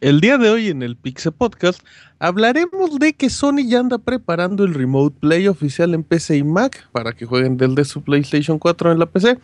El 0.00 0.22
día 0.22 0.38
de 0.38 0.48
hoy 0.48 0.68
en 0.68 0.82
el 0.82 0.96
Pixel 0.96 1.32
Podcast 1.32 1.82
hablaremos 2.18 2.98
de 2.98 3.12
que 3.12 3.28
Sony 3.28 3.66
ya 3.66 3.80
anda 3.80 3.98
preparando 3.98 4.64
el 4.64 4.72
Remote 4.72 5.14
Play 5.20 5.46
oficial 5.46 5.92
en 5.92 6.04
PC 6.04 6.38
y 6.38 6.42
Mac 6.42 6.88
para 6.90 7.12
que 7.12 7.26
jueguen 7.26 7.58
desde 7.58 7.84
su 7.84 8.00
PlayStation 8.00 8.58
4 8.58 8.92
en 8.92 8.98
la 8.98 9.04
PC. 9.04 9.38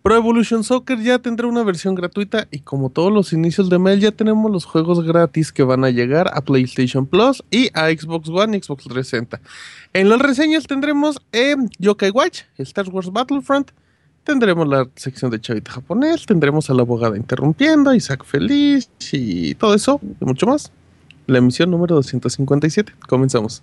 Pro 0.00 0.16
Evolution 0.16 0.64
Soccer 0.64 0.98
ya 1.02 1.18
tendrá 1.18 1.48
una 1.48 1.62
versión 1.64 1.94
gratuita 1.94 2.48
y 2.50 2.60
como 2.60 2.88
todos 2.88 3.12
los 3.12 3.34
inicios 3.34 3.68
de 3.68 3.78
mail 3.78 4.00
ya 4.00 4.10
tenemos 4.10 4.50
los 4.50 4.64
juegos 4.64 5.04
gratis 5.04 5.52
que 5.52 5.64
van 5.64 5.84
a 5.84 5.90
llegar 5.90 6.30
a 6.32 6.40
PlayStation 6.40 7.04
Plus 7.06 7.44
y 7.50 7.68
a 7.74 7.90
Xbox 7.90 8.30
One 8.30 8.56
y 8.56 8.62
Xbox 8.62 8.84
360. 8.84 9.42
En 9.92 10.08
las 10.08 10.18
reseñas 10.18 10.66
tendremos 10.66 11.20
eh, 11.32 11.56
Yokai 11.78 12.08
Watch, 12.08 12.44
Star 12.56 12.88
Wars 12.88 13.12
Battlefront, 13.12 13.70
Tendremos 14.24 14.66
la 14.66 14.88
sección 14.96 15.30
de 15.30 15.38
Chavita 15.38 15.70
japonés, 15.70 16.24
tendremos 16.24 16.70
a 16.70 16.74
la 16.74 16.80
abogada 16.80 17.16
interrumpiendo, 17.16 17.92
Isaac 17.92 18.24
feliz 18.24 18.90
y 19.12 19.54
todo 19.54 19.74
eso 19.74 20.00
y 20.20 20.24
mucho 20.24 20.46
más. 20.46 20.72
La 21.26 21.38
emisión 21.38 21.70
número 21.70 21.94
257. 21.96 22.94
Comenzamos. 23.06 23.62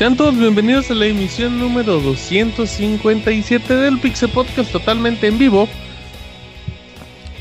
Sean 0.00 0.16
todos 0.16 0.34
bienvenidos 0.34 0.90
a 0.90 0.94
la 0.94 1.04
emisión 1.04 1.60
número 1.60 2.00
257 2.00 3.76
del 3.76 4.00
Pixel 4.00 4.30
Podcast 4.30 4.72
totalmente 4.72 5.26
en 5.26 5.36
vivo. 5.36 5.68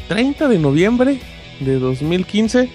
30 0.09 0.49
de 0.49 0.59
noviembre 0.59 1.21
de 1.61 1.79
2015. 1.79 2.69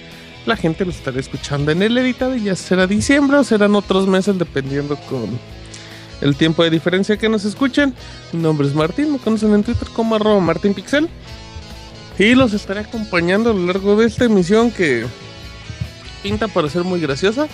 La 0.47 0.57
gente 0.57 0.87
lo 0.87 0.91
estará 0.91 1.21
escuchando 1.21 1.71
en 1.71 1.83
el 1.83 1.99
editado 1.99 2.35
y 2.35 2.45
ya 2.45 2.57
será 2.57 2.87
diciembre 2.87 3.37
o 3.37 3.45
serán 3.45 3.75
otros 3.75 4.07
meses 4.07 4.39
dependiendo 4.39 4.97
con 4.97 5.39
el 6.23 6.35
tiempo 6.35 6.65
de 6.65 6.71
diferencia 6.71 7.19
que 7.19 7.29
nos 7.29 7.45
escuchen. 7.45 7.93
Mi 8.33 8.41
nombre 8.41 8.67
es 8.67 8.75
Martín, 8.75 9.13
me 9.13 9.19
conocen 9.19 9.53
en 9.53 9.65
Twitter 9.65 9.89
como 9.93 10.15
arroba 10.15 10.41
martinpixel. 10.41 11.11
Y 12.19 12.35
los 12.35 12.55
estaré 12.55 12.81
acompañando 12.81 13.51
a 13.51 13.53
lo 13.53 13.67
largo 13.67 13.97
de 13.97 14.07
esta 14.07 14.25
emisión 14.25 14.71
que 14.71 15.05
pinta 16.23 16.49
para 16.49 16.71
ser 16.71 16.85
muy 16.85 17.01
graciosa. 17.01 17.49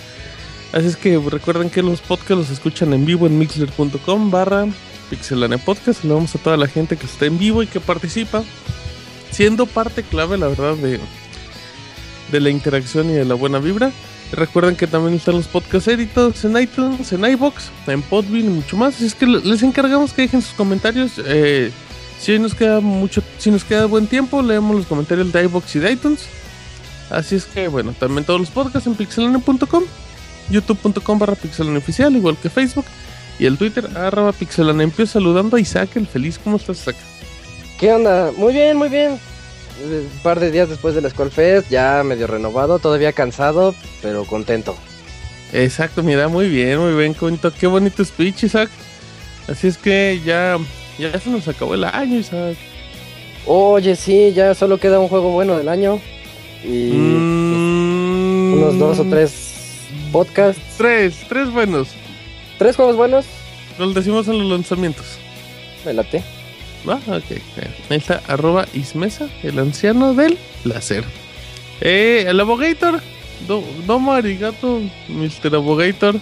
Así 0.73 0.87
es 0.87 0.95
que 0.95 1.17
recuerden 1.17 1.69
que 1.69 1.83
los 1.83 1.99
podcasts 1.99 2.37
los 2.37 2.49
escuchan 2.49 2.93
en 2.93 3.05
vivo 3.05 3.27
en 3.27 3.37
mixler.com 3.37 4.31
barra 4.31 4.67
pixelane 5.09 5.57
podcast. 5.57 6.03
Le 6.03 6.13
vamos 6.13 6.33
a 6.35 6.39
toda 6.39 6.55
la 6.55 6.67
gente 6.67 6.95
que 6.95 7.05
está 7.05 7.25
en 7.25 7.37
vivo 7.37 7.61
y 7.61 7.67
que 7.67 7.81
participa, 7.81 8.43
siendo 9.31 9.65
parte 9.65 10.03
clave, 10.03 10.37
la 10.37 10.47
verdad, 10.47 10.75
de, 10.75 10.99
de 12.31 12.39
la 12.39 12.49
interacción 12.49 13.09
y 13.09 13.13
de 13.13 13.25
la 13.25 13.35
buena 13.35 13.59
vibra. 13.59 13.91
Recuerden 14.31 14.77
que 14.77 14.87
también 14.87 15.15
están 15.15 15.35
los 15.35 15.47
podcasts 15.47 15.89
editados 15.89 16.45
en 16.45 16.57
iTunes, 16.57 17.11
en 17.11 17.25
iBox, 17.25 17.69
en 17.87 18.01
Podbean 18.01 18.45
y 18.45 18.49
mucho 18.49 18.77
más. 18.77 18.95
Así 18.95 19.07
es 19.07 19.15
que 19.15 19.27
les 19.27 19.61
encargamos 19.63 20.13
que 20.13 20.21
dejen 20.21 20.41
sus 20.41 20.53
comentarios. 20.53 21.13
Eh, 21.25 21.69
si 22.17 22.39
nos 22.39 22.55
queda 22.55 22.79
mucho, 22.79 23.21
si 23.39 23.51
nos 23.51 23.65
queda 23.65 23.87
buen 23.87 24.07
tiempo, 24.07 24.41
leemos 24.41 24.73
los 24.73 24.85
comentarios 24.85 25.33
de 25.33 25.43
iBox 25.43 25.75
y 25.75 25.79
de 25.79 25.91
iTunes. 25.91 26.27
Así 27.09 27.35
es 27.35 27.43
que 27.43 27.67
bueno, 27.67 27.93
también 27.99 28.23
todos 28.23 28.39
los 28.39 28.49
podcasts 28.49 28.87
en 28.87 28.95
pixelane.com 28.95 29.83
youtube.com 30.51 31.19
barra 31.19 31.33
oficial, 31.33 32.15
igual 32.15 32.37
que 32.37 32.49
Facebook, 32.49 32.85
y 33.39 33.45
el 33.45 33.57
Twitter 33.57 33.87
arroba 33.95 34.33
Empiezo 34.39 35.13
saludando 35.13 35.57
a 35.57 35.59
Isaac, 35.59 35.89
el 35.95 36.07
feliz. 36.07 36.39
¿Cómo 36.43 36.57
estás, 36.57 36.81
Isaac? 36.81 36.95
¿Qué 37.79 37.91
onda? 37.91 38.31
Muy 38.37 38.53
bien, 38.53 38.77
muy 38.77 38.89
bien. 38.89 39.19
Un 39.83 40.21
par 40.21 40.39
de 40.39 40.51
días 40.51 40.69
después 40.69 40.93
de 40.93 41.01
la 41.01 41.09
Skull 41.09 41.31
Fest, 41.31 41.69
ya 41.69 42.03
medio 42.03 42.27
renovado, 42.27 42.77
todavía 42.77 43.13
cansado, 43.13 43.73
pero 44.01 44.25
contento. 44.25 44.75
Exacto, 45.53 46.03
mira, 46.03 46.27
muy 46.27 46.47
bien, 46.49 46.79
muy 46.79 46.93
bien, 46.93 47.15
qué, 47.15 47.51
qué 47.59 47.67
bonito 47.67 48.05
speech, 48.05 48.43
Isaac. 48.43 48.69
Así 49.47 49.67
es 49.67 49.77
que 49.77 50.21
ya, 50.23 50.57
ya 50.99 51.19
se 51.19 51.29
nos 51.29 51.47
acabó 51.47 51.73
el 51.73 51.83
año, 51.83 52.19
Isaac. 52.19 52.57
Oye, 53.47 53.95
sí, 53.95 54.33
ya 54.33 54.53
solo 54.53 54.77
queda 54.77 54.99
un 54.99 55.07
juego 55.07 55.31
bueno 55.31 55.57
del 55.57 55.67
año. 55.67 55.99
Y 56.63 56.91
mm. 56.93 58.53
unos 58.53 58.77
dos 58.77 58.99
o 58.99 59.05
tres 59.05 59.50
podcast. 60.11 60.59
Tres, 60.77 61.25
tres 61.27 61.51
buenos. 61.51 61.89
¿Tres 62.57 62.75
juegos 62.75 62.95
buenos? 62.95 63.25
Los 63.79 63.93
decimos 63.93 64.27
en 64.27 64.39
los 64.39 64.47
lanzamientos. 64.49 65.17
Me 65.85 65.93
late. 65.93 66.23
Va, 66.87 66.95
ok. 66.95 67.23
Ahí 67.89 67.97
está, 67.97 68.21
arroba 68.27 68.65
Ismesa, 68.73 69.29
el 69.43 69.57
anciano 69.59 70.13
del 70.13 70.37
placer. 70.63 71.03
Eh, 71.79 72.25
el 72.27 72.39
abogator. 72.39 73.01
Do, 73.47 73.63
domo 73.87 74.13
arigato, 74.13 74.81
Mr. 75.07 75.55
Abogator. 75.55 76.15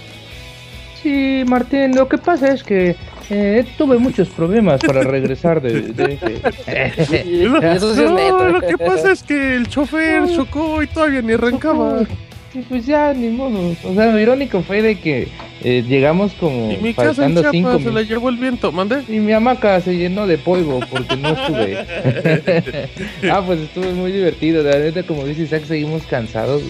Sí, 1.04 1.44
Martín, 1.48 1.96
lo 1.96 2.08
que 2.08 2.18
pasa 2.18 2.54
es 2.54 2.64
que 2.64 2.96
eh, 3.30 3.66
tuve 3.78 3.98
muchos 3.98 4.30
problemas 4.30 4.80
para 4.80 5.04
regresar 5.04 5.62
de... 5.62 5.80
Eso 7.76 7.94
no, 7.96 8.50
lo 8.50 8.62
que 8.62 8.78
pasa 8.78 9.12
es 9.12 9.24
que 9.24 9.56
el 9.56 9.68
chofer 9.68 10.28
chocó 10.34 10.82
y 10.82 10.88
todavía 10.88 11.22
ni 11.22 11.34
arrancaba. 11.34 12.06
Sí, 12.52 12.66
pues 12.68 12.86
ya, 12.86 13.14
ni 13.14 13.30
modo. 13.30 13.76
O 13.84 13.94
sea, 13.94 14.12
lo 14.12 14.20
irónico 14.20 14.62
fue 14.64 14.82
de 14.82 14.96
que 14.96 15.28
eh, 15.64 15.84
llegamos 15.88 16.34
como. 16.34 16.72
Y 16.72 16.78
mi 16.78 16.94
casa 16.96 17.26
en 17.26 17.36
Chiapas 17.36 17.84
se 17.84 17.92
la 17.92 18.02
llevó 18.02 18.30
el 18.30 18.38
viento, 18.38 18.72
mande. 18.72 19.04
Y 19.08 19.20
mi 19.20 19.34
hamaca 19.34 19.80
se 19.82 19.96
llenó 19.96 20.26
de 20.26 20.40
polvo 20.40 20.80
porque 20.90 21.16
no 21.16 21.30
estuve. 21.30 22.90
ah, 23.32 23.44
pues 23.46 23.60
estuvo 23.60 23.86
muy 23.92 24.12
divertido. 24.12 24.64
La 24.64 24.80
neta, 24.80 25.04
como 25.04 25.26
dice 25.26 25.44
Isaac, 25.44 25.66
seguimos 25.66 26.04
cansados. 26.04 26.64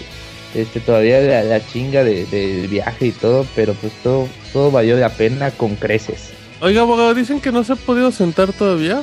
Este, 0.54 0.80
todavía 0.80 1.20
la, 1.20 1.44
la 1.44 1.66
chinga 1.66 2.04
del 2.04 2.28
de 2.28 2.66
viaje 2.66 3.06
y 3.06 3.12
todo, 3.12 3.46
pero 3.54 3.72
pues 3.74 3.92
todo, 4.02 4.28
todo 4.52 4.70
valió 4.70 4.96
la 4.96 5.08
pena 5.08 5.50
con 5.50 5.76
creces. 5.76 6.32
Oiga, 6.60 6.82
abogado, 6.82 7.14
dicen 7.14 7.40
que 7.40 7.52
no 7.52 7.64
se 7.64 7.72
ha 7.72 7.76
podido 7.76 8.10
sentar 8.10 8.52
todavía. 8.52 9.00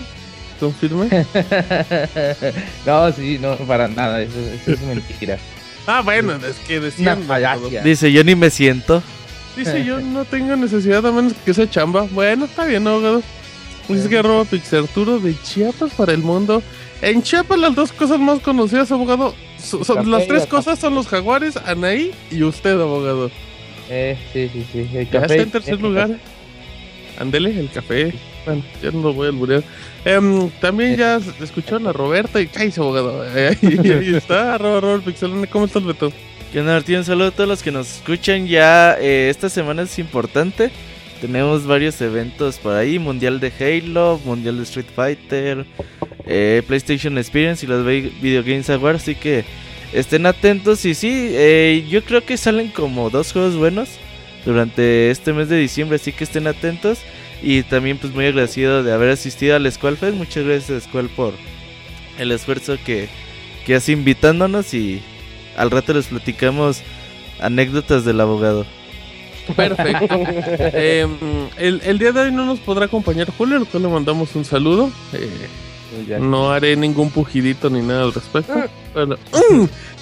¿Confirme? 0.59 1.07
no, 2.85 3.11
sí, 3.11 3.39
no, 3.39 3.55
para 3.57 3.87
nada, 3.87 4.21
eso, 4.21 4.39
eso 4.39 4.73
es 4.73 4.81
mentira. 4.81 5.37
Ah, 5.89 6.01
bueno, 6.01 6.33
es 6.35 6.57
que 6.67 6.81
decían. 6.81 7.25
Dice, 7.83 8.11
yo 8.11 8.23
ni 8.25 8.35
me 8.35 8.49
siento. 8.49 9.01
Dice, 9.55 9.85
yo 9.85 9.99
no 10.01 10.25
tengo 10.25 10.55
necesidad 10.57 11.05
a 11.05 11.11
menos 11.11 11.33
que 11.45 11.53
sea 11.53 11.69
chamba. 11.69 12.07
Bueno, 12.11 12.45
está 12.45 12.65
bien, 12.65 12.85
abogado. 12.85 13.23
Dice 13.87 14.09
que 14.09 14.17
arroba 14.17 14.43
Pixarturo 14.43 15.19
de 15.19 15.33
Chiapas 15.43 15.93
para 15.93 16.11
el 16.11 16.19
mundo. 16.19 16.61
En 17.01 17.23
Chiapas 17.23 17.57
las 17.57 17.73
dos 17.73 17.93
cosas 17.93 18.19
más 18.19 18.41
conocidas, 18.41 18.91
abogado, 18.91 19.33
son, 19.59 20.11
las 20.11 20.27
tres 20.27 20.45
cosas 20.45 20.77
son 20.77 20.93
los 20.93 21.07
jaguares, 21.07 21.55
Anaí 21.55 22.11
y 22.29 22.43
usted, 22.43 22.73
abogado. 22.81 23.31
Eh, 23.89 24.17
sí, 24.33 24.49
sí, 24.51 24.65
sí. 24.73 24.97
El 24.97 25.07
café, 25.07 25.11
ya 25.11 25.21
está 25.21 25.35
en 25.35 25.51
tercer 25.51 25.81
lugar. 25.81 26.19
Andele, 27.17 27.57
el 27.57 27.69
café. 27.69 28.13
Bueno, 28.47 28.63
ya 28.81 28.91
no 28.91 29.01
lo 29.01 29.13
voy 29.13 29.25
a 29.25 29.29
alburear. 29.31 29.61
Em, 30.05 30.49
también 30.61 30.95
ya 30.95 31.19
escucharon 31.41 31.85
a 31.85 31.91
Roberto 31.91 32.39
y 32.39 32.47
cállese, 32.47 32.79
abogado. 32.79 33.21
Ahí, 33.35 34.15
está, 34.15 34.55
arroba 34.55 34.79
Robert 34.79 35.03
Pixelone. 35.03 35.47
¿Cómo 35.47 35.65
estás, 35.65 35.83
Beto? 35.83 36.13
¿Qué 36.53 36.61
onda, 36.61 36.71
Martín? 36.71 36.95
Un 36.95 37.03
saludo 37.03 37.27
a 37.27 37.31
todos 37.31 37.49
los 37.49 37.61
que 37.61 37.73
nos 37.73 37.97
escuchan. 37.97 38.47
Ya 38.47 38.95
eh, 39.01 39.27
esta 39.29 39.49
semana 39.49 39.81
es 39.81 39.99
importante. 39.99 40.71
Tenemos 41.19 41.67
varios 41.67 41.99
eventos 41.99 42.57
por 42.57 42.73
ahí: 42.73 42.99
Mundial 42.99 43.41
de 43.41 43.51
Halo, 43.59 44.21
Mundial 44.23 44.55
de 44.55 44.63
Street 44.63 44.87
Fighter, 44.95 45.65
eh, 46.25 46.63
PlayStation 46.65 47.17
Experience 47.17 47.65
y 47.65 47.67
los 47.67 47.85
Video 47.85 48.43
Games 48.43 48.69
Awards. 48.69 49.01
Así 49.01 49.15
que 49.15 49.43
estén 49.91 50.25
atentos. 50.25 50.85
Y 50.85 50.93
sí, 50.93 51.31
eh, 51.33 51.85
yo 51.89 52.01
creo 52.01 52.23
que 52.23 52.37
salen 52.37 52.69
como 52.69 53.09
dos 53.09 53.33
juegos 53.33 53.57
buenos 53.57 53.89
durante 54.45 55.11
este 55.11 55.33
mes 55.33 55.49
de 55.49 55.57
diciembre. 55.57 55.97
Así 55.97 56.13
que 56.13 56.23
estén 56.23 56.47
atentos. 56.47 56.99
Y 57.41 57.63
también 57.63 57.97
pues 57.97 58.13
muy 58.13 58.25
agradecido 58.25 58.83
de 58.83 58.91
haber 58.93 59.09
asistido 59.09 59.55
al 59.55 59.71
Squall 59.71 59.97
Fest. 59.97 60.15
Muchas 60.15 60.43
gracias 60.45 60.83
Squall 60.83 61.09
por 61.09 61.33
el 62.17 62.31
esfuerzo 62.31 62.77
que, 62.83 63.09
que 63.65 63.75
hace 63.75 63.91
invitándonos 63.91 64.73
y 64.73 65.01
al 65.55 65.71
rato 65.71 65.93
les 65.93 66.07
platicamos 66.07 66.81
anécdotas 67.39 68.05
del 68.05 68.21
abogado. 68.21 68.65
Perfecto. 69.55 70.15
Em, 70.73 71.09
el, 71.57 71.99
día 71.99 72.11
de 72.11 72.21
hoy 72.21 72.31
no 72.31 72.45
nos 72.45 72.59
podrá 72.59 72.85
acompañar 72.85 73.29
Julio, 73.37 73.57
al 73.57 73.65
cual 73.65 73.83
le 73.83 73.89
mandamos 73.89 74.35
un 74.35 74.45
saludo. 74.45 74.91
Eh, 75.13 76.19
no 76.19 76.51
haré 76.51 76.75
ningún 76.75 77.09
pujidito 77.09 77.69
ni 77.69 77.81
nada 77.81 78.03
al 78.03 78.13
respecto. 78.13 78.53
Bueno, 78.93 79.15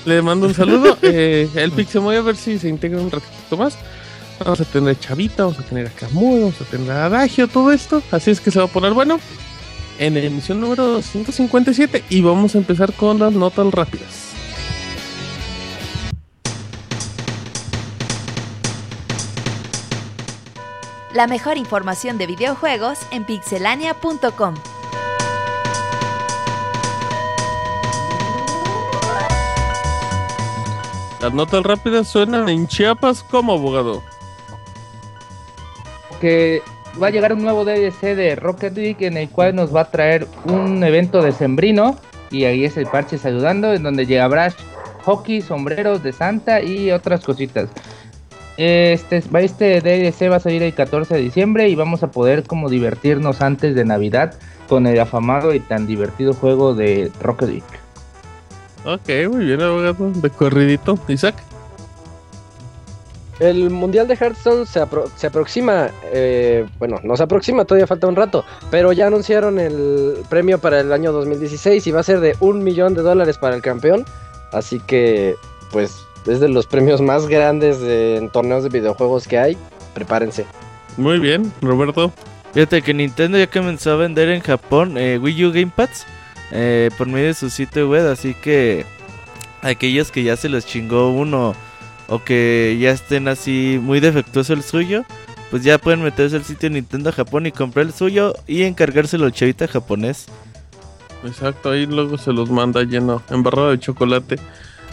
le 0.06 0.22
mando 0.22 0.48
un 0.48 0.54
saludo. 0.54 0.98
Eh, 1.08 1.48
el 1.56 1.72
voy 1.72 2.16
a 2.16 2.22
ver 2.22 2.36
si 2.36 2.58
se 2.58 2.70
integra 2.70 3.00
un 3.00 3.12
ratito 3.12 3.58
más. 3.58 3.78
Vamos 4.40 4.60
a 4.60 4.66
tener 4.66 5.00
Chavita, 5.00 5.44
vamos 5.44 5.60
a 5.60 5.64
tener 5.64 5.88
a 5.88 5.90
Camus, 5.90 6.40
vamos 6.42 6.62
a 6.62 6.66
tener 6.66 6.92
a 6.92 7.06
Adagio, 7.06 7.48
todo 7.48 7.72
esto. 7.72 8.04
Así 8.12 8.32
es 8.32 8.42
que 8.42 8.52
se 8.52 8.60
va 8.60 8.66
a 8.66 8.68
poner 8.70 8.94
bueno 8.94 9.20
en 9.98 10.14
la 10.14 10.20
emisión 10.20 10.60
número 10.60 11.02
157 11.02 12.04
y 12.10 12.22
vamos 12.22 12.56
a 12.56 12.58
empezar 12.58 12.94
con 12.94 13.20
las 13.20 13.34
notas 13.34 13.72
rápidas. 13.74 14.34
La 21.14 21.28
mejor 21.28 21.58
información 21.58 22.18
de 22.18 22.28
videojuegos 22.28 23.00
en 23.12 23.24
pixelania.com. 23.24 24.56
Las 31.22 31.34
notas 31.34 31.64
rápidas 31.64 32.10
suenan 32.10 32.50
en 32.50 32.68
Chiapas 32.68 33.24
como 33.24 33.54
abogado. 33.54 34.04
Va 37.02 37.08
a 37.08 37.10
llegar 37.10 37.34
un 37.34 37.44
nuevo 37.44 37.66
DLC 37.66 38.16
de 38.16 38.36
Rocket 38.36 38.76
League 38.78 39.06
en 39.06 39.18
el 39.18 39.30
cual 39.30 39.54
nos 39.54 39.76
va 39.76 39.82
a 39.82 39.92
traer 39.92 40.28
un 40.46 40.82
evento 40.84 41.22
de 41.22 41.34
sembrino 41.34 41.98
y 42.32 42.46
ahí 42.46 42.64
es 42.64 42.78
el 42.78 42.88
parche 42.88 43.18
saludando 43.18 43.74
en 43.74 43.84
donde 43.84 44.06
llegará 44.06 44.54
hockey, 45.04 45.42
sombreros 45.42 46.04
de 46.04 46.14
Santa 46.14 46.62
y 46.62 46.92
otras 46.92 47.24
cositas. 47.24 47.70
Este, 48.58 49.22
este 49.40 49.82
DLC 49.82 50.32
va 50.32 50.38
a 50.38 50.40
salir 50.40 50.64
el 50.64 50.74
14 50.74 51.16
de 51.16 51.22
diciembre 51.22 51.68
y 51.68 51.76
vamos 51.76 52.04
a 52.04 52.12
poder 52.12 52.44
como 52.44 52.70
divertirnos 52.70 53.42
antes 53.42 53.76
de 53.76 53.84
Navidad 53.84 54.34
con 54.70 54.88
el 54.88 55.00
afamado 55.00 55.54
y 55.54 55.60
tan 55.60 55.86
divertido 55.86 56.34
juego 56.34 56.74
de 56.74 57.12
Rocket 57.22 57.50
League. 57.50 57.64
Ok, 58.86 59.34
muy 59.34 59.46
bien, 59.46 59.62
abogado. 59.62 60.12
De 60.12 60.30
corridito. 60.30 60.98
Isaac. 61.08 61.36
El 63.40 63.70
Mundial 63.70 64.08
de 64.08 64.16
Hearthstone 64.16 64.66
se, 64.66 64.82
se 65.16 65.28
aproxima, 65.28 65.90
eh, 66.06 66.66
bueno, 66.80 67.00
no 67.04 67.18
se 67.18 67.24
aproxima, 67.24 67.66
todavía 67.66 67.86
falta 67.86 68.08
un 68.08 68.16
rato, 68.16 68.46
pero 68.72 68.94
ya 68.94 69.08
anunciaron 69.08 69.60
el 69.60 70.24
premio 70.30 70.58
para 70.58 70.80
el 70.80 70.94
año 70.94 71.12
2016 71.12 71.86
y 71.86 71.92
va 71.92 72.00
a 72.00 72.04
ser 72.04 72.22
de 72.22 72.36
un 72.40 72.64
millón 72.64 72.94
de 72.94 73.02
dólares 73.02 73.38
para 73.38 73.56
el 73.56 73.62
campeón, 73.62 74.06
así 74.54 74.80
que 74.80 75.36
pues 75.72 76.06
es 76.26 76.40
de 76.40 76.48
los 76.48 76.66
premios 76.66 77.02
más 77.02 77.28
grandes 77.28 77.78
en 77.82 78.30
torneos 78.30 78.64
de 78.64 78.70
videojuegos 78.70 79.28
que 79.28 79.38
hay, 79.38 79.58
prepárense. 79.94 80.46
Muy 80.96 81.20
bien, 81.20 81.52
Roberto. 81.62 82.14
Fíjate 82.54 82.82
que 82.82 82.94
Nintendo 82.94 83.38
ya 83.38 83.48
comenzó 83.48 83.92
a 83.92 83.96
vender 83.98 84.30
en 84.30 84.40
Japón 84.40 84.98
eh, 84.98 85.20
Wii 85.22 85.46
U 85.46 85.52
Gamepads 85.52 86.06
eh, 86.52 86.90
por 86.98 87.08
medio 87.08 87.28
de 87.28 87.34
su 87.34 87.50
sitio 87.50 87.90
web, 87.90 88.08
así 88.08 88.34
que 88.34 88.86
aquellos 89.62 90.10
que 90.10 90.24
ya 90.24 90.38
se 90.38 90.48
les 90.48 90.66
chingó 90.66 91.12
uno 91.12 91.54
o 92.08 92.24
que 92.24 92.78
ya 92.80 92.92
estén 92.92 93.28
así 93.28 93.80
muy 93.82 94.00
defectuoso 94.00 94.54
el 94.54 94.64
suyo, 94.64 95.06
pues 95.52 95.64
ya 95.64 95.78
pueden 95.78 96.04
meterse 96.04 96.36
al 96.36 96.44
sitio 96.44 96.70
Nintendo 96.70 97.12
Japón 97.12 97.46
y 97.46 97.52
comprar 97.52 97.86
el 97.86 97.94
suyo 97.94 98.34
y 98.48 98.64
encargárselo 98.64 99.26
al 99.26 99.32
chavita 99.32 99.68
japonés. 99.68 100.28
Exacto, 101.26 101.72
ahí 101.72 101.86
luego 101.86 102.18
se 102.18 102.32
los 102.32 102.50
manda 102.50 102.84
lleno, 102.84 103.22
embarrado 103.30 103.72
de 103.72 103.80
chocolate. 103.80 104.38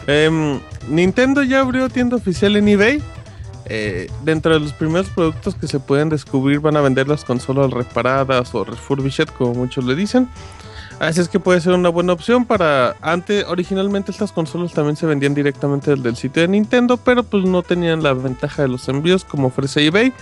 Em, 0.06 0.60
Nintendo 0.88 1.42
ya 1.42 1.60
abrió 1.60 1.88
tienda 1.88 2.16
oficial 2.16 2.56
en 2.56 2.68
eBay. 2.68 3.02
Eh, 3.66 4.10
dentro 4.24 4.52
de 4.52 4.60
los 4.60 4.72
primeros 4.72 5.08
productos 5.10 5.54
que 5.54 5.68
se 5.68 5.78
pueden 5.78 6.08
descubrir 6.08 6.60
van 6.60 6.76
a 6.76 6.80
vender 6.80 7.08
las 7.08 7.24
consolas 7.24 7.70
reparadas 7.70 8.54
o 8.54 8.64
refurbished, 8.64 9.28
como 9.28 9.54
muchos 9.54 9.84
le 9.84 9.94
dicen. 9.94 10.28
Así 11.02 11.20
es 11.20 11.28
que 11.28 11.40
puede 11.40 11.60
ser 11.60 11.72
una 11.72 11.88
buena 11.88 12.12
opción 12.12 12.44
para... 12.44 12.94
Antes, 13.00 13.44
originalmente 13.48 14.12
estas 14.12 14.30
consolas 14.30 14.72
también 14.72 14.94
se 14.94 15.04
vendían 15.04 15.34
directamente 15.34 15.96
desde 15.96 16.08
el 16.08 16.14
sitio 16.14 16.42
de 16.42 16.46
Nintendo, 16.46 16.96
pero 16.96 17.24
pues 17.24 17.44
no 17.44 17.64
tenían 17.64 18.04
la 18.04 18.12
ventaja 18.12 18.62
de 18.62 18.68
los 18.68 18.88
envíos 18.88 19.24
como 19.24 19.48
ofrece 19.48 19.84
eBay. 19.84 20.12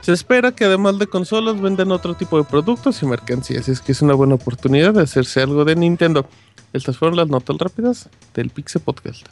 Se 0.00 0.10
espera 0.10 0.52
que 0.52 0.64
además 0.64 0.98
de 0.98 1.06
consolas 1.06 1.60
vendan 1.60 1.92
otro 1.92 2.14
tipo 2.14 2.38
de 2.38 2.44
productos 2.44 3.02
y 3.02 3.06
mercancías, 3.06 3.60
así 3.64 3.72
es 3.72 3.82
que 3.82 3.92
es 3.92 4.00
una 4.00 4.14
buena 4.14 4.36
oportunidad 4.36 4.94
de 4.94 5.02
hacerse 5.02 5.42
algo 5.42 5.66
de 5.66 5.76
Nintendo. 5.76 6.24
Estas 6.72 6.96
fueron 6.96 7.18
las 7.18 7.28
notas 7.28 7.58
rápidas 7.58 8.08
del 8.32 8.48
Pixel 8.48 8.80
Podcast. 8.80 9.26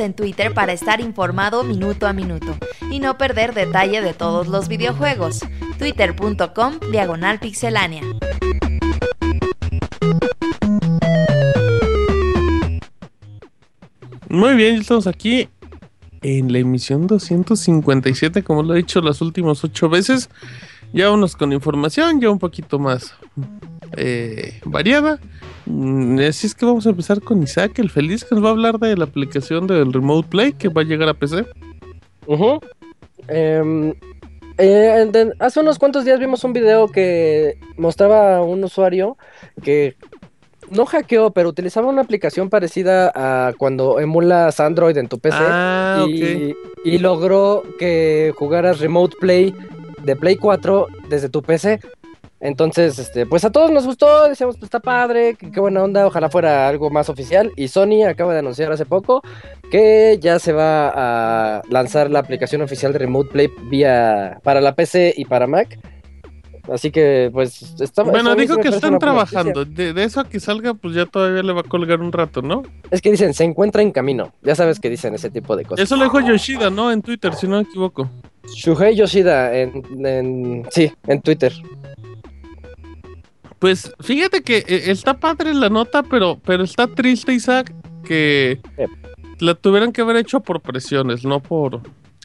En 0.00 0.14
Twitter 0.14 0.54
para 0.54 0.72
estar 0.72 1.00
informado 1.00 1.64
minuto 1.64 2.06
a 2.06 2.12
minuto 2.12 2.56
y 2.90 2.98
no 2.98 3.18
perder 3.18 3.52
detalle 3.54 4.00
de 4.00 4.14
todos 4.14 4.48
los 4.48 4.68
videojuegos. 4.68 5.40
Twitter.com 5.78 6.78
Diagonal 6.90 7.38
Pixelánea. 7.40 8.02
Muy 14.28 14.54
bien, 14.54 14.76
estamos 14.76 15.06
aquí 15.06 15.48
en 16.22 16.52
la 16.52 16.58
emisión 16.58 17.06
257, 17.06 18.42
como 18.42 18.62
lo 18.62 18.74
he 18.74 18.78
dicho 18.78 19.00
las 19.00 19.20
últimas 19.20 19.62
ocho 19.62 19.88
veces. 19.90 20.30
Ya 20.94 21.10
unos 21.10 21.36
con 21.36 21.52
información, 21.52 22.20
ya 22.20 22.30
un 22.30 22.38
poquito 22.38 22.78
más 22.78 23.14
eh, 23.96 24.60
variada. 24.64 25.18
Mm, 25.66 26.18
así 26.20 26.46
es 26.46 26.54
que 26.54 26.66
vamos 26.66 26.86
a 26.86 26.90
empezar 26.90 27.20
con 27.20 27.42
Isaac, 27.42 27.78
el 27.78 27.90
feliz, 27.90 28.24
que 28.24 28.34
nos 28.34 28.44
va 28.44 28.48
a 28.48 28.52
hablar 28.52 28.78
de 28.78 28.96
la 28.96 29.04
aplicación 29.04 29.66
del 29.66 29.92
Remote 29.92 30.28
Play 30.28 30.52
que 30.52 30.68
va 30.68 30.82
a 30.82 30.84
llegar 30.84 31.08
a 31.08 31.14
PC. 31.14 31.44
Em, 33.28 33.94
eh, 34.58 35.30
hace 35.38 35.60
unos 35.60 35.78
cuantos 35.78 36.04
días 36.04 36.18
vimos 36.18 36.44
un 36.44 36.52
video 36.52 36.88
que 36.88 37.58
mostraba 37.76 38.36
a 38.36 38.42
un 38.42 38.64
usuario 38.64 39.16
que 39.62 39.96
no 40.70 40.86
hackeó, 40.86 41.30
pero 41.30 41.48
utilizaba 41.48 41.88
una 41.88 42.02
aplicación 42.02 42.48
parecida 42.48 43.12
a 43.14 43.52
cuando 43.58 44.00
emulas 44.00 44.58
Android 44.58 44.96
en 44.96 45.08
tu 45.08 45.18
PC 45.18 45.36
ah, 45.40 46.04
y, 46.08 46.54
y 46.84 46.98
logró 46.98 47.62
que 47.78 48.32
jugaras 48.36 48.80
Remote 48.80 49.16
Play 49.20 49.54
de 50.02 50.16
Play 50.16 50.36
4 50.36 50.86
desde 51.08 51.28
tu 51.28 51.42
PC. 51.42 51.80
Entonces, 52.42 52.98
este, 52.98 53.24
pues 53.24 53.44
a 53.44 53.50
todos 53.50 53.70
nos 53.70 53.86
gustó, 53.86 54.28
decíamos, 54.28 54.56
pues 54.56 54.64
está 54.64 54.80
padre, 54.80 55.36
qué, 55.36 55.60
buena 55.60 55.80
onda, 55.80 56.04
ojalá 56.04 56.28
fuera 56.28 56.66
algo 56.66 56.90
más 56.90 57.08
oficial. 57.08 57.52
Y 57.54 57.68
Sony 57.68 58.04
acaba 58.04 58.32
de 58.32 58.40
anunciar 58.40 58.72
hace 58.72 58.84
poco 58.84 59.22
que 59.70 60.18
ya 60.20 60.40
se 60.40 60.52
va 60.52 60.88
a 60.88 61.62
lanzar 61.70 62.10
la 62.10 62.18
aplicación 62.18 62.60
oficial 62.60 62.92
de 62.92 62.98
Remote 62.98 63.30
Play 63.30 63.48
vía 63.70 64.40
para 64.42 64.60
la 64.60 64.74
PC 64.74 65.14
y 65.16 65.24
para 65.24 65.46
Mac. 65.46 65.78
Así 66.68 66.90
que, 66.90 67.30
pues, 67.32 67.80
está 67.80 68.02
Bueno, 68.02 68.34
dijo 68.34 68.56
que 68.56 68.68
están 68.68 68.98
trabajando. 68.98 69.64
De, 69.64 69.94
eso 70.02 70.18
a 70.18 70.28
que 70.28 70.40
salga, 70.40 70.74
pues 70.74 70.94
ya 70.96 71.06
todavía 71.06 71.44
le 71.44 71.52
va 71.52 71.60
a 71.60 71.64
colgar 71.64 72.00
un 72.00 72.10
rato, 72.10 72.42
¿no? 72.42 72.64
Es 72.90 73.00
que 73.00 73.12
dicen, 73.12 73.34
se 73.34 73.44
encuentra 73.44 73.82
en 73.82 73.92
camino. 73.92 74.32
Ya 74.42 74.56
sabes 74.56 74.80
que 74.80 74.90
dicen 74.90 75.14
ese 75.14 75.30
tipo 75.30 75.56
de 75.56 75.64
cosas. 75.64 75.84
Eso 75.84 75.94
lo 75.94 76.04
dijo 76.04 76.18
Yoshida, 76.18 76.70
¿no? 76.70 76.90
En 76.90 77.02
Twitter, 77.02 77.34
si 77.34 77.46
no 77.46 77.56
me 77.56 77.62
equivoco. 77.62 78.10
Shuhei 78.52 78.96
Yoshida, 78.96 79.56
en, 79.56 79.84
en 80.04 80.66
sí, 80.70 80.92
en 81.06 81.20
Twitter. 81.20 81.52
Pues 83.62 83.92
fíjate 84.00 84.42
que 84.42 84.56
eh, 84.56 84.90
está 84.90 85.14
padre 85.14 85.54
la 85.54 85.68
nota, 85.68 86.02
pero, 86.02 86.36
pero 86.44 86.64
está 86.64 86.88
triste, 86.88 87.32
Isaac, 87.32 87.72
que 88.04 88.58
la 89.38 89.54
tuvieran 89.54 89.92
que 89.92 90.00
haber 90.00 90.16
hecho 90.16 90.40
por 90.40 90.60
presiones, 90.60 91.24
no 91.24 91.38
por 91.38 91.80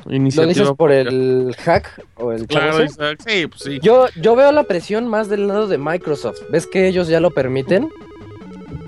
iniciativa. 0.10 0.48
¿Lo 0.48 0.50
dices 0.50 0.76
por 0.76 0.92
el 0.92 1.56
hack 1.60 2.04
o 2.16 2.32
el 2.32 2.48
Claro, 2.48 2.84
Isaac, 2.84 3.20
sí, 3.24 3.46
pues 3.46 3.62
sí. 3.62 3.80
Yo, 3.84 4.08
yo 4.20 4.36
veo 4.36 4.52
la 4.52 4.64
presión 4.64 5.08
más 5.08 5.30
del 5.30 5.48
lado 5.48 5.68
de 5.68 5.78
Microsoft. 5.78 6.40
¿Ves 6.50 6.66
que 6.66 6.88
ellos 6.88 7.08
ya 7.08 7.20
lo 7.20 7.30
permiten? 7.30 7.88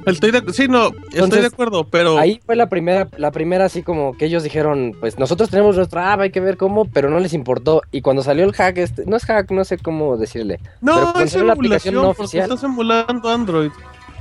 Estoy 0.05 0.31
de, 0.31 0.53
sí, 0.53 0.67
no, 0.67 0.91
estoy 1.13 1.41
de 1.41 1.47
acuerdo, 1.47 1.85
pero... 1.85 2.17
Ahí 2.17 2.39
fue 2.45 2.55
la 2.55 2.69
primera, 2.69 3.07
la 3.17 3.31
primera 3.31 3.65
así 3.65 3.83
como 3.83 4.17
que 4.17 4.25
ellos 4.25 4.43
dijeron, 4.43 4.95
pues 4.99 5.19
nosotros 5.19 5.49
tenemos 5.49 5.75
nuestra 5.75 6.13
app, 6.13 6.21
hay 6.21 6.31
que 6.31 6.39
ver 6.39 6.57
cómo, 6.57 6.85
pero 6.85 7.09
no 7.09 7.19
les 7.19 7.33
importó. 7.33 7.81
Y 7.91 8.01
cuando 8.01 8.23
salió 8.23 8.45
el 8.45 8.53
hack, 8.53 8.77
este, 8.77 9.05
no 9.05 9.17
es 9.17 9.25
hack, 9.25 9.51
no 9.51 9.63
sé 9.65 9.77
cómo 9.77 10.17
decirle. 10.17 10.59
No, 10.81 11.13
es 11.19 11.35
la 11.35 11.53
aplicación 11.53 11.95
no 11.95 12.09
oficial. 12.09 12.43
Estás 12.43 12.63
emulando 12.63 13.29
Android. 13.29 13.71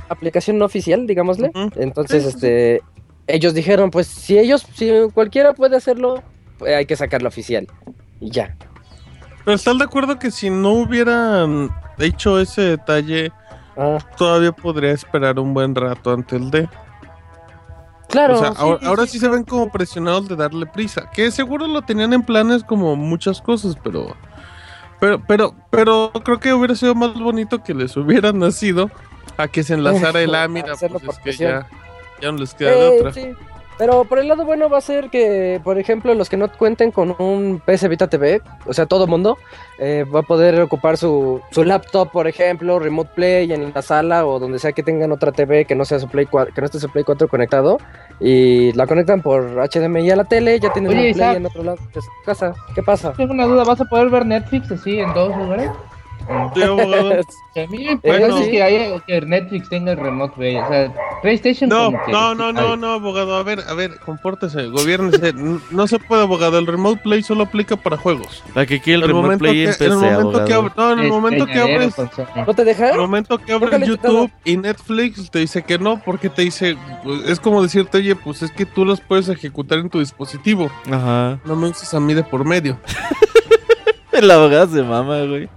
Aplicación 0.09 0.57
no 0.57 0.65
oficial, 0.65 1.07
digámosle. 1.07 1.51
Entonces, 1.75 2.25
este, 2.25 2.81
ellos 3.27 3.53
dijeron, 3.53 3.91
pues 3.91 4.07
si 4.07 4.37
ellos, 4.37 4.65
si 4.73 4.91
cualquiera 5.13 5.53
puede 5.53 5.77
hacerlo, 5.77 6.23
pues, 6.57 6.75
hay 6.75 6.85
que 6.85 6.95
sacarlo 6.95 7.29
oficial. 7.29 7.67
Y 8.19 8.31
ya. 8.31 8.55
Pero 9.45 9.55
están 9.55 9.77
de 9.77 9.85
acuerdo 9.85 10.19
que 10.19 10.31
si 10.31 10.49
no 10.49 10.73
hubieran 10.73 11.69
hecho 11.97 12.39
ese 12.39 12.61
detalle 12.61 13.31
Ah. 13.77 13.97
Todavía 14.17 14.51
podría 14.51 14.91
esperar 14.91 15.39
un 15.39 15.53
buen 15.53 15.75
rato 15.75 16.11
ante 16.11 16.35
el 16.35 16.51
D. 16.51 16.67
Claro. 18.09 18.35
O 18.35 18.39
sea, 18.39 18.53
ahora, 18.57 19.05
sí, 19.05 19.19
se 19.19 19.27
ven 19.29 19.43
como 19.43 19.71
presionados 19.71 20.27
de 20.27 20.35
darle 20.35 20.65
prisa. 20.65 21.09
Que 21.11 21.29
seguro 21.31 21.67
lo 21.67 21.83
tenían 21.83 22.11
en 22.13 22.23
planes 22.23 22.63
como 22.63 22.95
muchas 22.95 23.41
cosas, 23.41 23.75
pero. 23.83 24.15
Pero, 24.99 25.21
pero, 25.27 25.55
pero 25.69 26.11
creo 26.25 26.39
que 26.39 26.53
hubiera 26.53 26.75
sido 26.75 26.95
más 26.95 27.13
bonito 27.13 27.63
que 27.63 27.73
les 27.73 27.95
hubiera 27.95 28.33
nacido 28.33 28.89
a 29.37 29.47
que 29.47 29.63
se 29.63 29.75
enlazara 29.75 30.21
el 30.21 30.29
A 30.35 30.39
lámina, 30.41 30.73
hacerlo 30.73 30.99
pues 30.99 31.17
es 31.17 31.23
que 31.23 31.43
ya, 31.43 31.67
ya 32.21 32.31
no 32.31 32.39
les 32.39 32.53
queda 32.53 32.71
de 32.71 32.97
Eh, 32.97 32.99
otra. 32.99 33.21
Pero 33.79 34.03
por 34.03 34.19
el 34.19 34.27
lado 34.27 34.43
bueno 34.43 34.69
va 34.69 34.79
a 34.79 34.81
ser 34.81 35.09
que, 35.09 35.61
por 35.63 35.79
ejemplo, 35.79 36.13
los 36.13 36.29
que 36.29 36.35
no 36.35 36.51
cuenten 36.51 36.91
con 36.91 37.15
un 37.17 37.61
PS 37.65 37.87
Vita 37.87 38.07
TV, 38.07 38.41
o 38.65 38.73
sea, 38.73 38.85
todo 38.85 39.07
mundo, 39.07 39.37
eh, 39.79 40.03
va 40.13 40.19
a 40.19 40.23
poder 40.23 40.59
ocupar 40.59 40.97
su, 40.97 41.39
su 41.49 41.63
laptop, 41.63 42.11
por 42.11 42.27
ejemplo, 42.27 42.77
Remote 42.77 43.11
Play 43.15 43.53
en 43.53 43.71
la 43.73 43.81
sala 43.81 44.25
o 44.25 44.37
donde 44.37 44.59
sea 44.59 44.73
que 44.73 44.83
tengan 44.83 45.13
otra 45.13 45.31
TV 45.31 45.63
que 45.63 45.75
no 45.75 45.85
sea 45.85 45.97
su 45.97 46.09
Play 46.09 46.25
4, 46.25 46.53
que 46.53 46.59
no 46.59 46.65
esté 46.65 46.77
su 46.77 46.89
Play 46.89 47.05
4 47.05 47.29
conectado 47.29 47.77
y 48.19 48.73
la 48.73 48.85
conectan 48.85 49.21
por 49.21 49.55
HDMI 49.55 50.11
a 50.11 50.17
la 50.17 50.25
tele, 50.25 50.59
ya 50.59 50.73
tienen 50.73 50.91
Oye, 50.91 51.13
Play 51.13 51.37
en 51.37 51.45
otro 51.45 51.63
lado 51.63 51.77
de 51.95 52.01
su 52.01 52.09
casa. 52.25 52.53
¿Qué 52.75 52.83
pasa? 52.83 53.13
Tengo 53.13 53.31
una 53.31 53.45
duda, 53.45 53.63
¿vas 53.63 53.79
a 53.79 53.85
poder 53.85 54.09
ver 54.09 54.25
Netflix 54.25 54.69
así 54.73 54.99
en 54.99 55.13
dos 55.13 55.33
lugares? 55.37 55.71
Abogado. 56.29 57.11
A 57.55 57.67
mí 57.71 57.77
me 57.83 57.95
Bueno, 57.95 58.27
parece 58.27 58.45
sí. 58.45 58.51
que, 58.51 58.63
haya- 58.63 58.99
que 59.05 59.21
Netflix 59.21 59.67
tenga 59.69 59.91
el 59.91 59.97
remote 59.97 60.33
play. 60.37 60.55
O 60.55 60.67
sea, 60.69 60.93
PlayStation 61.21 61.69
No, 61.69 61.85
como 61.85 62.05
que- 62.05 62.11
no, 62.11 62.35
no, 62.35 62.53
no, 62.53 62.75
no, 62.77 62.91
abogado. 62.93 63.35
A 63.35 63.43
ver, 63.43 63.59
a 63.67 63.73
ver, 63.73 63.99
compórtese, 64.05 64.67
gobiernese. 64.67 65.33
No 65.71 65.87
se 65.87 65.99
puede, 65.99 66.21
abogado. 66.23 66.57
El 66.59 66.67
Remote 66.67 67.01
Play 67.03 67.23
solo 67.23 67.43
aplica 67.43 67.75
para 67.75 67.97
juegos. 67.97 68.43
¿Para 68.53 68.65
qué 68.65 68.79
quiere 68.79 68.97
el 68.97 69.03
El 69.03 69.07
remote 69.09 69.37
play 69.37 69.53
que, 69.53 69.63
en 69.63 69.69
en 69.69 69.73
PC, 69.73 69.85
el 69.85 69.95
momento 69.97 70.45
que 70.45 70.53
abres, 70.53 70.73
no, 70.77 70.91
en 70.93 70.99
el 70.99 71.09
momento 71.09 71.45
que 71.45 71.59
abres. 71.59 71.95
¿No 72.47 72.53
te 72.53 72.63
deja? 72.63 72.89
el 72.91 72.97
momento 72.97 73.37
que 73.37 73.51
abres. 73.53 73.87
YouTube 73.87 74.31
y 74.45 74.57
Netflix 74.57 75.29
te 75.31 75.39
dice 75.39 75.63
que 75.63 75.77
no, 75.79 75.99
porque 76.03 76.29
te 76.29 76.43
dice, 76.43 76.77
pues, 77.03 77.23
es 77.29 77.39
como 77.39 77.61
decirte, 77.61 77.97
oye, 77.97 78.15
pues 78.15 78.41
es 78.43 78.51
que 78.51 78.65
tú 78.65 78.85
los 78.85 79.01
puedes 79.01 79.27
ejecutar 79.29 79.79
en 79.79 79.89
tu 79.89 79.99
dispositivo. 79.99 80.69
Ajá. 80.91 81.39
No 81.45 81.55
me 81.55 81.67
uses 81.67 81.93
a 81.93 81.99
mí 81.99 82.13
de 82.13 82.23
por 82.23 82.45
medio. 82.45 82.77
El 84.11 84.29
abogado 84.31 84.67
se 84.73 84.83
mama, 84.83 85.21
güey. 85.23 85.49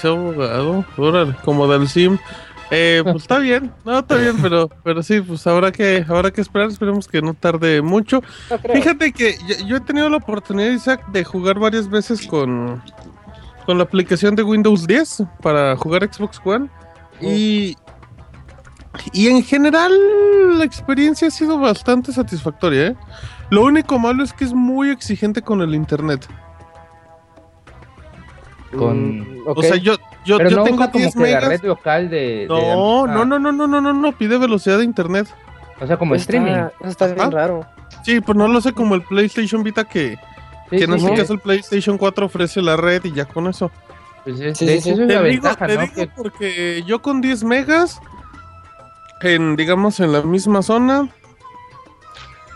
Ese 0.00 0.08
abogado, 0.08 0.82
órale, 0.96 1.36
como 1.44 1.68
del 1.68 1.86
sim. 1.86 2.16
Eh, 2.70 3.02
pues 3.04 3.16
está 3.16 3.38
bien, 3.38 3.70
no, 3.84 3.98
está 3.98 4.16
bien, 4.16 4.34
pero, 4.40 4.70
pero 4.82 5.02
sí, 5.02 5.20
pues 5.20 5.46
habrá 5.46 5.70
que, 5.72 6.06
habrá 6.08 6.30
que 6.30 6.40
esperar, 6.40 6.70
esperemos 6.70 7.06
que 7.06 7.20
no 7.20 7.34
tarde 7.34 7.82
mucho. 7.82 8.22
No. 8.48 8.58
Fíjate 8.72 9.12
que 9.12 9.36
yo, 9.46 9.66
yo 9.66 9.76
he 9.76 9.80
tenido 9.80 10.08
la 10.08 10.16
oportunidad, 10.16 10.70
Isaac, 10.70 11.06
de 11.08 11.22
jugar 11.22 11.58
varias 11.58 11.90
veces 11.90 12.26
con, 12.26 12.82
con 13.66 13.76
la 13.76 13.84
aplicación 13.84 14.34
de 14.36 14.42
Windows 14.42 14.86
10 14.86 15.24
para 15.42 15.76
jugar 15.76 16.08
Xbox 16.10 16.40
One. 16.42 16.70
Y, 17.20 17.76
y 19.12 19.28
en 19.28 19.42
general 19.42 19.92
la 20.56 20.64
experiencia 20.64 21.28
ha 21.28 21.30
sido 21.30 21.58
bastante 21.58 22.10
satisfactoria. 22.10 22.86
¿eh? 22.86 22.96
Lo 23.50 23.64
único 23.64 23.98
malo 23.98 24.24
es 24.24 24.32
que 24.32 24.44
es 24.44 24.54
muy 24.54 24.88
exigente 24.88 25.42
con 25.42 25.60
el 25.60 25.74
internet. 25.74 26.26
Con- 28.76 29.20
Mm, 29.20 29.42
O 29.46 29.62
sea, 29.62 29.76
yo, 29.76 29.94
yo, 30.24 30.36
Pero 30.38 30.50
yo 30.50 30.56
no 30.58 30.62
tengo 30.64 30.76
usa 30.78 30.90
como 30.92 31.02
10 31.02 31.14
que 31.14 31.20
la 31.20 31.26
megas. 31.26 31.48
red 31.48 31.62
local 31.64 32.08
de... 32.10 32.16
de 32.16 32.46
la 32.48 32.54
No, 32.74 33.02
misma- 33.06 33.14
no, 33.14 33.24
no, 33.24 33.38
no, 33.38 33.52
no, 33.52 33.66
no, 33.66 33.80
no, 33.80 33.92
no, 33.92 34.12
pide 34.12 34.38
velocidad 34.38 34.78
de 34.78 34.84
internet. 34.84 35.26
O 35.80 35.86
sea, 35.86 35.96
como 35.96 36.14
está- 36.14 36.36
streaming. 36.36 36.52
eso 36.80 36.88
está 36.88 37.06
bien 37.06 37.20
Ajá. 37.20 37.30
raro. 37.30 37.66
Sí, 38.04 38.20
pues 38.20 38.36
no 38.38 38.46
lo 38.48 38.60
sé 38.60 38.72
como 38.72 38.94
el 38.94 39.02
PlayStation 39.02 39.62
Vita 39.64 39.84
que, 39.84 40.16
Sí, 40.70 40.76
que 40.76 40.84
en 40.84 40.90
sí, 40.92 40.96
este 40.98 41.10
sí. 41.10 41.16
caso 41.16 41.32
el 41.32 41.40
PlayStation 41.40 41.98
4 41.98 42.26
ofrece 42.26 42.62
la 42.62 42.76
red 42.76 43.04
y 43.04 43.12
ya 43.12 43.24
con 43.24 43.48
eso. 43.48 43.70
Pues 44.24 44.38
es- 44.40 44.58
Sí, 44.58 44.68
eso 44.68 44.90
es 44.90 44.96
Te 44.96 45.06
la 45.06 45.22
digo, 45.22 45.42
ventaja, 45.42 45.66
te 45.66 45.74
¿no? 45.74 45.80
digo 45.82 45.94
Que- 45.94 46.06
porque 46.08 46.82
yo 46.86 47.02
con 47.02 47.20
10 47.20 47.42
megas, 47.42 48.00
en, 49.22 49.56
digamos, 49.56 49.98
en 50.00 50.12
la 50.12 50.22
misma 50.22 50.62
zona, 50.62 51.08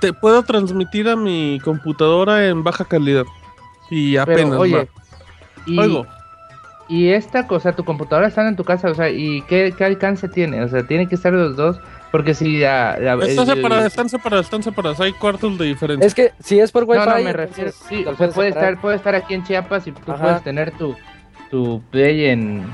te 0.00 0.12
puedo 0.12 0.42
transmitir 0.42 1.09
a 1.09 1.16
mi 1.16 1.59
computadora 1.64 2.47
en 2.47 2.62
baja 2.62 2.85
calidad. 2.85 3.25
Y 3.90 4.16
apenas. 4.16 4.44
Pero, 4.50 4.61
oye, 4.61 4.76
va. 4.76 4.85
Y, 5.66 5.78
Oigo. 5.78 6.06
y 6.88 7.09
esta 7.09 7.47
cosa, 7.47 7.73
tu 7.73 7.85
computadora 7.85 8.28
está 8.28 8.47
en 8.49 8.56
tu 8.56 8.64
casa, 8.64 8.90
o 8.90 8.94
sea, 8.94 9.11
¿y 9.11 9.42
qué, 9.42 9.75
qué 9.76 9.85
alcance 9.85 10.28
tiene? 10.28 10.62
O 10.62 10.68
sea, 10.68 10.87
tienen 10.87 11.09
que 11.09 11.14
estar 11.14 11.33
los 11.33 11.56
dos, 11.56 11.78
porque 12.12 12.35
si 12.35 12.59
la... 12.59 12.97
la- 12.99 13.14
Están 13.26 13.47
separadas, 13.47 13.87
están 13.87 14.09
separadas, 14.09 14.47
están 14.47 14.62
separadas. 14.62 15.00
Hay 15.00 15.12
cuartos 15.14 15.59
de 15.59 15.64
diferencia. 15.66 16.06
Es 16.06 16.14
que 16.14 16.33
si 16.40 16.61
es 16.61 16.71
por 16.71 16.85
Wi-Fi. 16.85 17.04
No, 17.06 17.16
no, 17.18 17.25
me 17.25 17.33
refiero, 17.33 17.71
sí, 17.73 18.00
o 18.00 18.04
sea, 18.04 18.14
puedes 18.16 18.35
puede 18.35 18.49
estar, 18.50 18.80
puede 18.80 18.97
estar 18.97 19.14
aquí 19.14 19.35
en 19.35 19.44
Chiapas 19.44 19.87
y 19.87 19.92
tú 19.92 20.12
Ajá. 20.12 20.23
puedes 20.23 20.42
tener 20.44 20.71
tu, 20.73 20.94
tu 21.50 21.83
play 21.90 22.26
en, 22.26 22.64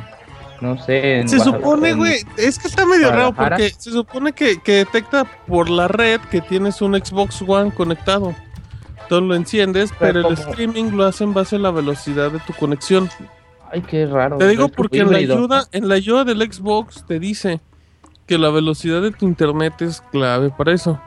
no 0.61 0.77
sé, 0.85 1.21
en 1.21 1.29
Se 1.29 1.39
supone, 1.41 1.95
güey, 1.95 2.17
es 2.37 2.59
que 2.59 2.69
está 2.69 2.85
medio 2.85 3.11
raro 3.11 3.33
porque 3.33 3.71
se 3.71 3.91
supone 3.93 4.33
que, 4.33 4.61
que 4.61 4.73
detecta 4.73 5.25
por 5.47 5.71
la 5.71 5.89
red 5.89 6.21
que 6.31 6.41
tienes 6.43 6.83
un 6.83 6.95
Xbox 6.95 7.43
One 7.47 7.71
conectado. 7.73 8.35
Entonces 9.11 9.29
lo 9.29 9.35
enciendes, 9.35 9.91
pero, 9.99 10.23
Pero 10.23 10.29
el 10.29 10.35
streaming 10.35 10.93
lo 10.93 11.05
hace 11.05 11.25
en 11.25 11.35
base 11.35 11.57
a 11.57 11.59
la 11.59 11.73
velocidad 11.73 12.31
de 12.31 12.39
tu 12.39 12.53
conexión. 12.53 13.09
Ay, 13.73 13.81
qué 13.83 14.07
raro. 14.07 14.39
Te 14.39 14.47
digo 14.47 14.69
porque 14.69 14.99
en 15.01 15.11
la 15.11 15.19
ayuda, 15.19 15.67
en 15.73 15.89
la 15.89 15.97
ayuda 15.97 16.23
del 16.23 16.41
Xbox 16.41 17.05
te 17.09 17.19
dice 17.19 17.61
que 18.27 18.39
la 18.39 18.51
velocidad 18.51 19.03
de 19.03 19.11
tu 19.11 19.27
internet 19.27 19.83
es 19.83 20.01
clave 20.13 20.51
para 20.57 20.73
eso. 20.73 21.01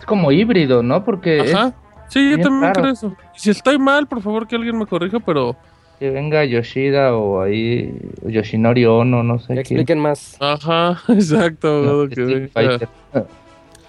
Es 0.00 0.06
como 0.06 0.32
híbrido, 0.32 0.82
¿no? 0.82 1.04
Porque 1.04 1.40
es 1.40 1.52
Ajá. 1.54 1.74
Sí, 2.08 2.30
yo 2.30 2.38
también 2.40 2.62
raro. 2.62 2.80
creo 2.80 2.92
eso. 2.94 3.16
Si 3.36 3.50
estoy 3.50 3.78
mal, 3.78 4.06
por 4.06 4.22
favor 4.22 4.46
que 4.48 4.56
alguien 4.56 4.78
me 4.78 4.86
corrija, 4.86 5.20
pero 5.20 5.54
que 5.98 6.08
venga 6.08 6.42
Yoshida 6.46 7.14
o 7.14 7.42
ahí 7.42 7.94
Yoshinori 8.26 8.86
Ono, 8.86 9.22
no 9.22 9.38
sé 9.38 9.48
Que 9.48 9.52
quién. 9.62 9.80
expliquen 9.80 9.98
más. 9.98 10.38
ajá, 10.40 11.02
exacto, 11.12 11.82
No, 11.82 12.08
que, 12.08 12.48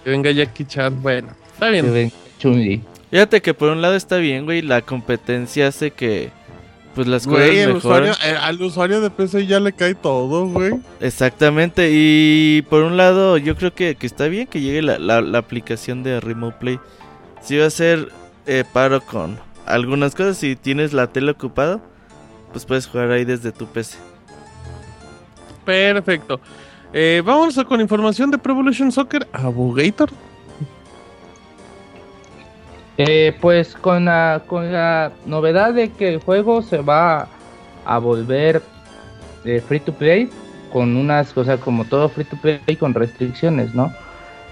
venga, 0.04 0.22
que 0.28 0.34
Jackie 0.34 0.66
Chan. 0.66 1.02
Bueno, 1.02 1.28
está 1.54 1.66
que 1.66 1.72
bien. 1.72 1.92
venga 1.94 2.14
Chun-Li. 2.38 2.82
Fíjate 3.14 3.40
que 3.42 3.54
por 3.54 3.68
un 3.70 3.80
lado 3.80 3.94
está 3.94 4.16
bien, 4.16 4.44
güey. 4.44 4.60
La 4.60 4.82
competencia 4.82 5.68
hace 5.68 5.92
que 5.92 6.32
pues 6.96 7.06
las 7.06 7.28
Güey, 7.28 7.48
cosas 7.50 7.56
el 7.68 7.74
mejoren. 7.74 8.10
usuario, 8.10 8.12
eh, 8.34 8.36
al 8.40 8.60
usuario 8.60 9.00
de 9.00 9.10
PC 9.10 9.46
ya 9.46 9.60
le 9.60 9.72
cae 9.72 9.94
todo, 9.94 10.46
güey. 10.48 10.74
Exactamente. 11.00 11.90
Y 11.92 12.62
por 12.68 12.82
un 12.82 12.96
lado, 12.96 13.36
yo 13.38 13.54
creo 13.54 13.72
que, 13.72 13.94
que 13.94 14.06
está 14.08 14.26
bien 14.26 14.48
que 14.48 14.60
llegue 14.60 14.82
la, 14.82 14.98
la- 14.98 15.20
la 15.20 15.38
aplicación 15.38 16.02
de 16.02 16.18
Remote 16.18 16.56
Play. 16.58 16.80
Si 17.40 17.56
va 17.56 17.66
a 17.66 17.70
ser 17.70 18.08
eh, 18.46 18.64
paro 18.72 19.00
con 19.00 19.38
algunas 19.64 20.16
cosas, 20.16 20.36
si 20.36 20.56
tienes 20.56 20.92
la 20.92 21.06
tele 21.06 21.30
ocupada, 21.30 21.78
pues 22.50 22.64
puedes 22.64 22.88
jugar 22.88 23.12
ahí 23.12 23.24
desde 23.24 23.52
tu 23.52 23.66
PC. 23.66 23.96
Perfecto. 25.64 26.40
Eh, 26.92 27.22
a 27.58 27.64
con 27.64 27.80
información 27.80 28.30
de 28.32 28.38
Pro 28.38 28.54
Evolution 28.54 28.90
Soccer. 28.90 29.28
Abogator. 29.32 30.10
Eh, 32.96 33.34
pues 33.40 33.74
con 33.74 34.04
la, 34.04 34.42
con 34.46 34.72
la 34.72 35.10
novedad 35.26 35.74
de 35.74 35.90
que 35.90 36.08
el 36.14 36.20
juego 36.20 36.62
se 36.62 36.78
va 36.78 37.26
a 37.84 37.98
volver 37.98 38.62
eh, 39.44 39.60
free 39.66 39.80
to 39.80 39.92
play, 39.92 40.30
con 40.72 40.96
unas 40.96 41.32
cosas 41.32 41.58
como 41.60 41.84
todo 41.84 42.08
free 42.08 42.24
to 42.24 42.36
play 42.36 42.76
con 42.78 42.94
restricciones, 42.94 43.74
¿no? 43.74 43.92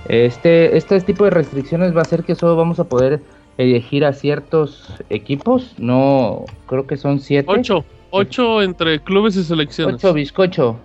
Este, 0.09 0.77
este 0.77 1.01
tipo 1.01 1.25
de 1.25 1.31
restricciones 1.31 1.95
va 1.95 2.01
a 2.01 2.03
hacer 2.03 2.25
que 2.25 2.35
solo 2.35 2.57
vamos 2.57 2.81
a 2.81 2.85
poder 2.85 3.21
elegir 3.59 4.05
a 4.05 4.13
ciertos 4.13 4.93
equipos, 5.09 5.75
no 5.79 6.45
creo 6.67 6.87
que 6.87 6.97
son 6.97 7.21
siete. 7.21 7.47
Ocho. 7.49 7.85
Ocho 8.11 8.61
entre 8.61 9.01
clubes 9.01 9.37
y 9.37 9.45
selecciones. 9.45 9.97
Ocho 9.97 10.13
bizcocho. 10.13 10.77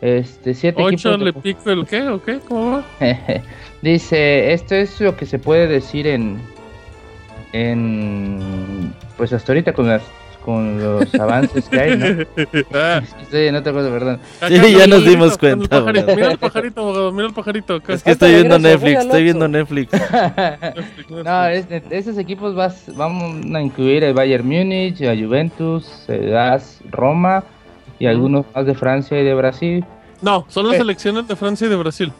Este, 0.00 0.54
siete 0.54 0.82
Ocho 0.82 0.94
equipos. 1.12 1.18
de- 1.18 1.24
le 1.26 1.32
pico 1.34 1.70
el 1.70 1.86
qué, 1.86 2.08
¿o 2.08 2.20
qué? 2.22 2.40
¿Cómo 2.48 2.70
va? 2.72 2.84
Dice, 3.82 4.52
esto 4.52 4.74
es 4.74 5.00
lo 5.00 5.16
que 5.16 5.24
se 5.26 5.38
puede 5.38 5.66
decir 5.68 6.06
en, 6.06 6.40
en, 7.54 8.92
pues 9.16 9.32
hasta 9.32 9.52
ahorita 9.52 9.72
con 9.72 9.88
las, 9.88 10.02
con 10.44 10.82
los 10.82 11.14
avances 11.20 11.68
que 11.68 11.80
hay, 11.80 11.96
¿no? 11.96 12.06
Ah, 12.74 13.00
perdón. 13.72 14.20
Sí, 14.48 14.56
acá 14.56 14.68
ya 14.68 14.86
nos 14.88 15.04
dimos 15.04 15.38
cuenta, 15.38 15.68
pajarito. 15.68 16.14
Mira 16.16 16.32
el 16.32 16.38
pajarito, 16.38 16.80
abogado, 16.80 17.12
mira 17.12 17.28
el 17.28 17.32
pajarito. 17.34 17.74
acá. 17.76 17.92
Es 17.94 18.02
que 18.02 18.10
estoy 18.10 18.32
viendo 18.34 18.58
Netflix, 18.58 19.00
estoy 19.04 19.22
viendo. 19.22 19.46
Netflix. 19.48 19.92
no, 21.24 21.46
es- 21.46 21.66
esos 21.90 22.18
equipos 22.18 22.54
vas, 22.54 22.90
vamos 22.96 23.36
a 23.54 23.60
incluir 23.60 24.02
el 24.04 24.14
Bayern 24.14 24.46
Múnich, 24.46 25.00
la 25.00 25.14
Juventus, 25.16 26.04
el 26.08 26.36
AS 26.36 26.80
Roma 26.90 27.44
y 28.00 28.06
algunos 28.06 28.44
más 28.54 28.66
de 28.66 28.74
Francia 28.74 29.20
y 29.20 29.24
de 29.24 29.34
Brasil. 29.34 29.84
No, 30.22 30.44
son 30.48 30.66
las 30.66 30.74
Eh. 30.74 30.78
selecciones 30.78 31.28
de 31.28 31.36
Francia 31.36 31.66
y 31.66 31.70
de 31.70 31.76
Brasil. 31.76 32.12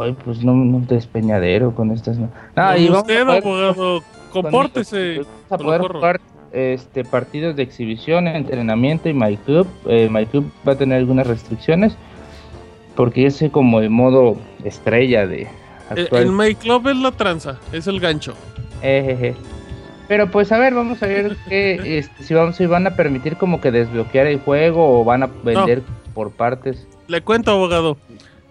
Ay, 0.00 0.16
pues 0.24 0.44
no, 0.44 0.54
no 0.54 0.80
despeñadero 0.86 1.74
con 1.74 1.90
estas. 1.90 2.18
No, 2.18 2.28
No, 2.56 2.66
Con 2.72 2.80
y 2.80 2.84
vamos 2.88 2.98
a 2.98 3.00
usted, 3.00 3.24
poder- 3.26 3.42
abogado, 3.44 4.02
compórtese. 4.32 5.14
Vamos 5.18 5.26
a 5.50 5.56
con 5.56 5.66
poder 5.66 5.80
el 5.82 5.86
jugar 5.88 6.20
este, 6.52 7.04
partidos 7.04 7.56
de 7.56 7.62
exhibición, 7.62 8.28
entrenamiento 8.28 9.08
y 9.08 9.14
My 9.14 9.36
Club. 9.38 9.66
Eh, 9.86 10.08
My 10.10 10.26
Club 10.26 10.50
va 10.66 10.72
a 10.72 10.76
tener 10.76 10.98
algunas 10.98 11.26
restricciones 11.26 11.96
porque 12.94 13.26
ese 13.26 13.50
como 13.50 13.80
el 13.80 13.90
modo 13.90 14.36
estrella 14.64 15.26
de 15.26 15.48
El, 15.90 16.02
actual. 16.04 16.22
el 16.22 16.32
My 16.32 16.54
Club 16.54 16.88
es 16.88 16.96
la 16.96 17.10
tranza, 17.12 17.58
es 17.72 17.86
el 17.86 18.00
gancho. 18.00 18.34
Ejeje. 18.82 19.34
Pero 20.08 20.30
pues 20.30 20.52
a 20.52 20.58
ver, 20.58 20.74
vamos 20.74 21.02
a 21.02 21.06
ver 21.06 21.36
que, 21.48 21.98
este, 21.98 22.22
si, 22.22 22.34
vamos, 22.34 22.56
si 22.56 22.66
van 22.66 22.86
a 22.86 22.90
permitir 22.96 23.36
como 23.36 23.60
que 23.60 23.70
desbloquear 23.70 24.26
el 24.26 24.40
juego 24.40 25.00
o 25.00 25.04
van 25.04 25.22
a 25.22 25.30
vender 25.42 25.82
por 26.12 26.30
partes. 26.32 26.86
Le 27.08 27.22
cuento, 27.22 27.50
abogado. 27.52 27.96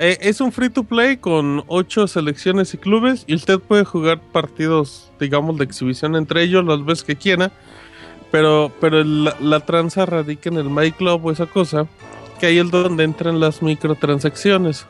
Eh, 0.03 0.17
es 0.21 0.41
un 0.41 0.51
free 0.51 0.71
to 0.71 0.83
play 0.83 1.17
con 1.17 1.63
ocho 1.67 2.07
selecciones 2.07 2.73
y 2.73 2.79
clubes 2.79 3.23
y 3.27 3.35
usted 3.35 3.59
puede 3.59 3.85
jugar 3.85 4.19
partidos, 4.19 5.11
digamos, 5.19 5.59
de 5.59 5.63
exhibición 5.63 6.15
entre 6.15 6.41
ellos 6.41 6.65
las 6.65 6.83
veces 6.83 7.03
que 7.03 7.15
quiera. 7.15 7.51
Pero, 8.31 8.71
pero 8.81 9.03
la, 9.03 9.35
la 9.39 9.59
tranza 9.59 10.07
radica 10.07 10.49
en 10.49 10.57
el 10.57 10.71
My 10.71 10.91
Club 10.91 11.23
o 11.23 11.31
esa 11.31 11.45
cosa 11.45 11.85
que 12.39 12.47
ahí 12.47 12.57
es 12.57 12.71
donde 12.71 13.03
entran 13.03 13.39
las 13.39 13.61
microtransacciones. 13.61 14.87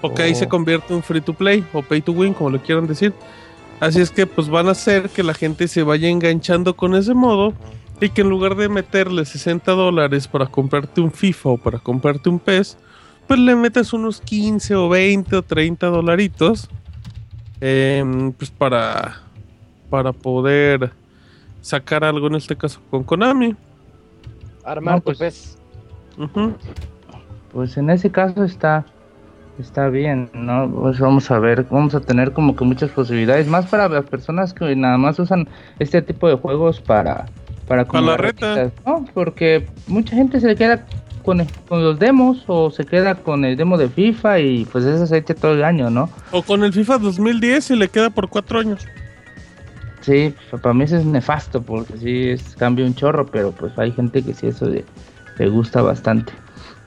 Porque 0.00 0.22
ahí 0.22 0.32
Oh. 0.32 0.36
se 0.36 0.48
convierte 0.48 0.94
en 0.94 1.02
free 1.02 1.20
to 1.20 1.34
play 1.34 1.62
o 1.74 1.82
pay 1.82 2.00
to 2.00 2.12
win, 2.12 2.32
como 2.32 2.48
lo 2.48 2.62
quieran 2.62 2.86
decir. 2.86 3.12
Así 3.80 4.00
es 4.00 4.10
que 4.10 4.26
pues 4.26 4.48
van 4.48 4.68
a 4.68 4.70
hacer 4.70 5.10
que 5.10 5.22
la 5.22 5.34
gente 5.34 5.68
se 5.68 5.82
vaya 5.82 6.08
enganchando 6.08 6.74
con 6.74 6.94
ese 6.94 7.12
modo 7.12 7.52
y 8.00 8.08
que 8.08 8.22
en 8.22 8.30
lugar 8.30 8.56
de 8.56 8.70
meterle 8.70 9.26
60 9.26 9.72
dólares 9.72 10.26
para 10.26 10.46
comprarte 10.46 11.02
un 11.02 11.12
FIFA 11.12 11.48
o 11.50 11.58
para 11.58 11.78
comprarte 11.80 12.30
un 12.30 12.38
PES, 12.38 12.78
pues 13.26 13.40
le 13.40 13.54
metes 13.56 13.92
unos 13.92 14.20
15 14.20 14.74
o 14.74 14.88
20 14.88 15.36
o 15.36 15.42
30 15.42 15.86
dolaritos 15.86 16.68
em, 17.60 18.32
pues 18.32 18.50
para, 18.50 19.20
para 19.90 20.12
poder 20.12 20.92
sacar 21.60 22.04
algo 22.04 22.26
en 22.26 22.34
este 22.36 22.56
caso 22.56 22.80
con 22.90 23.04
Konami. 23.04 23.54
Armar 24.64 24.96
No, 24.96 25.00
tu 25.00 25.12
pues-. 25.18 25.58
Ujú. 26.18 26.54
Pues 27.52 27.76
en 27.76 27.90
ese 27.90 28.10
caso 28.10 28.44
está 28.44 28.84
está 29.58 29.88
bien, 29.88 30.30
¿no? 30.32 30.68
Pues 30.70 30.98
vamos 30.98 31.30
a 31.30 31.38
ver, 31.38 31.66
vamos 31.70 31.94
a 31.94 32.00
tener 32.00 32.32
como 32.32 32.56
que 32.56 32.64
muchas 32.64 32.90
posibilidades, 32.90 33.46
más 33.46 33.66
para 33.66 33.88
las 33.88 34.04
personas 34.06 34.52
que 34.54 34.74
nada 34.74 34.96
más 34.98 35.18
usan 35.18 35.46
este 35.78 36.00
tipo 36.02 36.28
de 36.28 36.34
juegos 36.36 36.80
para 36.80 37.26
para, 37.68 37.84
Para 37.84 38.00
la 38.04 38.16
reta. 38.16 38.54
retitas, 38.54 38.84
¿no? 38.86 39.04
Porque 39.14 39.66
mucha 39.86 40.16
gente 40.16 40.40
se 40.40 40.56
queda 40.56 40.84
con, 41.22 41.46
con 41.68 41.82
los 41.82 41.98
demos 41.98 42.44
o 42.46 42.70
se 42.70 42.84
queda 42.84 43.14
con 43.14 43.44
el 43.44 43.56
demo 43.56 43.78
de 43.78 43.88
FIFA 43.88 44.40
y 44.40 44.64
pues 44.66 44.84
eso 44.84 45.06
se 45.06 45.18
echa 45.18 45.34
todo 45.34 45.52
el 45.52 45.64
año, 45.64 45.90
¿no? 45.90 46.10
O 46.30 46.42
con 46.42 46.64
el 46.64 46.72
FIFA 46.72 46.98
2010 46.98 47.70
y 47.72 47.76
le 47.76 47.88
queda 47.88 48.10
por 48.10 48.28
4 48.28 48.60
años. 48.60 48.86
Sí, 50.00 50.34
para 50.50 50.74
mí 50.74 50.84
eso 50.84 50.96
es 50.96 51.04
nefasto 51.04 51.62
porque 51.62 51.96
sí 51.96 52.28
es 52.30 52.56
cambia 52.56 52.84
un 52.84 52.94
chorro, 52.94 53.24
pero 53.26 53.52
pues 53.52 53.78
hay 53.78 53.92
gente 53.92 54.22
que 54.22 54.34
sí 54.34 54.48
eso 54.48 54.66
le, 54.66 54.84
le 55.38 55.48
gusta 55.48 55.80
bastante. 55.82 56.32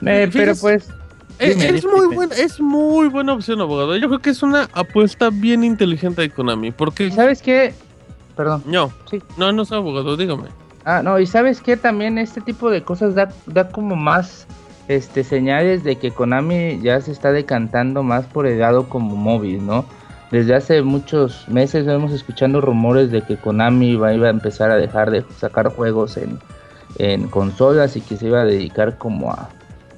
Eh, 0.05 0.29
pero 0.31 0.53
pues 0.59 0.89
Eh, 1.39 1.49
Dime, 1.53 1.65
es, 1.69 1.81
dime, 1.81 1.93
muy 1.95 2.15
buena, 2.15 2.35
es 2.35 2.59
muy 2.61 3.07
buena 3.09 3.33
opción, 3.33 3.59
abogado. 3.61 3.95
Yo 3.97 4.07
creo 4.07 4.19
que 4.19 4.29
es 4.29 4.41
una 4.43 4.69
apuesta 4.73 5.29
bien 5.31 5.63
inteligente 5.63 6.21
de 6.21 6.29
Konami. 6.29 6.71
Porque. 6.71 7.11
¿sabes 7.11 7.41
qué? 7.41 7.73
Perdón. 8.37 8.63
No, 8.65 8.91
Sí. 9.09 9.21
no, 9.37 9.51
no 9.51 9.63
es 9.63 9.71
abogado, 9.71 10.15
dígame. 10.17 10.49
Ah, 10.85 11.01
no, 11.03 11.19
y 11.19 11.25
sabes 11.25 11.61
que 11.61 11.77
también 11.77 12.19
este 12.19 12.41
tipo 12.41 12.69
de 12.69 12.83
cosas 12.83 13.15
da, 13.15 13.29
da 13.47 13.69
como 13.69 13.95
más 13.95 14.45
este 14.87 15.23
señales 15.23 15.83
de 15.83 15.95
que 15.95 16.11
Konami 16.11 16.79
ya 16.79 17.01
se 17.01 17.11
está 17.11 17.31
decantando 17.31 18.03
más 18.03 18.25
por 18.25 18.45
el 18.45 18.59
lado 18.59 18.87
como 18.87 19.15
móvil, 19.15 19.65
¿no? 19.65 19.85
Desde 20.29 20.53
hace 20.53 20.83
muchos 20.83 21.49
meses 21.49 21.87
vemos 21.87 22.11
escuchando 22.11 22.61
rumores 22.61 23.09
de 23.09 23.23
que 23.23 23.35
Konami 23.35 23.93
iba 23.93 24.09
a 24.09 24.29
empezar 24.29 24.69
a 24.69 24.75
dejar 24.75 25.09
de 25.09 25.25
sacar 25.37 25.69
juegos 25.69 26.17
en, 26.17 26.39
en 26.99 27.27
consolas 27.29 27.95
y 27.95 28.01
que 28.01 28.15
se 28.15 28.27
iba 28.27 28.41
a 28.41 28.45
dedicar 28.45 28.99
como 28.99 29.31
a, 29.31 29.49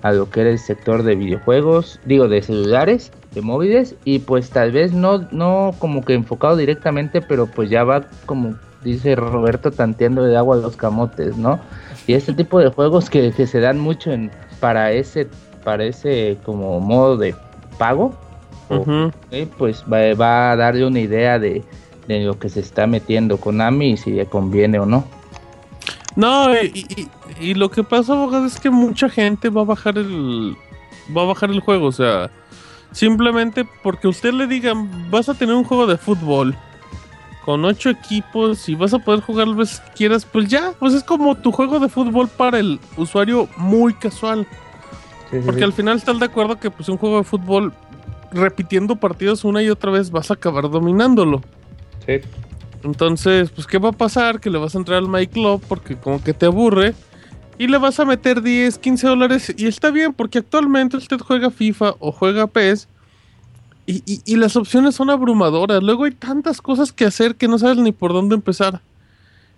a 0.04 0.14
lo 0.14 0.30
que 0.30 0.40
era 0.40 0.52
el 0.52 0.60
sector 0.60 1.04
de 1.04 1.16
videojuegos, 1.16 2.00
digo 2.06 2.30
de 2.30 2.42
celulares, 2.42 3.12
de 3.34 3.42
móviles 3.42 3.96
y 4.06 4.20
pues 4.20 4.52
tal 4.52 4.72
vez 4.72 4.94
no 4.94 5.28
no 5.32 5.76
como 5.80 6.06
que 6.06 6.14
enfocado 6.14 6.56
directamente, 6.56 7.22
pero 7.22 7.46
pues 7.46 7.70
ya 7.70 7.84
va 7.84 8.06
como 8.26 8.56
dice 8.84 9.16
Roberto 9.16 9.72
tanteando 9.72 10.24
de 10.24 10.38
agua 10.38 10.56
a 10.56 10.60
los 10.60 10.76
camotes, 10.78 11.38
¿no? 11.38 11.60
Y 12.08 12.14
este 12.14 12.34
tipo 12.34 12.60
de 12.60 12.70
juegos 12.70 13.10
que, 13.10 13.32
que 13.32 13.48
se 13.48 13.60
dan 13.60 13.80
mucho 13.80 14.12
en 14.12 14.32
para 14.60 14.92
ese 14.92 15.28
para 15.64 15.84
ese 15.84 16.38
como 16.46 16.80
modo 16.80 17.18
de 17.18 17.36
pago, 17.78 18.14
eh, 19.32 19.48
pues 19.58 19.84
va, 19.92 20.14
va 20.16 20.52
a 20.52 20.56
darle 20.56 20.86
una 20.86 21.00
idea 21.00 21.40
de, 21.40 21.64
de 22.08 22.20
lo 22.24 22.40
que 22.40 22.50
se 22.50 22.60
está 22.62 22.88
metiendo 22.88 23.38
Konami 23.38 23.92
y 23.92 23.98
si 23.98 24.12
le 24.12 24.26
conviene 24.26 24.80
o 24.80 24.86
no. 24.86 25.06
No, 26.16 26.54
y, 26.56 26.86
y- 26.96 27.10
y 27.40 27.54
lo 27.54 27.70
que 27.70 27.84
pasa, 27.84 28.14
abogado, 28.14 28.46
es 28.46 28.60
que 28.60 28.70
mucha 28.72 29.10
gente 29.10 29.50
va 29.50 29.62
a 29.62 29.66
bajar 29.66 29.98
el. 29.98 30.56
Va 31.16 31.22
a 31.22 31.26
bajar 31.26 31.50
el 31.52 31.60
juego, 31.60 31.88
o 31.88 31.92
sea. 31.92 32.30
Simplemente 32.92 33.68
porque 33.84 34.08
usted 34.08 34.34
le 34.34 34.48
digan, 34.48 34.90
vas 35.12 35.30
a 35.30 35.34
tener 35.36 35.54
un 35.54 35.64
juego 35.66 35.86
de 35.86 35.98
fútbol 35.98 36.56
con 37.48 37.64
ocho 37.64 37.90
equipos 37.90 38.68
y 38.68 38.76
vas 38.76 38.94
a 38.94 39.00
poder 39.00 39.22
jugar 39.22 39.48
las 39.48 39.56
veces 39.56 39.80
que 39.80 39.92
quieras, 39.94 40.26
pues 40.26 40.50
ya, 40.50 40.74
pues 40.78 40.94
es 40.94 41.02
como 41.02 41.34
tu 41.34 41.54
juego 41.54 41.80
de 41.80 41.88
fútbol 41.88 42.28
para 42.28 42.60
el 42.60 42.78
usuario 42.98 43.48
muy 43.56 43.94
casual. 43.94 44.46
Sí, 45.32 45.38
Porque 45.46 45.60
sí. 45.62 45.64
al 45.64 45.72
final 45.72 45.96
estás 45.96 46.20
de 46.20 46.26
acuerdo 46.26 46.60
que 46.60 46.70
pues 46.70 46.90
un 46.90 46.98
juego 46.98 47.20
de 47.20 47.24
fútbol 47.24 47.72
repitiendo 48.34 48.98
partidos 48.98 49.46
una 49.46 49.64
y 49.64 49.70
otra 49.70 49.92
vez 49.92 50.12
vas 50.12 50.30
a 50.30 50.34
acabar 50.34 50.70
dominándolo. 50.70 51.42
Sí. 52.06 52.20
Entonces, 52.84 53.50
pues 53.52 53.66
¿qué 53.66 53.78
va 53.78 53.90
a 53.90 53.94
pasar? 53.94 54.42
Que 54.42 54.50
le 54.50 54.58
vas 54.58 54.76
a 54.76 54.80
entrar 54.80 54.98
al 54.98 55.08
My 55.08 55.26
Club 55.26 55.64
porque 55.70 55.96
como 55.96 56.22
que 56.22 56.34
te 56.34 56.48
aburre 56.48 56.96
y 57.58 57.68
le 57.68 57.78
vas 57.78 57.98
a 58.02 58.04
meter 58.04 58.42
10, 58.42 58.78
15 58.78 59.08
dólares 59.08 59.54
y 59.56 59.68
está 59.68 59.90
bien 59.90 60.12
porque 60.12 60.40
actualmente 60.40 60.98
usted 60.98 61.20
juega 61.20 61.50
FIFA 61.50 61.96
o 62.00 62.12
juega 62.12 62.46
PES 62.48 62.90
y, 63.88 64.04
y- 64.06 64.22
y 64.26 64.36
las 64.36 64.56
opciones 64.56 64.94
son 64.96 65.10
abrumadoras. 65.10 65.82
Luego 65.82 66.04
hay 66.04 66.12
tantas 66.12 66.62
cosas 66.62 66.92
que 66.92 67.06
hacer 67.06 67.36
que 67.36 67.48
no 67.48 67.58
sabes 67.58 67.78
ni 67.78 67.92
por 67.92 68.14
dónde 68.14 68.36
empezar. 68.36 68.82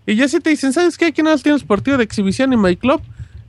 Y 0.05 0.15
ya 0.15 0.27
si 0.29 0.39
te 0.39 0.49
dicen, 0.51 0.71
¿sabes 0.71 0.97
qué? 0.97 1.07
Aquí 1.07 1.21
nada 1.21 1.37
tienes 1.37 1.63
partido 1.63 1.97
de 1.97 2.03
exhibición 2.05 2.53
en 2.53 2.61
My 2.61 2.75
Club. 2.77 3.01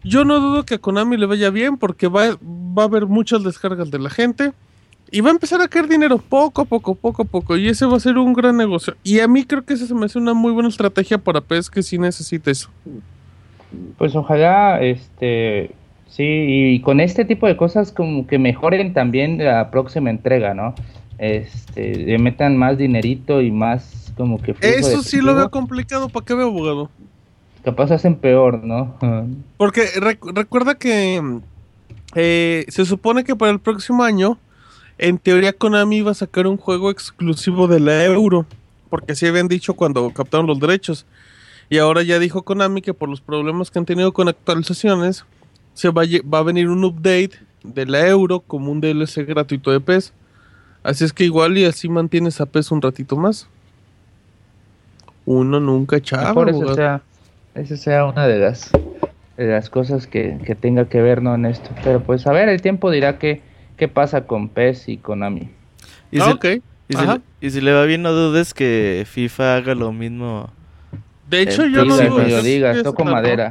Yo 0.03 0.25
no 0.25 0.41
dudo 0.41 0.65
que 0.65 0.75
a 0.75 0.79
Konami 0.79 1.17
le 1.17 1.27
vaya 1.27 1.51
bien 1.51 1.77
porque 1.77 2.09
va, 2.09 2.37
va 2.43 2.83
a 2.83 2.87
haber 2.87 3.07
muchas 3.07 3.45
descargas 3.45 3.91
de 3.91 3.99
la 3.99 4.11
gente. 4.11 4.53
Y 5.13 5.21
va 5.23 5.29
a 5.31 5.33
empezar 5.33 5.61
a 5.61 5.69
caer 5.69 5.89
dinero 5.89 6.19
poco 6.19 6.63
a 6.63 6.65
poco, 6.65 6.95
poco 6.95 7.23
a 7.23 7.25
poco. 7.25 7.57
Y 7.57 7.69
ese 7.69 7.85
va 7.85 7.97
a 7.97 8.01
ser 8.01 8.17
un 8.17 8.33
gran 8.33 8.57
negocio. 8.57 8.97
Y 9.03 9.21
a 9.21 9.29
mí 9.29 9.45
creo 9.45 9.65
que 9.65 9.75
esa 9.75 9.87
se 9.87 9.95
me 9.95 10.07
hace 10.07 10.19
una 10.19 10.35
muy 10.35 10.53
buena 10.53 10.69
estrategia 10.69 11.19
para 11.19 11.41
PES 11.41 11.69
que 11.69 11.83
sí 11.83 11.99
necesita 11.99 12.51
eso. 12.51 12.71
Pues 13.99 14.15
ojalá, 14.17 14.81
este, 14.83 15.75
sí, 16.11 16.25
y 16.25 16.81
con 16.83 17.01
este 17.01 17.25
tipo 17.25 17.47
de 17.47 17.57
cosas 17.57 17.93
como 17.93 18.27
que 18.27 18.39
mejoren 18.39 18.93
también 18.93 19.39
la 19.39 19.71
próxima 19.71 20.11
entrega, 20.11 20.53
¿no? 20.53 20.75
Este, 21.19 21.95
le 21.97 22.19
metan 22.19 22.57
más 22.57 22.77
dinerito 22.79 23.41
y 23.41 23.51
más 23.51 24.13
como 24.17 24.41
que 24.41 24.55
Eso 24.61 25.03
sí 25.03 25.21
lo 25.21 25.35
veo 25.35 25.51
complicado. 25.51 26.09
¿Para 26.09 26.27
qué 26.27 26.35
veo, 26.35 26.49
abogado? 26.49 26.91
Capaz 27.65 27.91
hacen 27.91 28.17
peor, 28.17 28.63
¿no? 28.65 28.97
Porque 29.57 29.83
rec- 29.97 30.33
recuerda 30.35 30.75
que 30.77 31.23
eh, 32.15 32.65
se 32.69 32.85
supone 32.85 33.25
que 33.25 33.37
para 33.37 33.53
el 33.53 33.61
próximo 33.61 34.03
año, 34.03 34.39
en 34.99 35.19
teoría 35.19 35.53
Konami 35.53 35.99
iba 35.99 36.11
a 36.11 36.15
sacar 36.15 36.47
un 36.47 36.57
juego 36.57 36.91
exclusivo 36.91 37.69
de 37.69 37.81
la 37.81 38.05
Euro. 38.05 38.47
Porque 38.89 39.13
así 39.13 39.27
habían 39.27 39.47
dicho 39.49 39.75
cuando 39.75 40.11
captaron 40.11 40.47
los 40.47 40.59
derechos. 40.59 41.07
Y 41.69 41.79
ahora 41.79 42.03
ya 42.03 42.19
dijo 42.19 42.43
Konami 42.43 42.83
que 42.83 42.95
por 42.95 43.09
los 43.09 43.21
problemas 43.21 43.71
que 43.71 43.79
han 43.79 43.85
tenido 43.85 44.13
con 44.13 44.29
actualizaciones, 44.29 45.25
se 45.81 45.89
va 45.89 46.03
a, 46.03 46.07
va 46.29 46.39
a 46.41 46.43
venir 46.43 46.69
un 46.69 46.85
update 46.85 47.31
de 47.65 47.87
la 47.87 48.07
Euro 48.07 48.41
como 48.41 48.71
un 48.71 48.83
DLC 48.83 49.27
gratuito 49.27 49.71
de 49.71 49.81
PES. 49.81 50.13
Así 50.83 51.05
es 51.05 51.13
que 51.15 51.25
igual 51.25 51.57
y 51.57 51.65
así 51.65 51.89
mantienes 51.89 52.39
a 52.43 52.45
PES 52.47 52.71
un 52.71 52.83
ratito 52.83 53.17
más. 53.17 53.49
Uno 55.25 55.59
nunca 55.59 55.99
chava. 56.01 56.35
Por 56.35 56.51
eso 56.51 56.75
sea, 56.75 57.01
esa 57.55 57.77
sea 57.79 58.05
una 58.05 58.27
de 58.27 58.39
las, 58.39 58.71
de 59.39 59.47
las 59.47 59.71
cosas 59.71 60.07
que, 60.07 60.39
que 60.45 60.55
tenga 60.55 60.87
que 60.87 61.01
ver 61.01 61.23
¿no? 61.23 61.35
en 61.35 61.47
esto. 61.47 61.71
Pero 61.83 62.01
pues 62.03 62.27
a 62.27 62.33
ver, 62.33 62.51
el 62.51 62.61
tiempo 62.61 62.91
dirá 62.91 63.19
qué, 63.19 63.41
qué 63.79 63.89
pasa 63.89 64.27
con 64.27 64.51
PES 64.51 64.89
y 64.91 64.97
Konami. 64.99 65.49
Y, 66.11 66.21
Ah, 66.21 66.37
si, 66.43 66.63
y 66.89 66.97
si 66.97 67.05
y 67.41 67.51
si 67.53 67.61
le 67.63 67.73
va 67.73 67.85
bien, 67.85 68.03
no 68.03 68.13
dudes 68.13 68.53
que 68.53 69.07
FIFA 69.09 69.57
haga 69.57 69.75
lo 69.75 69.93
mismo. 69.93 70.51
De 71.31 71.41
hecho, 71.41 71.65
yo 71.65 71.87
no 71.87 71.97
toco 72.83 73.03
una- 73.03 73.13
madera. 73.13 73.51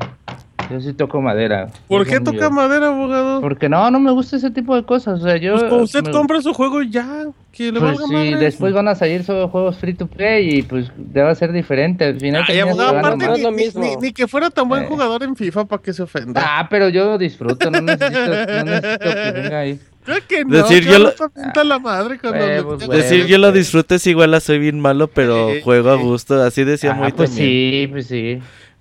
Yo 0.70 0.80
sí 0.82 0.94
toco 0.94 1.22
madera. 1.22 1.70
¿Por 1.88 2.06
qué 2.06 2.20
toca 2.20 2.50
madera, 2.50 2.88
abogado? 2.90 3.42
Porque 3.42 3.68
no, 3.70 3.90
no 3.90 4.00
me 4.00 4.12
gusta 4.12 4.36
ese 4.38 4.52
tipo 4.52 4.76
de 4.76 4.84
cosas. 4.84 5.20
O 5.22 5.24
sea, 5.24 5.38
yo. 5.38 5.56
Pues 5.58 5.72
usted 5.84 6.04
me- 6.04 6.12
compra 6.12 6.42
su 6.42 6.54
juego 6.54 6.82
ya, 6.84 7.26
que 7.52 7.72
le 7.72 7.80
Pues 7.80 7.94
valga 7.94 8.06
sí, 8.08 8.14
madre. 8.14 8.36
después 8.38 8.74
van 8.74 8.88
a 8.88 8.96
salir 8.96 9.24
solo 9.24 9.48
juegos 9.50 9.78
free 9.78 9.94
to 9.94 10.08
play 10.08 10.58
y 10.58 10.62
pues 10.62 10.92
debe 10.98 11.34
ser 11.36 11.52
diferente. 11.52 12.06
Al 12.06 12.20
final 12.20 12.44
Ay, 12.48 12.60
abogado, 12.60 12.98
aparte 13.00 13.28
ni, 13.30 13.42
lo 13.42 13.52
mismo. 13.52 13.82
ni- 13.82 13.96
ni 13.98 14.12
que 14.14 14.28
fuera 14.28 14.50
tan 14.52 14.70
buen 14.70 14.84
Eh. 14.84 14.88
jugador 14.88 15.24
en 15.24 15.36
FIFA 15.36 15.66
para 15.66 15.82
que 15.82 15.92
se 15.94 16.04
ofenda. 16.04 16.42
Ah, 16.46 16.68
pero 16.70 16.90
yo 16.90 17.06
lo 17.06 17.18
disfruto, 17.18 17.72
no 17.72 17.82
necesito, 17.82 18.20
no 18.28 18.64
necesito 18.64 19.00
que 19.00 19.32
venga 19.32 19.60
ahí. 19.60 19.80
Creo 20.06 20.18
que 20.28 20.46
no, 20.46 20.56
Decir, 20.58 20.86
yo 20.86 21.12
te 21.12 21.30
pinta 21.30 21.64
la 21.64 21.78
madre 21.78 22.18
cuando 22.20 22.40
Eh, 22.40 22.64
pues, 22.64 22.80
ya- 22.80 22.88
bueno. 22.88 23.02
Decir 23.04 23.26
yo 23.28 23.38
lo 23.38 23.52
disfruto 23.52 23.96
es 23.96 24.08
igual 24.08 24.34
a 24.34 24.40
soy 24.40 24.58
bien 24.58 24.80
malo, 24.80 25.08
pero 25.08 25.50
Eh, 25.50 25.62
juego 25.62 25.90
a 25.92 25.96
eh. 25.96 25.98
gusto. 26.04 26.42
Así 26.42 26.64
decía 26.64 26.92
Ah, 26.92 26.96
muy 26.96 27.12
pues 27.12 27.30
también. 27.32 27.48
sí, 27.50 27.88
pues 27.92 28.08
sí. 28.08 28.40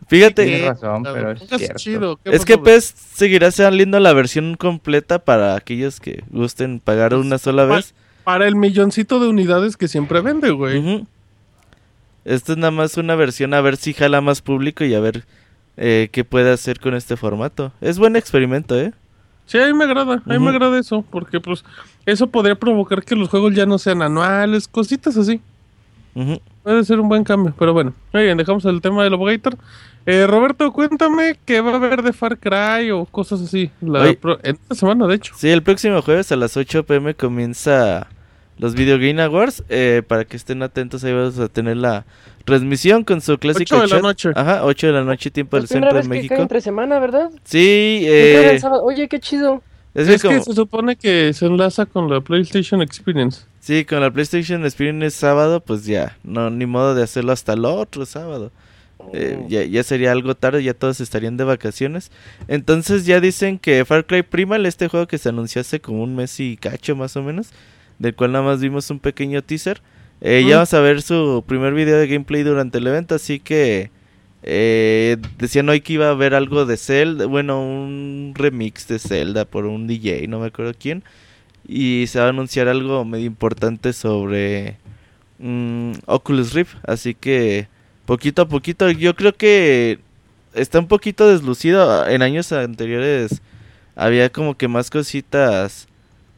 Fíjate, 0.09 0.45
Tienes 0.47 0.67
razón, 0.67 1.03
pero 1.03 1.33
es 1.33 1.75
chido, 1.77 2.19
¿qué 2.25 2.31
es 2.31 2.45
que? 2.45 2.57
PES 2.57 2.95
seguirá 3.15 3.51
saliendo 3.51 4.01
la 4.01 4.15
versión 4.15 4.55
completa 4.57 5.19
para 5.19 5.55
aquellos 5.55 6.01
que 6.01 6.25
gusten 6.31 6.81
pagar 6.81 7.11
Pues, 7.11 7.25
una 7.27 7.37
sola 7.39 7.67
vez. 7.67 7.95
Para 8.25 8.49
el 8.49 8.57
milloncito 8.57 9.21
de 9.21 9.29
unidades 9.29 9.77
que 9.77 9.87
siempre 9.87 10.21
vende, 10.23 10.51
güey. 10.51 10.79
Ujú. 10.79 11.07
Esta 12.25 12.53
es 12.53 12.59
nada 12.59 12.71
más 12.71 12.97
una 12.97 13.15
versión 13.17 13.53
a 13.55 13.61
ver 13.61 13.77
si 13.77 13.93
jala 13.93 14.21
más 14.21 14.43
público 14.43 14.85
y 14.85 14.95
a 14.95 15.01
ver 15.01 15.25
eh, 15.77 16.09
qué 16.11 16.25
puede 16.25 16.51
hacer 16.53 16.81
con 16.81 16.95
este 16.95 17.17
formato. 17.17 17.73
Es 17.81 17.99
buen 17.99 18.17
experimento, 18.17 18.79
¿eh? 18.79 18.93
Sí, 19.47 19.59
a 19.59 19.67
mí 19.67 19.73
me 19.73 19.85
agrada, 19.85 20.23
a 20.27 20.33
mí 20.35 20.39
me 20.39 20.51
agrada 20.51 20.79
eso, 20.79 21.03
porque 21.11 21.41
pues 21.41 21.65
eso 22.05 22.27
podría 22.27 22.55
provocar 22.55 23.03
que 23.03 23.15
los 23.15 23.31
juegos 23.31 23.55
ya 23.55 23.65
no 23.65 23.79
sean 23.79 24.03
anuales, 24.03 24.69
cositas 24.69 25.17
así. 25.17 25.41
Ujú. 26.15 26.41
Puede 26.63 26.85
ser 26.85 27.01
un 27.01 27.09
buen 27.09 27.25
cambio, 27.25 27.55
pero 27.59 27.73
bueno. 27.73 27.95
Muy 28.13 28.25
bien, 28.25 28.37
dejamos 28.37 28.65
el 28.67 28.83
tema 28.83 29.05
del 29.05 29.15
Obogator. 29.15 29.57
Eh, 30.11 30.27
Roberto, 30.27 30.73
cuéntame 30.73 31.39
qué 31.45 31.61
va 31.61 31.73
a 31.73 31.77
haber 31.77 32.03
de 32.03 32.15
Far 32.15 32.39
Cry 32.39 32.91
o 32.93 33.05
cosas 33.05 33.43
así. 33.43 33.71
La 33.83 34.01
Oye. 34.03 34.15
pro- 34.15 34.39
en 34.43 34.55
esta 34.57 34.75
semana, 34.75 35.07
de 35.07 35.17
hecho. 35.17 35.35
Sí, 35.37 35.51
el 35.51 35.63
próximo 35.63 36.01
jueves 36.01 36.33
a 36.33 36.37
las 36.37 36.57
8 36.57 36.85
pm 36.85 37.15
comienza 37.15 38.07
los 38.57 38.75
Video 38.75 38.97
Game 38.97 39.21
Awards. 39.23 39.63
eh, 39.69 40.03
para 40.09 40.25
que 40.25 40.39
estén 40.39 40.63
atentos, 40.63 41.05
ahí 41.05 41.13
vamos 41.13 41.39
a 41.39 41.49
tener 41.49 41.77
la 41.77 42.07
transmisión 42.47 43.05
con 43.05 43.21
su 43.21 43.37
clásico 43.37 43.77
8 43.77 43.83
de 43.87 43.89
la 43.97 44.01
noche. 44.01 44.31
Ajá, 44.35 44.65
8 44.65 44.87
de 44.87 44.93
la 44.95 45.05
noche, 45.05 45.31
tiempo 45.31 45.59
del 45.59 45.69
centro 45.69 45.91
de 45.91 45.97
vez 45.97 46.05
que 46.05 46.09
cae 46.09 46.19
México. 46.23 46.35
entre 46.41 46.61
semana, 46.63 46.99
¿verdad? 46.99 47.31
Sí, 47.45 48.01
¿Qué 48.03 48.41
cae 48.49 48.57
eh? 48.57 48.79
Oye, 48.83 49.09
qué 49.09 49.21
chido. 49.21 49.63
es 49.95 50.07
que 50.09 50.15
Es 50.15 50.23
que 50.23 50.29
como- 50.29 50.43
se 50.43 50.53
supone 50.55 50.97
que 50.97 51.35
se 51.35 51.45
enlaza 51.45 51.85
con 51.85 52.09
la 52.09 52.23
PlayStation 52.23 52.81
Experience. 52.81 53.43
sí, 53.61 53.85
con 53.85 54.01
la 54.01 54.11
PlayStation 54.11 54.65
Experience 54.65 55.11
sábado, 55.19 55.61
pues 55.61 55.85
ya, 55.85 56.17
no, 56.25 56.49
ni 56.49 56.65
modo 56.65 56.95
de 56.95 57.03
hacerlo 57.03 57.33
hasta 57.33 57.53
el 57.53 57.67
otro 57.67 58.07
sábado. 58.07 58.51
Eh, 59.13 59.45
ya, 59.49 59.65
ya 59.65 59.83
sería 59.83 60.13
algo 60.13 60.35
tarde, 60.35 60.63
ya 60.63 60.75
todos 60.75 61.01
estarían 61.01 61.37
de 61.37 61.45
vacaciones. 61.45 62.11
Entonces 62.49 63.07
ya 63.07 63.21
dicen 63.21 63.59
que 63.59 63.85
Far 63.85 64.07
Cry 64.07 64.23
Primal, 64.23 64.67
este 64.67 64.89
juego 64.89 65.07
que 65.07 65.19
se 65.19 65.29
anunció 65.31 65.61
hace 65.61 65.81
como 65.81 66.03
un 66.03 66.15
mes 66.17 66.39
y 66.41 66.57
cacho 66.57 66.97
más 66.97 67.17
o 67.17 67.23
menos, 67.23 67.51
del 67.99 68.15
cual 68.15 68.33
nada 68.33 68.45
más 68.45 68.61
vimos 68.61 68.91
un 68.91 68.99
pequeño 69.01 69.43
teaser. 69.43 69.81
eh. 70.21 70.45
Ya 70.47 70.57
vamos 70.57 70.75
a 70.75 70.81
ver 70.81 71.03
su 71.03 71.45
primer 71.47 71.75
video 71.75 71.97
de 71.99 72.07
gameplay 72.07 72.43
durante 72.43 72.79
el 72.79 72.87
evento, 72.87 73.15
así 73.15 73.41
que 73.41 73.91
eh, 74.43 75.17
decían 75.39 75.69
hoy 75.69 75.81
que 75.81 75.95
iba 75.95 76.07
a 76.07 76.11
haber 76.11 76.35
algo 76.35 76.65
de 76.67 76.77
Zelda, 76.77 77.27
bueno, 77.27 77.61
un 77.63 78.33
remix 78.37 78.87
de 78.89 78.99
Zelda 78.99 79.45
por 79.45 79.67
un 79.67 79.87
DJ, 79.87 80.27
no 80.29 80.41
me 80.41 80.47
acuerdo 80.47 80.73
quién. 80.79 81.03
Y 81.67 82.07
se 82.09 82.19
va 82.21 82.27
a 82.27 82.29
anunciar 82.31 82.69
algo 82.69 83.05
medio 83.05 83.27
importante 83.27 83.93
sobre 83.93 84.77
mm, 85.39 85.93
Oculus 86.07 86.53
Rift, 86.55 86.77
así 86.87 87.15
que 87.15 87.69
poquito 88.09 88.41
a 88.43 88.49
poquito 88.49 88.91
yo 88.91 89.15
creo 89.15 89.35
que 89.35 89.99
está 90.55 90.79
un 90.79 90.89
poquito 90.89 91.29
deslucido 91.29 92.09
en 92.09 92.23
años 92.23 92.51
anteriores 92.53 93.43
había 93.95 94.31
como 94.31 94.57
que 94.57 94.67
más 94.67 94.89
cositas 94.89 95.87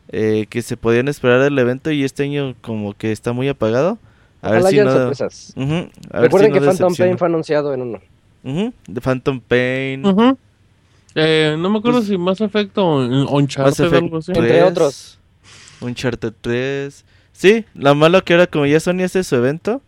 eh, 0.08 0.46
que 0.50 0.62
se 0.62 0.76
podían 0.76 1.06
esperar 1.06 1.40
del 1.40 1.56
evento 1.56 1.92
y 1.92 2.02
este 2.02 2.24
año 2.24 2.56
como 2.60 2.92
que 2.94 3.12
está 3.12 3.32
muy 3.32 3.48
apagado 3.48 3.98
a 4.42 4.50
ver 4.50 4.62
si 4.64 4.78
no 4.78 4.90
sorpresas. 4.90 5.54
A 5.56 5.60
ver 5.60 5.90
Recuerden 6.10 6.50
no 6.52 6.58
que 6.60 6.66
Phantom. 6.66 6.94
Pain 6.96 7.18
fue 7.18 7.28
anunciado 7.28 7.72
en 7.72 7.82
uno. 7.82 8.00
De 8.88 9.00
Phantom 9.00 9.38
Pain. 9.40 10.02
Eh, 11.14 11.56
no 11.56 11.70
me 11.70 11.78
acuerdo 11.78 11.98
Pues- 11.98 12.08
si 12.08 12.18
Mass 12.18 12.40
Effect 12.40 12.76
o 12.78 12.96
Uncharted 13.36 13.70
Mass 13.70 13.80
o 13.80 13.86
Effect 13.86 14.02
algo 14.02 14.16
así. 14.18 14.32
Entre 14.32 14.48
3, 14.48 14.62
otros. 14.64 15.18
Uncharted 15.82 16.32
3. 16.40 17.04
Sí, 17.32 17.64
lo 17.74 17.94
malo 17.94 18.24
que 18.24 18.32
ahora 18.32 18.46
como 18.48 18.66
ya 18.66 18.80
Sony 18.80 19.02
hace 19.04 19.22
su 19.24 19.36
evento, 19.36 19.82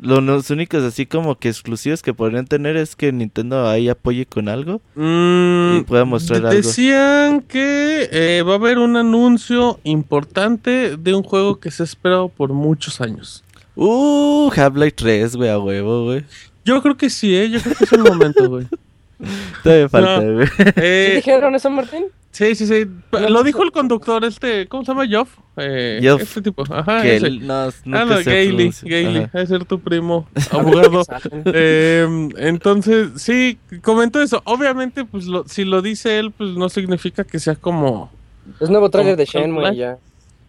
lo- 0.00 0.20
los 0.20 0.50
únicos 0.50 0.82
así 0.84 1.06
como 1.06 1.38
que 1.38 1.48
exclusivos 1.48 2.02
que 2.02 2.14
podrían 2.14 2.46
tener 2.46 2.76
es 2.76 2.96
que 2.96 3.12
Nintendo 3.12 3.68
ahí 3.68 3.88
apoye 3.88 4.26
con 4.26 4.48
algo. 4.48 4.80
Mm, 4.94 5.78
Y 5.78 5.84
pueda 5.86 6.04
mostrar 6.04 6.38
algo. 6.46 6.50
Decían 6.52 7.40
que 7.42 8.08
eh, 8.12 8.42
va 8.42 8.52
a 8.52 8.56
haber 8.56 8.78
un 8.78 8.96
anuncio 8.96 9.80
importante 9.84 10.96
de 10.96 11.14
un 11.14 11.22
juego 11.22 11.58
que 11.60 11.70
se 11.70 11.82
ha 11.82 11.84
esperado 11.84 12.28
por 12.28 12.52
muchos 12.52 13.00
años. 13.00 13.44
Uh, 13.76 14.50
Half-Life 14.54 14.92
3, 14.96 15.36
güey, 15.36 15.50
a 15.50 15.58
huevo, 15.58 16.04
güey. 16.04 16.24
Yo 16.64 16.82
creo 16.82 16.96
que 16.96 17.08
sí, 17.10 17.34
¿eh? 17.34 17.48
yo 17.48 17.60
creo 17.60 17.74
que 17.76 17.84
es 17.84 17.92
el 17.92 18.02
momento, 18.02 18.48
güey. 18.48 18.66
Todavía 19.62 19.88
falta, 19.88 20.20
No. 20.20 20.34
güey. 20.34 20.46
¿Sí 20.46 20.62
Eh, 20.76 21.12
dijeron 21.16 21.54
eso, 21.54 21.70
Martín? 21.70 22.04
sí, 22.30 22.54
sí, 22.54 22.66
sí. 22.66 22.86
Lo 23.28 23.42
dijo 23.42 23.62
el 23.64 23.72
conductor, 23.72 24.24
este, 24.24 24.68
¿cómo 24.68 24.84
se 24.84 24.92
llama? 24.92 25.04
Joff. 25.10 25.30
Eh, 25.56 26.00
Joff. 26.04 26.22
Este 26.22 26.40
tipo, 26.42 26.62
ajá. 26.72 27.02
que 27.02 27.16
ese. 27.16 27.26
él 27.26 27.46
no, 27.46 27.54
Ah, 27.64 28.04
no, 28.04 28.22
Gailey. 28.24 28.70
Gailey, 28.82 29.26
de 29.32 29.46
ser 29.46 29.64
tu 29.64 29.80
primo, 29.80 30.28
abogado. 30.52 31.02
Eh, 31.46 32.28
entonces, 32.36 33.08
sí, 33.16 33.58
comentó 33.82 34.22
eso. 34.22 34.40
Obviamente, 34.44 35.04
pues 35.04 35.26
lo- 35.26 35.48
si 35.48 35.64
lo 35.64 35.82
dice 35.82 36.18
él, 36.20 36.30
pues 36.30 36.50
no 36.50 36.68
significa 36.68 37.24
que 37.24 37.40
sea 37.40 37.56
como... 37.56 38.12
Es 38.60 38.70
nuevo 38.70 38.88
tráiler 38.88 39.16
de 39.16 39.24
Shenmue 39.24 39.74
ya. 39.76 39.98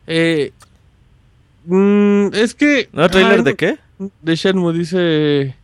eh, 0.07 0.51
mm, 1.65 2.27
es 2.33 2.53
que... 2.53 2.89
¿No, 2.93 3.09
trailer 3.09 3.43
de 3.43 3.55
qué? 3.55 3.77
De 4.21 4.35
Shenmue, 4.35 4.73
dice 4.73 5.55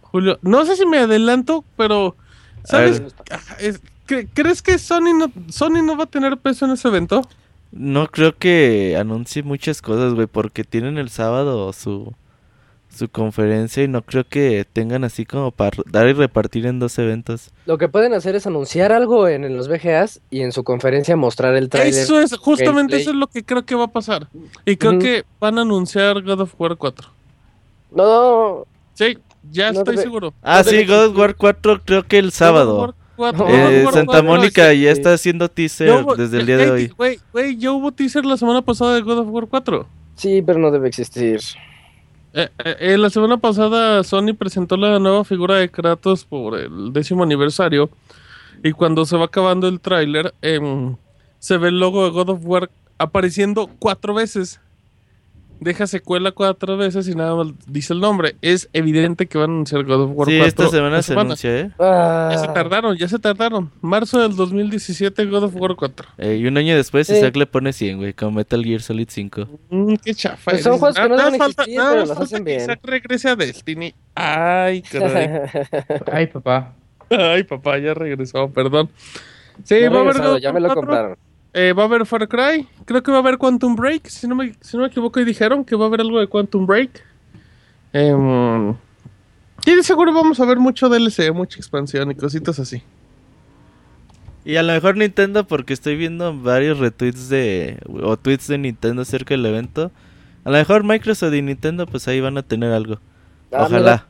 Julio. 0.00 0.38
No 0.42 0.64
sé 0.64 0.76
si 0.76 0.86
me 0.86 0.98
adelanto, 0.98 1.64
pero... 1.76 2.16
¿Sabes? 2.64 3.00
ver. 3.00 3.12
Ah, 3.30 3.40
es- 3.60 3.80
¿cre- 4.08 4.28
¿Crees 4.34 4.62
que 4.62 4.78
Sony 4.78 5.12
no, 5.16 5.30
Sony 5.50 5.82
no 5.84 5.96
va 5.96 6.04
a 6.04 6.08
tener 6.08 6.36
peso 6.38 6.64
en 6.66 6.72
ese 6.72 6.88
evento? 6.88 7.22
No 7.72 8.06
creo 8.08 8.36
que 8.36 8.96
anuncie 8.98 9.42
muchas 9.42 9.82
cosas, 9.82 10.14
güey, 10.14 10.26
porque 10.26 10.62
tienen 10.64 10.96
el 10.96 11.10
sábado 11.10 11.72
su, 11.72 12.12
su 12.88 13.08
conferencia 13.08 13.82
y 13.82 13.88
no 13.88 14.02
creo 14.02 14.22
que 14.22 14.64
tengan 14.72 15.02
así 15.02 15.24
como 15.26 15.50
para 15.50 15.76
dar 15.90 16.06
y 16.06 16.12
repartir 16.12 16.66
en 16.66 16.78
dos 16.78 16.96
eventos. 17.00 17.50
Lo 17.66 17.76
que 17.76 17.88
pueden 17.88 18.14
hacer 18.14 18.36
es 18.36 18.46
anunciar 18.46 18.92
algo 18.92 19.26
en, 19.26 19.42
en 19.42 19.56
los 19.56 19.66
VGAs 19.66 20.20
y 20.30 20.42
en 20.42 20.52
su 20.52 20.62
conferencia 20.62 21.16
mostrar 21.16 21.56
el 21.56 21.68
tráiler. 21.68 22.00
Eso 22.00 22.20
es, 22.20 22.36
justamente 22.36 22.74
gameplay. 22.76 23.00
eso 23.02 23.10
es 23.10 23.16
lo 23.16 23.26
que 23.26 23.42
creo 23.44 23.66
que 23.66 23.74
va 23.74 23.84
a 23.84 23.92
pasar. 23.92 24.28
Y 24.64 24.76
creo 24.76 25.00
que 25.00 25.24
van 25.40 25.58
a 25.58 25.62
anunciar 25.62 26.22
God 26.22 26.42
of 26.42 26.54
War 26.58 26.76
4. 26.76 27.08
No, 27.90 28.66
Sí, 28.94 29.18
ya 29.50 29.72
No 29.72 29.78
estoy 29.80 29.96
seguro. 29.98 30.34
Ah, 30.42 30.62
No 30.64 30.70
sí, 30.70 30.84
God 30.84 31.06
of 31.06 31.16
War 31.18 31.34
4 31.36 31.80
creo 31.84 32.02
que 32.02 32.18
el 32.18 32.24
God 32.26 32.28
of 32.28 32.34
sábado. 32.34 32.78
War 32.78 32.94
4, 33.16 33.48
Eh, 33.48 33.50
God 33.50 33.64
of 33.66 33.70
Eh, 33.72 33.84
War 33.84 33.94
Santa 33.94 34.12
4, 34.12 34.22
Mónica 34.24 34.72
ya 34.74 34.90
está 34.90 35.12
haciendo 35.12 35.48
teaser 35.48 35.90
hubo- 36.02 36.16
desde 36.16 36.38
el 36.40 36.46
ya- 36.46 36.56
día 36.56 36.56
de 36.58 36.66
ya- 36.66 36.72
hoy. 36.72 36.86
Güey, 36.96 37.18
güey, 37.32 37.56
ya 37.56 37.72
hubo 37.72 37.92
teaser 37.92 38.24
la 38.24 38.36
semana 38.36 38.62
pasada 38.62 38.94
de 38.94 39.02
God 39.02 39.18
of 39.18 39.28
War 39.30 39.46
4. 39.46 39.86
sí, 40.16 40.42
pero 40.42 40.58
no 40.58 40.70
debe 40.70 40.88
existir. 40.88 41.40
Eh, 42.36 42.48
eh, 42.64 42.76
eh, 42.80 42.98
la 42.98 43.10
semana 43.10 43.36
pasada 43.36 44.02
Sony 44.02 44.34
presentó 44.36 44.76
la 44.76 44.98
nueva 44.98 45.24
figura 45.24 45.54
de 45.56 45.70
Kratos 45.70 46.24
por 46.24 46.58
el 46.58 46.92
décimo 46.92 47.22
aniversario. 47.22 47.90
Y 48.64 48.72
cuando 48.72 49.04
se 49.06 49.16
va 49.16 49.26
acabando 49.26 49.68
el 49.68 49.78
tráiler, 49.80 50.34
em, 50.42 50.96
se 51.38 51.58
ve 51.58 51.68
el 51.68 51.78
logo 51.78 52.04
de 52.04 52.10
God 52.10 52.30
of 52.30 52.40
War 52.42 52.70
apareciendo 52.98 53.68
cuatro 53.78 54.14
veces. 54.14 54.60
Deja 55.64 55.86
secuela 55.86 56.30
cuatro 56.32 56.76
veces 56.76 57.08
y 57.08 57.14
nada 57.14 57.34
más 57.34 57.48
dice 57.66 57.94
el 57.94 58.00
nombre. 58.00 58.36
Es 58.42 58.68
evidente 58.74 59.26
que 59.26 59.38
van 59.38 59.50
a 59.50 59.52
anunciar 59.54 59.82
God 59.84 60.02
of 60.02 60.10
War 60.14 60.28
Sí, 60.28 60.36
4. 60.38 60.46
esta 60.46 60.68
semana 60.68 60.98
esta 60.98 61.14
se 61.14 61.20
anuncia, 61.20 61.58
¿eh? 61.58 61.70
Ah, 61.78 62.28
Ya 62.32 62.38
se 62.38 62.48
tardaron, 62.48 62.96
ya 62.98 63.08
se 63.08 63.18
tardaron. 63.18 63.70
Marzo 63.80 64.20
del 64.20 64.36
2017, 64.36 65.24
God 65.24 65.44
of 65.44 65.56
War 65.56 65.74
4. 65.74 66.06
Eh, 66.18 66.36
Y 66.36 66.46
un 66.46 66.58
año 66.58 66.76
después 66.76 67.06
Sí. 67.06 67.14
Isaac 67.16 67.34
le 67.36 67.46
pone 67.46 67.72
100, 67.72 67.96
güey, 67.96 68.12
con 68.12 68.34
Metal 68.34 68.62
Gear 68.62 68.82
Solid 68.82 69.08
5. 69.10 69.48
Mm, 69.70 69.94
qué 70.04 70.14
chafa. 70.14 70.50
Pues 70.50 70.62
son 70.62 70.78
juegos 70.78 70.96
que 70.96 71.02
no 71.08 71.16
Nada 71.16 71.24
deben 71.24 71.38
más 71.38 71.46
falta- 71.48 71.62
existir, 71.62 71.78
nada 71.78 71.90
pero 71.92 72.00
los 72.02 72.08
falta 72.10 72.24
hacen 72.24 72.44
que 72.44 72.50
bien. 72.50 72.60
Isaac 72.62 72.80
regrese 72.82 73.28
a 73.30 73.36
Destiny. 73.36 73.94
Ay, 74.14 74.82
caray. 74.82 75.28
Ay, 76.12 76.26
papá. 76.26 76.74
Ay, 77.08 77.42
papá, 77.44 77.78
ya 77.78 77.94
regresó, 77.94 78.50
perdón. 78.50 78.90
Sí, 79.62 79.80
Ya 79.80 79.88
va 79.88 79.98
a 79.98 80.00
haber 80.02 80.40
ya 80.42 80.52
me 80.52 80.60
lo 80.60 80.66
4, 80.68 80.74
compraron. 80.82 81.16
Eh, 81.54 81.72
va 81.72 81.84
a 81.84 81.86
haber 81.86 82.04
Far 82.04 82.28
Cry. 82.28 82.68
Creo 82.84 83.02
que 83.02 83.10
va 83.10 83.18
a 83.18 83.20
haber 83.20 83.38
Quantum 83.38 83.76
Break. 83.76 84.08
Si 84.08 84.26
no 84.26 84.34
me, 84.34 84.54
si 84.60 84.76
no 84.76 84.82
me 84.82 84.88
equivoco, 84.88 85.20
y 85.20 85.24
dijeron 85.24 85.64
que 85.64 85.76
va 85.76 85.84
a 85.84 85.88
haber 85.88 86.00
algo 86.00 86.20
de 86.20 86.26
Quantum 86.26 86.66
Break. 86.66 87.02
Em, 87.92 88.70
y 89.64 89.74
de 89.76 89.82
seguro 89.82 90.12
vamos 90.12 90.40
a 90.40 90.44
ver 90.44 90.58
mucho 90.58 90.88
DLC, 90.88 91.32
mucha 91.32 91.58
expansión 91.58 92.10
y 92.10 92.16
cositas 92.16 92.58
así. 92.58 92.82
Y 94.44 94.56
a 94.56 94.62
lo 94.62 94.72
mejor 94.72 94.96
Nintendo, 94.96 95.46
porque 95.46 95.72
estoy 95.72 95.96
viendo 95.96 96.38
varios 96.38 96.78
retweets 96.78 97.28
de. 97.28 97.78
o 98.02 98.16
tweets 98.16 98.48
de 98.48 98.58
Nintendo 98.58 99.02
acerca 99.02 99.34
del 99.34 99.46
evento. 99.46 99.90
A 100.44 100.50
lo 100.50 100.58
mejor 100.58 100.84
Microsoft 100.84 101.32
y 101.32 101.40
Nintendo, 101.40 101.86
pues 101.86 102.06
ahí 102.08 102.20
van 102.20 102.36
a 102.36 102.42
tener 102.42 102.72
algo. 102.72 102.98
Ah, 103.50 103.64
Ojalá. 103.64 103.78
mira, 103.78 104.06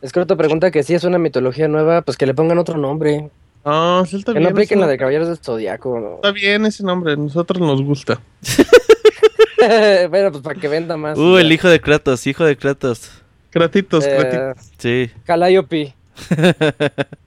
Escroto 0.00 0.36
pregunta 0.36 0.70
que 0.70 0.82
si 0.82 0.94
es 0.94 1.04
una 1.04 1.18
mitología 1.18 1.68
nueva, 1.68 2.02
pues 2.02 2.16
que 2.16 2.26
le 2.26 2.34
pongan 2.34 2.58
otro 2.58 2.78
nombre. 2.78 3.30
Ah, 3.70 4.02
sí, 4.08 4.16
está 4.16 4.32
Que 4.32 4.38
bien. 4.38 4.50
no 4.50 4.54
apliquen 4.56 4.80
la 4.80 4.86
de. 4.86 4.96
Caballeros 4.96 5.28
del 5.28 5.36
Zodiaco. 5.38 6.00
¿no? 6.00 6.14
Está 6.16 6.32
bien 6.32 6.64
ese 6.64 6.82
nombre, 6.84 7.12
a 7.12 7.16
nosotros 7.16 7.60
nos 7.60 7.82
gusta. 7.82 8.20
bueno, 10.10 10.30
pues 10.32 10.42
para 10.42 10.58
que 10.58 10.68
venda 10.68 10.96
más. 10.96 11.18
Uh, 11.18 11.34
ya. 11.36 11.40
el 11.42 11.52
hijo 11.52 11.68
de 11.68 11.80
Kratos, 11.80 12.26
hijo 12.26 12.44
de 12.44 12.56
Kratos. 12.56 13.10
Cratitos, 13.50 14.04
Eh, 14.06 14.16
cratitos. 14.18 14.70
Sí. 14.78 15.10
Calliope. 15.24 15.94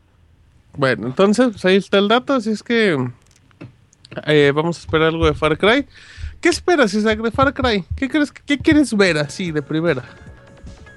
Bueno, 0.73 1.07
entonces, 1.07 1.49
pues 1.51 1.65
ahí 1.65 1.75
está 1.75 1.97
el 1.97 2.07
dato, 2.07 2.33
así 2.33 2.49
es 2.51 2.63
que 2.63 2.97
eh, 4.25 4.51
vamos 4.55 4.77
a 4.77 4.79
esperar 4.79 5.09
algo 5.09 5.25
de 5.25 5.33
Far 5.33 5.57
Cry. 5.57 5.85
¿Qué 6.39 6.47
esperas, 6.47 6.93
Isaac, 6.93 7.19
de 7.21 7.29
Far 7.29 7.53
Cry? 7.53 7.83
¿Qué 7.97 8.07
crees, 8.07 8.31
qué 8.31 8.57
quieres 8.57 8.95
ver 8.95 9.17
así 9.17 9.51
de 9.51 9.61
primera? 9.61 10.01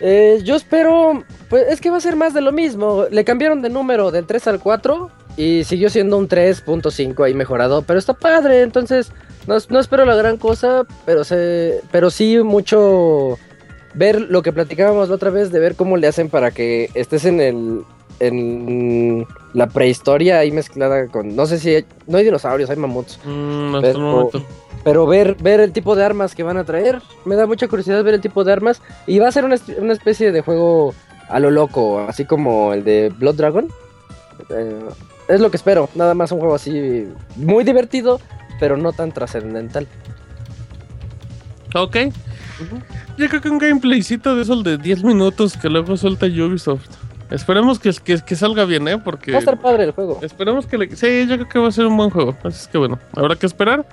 Eh, 0.00 0.40
yo 0.44 0.57
espero, 0.57 1.22
pues 1.48 1.66
es 1.68 1.80
que 1.80 1.90
va 1.90 1.96
a 1.98 2.00
ser 2.00 2.16
más 2.16 2.35
de 2.35 2.40
lo 2.40 2.52
mismo. 2.52 3.04
Le 3.11 3.24
cambiaron 3.24 3.62
de 3.62 3.70
número 3.70 4.11
del 4.11 4.26
3 4.26 4.48
al 4.48 4.61
4 4.61 5.11
y 5.37 5.64
siguió 5.64 5.90
siendo 5.90 6.16
un 6.18 6.28
3.5 6.28 7.24
ahí 7.24 7.35
mejorado, 7.35 7.83
pero 7.83 7.98
está 7.98 8.12
padre, 8.14 8.62
entonces 8.62 9.11
no, 9.46 9.57
no 9.68 9.80
espero 9.80 10.04
la 10.04 10.14
gran 10.14 10.37
cosa, 10.37 10.85
pero 11.07 11.24
se, 11.24 11.80
pero 11.90 12.11
sí 12.11 12.38
mucho 12.42 13.37
ver 13.94 14.20
lo 14.20 14.42
que 14.42 14.52
platicábamos 14.52 15.09
la 15.09 15.14
otra 15.16 15.30
vez 15.30 15.50
de 15.52 15.59
ver 15.61 15.74
cómo 15.76 15.96
le 15.96 16.07
hacen 16.07 16.28
para 16.28 16.50
que 16.50 16.88
estés 16.94 17.24
en 17.24 17.40
el 17.40 17.80
en 18.20 19.26
la 19.54 19.66
prehistoria 19.68 20.38
ahí 20.38 20.52
mezclada 20.52 21.09
con 21.09 21.35
no 21.35 21.46
sé 21.46 21.59
si 21.59 21.74
hay, 21.74 21.85
no 22.07 22.18
hay 22.18 22.24
dinosaurios, 22.24 22.70
hay 22.70 22.76
mamuts. 22.76 23.18
Mm, 23.24 23.74
hasta 23.74 23.88
el 23.88 23.94
Pero- 23.94 24.04
momento. 24.11 24.42
Pero 24.84 25.06
ver, 25.06 25.36
ver 25.40 25.60
el 25.60 25.72
tipo 25.72 25.96
de 25.96 26.04
armas 26.04 26.34
que 26.34 26.42
van 26.42 26.58
a 26.58 26.64
traer, 26.64 27.00
me 27.24 27.36
da 27.36 27.46
mucha 27.46 27.68
curiosidad 27.68 28.04
ver 28.04 28.14
el 28.14 28.20
tipo 28.20 28.44
de 28.44 28.52
armas. 28.52 28.82
Y 29.06 29.18
va 29.18 29.28
a 29.28 29.32
ser 29.32 29.44
una, 29.44 29.56
una 29.78 29.92
especie 29.94 30.30
de 30.30 30.42
juego 30.42 30.94
a 31.28 31.40
lo 31.40 31.50
loco, 31.50 32.00
así 32.00 32.24
como 32.24 32.72
el 32.74 32.84
de 32.84 33.12
Blood 33.18 33.36
Dragon. 33.36 33.68
Eh, 34.50 34.84
es 35.28 35.40
lo 35.40 35.50
que 35.50 35.56
espero, 35.56 35.88
nada 35.94 36.14
más 36.14 36.32
un 36.32 36.38
juego 36.38 36.54
así 36.54 37.08
muy 37.36 37.64
divertido, 37.64 38.20
pero 38.60 38.76
no 38.76 38.92
tan 38.92 39.12
trascendental. 39.12 39.86
Ok. 41.74 41.96
Yo 43.16 43.28
creo 43.28 43.40
que 43.40 43.48
un 43.48 43.58
gameplaycito 43.58 44.36
de 44.36 44.42
esos 44.42 44.62
de 44.62 44.78
10 44.78 45.02
minutos 45.02 45.56
que 45.56 45.68
luego 45.68 45.96
suelta 45.96 46.26
Ubisoft. 46.26 46.88
Esperemos 47.30 47.78
que, 47.78 47.90
que, 48.04 48.20
que 48.20 48.36
salga 48.36 48.64
bien, 48.64 48.86
¿eh? 48.86 48.98
Porque... 48.98 49.32
Va 49.32 49.38
a 49.38 49.40
estar 49.40 49.58
padre 49.58 49.84
el 49.84 49.90
juego. 49.92 50.20
Esperemos 50.22 50.66
que 50.66 50.78
le... 50.78 50.94
Sí, 50.94 51.26
yo 51.26 51.36
creo 51.36 51.48
que 51.48 51.58
va 51.58 51.68
a 51.68 51.72
ser 51.72 51.86
un 51.86 51.96
buen 51.96 52.10
juego. 52.10 52.36
Así 52.44 52.60
es 52.60 52.68
que 52.68 52.78
bueno, 52.78 52.98
habrá 53.16 53.34
que 53.34 53.46
esperar. 53.46 53.84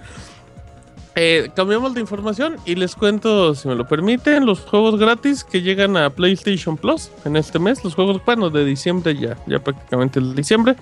Eh, 1.16 1.52
cambiamos 1.56 1.94
de 1.94 2.00
información 2.00 2.56
y 2.66 2.76
les 2.76 2.96
cuento, 2.96 3.54
si 3.54 3.68
me 3.68 3.76
lo 3.76 3.86
permiten, 3.86 4.46
los 4.46 4.62
juegos 4.62 4.98
gratis 4.98 5.44
que 5.44 5.62
llegan 5.62 5.98
a 5.98 6.10
PlayStation 6.10 6.78
Plus 6.78 7.12
en 7.26 7.36
este 7.36 7.60
mes. 7.60 7.84
Los 7.84 7.96
juegos, 7.96 8.22
bueno, 8.26 8.50
de 8.50 8.64
diciembre 8.64 9.16
ya, 9.16 9.38
ya 9.46 9.60
prácticamente 9.60 10.20
el 10.20 10.34
diciembre. 10.36 10.76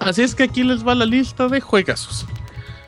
Así 0.00 0.22
es 0.22 0.34
que 0.34 0.42
aquí 0.42 0.64
les 0.64 0.86
va 0.86 0.94
la 0.96 1.06
lista 1.06 1.46
de 1.46 1.60
juegazos. 1.60 2.26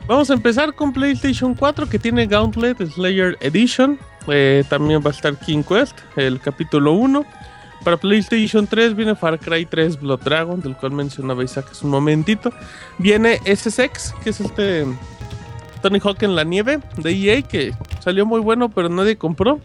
Vamos 0.07 0.29
a 0.29 0.33
empezar 0.33 0.75
con 0.75 0.91
PlayStation 0.91 1.55
4 1.55 1.87
que 1.87 1.97
tiene 1.97 2.27
Gauntlet 2.27 2.85
Slayer 2.85 3.37
Edition. 3.39 3.97
Eh, 4.27 4.63
también 4.69 5.01
va 5.01 5.11
a 5.11 5.13
estar 5.13 5.39
King 5.39 5.63
Quest, 5.63 5.97
el 6.17 6.39
capítulo 6.41 6.91
1. 6.93 7.25
Para 7.83 7.97
PlayStation 7.97 8.67
3 8.67 8.95
viene 8.95 9.15
Far 9.15 9.39
Cry 9.39 9.65
3 9.65 9.99
Blood 9.99 10.21
Dragon, 10.21 10.59
del 10.59 10.75
cual 10.75 10.91
mencionaba 10.91 11.43
Isaac 11.43 11.67
hace 11.71 11.85
un 11.85 11.91
momentito. 11.91 12.51
Viene 12.97 13.39
SSX, 13.45 14.13
que 14.23 14.31
es 14.31 14.41
este 14.41 14.85
Tony 15.87 15.99
Hawk 16.03 16.23
en 16.23 16.35
la 16.35 16.43
nieve 16.43 16.79
de 16.97 17.11
EA, 17.11 17.41
que 17.43 17.71
salió 17.99 18.25
muy 18.25 18.39
bueno, 18.41 18.69
pero 18.69 18.89
nadie 18.89 19.17
compró. 19.17 19.59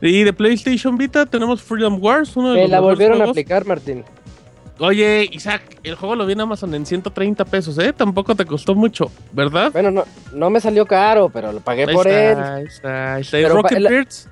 Y 0.00 0.22
de 0.22 0.32
PlayStation 0.32 0.96
Vita 0.96 1.26
tenemos 1.26 1.60
Freedom 1.60 1.98
Wars, 2.00 2.36
uno 2.36 2.50
de 2.50 2.54
Me 2.54 2.62
los 2.62 2.70
la 2.70 2.80
volvieron 2.80 3.20
a 3.20 3.24
aplicar, 3.24 3.66
Martín. 3.66 4.04
Oye, 4.78 5.28
Isaac, 5.32 5.76
el 5.82 5.96
juego 5.96 6.14
lo 6.14 6.24
vi 6.24 6.34
en 6.34 6.40
Amazon 6.40 6.72
en 6.74 6.86
130 6.86 7.44
pesos, 7.46 7.76
¿eh? 7.78 7.92
Tampoco 7.92 8.34
te 8.36 8.46
costó 8.46 8.74
mucho, 8.76 9.10
¿verdad? 9.32 9.72
Bueno, 9.72 9.90
no, 9.90 10.04
no 10.32 10.48
me 10.50 10.60
salió 10.60 10.86
caro, 10.86 11.28
pero 11.28 11.52
lo 11.52 11.60
pagué 11.60 11.84
Ahí 11.86 11.94
por 11.94 12.06
está, 12.06 12.30
él. 12.32 12.38
ahí 12.38 12.64
está, 12.64 13.14
ahí 13.16 13.20
está. 13.22 13.38
¿Y 13.40 13.42
Pero 13.42 13.56
Rocket 13.56 13.72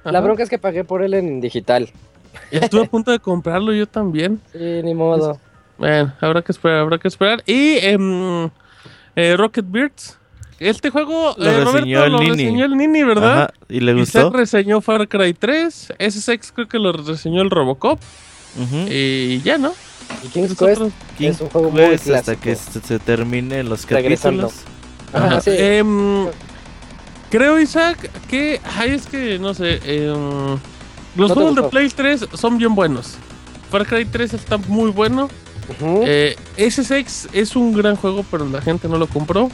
pa- 0.04 0.10
la- 0.12 0.20
bronca 0.20 0.42
es 0.44 0.48
que 0.48 0.58
pagué 0.58 0.84
por 0.84 1.02
él 1.02 1.14
en 1.14 1.40
digital. 1.40 1.90
Estuve 2.52 2.82
a 2.84 2.88
punto 2.88 3.10
de 3.10 3.18
comprarlo 3.18 3.72
yo 3.74 3.86
también. 3.86 4.40
Sí, 4.52 4.80
ni 4.84 4.94
modo. 4.94 5.38
Bueno, 5.76 6.14
habrá 6.20 6.40
que 6.42 6.52
esperar, 6.52 6.78
habrá 6.78 6.98
que 6.98 7.08
esperar. 7.08 7.42
Y 7.44 7.76
em, 7.82 8.48
eh, 9.16 9.36
Rocket 9.36 9.66
Beards. 9.68 10.18
Este 10.60 10.90
juego 10.90 11.34
Lo 11.38 11.44
eh, 11.44 11.52
Roberto, 11.64 11.72
reseñó 11.72 12.04
el 12.04 12.12
lo 12.12 12.18
Nini. 12.20 12.30
reseñó 12.44 12.64
el 12.64 12.76
Nini, 12.76 13.02
¿verdad? 13.04 13.42
Ajá, 13.44 13.54
¿Y 13.68 13.80
le 13.80 13.92
Isaac 14.00 14.24
gustó? 14.24 14.36
reseñó 14.36 14.80
Far 14.80 15.06
Cry 15.08 15.34
3. 15.34 15.92
SSX 15.98 16.52
creo 16.52 16.68
que 16.68 16.78
lo 16.78 16.92
reseñó 16.92 17.42
el 17.42 17.50
Robocop. 17.50 18.00
Ujú. 18.60 18.86
Y 18.90 19.40
ya, 19.42 19.58
¿no? 19.58 19.72
Y 20.24 20.28
King's 20.28 20.56
Quest 20.56 20.80
King 21.16 21.28
es 21.28 21.40
un 21.40 21.48
juego 21.50 21.70
muy 21.70 21.80
Quest 21.82 22.08
hasta 22.10 22.34
clásico. 22.34 22.42
que 22.42 22.56
se, 22.56 22.80
se 22.86 22.98
terminen 22.98 23.68
los 23.68 23.86
Regresando. 23.88 24.48
capítulos. 24.48 24.64
Ajá, 25.12 25.26
Ajá. 25.26 25.40
sí. 25.42 25.50
Em, 25.54 26.26
creo, 27.30 27.60
Isaac, 27.60 28.10
que. 28.28 28.60
Ay, 28.76 28.90
es 28.92 29.06
que 29.06 29.38
no 29.38 29.54
sé. 29.54 29.80
em, 29.84 30.58
los 31.14 31.28
No 31.28 31.34
juegos 31.34 31.54
de. 31.56 31.62
Play 31.64 31.88
3 31.90 32.26
son 32.34 32.58
bien 32.58 32.74
buenos. 32.74 33.14
Far 33.70 33.86
Cry 33.86 34.06
3 34.06 34.34
está 34.34 34.56
muy 34.56 34.90
bueno. 34.90 35.28
Ujú. 35.80 36.02
Eh, 36.06 36.36
SSX 36.56 37.28
es 37.34 37.54
un 37.54 37.74
gran 37.74 37.94
juego, 37.96 38.24
pero 38.30 38.48
la 38.48 38.60
gente 38.62 38.88
no 38.88 38.96
lo 38.98 39.06
compró. 39.06 39.50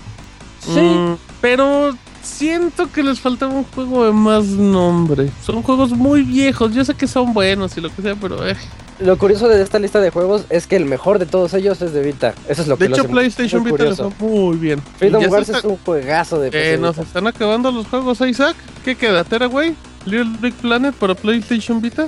Sí. 0.65 0.81
Mm, 0.81 1.17
pero 1.41 1.97
siento 2.23 2.91
que 2.91 3.03
les 3.03 3.21
faltaba 3.21 3.53
un 3.53 3.65
juego 3.65 4.05
de 4.07 4.13
más 4.13 4.45
nombre. 4.47 5.31
Son 5.45 5.63
juegos 5.63 5.91
muy 5.93 6.23
viejos. 6.23 6.73
Yo 6.75 6.85
sé 6.85 6.95
que 6.95 7.07
son 7.07 7.33
buenos 7.35 7.77
y 7.77 7.81
lo 7.81 7.95
que 7.95 8.03
sea, 8.03 8.15
pero. 8.17 8.47
eh. 8.49 8.57
Lo 9.01 9.19
curioso 9.19 9.49
de 9.49 9.61
esta 9.61 9.81
lista 9.81 10.01
de 10.01 10.11
juegos 10.11 10.45
es 10.51 10.69
que 10.69 10.77
el 10.77 10.85
mejor 10.87 11.19
de 11.19 11.27
todos 11.27 11.53
ellos 11.55 11.83
es 11.83 11.93
de 11.93 12.01
Vita. 12.03 12.33
Eso 12.49 12.63
es 12.63 12.69
lo 12.69 12.77
que 12.77 12.85
De 12.85 12.91
lo 12.91 12.97
hecho, 12.97 13.09
PlayStation 13.09 13.63
muy 13.63 13.73
Vita 13.73 13.85
lo 13.85 13.91
curioso. 13.91 14.13
hizo 14.17 14.25
muy 14.25 14.57
bien. 14.57 14.81
Freedom 14.99 15.25
Wars 15.29 15.49
está- 15.49 15.59
es 15.59 15.65
un 15.65 15.77
juegazo 15.85 16.39
de 16.39 16.49
Eh, 16.49 16.51
PC 16.53 16.79
nos 16.79 16.95
Vita. 16.97 17.07
están 17.09 17.27
acabando 17.27 17.73
los 17.73 17.89
juegos, 17.89 18.21
¿eh, 18.21 18.29
Isaac. 18.29 18.55
¿Qué 18.85 18.95
queda? 18.95 19.25
¿Teraway? 19.25 19.75
¿Little 20.07 20.37
Big 20.41 20.55
Planet 20.55 20.95
para 20.95 21.15
PlayStation 21.17 21.81
Vita? 21.83 22.07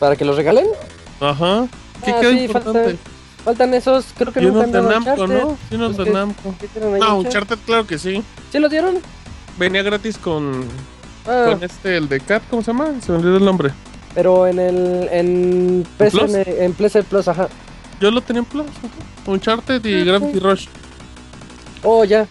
¿Para 0.00 0.16
que 0.16 0.24
los 0.24 0.34
regalen? 0.36 0.66
Ajá. 1.20 1.68
¿Qué 2.04 2.10
Ah, 2.10 2.20
queda 2.20 2.30
sí, 2.32 2.38
importante? 2.40 2.84
falta- 2.84 2.98
Faltan 3.44 3.74
esos, 3.74 4.06
creo 4.16 4.32
que 4.32 4.40
unos 4.46 4.64
han 4.64 4.72
dado 4.72 4.88
Namco. 4.90 5.26
¿no? 5.26 5.58
Unos 5.70 5.96
de 5.98 6.04
que- 6.04 6.10
Namco. 6.10 6.54
¿Qué 6.60 6.66
tienen 6.68 6.94
ahí, 6.94 7.00
Ah, 7.02 7.14
Uncharted? 7.14 7.58
Claro 7.66 7.86
que 7.86 7.98
sí. 7.98 8.22
¿Sí 8.50 8.58
lo 8.58 8.68
dieron? 8.68 8.96
Venía 9.58 9.82
gratis 9.82 10.16
con, 10.18 10.64
Ah, 11.26 11.46
con 11.50 11.62
este, 11.62 11.96
el 11.96 12.08
de 12.08 12.20
Cat, 12.20 12.42
¿cómo 12.50 12.62
se 12.62 12.72
llama? 12.72 12.86
Se 13.00 13.12
me 13.12 13.18
olvidó 13.18 13.36
el 13.36 13.44
nombre. 13.44 13.70
pero 14.14 14.46
en 14.46 14.58
el... 14.60 15.08
En 15.10 15.84
PSN, 15.98 16.44
en 16.64 16.72
PlayStation 16.72 17.04
Plus, 17.10 17.28
ajá. 17.28 17.48
Yo 18.00 18.10
lo 18.10 18.20
tenía 18.20 18.40
en 18.40 18.46
Plus. 18.46 18.66
ajá. 18.66 19.30
Uncharted 19.30 19.84
y 19.84 20.00
Ah, 20.02 20.04
Gravity 20.04 20.38
Rush. 20.38 20.66
Oh, 21.82 22.04
ya. 22.04 22.26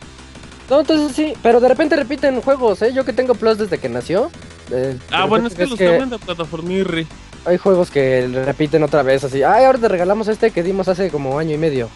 No, 0.70 0.80
entonces 0.80 1.16
sí, 1.16 1.34
pero 1.44 1.60
de 1.60 1.68
repente 1.68 1.96
repiten 1.96 2.42
juegos, 2.42 2.82
¿eh? 2.82 2.92
Yo 2.94 3.04
que 3.06 3.14
tengo 3.14 3.36
Plus 3.36 3.58
desde 3.58 3.78
que 3.80 3.90
nació. 3.90 4.32
eh, 4.72 4.98
Ah, 5.12 5.26
bueno, 5.26 5.48
es 5.48 5.54
que 5.56 5.66
los 5.68 5.78
cambian 5.78 6.10
de 6.10 6.18
plataformirri. 6.20 7.06
Hay 7.46 7.58
juegos 7.58 7.92
que 7.92 8.28
repiten 8.28 8.84
otra 8.84 9.04
vez 9.04 9.24
así. 9.24 9.44
Ay, 9.44 9.66
ahora 9.66 9.80
te 9.80 9.88
regalamos 9.90 10.28
este 10.28 10.52
que 10.52 10.64
dimos 10.64 10.88
hace 10.88 11.10
como 11.10 11.38
año 11.38 11.54
y 11.54 11.58
medio. 11.58 11.90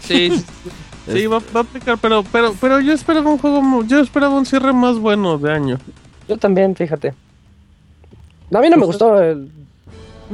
Sí, 0.00 0.30
sí, 1.06 1.26
va, 1.26 1.38
va 1.54 1.60
a 1.60 1.62
aplicar, 1.62 1.98
pero, 1.98 2.24
pero, 2.30 2.54
pero 2.60 2.80
yo 2.80 2.92
esperaba 2.92 3.30
un 3.30 3.38
juego, 3.38 3.84
yo 3.84 4.00
esperaba 4.00 4.34
un 4.34 4.46
cierre 4.46 4.72
más 4.72 4.98
bueno 4.98 5.38
de 5.38 5.52
año. 5.52 5.78
Yo 6.28 6.36
también, 6.36 6.74
fíjate. 6.74 7.14
A 8.52 8.60
mí 8.60 8.68
no 8.68 8.76
me 8.76 8.86
gustó. 8.86 9.22
El 9.22 9.50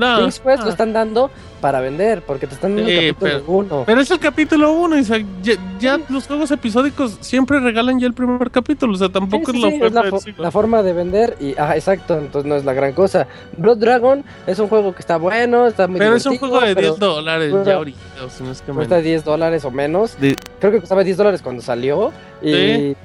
No, 0.00 0.18
King's 0.20 0.40
Quest 0.40 0.62
ah, 0.62 0.64
lo 0.64 0.70
están 0.70 0.92
dando 0.92 1.30
para 1.60 1.80
vender, 1.80 2.22
porque 2.22 2.46
te 2.46 2.54
están 2.54 2.74
dando 2.74 2.90
Sí, 2.90 2.96
el 2.96 3.14
capítulo 3.14 3.42
pero- 3.46 3.52
uno. 3.52 3.82
Pero 3.86 4.00
es 4.00 4.10
el 4.10 4.18
capítulo 4.18 4.72
1, 4.72 4.98
Isaac. 4.98 5.24
Ya, 5.42 5.52
ya 5.78 6.00
los 6.08 6.26
juegos 6.26 6.50
episódicos 6.50 7.18
siempre 7.20 7.60
regalan 7.60 8.00
ya 8.00 8.06
el 8.06 8.14
primer 8.14 8.50
capítulo. 8.50 8.94
O 8.94 8.96
sea, 8.96 9.08
Sí, 9.08 9.12
tampoco 9.12 9.52
sí, 9.52 9.58
es 9.58 9.62
la 9.62 9.70
sí, 9.70 9.76
es 9.84 9.92
la, 9.92 10.02
fo- 10.04 10.34
la 10.38 10.50
forma 10.50 10.82
de 10.82 10.92
vender 10.94 11.36
y 11.38 11.54
ah, 11.58 11.76
exacto, 11.76 12.18
entonces 12.18 12.48
no 12.48 12.56
es 12.56 12.64
la 12.64 12.72
gran 12.72 12.92
cosa. 12.94 13.26
Blood 13.58 13.76
Dragon 13.78 14.24
es 14.46 14.58
un 14.58 14.68
juego 14.68 14.94
que 14.94 15.00
está 15.00 15.18
bueno, 15.18 15.66
está 15.66 15.86
muy 15.86 15.98
Pero 15.98 16.16
es 16.16 16.24
un 16.26 16.38
juego 16.38 16.60
de 16.60 16.74
pero 16.74 16.88
10 16.88 16.98
dólares 16.98 17.54
ya 17.66 17.74
ahorita, 17.74 17.98
o 18.24 18.30
si 18.30 18.42
no 18.42 18.52
es 18.52 18.62
que 18.62 18.72
cuesta 18.72 18.94
menos. 18.96 19.04
10 19.04 19.24
dólares 19.24 19.64
o 19.64 19.70
menos. 19.70 20.16
Di- 20.20 20.34
Creo 20.58 20.72
que 20.72 20.80
costaba 20.80 21.04
10 21.04 21.16
dólares 21.16 21.42
cuando 21.42 21.60
salió 21.62 22.10
y, 22.42 22.52
Sí. 22.52 22.96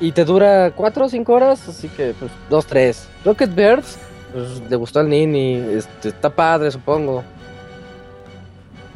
y 0.00 0.12
te 0.12 0.24
dura 0.24 0.70
4 0.76 1.06
o 1.06 1.08
5 1.08 1.32
horas, 1.32 1.68
así 1.68 1.88
que 1.88 2.14
pues 2.18 2.30
2, 2.50 2.66
3. 2.66 3.08
Rocket 3.24 3.54
Birds, 3.54 3.98
pues 4.36 4.62
le 4.70 4.76
gustó 4.76 5.00
al 5.00 5.08
Nini, 5.08 5.54
este, 5.54 6.08
está 6.08 6.28
padre 6.30 6.70
supongo. 6.70 7.24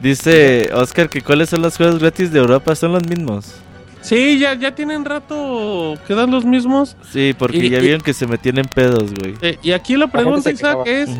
Dice 0.02 0.70
Oscar 0.72 1.08
que 1.10 1.20
cuáles 1.20 1.50
son 1.50 1.62
los 1.62 1.76
juegos 1.76 1.98
gratis 1.98 2.32
de 2.32 2.38
Europa, 2.38 2.74
son 2.74 2.92
los 2.92 3.06
mismos. 3.06 3.54
Sí, 4.00 4.38
ya, 4.38 4.54
ya 4.54 4.74
tienen 4.74 5.04
rato 5.04 5.94
que 6.06 6.14
dan 6.14 6.30
los 6.30 6.44
mismos. 6.46 6.96
Sí, 7.10 7.34
porque 7.38 7.58
Y- 7.58 7.68
ya 7.70 7.78
y- 7.78 7.82
vieron 7.82 8.00
que 8.00 8.14
se 8.14 8.26
metían 8.26 8.58
en 8.58 8.64
pedos, 8.66 9.12
güey. 9.14 9.34
Eh, 9.42 9.58
y 9.62 9.72
aquí 9.72 9.96
la 9.96 10.06
pregunta, 10.06 10.50
Isaac, 10.50 10.84
quejaba. 10.84 11.02
es. 11.02 11.10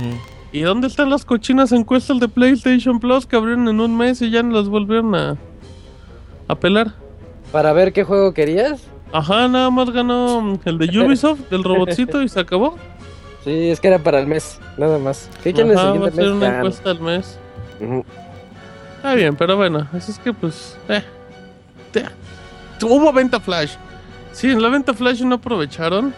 ¿y 0.53 0.63
dónde 0.63 0.87
están 0.89 1.11
las 1.11 1.25
cochinas 1.25 1.73
encuestas 1.73 2.19
de 2.21 2.29
PlayStation 2.29 2.99
Plus 2.99 3.27
que 3.27 3.37
abrieron 3.37 3.69
en 3.69 3.81
un 3.81 3.97
mes 3.97 4.21
y 4.23 4.31
ya 4.31 4.43
no 4.43 4.57
las 4.57 4.69
volvieron 4.69 5.15
a, 5.15 5.37
a 6.49 6.55
pelar? 6.55 6.95
Para 7.53 7.73
ver 7.75 7.93
qué 7.93 8.03
juego 8.05 8.33
querías. 8.33 8.81
Ajá, 9.13 9.47
nada 9.49 9.71
más 9.71 9.91
ganó 9.91 10.59
el 10.65 10.79
de 10.79 10.87
Ubisoft, 11.05 11.51
del 11.51 11.63
robotcito, 11.65 12.23
y 12.23 12.29
se 12.31 12.41
acabó. 12.41 12.77
Sí, 13.45 13.71
es 13.71 13.81
que 13.81 13.89
era 13.89 13.99
para 13.99 14.19
el 14.21 14.27
mes, 14.27 14.59
nada 14.77 14.99
más. 14.99 15.29
¿Qué 15.43 15.53
quieren 15.53 15.73
el 15.73 15.79
va 15.79 15.83
a 15.91 15.93
siguiente 15.93 16.17
ser 16.17 16.25
mes? 16.27 16.33
una 16.35 16.47
Ya 16.47 16.53
no. 16.53 16.57
encuesta 16.59 16.91
al 16.91 17.01
mes. 17.01 17.39
Está 18.97 19.15
bien, 19.15 19.35
pero 19.37 19.57
bueno, 19.57 19.87
así 19.95 20.13
es 20.13 20.19
que 20.19 20.33
pues. 20.33 20.77
Eh, 20.89 21.03
te- 21.93 22.05
hubo 22.85 23.13
venta 23.13 23.41
flash. 23.41 23.73
Sí, 24.33 24.51
en 24.51 24.63
la 24.63 24.69
venta 24.69 24.93
flash 24.95 25.23
no 25.23 25.37
aprovecharon. 25.37 26.15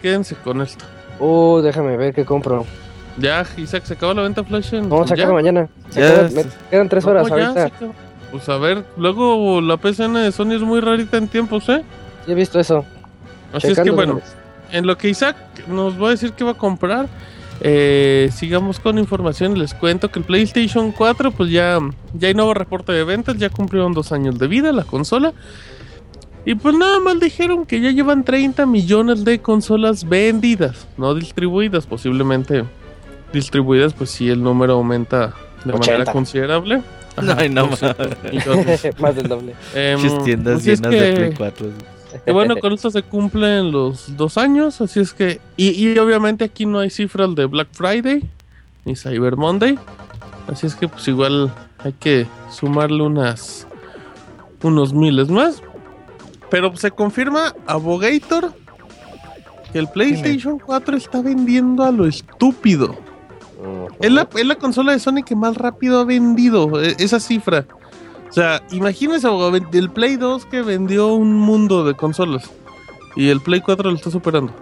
Quédense 0.00 0.34
con 0.36 0.62
esto. 0.62 0.84
Uh, 1.18 1.60
déjame 1.60 1.96
ver 1.98 2.14
qué 2.14 2.24
compro. 2.24 2.64
Ya, 3.18 3.44
Isaac, 3.58 3.84
se 3.84 3.94
acabó 3.94 4.14
la 4.14 4.22
venta 4.22 4.42
flash 4.42 4.72
en. 4.74 4.88
Vamos 4.88 5.10
a 5.12 5.14
ya. 5.14 5.22
sacar 5.24 5.34
mañana. 5.34 5.68
Se 5.90 6.00
Ya, 6.00 6.08
acaba- 6.12 6.28
sí. 6.28 6.34
me 6.36 6.44
quedan 6.70 6.88
3 6.88 7.04
No, 7.04 7.10
horas 7.10 7.28
ya, 7.28 7.34
ahorita. 7.48 7.70
Pues 8.30 8.48
a 8.48 8.56
ver, 8.56 8.84
luego 8.96 9.60
la 9.60 9.76
PCN 9.76 10.14
de 10.22 10.32
Sony 10.32 10.52
es 10.52 10.62
muy 10.62 10.80
rarita 10.80 11.16
en 11.18 11.28
tiempos, 11.28 11.68
¿eh? 11.68 11.82
Sí 12.24 12.32
he 12.32 12.34
visto 12.34 12.58
eso. 12.60 12.84
Así 13.52 13.66
es 13.72 13.78
que 13.80 13.90
bueno. 13.90 14.20
En 14.72 14.86
lo 14.86 14.96
que 14.96 15.08
Isaac 15.08 15.36
nos 15.68 16.00
va 16.00 16.08
a 16.08 16.10
decir 16.10 16.32
que 16.32 16.44
va 16.44 16.52
a 16.52 16.54
comprar, 16.54 17.08
eh, 17.60 18.30
sigamos 18.34 18.80
con 18.80 18.98
información. 18.98 19.58
Les 19.58 19.74
cuento 19.74 20.10
que 20.10 20.18
el 20.18 20.24
PlayStation 20.24 20.92
4, 20.92 21.30
pues 21.32 21.50
ya, 21.50 21.78
ya 22.14 22.28
hay 22.28 22.34
nuevo 22.34 22.54
reporte 22.54 22.92
de 22.92 23.04
ventas, 23.04 23.36
ya 23.36 23.50
cumplieron 23.50 23.92
dos 23.92 24.12
años 24.12 24.38
de 24.38 24.46
vida 24.48 24.72
la 24.72 24.84
consola. 24.84 25.32
Y 26.46 26.54
pues 26.54 26.74
nada 26.74 27.00
más 27.00 27.20
dijeron 27.20 27.66
que 27.66 27.80
ya 27.80 27.90
llevan 27.90 28.24
30 28.24 28.64
millones 28.64 29.24
de 29.24 29.40
consolas 29.40 30.08
vendidas, 30.08 30.86
no 30.96 31.14
distribuidas, 31.14 31.86
posiblemente 31.86 32.64
distribuidas, 33.32 33.92
pues 33.92 34.10
sí 34.10 34.30
el 34.30 34.42
número 34.42 34.72
aumenta 34.74 35.34
de 35.64 35.72
80. 35.72 35.78
manera 35.78 36.12
considerable. 36.12 36.82
Ay, 37.36 37.50
no. 37.50 37.68
Entonces, 38.24 38.90
Más 39.00 39.14
del 39.14 39.28
doble. 39.28 39.54
Muchas 39.98 40.24
tiendas 40.24 40.60
así 40.60 40.70
es 40.70 40.80
llenas 40.80 41.00
de 41.00 41.12
Play 41.12 41.34
4. 41.36 41.66
Que 42.24 42.32
bueno, 42.32 42.56
con 42.56 42.72
esto 42.72 42.90
se 42.90 43.02
cumplen 43.02 43.72
los 43.72 44.16
dos 44.16 44.38
años, 44.38 44.80
así 44.80 45.00
es 45.00 45.12
que... 45.12 45.40
Y, 45.56 45.70
y 45.70 45.98
obviamente 45.98 46.44
aquí 46.44 46.66
no 46.66 46.78
hay 46.78 46.90
cifras 46.90 47.34
de 47.34 47.46
Black 47.46 47.68
Friday 47.72 48.22
ni 48.84 48.96
Cyber 48.96 49.36
Monday, 49.36 49.78
así 50.48 50.66
es 50.66 50.74
que 50.74 50.88
pues 50.88 51.06
igual 51.08 51.52
hay 51.78 51.92
que 51.92 52.26
sumarle 52.50 53.02
unas... 53.02 53.66
unos 54.62 54.92
miles 54.92 55.28
más. 55.28 55.62
Pero 56.50 56.76
se 56.76 56.90
confirma 56.90 57.54
Abogator 57.66 58.52
que 59.72 59.78
el 59.78 59.88
PlayStation 59.88 60.58
4 60.58 60.96
está 60.96 61.22
vendiendo 61.22 61.84
a 61.84 61.92
lo 61.92 62.06
estúpido. 62.06 62.96
Es 64.00 64.10
la, 64.10 64.28
es 64.34 64.46
la 64.46 64.56
consola 64.56 64.92
de 64.92 64.98
Sony 64.98 65.22
que 65.24 65.36
más 65.36 65.56
rápido 65.56 66.00
ha 66.00 66.04
vendido 66.04 66.82
e- 66.82 66.96
esa 66.98 67.20
cifra. 67.20 67.66
O 68.30 68.32
sea, 68.32 68.62
abogado, 69.24 69.50
ven- 69.50 69.66
el 69.72 69.90
Play 69.90 70.16
2 70.16 70.46
que 70.46 70.62
vendió 70.62 71.08
un 71.14 71.34
mundo 71.34 71.84
de 71.84 71.94
consolas. 71.94 72.48
Y 73.16 73.28
el 73.28 73.40
Play 73.40 73.60
4 73.60 73.90
lo 73.90 73.96
está 73.96 74.10
superando. 74.10 74.52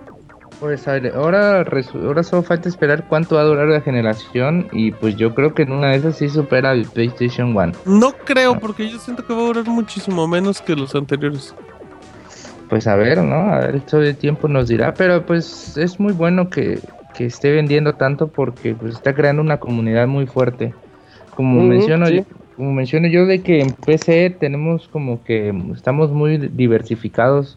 Pues 0.58 0.88
a 0.88 0.92
ver, 0.92 1.14
ahora, 1.14 1.58
ahora 1.58 2.22
solo 2.22 2.42
falta 2.42 2.68
esperar 2.68 3.06
cuánto 3.08 3.36
va 3.36 3.42
a 3.42 3.44
durar 3.44 3.68
la 3.68 3.80
generación 3.80 4.66
y 4.72 4.90
pues 4.90 5.16
yo 5.16 5.34
creo 5.34 5.54
que 5.54 5.62
en 5.62 5.72
una 5.72 5.90
de 5.90 5.96
esas 5.98 6.16
sí 6.16 6.28
supera 6.28 6.72
el 6.72 6.86
PlayStation 6.86 7.54
1. 7.54 7.72
No 7.84 8.12
creo, 8.24 8.58
porque 8.58 8.88
yo 8.88 8.98
siento 8.98 9.24
que 9.24 9.34
va 9.34 9.40
a 9.40 9.46
durar 9.46 9.66
muchísimo 9.66 10.26
menos 10.26 10.60
que 10.60 10.74
los 10.74 10.94
anteriores. 10.94 11.54
Pues 12.68 12.86
a 12.86 12.96
ver, 12.96 13.18
¿no? 13.22 13.52
A 13.52 13.58
ver, 13.60 13.76
esto 13.76 13.98
de 13.98 14.14
tiempo 14.14 14.48
nos 14.48 14.68
dirá, 14.68 14.94
pero 14.94 15.24
pues 15.24 15.76
es 15.76 16.00
muy 16.00 16.12
bueno 16.12 16.50
que, 16.50 16.80
que 17.14 17.26
esté 17.26 17.52
vendiendo 17.52 17.94
tanto 17.94 18.28
porque 18.28 18.74
pues 18.74 18.94
está 18.94 19.14
creando 19.14 19.42
una 19.42 19.58
comunidad 19.58 20.06
muy 20.08 20.26
fuerte. 20.26 20.74
Como 21.36 21.60
Ujú, 21.60 21.68
menciono, 21.68 22.06
sí. 22.08 22.24
Como 22.58 22.72
menciono 22.72 23.06
yo 23.06 23.24
de 23.24 23.40
que 23.40 23.60
en 23.60 23.70
PC 23.70 24.36
tenemos 24.38 24.88
como 24.88 25.22
que 25.22 25.54
estamos 25.72 26.10
muy 26.10 26.36
diversificados. 26.36 27.56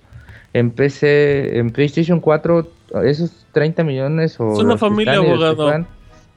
En 0.53 0.69
PC, 0.69 1.57
en 1.57 1.71
PlayStation 1.71 2.19
4, 2.19 2.67
esos 3.03 3.31
30 3.51 3.83
millones 3.83 4.39
o 4.39 4.53
Es 4.53 4.59
una 4.59 4.77
familia, 4.77 5.13
están 5.13 5.25
abogado. 5.25 5.55
juegan, 5.55 5.87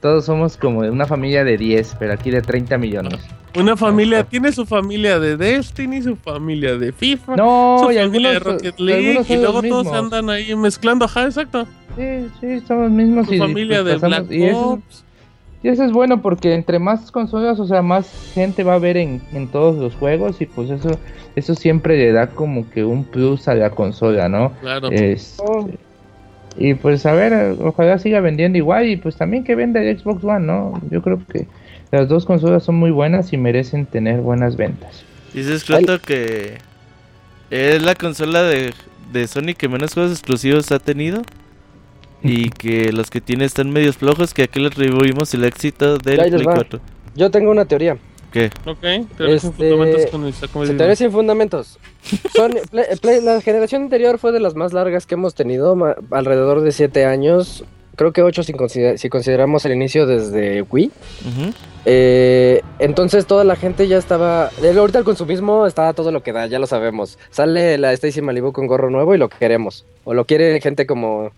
todos 0.01 0.25
somos 0.25 0.57
como 0.57 0.83
de 0.83 0.91
una 0.91 1.05
familia 1.05 1.45
de 1.45 1.59
10, 1.59 1.97
pero 1.99 2.15
aquí 2.15 2.31
de 2.31 2.41
30 2.41 2.79
millones. 2.79 3.21
Una 3.55 3.77
familia, 3.77 4.25
tiene 4.25 4.51
su 4.51 4.65
familia 4.65 5.21
de 5.21 5.37
Destiny, 5.37 6.01
su 6.01 6.17
familia 6.17 6.77
de 6.79 6.93
FIFA, 6.93 7.37
No, 7.37 7.81
su 7.83 7.93
y 7.93 7.97
familia 7.97 8.31
de 8.31 8.37
algunos, 8.37 8.63
Rocket 8.63 8.75
y 8.79 8.83
League, 8.83 9.25
y 9.29 9.37
luego 9.37 9.63
todos 9.63 9.87
andan 9.89 10.31
ahí 10.31 10.57
mezclando. 10.57 11.05
Ajá, 11.05 11.27
exacto. 11.27 11.67
Sí, 11.97 12.29
sí, 12.41 12.61
son 12.67 12.83
los 12.83 12.91
mismos. 12.91 13.27
Su 13.27 13.35
y, 13.35 13.39
familia 13.39 13.83
de 13.83 13.97
Black 13.97 14.27
Ops. 14.55 15.04
Y 15.65 15.69
eso 15.71 15.83
es 15.83 15.93
bueno 15.93 16.21
porque 16.21 16.53
entre 16.53 16.79
más 16.79 17.11
consolas, 17.11 17.59
o 17.59 17.67
sea, 17.67 17.81
más 17.81 18.07
gente 18.35 18.65
va 18.65 18.75
a 18.75 18.79
ver 18.79 18.99
en, 18.99 19.23
en 19.33 19.49
todos 19.49 19.77
los 19.77 19.95
juegos 19.95 20.43
y 20.43 20.47
pues 20.47 20.69
eso 20.69 20.99
eso 21.37 21.55
siempre 21.55 21.97
le 21.97 22.13
da 22.13 22.27
como 22.27 22.69
que 22.69 22.85
un 22.85 23.03
plus 23.05 23.49
a 23.49 23.55
la 23.55 23.71
consola, 23.71 24.29
¿no? 24.29 24.53
Claro. 24.61 24.91
Este, 24.91 25.43
y 26.59 26.75
pues 26.75 27.07
a 27.07 27.15
ver, 27.15 27.57
ojalá 27.63 27.99
siga 27.99 28.21
vendiendo 28.21 28.59
igual 28.59 28.89
y 28.91 28.97
pues 28.97 29.17
también 29.17 29.43
que 29.43 29.55
venda 29.55 29.83
el 29.83 29.99
Xbox 29.99 30.23
One, 30.23 30.47
¿no? 30.47 30.81
Yo 30.91 31.01
creo 31.01 31.19
que 31.33 31.47
las 31.91 32.11
dos 32.11 32.27
consolas 32.27 32.63
son 32.63 32.75
muy 32.75 32.91
buenas 32.91 33.33
y 33.33 33.39
merecen 33.39 33.87
tener 33.87 34.21
buenas 34.21 34.57
ventas. 34.57 35.03
Dice 35.33 35.59
Scroto 35.59 35.99
que 35.99 36.59
es 37.49 37.83
la 37.83 37.95
consola 37.95 38.43
de, 38.43 38.75
de 39.15 39.27
Sony 39.27 39.55
que 39.57 39.69
menos 39.71 39.95
juegos 39.95 40.13
exclusivos 40.13 40.71
ha 40.73 40.79
tenido. 40.79 41.23
Y 42.25 42.49
que 42.51 42.91
los 42.93 43.11
que 43.11 43.21
tiene 43.21 43.45
están 43.45 43.71
medios 43.71 43.97
flojos, 43.99 44.33
que 44.35 44.43
aquí 44.45 44.59
le 44.59 44.69
atribuimos 44.69 45.33
el 45.35 45.45
éxito 45.45 45.99
del 45.99 46.17
les 46.17 46.31
Play 46.31 46.45
va. 46.47 46.55
4. 46.55 46.81
Yo 47.15 47.31
tengo 47.31 47.51
una 47.51 47.67
teoría. 47.67 47.97
¿Qué? 48.33 48.51
Ok, 48.67 48.81
teorías 49.17 49.43
sin 49.43 49.51
Este, 49.51 49.71
fundamentos 49.71 50.51
con. 50.51 50.67
Teoría 50.77 50.97
sin 50.97 51.13
fundamentos. 51.13 51.79
Son- 52.35 52.53
Play- 52.73 52.87
Play- 53.01 53.21
la 53.23 53.41
generación 53.41 53.83
anterior 53.83 54.19
fue 54.19 54.33
de 54.33 54.41
las 54.41 54.57
más 54.57 54.73
largas 54.73 55.07
que 55.07 55.15
hemos 55.15 55.35
tenido, 55.37 55.77
ma- 55.77 55.95
alrededor 56.11 56.63
de 56.63 56.73
7 56.73 57.05
años. 57.05 57.65
Creo 57.97 58.13
que 58.13 58.23
8 58.23 58.43
si, 58.43 58.53
consider- 58.55 58.99
si 58.99 59.09
consideramos 59.09 59.65
el 59.67 59.73
inicio 59.73 60.05
desde 60.07 60.63
Wii. 60.63 60.91
Eh, 61.87 62.63
entonces 62.79 63.27
toda 63.27 63.45
la 63.45 63.57
gente 63.57 63.87
ya 63.87 63.99
estaba. 63.99 64.51
de- 64.61 64.77
ahorita 64.79 64.99
el 64.99 65.05
consumismo 65.05 65.67
está 65.67 65.89
a 65.89 65.93
todo 65.93 66.11
lo 66.11 66.23
que 66.23 66.33
da, 66.33 66.47
ya 66.47 66.59
lo 66.59 66.67
sabemos. 66.67 67.19
Sale 67.31 67.77
la 67.79 67.93
Stacy 67.93 68.23
Malibu 68.23 68.53
con 68.53 68.67
gorro 68.67 68.91
nuevo 68.91 69.15
y 69.15 69.19
lo 69.19 69.29
queremos. 69.29 69.85
O 70.05 70.15
lo 70.15 70.25
quiere 70.25 70.61
gente 70.61 70.87
como. 70.87 71.31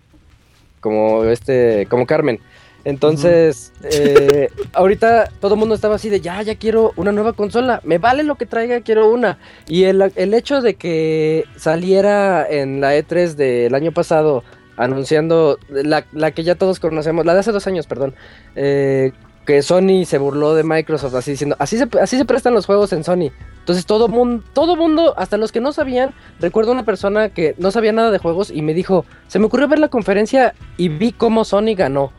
Como 0.87 1.25
este. 1.25 1.88
Como 1.90 2.07
Carmen. 2.07 2.38
Entonces, 2.85 3.72
eh, 3.83 4.49
ahorita 4.72 5.29
todo 5.40 5.55
el 5.55 5.59
mundo 5.59 5.75
estaba 5.75 5.96
así 5.96 6.09
de 6.09 6.20
ya, 6.20 6.40
ya 6.42 6.55
quiero 6.55 6.92
una 6.94 7.11
nueva 7.11 7.33
consola. 7.33 7.81
Me 7.83 7.99
vale 7.99 8.22
lo 8.22 8.37
que 8.37 8.46
traiga, 8.46 8.83
quiero 8.83 9.11
una. 9.11 9.38
Y 9.66 9.83
el, 9.83 10.12
el 10.14 10.33
hecho 10.33 10.61
de 10.61 10.75
que 10.75 11.44
saliera 11.57 12.46
en 12.49 12.81
la 12.81 12.96
E3 12.96 13.35
del 13.35 13.75
año 13.75 13.90
pasado 13.90 14.44
anunciando 14.77 15.59
la, 15.68 16.07
la 16.12 16.31
que 16.31 16.44
ya 16.44 16.55
todos 16.55 16.79
conocemos, 16.79 17.27
la 17.27 17.35
de 17.35 17.40
hace 17.40 17.51
dos 17.51 17.66
años, 17.66 17.88
perdón, 17.88 18.14
eh, 18.55 19.11
que 19.46 19.62
Sony 19.62 20.04
se 20.04 20.18
burló 20.18 20.54
de 20.54 20.64
Microsoft 20.64 21.14
así 21.14 21.30
diciendo, 21.30 21.56
así 21.59 21.78
se, 21.78 21.88
así 22.00 22.18
se 22.18 22.24
prestan 22.24 22.52
los 22.52 22.66
juegos 22.66 22.92
en 22.92 23.04
Sony. 23.04 23.30
Entonces 23.61 23.87
todo 23.87 24.09
mundo, 24.09 24.44
todo 24.52 24.76
mundo, 24.76 25.14
hasta 25.16 25.38
los 25.38 25.52
que 25.52 25.61
no 25.61 25.72
sabían, 25.72 26.12
recuerdo 26.40 26.72
una 26.72 26.85
persona 26.85 27.30
que 27.30 27.54
no 27.56 27.70
sabía 27.70 27.92
nada 27.92 28.11
de 28.11 28.18
juegos 28.18 28.50
y 28.50 28.61
me 28.62 28.74
dijo, 28.74 29.06
se 29.28 29.38
me 29.38 29.46
ocurrió 29.46 29.68
ver 29.68 29.78
la 29.78 29.88
conferencia 29.88 30.54
y 30.76 30.88
vi 30.88 31.12
cómo 31.12 31.44
Sony 31.44 31.74
ganó. 31.76 32.12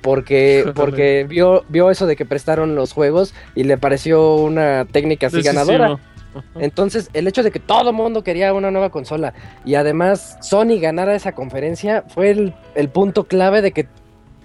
Porque, 0.00 0.70
porque 0.74 1.24
vio, 1.28 1.64
vio 1.68 1.90
eso 1.90 2.06
de 2.06 2.16
que 2.16 2.24
prestaron 2.24 2.74
los 2.74 2.92
juegos 2.92 3.34
y 3.54 3.64
le 3.64 3.76
pareció 3.76 4.36
una 4.36 4.86
técnica 4.86 5.26
así 5.26 5.36
Decisivo. 5.36 5.66
ganadora. 5.66 6.00
Entonces, 6.54 7.10
el 7.12 7.28
hecho 7.28 7.42
de 7.42 7.50
que 7.50 7.60
todo 7.60 7.92
mundo 7.92 8.24
quería 8.24 8.54
una 8.54 8.70
nueva 8.70 8.90
consola 8.90 9.34
y 9.66 9.74
además 9.74 10.38
Sony 10.40 10.80
ganara 10.80 11.14
esa 11.14 11.32
conferencia 11.32 12.04
fue 12.08 12.30
el, 12.30 12.54
el 12.74 12.88
punto 12.88 13.24
clave 13.24 13.60
de 13.60 13.72
que, 13.72 13.86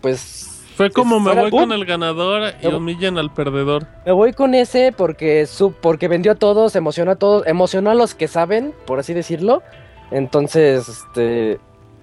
pues, 0.01 0.56
Fue 0.77 0.91
como 0.91 1.19
me 1.19 1.33
voy 1.33 1.49
boom. 1.49 1.63
con 1.63 1.71
el 1.71 1.85
ganador 1.85 2.53
y 2.61 2.67
humillan 2.67 3.17
al 3.17 3.33
perdedor. 3.33 3.87
me 4.05 4.11
voy 4.11 4.31
con 4.31 4.53
ese 4.53 4.93
porque, 4.95 5.47
su, 5.47 5.71
porque 5.71 6.07
vendió 6.07 6.33
a 6.33 6.35
todos, 6.35 6.75
emocionó 6.75 7.13
a 7.13 7.15
todos, 7.15 7.47
emocionó 7.47 7.89
a 7.89 7.95
los 7.95 8.13
que 8.13 8.27
saben, 8.27 8.75
por 8.85 8.99
así 8.99 9.15
decirlo. 9.15 9.63
Entonces, 10.11 10.87
este, 10.87 11.59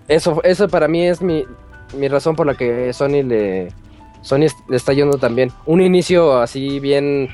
eso, 0.08 0.42
eso 0.42 0.66
para 0.66 0.88
mí 0.88 1.06
es 1.06 1.22
mi, 1.22 1.44
mi 1.96 2.08
razón 2.08 2.34
por 2.34 2.48
la 2.48 2.54
que 2.54 2.92
Sony 2.92 3.22
le, 3.22 3.68
Sony 4.22 4.46
le 4.68 4.76
está 4.76 4.92
yendo 4.92 5.18
también. 5.18 5.52
Un 5.66 5.80
inicio 5.80 6.40
así 6.40 6.80
bien... 6.80 7.28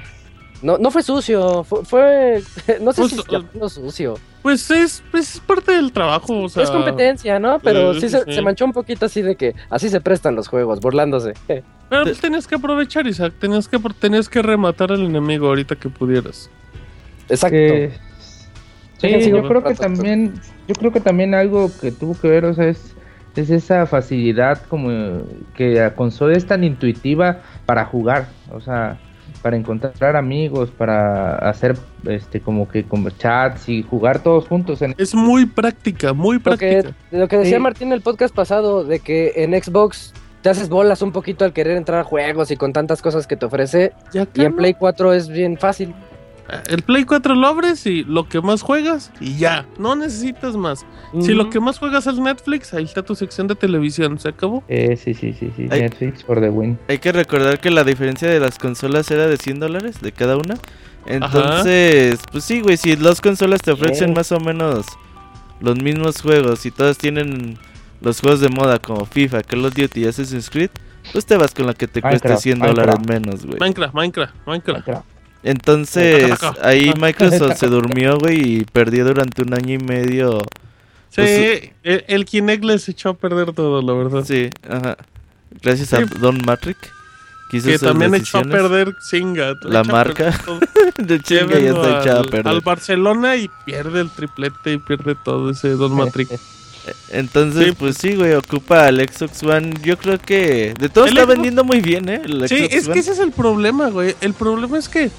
No, 0.63 0.77
no 0.79 0.91
fue 0.91 1.03
sucio, 1.03 1.65
fue... 1.65 1.85
fue- 1.85 2.43
no 2.81 2.93
sé 2.93 3.03
Pues, 3.03 3.13
si 3.13 3.23
llamarlo 3.31 3.69
sucio. 3.69 4.15
Pues 4.43 4.71
es, 4.71 5.03
pues 5.11 5.35
es 5.37 5.41
parte 5.41 5.73
del 5.73 5.93
trabajo, 5.93 6.43
o 6.43 6.49
sea. 6.49 6.63
es 6.63 6.71
competencia, 6.71 7.39
¿no? 7.39 7.59
Pero 7.61 7.95
sí, 7.95 8.01
sí, 8.03 8.09
sí, 8.09 8.17
se, 8.19 8.25
sí. 8.25 8.33
se 8.35 8.43
manchó 8.43 8.65
un 8.65 8.73
poquito 8.73 9.07
así 9.07 9.23
de 9.23 9.37
que 9.37 9.55
así 9.69 9.89
se 9.89 10.01
prestan 10.01 10.35
los 10.35 10.49
juegos, 10.49 10.81
burlándose. 10.81 11.35
Pero 11.89 12.03
pues, 12.05 12.21
tenías 12.21 12.47
que 12.47 12.55
aprovechar, 12.55 13.07
Isaac. 13.07 13.35
Tenías 13.41 13.69
que, 13.69 13.79
tenías 13.99 14.29
que 14.29 14.43
rematar 14.43 14.93
al 14.93 15.05
enemigo 15.05 15.49
ahorita 15.49 15.77
que 15.77 15.89
pudieras. 15.89 16.49
Exacto. 17.29 17.55
Que- 17.57 17.93
sí, 18.99 19.07
Déjense 19.09 19.31
yo 19.31 19.47
creo 19.47 19.63
que 19.65 19.75
también, 19.75 20.35
yo 20.69 20.75
creo 20.75 20.93
que 20.93 21.01
también 21.01 21.35
algo 21.35 21.71
que 21.81 21.91
tuvo 21.91 22.19
que 22.19 22.29
ver, 22.29 22.45
o 22.45 22.55
sea, 22.55 22.67
es, 22.69 22.95
es 23.37 23.51
esa 23.51 23.87
facilidad 23.87 24.63
como 24.69 25.23
que 25.55 25.75
la 25.75 25.95
consola 25.95 26.37
es 26.37 26.47
tan 26.47 26.65
intuitiva 26.65 27.41
para 27.67 27.85
jugar, 27.87 28.29
o 28.53 28.61
sea, 28.61 28.99
para 29.43 29.57
encontrar 29.57 30.17
amigos, 30.17 30.71
para 30.71 31.35
hacer 31.37 31.77
este 32.07 32.41
como 32.41 32.69
que 32.69 32.85
como 32.85 33.11
chats 33.11 33.69
y 33.69 33.83
jugar 33.83 34.23
todos 34.23 34.47
juntos 34.49 34.83
en 34.83 34.95
Es 34.99 35.15
muy 35.15 35.47
práctica, 35.47 36.13
muy 36.13 36.37
Lo 36.43 36.57
que, 36.57 36.83
práctica. 36.83 36.95
lo 37.11 37.29
que 37.29 37.39
decía 37.39 37.57
Sí. 37.57 37.63
Martín 37.63 37.89
en 37.89 37.95
el 37.95 38.01
podcast 38.03 38.35
pasado, 38.35 38.85
de 38.85 39.01
que 39.01 39.33
en 39.37 39.53
Xbox 39.61 40.13
te 40.43 40.49
haces 40.49 40.69
bolas 40.69 41.03
un 41.03 41.13
poquito 41.13 41.45
al 41.45 41.53
querer 41.53 41.77
entrar 41.77 42.01
a 42.01 42.05
juegos 42.05 42.51
y 42.51 42.57
con 42.57 42.73
tantas 42.73 43.03
cosas 43.03 43.27
que 43.27 43.37
te 43.37 43.45
ofrece. 43.47 43.93
Ya 44.13 44.27
Y 44.35 44.45
en 44.45 44.57
Play 44.57 44.75
4 44.75 45.13
es 45.13 45.29
bien 45.29 45.59
fácil. 45.59 45.95
El 46.69 46.83
Play 46.83 47.05
4 47.05 47.35
lo 47.35 47.47
abres 47.47 47.87
y 47.87 48.05
lo 48.05 48.29
que 48.29 48.41
más 48.41 48.63
juegas 48.63 49.13
y 49.21 49.37
ya. 49.37 49.67
No 49.79 49.95
necesitas 49.97 50.57
más. 50.57 50.85
Si 51.21 51.35
lo 51.35 51.51
que 51.51 51.61
más 51.61 51.79
juegas 51.79 52.07
es 52.07 52.19
Netflix, 52.19 52.73
ahí 52.75 52.85
está 52.85 53.03
tu 53.03 53.15
sección 53.15 53.47
de 53.47 53.55
televisión. 53.55 54.19
¿Se 54.19 54.29
acabó? 54.29 54.63
Eh, 54.69 54.97
sí, 54.97 55.15
sí, 55.15 55.33
sí, 55.33 55.51
sí. 55.57 55.65
Netflix 55.65 56.25
for 56.25 56.41
the 56.41 56.51
win. 56.51 56.79
Hay 56.89 56.99
que 56.99 57.13
recordar 57.13 57.61
que 57.61 57.71
la 57.71 57.85
diferencia 57.85 58.29
de 58.29 58.41
las 58.41 58.59
consolas 58.59 59.11
era 59.11 59.27
de 59.27 59.37
100 59.37 59.61
dólares 59.61 60.01
de 60.01 60.13
cada 60.13 60.37
una. 60.37 60.57
Entonces, 61.07 62.21
pues 62.31 62.45
sí, 62.45 62.61
güey, 62.61 62.77
si 62.77 62.95
las 62.97 63.21
consolas 63.21 63.61
te 63.63 63.73
ofrecen 63.73 64.13
más 64.13 64.31
o 64.33 64.41
menos 64.41 64.87
los 65.61 65.83
mismos 65.83 66.21
juegos 66.23 66.65
y 66.67 66.71
todas 66.71 66.99
tienen 66.99 67.59
los 68.01 68.21
juegos 68.21 68.41
de 68.41 68.49
moda 68.49 68.79
como 68.79 69.05
FIFA, 69.05 69.43
Call 69.43 69.65
of 69.65 69.75
Duty 69.75 70.01
y 70.01 70.07
Assassin's 70.07 70.51
Creed, 70.51 70.71
pues 71.13 71.27
te 71.27 71.37
vas 71.37 71.55
con 71.55 71.67
la 71.67 71.75
que 71.75 71.87
te 71.87 72.01
cueste 72.01 72.29
Minecraft, 72.29 72.43
100 72.43 72.59
dólares 72.59 72.95
menos, 73.09 73.47
güey. 73.47 73.59
Minecraft, 73.59 73.95
Minecraft, 73.95 74.35
Minecraft. 74.47 74.89
Entonces, 75.43 76.33
ahí 76.63 76.93
Microsoft 77.01 77.57
se 77.59 77.67
durmió, 77.69 78.19
güey, 78.19 78.59
y 78.59 78.65
perdió 78.65 79.05
durante 79.05 79.43
un 79.43 79.55
año 79.55 79.75
y 79.75 79.79
medio. 79.79 80.41
Sí, 81.09 81.17
Pues- 81.23 81.71
el, 81.83 82.05
el 82.09 82.25
Kinect 82.25 82.65
les 82.65 82.89
echó 82.89 83.11
a 83.11 83.15
perder 83.15 83.53
todo, 83.53 83.83
la 83.83 83.93
verdad. 83.93 84.25
Sí, 84.25 84.51
ajá. 84.69 84.97
Gracias 85.63 85.93
a 85.95 85.99
Sí. 85.99 86.05
Don 86.21 86.39
Matrix. 86.47 86.79
quiso 87.51 87.67
que 87.69 87.79
sus 87.79 87.89
también 87.89 88.15
echó 88.15 88.39
a 88.39 88.43
perder 88.45 88.95
Singa. 89.11 89.55
La 89.63 89.83
marca. 89.83 90.33
De 90.99 91.19
chinga 91.21 91.59
ya 91.59 91.71
está 91.71 92.01
echada 92.01 92.17
a 92.19 92.23
al, 92.23 92.29
perder. 92.29 92.49
al 92.49 92.61
Barcelona 92.61 93.37
y 93.37 93.51
pierde 93.65 94.01
el 94.03 94.11
triplete 94.11 94.75
y 94.75 94.79
pierde 94.79 95.17
todo 95.25 95.51
ese 95.51 95.71
Don 95.71 95.95
Matrix. 95.95 96.31
Entonces, 97.11 97.67
Sí. 97.69 97.73
pues 97.79 97.97
sí, 97.97 98.15
güey, 98.15 98.35
ocupa 98.35 98.89
el 98.89 99.01
Xbox 99.09 99.43
One. 99.43 99.75
Yo 99.83 99.97
creo 99.99 100.19
que 100.19 100.75
de 100.79 100.89
todo 100.89 101.05
El 101.05 101.11
está 101.11 101.25
Xbox- 101.25 101.29
vendiendo 101.29 101.65
muy 101.65 101.81
bien, 101.81 102.09
¿eh? 102.09 102.21
El 102.25 102.49
Sí, 102.49 102.57
Xbox 102.59 102.75
es 102.75 102.85
que 102.85 102.91
One. 102.93 103.01
ese 103.01 103.13
es 103.13 103.19
el 103.19 103.33
problema, 103.33 103.89
güey. 103.91 104.15
El 104.21 104.35
problema 104.35 104.79
es 104.79 104.89
que 104.89 105.11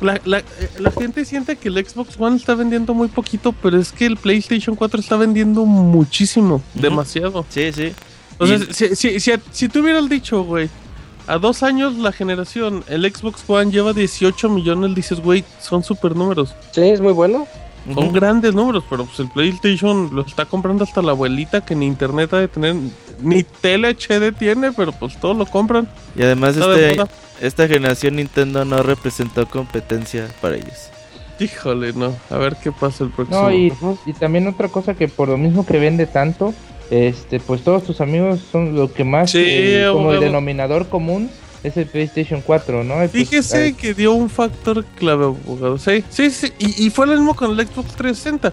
la, 0.00 0.20
la- 0.24 0.38
eh, 0.40 0.44
la 0.78 0.90
gente 0.90 1.24
siente 1.24 1.56
que 1.56 1.68
el 1.68 1.84
Xbox 1.86 2.16
One 2.18 2.36
está 2.36 2.54
vendiendo 2.54 2.94
muy 2.94 3.08
poquito, 3.08 3.52
pero 3.62 3.78
es 3.78 3.92
que 3.92 4.06
el 4.06 4.16
PlayStation 4.16 4.76
4 4.76 5.00
está 5.00 5.16
vendiendo 5.16 5.64
muchísimo, 5.66 6.62
demasiado. 6.74 7.44
Sí, 7.48 7.72
sí. 7.72 7.92
Entonces, 8.38 8.76
si, 8.76 8.94
si, 8.96 9.20
si, 9.20 9.32
si 9.50 9.68
tú 9.68 9.80
hubieras 9.80 10.08
dicho, 10.10 10.42
güey, 10.44 10.68
a 11.26 11.38
dos 11.38 11.62
años 11.62 11.96
la 11.96 12.12
generación, 12.12 12.84
el 12.88 13.10
Xbox 13.10 13.42
One 13.48 13.72
lleva 13.72 13.92
18 13.94 14.48
millones, 14.50 14.94
dices, 14.94 15.20
güey, 15.20 15.42
son 15.60 15.82
super 15.82 16.14
números. 16.14 16.54
Sí, 16.72 16.82
es 16.82 17.00
muy 17.00 17.12
bueno. 17.14 17.48
Son 17.94 18.12
grandes 18.12 18.54
números, 18.54 18.84
pero 18.88 19.04
pues 19.04 19.20
el 19.20 19.28
PlayStation 19.28 20.10
lo 20.12 20.22
está 20.22 20.44
comprando 20.44 20.84
hasta 20.84 21.02
la 21.02 21.12
abuelita 21.12 21.64
que 21.64 21.74
ni 21.74 21.86
internet 21.86 22.32
ha 22.32 22.38
de 22.38 22.48
tener, 22.48 22.74
ni 23.22 23.42
tele 23.42 23.94
HD 23.94 24.32
tiene, 24.36 24.72
pero 24.72 24.92
pues 24.92 25.18
todos 25.20 25.36
lo 25.36 25.46
compran. 25.46 25.88
Y 26.16 26.22
además 26.22 26.56
este, 26.56 26.96
esta 27.40 27.68
generación 27.68 28.16
Nintendo 28.16 28.64
no 28.64 28.82
representó 28.82 29.46
competencia 29.48 30.28
para 30.40 30.56
ellos. 30.56 30.90
Híjole, 31.38 31.92
no. 31.92 32.14
A 32.30 32.38
ver 32.38 32.56
qué 32.62 32.72
pasa 32.72 33.04
el 33.04 33.10
próximo. 33.10 33.42
No, 33.42 33.52
y, 33.52 33.72
y 34.06 34.12
también 34.14 34.46
otra 34.48 34.68
cosa 34.68 34.94
que 34.94 35.06
por 35.06 35.28
lo 35.28 35.36
mismo 35.36 35.66
que 35.66 35.78
vende 35.78 36.06
tanto, 36.06 36.54
este, 36.90 37.40
pues 37.40 37.62
todos 37.62 37.84
tus 37.84 38.00
amigos 38.00 38.40
son 38.50 38.74
lo 38.74 38.92
que 38.92 39.04
más, 39.04 39.30
Sí, 39.30 39.44
eh, 39.44 39.88
como 39.92 40.12
el 40.12 40.20
denominador 40.20 40.88
común 40.88 41.30
es 41.66 41.76
el 41.76 41.86
PlayStation 41.86 42.40
4, 42.40 42.84
¿no? 42.84 42.94
Pues, 42.94 43.10
Fíjese 43.10 43.74
que 43.74 43.92
dio 43.92 44.12
un 44.12 44.30
factor 44.30 44.84
clave, 44.96 45.24
abogado. 45.24 45.78
Sí, 45.78 46.04
sí, 46.10 46.30
sí. 46.30 46.52
Y, 46.58 46.86
y 46.86 46.90
fue 46.90 47.06
lo 47.06 47.14
mismo 47.14 47.34
con 47.34 47.58
el 47.58 47.66
Xbox 47.66 47.96
360. 47.96 48.52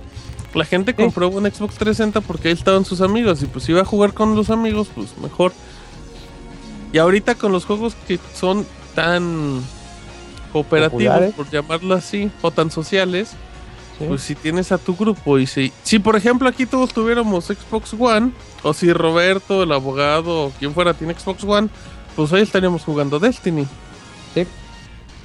La 0.55 0.66
gente 0.66 0.93
compró 0.93 1.30
un 1.30 1.43
Xbox 1.45 1.76
360 1.76 2.22
porque 2.22 2.49
ahí 2.49 2.53
estaban 2.53 2.86
sus 2.86 3.01
amigos. 3.01 3.41
Y 3.43 3.45
pues 3.45 3.68
iba 3.70 3.82
a 3.82 3.86
jugar 3.86 4.14
con 4.14 4.36
los 4.36 4.49
amigos, 4.49 4.89
pues 4.93 5.18
mejor. 5.22 5.53
Y 6.91 6.97
ahorita 6.97 7.36
con 7.36 7.51
los 7.51 7.66
juegos 7.66 7.95
que 8.07 8.20
son 8.36 8.66
tan 8.95 9.61
cooperativos, 10.51 10.91
Populares. 10.91 11.34
por 11.34 11.49
llamarlo 11.49 11.95
así, 11.95 12.30
o 12.41 12.51
tan 12.51 12.70
sociales, 12.70 13.30
sí. 13.97 14.05
Pues 14.07 14.22
si 14.22 14.36
tienes 14.36 14.72
a 14.72 14.78
tu 14.78 14.95
grupo 14.95 15.39
y 15.39 15.47
si, 15.47 15.72
si 15.84 15.97
por 15.97 16.16
ejemplo 16.16 16.47
aquí 16.47 16.68
todos 16.68 16.93
tuviéramos 16.93 17.45
Xbox 17.45 17.95
One, 17.97 18.32
o 18.61 18.74
si 18.74 18.93
Roberto, 18.93 19.64
el 19.64 19.72
abogado, 19.72 20.45
o 20.45 20.51
quien 20.51 20.74
fuera 20.74 20.93
tiene 20.93 21.16
Xbox 21.16 21.43
One, 21.43 21.70
pues 22.16 22.32
hoy 22.32 22.41
estaríamos 22.41 22.84
jugando 22.84 23.20
Destiny. 23.20 23.66
Sí. 24.34 24.45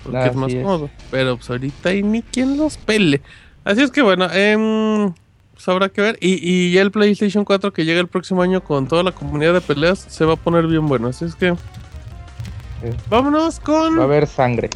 Porque 0.02 0.18
Así 0.18 0.28
es 0.30 0.36
más 0.36 0.52
es. 0.52 0.62
cómodo. 0.62 0.90
Pero 1.10 1.36
pues 1.36 1.50
ahorita 1.50 1.90
hay 1.90 2.02
ni 2.02 2.22
quien 2.22 2.56
los 2.56 2.76
pele. 2.76 3.20
Así 3.64 3.82
es 3.82 3.90
que 3.90 4.02
bueno, 4.02 4.28
em, 4.32 5.12
pues 5.52 5.68
habrá 5.68 5.88
que 5.88 6.00
ver. 6.00 6.18
Y, 6.20 6.38
y 6.42 6.72
ya 6.72 6.82
el 6.82 6.90
PlayStation 6.90 7.44
4 7.44 7.72
que 7.72 7.84
llega 7.84 8.00
el 8.00 8.08
próximo 8.08 8.42
año 8.42 8.62
con 8.62 8.88
toda 8.88 9.02
la 9.02 9.12
comunidad 9.12 9.52
de 9.54 9.60
peleas 9.60 9.98
se 10.08 10.24
va 10.24 10.34
a 10.34 10.36
poner 10.36 10.66
bien 10.66 10.86
bueno. 10.86 11.08
Así 11.08 11.24
es 11.24 11.34
que... 11.34 11.54
Sí. 11.54 12.90
Vámonos 13.10 13.58
con... 13.60 13.98
va 13.98 14.02
a 14.02 14.04
haber 14.04 14.26
sangre. 14.26 14.70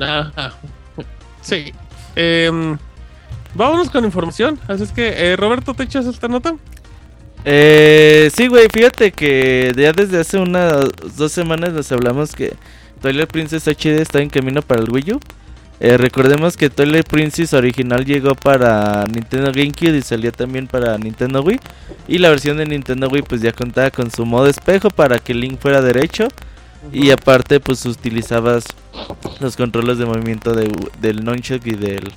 Ajá. 0.00 0.52
Sí. 1.40 1.72
Em, 2.14 2.76
vámonos 3.54 3.90
con 3.90 4.04
información. 4.04 4.58
Así 4.68 4.82
es 4.82 4.92
que, 4.92 5.32
eh, 5.32 5.36
Roberto, 5.36 5.72
¿te 5.74 5.84
echas 5.84 6.04
esta 6.06 6.28
nota? 6.28 6.54
Eh, 7.44 8.30
sí, 8.34 8.48
güey, 8.48 8.68
fíjate 8.72 9.12
que 9.12 9.72
ya 9.76 9.92
desde 9.92 10.20
hace 10.20 10.38
unas 10.38 10.88
dos 11.16 11.32
semanas 11.32 11.72
nos 11.72 11.90
hablamos 11.92 12.32
que 12.34 12.54
Twilight 13.00 13.30
Princess 13.30 13.68
HD 13.68 14.00
está 14.00 14.20
en 14.20 14.28
camino 14.28 14.62
para 14.62 14.82
el 14.82 14.90
Wii 14.90 15.12
U. 15.12 15.20
Eh, 15.80 15.96
recordemos 15.96 16.56
que 16.56 16.70
Twilight 16.70 17.06
Princess 17.06 17.54
original 17.54 18.04
llegó 18.04 18.34
para 18.34 19.04
Nintendo 19.04 19.52
GameCube 19.52 19.96
y 19.96 20.02
salió 20.02 20.32
también 20.32 20.66
para 20.66 20.98
Nintendo 20.98 21.40
Wii. 21.42 21.60
Y 22.08 22.18
la 22.18 22.30
versión 22.30 22.56
de 22.56 22.66
Nintendo 22.66 23.08
Wii 23.08 23.22
pues 23.22 23.40
ya 23.40 23.52
contaba 23.52 23.90
con 23.90 24.10
su 24.10 24.26
modo 24.26 24.48
espejo 24.48 24.90
para 24.90 25.18
que 25.18 25.34
Link 25.34 25.60
fuera 25.60 25.80
derecho. 25.80 26.28
Y 26.92 27.10
aparte 27.10 27.60
pues 27.60 27.84
utilizabas 27.86 28.64
los 29.40 29.56
controles 29.56 29.98
de 29.98 30.06
movimiento 30.06 30.52
de, 30.52 30.70
del 31.00 31.24
Nunchuk 31.24 31.64
y 31.66 31.76
del 31.76 32.10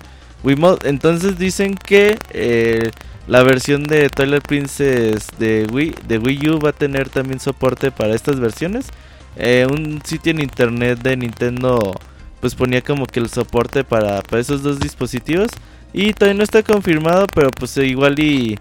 Wiimote. 0.43 0.89
Entonces 0.89 1.37
dicen 1.37 1.75
que 1.75 2.17
eh, 2.31 2.89
la 3.27 3.43
versión 3.43 3.83
de 3.83 4.09
Twilight 4.09 4.45
Princess 4.47 5.27
de 5.37 5.67
Wii, 5.71 5.95
de 6.07 6.17
Wii 6.17 6.49
U 6.49 6.59
va 6.59 6.69
a 6.69 6.73
tener 6.73 7.09
también 7.09 7.39
soporte 7.39 7.91
para 7.91 8.15
estas 8.15 8.39
versiones. 8.39 8.87
Eh, 9.35 9.65
un 9.69 10.01
sitio 10.03 10.31
en 10.31 10.41
internet 10.41 10.99
de 11.01 11.15
Nintendo 11.15 11.93
pues 12.41 12.55
ponía 12.55 12.81
como 12.81 13.05
que 13.05 13.19
el 13.19 13.29
soporte 13.29 13.83
para, 13.83 14.21
para 14.21 14.41
esos 14.41 14.63
dos 14.63 14.79
dispositivos. 14.79 15.49
Y 15.93 16.13
todavía 16.13 16.37
no 16.37 16.43
está 16.43 16.63
confirmado, 16.63 17.27
pero 17.33 17.49
pues 17.51 17.77
eh, 17.77 17.85
igual 17.85 18.19
y 18.19 18.57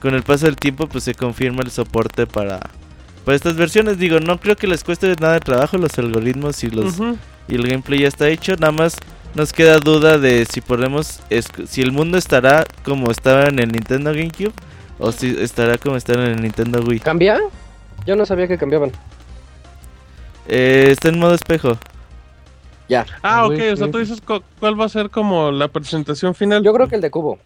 con 0.00 0.14
el 0.14 0.22
paso 0.22 0.46
del 0.46 0.56
tiempo 0.56 0.86
pues 0.86 1.04
se 1.04 1.14
confirma 1.14 1.62
el 1.62 1.70
soporte 1.70 2.26
para, 2.26 2.60
para 3.24 3.34
estas 3.36 3.56
versiones. 3.56 3.98
Digo, 3.98 4.20
no 4.20 4.38
creo 4.38 4.56
que 4.56 4.66
les 4.66 4.84
cueste 4.84 5.08
nada 5.20 5.34
de 5.34 5.40
trabajo 5.40 5.76
los 5.78 5.98
algoritmos 5.98 6.62
y 6.64 6.70
los 6.70 6.98
Ujú. 7.00 7.18
y 7.48 7.56
el 7.56 7.66
gameplay 7.66 8.00
ya 8.00 8.08
está 8.08 8.28
hecho. 8.28 8.54
Nada 8.56 8.72
más 8.72 8.96
nos 9.34 9.52
queda 9.52 9.78
duda 9.78 10.18
de 10.18 10.46
si 10.46 10.60
podemos, 10.60 11.20
esc- 11.30 11.66
si 11.66 11.82
el 11.82 11.92
mundo 11.92 12.16
estará 12.18 12.64
como 12.84 13.10
estaba 13.10 13.44
en 13.44 13.58
el 13.58 13.70
Nintendo 13.72 14.10
GameCube 14.12 14.52
o 14.98 15.12
si 15.12 15.36
estará 15.40 15.76
como 15.78 15.96
estaba 15.96 16.24
en 16.24 16.32
el 16.32 16.42
Nintendo 16.42 16.80
Wii. 16.80 17.00
¿Cambia? 17.00 17.38
Yo 18.06 18.16
no 18.16 18.24
sabía 18.24 18.46
que 18.48 18.56
cambiaban. 18.56 18.92
Eh, 20.48 20.88
está 20.90 21.08
en 21.08 21.18
modo 21.18 21.34
espejo. 21.34 21.76
Ya. 22.88 23.04
Ah, 23.22 23.46
ok. 23.46 23.58
O 23.72 23.76
sea, 23.76 23.90
tú 23.90 23.98
dices 23.98 24.20
cu- 24.20 24.42
cuál 24.60 24.80
va 24.80 24.84
a 24.84 24.88
ser 24.88 25.10
como 25.10 25.50
la 25.50 25.68
presentación 25.68 26.34
final. 26.34 26.62
Yo 26.62 26.72
creo 26.72 26.88
que 26.88 26.94
el 26.94 27.00
de 27.00 27.10
cubo. 27.10 27.38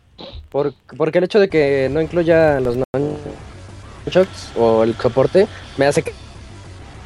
Por- 0.50 0.74
porque 0.98 1.18
el 1.18 1.24
hecho 1.24 1.40
de 1.40 1.48
que 1.48 1.88
no 1.90 2.02
incluya 2.02 2.60
los 2.60 2.76
nunchucks 2.76 4.52
o 4.56 4.84
el 4.84 4.94
soporte 4.96 5.48
me 5.78 5.86
hace 5.86 6.02
que- 6.02 6.12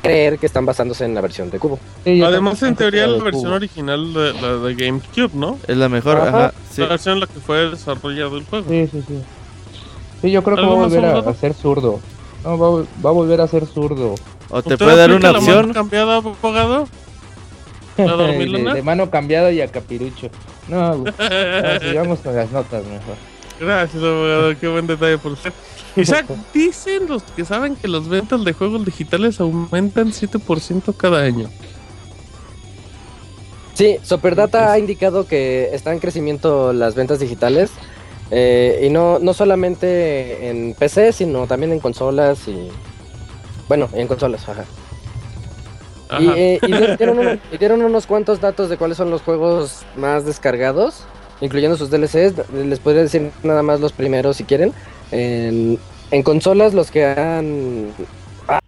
creer 0.05 0.39
que 0.39 0.47
están 0.47 0.65
basándose 0.67 1.05
en 1.05 1.15
la 1.15 1.21
versión 1.21 1.51
de 1.51 1.59
cubo. 1.59 1.79
Sí, 2.05 2.23
Además, 2.23 2.63
en 2.63 2.77
teoría, 2.77 3.07
la 3.07 3.23
versión 3.23 3.45
cubo. 3.45 3.55
original 3.57 4.13
de 4.15 4.33
la 4.35 4.57
de 4.57 4.75
GameCube, 4.75 5.31
¿no? 5.35 5.59
Es 5.67 5.77
la 5.77 5.89
mejor, 5.89 6.17
Ajá. 6.19 6.29
ajá. 6.29 6.55
sí. 6.71 6.81
La 6.83 6.89
versión 6.89 7.15
en 7.15 7.21
la 7.21 7.27
que 7.27 7.41
fue 7.41 7.71
desarrollado 7.71 8.37
el 8.37 8.45
juego. 8.45 8.67
Sí, 8.69 8.89
sí, 8.93 9.03
sí. 9.07 9.21
Sí, 10.23 10.31
yo 10.31 10.43
creo 10.43 10.57
que 10.57 10.63
va 10.63 10.69
a 10.69 10.71
¿Algo 10.71 10.83
más, 10.85 10.93
volver 10.95 11.27
a, 11.27 11.31
a 11.31 11.35
ser 11.35 11.55
zurdo. 11.55 12.01
No, 12.45 12.59
va, 12.59 12.67
a 12.67 12.71
vol- 12.71 12.87
va 13.05 13.11
a 13.11 13.13
volver 13.13 13.41
a 13.41 13.47
ser 13.49 13.67
zurdo. 13.67 14.15
O 14.51 14.63
te 14.63 14.75
¿Usted 14.75 14.79
puede 14.85 14.97
dar 14.97 15.11
una 15.11 15.33
la 15.33 15.41
mano 15.41 15.53
opción. 15.57 15.73
cambiada, 15.73 16.17
abogado? 16.17 16.89
¿La 17.97 18.17
de, 18.75 18.83
mano 18.83 19.09
cambiada 19.11 19.51
y 19.53 19.61
a 19.61 19.69
capirucho. 19.69 20.29
No, 20.69 20.97
güey. 20.99 21.13
No, 21.19 21.81
sigamos 21.81 22.19
con 22.21 22.35
las 22.37 22.51
notas 22.53 22.85
mejor. 22.85 23.17
Gracias, 23.61 24.03
abogado. 24.03 24.59
Qué 24.59 24.69
buen 24.69 24.87
detalle 24.87 25.19
por 25.19 25.33
usted. 25.33 25.53
Isaac, 25.97 26.27
dicen 26.53 27.07
los 27.09 27.23
que 27.23 27.45
saben 27.45 27.77
que 27.77 27.87
las 27.87 28.09
ventas 28.09 28.45
de 28.45 28.53
juegos 28.53 28.85
digitales 28.85 29.39
aumentan 29.41 30.13
7% 30.13 30.97
cada 30.97 31.23
año. 31.23 31.49
Sí, 33.75 33.99
Superdata 34.03 34.73
ha 34.73 34.79
indicado 34.79 35.27
que 35.27 35.71
está 35.73 35.93
en 35.93 35.99
crecimiento 35.99 36.73
las 36.73 36.95
ventas 36.95 37.19
digitales. 37.21 37.71
eh, 38.31 38.83
y 38.87 38.91
no, 38.91 39.19
no 39.19 39.35
solamente 39.35 40.49
en 40.49 40.75
PC, 40.75 41.13
sino 41.13 41.47
también 41.47 41.73
en 41.73 41.81
consolas 41.81 42.49
y. 42.49 42.71
Bueno, 43.69 43.89
en 43.95 44.07
consolas, 44.09 44.49
ajá. 44.49 44.65
Y, 46.19 46.29
Ajá. 46.29 46.35
eh, 46.37 46.97
dieron, 46.99 47.41
y 47.53 47.59
dieron 47.59 47.83
unos 47.83 48.07
cuantos 48.07 48.41
datos 48.41 48.69
de 48.69 48.77
cuáles 48.77 48.97
son 48.97 49.11
los 49.11 49.23
juegos 49.23 49.83
más 49.97 50.25
descargados, 50.25 51.05
incluyendo 51.45 51.77
sus 51.77 51.91
DLCs. 51.91 52.51
Les 52.53 52.79
podría 52.81 53.03
decir 53.03 53.31
nada 53.43 53.63
más 53.63 53.81
los 53.81 53.93
primeros 53.93 54.37
si 54.37 54.45
quieren. 54.45 54.73
En, 55.11 55.79
en 56.11 56.23
consolas, 56.23 56.75
los 56.75 56.91
que 56.91 57.05
han. 57.05 57.91
Ah, 58.49 58.61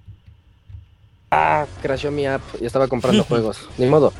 ah, 1.30 1.66
crashó 1.82 2.10
mi 2.10 2.26
app 2.26 2.42
y 2.60 2.66
estaba 2.66 2.88
comprando 2.88 3.24
juegos. 3.28 3.68
Ni 3.78 3.86
modo. 3.86 4.12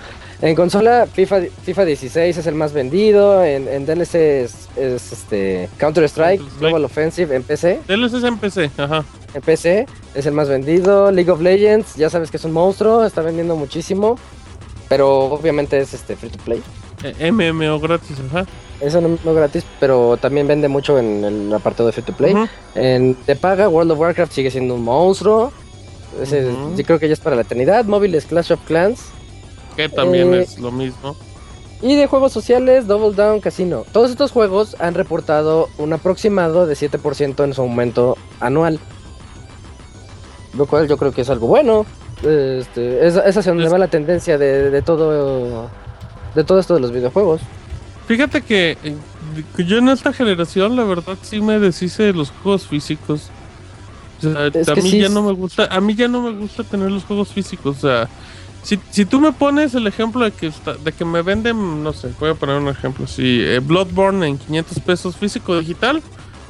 En 0.43 0.55
consola, 0.55 1.07
FIFA, 1.11 1.43
FIFA 1.65 1.85
16 1.87 2.37
es 2.37 2.47
el 2.47 2.55
más 2.55 2.73
vendido. 2.73 3.43
En, 3.45 3.69
en 3.69 3.87
DLC 3.87 4.15
es, 4.15 4.69
es, 4.77 5.13
este, 5.13 5.69
Counter-Strike. 5.79 6.43
Global 6.59 6.85
Offensive 6.85 7.35
en 7.35 7.43
PC. 7.43 7.81
DLCs 7.89 8.25
en 8.25 8.39
PC, 8.39 8.71
ajá. 8.77 9.05
En 9.33 9.41
PC 9.41 9.87
es 10.15 10.27
el 10.27 10.35
más 10.35 10.49
vendido. 10.49 11.11
League 11.11 11.31
of 11.31 11.41
Legends, 11.41 11.97
ya 11.97 12.11
sabes 12.11 12.31
que 12.31 12.37
es 12.37 12.45
un 12.45 12.53
monstruo, 12.53 13.05
está 13.05 13.23
vendiendo 13.23 13.57
muchísimo. 13.57 14.19
Pero 14.89 15.19
obviamente 15.25 15.79
es 15.79 15.95
este 15.95 16.17
free 16.17 16.31
to 16.31 16.39
play. 16.45 16.63
Eh, 17.03 17.31
MMO 17.31 17.79
gratis, 17.81 18.17
ajá. 18.29 18.47
Eso 18.81 19.01
no, 19.01 19.19
no 19.25 19.35
gratis, 19.35 19.65
pero 19.81 20.17
también 20.19 20.47
vende 20.47 20.69
mucho 20.69 20.99
en 20.99 21.25
el 21.25 21.53
apartado 21.55 21.87
de 21.87 21.93
free 21.93 22.05
to 22.05 22.13
play. 22.13 22.35
En 22.75 23.17
de 23.27 23.37
paga, 23.37 23.69
World 23.69 23.93
of 23.93 23.99
Warcraft 23.99 24.33
sigue 24.33 24.51
siendo 24.51 24.75
un 24.75 24.83
monstruo. 24.85 25.53
Yo 26.77 26.85
creo 26.85 26.99
que 26.99 27.09
ya 27.09 27.13
es 27.15 27.21
para 27.21 27.37
la 27.37 27.43
eternidad. 27.43 27.85
Móviles 27.87 28.25
Clash 28.27 28.53
of 28.53 28.61
Clans. 28.67 29.07
Que 29.77 29.89
también 29.89 30.33
Eh, 30.35 30.41
es 30.43 30.59
lo 30.59 30.71
mismo. 30.73 31.17
Y 31.83 31.95
de 31.95 32.07
juegos 32.07 32.33
sociales, 32.33 32.87
Double 32.87 33.15
Down 33.15 33.41
Casino. 33.41 33.85
Todos 33.93 34.11
estos 34.11 34.33
juegos 34.33 34.77
han 34.79 34.95
reportado 34.95 35.69
un 35.77 35.93
aproximado 35.93 36.67
de 36.67 36.75
7% 36.75 37.45
en 37.45 37.53
su 37.53 37.61
aumento 37.61 38.17
anual. 38.41 38.81
Lo 40.57 40.67
cual 40.67 40.89
yo 40.89 40.97
creo 40.97 41.13
que 41.13 41.21
es 41.23 41.29
algo 41.31 41.47
bueno. 41.47 41.85
Este, 42.23 43.07
es, 43.07 43.17
es 43.17 43.37
hacia 43.37 43.53
donde 43.53 43.67
Es- 43.67 43.73
va 43.73 43.77
la 43.79 43.89
tendencia 43.89 44.39
de, 44.39 44.71
de 44.71 44.83
todo 44.83 45.69
de 46.37 46.45
todo 46.45 46.59
esto 46.61 46.75
de 46.75 46.81
los 46.81 46.93
videojuegos. 46.93 47.41
Fíjate 48.07 48.43
que 48.43 48.79
eh, 48.85 48.95
yo 49.67 49.79
en 49.79 49.89
esta 49.89 50.13
generación, 50.13 50.77
la 50.77 50.85
verdad, 50.85 51.19
sí 51.23 51.41
me 51.41 51.59
deshice 51.59 52.05
de 52.05 52.13
los 52.13 52.31
juegos 52.31 52.67
físicos. 52.69 53.31
O 54.19 54.23
sea, 54.23 54.73
a 54.73 54.77
mí 54.77 54.91
sí 54.91 54.99
ya 55.01 55.09
no 55.09 55.23
me 55.23 55.33
gusta, 55.33 55.67
a 55.71 55.81
mí 55.81 55.95
ya 55.95 56.07
no 56.09 56.23
me 56.23 56.31
gusta 56.39 56.63
tener 56.63 56.91
los 56.91 57.05
juegos 57.05 57.29
físicos. 57.33 57.79
O 57.79 57.81
sea, 57.81 58.09
si, 58.63 58.79
si 58.91 59.05
tú 59.05 59.21
me 59.21 59.33
pones 59.33 59.75
el 59.75 59.87
ejemplo 59.87 60.25
de 60.25 60.31
que 60.31 60.47
está- 60.47 60.75
de 60.75 60.93
que 60.93 61.05
me 61.05 61.23
venden, 61.23 61.83
no 61.83 61.93
sé, 61.93 62.11
voy 62.21 62.31
a 62.31 62.35
poner 62.35 62.57
un 62.61 62.69
ejemplo, 62.69 63.07
si 63.07 63.41
eh, 63.43 63.59
Bloodborne 63.59 64.27
en 64.27 64.39
500 64.39 64.81
pesos 64.81 65.17
físico 65.17 65.59
digital, 65.59 66.01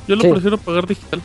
yo 0.07 0.14
lo 0.16 0.22
Sí. 0.22 0.28
prefiero 0.30 0.59
pagar 0.59 0.87
digital. 0.87 1.20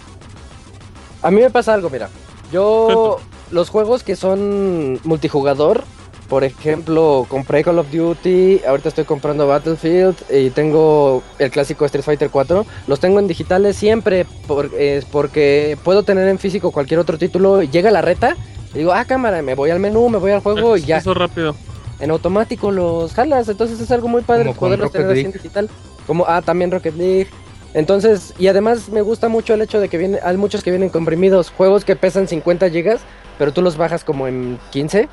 A 1.21 1.29
mí 1.29 1.41
me 1.41 1.49
pasa 1.49 1.73
algo, 1.73 1.89
mira. 1.89 2.09
Yo 2.51 3.19
los 3.51 3.69
juegos 3.69 4.03
que 4.03 4.15
son 4.15 4.99
multijugador, 5.03 5.83
por 6.31 6.45
ejemplo, 6.45 7.25
compré 7.27 7.61
Call 7.61 7.77
of 7.79 7.91
Duty, 7.91 8.61
ahorita 8.65 8.87
estoy 8.87 9.03
comprando 9.03 9.47
Battlefield 9.47 10.15
y 10.31 10.49
tengo 10.51 11.21
el 11.39 11.51
clásico 11.51 11.83
Street 11.83 12.05
Fighter 12.05 12.29
4, 12.29 12.65
los 12.87 13.01
tengo 13.01 13.19
en 13.19 13.27
digitales 13.27 13.75
siempre 13.75 14.25
por- 14.47 14.71
es 14.79 15.03
porque 15.03 15.77
puedo 15.83 16.03
tener 16.03 16.29
en 16.29 16.39
físico 16.39 16.71
cualquier 16.71 17.01
otro 17.01 17.17
título, 17.17 17.61
llega 17.63 17.91
la 17.91 18.01
reta, 18.01 18.37
y 18.73 18.77
digo, 18.77 18.93
ah, 18.93 19.03
cámara, 19.03 19.41
me 19.41 19.55
voy 19.55 19.71
al 19.71 19.81
menú, 19.81 20.07
me 20.07 20.19
voy 20.19 20.31
al 20.31 20.39
juego 20.39 20.77
y 20.77 20.83
ya. 20.83 20.99
Eso 20.99 21.13
rápido. 21.13 21.53
en 21.99 22.11
automático 22.11 22.71
los 22.71 23.13
jalas, 23.13 23.49
entonces 23.49 23.81
es 23.81 23.91
algo 23.91 24.07
muy 24.07 24.21
padre 24.21 24.45
Como 24.45 24.55
poderlos 24.61 24.85
Rocket 24.87 25.01
tener 25.01 25.11
así 25.11 25.19
en 25.19 25.25
League. 25.25 25.37
digital. 25.43 25.69
Como 26.07 26.23
ah, 26.29 26.41
también 26.41 26.71
Rocket 26.71 26.95
League. 26.95 27.27
Entonces, 27.73 28.33
y 28.39 28.47
además 28.47 28.87
me 28.87 29.01
gusta 29.01 29.27
mucho 29.27 29.53
el 29.53 29.61
hecho 29.61 29.81
de 29.81 29.89
que 29.89 29.97
viene, 29.97 30.19
hay 30.23 30.37
muchos 30.37 30.63
que 30.63 30.71
vienen 30.71 30.87
comprimidos, 30.87 31.49
juegos 31.51 31.83
que 31.83 31.97
pesan 31.97 32.29
50 32.29 32.69
gigas, 32.69 33.01
pero 33.37 33.51
tú 33.51 33.61
los 33.61 33.75
bajas 33.75 34.05
como 34.05 34.27
en 34.29 34.57
15. 34.71 35.09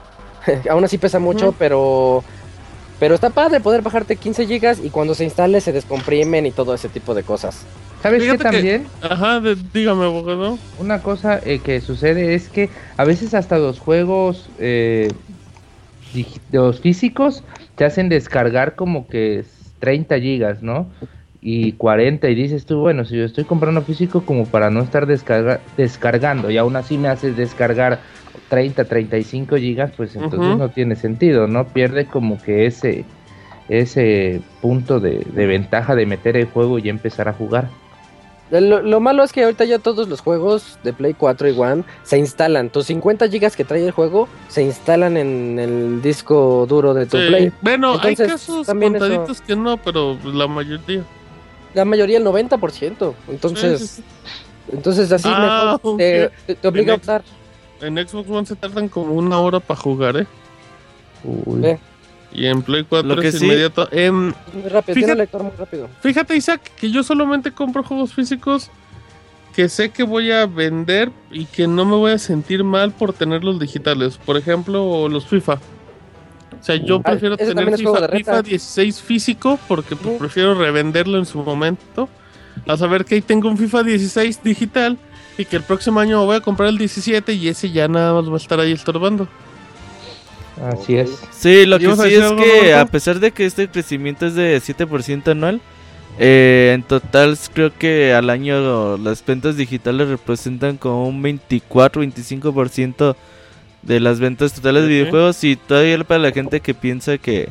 Aún 0.71 0.85
así 0.85 0.99
pesa 0.99 1.19
mucho, 1.19 1.53
pero 1.59 2.25
pero 2.99 3.15
está 3.15 3.31
padre 3.31 3.61
poder 3.61 3.83
bajarte 3.83 4.17
15 4.17 4.47
gigas 4.47 4.81
y 4.85 4.91
cuando 4.91 5.15
se 5.15 5.23
instale 5.25 5.61
se 5.61 5.73
descomprimen 5.73 6.47
y 6.47 6.51
todo 6.51 6.75
ese 6.75 6.89
tipo 6.89 7.15
de 7.15 7.23
cosas. 7.23 7.65
¿Sabes 8.03 8.23
qué 8.25 8.39
que- 8.39 8.45
también? 8.45 8.89
Ajá, 9.03 9.41
de- 9.41 9.57
dígame, 9.73 10.05
abogado. 10.05 10.59
Una 10.81 11.01
cosa 11.03 11.41
eh, 11.45 11.61
que 11.61 11.81
sucede 11.81 12.35
es 12.35 12.49
que 12.49 12.71
a 12.97 13.05
veces 13.05 13.35
hasta 13.35 13.59
los 13.59 13.79
juegos 13.79 14.49
eh, 14.59 15.09
los 16.51 16.81
físicos 16.81 17.45
te 17.77 17.85
hacen 17.85 18.09
descargar 18.09 18.75
como 18.77 19.07
que 19.09 19.41
es 19.41 19.75
30 19.79 20.19
gigas, 20.19 20.63
¿no? 20.63 20.91
Y 21.41 21.73
40 21.73 22.29
y 22.29 22.35
dices 22.35 22.67
tú, 22.67 22.81
bueno, 22.81 23.05
si 23.05 23.17
yo 23.17 23.25
estoy 23.25 23.45
comprando 23.45 23.83
físico 23.83 24.25
como 24.27 24.47
para 24.47 24.71
no 24.71 24.81
estar 24.83 25.07
descarga- 25.07 25.61
descargando 25.77 26.51
y 26.51 26.57
aún 26.57 26.75
así 26.77 26.99
me 26.99 27.09
haces 27.09 27.37
descargar 27.37 28.01
30, 28.49 28.85
35 28.85 29.57
gigas, 29.57 29.93
pues 29.97 30.15
entonces 30.17 30.57
no 30.57 30.69
tiene 30.71 30.97
sentido, 30.97 31.47
¿no? 31.47 31.67
Pierde 31.69 32.07
como 32.07 32.41
que 32.41 32.67
ese 32.67 33.05
ese 33.69 34.41
punto 34.63 34.99
de, 34.99 35.27
de 35.33 35.47
ventaja 35.47 35.95
de 35.95 36.07
meter 36.07 36.37
el 36.37 36.47
juego 36.47 36.79
y 36.79 36.89
empezar 36.89 37.29
a 37.29 37.33
jugar. 37.35 37.69
Lo, 38.51 38.81
lo 38.81 38.99
malo 39.01 39.23
es 39.25 39.33
que 39.35 39.45
ahorita 39.45 39.67
ya 39.67 39.79
todos 39.79 40.09
los 40.09 40.23
juegos 40.23 40.79
de 40.83 40.95
Play 40.95 41.13
4 41.13 41.51
y 41.51 41.59
One 41.59 41.85
se 42.03 42.17
instalan. 42.17 42.71
Tus 42.71 42.87
50 42.87 43.29
gigas 43.29 43.55
que 43.57 43.65
trae 43.65 43.85
el 43.85 43.91
juego 43.91 44.27
se 44.49 44.63
instalan 44.63 45.19
en 45.19 45.59
el 45.59 46.01
disco 46.01 46.65
duro 46.67 46.95
de 46.95 47.05
tu 47.05 47.19
Sí. 47.19 47.27
Play. 47.27 47.53
Bueno, 47.61 47.97
Entonces, 47.97 48.21
hay 48.21 48.27
casos 48.27 48.67
también 48.67 48.97
eso- 48.97 49.07
contaditos 49.07 49.43
que 49.43 49.55
no, 49.55 49.77
pero 49.77 50.17
la 50.25 50.47
mayoría. 50.47 51.03
La 51.75 51.85
mayoría, 51.85 52.17
el 52.17 52.25
90%. 52.25 53.15
Entonces, 53.29 53.81
Sí, 53.81 53.87
sí, 53.87 54.03
sí. 54.03 54.03
entonces 54.73 55.13
así 55.13 55.29
Ah, 55.31 55.77
mejor 55.83 55.99
te, 55.99 56.25
ok. 56.27 56.33
te- 56.47 56.55
te 56.55 56.69
obliga 56.69 56.95
a 56.95 56.97
optar. 56.97 57.23
En 57.81 57.97
Xbox 57.97 58.29
One 58.31 58.47
se 58.47 58.57
tardan 58.57 58.89
como 58.89 59.13
una 59.15 59.39
hora 59.39 59.61
para 59.61 59.79
jugar, 59.81 60.17
¿eh? 60.17 60.27
Uy. 61.25 61.77
Y 62.33 62.47
en 62.47 62.63
Play 62.63 62.85
4 62.85 63.09
Lo 63.15 63.21
que 63.21 63.29
es 63.29 63.39
sí- 63.39 63.45
inmediato. 63.45 63.89
Em, 63.91 64.33
muy 64.53 64.69
rápido, 64.69 64.95
Fíjate- 64.95 65.15
lector 65.17 65.43
muy 65.43 65.53
rápido. 65.57 65.89
fíjate, 66.01 66.37
Isaac, 66.37 66.61
que 66.77 66.91
yo 66.91 67.03
solamente 67.03 67.53
compro 67.53 67.83
juegos 67.83 68.13
físicos 68.13 68.71
que 69.55 69.69
sé 69.69 69.91
que 69.91 70.03
voy 70.05 70.31
a 70.31 70.47
vender 70.47 71.11
y 71.31 71.47
que 71.47 71.67
no 71.67 71.85
me 71.85 71.97
voy 71.97 72.13
a 72.13 72.19
sentir 72.19 72.63
mal 72.65 72.93
por 72.93 73.13
tenerlos 73.13 73.59
digitales. 73.59 74.19
Por 74.19 74.37
ejemplo, 74.37 75.09
los 75.09 75.27
FIFA. 75.27 75.55
O 75.55 76.63
sea, 76.65 76.77
yo 76.77 76.97
Ah, 77.05 77.11
prefiero 77.11 77.37
tener 77.37 77.77
FIFA. 77.77 78.09
FIFA 78.09 78.43
16 78.43 79.01
físico 79.01 79.59
porque 79.67 79.97
pues, 79.97 80.19
prefiero 80.19 80.55
revenderlo 80.55 81.19
en 81.19 81.27
su 81.27 81.43
momento. 81.43 82.09
A 82.67 82.77
saber 82.77 83.05
que 83.05 83.15
ahí 83.17 83.23
tengo 83.23 83.49
un 83.49 83.57
FIFA 83.57 83.85
16 83.85 84.43
digital 84.43 84.99
y 85.39 85.45
que 85.45 85.57
el 85.57 85.63
próximo 85.63 86.01
año 86.01 86.25
voy 86.27 86.37
a 86.37 86.41
comprar 86.41 86.69
el 86.69 86.77
17 86.77 87.33
y 87.33 87.49
ese 87.49 87.71
ya 87.71 87.89
nada 87.89 88.13
más 88.13 88.29
va 88.29 88.35
a 88.35 88.39
estar 88.39 88.61
ahí 88.61 88.73
estorbando. 88.73 89.29
Así 90.63 90.97
es. 90.97 91.11
Sí, 91.31 91.65
lo 91.65 91.79
que 91.79 91.85
¿Ibas 91.85 92.01
a 92.01 92.09
sí 92.09 92.15
es 92.15 92.33
que 92.33 92.75
a 92.75 92.85
pesar 92.87 93.21
de 93.21 93.31
que 93.31 93.47
este 93.47 93.69
crecimiento 93.69 94.27
es 94.27 94.35
de 94.35 94.59
7% 94.61 95.31
anual, 95.31 95.61
eh, 96.19 96.73
en 96.75 96.83
total 96.83 97.39
creo 97.55 97.73
que 97.73 98.13
al 98.13 98.29
año 98.29 98.99
las 98.99 99.25
ventas 99.25 99.57
digitales 99.57 100.09
representan 100.09 100.77
como 100.77 101.07
un 101.07 101.23
24-25% 101.23 103.15
de 103.83 104.01
las 104.01 104.19
ventas 104.19 104.53
totales 104.53 104.83
de 104.83 104.89
videojuegos 104.89 105.45
y 105.45 105.55
todavía 105.55 106.03
para 106.03 106.19
la 106.19 106.33
gente 106.33 106.59
que 106.61 106.75
piensa 106.75 107.19
que 107.19 107.49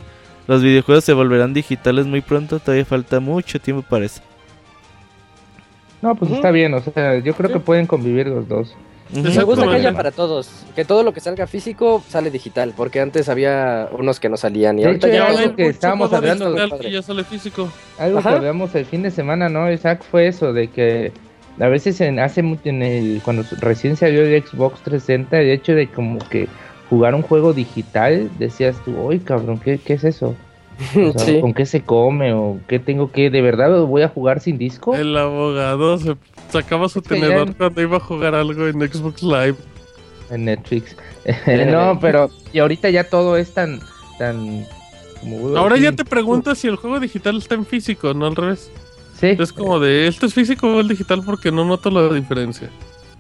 los 0.48 0.62
videojuegos 0.62 1.06
se 1.06 1.14
volverán 1.14 1.54
digitales 1.54 2.06
muy 2.06 2.20
pronto, 2.20 2.60
todavía 2.60 2.84
falta 2.86 3.22
mucho 3.22 3.60
tiempo 3.60 3.84
para 3.84 4.06
eso. 4.06 4.22
No, 6.02 6.16
pues 6.16 6.32
está 6.32 6.52
bien, 6.52 6.74
o 6.74 6.80
sea, 6.82 7.18
yo 7.20 7.34
creo 7.34 7.48
Sí. 7.50 7.54
que 7.56 7.60
pueden 7.60 7.88
convivir 7.88 8.28
los 8.28 8.48
dos. 8.48 8.76
Me 9.12 9.44
gusta 9.44 9.66
que 9.66 9.76
haya 9.76 9.94
para 9.94 10.12
todos. 10.12 10.50
Que 10.76 10.84
todo 10.84 11.02
lo 11.02 11.14
que 11.14 11.22
salga 11.22 11.48
físico 11.48 12.04
sale 12.10 12.30
digital. 12.30 12.74
Porque 12.76 13.00
antes 13.00 13.30
había 13.30 13.88
unos 13.98 14.20
que 14.20 14.28
no 14.28 14.36
salían. 14.36 14.78
Y 14.78 14.82
De 14.82 14.88
ahorita 14.90 15.08
hecho, 15.08 15.16
ya 15.16 15.28
algo 15.28 15.56
que 15.56 15.68
estábamos 15.68 16.12
hablando- 16.12 16.54
ya 16.90 17.02
sale 17.02 17.24
físico. 17.24 17.70
Algo 17.98 18.20
Ajá. 18.20 18.32
que 18.32 18.36
hablamos 18.36 18.76
el 18.76 18.86
fin 18.86 19.04
de 19.04 19.12
semana, 19.12 19.48
¿no, 19.48 19.72
Isaac? 19.72 20.04
Fue 20.12 20.28
eso, 20.28 20.52
de 20.52 20.68
que 20.68 21.14
a 21.58 21.68
veces 21.70 22.02
en, 22.02 22.20
hace 22.20 22.44
mucho, 22.44 22.64
en 22.66 22.84
el, 22.84 23.22
cuando 23.24 23.44
recién 23.62 23.96
salió 23.96 24.24
el 24.26 24.44
Xbox 24.44 24.82
360, 24.82 25.40
el 25.40 25.50
hecho 25.52 25.74
de 25.74 25.88
como 25.88 26.20
que 26.20 26.50
jugar 26.90 27.16
un 27.16 27.22
juego 27.22 27.54
digital, 27.54 28.30
decías 28.38 28.76
tú, 28.84 28.92
uy, 29.00 29.20
cabrón, 29.20 29.58
¿qué, 29.60 29.78
qué 29.78 29.94
es 29.94 30.04
eso? 30.04 30.36
O 30.96 31.12
sea, 31.18 31.20
sí. 31.26 31.42
¿Con 31.42 31.54
qué 31.54 31.66
se 31.66 31.82
come? 31.82 32.34
¿O 32.34 32.60
qué 32.68 32.80
tengo 32.80 33.12
que? 33.12 33.30
¿De 33.30 33.42
verdad 33.42 33.82
voy 33.86 34.02
a 34.04 34.10
jugar 34.10 34.40
sin 34.40 34.58
disco? 34.58 34.96
El 34.96 35.16
abogado 35.18 35.98
se 35.98 36.16
sacaba 36.52 36.88
su 36.90 37.00
Es 37.00 37.08
que 37.08 37.20
ya- 37.20 37.28
tenedor 37.28 37.56
cuando 37.56 37.82
iba 37.82 37.98
a 37.98 38.02
jugar 38.02 38.36
algo 38.36 38.68
en 38.68 38.80
Xbox 38.82 39.24
Live. 39.24 39.56
En 40.30 40.46
Netflix. 40.46 40.96
no, 41.72 41.98
pero 42.00 42.30
y 42.54 42.60
ahorita 42.60 42.90
ya 42.90 43.04
todo 43.10 43.38
es 43.38 43.54
tan... 43.54 43.80
tan 44.20 44.66
como- 45.22 45.58
Ahora 45.58 45.78
ya 45.78 45.92
te 45.92 46.06
preguntas 46.06 46.58
si 46.60 46.68
el 46.68 46.76
juego 46.76 47.00
digital 47.00 47.38
está 47.38 47.56
en 47.56 47.66
físico, 47.66 48.14
no 48.14 48.28
al 48.28 48.36
revés. 48.36 48.72
Sí. 49.20 49.36
Es 49.40 49.52
como 49.52 49.80
de, 49.80 50.08
¿esto 50.08 50.28
es 50.28 50.34
físico 50.36 50.68
o 50.68 50.80
el 50.80 50.88
digital? 50.88 51.24
Porque 51.26 51.52
no 51.52 51.66
noto 51.66 51.90
la 51.90 52.14
diferencia. 52.14 52.70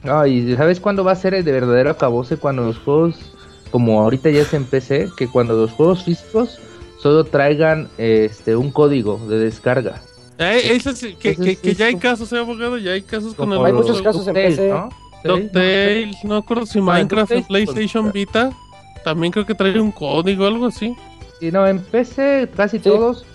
No, 0.03 0.25
y 0.27 0.55
¿sabes 0.55 0.79
cuándo 0.79 1.03
va 1.03 1.13
a 1.13 1.15
ser 1.15 1.33
el 1.33 1.43
de 1.43 1.51
verdadero 1.51 1.89
acabose? 1.89 2.37
Cuando 2.37 2.63
los 2.65 2.77
juegos, 2.77 3.15
como 3.71 3.99
ahorita 4.01 4.29
ya 4.29 4.41
es 4.43 4.53
en 4.53 4.65
PC, 4.65 5.09
que 5.17 5.27
cuando 5.27 5.55
los 5.55 5.71
juegos 5.71 6.03
físicos 6.03 6.59
solo 6.99 7.23
traigan 7.23 7.89
este 7.97 8.55
un 8.55 8.71
código 8.71 9.19
de 9.29 9.39
descarga. 9.39 10.01
Eh, 10.39 10.61
eso 10.75 10.91
que, 10.93 11.31
Eso 11.31 11.41
que, 11.43 11.51
es- 11.51 11.59
que 11.59 11.73
ya 11.73 11.87
hay 11.87 11.95
casos, 11.95 12.31
eh, 12.33 12.37
abogado, 12.37 12.77
ya 12.77 12.91
hay 12.91 13.01
casos 13.01 13.33
con 13.33 13.49
Como 13.49 13.65
Hay 13.65 13.73
muchos 13.73 14.01
casos 14.01 14.27
en 14.27 14.33
PC. 14.35 14.69
¿no? 14.69 14.89
DuckTales, 15.23 16.23
no 16.23 16.35
acuerdo 16.37 16.65
si 16.65 16.79
Minecraft 16.79 17.31
en 17.31 17.37
DuckTales, 17.39 17.47
PlayStation 17.69 18.03
pues, 18.05 18.13
Vita 18.13 18.51
también 19.03 19.31
creo 19.33 19.45
que 19.45 19.55
trae 19.55 19.79
un 19.79 19.91
código 19.91 20.43
o 20.43 20.47
algo 20.47 20.65
así. 20.67 20.95
Sí, 21.39 21.51
no, 21.51 21.65
en 21.67 21.79
PC 21.79 22.49
casi 22.55 22.77
Sí. 22.77 22.83
todos 22.83 23.25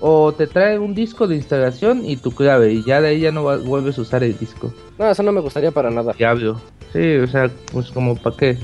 o 0.00 0.32
te 0.32 0.46
trae 0.46 0.78
un 0.78 0.94
disco 0.94 1.26
de 1.28 1.36
instalación 1.36 2.04
y 2.04 2.16
tu 2.16 2.32
clave 2.32 2.72
y 2.72 2.84
ya 2.84 3.00
de 3.00 3.08
ahí 3.08 3.20
ya 3.20 3.30
no 3.32 3.44
va- 3.44 3.56
vuelves 3.58 3.96
a 3.98 4.02
usar 4.02 4.22
el 4.24 4.36
disco. 4.38 4.72
No, 4.98 5.08
eso 5.10 5.22
no 5.22 5.32
me 5.32 5.40
gustaría 5.40 5.70
para 5.70 5.90
nada. 5.90 6.12
Diablo. 6.18 6.60
Sí, 6.92 7.16
o 7.16 7.26
sea, 7.28 7.50
pues 7.72 7.90
como 7.92 8.14
para 8.16 8.36
qué. 8.36 8.58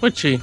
Pues 0.00 0.14
sí. 0.16 0.40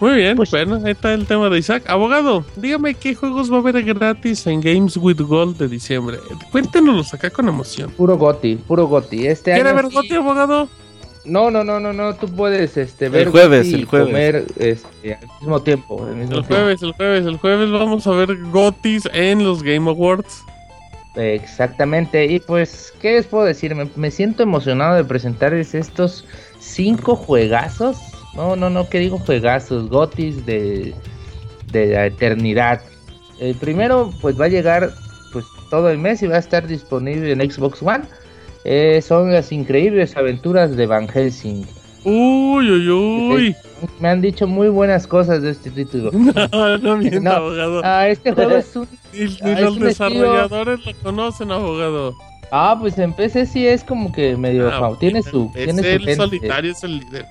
Muy 0.00 0.14
bien, 0.16 0.36
Pues- 0.36 0.50
bueno, 0.50 0.80
ahí 0.84 0.90
está 0.92 1.14
el 1.14 1.24
tema 1.26 1.48
de 1.48 1.58
Isaac. 1.58 1.84
Abogado, 1.86 2.44
dígame 2.56 2.94
qué 2.94 3.14
juegos 3.14 3.50
va 3.50 3.56
a 3.56 3.60
haber 3.60 3.82
gratis 3.84 4.46
en 4.46 4.60
Games 4.60 4.96
with 4.96 5.20
Gold 5.20 5.56
de 5.56 5.68
diciembre. 5.68 6.18
Cuéntenos 6.50 7.14
acá 7.14 7.30
con 7.30 7.48
emoción. 7.48 7.90
Puro 7.92 8.18
goti, 8.18 8.56
puro 8.56 8.86
goti. 8.86 9.26
Este 9.26 9.52
¿Quiere 9.52 9.68
año 9.70 9.76
ver 9.76 9.86
sí- 9.88 9.94
Goti, 9.94 10.14
abogado? 10.14 10.68
No, 11.24 11.50
no, 11.50 11.64
no, 11.64 11.80
no, 11.80 11.92
no, 11.94 12.14
tú 12.16 12.28
puedes 12.28 12.76
este 12.76 13.08
ver 13.08 13.30
jueves, 13.30 13.64
Goti 13.66 13.76
y 13.76 13.80
el 13.80 13.84
jueves. 13.86 14.06
comer 14.08 14.44
este, 14.58 15.14
al 15.14 15.28
mismo 15.40 15.62
tiempo, 15.62 16.04
al 16.04 16.16
mismo 16.16 16.22
El 16.22 16.28
tiempo. 16.28 16.48
jueves, 16.54 16.82
el 16.82 16.92
jueves, 16.92 17.24
el 17.26 17.36
jueves 17.38 17.70
vamos 17.70 18.06
a 18.06 18.10
ver 18.10 18.36
Gotis 18.50 19.08
en 19.14 19.42
los 19.44 19.62
Game 19.62 19.88
Awards. 19.88 20.42
Exactamente, 21.14 22.26
y 22.26 22.40
pues, 22.40 22.92
¿qué 23.00 23.12
les 23.12 23.26
puedo 23.26 23.44
decir? 23.44 23.74
Me, 23.74 23.88
me 23.96 24.10
siento 24.10 24.42
emocionado 24.42 24.96
de 24.96 25.04
presentarles 25.04 25.74
estos 25.74 26.24
cinco 26.58 27.14
juegazos. 27.16 27.96
No, 28.36 28.56
no, 28.56 28.70
no, 28.70 28.88
¿qué 28.88 28.98
digo 28.98 29.18
juegazos? 29.18 29.88
Gotis 29.88 30.44
de, 30.44 30.94
de 31.70 31.86
la 31.86 32.06
eternidad. 32.06 32.80
El 33.38 33.54
primero, 33.56 34.12
pues 34.20 34.40
va 34.40 34.46
a 34.46 34.48
llegar 34.48 34.92
pues 35.32 35.44
todo 35.70 35.90
el 35.90 35.98
mes 35.98 36.22
y 36.22 36.26
va 36.26 36.36
a 36.36 36.40
estar 36.40 36.66
disponible 36.66 37.32
en 37.32 37.50
Xbox 37.50 37.82
One. 37.82 38.04
Eh, 38.64 39.02
son 39.02 39.32
las 39.32 39.52
increíbles 39.52 40.16
aventuras 40.16 40.76
de 40.76 40.86
Van 40.86 41.06
Helsing. 41.08 41.66
Uy, 42.04 42.70
uy, 42.70 42.90
uy. 42.90 43.56
Me 44.00 44.08
han 44.08 44.20
dicho 44.20 44.46
muy 44.46 44.68
buenas 44.68 45.06
cosas 45.06 45.42
de 45.42 45.50
este 45.50 45.70
título. 45.70 46.10
No, 46.52 46.78
no 46.78 46.96
mienta, 46.96 47.20
No. 47.20 47.30
abogado. 47.32 47.80
Ah, 47.84 48.08
este 48.08 48.32
juego 48.32 48.50
es 48.56 48.74
un... 48.76 48.88
Ni, 49.12 49.20
ni 49.26 49.36
ah, 49.42 49.60
los 49.60 49.78
desarrolladores 49.78 50.84
lo 50.84 50.92
conocen, 51.02 51.50
abogado. 51.50 52.14
Ah, 52.50 52.76
pues 52.78 52.98
en 52.98 53.12
PC 53.12 53.46
sí 53.46 53.66
es 53.66 53.82
como 53.84 54.12
que 54.12 54.36
medio... 54.36 54.68
Ah, 54.72 54.96
tiene 55.00 55.22
su, 55.22 55.50
es 55.54 55.64
tiene 55.64 55.82
su 55.82 55.88
el 55.88 55.98
gente. 55.98 56.16
solitario, 56.16 56.72
es 56.72 56.84
el 56.84 56.98
líder. 56.98 57.26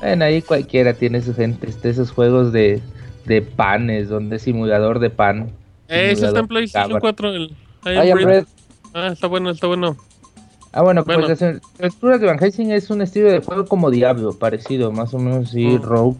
Bueno, 0.00 0.24
ahí 0.24 0.42
cualquiera 0.42 0.94
tiene 0.94 1.20
su 1.22 1.34
gente. 1.34 1.68
Este, 1.68 1.90
esos 1.90 2.10
juegos 2.10 2.52
de, 2.52 2.80
de 3.26 3.42
panes, 3.42 4.08
donde 4.08 4.38
simulador 4.38 4.98
de 4.98 5.10
pan. 5.10 5.50
Eh, 5.88 6.10
ese 6.12 6.26
está 6.26 6.40
en 6.40 6.46
PlayStation 6.48 6.88
cabra. 7.00 7.00
4. 7.00 7.34
El 7.34 7.56
Bread. 7.84 8.44
Ah, 8.94 9.08
está 9.12 9.26
bueno, 9.26 9.50
está 9.50 9.66
bueno. 9.66 9.96
Ah, 10.72 10.82
bueno, 10.82 11.04
pues 11.04 11.16
Bueno. 11.18 11.28
las 11.28 11.42
aventuras 11.78 12.20
de 12.20 12.26
Van 12.26 12.38
Helsing 12.38 12.70
es 12.72 12.90
un 12.90 13.00
estilo 13.00 13.30
de 13.30 13.40
juego 13.40 13.64
como 13.66 13.90
Diablo, 13.90 14.38
parecido, 14.38 14.92
más 14.92 15.14
o 15.14 15.18
menos 15.18 15.48
así, 15.48 15.64
Mm. 15.64 15.82
Rogue, 15.82 16.18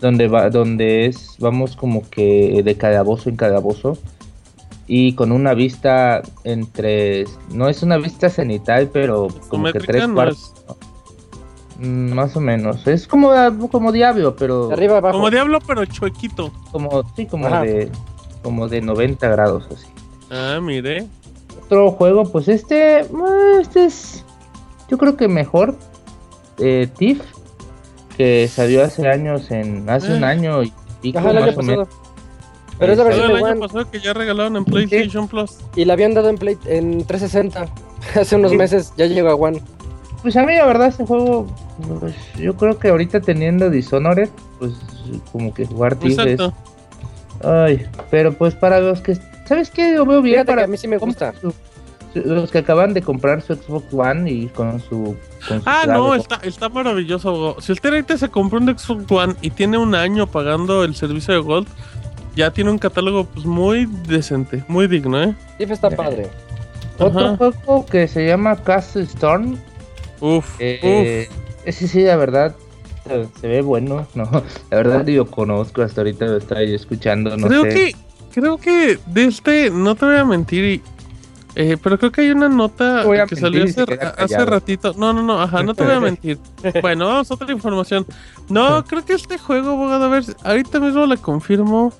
donde 0.00 0.26
va, 0.28 0.48
donde 0.50 1.06
es, 1.06 1.36
vamos 1.38 1.76
como 1.76 2.08
que 2.08 2.62
de 2.64 2.74
calabozo 2.76 3.28
en 3.28 3.36
calabozo 3.36 3.98
y 4.86 5.12
con 5.14 5.32
una 5.32 5.52
vista 5.54 6.22
entre, 6.44 7.24
no 7.52 7.68
es 7.68 7.82
una 7.82 7.98
vista 7.98 8.30
cenital, 8.30 8.88
pero 8.92 9.28
como 9.48 9.70
que 9.70 9.80
tres 9.80 10.06
cuartos, 10.08 10.52
más 11.78 12.36
o 12.36 12.40
menos, 12.40 12.86
es 12.86 13.06
como, 13.08 13.30
como 13.70 13.90
Diablo, 13.92 14.36
pero 14.36 14.68
De 14.68 14.74
arriba 14.74 14.98
abajo. 14.98 15.16
Como 15.18 15.30
Diablo, 15.30 15.58
pero 15.66 15.84
chuequito. 15.84 16.52
como, 16.70 17.02
sí, 17.16 17.26
como 17.26 17.46
Ajá. 17.46 17.62
de, 17.62 17.90
como 18.42 18.68
de 18.68 18.80
90 18.80 19.28
grados 19.28 19.66
así. 19.72 19.86
Ah, 20.30 20.58
mire. 20.62 21.06
otro 21.64 21.90
juego, 21.92 22.24
pues 22.30 22.48
este, 22.48 23.00
eh, 23.00 23.06
este 23.60 23.84
es, 23.86 24.24
yo 24.88 24.98
creo 24.98 25.16
que 25.16 25.28
mejor, 25.28 25.76
eh, 26.58 26.88
Thief, 26.98 27.20
que 28.16 28.46
salió 28.48 28.84
hace 28.84 29.08
años, 29.08 29.50
en 29.50 29.88
hace 29.90 30.12
un 30.14 30.22
Eh. 30.22 30.26
año 30.26 30.62
y 30.62 30.72
pico 31.02 31.18
Ajá, 31.18 31.30
el 31.30 31.38
año 31.38 31.46
más 31.46 31.56
o 31.58 31.62
menos. 31.62 31.88
Pero 32.78 32.92
es 32.92 32.98
la 32.98 33.04
Todo 33.04 33.12
Todo 33.12 33.20
versión 33.22 33.24
el 33.24 33.36
de 33.42 33.48
año 33.48 33.52
One. 33.52 33.60
pasado 33.68 33.90
que 33.90 34.00
ya 34.00 34.12
regalaron 34.12 34.56
en 34.56 34.64
PlayStation 34.64 35.28
Plus. 35.28 35.58
Y 35.76 35.84
la 35.84 35.92
habían 35.94 36.12
dado 36.14 36.28
en, 36.28 36.36
Play, 36.36 36.58
en 36.66 37.04
360. 37.06 37.66
Hace 38.20 38.36
unos 38.36 38.50
Sí. 38.50 38.56
meses 38.56 38.92
ya 38.96 39.06
llegó 39.06 39.30
a 39.30 39.34
One. 39.36 39.62
Pues 40.24 40.36
a 40.38 40.42
mí 40.44 40.54
la 40.56 40.64
verdad 40.64 40.88
este 40.88 41.04
juego, 41.04 41.46
pues, 42.00 42.14
yo 42.36 42.56
creo 42.56 42.78
que 42.78 42.88
ahorita 42.88 43.20
teniendo 43.20 43.68
Dishonored, 43.68 44.30
pues 44.58 44.72
como 45.30 45.52
que 45.54 45.66
jugar 45.66 45.96
Thief 45.96 46.18
ay, 47.44 47.86
pero 48.10 48.32
pues 48.32 48.54
para 48.54 48.80
los 48.80 49.02
que, 49.02 49.18
¿sabes 49.44 49.68
qué? 49.70 49.92
Lo 49.96 50.06
veo 50.06 50.22
bien 50.22 50.36
Fíjate 50.36 50.46
para 50.46 50.62
que 50.62 50.64
a 50.64 50.68
mí 50.68 50.76
sí 50.78 50.88
me 50.88 50.96
gusta. 50.96 51.34
su- 51.40 51.52
su- 52.14 52.20
los 52.24 52.50
que 52.50 52.58
acaban 52.58 52.94
de 52.94 53.02
comprar 53.02 53.42
su 53.42 53.54
Xbox 53.54 53.92
One 53.92 54.30
y 54.30 54.46
con 54.46 54.80
su... 54.80 55.14
Con 55.46 55.58
su 55.62 55.68
Ah, 55.68 55.84
no, 55.86 56.14
está, 56.14 56.36
está 56.42 56.70
maravilloso. 56.70 57.56
Si 57.60 57.72
usted 57.72 57.90
ahorita 57.90 58.16
se 58.16 58.30
compró 58.30 58.58
un 58.60 58.78
Xbox 58.78 59.04
One 59.12 59.34
y 59.42 59.50
tiene 59.50 59.76
un 59.76 59.94
año 59.94 60.26
pagando 60.26 60.84
el 60.84 60.94
servicio 60.94 61.34
de 61.34 61.40
Gold, 61.40 61.68
ya 62.34 62.50
tiene 62.50 62.70
un 62.70 62.78
catálogo 62.78 63.24
pues 63.26 63.44
muy 63.44 63.84
decente, 64.08 64.64
muy 64.68 64.86
digno, 64.86 65.22
¿eh? 65.22 65.34
Thief 65.58 65.70
está 65.70 65.90
padre. 65.90 66.30
Otro 66.98 67.26
Ajá. 67.26 67.36
juego 67.36 67.84
que 67.84 68.08
se 68.08 68.26
llama 68.26 68.56
Castle 68.56 69.02
Storm, 69.02 69.58
Uf, 70.24 70.56
Eh, 70.58 71.28
ese 71.66 71.86
sí, 71.86 72.02
la 72.02 72.16
verdad, 72.16 72.56
se, 73.40 73.46
ve 73.46 73.60
bueno, 73.60 74.06
¿no? 74.14 74.24
La 74.70 74.76
verdad 74.76 75.06
lo 75.06 75.26
conozco, 75.26 75.82
hasta 75.82 76.00
ahorita 76.00 76.24
lo 76.24 76.36
estaba 76.38 76.62
yo 76.64 76.74
escuchando, 76.74 77.36
no 77.36 77.46
creo 77.46 77.62
sé. 77.64 77.68
que 77.68 77.96
creo 78.32 78.56
que 78.56 78.98
de 79.06 79.24
este 79.26 79.70
no 79.70 79.94
te 79.94 80.06
voy 80.06 80.16
a 80.16 80.24
mentir 80.24 80.64
y 80.64 80.82
eh, 81.56 81.76
pero 81.80 81.98
creo 81.98 82.10
que 82.10 82.22
hay 82.22 82.30
una 82.30 82.48
nota 82.48 83.02
que 83.02 83.08
mentir 83.10 83.38
salió 83.38 83.64
hace, 83.64 84.44
ratito. 84.44 84.92
No, 84.96 85.12
no, 85.12 85.22
no, 85.22 85.40
ajá, 85.40 85.62
no 85.62 85.72
te 85.74 85.84
voy 85.84 85.92
a 85.92 86.00
mentir. 86.00 86.38
Bueno, 86.82 87.06
vamos 87.06 87.30
a 87.30 87.34
otra 87.34 87.52
información. 87.52 88.04
No, 88.48 88.84
creo 88.84 89.04
que 89.04 89.12
este 89.12 89.38
juego, 89.38 89.70
abogado, 89.70 90.06
a 90.06 90.08
ver, 90.08 90.24
ahorita 90.42 90.80
mismo 90.80 91.06
le 91.06 91.16
confirmo. 91.16 91.92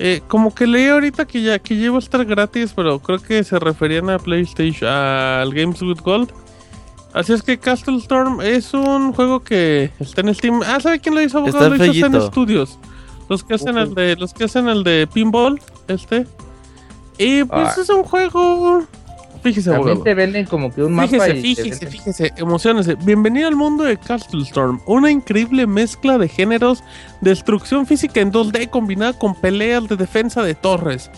Eh, 0.00 0.20
como 0.26 0.54
que 0.54 0.66
leí 0.66 0.88
ahorita 0.88 1.26
que 1.26 1.42
ya 1.42 1.58
que 1.58 1.76
lleva 1.76 1.96
a 1.96 1.98
estar 2.00 2.24
gratis, 2.24 2.72
pero 2.74 2.98
creo 2.98 3.20
que 3.20 3.44
se 3.44 3.58
referían 3.58 4.10
a 4.10 4.18
PlayStation, 4.18 4.90
al 4.90 5.52
Games 5.52 5.80
with 5.82 6.00
Gold. 6.02 6.32
Así 7.14 7.32
es 7.32 7.42
que 7.42 7.58
Castle 7.58 7.96
Storm 7.98 8.40
es 8.42 8.74
un 8.74 9.12
juego 9.12 9.40
que 9.40 9.90
está 9.98 10.20
en 10.20 10.34
Steam. 10.34 10.60
Ah, 10.66 10.78
¿sabe 10.80 11.00
quién 11.00 11.14
lo 11.14 11.22
hizo? 11.22 11.38
abogado? 11.38 11.58
Está 11.58 11.68
lo 11.70 11.74
hizo 11.76 11.92
Zen 11.94 12.12
fellito. 12.12 12.26
Studios. 12.30 12.78
Los 13.28 13.44
que 13.44 13.54
hacen 13.54 13.76
el 13.78 13.94
de 13.94 14.16
los 14.16 14.32
que 14.34 14.44
hacen 14.44 14.68
el 14.68 14.84
de 14.84 15.06
pinball, 15.12 15.60
este. 15.88 16.26
Y 17.18 17.44
pues 17.44 17.76
Ah. 17.76 17.80
es 17.80 17.88
un 17.90 18.02
juego. 18.04 18.84
Fíjese, 19.42 19.70
También 19.70 19.88
abogado. 19.90 20.02
te 20.04 20.14
venden 20.14 20.46
como 20.46 20.72
que 20.74 20.82
un 20.82 20.92
mapa 20.94 21.08
Fíjese, 21.08 21.36
y 21.38 21.54
fíjese, 21.54 21.86
fíjese, 21.86 22.32
emocionese. 22.36 22.94
Bienvenido 22.96 23.48
al 23.48 23.54
mundo 23.56 23.84
de 23.84 23.96
Castle 23.96 24.42
Storm, 24.42 24.80
una 24.86 25.10
increíble 25.10 25.66
mezcla 25.66 26.18
de 26.18 26.28
géneros, 26.28 26.82
destrucción 27.20 27.86
física 27.86 28.20
en 28.20 28.32
2D 28.32 28.68
combinada 28.68 29.12
con 29.12 29.34
peleas 29.34 29.88
de 29.88 29.96
defensa 29.96 30.42
de 30.42 30.54
torres. 30.54 31.10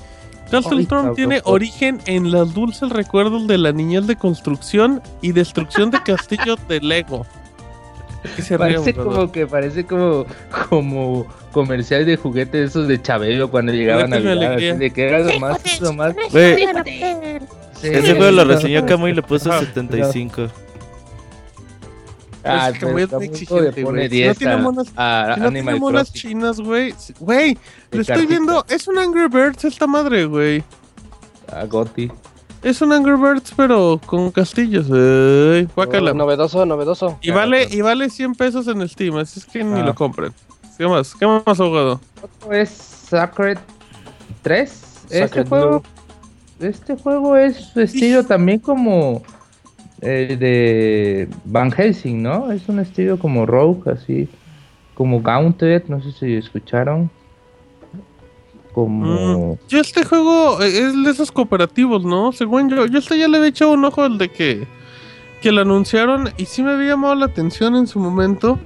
Castle 0.51 0.79
Ay, 0.79 0.83
Storm 0.83 1.15
tiene 1.15 1.41
origen 1.45 2.01
en 2.07 2.31
los 2.31 2.55
dulces 2.55 2.91
recuerdos 2.91 3.47
de 3.47 3.59
la 3.59 3.73
niñez 3.73 4.07
de 4.07 4.17
construcción 4.17 5.01
y 5.23 5.33
destrucción 5.33 5.91
de 5.91 6.03
castillos 6.03 6.59
de 6.69 6.81
Lego. 6.81 7.27
¿Qué 8.37 8.43
se 8.43 8.59
Parece 8.59 8.93
como 8.93 9.33
que 9.33 9.47
parece 9.47 9.85
como 9.85 10.27
como 10.69 11.27
comercial 11.53 12.05
de 12.05 12.17
juguetes 12.17 12.71
esos 12.71 12.87
de 12.87 13.01
Chabelo 13.01 13.51
cuando 13.51 13.73
llegaban 13.73 14.13
a 14.13 14.21
Navidad, 14.21 14.77
de 14.77 14.91
que 14.91 15.09
era 15.09 15.21
lo 15.21 15.41
más, 15.41 15.81
lo 15.81 15.93
más 15.95 16.15
sí, 16.31 17.89
ese 17.89 18.15
juego 18.15 18.31
lo 18.31 18.45
reseñó 18.45 18.85
Camo 18.85 19.09
y 19.09 19.15
le 19.15 19.23
puso 19.23 19.51
Ajá. 19.51 19.61
75. 19.61 20.49
Ah, 22.45 22.71
Es 22.71 22.79
que 22.79 22.87
muy 22.87 23.03
exigente, 23.03 23.83
güey. 23.83 24.09
Si 24.09 24.09
no 24.09 24.09
10 24.09 24.39
tiene 24.39 24.57
monas- 24.57 24.93
a 24.97 25.33
Si 25.35 25.41
no 25.41 25.51
tiene 25.53 25.75
monas 25.75 26.13
chinas, 26.13 26.59
güey. 26.61 26.95
Güey, 27.19 27.59
lo 27.91 28.01
estoy 28.01 28.27
viendo. 28.27 28.65
Es 28.69 28.89
un 28.89 28.99
Angry 28.99 29.29
Birds 29.29 29.65
esta 29.65 29.87
madre, 29.87 30.25
güey. 30.25 30.65
A 31.53 31.65
Gotti. 31.67 32.11
Es 32.63 32.81
un 32.83 32.93
Angry 32.93 33.17
Birds, 33.17 33.53
pero 33.57 34.01
con 34.07 34.31
castillos. 34.31 34.87
Ay, 34.91 35.69
guácala. 35.75 36.13
Novedoso, 36.15 36.65
novedoso. 36.67 37.19
Y 37.23 37.31
vale, 37.31 37.67
y 37.71 37.81
vale 37.81 38.09
100 38.11 38.35
pesos 38.35 38.67
en 38.69 38.87
Steam, 38.89 39.17
así 39.17 39.41
es 39.41 39.47
que 39.47 39.65
ni 39.65 39.81
Ah. 39.81 39.85
lo 39.85 39.95
compren. 39.95 40.33
¿Qué 40.79 40.87
más? 40.87 41.15
¿Qué 41.15 41.27
más, 41.27 41.61
abogado? 41.61 42.01
Otro 42.23 42.53
es 42.55 42.71
Sacred 42.71 43.59
3. 44.43 44.83
Este 45.11 45.45
juego, 45.45 45.83
este 46.61 46.97
juego 46.97 47.37
es 47.37 47.77
estilo 47.77 48.25
también 48.25 48.61
como 48.61 49.23
eh, 50.03 50.37
de 50.39 51.29
Van 51.45 51.71
Helsing, 51.71 52.23
¿no? 52.23 52.51
Es 52.53 52.69
un 52.69 52.79
estilo 52.79 53.19
como 53.19 53.47
Rogue, 53.47 53.91
así 53.91 54.29
como 54.95 55.23
Gauntlet, 55.23 55.89
no 55.89 56.03
sé 56.03 56.13
si 56.13 56.35
escucharon. 56.35 57.11
Como... 58.73 59.59
Yo 59.69 59.81
este 59.81 60.05
juego 60.05 60.63
eh, 60.63 60.69
es 60.69 61.05
de 61.05 61.11
esos 61.11 61.33
cooperativos, 61.33 62.05
¿no? 62.05 62.33
Según 62.33 62.71
yo, 62.71 62.87
yo 62.87 62.99
este 62.99 63.19
ya 63.19 63.29
le 63.29 63.39
había 63.39 63.49
echado 63.49 63.73
un 63.73 63.85
ojo 63.85 64.03
al 64.03 64.19
de 64.19 64.29
que, 64.29 64.67
que 65.43 65.53
lo 65.53 65.63
anunciaron 65.63 66.31
y 66.37 66.45
sí 66.45 66.63
me 66.63 66.73
había 66.73 66.91
llamado 66.91 67.15
la 67.15 67.27
atención 67.27 67.75
en 67.77 67.87
su 67.87 67.99
momento. 67.99 68.59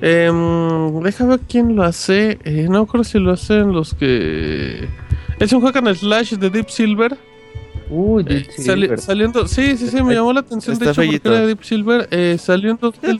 Em, 0.00 1.00
déjame 1.00 1.30
ver 1.30 1.40
quién 1.48 1.76
lo 1.76 1.84
hace. 1.84 2.38
eh, 2.44 2.66
no 2.68 2.86
creo 2.86 3.04
si 3.04 3.18
lo 3.18 3.32
hacen 3.32 3.72
los 3.72 3.94
que... 3.94 4.88
Es 5.38 5.52
un 5.52 5.60
juego 5.60 5.78
en 5.78 5.94
slash 5.94 6.34
de 6.34 6.50
Deep 6.50 6.70
Silver. 6.70 7.16
Uy, 7.88 8.22
Eh, 8.22 8.34
Deep 8.34 8.50
sali- 8.50 8.80
Silver. 8.82 9.00
saliendo, 9.00 9.46
sí, 9.46 9.76
sí, 9.76 9.88
sí, 9.88 10.02
me 10.02 10.14
llamó 10.14 10.32
la 10.32 10.40
atención. 10.40 10.78
De 10.78 10.86
hecho, 10.90 11.02
porque 11.02 11.20
era 11.24 11.40
de 11.40 11.46
Deep 11.48 11.62
Silver. 11.62 12.08
Eh, 12.10 12.36
salió 12.38 12.70
en 12.72 12.78
2000. 12.80 13.18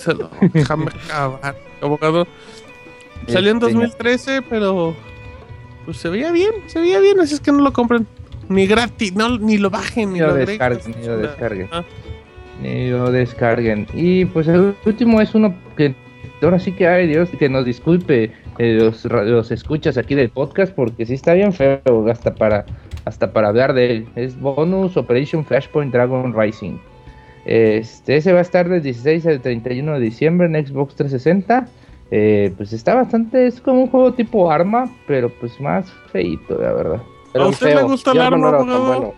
se 0.00 0.14
lo- 0.14 0.30
déjame 0.52 0.86
acabar, 1.06 1.56
abogado. 1.80 2.26
Salió 3.28 3.50
en 3.50 3.56
Este, 3.56 3.72
2013, 3.72 4.42
pero. 4.48 4.94
Pues 5.84 5.98
se 5.98 6.08
veía 6.08 6.32
bien, 6.32 6.50
se 6.66 6.80
veía 6.80 6.98
bien, 7.00 7.20
así 7.20 7.34
es 7.34 7.40
que 7.40 7.52
no 7.52 7.58
lo 7.62 7.72
compren. 7.72 8.06
Ni 8.48 8.66
gratis, 8.66 9.14
no, 9.14 9.38
ni 9.38 9.58
lo 9.58 9.68
bajen, 9.70 10.12
ni 10.12 10.20
Ni 10.20 10.26
lo, 10.26 10.34
descarguen, 10.34 10.94
ni 11.00 11.06
lo 11.06 11.16
descarguen. 11.18 11.68
Ah, 11.72 11.84
Ni 12.62 12.88
lo 12.90 13.10
descarguen. 13.10 13.86
Y 13.94 14.24
pues 14.26 14.46
el 14.48 14.74
último 14.86 15.20
es 15.20 15.34
uno 15.34 15.54
que 15.76 15.94
ahora 16.42 16.58
sí 16.58 16.72
que, 16.72 16.86
ay 16.86 17.06
Dios, 17.06 17.28
que 17.38 17.48
nos 17.48 17.64
disculpe 17.64 18.32
eh, 18.58 18.78
los, 18.80 19.04
los 19.06 19.50
escuchas 19.50 19.96
aquí 19.98 20.14
del 20.14 20.28
podcast 20.30 20.72
porque 20.74 21.04
sí 21.06 21.14
está 21.14 21.32
bien 21.34 21.52
feo 21.52 21.80
hasta 22.10 22.34
para, 22.34 22.64
hasta 23.04 23.32
para 23.32 23.48
hablar 23.48 23.74
de 23.74 23.90
él. 23.90 24.08
Es 24.16 24.38
Bonus 24.38 24.96
Operation 24.96 25.44
Flashpoint 25.44 25.92
Dragon 25.92 26.34
Rising. 26.38 26.78
Este, 27.44 28.16
ese 28.16 28.32
va 28.32 28.38
a 28.38 28.42
estar 28.42 28.68
del 28.68 28.82
16 28.82 29.26
al 29.26 29.40
31 29.40 29.94
de 29.94 30.00
diciembre 30.00 30.46
en 30.46 30.66
Xbox 30.66 30.94
360. 30.96 31.68
Eh, 32.10 32.52
pues 32.56 32.72
está 32.72 32.94
bastante, 32.94 33.46
es 33.46 33.60
como 33.60 33.82
un 33.82 33.90
juego 33.90 34.12
tipo 34.12 34.50
arma, 34.50 34.88
pero 35.06 35.30
pues 35.30 35.58
más 35.60 35.90
feito, 36.12 36.60
la 36.60 36.72
verdad. 36.72 37.02
Pero 37.32 37.44
¿A 37.46 37.48
usted 37.48 37.66
le 37.68 37.76
feo. 37.76 37.88
gusta 37.88 38.10
el 38.12 38.16
no 38.18 38.22
arma, 38.22 38.58
bueno. 38.58 39.14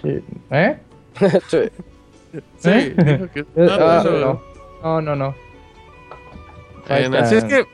Sí. 0.00 0.20
¿Eh? 0.50 0.76
Sí. 1.48 1.58
sí, 2.56 2.70
¿Eh? 2.70 2.94
dijo 2.96 3.30
que- 3.32 3.44
no, 3.56 3.72
ah, 3.72 4.02
no, 4.04 4.12
no, 4.12 4.40
no, 4.82 5.00
no, 5.02 5.16
no. 5.16 5.34
Así 7.18 7.34
es 7.34 7.44
que. 7.44 7.64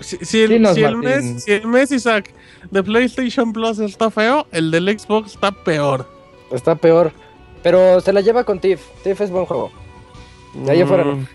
Si, 0.00 0.16
si 0.18 0.42
el, 0.42 0.50
Dinos, 0.50 0.74
si 0.74 0.82
el 0.84 0.96
mes, 0.96 1.44
si 1.44 1.52
el 1.52 1.66
mes, 1.66 1.90
Isaac, 1.92 2.30
de 2.74 2.82
PlayStation 2.82 3.52
Plus 3.52 3.78
está 3.78 4.10
feo, 4.10 4.46
el 4.50 4.70
del 4.72 4.98
Xbox 4.98 5.32
está 5.34 5.52
peor. 5.52 6.06
Está 6.50 6.74
peor. 6.74 7.12
Pero 7.62 8.00
se 8.00 8.12
la 8.12 8.20
lleva 8.20 8.42
con 8.44 8.58
Tiff. 8.58 8.80
Tiff 9.04 9.20
es 9.20 9.30
buen 9.30 9.46
juego. 9.46 9.70
De 10.54 10.72
ahí 10.72 10.80
afuera. 10.82 11.04
Mm, 11.04 11.26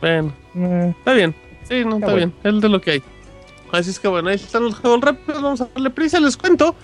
Bueno, 0.00 0.32
Eh, 0.54 0.94
está 0.98 1.12
bien. 1.14 1.34
Sí, 1.62 1.84
no, 1.84 1.94
está 1.94 2.06
bueno. 2.12 2.16
bien. 2.16 2.34
Es 2.56 2.60
de 2.60 2.68
lo 2.68 2.80
que 2.80 2.90
hay. 2.90 3.02
Así 3.70 3.90
es 3.90 4.00
que 4.00 4.08
bueno, 4.08 4.28
ahí 4.30 4.34
están 4.34 4.64
los 4.64 4.74
juegos 4.74 5.00
rápidos. 5.00 5.40
Vamos 5.42 5.60
a 5.60 5.68
darle 5.72 5.90
prisa, 5.90 6.18
les 6.20 6.36
cuento. 6.36 6.74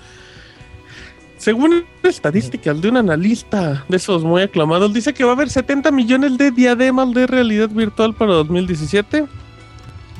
Según 1.36 1.84
estadísticas 2.04 2.80
de 2.80 2.88
un 2.88 2.96
analista 2.96 3.84
de 3.88 3.96
esos 3.96 4.22
muy 4.24 4.42
aclamados, 4.42 4.92
dice 4.92 5.12
que 5.14 5.24
va 5.24 5.30
a 5.30 5.34
haber 5.34 5.50
70 5.50 5.90
millones 5.90 6.38
de 6.38 6.50
diademas 6.52 7.12
de 7.12 7.26
realidad 7.26 7.68
virtual 7.68 8.14
para 8.14 8.32
2017. 8.34 9.26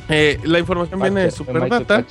Eh, 0.08 0.40
la 0.44 0.58
información 0.58 1.00
viene 1.00 1.22
de 1.22 1.30
Superdata. 1.30 2.04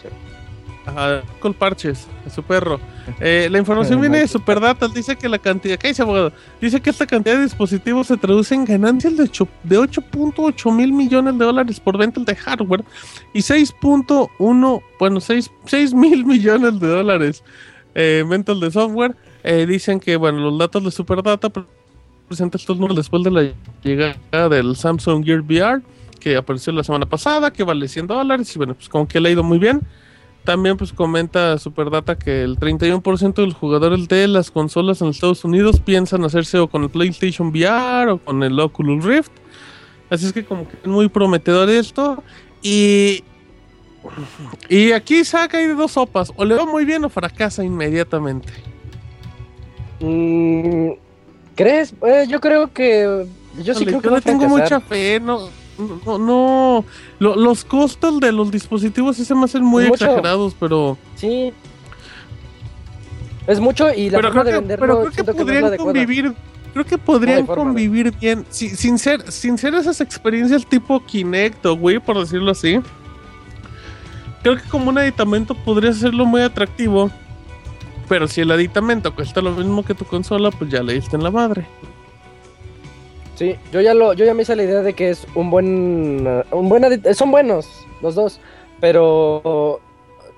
Ajá, 0.88 1.22
con 1.40 1.54
parches, 1.54 2.08
a 2.26 2.30
su 2.30 2.42
perro. 2.42 2.80
Eh, 3.20 3.48
la 3.52 3.58
información 3.60 4.00
viene 4.00 4.18
de 4.18 4.24
Michael. 4.24 4.30
Superdata, 4.42 4.88
dice 4.88 5.16
que 5.18 5.28
la 5.30 5.38
cantidad, 5.38 5.78
¿qué 5.78 5.90
dice 5.90 6.02
abogado? 6.02 6.32
Dice 6.62 6.82
que 6.82 6.90
esta 6.90 7.06
cantidad 7.06 7.36
de 7.36 7.44
dispositivos 7.44 8.08
se 8.08 8.18
traduce 8.18 8.56
en 8.56 8.64
ganancias 8.66 9.16
de 9.18 9.24
ocho- 9.24 9.48
de 9.64 9.78
8.8 9.78 10.72
mil 10.72 10.94
millones 10.94 11.38
de 11.38 11.46
dólares 11.46 11.80
por 11.80 11.98
ventas 11.98 12.26
de 12.26 12.36
hardware 12.36 12.84
y 13.34 13.42
6.1, 13.42 14.82
bueno, 15.00 15.20
6, 15.20 15.52
6 15.66 15.94
mil 15.94 16.26
millones 16.26 16.80
de 16.80 16.88
dólares 16.88 17.44
eh, 17.94 18.20
en 18.24 18.30
ventas 18.30 18.60
de 18.60 18.72
software. 18.72 19.16
Eh, 19.44 19.66
dicen 19.68 20.00
que, 20.00 20.16
bueno, 20.16 20.40
los 20.40 20.58
datos 20.58 20.84
de 20.84 20.92
Superdata 20.92 21.50
pre- 21.50 21.64
presentan 22.28 22.60
estos 22.60 22.76
números 22.78 22.98
después 22.98 23.24
de 23.24 23.32
la 23.32 23.52
llegada 23.84 24.50
del 24.50 24.76
Samsung 24.76 25.24
Gear 25.24 25.42
VR 25.42 25.82
que 26.20 26.36
apareció 26.36 26.74
la 26.74 26.84
semana 26.84 27.06
pasada, 27.06 27.52
que 27.54 27.64
vale 27.64 27.88
100 27.88 28.08
dólares 28.08 28.54
y 28.56 28.58
bueno, 28.58 28.74
pues 28.74 28.90
como 28.90 29.08
que 29.08 29.20
le 29.20 29.30
ha 29.30 29.32
ido 29.34 29.44
muy 29.44 29.60
bien. 29.60 29.82
También 30.48 30.78
pues 30.78 30.94
comenta 30.94 31.58
Superdata 31.58 32.18
que 32.18 32.42
el 32.42 32.58
31% 32.58 33.34
de 33.34 33.48
los 33.48 33.54
jugadores 33.54 34.08
de 34.08 34.30
las 34.30 34.50
consolas 34.50 35.02
en 35.02 35.10
Estados 35.10 35.44
Unidos 35.44 35.82
piensan 35.82 36.24
hacerse 36.24 36.58
o 36.58 36.70
con 36.70 36.84
el 36.84 36.90
PlayStation 36.90 37.50
VR 37.50 38.12
o 38.12 38.18
con 38.18 38.42
el 38.44 38.58
Oculus 38.58 39.04
Rift. 39.04 39.32
Así 40.10 40.26
es 40.26 40.32
que 40.32 40.46
como 40.46 40.66
que 40.66 40.78
es 40.82 40.88
muy 40.88 41.10
prometedor 41.10 41.70
esto. 41.70 42.24
Y, 42.62 43.26
y 44.70 44.94
aquí 44.94 45.26
saca 45.26 45.58
de 45.58 45.76
dos 45.76 45.92
sopas. 45.92 46.32
O 46.38 46.46
le 46.46 46.56
va 46.56 46.66
muy 46.66 46.86
bien 46.86 47.04
o 47.04 47.10
fracasa 47.10 47.62
inmediatamente. 47.66 48.54
Mm, 50.00 50.92
¿Crees? 51.56 51.94
Eh, 52.06 52.26
yo 52.30 52.40
creo 52.40 52.72
que. 52.72 53.26
Yo 53.62 53.74
sí 53.74 53.86
creo 53.86 54.00
que 54.00 54.08
yo 54.08 54.16
le 54.16 54.22
tengo 54.22 54.48
fracasar. 54.48 54.80
mucha 54.80 54.80
fe. 54.80 55.20
No, 55.20 55.50
no, 55.78 56.18
no. 56.18 56.86
Lo- 57.20 57.36
los 57.36 57.64
costos 57.66 58.20
de 58.20 58.32
los 58.32 58.52
dispositivos 58.52 59.18
sí 59.18 59.26
se 59.26 59.36
me 59.36 59.46
hacen 59.46 59.64
muy 59.64 59.86
Mucho. 59.86 60.06
exagerados, 60.06 60.56
pero... 60.60 60.98
Sí. 61.16 61.54
Es 63.48 63.60
mucho 63.60 63.94
y 63.94 64.10
la 64.10 64.18
pero 64.18 64.28
forma 64.30 64.42
creo 64.44 64.44
de 64.44 64.52
que, 64.52 64.60
venderlo 64.60 64.86
pero 64.86 65.12
creo 65.12 65.12
que 65.26 65.32
no 65.32 65.38
podrían 65.38 65.78
convivir 65.78 66.34
creo 66.74 66.86
que 66.86 66.98
podrían 66.98 67.46
forma 67.48 67.64
convivir 67.64 68.12
bien 68.20 68.46
si- 68.50 68.70
sin 68.76 69.00
ser 69.00 69.32
sin 69.32 69.58
ser 69.58 69.74
esas 69.74 70.02
experiencias 70.02 70.66
tipo 70.68 71.04
Kinect 71.06 71.66
o 71.66 71.74
Wii 71.76 72.00
por 72.00 72.20
decirlo 72.20 72.52
así 72.52 72.80
creo 74.44 74.58
que 74.58 74.64
como 74.70 74.90
un 74.90 74.98
aditamento 74.98 75.56
podría 75.56 75.92
hacerlo 75.92 76.26
muy 76.26 76.42
atractivo 76.42 77.10
pero 78.10 78.28
si 78.28 78.42
el 78.42 78.52
aditamento 78.52 79.16
cuesta 79.16 79.42
lo 79.42 79.52
mismo 79.52 79.84
que 79.86 79.94
tu 79.96 80.04
consola 80.04 80.52
pues 80.52 80.70
ya 80.70 80.84
le 80.84 80.94
diste 80.96 81.16
en 81.16 81.24
la 81.24 81.32
madre 81.32 81.66
Sí, 83.38 83.56
yo 83.72 83.80
ya 83.82 83.94
lo, 83.94 84.14
yo 84.14 84.26
ya 84.26 84.34
me 84.34 84.42
hice 84.42 84.56
la 84.56 84.64
idea 84.64 84.82
de 84.82 84.94
que 84.94 85.12
es 85.12 85.26
un 85.36 85.50
buen, 85.52 86.26
uh, 86.28 86.44
un 86.58 86.68
buen, 86.70 86.84
adi- 86.84 87.14
son 87.14 87.30
buenos 87.32 87.70
los 88.02 88.16
dos, 88.16 88.40
pero 88.82 89.80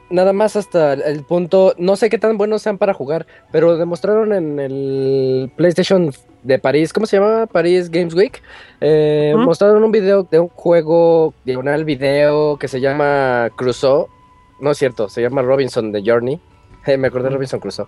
nada 0.09 0.33
más 0.33 0.55
hasta 0.57 0.93
el 0.93 1.23
punto, 1.23 1.73
no 1.77 1.95
sé 1.95 2.09
qué 2.09 2.17
tan 2.17 2.37
buenos 2.37 2.61
sean 2.61 2.77
para 2.77 2.93
jugar, 2.93 3.25
pero 3.51 3.77
demostraron 3.77 4.33
en 4.33 4.59
el 4.59 5.51
PlayStation 5.55 6.11
de 6.43 6.59
París, 6.59 6.91
¿cómo 6.91 7.05
se 7.05 7.17
llama? 7.17 7.47
París 7.47 7.89
Games 7.89 8.13
Week, 8.15 8.41
eh, 8.81 9.33
mostraron 9.37 9.83
un 9.83 9.91
video 9.91 10.23
de 10.23 10.39
un 10.39 10.49
juego 10.49 11.33
diagonal 11.45 11.85
video 11.85 12.57
que 12.57 12.67
se 12.67 12.81
llama 12.81 13.49
Crusoe, 13.55 14.07
no 14.59 14.71
es 14.71 14.77
cierto, 14.77 15.07
se 15.07 15.21
llama 15.21 15.41
Robinson 15.41 15.91
The 15.93 16.01
Journey. 16.05 16.39
Eh, 16.85 16.97
me 16.97 17.07
acordé 17.07 17.29
de 17.29 17.35
Robinson 17.35 17.59
Crusoe. 17.59 17.85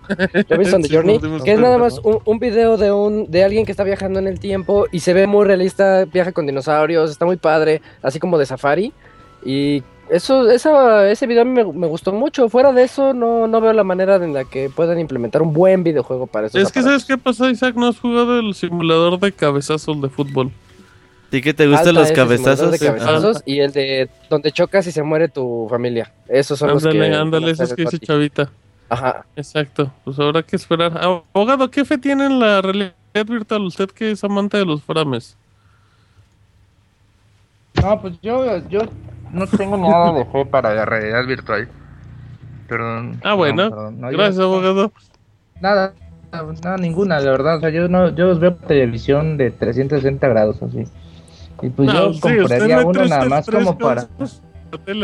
Robinson 0.48 0.82
The 0.82 0.88
Sí, 0.88 0.94
Journey, 0.94 1.18
que 1.44 1.52
es 1.52 1.58
nada 1.58 1.78
más 1.78 1.98
un, 2.04 2.18
un 2.24 2.38
video 2.38 2.76
de 2.76 2.92
un 2.92 3.30
de 3.30 3.42
alguien 3.42 3.64
que 3.64 3.72
está 3.72 3.84
viajando 3.84 4.18
en 4.18 4.26
el 4.26 4.38
tiempo 4.38 4.86
y 4.92 5.00
se 5.00 5.12
ve 5.12 5.26
muy 5.26 5.46
realista, 5.46 6.04
viaja 6.04 6.32
con 6.32 6.46
dinosaurios, 6.46 7.10
está 7.10 7.24
muy 7.24 7.36
padre, 7.36 7.82
así 8.02 8.18
como 8.18 8.38
de 8.38 8.46
safari. 8.46 8.92
Y 9.44 9.82
eso, 10.12 10.50
esa, 10.50 11.10
ese 11.10 11.26
video 11.26 11.42
a 11.42 11.44
mí 11.44 11.52
me, 11.52 11.64
me 11.64 11.86
gustó 11.86 12.12
mucho. 12.12 12.48
Fuera 12.48 12.72
de 12.72 12.82
eso, 12.82 13.14
no, 13.14 13.46
no 13.46 13.60
veo 13.60 13.72
la 13.72 13.82
manera 13.82 14.16
en 14.16 14.34
la 14.34 14.44
que 14.44 14.68
puedan 14.68 15.00
implementar 15.00 15.40
un 15.42 15.52
buen 15.52 15.82
videojuego 15.82 16.26
para 16.26 16.48
esos 16.48 16.60
es 16.60 16.70
que 16.70 16.82
sabes 16.82 17.04
qué 17.04 17.16
pasa 17.16 17.50
Isaac 17.50 17.74
no 17.76 17.88
has 17.88 17.98
jugado 17.98 18.38
el 18.38 18.54
simulador 18.54 19.18
de 19.18 19.32
cabezazos 19.32 20.00
de 20.02 20.08
fútbol 20.10 20.52
¿Y 21.30 21.40
que 21.40 21.54
te 21.54 21.66
gustan 21.66 21.94
los 21.94 22.10
ese 22.10 22.14
simulador 22.14 22.38
cabezazos? 22.44 22.70
de 22.72 22.78
Sí, 22.78 22.84
cabezazos 22.84 23.42
y 23.46 23.60
el 23.60 23.72
de 23.72 24.10
donde 24.28 24.52
chocas 24.52 24.86
y 24.86 24.92
se 24.92 25.02
muere 25.02 25.28
tu 25.28 25.66
familia. 25.70 26.12
Esos 26.28 26.58
son 26.58 26.68
los 26.68 26.82
que... 26.82 26.90
ándale 26.90 27.16
ándale 27.16 27.50
estar 27.52 27.64
esos 27.64 27.76
que 27.76 27.84
dice 27.84 27.98
chavita 27.98 28.52
Ajá. 28.92 29.24
Exacto, 29.36 29.90
pues 30.04 30.18
habrá 30.18 30.42
que 30.42 30.54
esperar. 30.56 30.92
Abogado, 31.02 31.70
¿qué 31.70 31.82
fe 31.84 31.96
tiene 31.96 32.26
en 32.26 32.38
la 32.38 32.60
realidad 32.60 32.92
virtual? 33.26 33.62
Usted 33.62 33.88
que 33.90 34.10
es 34.10 34.22
amante 34.22 34.58
de 34.58 34.66
los 34.66 34.82
frames. 34.82 35.34
No, 37.82 38.00
pues 38.00 38.20
yo, 38.20 38.58
yo 38.68 38.80
no 39.32 39.46
tengo 39.46 39.76
nada 39.78 40.12
de 40.12 40.24
fe 40.26 40.44
para 40.44 40.74
la 40.74 40.84
realidad 40.84 41.24
virtual. 41.26 41.68
Perdón. 42.68 43.18
Ah, 43.24 43.34
bueno. 43.34 43.70
perdón, 43.70 44.00
no, 44.00 44.10
yo- 44.10 44.18
Gracias, 44.18 44.38
abogado. 44.40 44.92
Nada, 45.60 45.94
nada, 46.30 46.76
ninguna, 46.76 47.18
la 47.18 47.30
verdad. 47.30 47.56
O 47.56 47.60
sea, 47.60 47.70
yo 47.70 47.88
no, 47.88 48.10
yo 48.14 48.38
veo 48.38 48.54
televisión 48.56 49.36
de 49.38 49.50
360 49.52 50.28
grados 50.28 50.62
así. 50.62 50.84
Y 51.62 51.68
pues 51.70 51.88
No, 51.88 52.08
yo 52.08 52.12
sí, 52.12 52.20
compraría 52.20 52.84
uno 52.84 53.04
nada 53.06 53.24
más 53.24 53.46
como 53.48 53.78
para. 53.78 54.06
cosas 54.06 54.42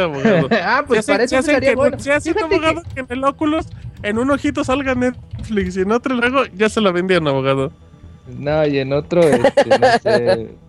abogado. 0.03 0.49
ah, 0.63 0.85
pues 0.87 1.05
Se 1.05 1.13
hace 1.13 1.37
estaría 1.39 1.71
que, 1.71 1.77
bueno. 1.77 1.99
se 1.99 2.13
hace, 2.13 2.35
que- 2.35 2.43
abogado, 2.43 2.83
que... 2.95 3.01
en 3.01 3.07
el 3.11 3.25
Oculus, 3.25 3.67
en 4.03 4.19
un 4.19 4.31
ojito 4.31 4.65
salga 4.65 4.95
Netflix 4.95 5.77
y 5.77 5.81
en 5.83 5.93
otro 5.93 6.15
luego 6.15 6.45
ya 6.55 6.69
se 6.69 6.81
la 6.81 6.91
vendían, 6.93 7.27
abogado. 7.29 7.73
No, 8.39 8.67
y 8.67 8.79
en 8.79 8.93
otro, 8.93 9.21
este, 9.23 9.69
no 9.69 9.87
sé. 10.03 10.49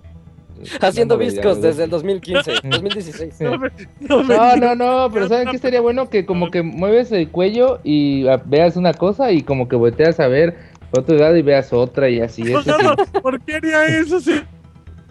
Haciendo 0.82 1.16
no, 1.16 1.20
viscos 1.20 1.62
ya, 1.62 1.68
desde 1.70 1.86
el 1.86 1.90
2015, 1.90 2.52
2016. 2.64 3.36
No, 3.40 3.58
me- 3.58 3.72
no, 4.02 4.24
me- 4.24 4.36
No, 4.36 4.56
no, 4.58 4.76
no, 4.76 5.10
pero 5.14 5.28
¿saben 5.30 5.48
qué 5.50 5.56
estaría 5.56 5.80
bueno? 5.80 6.10
Que 6.10 6.26
como 6.26 6.52
que 6.52 6.62
mueves 6.64 7.12
el 7.14 7.30
cuello 7.30 7.80
y 7.84 8.28
ah, 8.28 8.42
veas 8.46 8.76
una 8.76 8.94
cosa 8.94 9.32
y 9.32 9.42
como 9.42 9.70
que 9.70 9.78
volteas 9.78 10.20
a 10.20 10.28
ver 10.28 10.58
otro 10.92 11.16
lado 11.18 11.38
y 11.38 11.44
veas 11.44 11.72
otra 11.72 12.10
y 12.10 12.20
así. 12.20 12.44
Sí. 12.44 12.54
Abogado, 12.54 12.96
¿Por 13.22 13.40
qué 13.42 13.56
haría 13.56 13.86
eso 13.86 14.20
si, 14.20 14.42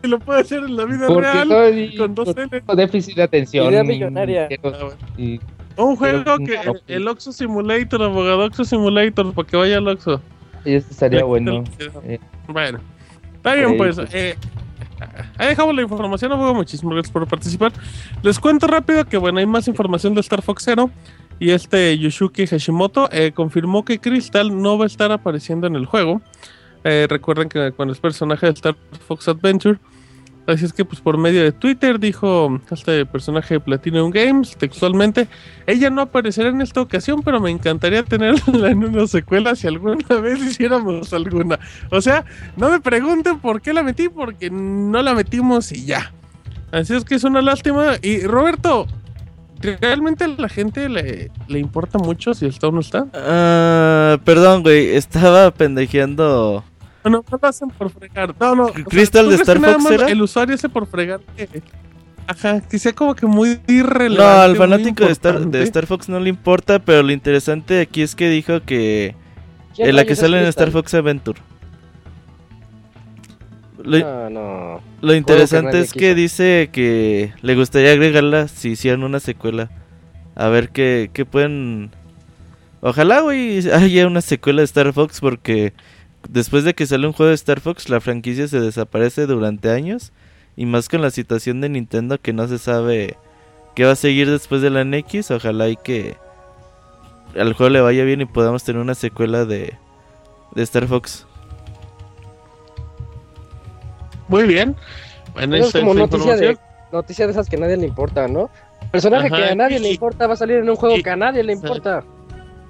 si 0.03 0.09
lo 0.09 0.18
puede 0.18 0.40
hacer 0.40 0.61
en 0.61 0.76
la 0.76 0.84
vida 0.84 1.07
Porque 1.07 1.22
real? 1.22 1.49
soy 1.49 1.96
con 1.96 2.14
dos 2.14 2.28
L. 2.36 2.62
déficit 2.76 3.16
de 3.16 3.22
atención. 3.22 3.68
Idea 3.70 3.84
millonaria. 3.84 4.49
Ah, 4.53 4.57
bueno. 4.62 4.88
Y- 5.16 5.40
Un 5.76 5.94
juego 5.96 6.22
Pero, 6.24 6.38
que 6.38 6.57
no, 6.66 6.72
el, 6.72 6.82
el 7.03 7.09
Oxo 7.09 7.32
Simulator, 7.32 8.03
abogado 8.03 8.44
Oxo 8.44 8.64
Simulator, 8.64 9.32
para 9.32 9.46
que 9.49 9.57
vaya 9.57 9.78
al 9.78 9.86
Oxo. 9.88 10.20
y 10.64 10.74
eso 10.74 10.88
estaría 10.90 11.22
bueno. 11.24 11.62
Eh, 12.05 12.18
Bueno, 12.49 12.80
está 13.36 13.55
bien, 13.55 13.76
pues. 13.76 13.96
pues. 13.96 14.12
eh, 14.12 14.34
ahí 15.36 15.49
dejamos 15.49 15.74
la 15.76 15.82
información, 15.82 16.32
abogado. 16.32 16.55
Muchísimas 16.55 16.94
gracias 16.94 17.12
por 17.12 17.26
participar. 17.28 17.72
Les 18.22 18.38
cuento 18.40 18.66
rápido 18.66 19.05
que, 19.05 19.16
bueno, 19.18 19.38
hay 19.38 19.46
más 19.46 19.68
información 19.68 20.14
de 20.14 20.20
Star 20.20 20.42
Fox 20.42 20.64
Zero. 20.64 20.90
Y 21.40 21.51
este 21.53 21.96
Yoshuki 21.96 22.49
Hashimoto 22.49 23.09
eh, 23.12 23.30
confirmó 23.32 23.84
que 23.84 24.01
Crystal 24.01 24.61
no 24.61 24.76
va 24.76 24.84
a 24.84 24.86
estar 24.88 25.12
apareciendo 25.12 25.68
en 25.68 25.76
el 25.76 25.86
juego. 25.86 26.20
Eh, 26.85 27.07
recuerden 27.09 27.49
que 27.49 27.72
con 27.72 27.89
el 27.89 27.97
personaje 27.97 28.47
de 28.47 28.53
Star 28.53 28.76
Fox 29.07 29.29
Adventure. 29.29 29.79
Así 30.49 30.64
es 30.64 30.72
que, 30.72 30.83
pues, 30.83 31.03
por 31.03 31.18
medio 31.18 31.43
de 31.43 31.53
Twitter 31.53 32.01
dijo 32.01 32.59
este 32.70 33.05
personaje 33.05 33.55
de 33.55 33.61
Platinum 33.61 34.11
Games 34.11 34.57
textualmente: 34.57 35.29
Ella 35.66 35.91
no 35.91 36.01
aparecerá 36.01 36.49
en 36.49 36.62
esta 36.62 36.81
ocasión, 36.81 37.22
pero 37.22 37.39
me 37.39 37.51
encantaría 37.51 38.03
tenerla 38.03 38.70
en 38.70 38.83
una 38.83 39.07
secuela 39.07 39.55
si 39.55 39.66
alguna 39.66 40.07
vez 40.22 40.41
hiciéramos 40.41 41.12
alguna. 41.12 41.59
O 41.91 42.01
sea, 42.01 42.24
no 42.57 42.70
me 42.70 42.81
pregunten 42.81 43.41
por 43.41 43.61
qué 43.61 43.74
la 43.74 43.83
metí, 43.83 44.09
porque 44.09 44.49
no 44.49 45.03
la 45.03 45.14
metimos 45.14 45.70
y 45.70 45.85
ya. 45.85 46.12
Así 46.72 46.95
es 46.95 47.05
que 47.05 47.16
es 47.16 47.24
una 47.24 47.43
lástima. 47.43 47.97
Y 48.01 48.22
Roberto, 48.22 48.87
¿realmente 49.61 50.24
a 50.24 50.29
la 50.29 50.49
gente 50.49 50.89
le, 50.89 51.31
le 51.47 51.59
importa 51.59 51.99
mucho 51.99 52.33
si 52.33 52.47
está 52.47 52.68
o 52.68 52.72
no 52.72 52.81
está? 52.81 53.07
Ah, 53.12 54.18
perdón, 54.24 54.62
güey, 54.62 54.97
estaba 54.97 55.51
pendejeando. 55.51 56.64
No, 57.05 57.11
no, 57.11 57.24
no 57.30 57.38
lo 57.40 57.49
hacen 57.49 57.68
por 57.70 57.90
fregar. 57.90 58.34
No, 58.40 58.55
no. 58.55 58.64
o 58.66 58.72
sea, 58.74 58.84
¿Crystal 58.84 59.24
¿tú 59.24 59.30
de 59.30 59.36
Star 59.36 59.59
Fox 59.61 59.90
era? 59.90 60.09
El 60.09 60.22
usuario 60.22 60.55
hace 60.55 60.68
por 60.68 60.86
fregar. 60.86 61.20
que- 61.36 61.62
Ajá, 62.26 62.61
que 62.61 62.78
sea 62.78 62.92
como 62.92 63.14
que 63.14 63.24
muy 63.26 63.59
irrelevante. 63.66 64.18
No, 64.18 64.42
al 64.42 64.57
fanático 64.57 65.05
de 65.07 65.12
Star, 65.12 65.46
de 65.46 65.62
Star 65.62 65.86
Fox 65.86 66.11
no 66.11 66.20
le 66.20 66.28
importa, 66.28 66.78
pero 66.78 67.03
lo 67.03 67.11
interesante 67.12 67.80
aquí 67.80 68.03
es 68.03 68.14
que 68.14 68.28
dijo 68.28 68.61
que 68.61 69.14
¿Quién 69.74 69.88
en 69.88 69.96
la 69.96 70.05
que 70.05 70.14
sale 70.14 70.38
en? 70.42 70.44
Star 70.46 70.70
Fox 70.70 70.92
Adventure. 70.92 71.40
Lo, 73.82 73.99
No, 74.01 74.28
no. 74.30 74.80
lo 75.01 75.14
interesante 75.14 75.80
es 75.80 75.92
que 75.92 76.14
dice 76.14 76.68
que 76.72 77.32
le 77.42 77.55
gustaría 77.55 77.92
agregarla 77.92 78.49
si 78.49 78.70
hicieran 78.70 79.05
una 79.05 79.20
secuela. 79.20 79.70
A 80.34 80.49
ver 80.49 80.70
qué, 80.70 81.11
qué 81.12 81.24
pueden... 81.24 81.90
Ojalá, 82.80 83.20
güey, 83.20 83.59
haya 83.72 84.07
una 84.07 84.20
secuela 84.20 84.61
de 84.61 84.64
Star 84.66 84.92
Fox 84.92 85.20
porque 85.20 85.72
después 86.29 86.64
de 86.64 86.74
que 86.74 86.87
sale 86.87 87.07
un 87.07 87.12
juego 87.12 87.31
de 87.31 87.35
Star 87.35 87.61
Fox, 87.61 87.89
la 87.89 88.01
franquicia 88.01 88.47
se 88.49 88.61
desaparece 88.61 89.26
durante 89.26 89.70
años 89.70 90.12
Y 90.57 90.66
más 90.66 90.89
con 90.89 91.03
la 91.03 91.11
situación 91.11 91.61
de 91.61 91.68
Nintendo 91.68 92.18
que 92.20 92.33
no 92.33 92.47
se 92.49 92.59
sabe 92.59 93.16
qué 93.74 93.85
va 93.85 93.93
a 93.93 93.97
seguir 93.97 94.31
después 94.31 94.61
de 94.62 94.70
la 94.70 94.85
NX. 94.85 95.31
Ojalá 95.31 95.68
y 95.68 95.76
que 95.76 96.16
al 97.39 97.53
juego 97.53 97.70
le 97.70 97.81
vaya 97.81 98.05
bien 98.05 98.20
y 98.22 98.24
podamos 98.26 98.64
tener 98.64 98.81
una 98.83 98.95
secuela 98.95 99.45
de, 99.45 99.74
de 100.55 100.62
Star 100.62 100.87
Fox. 100.89 101.26
Muy 104.29 104.45
bien. 104.45 104.74
Bueno, 105.35 105.57
Eso 105.57 105.66
es 105.68 105.85
como 105.85 105.95
noticia 105.95 106.37
de, 106.37 106.59
noticia 106.93 107.26
de 107.26 107.33
esas 107.33 107.49
que 107.49 107.57
a 107.57 107.61
nadie 107.61 107.76
le 107.76 107.87
importa, 107.87 108.26
¿no? 108.29 108.51
Personaje 108.91 109.29
Ajá, 109.29 109.37
que 109.37 109.45
a 109.45 109.55
nadie 109.55 109.79
le 109.79 109.91
importa 109.91 110.26
va 110.26 110.35
a 110.35 110.37
salir 110.37 110.57
en 110.59 110.68
un 110.68 110.76
juego 110.76 110.97
y- 110.97 111.03
que 111.03 111.11
a 111.11 111.16
nadie 111.16 111.43
le 111.43 111.53
importa. 111.53 112.03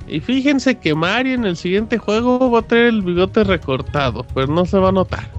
Y 0.09 0.21
fíjense 0.21 0.79
que 0.79 0.95
Mario 0.95 1.35
en 1.35 1.45
el 1.45 1.57
siguiente 1.57 1.99
juego 1.99 2.51
va 2.51 2.61
a 2.61 2.63
tener 2.63 2.87
el 2.87 3.03
bigote 3.03 3.45
recortado, 3.45 4.25
pero 4.35 4.47
no 4.47 4.65
se 4.67 4.79
va 4.79 4.89
a 4.89 4.93
notar. 4.93 5.31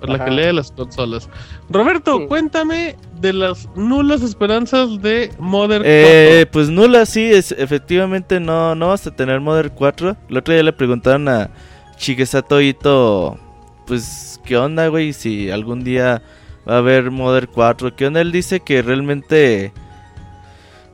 Por 0.00 0.10
la 0.10 0.24
que 0.24 0.30
lee 0.30 0.52
las 0.52 0.70
consolas. 0.72 1.28
Roberto, 1.70 2.18
Sí. 2.18 2.26
cuéntame 2.26 2.96
de 3.20 3.32
las 3.32 3.66
nulas 3.76 4.22
esperanzas 4.22 5.00
de 5.00 5.30
Modern 5.38 5.82
Eh, 5.86 6.44
pues 6.52 6.68
nula, 6.68 7.06
sí, 7.06 7.24
es, 7.24 7.52
efectivamente 7.52 8.38
no, 8.38 8.74
no 8.74 8.88
vas 8.88 9.06
a 9.06 9.16
tener 9.16 9.40
Modern 9.40 9.72
4. 9.74 10.16
El 10.28 10.36
otro 10.36 10.52
día 10.52 10.62
le 10.62 10.72
preguntaron 10.74 11.28
a 11.28 11.50
Shigesato 11.98 12.60
Ito, 12.60 13.38
pues, 13.86 14.38
¿qué 14.44 14.58
onda, 14.58 14.88
güey? 14.88 15.14
Si 15.14 15.50
algún 15.50 15.82
día 15.82 16.22
va 16.68 16.74
a 16.74 16.78
haber 16.78 17.10
Modern 17.10 17.48
4. 17.52 17.96
¿Qué 17.96 18.06
onda? 18.06 18.20
Él 18.20 18.32
dice 18.32 18.60
que 18.60 18.82
realmente, 18.82 19.72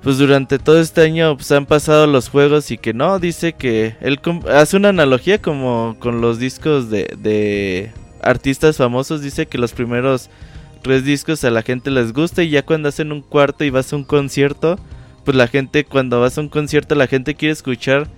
pues 0.02 0.18
durante 0.18 0.58
todo 0.58 0.80
este 0.80 1.02
año 1.02 1.36
pues, 1.36 1.50
han 1.52 1.66
pasado 1.66 2.06
los 2.06 2.28
juegos 2.28 2.70
y 2.70 2.78
que 2.78 2.92
no, 2.92 3.18
dice 3.18 3.52
que 3.52 3.96
él 4.00 4.20
hace 4.52 4.76
una 4.76 4.88
analogía 4.88 5.40
como 5.40 5.96
con 6.00 6.20
los 6.20 6.38
discos 6.38 6.90
de, 6.90 7.14
de 7.18 7.92
artistas 8.20 8.76
famosos. 8.76 9.22
Dice 9.22 9.46
que 9.46 9.58
los 9.58 9.72
primeros 9.72 10.28
tres 10.82 11.04
discos 11.04 11.44
a 11.44 11.50
la 11.50 11.62
gente 11.62 11.90
les 11.90 12.12
gusta 12.12 12.42
y 12.42 12.50
ya 12.50 12.64
cuando 12.64 12.88
hacen 12.88 13.12
un 13.12 13.22
cuarto 13.22 13.64
y 13.64 13.70
vas 13.70 13.92
a 13.92 13.96
un 13.96 14.04
concierto, 14.04 14.78
pues 15.24 15.36
la 15.36 15.46
gente 15.46 15.84
cuando 15.84 16.20
vas 16.20 16.36
a 16.36 16.40
un 16.40 16.48
concierto 16.48 16.94
la 16.96 17.06
gente 17.06 17.34
quiere 17.36 17.52
escuchar 17.52 18.08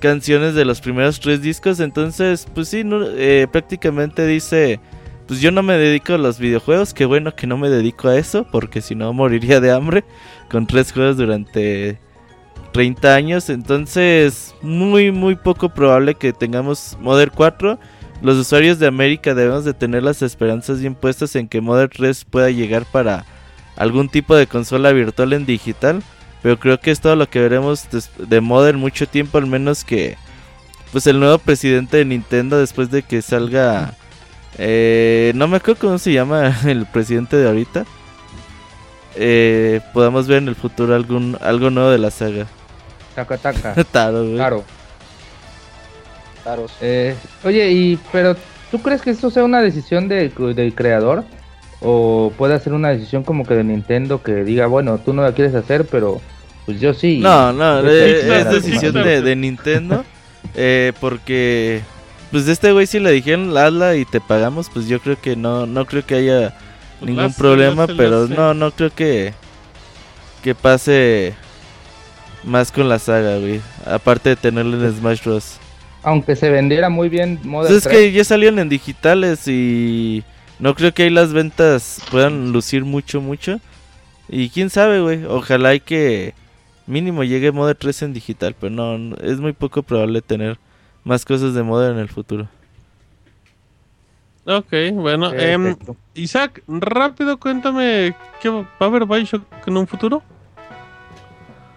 canciones 0.00 0.54
de 0.54 0.64
los 0.64 0.80
primeros 0.80 1.20
tres 1.20 1.42
discos, 1.42 1.80
entonces 1.80 2.46
pues 2.54 2.68
sí, 2.68 2.84
no- 2.84 3.06
eh, 3.06 3.46
prácticamente 3.50 4.26
dice, 4.26 4.80
pues 5.26 5.40
yo 5.40 5.50
no 5.50 5.62
me 5.62 5.74
dedico 5.78 6.14
a 6.14 6.18
los 6.18 6.38
videojuegos, 6.38 6.92
qué 6.92 7.04
bueno 7.06 7.34
que 7.34 7.46
no 7.46 7.56
me 7.56 7.70
dedico 7.70 8.08
a 8.08 8.18
eso, 8.18 8.46
porque 8.50 8.82
si 8.82 8.94
no 8.94 9.12
moriría 9.14 9.60
de 9.60 9.72
hambre 9.72 10.04
con 10.54 10.68
tres 10.68 10.92
juegos 10.92 11.16
durante 11.16 11.98
30 12.72 13.12
años, 13.12 13.50
entonces 13.50 14.54
muy 14.62 15.10
muy 15.10 15.34
poco 15.34 15.68
probable 15.68 16.14
que 16.14 16.32
tengamos 16.32 16.96
Modern 17.00 17.32
4 17.34 17.76
los 18.22 18.38
usuarios 18.38 18.78
de 18.78 18.86
América 18.86 19.34
debemos 19.34 19.64
de 19.64 19.74
tener 19.74 20.04
las 20.04 20.22
esperanzas 20.22 20.80
bien 20.80 20.94
puestas 20.94 21.34
en 21.34 21.48
que 21.48 21.60
Modern 21.60 21.90
3 21.90 22.24
pueda 22.24 22.50
llegar 22.50 22.84
para 22.86 23.24
algún 23.76 24.08
tipo 24.08 24.36
de 24.36 24.46
consola 24.46 24.92
virtual 24.92 25.32
en 25.32 25.44
digital. 25.44 26.02
Pero 26.40 26.58
creo 26.58 26.78
que 26.78 26.90
es 26.90 27.00
todo 27.00 27.16
lo 27.16 27.28
que 27.28 27.40
veremos 27.40 27.86
de 28.16 28.40
Modern 28.40 28.78
mucho 28.78 29.06
tiempo, 29.06 29.38
al 29.38 29.46
menos 29.46 29.84
que 29.84 30.16
pues 30.92 31.06
el 31.06 31.18
nuevo 31.18 31.38
presidente 31.38 31.96
de 31.96 32.04
Nintendo 32.04 32.58
después 32.58 32.90
de 32.90 33.02
que 33.02 33.20
salga... 33.20 33.94
eh, 34.56 35.32
no 35.34 35.48
me 35.48 35.56
acuerdo 35.56 35.80
cómo 35.80 35.98
se 35.98 36.12
llama 36.12 36.56
el 36.64 36.86
presidente 36.86 37.36
de 37.36 37.48
ahorita. 37.48 37.84
Eh, 39.16 39.80
podamos 39.92 40.26
ver 40.26 40.38
en 40.38 40.48
el 40.48 40.54
futuro 40.56 40.94
algún 40.94 41.36
algo 41.40 41.70
nuevo 41.70 41.90
de 41.90 41.98
la 41.98 42.10
saga. 42.10 42.46
Taca, 43.14 43.36
taca. 43.38 43.74
Taro, 43.92 44.22
güey. 44.24 44.34
Claro. 44.36 44.64
Claro. 46.42 46.66
Eh, 46.80 47.14
oye, 47.44 47.70
y 47.72 47.98
pero 48.12 48.36
¿tú 48.70 48.80
crees 48.82 49.00
que 49.02 49.10
esto 49.10 49.30
sea 49.30 49.44
una 49.44 49.62
decisión 49.62 50.08
de- 50.08 50.28
del 50.54 50.74
creador? 50.74 51.24
¿O 51.80 52.32
puede 52.36 52.58
ser 52.60 52.72
una 52.72 52.90
decisión 52.90 53.24
como 53.24 53.44
que 53.44 53.54
de 53.54 53.64
Nintendo 53.64 54.22
que 54.22 54.44
diga, 54.44 54.66
bueno, 54.66 54.98
tú 54.98 55.12
no 55.12 55.22
la 55.22 55.32
quieres 55.32 55.54
hacer, 55.54 55.84
pero 55.86 56.20
pues 56.66 56.80
yo 56.80 56.94
sí? 56.94 57.18
No, 57.20 57.52
no, 57.52 57.80
eh, 57.88 58.40
es 58.40 58.50
decisión 58.50 58.94
de, 58.94 59.20
de 59.22 59.36
Nintendo. 59.36 60.04
eh, 60.54 60.92
porque, 61.00 61.80
pues 62.30 62.46
de 62.46 62.52
este 62.52 62.72
güey 62.72 62.86
si 62.86 63.00
le 63.00 63.10
dijeron 63.12 63.54
hazla 63.56 63.96
y 63.96 64.04
te 64.04 64.20
pagamos, 64.20 64.70
pues 64.72 64.86
yo 64.88 64.98
creo 65.00 65.20
que 65.20 65.36
no, 65.36 65.66
no 65.66 65.84
creo 65.86 66.04
que 66.06 66.14
haya 66.14 66.54
Pues 67.04 67.16
ningún 67.16 67.34
problema, 67.34 67.86
pero 67.86 68.26
no, 68.28 68.54
no 68.54 68.70
creo 68.72 68.90
que, 68.90 69.32
que 70.42 70.54
pase 70.54 71.34
más 72.44 72.70
con 72.72 72.88
la 72.88 72.98
saga, 72.98 73.38
güey. 73.38 73.60
Aparte 73.86 74.30
de 74.30 74.36
tenerlo 74.36 74.82
en 74.84 74.92
Smash 74.94 75.22
Bros. 75.24 75.58
Aunque 76.02 76.36
se 76.36 76.50
vendiera 76.50 76.88
muy 76.90 77.08
bien 77.08 77.40
Modern 77.44 77.72
Pues 77.72 77.78
es 77.78 77.84
3, 77.84 77.96
que 77.96 78.12
ya 78.12 78.24
salieron 78.24 78.58
en 78.58 78.68
digitales 78.68 79.48
y 79.48 80.22
no 80.58 80.74
creo 80.74 80.92
que 80.92 81.04
ahí 81.04 81.10
las 81.10 81.32
ventas 81.32 82.00
puedan 82.10 82.52
lucir 82.52 82.84
mucho, 82.84 83.20
mucho. 83.20 83.58
Y 84.28 84.50
quién 84.50 84.68
sabe, 84.70 85.00
güey. 85.00 85.24
Ojalá 85.24 85.74
y 85.74 85.80
que 85.80 86.34
mínimo 86.86 87.24
llegue 87.24 87.52
Modern 87.52 87.78
3 87.80 88.02
en 88.02 88.12
digital, 88.12 88.54
pero 88.58 88.70
no, 88.70 88.98
no- 88.98 89.16
es 89.16 89.38
muy 89.40 89.52
poco 89.54 89.82
probable 89.82 90.20
tener 90.20 90.58
más 91.04 91.24
cosas 91.24 91.54
de 91.54 91.62
Modern 91.62 91.94
en 91.96 92.00
el 92.02 92.08
futuro. 92.08 92.48
Ok, 94.46 94.72
bueno. 94.92 95.32
em, 95.32 95.64
Perfecto. 95.74 95.96
Isaac, 96.14 96.62
rápido 96.68 97.38
cuéntame, 97.38 98.14
¿qué 98.42 98.48
va 98.50 98.66
a 98.78 98.84
haber 98.84 99.06
Bioshock 99.06 99.42
en 99.66 99.76
un 99.76 99.86
futuro? 99.86 100.22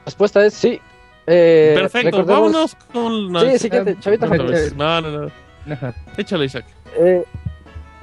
Respuesta 0.05 0.45
es 0.45 0.53
sí. 0.53 0.79
Eh, 1.25 1.73
Perfecto, 1.77 2.17
recordemos- 2.23 2.27
vámonos 2.27 2.75
con... 2.93 3.31
no, 3.31 3.41
Sí, 3.41 3.59
siguiente, 3.59 3.97
chavita. 3.99 4.27
eh, 4.27 4.71
No, 4.75 5.01
no, 5.01 5.11
no. 5.65 5.73
Ajá. 5.73 5.93
Échale, 6.17 6.45
Isaac. 6.45 6.65
Eh, 6.97 7.25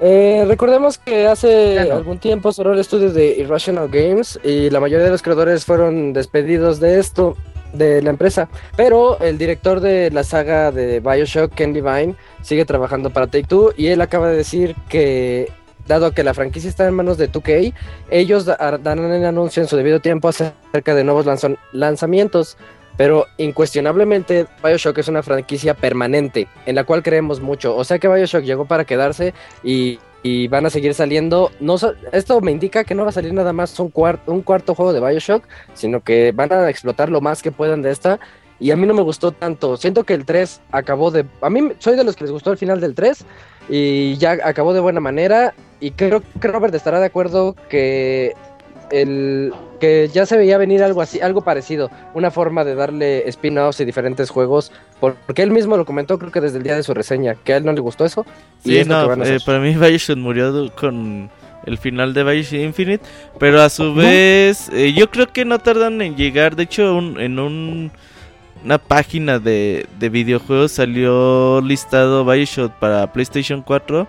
eh, 0.01 0.45
recordemos 0.47 0.99
que 0.99 1.27
hace 1.27 1.79
algún 1.81 2.19
tiempo 2.19 2.53
cerró 2.53 2.75
el 2.75 2.81
estudio 2.81 3.11
de 3.11 3.37
Irrational 3.39 3.89
Games 3.89 4.39
y 4.45 4.69
la 4.69 4.81
mayoría 4.81 5.07
de 5.07 5.13
los 5.13 5.23
creadores 5.23 5.65
fueron 5.65 6.13
despedidos 6.13 6.81
de 6.81 6.99
esto, 6.99 7.37
de 7.75 8.01
la 8.03 8.11
empresa. 8.11 8.49
Pero 8.77 9.19
el 9.21 9.37
director 9.37 9.81
de 9.81 10.11
la 10.11 10.25
saga 10.25 10.71
de 10.73 11.01
Bioshock, 11.01 11.53
Ken 11.55 11.73
Levine, 11.75 12.15
sigue 12.43 12.65
trabajando 12.65 13.11
para 13.11 13.27
Take 13.27 13.45
Two 13.47 13.73
y 13.77 13.89
él 13.89 14.01
acaba 14.01 14.29
de 14.31 14.37
decir 14.37 14.75
que, 14.89 15.51
dado 15.87 16.13
que 16.13 16.25
la 16.25 16.33
franquicia 16.33 16.71
está 16.71 16.87
en 16.89 16.95
manos 16.95 17.19
de 17.19 17.31
2K, 17.31 17.75
ellos 18.11 18.47
da- 18.47 18.57
darán 18.83 19.13
el 19.13 19.25
anuncio 19.27 19.63
en 19.63 19.69
su 19.69 19.77
debido 19.77 20.01
tiempo 20.01 20.29
acerca 20.29 20.95
de 20.95 21.05
nuevos 21.05 21.27
lanzamientos. 21.73 22.57
Pero 22.97 23.27
incuestionablemente 23.39 24.47
Bioshock 24.63 24.99
es 24.99 25.09
una 25.09 25.25
franquicia 25.25 25.75
permanente 25.75 26.47
en 26.65 26.77
la 26.77 26.85
cual 26.85 27.03
creemos 27.03 27.41
mucho. 27.41 27.75
O 27.75 27.83
sea 27.83 27.99
que 27.99 28.07
Bioshock 28.07 28.45
llegó 28.45 28.67
para 28.67 28.85
quedarse 28.85 29.35
y, 29.65 29.99
y 30.25 30.49
van 30.49 30.67
a 30.67 30.71
seguir 30.71 30.95
saliendo. 30.95 31.53
No, 31.61 31.77
esto 32.11 32.41
me 32.41 32.51
indica 32.51 32.83
que 32.83 32.95
no 32.97 33.03
va 33.05 33.11
a 33.11 33.13
salir 33.13 33.33
nada 33.33 33.53
más 33.53 33.79
un, 33.79 33.93
cuar- 33.93 34.19
un 34.27 34.41
cuarto 34.43 34.75
juego 34.75 34.93
de 34.93 34.99
Bioshock, 35.01 35.45
sino 35.75 36.01
que 36.03 36.33
van 36.33 36.51
a 36.53 36.69
explotar 36.71 37.11
lo 37.11 37.21
más 37.21 37.43
que 37.43 37.53
puedan 37.53 37.83
de 37.83 37.91
esta. 37.93 38.19
Y 38.59 38.71
a 38.71 38.77
mí 38.77 38.87
no 38.87 38.95
me 38.95 39.03
gustó 39.03 39.33
tanto. 39.33 39.77
Siento 39.77 40.05
que 40.05 40.15
el 40.15 40.25
3 40.25 40.63
acabó 40.73 41.11
de... 41.11 41.27
A 41.43 41.51
mí 41.51 41.73
soy 41.79 41.97
de 41.97 42.05
los 42.05 42.17
que 42.17 42.25
les 42.25 42.31
gustó 42.33 42.51
el 42.53 42.57
final 42.59 42.81
del 42.81 42.95
3 42.95 43.25
y 43.69 44.17
ya 44.17 44.39
acabó 44.43 44.73
de 44.73 44.81
buena 44.81 45.01
manera. 45.01 45.55
Y 45.81 45.91
creo 45.91 46.23
que 46.41 46.49
Robert 46.49 46.75
estará 46.75 47.01
de 47.01 47.07
acuerdo 47.07 47.55
que 47.69 48.33
el 48.91 49.53
que 49.81 50.09
ya 50.13 50.25
se 50.27 50.37
veía 50.37 50.57
venir 50.59 50.83
algo 50.83 51.03
así, 51.03 51.21
algo 51.21 51.43
parecido, 51.43 51.91
una 52.15 52.31
forma 52.31 52.65
de 52.65 52.75
darle 52.75 53.29
spin-offs 53.29 53.81
y 53.81 53.85
diferentes 53.85 54.31
juegos, 54.31 54.73
por- 55.01 55.15
porque 55.27 55.43
él 55.43 55.51
mismo 55.51 55.77
lo 55.77 55.85
comentó 55.85 56.19
creo 56.19 56.31
que 56.33 56.41
desde 56.41 56.59
el 56.59 56.63
día 56.65 56.77
de 56.77 56.83
su 56.83 56.95
reseña, 56.95 57.35
que 57.35 57.53
a 57.53 57.57
él 57.59 57.65
no 57.65 57.73
le 57.73 57.81
gustó 57.81 58.05
eso. 58.05 58.25
Sí, 58.65 58.79
es 58.79 58.87
no, 58.87 59.13
eh, 59.25 59.39
para 59.45 59.59
mí 59.59 59.75
Bioshock 59.75 60.17
murió 60.17 60.73
con 60.75 61.31
el 61.67 61.79
final 61.79 62.15
de 62.15 62.25
Bioshock 62.25 62.61
Infinite, 62.61 63.05
pero 63.39 63.61
a 63.63 63.69
su 63.69 63.95
vez 63.95 64.69
eh, 64.73 64.93
yo 64.95 65.11
creo 65.11 65.27
que 65.27 65.45
no 65.45 65.59
tardan 65.59 66.01
en 66.03 66.17
llegar, 66.17 66.57
de 66.57 66.63
hecho 66.65 66.95
un- 66.97 67.21
en 67.21 67.39
un, 67.39 67.91
una 68.65 68.79
página 68.79 69.39
de, 69.39 69.87
de 69.99 70.09
videojuegos 70.09 70.73
salió 70.73 71.61
listado 71.61 72.25
Bioshock 72.25 72.73
para 72.75 73.13
PlayStation 73.13 73.61
4 73.63 74.07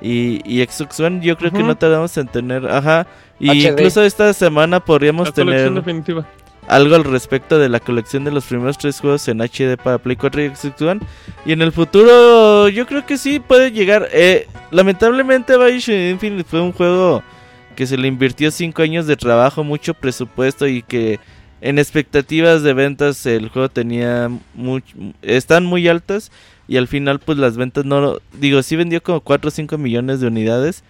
y, 0.00 0.40
y 0.44 0.64
Xbox 0.66 0.98
One, 0.98 1.20
yo 1.24 1.36
creo 1.36 1.52
que 1.52 1.62
no 1.62 1.76
tardamos 1.76 2.16
en 2.16 2.26
tener, 2.26 2.66
ajá, 2.68 3.06
y 3.42 3.62
HD. 3.62 3.70
incluso 3.72 4.02
esta 4.02 4.32
semana 4.32 4.80
podríamos 4.80 5.28
La 5.28 5.32
tener 5.34 5.72
definitiva. 5.72 6.26
algo 6.68 6.94
al 6.94 7.04
respecto 7.04 7.58
de 7.58 7.68
la 7.68 7.80
colección 7.80 8.24
de 8.24 8.30
los 8.30 8.44
primeros 8.44 8.78
tres 8.78 9.00
juegos 9.00 9.26
en 9.28 9.40
HD 9.40 9.76
para 9.82 9.98
Play 9.98 10.16
4 10.16 10.42
y 10.44 10.48
Xbox 10.54 10.82
One. 10.82 11.00
Y 11.44 11.52
en 11.52 11.60
el 11.62 11.72
futuro 11.72 12.68
yo 12.68 12.86
creo 12.86 13.04
que 13.04 13.18
sí 13.18 13.40
puede 13.40 13.72
llegar. 13.72 14.08
Eh, 14.12 14.46
lamentablemente 14.70 15.56
Bioshock 15.56 15.94
Infinite 16.12 16.44
fue 16.44 16.60
un 16.60 16.72
juego 16.72 17.22
que 17.76 17.86
se 17.86 17.96
le 17.96 18.06
invirtió 18.08 18.50
5 18.50 18.82
años 18.82 19.06
de 19.06 19.16
trabajo, 19.16 19.64
mucho 19.64 19.94
presupuesto 19.94 20.66
y 20.68 20.82
que 20.82 21.18
en 21.62 21.78
expectativas 21.78 22.62
de 22.62 22.74
ventas 22.74 23.24
el 23.26 23.48
juego 23.48 23.68
tenía 23.68 24.28
much- 24.56 25.14
están 25.22 25.64
muy 25.64 25.88
altas 25.88 26.30
y 26.68 26.76
al 26.76 26.88
final 26.88 27.18
pues 27.20 27.38
las 27.38 27.56
ventas 27.56 27.84
no 27.84 28.18
digo 28.34 28.62
sí 28.62 28.74
vendió 28.76 29.02
como 29.02 29.20
4 29.20 29.48
o 29.48 29.50
5 29.50 29.78
millones 29.78 30.20
de 30.20 30.26
unidades 30.26 30.82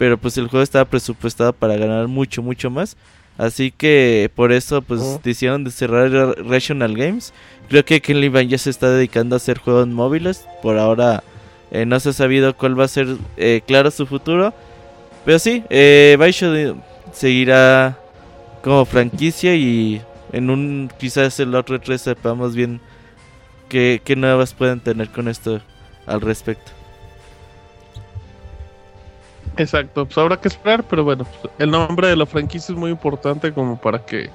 pero 0.00 0.16
pues 0.16 0.38
el 0.38 0.48
juego 0.48 0.62
estaba 0.62 0.86
presupuestado 0.86 1.52
para 1.52 1.76
ganar 1.76 2.08
mucho 2.08 2.40
mucho 2.42 2.70
más. 2.70 2.96
Así 3.36 3.70
que 3.70 4.30
por 4.34 4.50
eso 4.50 4.80
pues 4.80 5.20
decidieron 5.22 5.62
de 5.62 5.70
cerrar 5.70 6.10
Ra- 6.10 6.32
Rational 6.42 6.96
Games. 6.96 7.34
Creo 7.68 7.84
que 7.84 8.00
Ken 8.00 8.18
Levine 8.18 8.48
ya 8.48 8.56
se 8.56 8.70
está 8.70 8.88
dedicando 8.90 9.36
a 9.36 9.38
hacer 9.38 9.58
juegos 9.58 9.88
móviles. 9.88 10.46
Por 10.62 10.78
ahora 10.78 11.22
eh, 11.70 11.84
no 11.84 12.00
se 12.00 12.08
ha 12.08 12.12
sabido 12.14 12.56
cuál 12.56 12.80
va 12.80 12.86
a 12.86 12.88
ser 12.88 13.08
eh, 13.36 13.60
claro 13.66 13.90
su 13.90 14.06
futuro. 14.06 14.54
Pero 15.26 15.38
sí, 15.38 15.64
eh, 15.68 16.16
Bioshock 16.18 16.78
seguirá 17.12 17.98
como 18.62 18.86
franquicia 18.86 19.54
y 19.54 20.00
en 20.32 20.48
un 20.48 20.90
quizás 20.98 21.38
el 21.40 21.54
otro 21.54 21.78
3 21.78 22.00
sepamos 22.00 22.54
bien 22.54 22.80
qué, 23.68 24.00
qué 24.02 24.16
nuevas 24.16 24.54
pueden 24.54 24.80
tener 24.80 25.10
con 25.10 25.28
esto 25.28 25.60
al 26.06 26.22
respecto. 26.22 26.72
Exacto, 29.56 30.06
pues 30.06 30.16
habrá 30.18 30.40
que 30.40 30.48
esperar, 30.48 30.84
pero 30.84 31.04
bueno, 31.04 31.24
pues, 31.24 31.52
el 31.58 31.70
nombre 31.70 32.08
de 32.08 32.16
la 32.16 32.24
franquicia 32.26 32.72
es 32.72 32.78
muy 32.78 32.90
importante 32.90 33.52
como 33.52 33.78
para 33.80 34.04
que 34.04 34.30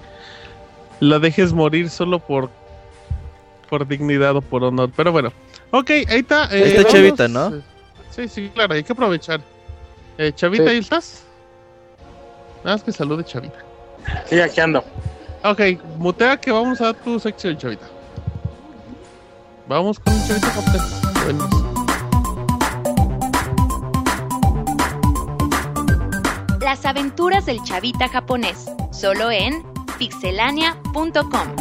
la 0.99 1.20
dejes 1.20 1.53
morir 1.53 1.89
solo 1.89 2.20
por 2.20 2.49
por 3.70 3.88
dignidad 3.88 4.36
o 4.36 4.41
por 4.41 4.63
honor. 4.63 4.91
Pero 4.95 5.11
bueno, 5.11 5.32
ok, 5.72 5.89
ahí 5.89 6.05
está. 6.20 6.47
Ahí 6.49 6.61
está 6.61 6.78
vamos- 6.84 6.93
Chavita, 6.93 7.28
¿no? 7.28 7.53
Sí, 8.11 8.28
sí, 8.28 8.49
claro, 8.53 8.76
hay 8.76 8.84
que 8.84 8.93
aprovechar. 8.93 9.41
Eh, 10.18 10.32
Chavita, 10.34 10.66
Sí. 10.66 10.70
¿ahí 10.70 10.78
estás? 10.78 11.24
Nada 12.63 12.76
más 12.78 12.84
que 12.84 12.91
salude 12.91 13.24
Chavita. 13.24 13.57
Sí, 14.28 14.39
aquí 14.39 14.59
ando. 14.61 14.84
Ok, 15.43 15.61
mutea 15.97 16.38
que 16.39 16.51
vamos 16.51 16.80
a 16.82 16.93
tu 16.93 17.20
sección, 17.20 17.57
Chavita. 17.57 17.88
Vamos 19.68 19.99
con 19.99 20.13
Chavita 20.28 20.47
japonés. 20.51 21.01
Buenos. 21.24 21.75
Las 26.76 26.86
aventuras 26.86 27.46
del 27.46 27.64
chavita 27.64 28.10
japonés, 28.10 28.66
solo 28.92 29.32
en 29.32 29.64
pixelania.com. 29.98 31.56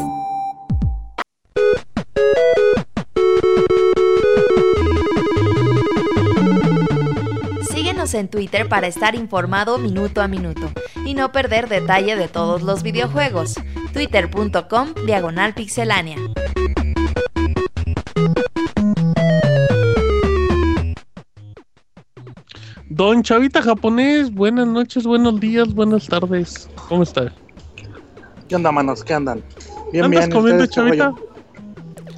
Síguenos 7.70 8.12
en 8.14 8.26
Twitter 8.26 8.68
para 8.68 8.88
estar 8.88 9.14
informado 9.14 9.78
minuto 9.78 10.20
a 10.20 10.26
minuto 10.26 10.72
y 11.06 11.14
no 11.14 11.30
perder 11.30 11.68
detalle 11.68 12.16
de 12.16 12.26
todos 12.26 12.62
los 12.62 12.82
videojuegos. 12.82 13.54
Twitter.com 13.92 14.94
Diagonal 15.06 15.54
Pixelánea. 15.54 16.16
Don 22.94 23.22
Chavita 23.24 23.60
japonés, 23.60 24.32
buenas 24.32 24.68
noches, 24.68 25.02
buenos 25.04 25.40
días, 25.40 25.74
buenas 25.74 26.06
tardes. 26.06 26.68
¿Cómo 26.88 27.02
está? 27.02 27.32
¿Qué 28.48 28.54
onda, 28.54 28.70
manos? 28.70 29.02
¿Qué 29.02 29.14
andan? 29.14 29.42
Bien, 29.92 30.04
¿Andas 30.04 30.28
bien. 30.28 30.30
comiendo, 30.30 30.62
¿ustedes 30.62 30.92
qué 30.92 30.98
Chavita? 30.98 31.12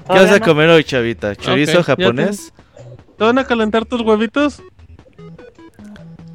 ¿Qué 0.07 0.13
vas 0.13 0.33
a 0.33 0.41
comer 0.41 0.69
hoy, 0.69 0.85
Chavita? 0.85 1.35
¿Chorizo 1.35 1.83
japonés? 1.83 2.53
¿Te 3.17 3.25
van 3.25 3.39
a 3.39 3.45
calentar 3.45 3.87
tus 3.87 4.03
huevitos? 4.03 4.63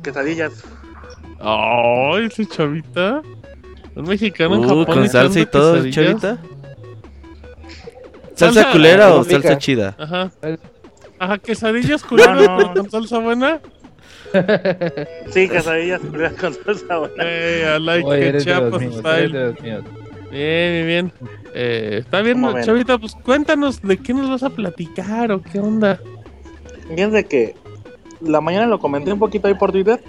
Quesadillas. 0.01 0.63
Ay, 1.39 2.25
ese 2.25 2.47
Chavita. 2.47 3.21
Un 3.95 4.03
mexicano 4.07 4.55
en 4.55 4.61
Uh, 4.61 4.67
Japón. 4.67 4.85
con 4.85 5.09
salsa 5.09 5.39
y 5.39 5.45
todo, 5.45 5.83
quesadillas. 5.83 6.21
Chavita. 6.21 6.37
Salsa- 8.35 8.53
¿Salsa 8.63 8.71
culera 8.71 9.13
o 9.13 9.23
Rica. 9.23 9.33
salsa 9.41 9.57
chida? 9.59 9.95
Ajá. 9.99 10.31
Ajá, 11.19 11.37
quesadillas 11.37 12.01
culeras 12.03 12.41
No, 12.41 12.73
con 12.73 12.89
salsa 12.89 13.19
buena. 13.19 13.61
Sí, 15.31 15.47
quesadillas 15.49 16.01
con 16.39 16.53
salsa 16.53 16.97
buena. 16.97 17.23
Eh, 17.23 17.75
I 17.77 17.79
like 17.81 18.07
Oye, 18.07 18.37
Chiapas 18.39 18.81
míos, 18.81 18.97
style. 18.97 19.55
Bien, 19.61 19.83
bien, 20.31 20.87
bien. 20.87 21.13
Eh, 21.53 21.97
está 22.01 22.21
bien. 22.21 22.41
Chavita, 22.63 22.97
pues 22.97 23.15
cuéntanos 23.15 23.81
de 23.81 23.97
qué 23.97 24.13
nos 24.13 24.29
vas 24.29 24.43
a 24.43 24.49
platicar 24.49 25.31
o 25.31 25.41
qué 25.41 25.59
onda. 25.59 25.99
Fíjense 26.87 27.25
que 27.25 27.55
la 28.21 28.41
mañana 28.41 28.67
lo 28.67 28.79
comenté 28.79 29.11
un 29.11 29.19
poquito 29.19 29.47
ahí 29.47 29.53
por 29.55 29.71
Twitter. 29.71 30.01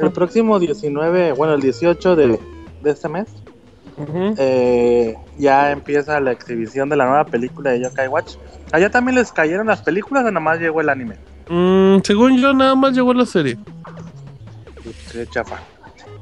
El 0.00 0.12
próximo 0.12 0.58
19, 0.58 1.32
bueno, 1.32 1.54
el 1.54 1.60
18 1.60 2.16
de, 2.16 2.38
de 2.82 2.90
este 2.90 3.08
mes, 3.08 3.26
eh, 4.38 5.16
ya 5.38 5.72
empieza 5.72 6.20
la 6.20 6.32
exhibición 6.32 6.88
de 6.88 6.96
la 6.96 7.06
nueva 7.06 7.24
película 7.24 7.70
de 7.70 7.80
Yokai 7.80 8.08
Watch. 8.08 8.36
¿Allá 8.70 8.90
también 8.90 9.16
les 9.16 9.32
cayeron 9.32 9.66
las 9.66 9.82
películas 9.82 10.24
o 10.24 10.30
nada 10.30 10.40
más 10.40 10.60
llegó 10.60 10.80
el 10.80 10.88
anime? 10.88 11.16
Mm, 11.52 12.00
según 12.02 12.38
yo, 12.38 12.54
nada 12.54 12.74
más 12.74 12.94
llegó 12.94 13.12
la 13.12 13.26
serie. 13.26 13.58
Qué 15.12 15.26
chafa. 15.26 15.60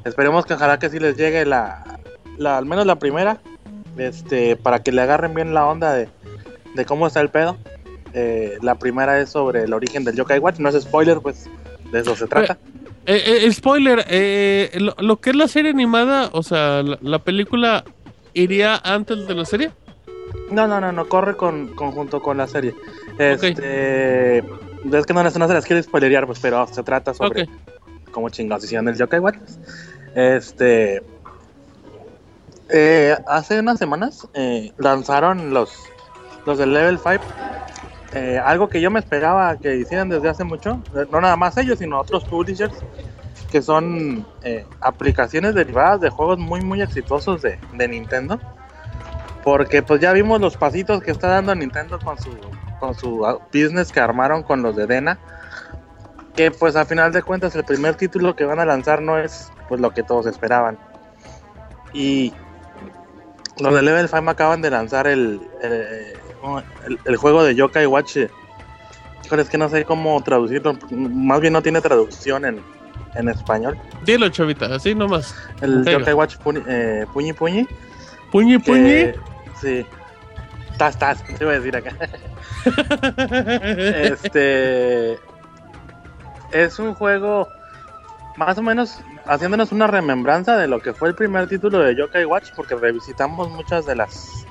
Esperemos 0.03 0.45
que 0.45 0.55
ojalá 0.55 0.77
que 0.77 0.89
sí 0.89 0.99
les 0.99 1.15
llegue 1.15 1.45
la, 1.45 1.99
la 2.37 2.57
al 2.57 2.65
menos 2.65 2.85
la 2.85 2.97
primera, 2.97 3.39
este, 3.95 4.57
para 4.57 4.83
que 4.83 4.91
le 4.91 5.01
agarren 5.01 5.33
bien 5.33 5.53
la 5.53 5.65
onda 5.65 5.93
de, 5.93 6.09
de 6.75 6.85
cómo 6.85 7.07
está 7.07 7.21
el 7.21 7.29
pedo. 7.29 7.55
Eh, 8.13 8.57
la 8.61 8.75
primera 8.75 9.21
es 9.21 9.29
sobre 9.29 9.63
el 9.63 9.73
origen 9.73 10.03
del 10.03 10.17
Yokai 10.17 10.39
Watch, 10.39 10.59
no 10.59 10.67
es 10.67 10.83
spoiler, 10.83 11.21
pues 11.21 11.49
de 11.93 12.01
eso 12.01 12.13
se 12.13 12.27
trata. 12.27 12.57
Eh, 13.05 13.45
eh, 13.45 13.53
spoiler, 13.53 14.03
eh, 14.09 14.69
lo, 14.81 14.95
lo 14.99 15.21
que 15.21 15.29
es 15.29 15.35
la 15.37 15.47
serie 15.47 15.71
animada, 15.71 16.29
o 16.33 16.43
sea, 16.43 16.83
la, 16.83 16.97
la 17.01 17.19
película 17.19 17.85
iría 18.33 18.75
antes 18.83 19.25
de 19.29 19.33
la 19.33 19.45
serie. 19.45 19.71
No, 20.51 20.67
no, 20.67 20.81
no, 20.81 20.91
no, 20.91 21.07
corre 21.07 21.37
con, 21.37 21.69
conjunto 21.69 22.21
con 22.21 22.35
la 22.35 22.47
serie. 22.47 22.75
Este, 23.17 24.43
es 24.91 25.05
que 25.05 25.13
no, 25.13 25.23
no 25.23 25.31
se 25.31 25.39
las 25.39 25.65
quiero 25.65 25.81
spoilerear, 25.81 26.25
pues, 26.25 26.39
pero 26.39 26.65
se 26.67 26.83
trata 26.83 27.13
sobre 27.13 27.43
Ok. 27.43 27.49
cómo 28.11 28.29
chingados 28.29 28.63
hicieron 28.65 28.87
el 28.89 28.95
Yokai. 28.95 29.21
Este, 30.15 31.01
eh, 32.69 33.15
hace 33.27 33.59
unas 33.59 33.79
semanas 33.79 34.27
eh, 34.33 34.71
lanzaron 34.77 35.53
los, 35.53 35.73
los 36.45 36.57
del 36.57 36.73
Level 36.73 36.97
5. 36.99 37.23
eh, 38.13 38.39
algo 38.43 38.67
que 38.69 38.81
yo 38.81 38.91
me 38.91 38.99
esperaba 38.99 39.55
que 39.57 39.75
hicieran 39.77 40.09
desde 40.09 40.29
hace 40.29 40.43
mucho, 40.43 40.81
no 41.11 41.21
nada 41.21 41.35
más 41.37 41.57
ellos, 41.57 41.79
sino 41.79 41.99
otros 41.99 42.25
publishers, 42.25 42.73
que 43.49 43.61
son 43.61 44.25
aplicaciones 44.79 45.53
derivadas 45.55 46.01
de 46.01 46.09
juegos 46.09 46.37
muy, 46.39 46.61
muy 46.61 46.81
exitosos 46.81 47.41
de, 47.41 47.59
de 47.73 47.87
Nintendo. 47.87 48.39
Porque 49.43 49.81
pues 49.81 49.99
ya 49.99 50.13
vimos 50.13 50.39
los 50.39 50.55
pasitos 50.55 51.01
que 51.01 51.11
está 51.11 51.27
dando 51.27 51.55
Nintendo 51.55 51.97
con 51.99 52.17
su, 52.17 52.29
con 52.81 52.93
su 52.95 53.25
ah, 53.25 53.37
business 53.53 53.93
que 53.93 54.01
armaron 54.01 54.43
con 54.43 54.61
los 54.61 54.75
de 54.75 54.85
Dena. 54.87 55.17
Que 56.35 56.51
pues 56.51 56.75
a 56.75 56.83
final 56.85 57.13
de 57.13 57.21
cuentas 57.23 57.55
el 57.55 57.63
primer 57.63 57.95
título 57.95 58.35
que 58.35 58.43
van 58.43 58.59
a 58.59 58.65
lanzar 58.65 59.01
no 59.01 59.17
es 59.17 59.49
pues 59.69 59.79
lo 59.79 59.91
que 59.93 60.03
todos 60.03 60.25
esperaban. 60.25 60.77
Y 61.93 62.33
los 63.59 63.73
de 63.73 63.81
Level 63.81 64.07
5 64.09 64.29
acaban 64.29 64.61
de 64.61 64.69
lanzar 64.71 65.07
el, 65.07 65.41
el, 65.61 65.71
el- 66.87 66.99
el 67.05 67.15
juego 67.17 67.43
de 67.43 67.53
Yokai 67.55 67.85
Watch. 67.85 68.17
Híjole, 69.25 69.41
es 69.43 69.49
que 69.49 69.57
no 69.57 69.69
sé 69.69 69.85
cómo 69.85 70.21
traducirlo. 70.23 70.77
Más 70.91 71.39
bien 71.41 71.53
no 71.53 71.61
tiene 71.61 71.79
traducción 71.81 72.45
en, 72.45 72.61
en 73.15 73.29
español. 73.29 73.77
Dilo, 74.05 74.27
Chavita, 74.29 74.73
así 74.73 74.95
nomás. 74.95 75.35
El. 75.61 75.85
Yokai 75.85 76.13
Watch 76.13 76.37
Puni- 76.37 76.63
eh, 76.67 77.05
Puñi 77.13 77.33
Puñi. 77.33 77.67
Puñi, 78.31 78.57
que- 78.59 78.71
puñi. 78.71 79.11
Sí. 79.61 79.85
Tas, 80.81 80.97
tas, 80.97 81.23
te 81.23 81.43
iba 81.43 81.51
a 81.51 81.59
decir 81.59 81.75
acá. 81.75 81.95
este. 83.67 85.19
Es 86.51 86.79
un 86.79 86.95
juego 86.95 87.47
más 88.35 88.57
o 88.57 88.63
menos 88.63 88.99
haciéndonos 89.27 89.71
una 89.71 89.85
remembranza 89.85 90.57
de 90.57 90.67
lo 90.67 90.81
que 90.81 90.93
fue 90.93 91.09
el 91.09 91.13
primer 91.13 91.47
título 91.47 91.77
de 91.77 91.95
Yokai 91.95 92.25
Watch, 92.25 92.49
porque 92.55 92.73
revisitamos 92.73 93.51
muchas 93.51 93.85
de 93.85 93.95
las 93.95 94.47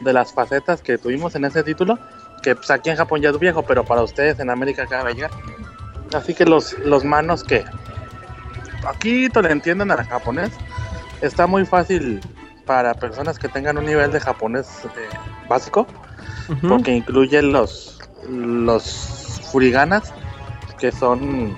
de 0.00 0.12
las 0.12 0.34
facetas 0.34 0.82
que 0.82 0.98
tuvimos 0.98 1.36
en 1.36 1.44
ese 1.44 1.62
título, 1.62 2.00
que 2.42 2.56
pues 2.56 2.68
aquí 2.72 2.90
en 2.90 2.96
Japón 2.96 3.20
ya 3.20 3.30
es 3.30 3.38
viejo, 3.38 3.62
pero 3.62 3.84
para 3.84 4.02
ustedes 4.02 4.40
en 4.40 4.50
América 4.50 4.82
acaba 4.82 5.10
de 5.10 5.14
llegar. 5.14 5.30
Así 6.12 6.34
que 6.34 6.46
los, 6.46 6.76
los 6.80 7.04
manos 7.04 7.44
que 7.44 7.64
aquí 8.88 9.28
le 9.28 9.52
entienden 9.52 9.92
al 9.92 10.04
japonés, 10.04 10.50
está 11.20 11.46
muy 11.46 11.64
fácil 11.64 12.20
para 12.70 12.94
personas 12.94 13.36
que 13.36 13.48
tengan 13.48 13.78
un 13.78 13.84
nivel 13.84 14.12
de 14.12 14.20
japonés 14.20 14.84
eh, 14.84 15.08
básico, 15.48 15.88
Ujú. 16.48 16.68
porque 16.68 16.92
incluye 16.92 17.42
los 17.42 17.98
los 18.28 19.40
furiganas, 19.50 20.14
que 20.78 20.92
son 20.92 21.56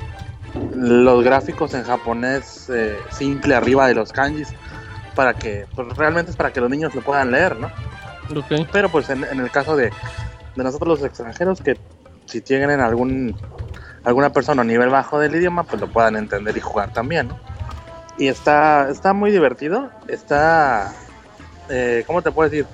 los 0.74 1.22
gráficos 1.22 1.74
en 1.74 1.84
japonés 1.84 2.66
eh, 2.70 2.98
simple 3.10 3.54
arriba 3.54 3.86
de 3.88 3.94
los 3.94 4.10
kanjis, 4.10 4.54
para 5.14 5.34
que 5.34 5.66
pues, 5.74 5.94
realmente 5.98 6.30
es 6.30 6.36
para 6.38 6.50
que 6.50 6.62
los 6.62 6.70
niños 6.70 6.94
lo 6.94 7.02
puedan 7.02 7.30
leer, 7.30 7.56
¿no? 7.60 7.70
Ok. 8.34 8.66
Pero 8.72 8.88
pues 8.88 9.10
en, 9.10 9.22
en 9.24 9.40
el 9.40 9.50
caso 9.50 9.76
de, 9.76 9.90
de 10.56 10.64
nosotros 10.64 10.98
los 10.98 11.06
extranjeros, 11.06 11.60
que 11.60 11.78
si 12.24 12.40
tienen 12.40 12.80
algún 12.80 13.36
alguna 14.04 14.30
persona 14.30 14.62
a 14.62 14.64
nivel 14.64 14.88
bajo 14.88 15.18
del 15.18 15.34
idioma, 15.34 15.64
pues 15.64 15.78
lo 15.78 15.88
puedan 15.88 16.16
entender 16.16 16.56
y 16.56 16.60
jugar 16.60 16.90
también, 16.90 17.28
¿no? 17.28 17.52
Y 18.18 18.28
está, 18.28 18.90
está 18.90 19.14
muy 19.14 19.30
divertido, 19.30 19.90
está, 20.06 20.92
eh, 21.72 22.04
¿cómo 22.06 22.20
te 22.20 22.30
puedo 22.30 22.50
decir? 22.50 22.66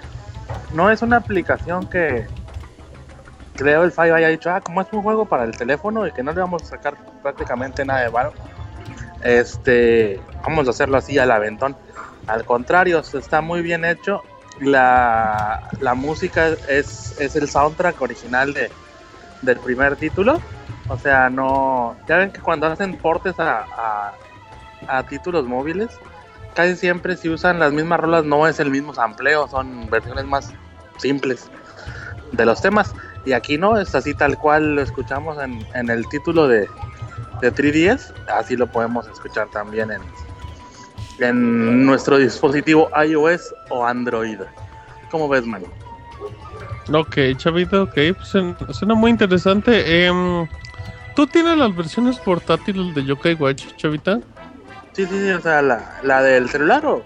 No 0.74 0.90
es 0.90 1.02
una 1.02 1.18
aplicación 1.18 1.88
que 1.88 2.26
creo 3.54 3.84
el 3.84 3.92
Five 3.92 4.12
haya 4.12 4.28
dicho, 4.28 4.50
ah, 4.50 4.60
como 4.60 4.80
es 4.80 4.88
un 4.92 5.02
juego 5.02 5.24
para 5.24 5.44
el 5.44 5.56
teléfono 5.56 6.06
y 6.06 6.12
que 6.12 6.22
no 6.24 6.32
le 6.32 6.40
vamos 6.40 6.64
a 6.64 6.66
sacar 6.66 6.96
prácticamente 7.22 7.84
nada 7.84 8.00
de 8.00 8.08
varo, 8.08 8.32
este, 9.22 10.20
vamos 10.44 10.66
a 10.66 10.70
hacerlo 10.70 10.98
así 10.98 11.16
al 11.16 11.30
aventón. 11.30 11.76
Al 12.26 12.44
contrario, 12.44 12.98
está 13.00 13.40
muy 13.40 13.62
bien 13.62 13.84
hecho. 13.84 14.22
La, 14.60 15.70
la 15.80 15.94
música 15.94 16.48
es, 16.68 17.18
es 17.20 17.36
el 17.36 17.48
soundtrack 17.48 18.02
original 18.02 18.52
de, 18.52 18.70
del 19.42 19.58
primer 19.58 19.94
título. 19.94 20.40
O 20.88 20.98
sea, 20.98 21.30
no. 21.30 21.96
Ya 22.08 22.16
ven 22.16 22.32
que 22.32 22.40
cuando 22.40 22.66
hacen 22.66 22.96
portes 22.96 23.38
a, 23.38 24.12
a 24.88 25.02
títulos 25.04 25.46
móviles, 25.46 25.88
casi 26.54 26.76
siempre 26.76 27.16
si 27.16 27.28
usan 27.28 27.58
las 27.58 27.72
mismas 27.72 28.00
rolas 28.00 28.24
no 28.24 28.46
es 28.46 28.58
el 28.60 28.70
mismo 28.70 28.94
sampleo, 28.94 29.48
son 29.48 29.88
versiones 29.90 30.24
más 30.26 30.52
simples 30.98 31.50
de 32.32 32.44
los 32.46 32.60
temas. 32.60 32.94
Y 33.24 33.32
aquí 33.32 33.58
no, 33.58 33.78
es 33.78 33.94
así 33.94 34.14
tal 34.14 34.38
cual 34.38 34.74
lo 34.76 34.82
escuchamos 34.82 35.42
en, 35.42 35.66
en 35.74 35.90
el 35.90 36.08
título 36.08 36.48
de, 36.48 36.68
de 37.40 37.52
3DS, 37.54 38.12
así 38.34 38.56
lo 38.56 38.66
podemos 38.66 39.06
escuchar 39.08 39.48
también 39.50 39.90
en, 39.90 40.00
en 41.18 41.84
nuestro 41.86 42.16
dispositivo 42.18 42.88
iOS 43.06 43.54
o 43.70 43.84
Android. 43.84 44.38
¿Cómo 45.10 45.28
ves, 45.28 45.46
man? 45.46 45.62
Ok, 46.92 47.16
chavito, 47.36 47.82
ok, 47.82 47.94
pues 48.16 48.34
en- 48.34 48.56
suena 48.72 48.94
muy 48.94 49.10
interesante. 49.10 50.06
Em, 50.06 50.46
¿Tú 51.14 51.26
tienes 51.26 51.58
las 51.58 51.74
versiones 51.74 52.18
portátiles 52.20 52.94
de 52.94 53.04
Yokai 53.04 53.34
Watch, 53.34 53.64
chavita? 53.76 54.20
Sí, 54.98 55.06
sí, 55.06 55.16
sí, 55.16 55.30
o 55.30 55.40
sea, 55.40 55.62
la, 55.62 56.00
la 56.02 56.22
del 56.22 56.48
celular 56.48 56.84
o 56.84 57.04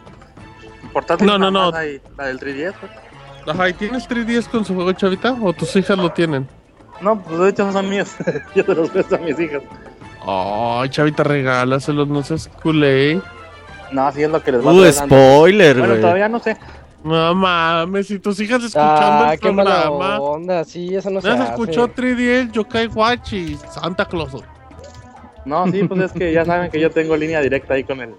portátil. 0.94 1.26
No, 1.26 1.36
no, 1.38 1.50
no. 1.50 1.70
la 1.70 1.80
del 1.80 2.40
3DS. 2.40 2.72
pues. 2.80 2.90
Ajá, 3.46 3.68
¿y 3.68 3.74
tienes 3.74 4.08
3DS 4.08 4.48
con 4.48 4.64
su 4.64 4.74
juego, 4.74 4.92
chavita? 4.92 5.36
¿O 5.42 5.52
tus 5.52 5.76
hijas 5.76 5.98
lo 5.98 6.10
tienen? 6.10 6.48
No, 7.02 7.20
pues 7.20 7.38
de 7.38 7.48
hecho 7.50 7.70
son 7.70 7.90
míos. 7.90 8.14
Yo 8.54 8.64
se 8.64 8.74
los 8.74 8.88
presto 8.88 9.16
a 9.16 9.18
mis 9.18 9.38
hijas. 9.38 9.62
Ay, 10.26 10.88
chavita, 10.88 11.22
regálaselos, 11.22 12.08
no 12.08 12.22
seas 12.22 12.48
culé. 12.62 13.20
No, 13.90 14.10
sí 14.10 14.22
es 14.22 14.30
lo 14.30 14.42
que 14.42 14.52
les 14.52 14.64
va 14.66 14.70
a 14.70 14.72
Uh, 14.72 14.84
estar 14.84 15.06
dando. 15.08 15.14
spoiler, 15.34 15.76
Bueno, 15.76 15.92
güey. 15.92 16.00
todavía 16.00 16.28
no 16.30 16.38
sé. 16.38 16.56
No 17.04 17.34
mames, 17.34 18.06
si 18.06 18.18
tus 18.20 18.40
hijas 18.40 18.62
escuchando 18.62 19.24
Ah, 19.26 19.34
el 19.34 19.38
qué 19.40 19.52
mala 19.52 19.82
programa. 19.82 20.18
onda, 20.20 20.64
sí, 20.64 20.94
eso 20.96 21.10
no 21.10 21.20
se 21.20 21.28
Ya 21.28 21.36
se 21.36 21.42
escuchó 21.50 21.88
3DS, 21.88 22.52
Yokai 22.52 22.86
Watch 22.86 23.34
y 23.34 23.56
Santa 23.70 24.06
Claus. 24.06 24.32
No, 25.44 25.66
sí, 25.66 25.82
pues 25.84 26.00
es 26.02 26.12
que 26.12 26.32
ya 26.32 26.44
saben 26.44 26.70
que 26.70 26.80
yo 26.80 26.90
tengo 26.90 27.16
línea 27.16 27.40
directa 27.40 27.74
ahí 27.74 27.84
con 27.84 28.00
el, 28.00 28.14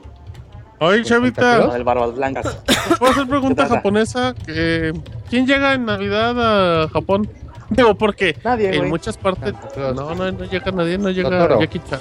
Oye, 0.79 1.03
chavita, 1.03 1.65
con 1.65 1.75
el 1.75 1.83
Barbas 1.83 2.15
Blancas. 2.15 2.57
¿puedo 2.99 3.11
hacer 3.11 3.27
pregunta 3.27 3.65
japonesa? 3.67 4.33
Eh, 4.47 4.91
¿Quién 5.29 5.47
llega 5.47 5.73
en 5.73 5.85
Navidad 5.85 6.83
a 6.83 6.89
Japón? 6.89 7.29
Digo, 7.69 7.95
porque 7.95 8.37
Nadie, 8.43 8.75
en 8.75 8.89
muchas 8.89 9.17
partes... 9.17 9.53
Tampoco. 9.53 9.93
No, 9.93 10.15
no, 10.15 10.31
no 10.31 10.45
llega 10.45 10.71
nadie, 10.71 10.97
no 10.97 11.09
llega. 11.09 11.59
Jackie 11.59 11.79
Chan. 11.89 11.99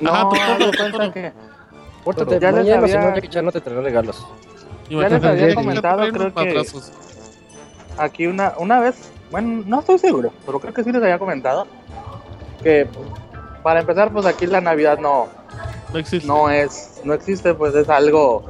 No, 0.00 0.10
Ajá, 0.10 0.28
tú- 0.58 1.12
que 1.12 1.32
Pórtate 2.04 2.40
Ya 2.40 2.52
les 2.52 2.72
había- 2.72 3.14
Jackie 3.14 3.28
Chan 3.28 3.44
no 3.44 3.52
te 3.52 3.60
traerá 3.60 3.82
regalos. 3.82 4.26
Imagínate, 4.88 5.26
había 5.26 5.40
Jackie 5.48 5.54
Chan 5.54 5.64
comentado, 5.64 6.08
creo 6.12 6.34
que- 6.34 6.62
aquí 7.98 8.26
una, 8.26 8.54
una 8.58 8.80
vez, 8.80 9.10
bueno, 9.30 9.64
no 9.66 9.80
estoy 9.80 9.98
seguro, 9.98 10.32
pero 10.44 10.60
creo 10.60 10.72
que 10.72 10.84
sí 10.84 10.92
les 10.92 11.02
había 11.02 11.18
comentado 11.18 11.66
que 12.62 12.86
para 13.66 13.80
empezar, 13.80 14.12
pues 14.12 14.24
aquí 14.26 14.46
la 14.46 14.60
Navidad 14.60 14.96
no, 15.00 15.26
No 15.92 15.98
existe. 15.98 16.28
no 16.28 16.48
es, 16.48 17.00
no 17.02 17.14
existe, 17.14 17.52
pues 17.52 17.74
es 17.74 17.88
algo 17.88 18.44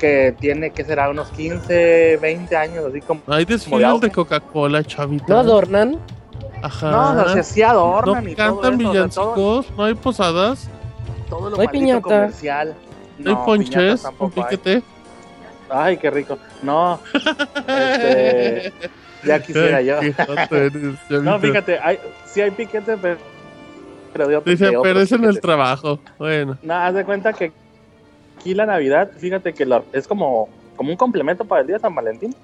que 0.00 0.34
tiene 0.40 0.72
que 0.72 0.84
ser 0.84 0.98
a 0.98 1.10
unos 1.10 1.28
15, 1.28 2.16
20 2.20 2.56
años, 2.56 2.84
así 2.86 3.00
como... 3.02 3.20
Hay 3.28 3.44
desfiles 3.44 4.00
de 4.00 4.10
Coca-Cola, 4.10 4.82
chavita. 4.82 5.26
¿No 5.28 5.38
adornan? 5.38 6.00
Ajá. 6.60 6.90
No, 6.90 7.22
o 7.22 7.28
sea, 7.28 7.42
sí 7.44 7.60
No 7.60 7.68
adornan 7.68 8.28
y 8.28 8.34
todo 8.34 8.60
cantan 8.60 8.80
eso, 8.80 8.88
o 8.90 8.92
sea, 8.98 9.10
todo, 9.14 9.32
villancicos, 9.32 9.70
no 9.76 9.84
hay 9.84 9.94
posadas, 9.94 10.68
todo 11.28 11.50
lo 11.50 11.56
No 11.58 11.62
hay 11.62 11.68
piñata. 11.68 12.00
comercial. 12.00 12.74
no 13.18 13.30
hay 13.30 13.36
ponches, 13.46 14.08
un 14.18 14.30
piquete. 14.32 14.82
Ay, 15.70 15.98
qué 15.98 16.10
rico. 16.10 16.36
No, 16.64 16.98
este, 17.14 18.72
ya 19.24 19.40
quisiera 19.40 19.80
yo. 19.82 20.00
No, 21.22 21.38
fíjate, 21.38 21.78
hay, 21.78 22.00
sí 22.24 22.40
hay 22.40 22.50
piquete, 22.50 22.96
pero, 22.96 23.35
pero 24.16 24.28
de 24.28 24.36
otro- 24.36 24.50
Dice, 24.50 24.66
de 24.66 24.78
pero 24.82 25.00
es 25.00 25.12
en 25.12 25.24
el 25.24 25.40
trabajo. 25.40 25.98
Bueno. 26.18 26.56
No, 26.62 26.74
haz 26.74 26.94
de 26.94 27.04
cuenta 27.04 27.32
que 27.32 27.52
aquí 28.38 28.54
la 28.54 28.66
Navidad, 28.66 29.10
fíjate 29.16 29.52
que 29.52 29.66
la- 29.66 29.82
es 29.92 30.06
como, 30.08 30.48
como 30.76 30.90
un 30.90 30.96
complemento 30.96 31.44
para 31.44 31.60
el 31.62 31.66
día 31.66 31.76
de 31.76 31.80
San 31.82 31.94
Valentín. 31.94 32.34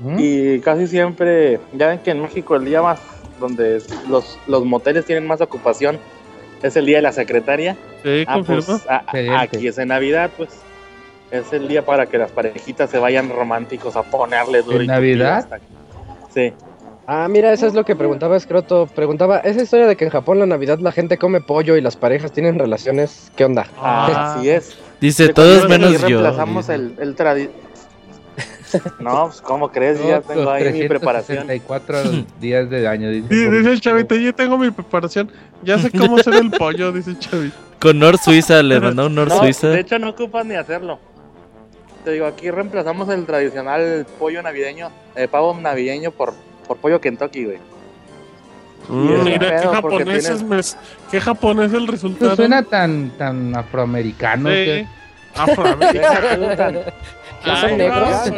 ¿Mm? 0.00 0.16
Y 0.18 0.60
casi 0.60 0.86
siempre, 0.86 1.58
ya 1.72 1.88
ven 1.88 1.98
que 2.00 2.10
en 2.10 2.20
México 2.20 2.56
el 2.56 2.64
día 2.64 2.82
más, 2.82 3.00
donde 3.40 3.82
los, 4.08 4.38
los 4.46 4.64
moteles 4.64 5.04
tienen 5.06 5.26
más 5.26 5.40
ocupación, 5.40 5.98
es 6.62 6.76
el 6.76 6.86
día 6.86 6.96
de 6.96 7.02
la 7.02 7.12
secretaria. 7.12 7.76
Sí, 8.02 8.24
Ah, 8.26 8.40
pues 8.44 8.68
a- 8.88 9.04
aquí 9.40 9.66
es 9.68 9.78
en 9.78 9.88
Navidad, 9.88 10.30
pues. 10.36 10.50
Es 11.30 11.52
el 11.52 11.66
día 11.66 11.84
para 11.84 12.06
que 12.06 12.18
las 12.18 12.30
parejitas 12.30 12.88
se 12.88 12.98
vayan 12.98 13.28
románticos 13.30 13.96
a 13.96 14.02
ponerle 14.04 14.62
duro. 14.62 14.80
¿En 14.80 14.86
Navidad? 14.86 15.38
hasta- 15.38 15.58
Sí. 16.32 16.52
Ah, 17.08 17.28
mira, 17.28 17.52
eso 17.52 17.66
es 17.66 17.74
lo 17.74 17.84
que 17.84 17.94
preguntaba 17.94 18.38
Scroto. 18.40 18.88
Preguntaba, 18.92 19.38
esa 19.38 19.62
historia 19.62 19.86
de 19.86 19.96
que 19.96 20.04
en 20.04 20.10
Japón 20.10 20.40
la 20.40 20.46
Navidad 20.46 20.78
la 20.80 20.90
gente 20.90 21.18
come 21.18 21.40
pollo 21.40 21.76
y 21.76 21.80
las 21.80 21.96
parejas 21.96 22.32
tienen 22.32 22.58
relaciones, 22.58 23.30
¿qué 23.36 23.44
onda? 23.44 23.66
Ah. 23.78 24.34
Así 24.38 24.50
es. 24.50 24.76
Dice, 25.00 25.28
De 25.28 25.34
todos 25.34 25.68
menos 25.68 25.92
yo. 25.92 25.98
reemplazamos 26.08 26.68
el, 26.68 26.96
el 26.98 27.14
tradi- 27.14 27.50
No, 28.98 29.26
pues, 29.28 29.40
¿cómo 29.40 29.70
crees? 29.70 29.98
Yo 30.00 30.08
ya 30.08 30.20
tengo 30.20 30.50
ahí 30.50 30.72
mi 30.72 30.88
preparación. 30.88 31.46
364 31.46 32.26
días 32.40 32.68
del 32.68 32.86
año, 32.88 33.08
dice. 33.10 33.28
Sí, 33.30 33.48
dice 33.50 33.72
el 33.72 33.80
chavito, 33.80 34.16
yo 34.16 34.34
tengo 34.34 34.58
mi 34.58 34.70
preparación. 34.72 35.30
Ya 35.62 35.78
sé 35.78 35.90
cómo 35.92 36.16
hacer 36.16 36.34
el 36.34 36.50
pollo, 36.50 36.90
dice 36.90 37.10
el 37.10 37.18
chavito. 37.20 37.56
Con 37.80 37.98
Nor 38.00 38.18
Suiza, 38.18 38.62
le 38.62 38.80
mandó 38.80 39.06
un 39.06 39.14
Nor 39.14 39.28
No, 39.28 39.38
Suiza. 39.38 39.68
de 39.68 39.80
hecho 39.80 39.98
no 40.00 40.08
ocupas 40.10 40.44
ni 40.44 40.54
hacerlo. 40.56 40.98
Te 42.04 42.12
digo, 42.12 42.26
aquí 42.26 42.50
reemplazamos 42.50 43.08
el 43.10 43.24
tradicional 43.26 44.06
pollo 44.18 44.42
navideño, 44.42 44.90
eh, 45.14 45.28
pavo 45.28 45.54
navideño 45.60 46.10
por, 46.10 46.34
por 46.66 46.76
pollo 46.78 47.00
Kentucky, 47.00 47.44
güey. 47.44 47.58
Mm, 48.88 49.24
mira, 49.24 49.38
qué 49.38 49.38
pedo 49.38 49.72
porque 49.80 49.96
japonés 49.98 50.06
tienes- 50.06 50.28
es, 50.30 50.42
mes- 50.42 50.76
qué 51.10 51.20
japonés 51.20 51.72
el 51.72 51.80
Esto 51.80 51.92
resultado. 51.92 52.36
suena 52.36 52.62
tan, 52.62 53.10
tan 53.18 53.56
afroamericano. 53.56 54.48
Sí. 54.48 54.54
que- 54.54 54.86
Afroamericano. 55.34 56.56
Tan- 56.56 56.74
¿Ya 57.44 57.56
son 57.56 57.70
Ay, 57.70 57.76
negros? 57.76 58.32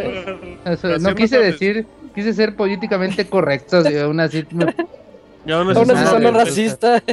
no, 0.64 0.72
Eso, 0.72 0.98
no 0.98 1.14
quise 1.14 1.38
decir, 1.38 1.86
quise 2.14 2.32
ser 2.32 2.56
políticamente 2.56 3.26
correcto, 3.28 3.88
y 3.90 3.96
aún 3.98 4.20
así 4.20 4.44
me- 4.52 4.74
Y 5.46 5.52
aún 5.52 5.74
Aún 5.76 5.90
así 5.90 6.26
racista. 6.30 7.02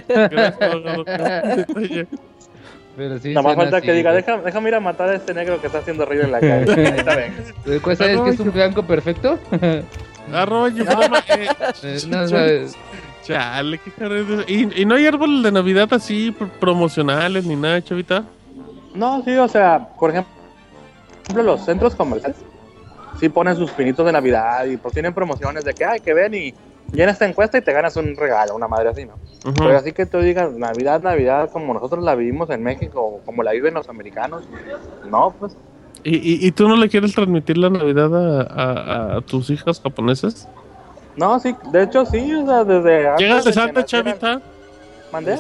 Pero 2.98 3.20
sí. 3.20 3.30
Nada 3.34 3.42
más 3.42 3.56
falta 3.56 3.78
así, 3.78 3.86
que 3.88 3.94
diga, 3.94 4.14
deja, 4.14 4.38
déjame 4.38 4.70
ir 4.70 4.76
a 4.76 4.80
matar 4.80 5.10
a 5.10 5.16
este 5.16 5.34
negro 5.34 5.60
que 5.60 5.68
está 5.68 5.80
haciendo 5.80 6.06
ruido 6.06 6.24
en 6.24 6.32
la 6.32 6.40
calle. 6.40 6.66
¿cuál 7.82 7.98
¿Sabes 7.98 8.22
que 8.22 8.30
es 8.30 8.40
un 8.40 8.52
blanco 8.54 8.84
perfecto? 8.84 9.38
Arroba 10.34 10.70
eh, 10.70 11.48
Eh, 11.84 12.00
no 12.08 12.28
sabes. 12.28 12.76
Chale, 13.24 13.80
qué 13.80 13.92
carrera. 13.92 14.44
¿Y, 14.48 14.82
y 14.82 14.86
no 14.86 14.96
hay 14.96 15.08
árboles 15.08 15.44
de 15.44 15.52
Navidad 15.52 15.88
así 15.92 16.32
pr- 16.32 16.50
promocionales 16.60 17.46
ni 17.46 17.56
nada, 17.56 17.82
chavita. 17.82 18.24
No, 18.94 19.24
sí, 19.24 19.36
o 19.36 19.48
sea, 19.48 19.90
por 20.00 20.12
ejemplo, 20.12 20.32
los 21.44 21.66
centros 21.66 21.96
comerciales 21.96 22.38
sí 23.20 23.30
ponen 23.30 23.56
sus 23.56 23.72
pinitos 23.72 24.06
de 24.06 24.12
Navidad 24.12 24.66
y 24.66 24.78
pues 24.78 24.94
tienen 24.94 25.14
promociones 25.14 25.64
de 25.66 25.74
que, 25.74 25.86
ay, 25.86 26.00
que 26.02 26.14
ven 26.14 26.34
y 26.34 26.54
llena 26.94 27.12
esta 27.12 27.26
encuesta 27.28 27.58
y 27.58 27.62
te 27.62 27.74
ganas 27.74 27.96
un 27.98 28.16
regalo, 28.16 28.56
una 28.56 28.68
madre 28.68 28.90
así, 28.90 29.06
¿no? 29.06 29.14
Pero 29.56 29.78
así 29.78 29.92
que 29.92 30.06
tú 30.06 30.20
digas 30.20 30.52
Navidad, 30.54 31.02
Navidad, 31.02 31.50
como 31.52 31.74
nosotros 31.74 32.04
la 32.04 32.16
vivimos 32.16 32.50
en 32.52 32.62
México, 32.64 33.22
como 33.26 33.44
la 33.44 33.52
viven 33.52 33.74
los 33.74 33.90
americanos, 33.90 34.44
no, 35.10 35.36
pues 35.38 35.56
¿Y, 36.08 36.18
y, 36.18 36.48
y 36.48 36.52
tú 36.52 36.68
no 36.68 36.76
le 36.76 36.88
quieres 36.88 37.16
transmitir 37.16 37.58
la 37.58 37.70
Navidad 37.72 38.14
a, 38.16 38.42
a- 38.44 39.18
a 39.18 39.22
tus 39.22 39.50
hijas 39.50 39.82
japonesas? 39.82 40.48
No, 41.18 41.40
sí, 41.40 41.56
de 41.72 41.84
hecho 41.84 42.06
sí, 42.06 42.32
o 42.34 42.46
sea, 42.46 42.64
desde 42.64 43.08
antes 43.10 43.26
¿Llegas 43.28 43.44
de 43.46 43.54
Santa, 43.54 43.84
chavita? 43.86 44.42
¿Mandé? 45.12 45.40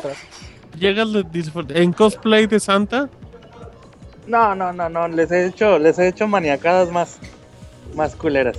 ¿Llegas 0.79 1.13
de 1.13 1.23
en 1.69 1.93
cosplay 1.93 2.47
de 2.47 2.59
Santa? 2.59 3.07
No, 4.25 4.55
no, 4.55 4.73
no, 4.73 4.89
no, 4.89 5.07
les 5.07 5.31
he 5.31 5.45
hecho, 5.45 5.77
les 5.77 5.99
he 5.99 6.07
hecho 6.07 6.27
maniacadas 6.27 6.89
más, 6.91 7.19
más 7.93 8.15
culeras. 8.15 8.57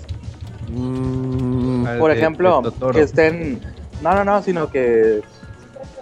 Mm, 0.71 1.87
Ah, 1.87 1.97
Por 1.99 2.11
de- 2.13 2.19
ejemplo, 2.19 2.63
que 2.93 3.01
estén, 3.01 3.61
no, 4.01 4.15
no, 4.15 4.25
no, 4.25 4.43
sino 4.43 4.71
que 4.71 5.23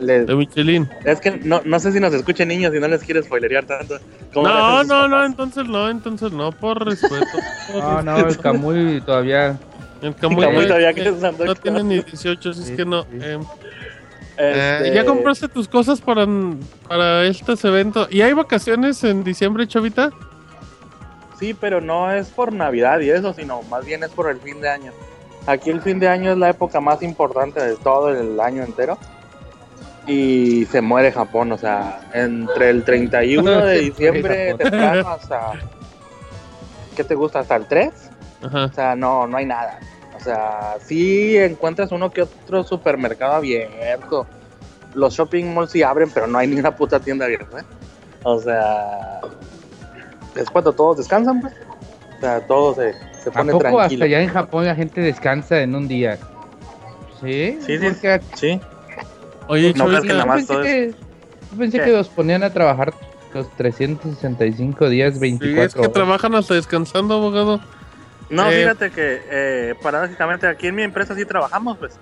les, 0.06 0.26
de 0.26 0.34
Michelin. 0.34 0.88
es 1.04 1.20
que 1.20 1.32
no, 1.32 1.60
no 1.64 1.80
sé 1.80 1.92
si 1.92 2.00
nos 2.00 2.12
escuchen 2.14 2.48
niños 2.48 2.74
y 2.74 2.80
no 2.80 2.88
les 2.88 3.02
quiero 3.02 3.22
spoilerear 3.22 3.64
tanto. 3.64 3.98
No, 4.34 4.84
no, 4.84 5.08
no, 5.08 5.24
entonces 5.24 5.66
no, 5.66 5.88
entonces 5.90 6.32
no, 6.32 6.52
por 6.52 6.84
respeto. 6.84 7.38
por 7.72 7.82
No, 7.82 8.02
no, 8.02 8.18
el 8.18 8.38
Camuy 8.38 9.00
todavía. 9.00 9.58
El 10.02 10.14
Camuy, 10.16 10.44
Camuy 10.44 10.64
eh, 10.64 10.66
todavía 10.66 10.90
eh, 10.90 10.94
que 10.94 11.08
es 11.08 11.14
no 11.20 11.54
tiene 11.54 11.82
ni 11.82 11.94
18, 11.96 12.50
así 12.50 12.60
es 12.60 12.66
Sí, 12.66 12.76
que 12.76 12.84
no. 12.84 13.02
sí. 13.04 13.08
eh, 13.20 13.38
eh, 14.36 14.78
Este, 14.82 14.94
¿Ya 14.94 15.04
compraste 15.04 15.48
tus 15.48 15.68
cosas 15.68 16.00
para, 16.00 16.26
para 16.88 17.24
estos 17.24 17.64
eventos? 17.64 18.08
¿Y 18.10 18.20
hay 18.22 18.32
vacaciones 18.32 19.02
en 19.04 19.24
diciembre, 19.24 19.66
chavita? 19.66 20.10
Sí, 21.38 21.54
pero 21.54 21.80
no 21.80 22.10
es 22.12 22.28
por 22.28 22.52
Navidad 22.52 23.00
y 23.00 23.10
eso, 23.10 23.32
sino 23.34 23.62
más 23.64 23.84
bien 23.84 24.02
es 24.04 24.10
por 24.10 24.30
el 24.30 24.38
fin 24.40 24.60
de 24.60 24.68
año. 24.68 24.92
Aquí 25.46 25.70
el 25.70 25.80
fin 25.82 25.98
de 26.00 26.08
año 26.08 26.32
es 26.32 26.38
la 26.38 26.48
época 26.50 26.80
más 26.80 27.02
importante 27.02 27.60
de 27.64 27.76
todo 27.76 28.08
el 28.10 28.40
año 28.40 28.62
entero. 28.62 28.98
Y 30.06 30.66
se 30.66 30.80
muere 30.82 31.12
Japón, 31.12 31.52
o 31.52 31.58
sea, 31.58 32.00
entre 32.12 32.70
el 32.70 32.84
31 32.84 33.56
de 33.66 33.78
diciembre 33.78 34.54
temprano 34.54 35.08
hasta... 35.08 35.52
¿Qué 36.94 37.04
te 37.04 37.14
gusta? 37.14 37.40
¿Hasta 37.40 37.56
el 37.56 37.66
3? 37.66 37.92
Ajá. 38.42 38.64
O 38.66 38.72
sea, 38.72 38.94
no, 38.94 39.26
no 39.26 39.36
hay 39.36 39.46
nada. 39.46 39.80
O 40.16 40.20
sea, 40.20 40.76
sí 40.84 41.36
encuentras 41.36 41.90
uno 41.92 42.10
que 42.10 42.22
otro 42.22 42.62
supermercado 42.62 43.32
abierto. 43.32 44.26
Los 44.94 45.14
shopping 45.14 45.54
malls 45.54 45.72
sí 45.72 45.82
abren, 45.82 46.10
pero 46.10 46.26
no 46.26 46.38
hay 46.38 46.46
ni 46.46 46.56
una 46.58 46.76
puta 46.76 47.00
tienda 47.00 47.24
abierta. 47.24 47.60
¿eh? 47.60 47.64
O 48.22 48.38
sea, 48.40 49.20
es 50.36 50.48
cuando 50.50 50.72
todos 50.72 50.98
descansan, 50.98 51.40
pues. 51.40 51.52
O 52.16 52.20
sea, 52.20 52.46
todo 52.46 52.74
se, 52.74 52.92
se 53.22 53.30
¿A 53.30 53.32
pone 53.32 53.52
poco 53.52 53.66
hasta 53.66 53.78
tranquilo. 53.78 54.04
allá 54.04 54.20
en 54.22 54.28
Japón 54.28 54.64
la 54.66 54.74
gente 54.74 55.00
descansa 55.00 55.60
en 55.60 55.74
un 55.74 55.88
día? 55.88 56.18
Sí, 57.20 57.58
Sí, 57.60 57.78
Sí, 58.34 58.60
Oye, 59.48 59.72
No 59.74 59.86
creas 59.86 60.02
que 60.02 60.08
nada 60.08 60.22
yo 60.22 60.26
más 60.28 60.46
pensé, 60.46 60.62
que, 60.62 60.94
yo 61.52 61.58
pensé 61.58 61.78
¿Qué? 61.78 61.84
que 61.84 61.92
los 61.92 62.08
ponían 62.08 62.42
a 62.42 62.52
trabajar 62.52 62.94
los 63.32 63.48
365 63.56 64.88
días, 64.88 65.14
sí, 65.14 65.20
24 65.20 65.64
es 65.64 65.74
que 65.74 65.80
horas. 65.80 65.92
trabajan 65.92 66.34
hasta 66.34 66.54
descansando, 66.54 67.14
abogado. 67.14 67.60
No, 68.30 68.50
Eh, 68.50 68.58
fíjate 68.60 68.90
que 68.90 69.20
eh, 69.30 69.74
paradójicamente 69.82 70.46
aquí 70.46 70.68
en 70.68 70.74
mi 70.76 70.82
empresa 70.82 71.14
sí 71.14 71.24
trabajamos, 71.24 71.76
pues. 71.78 71.98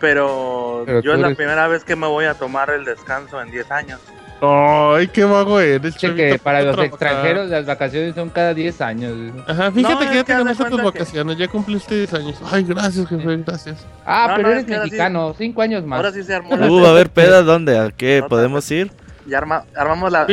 Pero, 0.00 0.84
Pero 0.86 1.02
yo 1.02 1.12
es 1.14 1.20
la 1.20 1.26
eres- 1.28 1.36
primera 1.36 1.66
vez 1.68 1.84
que 1.84 1.96
me 1.96 2.06
voy 2.06 2.24
a 2.24 2.34
tomar 2.34 2.70
el 2.70 2.84
descanso 2.84 3.40
en 3.42 3.50
10 3.50 3.70
años. 3.70 4.00
Ay, 4.42 5.08
qué 5.08 5.22
vago 5.24 5.60
eres, 5.60 5.82
Dice 5.82 5.98
Chavita. 5.98 6.30
que 6.32 6.38
para 6.38 6.62
los 6.62 6.74
trabajar. 6.74 6.86
extranjeros 6.86 7.50
las 7.50 7.66
vacaciones 7.66 8.14
son 8.14 8.30
cada 8.30 8.54
10 8.54 8.80
años. 8.80 9.12
Ajá, 9.46 9.70
fíjate 9.70 9.94
No, 9.94 9.98
que 10.00 10.04
ya 10.06 10.12
que 10.12 10.24
te 10.24 10.32
haz 10.32 10.38
de 10.38 10.44
ganaste 10.44 10.64
tus 10.64 10.78
que- 10.78 10.84
vacaciones, 10.86 11.36
ya 11.36 11.48
cumpliste 11.48 11.94
10 11.96 12.14
años. 12.14 12.36
Ay, 12.50 12.64
gracias, 12.64 13.06
jefe, 13.06 13.36
gracias. 13.36 13.86
Ah, 14.06 14.26
No, 14.30 14.36
pero 14.36 14.48
no, 14.48 14.54
eres 14.54 14.64
sí- 14.66 14.70
mexicano, 14.70 15.34
5 15.36 15.60
años 15.62 15.84
más. 15.84 15.98
Ahora 15.98 16.12
sí 16.12 16.22
se 16.22 16.34
armó 16.34 16.56
la... 16.56 16.70
Uh, 16.70 16.86
a 16.86 16.92
ver, 16.92 17.10
peda, 17.12 17.42
¿dónde? 17.42 17.78
¿A 17.78 17.90
qué? 17.90 18.20
No, 18.22 18.28
¿Podemos 18.28 18.70
ir? 18.70 18.90
Ya 19.26 19.38
arma- 19.38 19.64
armamos 19.76 20.10
la, 20.10 20.26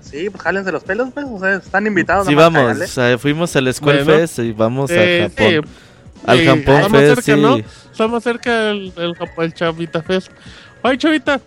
Sí, 0.00 0.30
pues 0.30 0.42
jálense 0.42 0.72
los 0.72 0.82
pelos, 0.84 1.10
pues. 1.12 1.26
O 1.30 1.38
sea, 1.38 1.56
están 1.56 1.86
invitados. 1.86 2.26
Sí, 2.26 2.34
vamos. 2.34 2.58
cáiganle. 2.62 2.84
o 2.84 2.88
sea, 2.88 3.18
fuimos 3.18 3.54
al 3.56 3.72
Bueno. 3.80 4.04
Fest 4.06 4.38
y 4.38 4.52
vamos 4.52 4.90
eh, 4.90 5.24
a 5.24 5.28
Japón. 5.28 5.64
sí, 5.66 6.20
Al 6.26 6.38
sí, 6.38 6.46
Japón 6.46 6.90
Fest, 6.90 7.06
cerca, 7.22 7.22
sí. 7.22 7.40
¿no? 7.42 7.56
Está 7.56 8.08
más 8.08 8.22
cerca 8.22 8.70
el, 8.70 8.92
el, 8.96 9.52
Chavita 9.54 10.02
Fest. 10.02 10.30
Oye, 10.82 10.96
Chavita, 10.96 11.40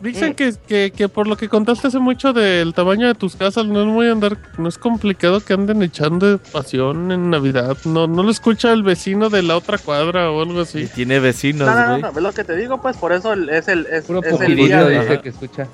dicen 0.00 0.30
Mm. 0.30 0.34
que, 0.34 0.54
que, 0.66 0.90
que 0.92 1.08
por 1.08 1.26
lo 1.26 1.36
que 1.36 1.48
contaste 1.48 1.88
hace 1.88 1.98
mucho 1.98 2.32
del 2.32 2.74
tamaño 2.74 3.06
de 3.08 3.14
tus 3.14 3.36
casas, 3.36 3.66
no 3.66 3.80
es 3.80 3.86
muy 3.86 4.08
andar, 4.08 4.36
no 4.58 4.68
es 4.68 4.78
complicado 4.78 5.40
que 5.40 5.52
anden 5.54 5.82
echando 5.82 6.38
pasión 6.52 7.10
en 7.12 7.30
Navidad. 7.30 7.76
No, 7.84 8.06
no 8.06 8.22
lo 8.22 8.30
escucha 8.30 8.72
el 8.72 8.82
vecino 8.82 9.28
de 9.30 9.42
la 9.42 9.56
otra 9.56 9.78
cuadra 9.78 10.30
o 10.30 10.42
algo 10.42 10.58
Y 10.60 10.62
así. 10.62 10.86
tiene 10.94 11.18
vecinos, 11.20 11.66
No, 11.68 11.74
no, 11.74 11.80
no, 11.80 11.88
güey. 11.90 12.02
no, 12.02 12.08
es 12.10 12.16
lo 12.22 12.32
que 12.32 12.44
te 12.44 12.56
digo, 12.56 12.80
pues 12.80 12.96
por 12.96 13.12
eso 13.12 13.32
es 13.34 13.68
el, 13.68 13.86
es, 13.86 14.04
Puro 14.04 14.22
es 14.22 14.40
el 14.40 14.56
día 14.56 14.86
dice 14.88 15.04
de, 15.04 15.20
que 15.20 15.28
escucha. 15.30 15.66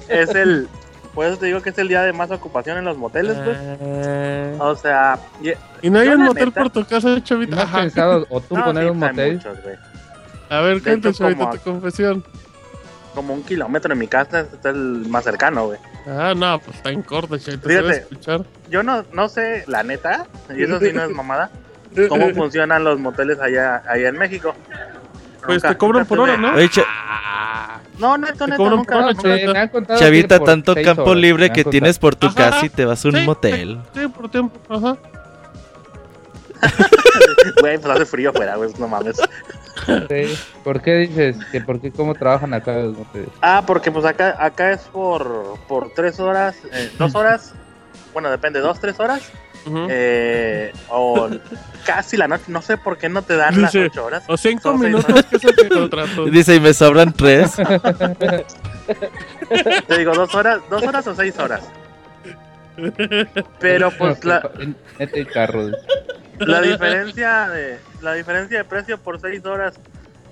es 0.08 0.34
el, 0.34 0.68
por 1.14 1.26
eso 1.26 1.36
te 1.38 1.46
digo 1.46 1.60
que 1.62 1.70
es 1.70 1.78
el 1.78 1.88
día 1.88 2.02
de 2.02 2.12
más 2.12 2.30
ocupación 2.30 2.78
en 2.78 2.84
los 2.84 2.96
moteles, 2.96 3.36
pues. 3.44 3.56
Eh, 3.60 4.56
O 4.60 4.74
sea, 4.76 5.18
y- 5.42 5.86
y 5.86 5.90
no 5.90 5.98
hay 5.98 6.08
un 6.08 6.24
motel 6.24 6.46
neta- 6.48 6.62
por 6.62 6.70
tu 6.70 6.84
casa, 6.84 7.22
Chavita. 7.22 7.56
¿No 7.56 7.62
has 7.62 7.68
Ajá. 7.68 7.80
pensado 7.80 8.26
o 8.30 8.40
tú 8.40 8.56
no, 8.56 8.64
poner 8.64 8.84
sí, 8.84 8.90
un 8.90 8.98
motel? 8.98 9.34
muchos, 9.34 9.62
güey. 9.62 9.76
A 10.48 10.60
ver, 10.60 10.82
Chavita, 10.82 11.12
como- 11.12 11.50
tu 11.50 11.58
confesión. 11.60 12.24
como 13.14 13.32
un 13.34 13.42
kilómetro 13.42 13.88
de 13.88 13.94
mi 13.98 14.06
casa 14.08 14.40
está 14.40 14.70
el 14.70 15.06
más 15.08 15.24
cercano, 15.24 15.66
güey. 15.66 15.78
Ah, 16.06 16.34
no, 16.36 16.58
pues 16.60 16.76
está 16.76 16.90
en 16.90 17.02
corto, 17.02 17.34
a 17.34 17.38
Fíjate. 17.38 17.96
escuchar. 17.96 18.42
Yo 18.70 18.82
no, 18.82 19.04
no 19.12 19.28
sé, 19.28 19.64
la 19.66 19.82
neta, 19.82 20.26
y 20.56 20.62
eso 20.62 20.78
sí 20.78 20.92
no 20.92 21.02
es 21.04 21.10
mamada, 21.10 21.50
cómo 22.08 22.28
funcionan 22.34 22.84
los 22.84 22.98
moteles 23.00 23.40
allá, 23.40 23.82
allá 23.88 24.08
en 24.08 24.18
México. 24.18 24.54
Pues 25.44 25.56
Nunca- 25.62 25.68
te 25.70 25.76
cobran 25.78 26.06
por 26.06 26.20
hora, 26.20 26.36
¿no? 26.36 26.54
Oye, 26.54 26.68
Cha- 26.68 27.80
No, 27.98 28.18
neto, 28.18 28.46
cobran 28.56 28.76
nunca, 28.76 28.94
por 28.94 29.02
hora, 29.04 29.12
nunca- 29.14 29.22
Chavita. 29.22 29.52
Me 29.52 29.58
han 29.60 29.68
contado 29.68 29.98
Chavita, 29.98 30.34
que 30.34 30.38
por 30.40 30.46
tanto 30.48 30.74
campo 30.84 31.02
horas, 31.04 31.16
libre 31.16 31.50
que 31.50 31.64
tienes 31.64 31.98
por 31.98 32.14
tu 32.16 32.26
Ajá. 32.26 32.36
casa 32.36 32.66
y 32.66 32.68
te 32.68 32.84
vas 32.84 33.04
a 33.04 33.08
un 33.08 33.14
Sí, 33.16 33.24
motel. 33.24 33.80
Sí, 33.94 34.06
por 34.08 34.30
tiempo. 34.30 34.58
Ajá. 34.68 34.96
Güey, 37.60 37.78
pues 37.78 37.94
hace 37.94 38.06
frío 38.06 38.30
afuera, 38.30 38.56
güey, 38.56 38.70
no 38.78 38.88
mames. 38.88 39.16
Sí. 39.84 40.38
¿Por 40.64 40.80
qué 40.80 40.94
dices 40.96 41.36
que 41.52 41.60
por 41.60 41.80
qué 41.80 41.90
cómo 41.92 42.14
trabajan 42.14 42.54
acá? 42.54 42.76
Ah, 43.42 43.62
porque 43.66 43.90
pues 43.90 44.04
acá, 44.04 44.36
acá 44.38 44.72
es 44.72 44.80
por, 44.82 45.58
por 45.68 45.92
tres 45.94 46.18
horas, 46.18 46.56
eh, 46.72 46.90
dos 46.98 47.14
horas, 47.14 47.52
bueno, 48.12 48.30
depende, 48.30 48.60
dos, 48.60 48.80
tres 48.80 48.98
horas, 48.98 49.20
eh, 49.88 50.72
o 50.88 51.28
casi 51.86 52.16
la 52.16 52.26
noche, 52.28 52.44
no 52.48 52.62
sé 52.62 52.78
por 52.78 52.96
qué 52.98 53.08
no 53.08 53.22
te 53.22 53.36
dan 53.36 53.60
las 53.60 53.74
ocho 53.74 54.04
horas. 54.04 54.24
O 54.28 54.36
cinco 54.36 54.62
Son 54.62 54.80
minutos 54.80 55.24
que 55.26 55.36
el. 55.36 56.30
Dice, 56.30 56.54
y 56.54 56.60
me 56.60 56.72
sobran 56.72 57.12
tres. 57.12 57.52
Te 59.86 59.98
digo, 59.98 60.14
dos 60.14 60.34
horas, 60.34 60.60
dos 60.70 60.82
horas 60.82 61.06
o 61.06 61.14
seis 61.14 61.38
horas. 61.38 61.62
Pero 63.58 63.90
pues 63.92 64.24
la, 64.24 64.50
En- 64.58 64.76
Neta 64.98 65.18
y 65.18 65.24
carro. 65.26 65.70
La 66.38 66.60
diferencia 66.60 67.48
de 67.48 67.78
la 68.02 68.14
diferencia 68.14 68.58
de 68.58 68.64
precio 68.64 68.98
por 68.98 69.20
seis 69.20 69.44
horas 69.44 69.74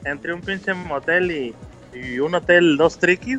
entre 0.05 0.33
un 0.35 0.41
pinche 0.41 0.75
motel 0.75 1.31
y, 1.31 1.55
y 1.95 2.19
un 2.19 2.35
hotel 2.35 2.77
dos 2.77 2.99
triquis, 2.99 3.39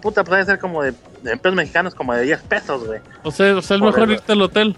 puta, 0.00 0.22
pues 0.22 0.32
debe 0.38 0.44
ser 0.46 0.58
como 0.58 0.82
de, 0.82 0.92
de 1.22 1.36
pesos 1.36 1.54
mexicanos 1.56 1.94
como 1.94 2.14
de 2.14 2.22
10 2.22 2.40
pesos, 2.42 2.86
güey. 2.86 3.00
O 3.24 3.30
sea, 3.30 3.56
o 3.56 3.62
sea, 3.62 3.76
es 3.76 3.80
Por 3.80 3.90
mejor 3.92 4.04
el- 4.04 4.10
irte 4.12 4.32
al 4.32 4.42
hotel. 4.42 4.76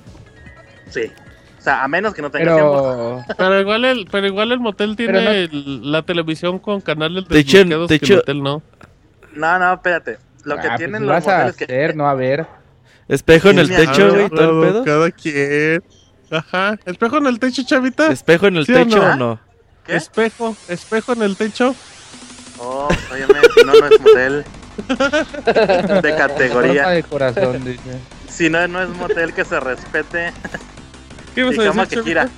Sí. 0.90 1.12
O 1.58 1.60
sea, 1.60 1.84
a 1.84 1.88
menos 1.88 2.14
que 2.14 2.22
no 2.22 2.30
tengas 2.30 2.54
tiempo. 2.54 3.22
Pero 3.26 3.36
Pero 3.36 3.60
igual 3.60 3.84
el, 3.84 4.08
pero 4.10 4.26
igual 4.26 4.52
el 4.52 4.60
motel 4.60 4.96
tiene 4.96 5.12
Pero 5.18 5.24
no- 5.24 5.30
el- 5.36 5.92
la 5.92 6.02
televisión 6.02 6.58
con 6.58 6.80
canales 6.80 7.28
De 7.28 7.38
hecho, 7.40 7.58
de 7.64 7.74
el 7.74 7.86
hecho- 7.92 8.18
hotel 8.20 8.42
no. 8.42 8.62
No, 9.34 9.58
no, 9.58 9.74
espérate. 9.74 10.18
Lo 10.44 10.54
que 10.56 10.62
ah, 10.62 10.70
pues, 10.70 10.78
tienen 10.78 11.00
si 11.02 11.06
los 11.06 11.14
vas 11.16 11.28
a 11.28 11.32
moteles 11.36 11.56
que 11.56 11.64
hacer, 11.64 11.96
no 11.96 12.08
a 12.08 12.14
ver. 12.14 12.46
Espejo 13.08 13.50
en 13.50 13.58
el 13.58 13.68
techo, 13.68 14.08
güey, 14.10 14.28
todo 14.30 14.64
el 14.64 14.68
pedo. 14.72 14.84
Cada 14.84 15.10
quien. 15.10 15.82
Ajá. 16.30 16.78
¿Espejo 16.84 17.18
en 17.18 17.26
el 17.26 17.38
techo, 17.38 17.62
chavita? 17.64 18.12
¿Espejo 18.12 18.46
en 18.46 18.56
el 18.56 18.66
¿Sí 18.66 18.72
techo 18.72 18.98
no? 18.98 19.12
o 19.12 19.16
no? 19.16 19.40
¿Qué? 19.86 19.96
Espejo, 19.96 20.56
espejo 20.68 21.12
en 21.12 21.22
el 21.22 21.36
techo. 21.36 21.74
Oh, 22.58 22.88
óyeme, 23.12 23.40
si 23.54 23.64
no, 23.64 23.72
no 23.72 23.86
es 23.86 24.00
motel. 24.00 24.44
De 26.02 26.14
categoría. 26.16 26.88
de 26.88 27.02
corazón, 27.02 27.64
dice. 27.64 27.98
Si 28.28 28.48
no, 28.48 28.66
no 28.68 28.82
es 28.82 28.88
motel 28.90 29.32
que 29.32 29.44
se 29.44 29.58
respete. 29.58 30.32
¿Qué 31.34 31.40
Y 31.40 31.44
a 31.44 31.50
decir, 31.50 31.88
que 31.88 31.94
chavita? 31.96 32.28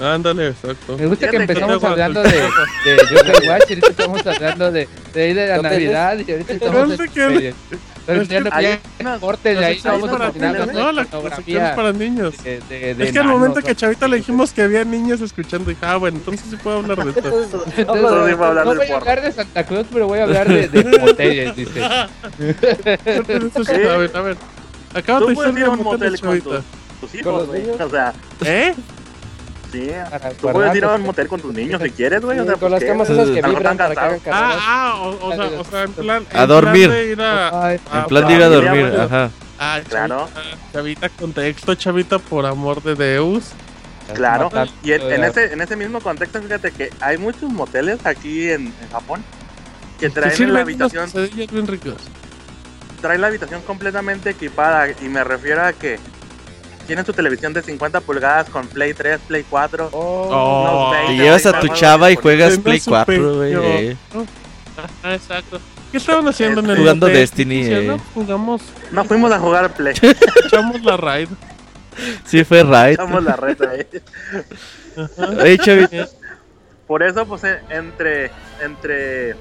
Ándale, 0.00 0.48
exacto. 0.48 0.96
Me 0.96 1.06
gusta 1.06 1.28
que 1.28 1.36
empezamos 1.36 1.84
hablando 1.84 2.22
de, 2.22 2.30
de 2.30 3.06
Joker 3.10 3.48
Watch 3.48 3.64
y 3.68 3.72
ahorita 3.74 3.88
estamos 3.90 4.26
hablando 4.26 4.72
de, 4.72 4.88
de 5.12 5.34
de 5.34 5.46
la. 5.46 5.62
Navidad 5.62 6.18
y 6.26 6.32
ahorita 6.32 6.52
estamos 6.54 6.96
¿Dónde 6.96 7.54
eh, 8.10 8.12
pero 8.12 8.22
Es 8.22 8.28
que 8.28 8.34
ya 8.34 8.40
no- 8.40 8.50
hay 8.52 8.64
ya 8.64 8.80
unas- 9.00 9.20
cortes 9.20 9.58
de 9.58 9.64
ahí 9.64 9.76
estamos 9.76 10.10
para 10.10 10.30
niños, 10.30 10.72
no, 10.72 10.92
la- 10.92 11.04
secciones 11.36 11.70
para 11.74 11.92
niños. 11.92 12.42
de- 12.44 12.60
de- 12.68 12.94
de 12.94 13.04
Es 13.04 13.12
que 13.12 13.18
al 13.18 13.26
momento 13.26 13.60
que. 13.62 13.74
Chavita 13.74 14.08
le 14.08 14.16
dijimos 14.18 14.52
que 14.52 14.62
había 14.62 14.84
niños 14.84 15.20
escuchando, 15.20 15.70
dije, 15.70 15.84
ah, 15.86 15.96
bueno, 15.96 16.18
entonces 16.18 16.44
sí 16.50 16.56
puedo 16.56 16.78
hablar 16.78 17.02
de 17.04 17.10
esto. 17.10 17.28
Entonces, 17.42 17.86
no 17.86 17.94
voy 18.74 18.86
a 18.90 18.96
hablar 18.96 19.22
de 19.22 19.32
Santa 19.32 19.64
Claus, 19.64 19.86
pero 19.92 20.06
voy 20.08 20.18
a 20.18 20.24
hablar 20.24 20.48
de, 20.48 20.68
de 20.68 20.98
moteles, 20.98 21.56
dice. 21.56 21.80
Eso 23.28 23.64
sí, 23.64 23.72
a 23.72 23.96
ver, 23.96 24.10
a 24.16 24.20
ver. 24.20 24.36
Acaba 24.94 25.20
de 25.20 25.26
decir 25.34 25.68
un 25.68 25.82
motel 25.82 26.20
con 26.20 26.28
Chavita. 26.30 26.50
tus, 27.00 27.10
tus 27.10 27.10
¿Con 27.10 27.20
hijos, 27.20 27.34
los 27.34 27.46
güey. 27.48 27.70
O 27.70 27.88
sea, 27.90 28.12
¿Eh? 28.44 28.74
Sí. 29.70 29.90
Para 30.10 30.30
Tú 30.30 30.48
puedes 30.52 30.74
ir 30.74 30.84
a 30.84 30.94
un 30.94 31.02
motel 31.02 31.28
con 31.28 31.40
tus 31.40 31.54
niños 31.54 31.80
si 31.82 31.90
quieres, 31.90 32.20
güey. 32.22 32.38
O 32.38 32.44
sea, 32.44 32.52
con 32.54 32.60
pues, 32.60 32.72
las 32.72 32.80
¿qué? 32.80 32.86
camas 32.86 33.10
esas 33.10 33.30
que 33.30 33.42
vibran 33.42 33.76
para 33.76 33.94
que 33.94 34.00
hagan. 34.00 34.20
Ah, 34.30 34.58
ah, 34.60 35.00
o, 35.02 35.28
o 35.28 35.34
sea, 35.34 35.60
o 35.60 35.64
sea, 35.64 35.82
en 35.82 35.92
plan. 35.92 36.26
A 36.32 36.46
dormir. 36.46 36.90
En 36.90 37.16
plan 38.06 38.26
de 38.28 38.34
ir 38.34 38.42
a 38.42 38.48
dormir, 38.48 38.92
ajá. 38.98 39.30
Ah, 39.58 39.80
Claro. 39.88 40.28
Chavita, 40.72 41.08
contexto, 41.10 41.74
Chavita, 41.74 42.18
por 42.18 42.46
amor 42.46 42.82
de 42.82 42.94
Deus. 42.94 43.52
Claro. 44.14 44.50
Y 44.82 44.92
en, 44.92 45.24
ese, 45.24 45.52
en 45.52 45.60
ese 45.60 45.76
mismo 45.76 46.00
contexto, 46.00 46.42
fíjate 46.42 46.72
que 46.72 46.90
hay 47.00 47.18
muchos 47.18 47.50
moteles 47.50 48.04
aquí 48.06 48.50
en, 48.50 48.66
en 48.66 48.90
Japón 48.90 49.22
que 50.00 50.08
traen 50.08 50.54
la 50.54 50.60
habitación, 50.60 51.10
traen 53.00 53.20
la 53.20 53.26
habitación 53.26 53.60
completamente 53.62 54.30
equipada 54.30 54.88
y 55.00 55.08
me 55.08 55.22
refiero 55.22 55.62
a 55.62 55.72
que 55.74 55.98
tienen 56.90 57.06
su 57.06 57.12
televisión 57.12 57.52
de 57.52 57.62
50 57.62 58.00
pulgadas 58.00 58.50
con 58.50 58.66
Play 58.66 58.94
3, 58.94 59.20
Play 59.28 59.44
4. 59.48 59.90
Oh, 59.92 60.28
Oh, 60.32 60.90
Te 60.90 61.06
20, 61.06 61.22
llevas 61.22 61.46
a 61.46 61.52
30 61.52 61.60
tu 61.60 61.80
chava 61.80 62.10
y 62.10 62.16
juegas 62.16 62.58
Play 62.58 62.80
su 62.80 62.90
4, 62.90 63.36
güey. 63.36 63.54
eh. 63.54 63.96
Ah, 65.04 65.14
exacto. 65.14 65.60
¿Qué 65.92 65.98
estaban 65.98 66.26
haciendo 66.26 66.60
en 66.60 66.70
el 66.70 66.78
Jugando? 66.78 67.06
Destiny, 67.06 67.64
¿Sí 67.64 67.72
o 67.74 67.82
no? 67.82 67.94
eh. 67.94 68.00
Jugamos, 68.12 68.62
No 68.90 69.04
fuimos 69.04 69.30
a 69.30 69.38
jugar 69.38 69.72
Play, 69.74 69.94
echamos 70.46 70.82
la 70.82 70.96
raid. 70.96 71.28
Sí, 72.24 72.42
fue 72.42 72.64
right. 72.64 72.94
echamos 72.98 73.22
la 73.22 73.36
reta 73.36 73.70
ahí. 73.70 73.86
Oye, 75.42 76.06
Por 76.88 77.04
eso, 77.04 77.24
pues, 77.24 77.44
eh, 77.44 77.60
entre, 77.70 78.32
entre, 78.64 79.36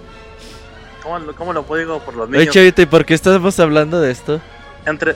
¿cómo, 1.01 1.17
lo- 1.17 1.35
cómo 1.35 1.51
lo 1.53 1.63
puedo 1.63 1.79
digo 1.81 1.99
por 1.99 2.15
los 2.15 2.29
oye, 2.29 2.37
niños? 2.41 2.53
Chavita, 2.53 2.83
¿y 2.83 2.85
por 2.85 3.05
qué 3.05 3.15
estamos 3.15 3.59
hablando 3.59 3.99
de 3.99 4.11
esto? 4.11 4.39
Entre, 4.85 5.15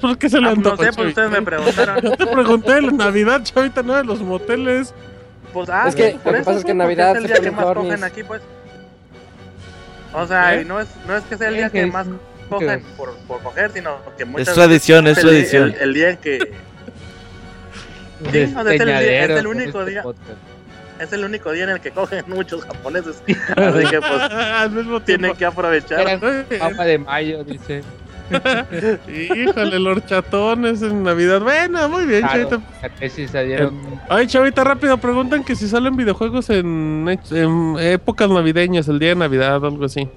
¿Por 0.00 0.18
qué 0.18 0.28
se 0.30 0.40
le 0.40 0.46
ah, 0.48 0.50
no 0.50 0.56
antojó, 0.56 0.82
sé, 0.84 0.92
pues 0.92 1.08
ustedes 1.08 1.30
me 1.30 1.42
preguntaron. 1.42 2.00
Yo 2.02 2.16
te 2.16 2.26
pregunté 2.26 2.80
la 2.80 2.92
Navidad, 2.92 3.42
Chavita, 3.42 3.82
no 3.82 3.94
de 3.96 4.04
los 4.04 4.20
moteles. 4.20 4.94
Pues, 5.52 5.68
ah, 5.68 5.84
Es 5.88 5.94
que 5.96 6.16
por 6.22 6.26
lo 6.26 6.32
que 6.32 6.38
eso, 6.38 6.44
pasa 6.44 6.58
es 6.58 6.64
que 6.64 6.70
en 6.70 6.78
pues, 6.78 6.84
Navidad 6.86 7.10
es 7.16 7.16
el 7.18 7.26
día 7.26 7.36
que 7.40 7.50
más 7.50 7.64
cogen 7.74 8.04
aquí, 8.04 8.22
pues. 8.22 8.40
O 10.12 10.26
sea, 10.26 10.56
¿Eh? 10.56 10.62
y 10.62 10.64
no 10.64 10.80
es, 10.80 10.88
no 11.06 11.16
es 11.16 11.24
que 11.24 11.36
sea 11.36 11.48
el 11.48 11.56
día 11.56 11.70
que 11.70 11.86
más 11.86 12.06
cogen 12.48 12.82
por, 12.96 13.14
por 13.28 13.40
coger, 13.42 13.70
sino 13.72 13.96
que 14.18 14.24
muchas 14.24 14.48
Es 14.48 14.54
tradición, 14.54 15.06
es 15.06 15.18
el, 15.18 15.24
tradición. 15.24 15.68
el- 15.70 15.80
el 15.80 15.94
día 15.94 16.10
en 16.10 16.16
que 16.18 16.38
Sí, 18.32 18.38
es 18.38 18.54
el 18.54 18.76
día- 18.86 19.24
es 19.24 19.30
el 19.30 19.46
único 19.46 19.84
día. 19.84 20.02
es 20.98 21.12
el 21.12 21.24
único 21.24 21.52
día 21.52 21.64
en 21.64 21.70
el 21.70 21.80
que 21.80 21.90
cogen 21.90 22.24
muchos 22.26 22.64
japoneses. 22.64 23.22
Así 23.56 23.86
que 23.88 23.98
pues 24.00 24.20
Al 24.32 24.70
mismo 24.70 25.00
tiempo. 25.00 25.04
tienen 25.04 25.36
que 25.36 25.44
aprovechar. 25.46 26.04
Papa 26.58 26.84
de 26.84 26.98
mayo, 26.98 27.44
dice. 27.44 27.82
Híjole, 29.08 29.78
los 29.78 30.06
chatones 30.06 30.82
en 30.82 31.02
Navidad. 31.02 31.40
Bueno, 31.40 31.88
muy 31.88 32.06
bien, 32.06 32.20
Claro, 32.22 32.48
chavita. 32.48 33.72
Ay, 34.08 34.26
chavita, 34.26 34.64
rápido, 34.64 34.96
preguntan 34.98 35.44
que 35.44 35.54
si 35.56 35.68
salen 35.68 35.96
videojuegos 35.96 36.50
en, 36.50 37.06
en 37.30 37.76
épocas 37.78 38.30
navideñas, 38.30 38.88
el 38.88 38.98
día 38.98 39.10
de 39.10 39.14
Navidad 39.16 39.62
o 39.62 39.66
algo 39.66 39.84
así. 39.84 40.08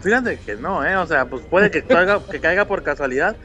Fíjate 0.00 0.38
que 0.44 0.56
no, 0.56 0.84
eh, 0.84 0.96
o 0.96 1.06
sea, 1.06 1.26
pues 1.26 1.42
puede 1.50 1.70
que 1.70 1.82
caiga, 1.82 2.20
que 2.30 2.40
caiga 2.40 2.64
por 2.64 2.82
casualidad. 2.82 3.36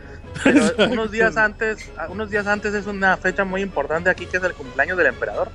Pero 0.43 0.61
unos 0.91 1.11
días 1.11 1.35
antes, 1.37 1.91
unos 2.09 2.29
días 2.29 2.47
antes 2.47 2.73
es 2.73 2.87
una 2.87 3.17
fecha 3.17 3.43
muy 3.43 3.61
importante 3.61 4.09
aquí 4.09 4.25
que 4.25 4.37
es 4.37 4.43
el 4.43 4.53
cumpleaños 4.53 4.97
del 4.97 5.07
emperador. 5.07 5.49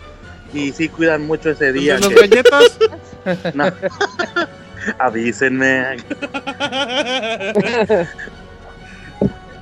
Y 0.53 0.73
sí 0.73 0.89
cuidan 0.89 1.27
mucho 1.27 1.51
ese 1.51 1.69
¿El 1.69 1.75
día. 1.75 1.95
de 1.95 2.01
los 2.01 2.09
que- 2.11 2.21
galletas? 2.27 2.79
no. 3.55 3.65
Avísenme. 4.99 5.97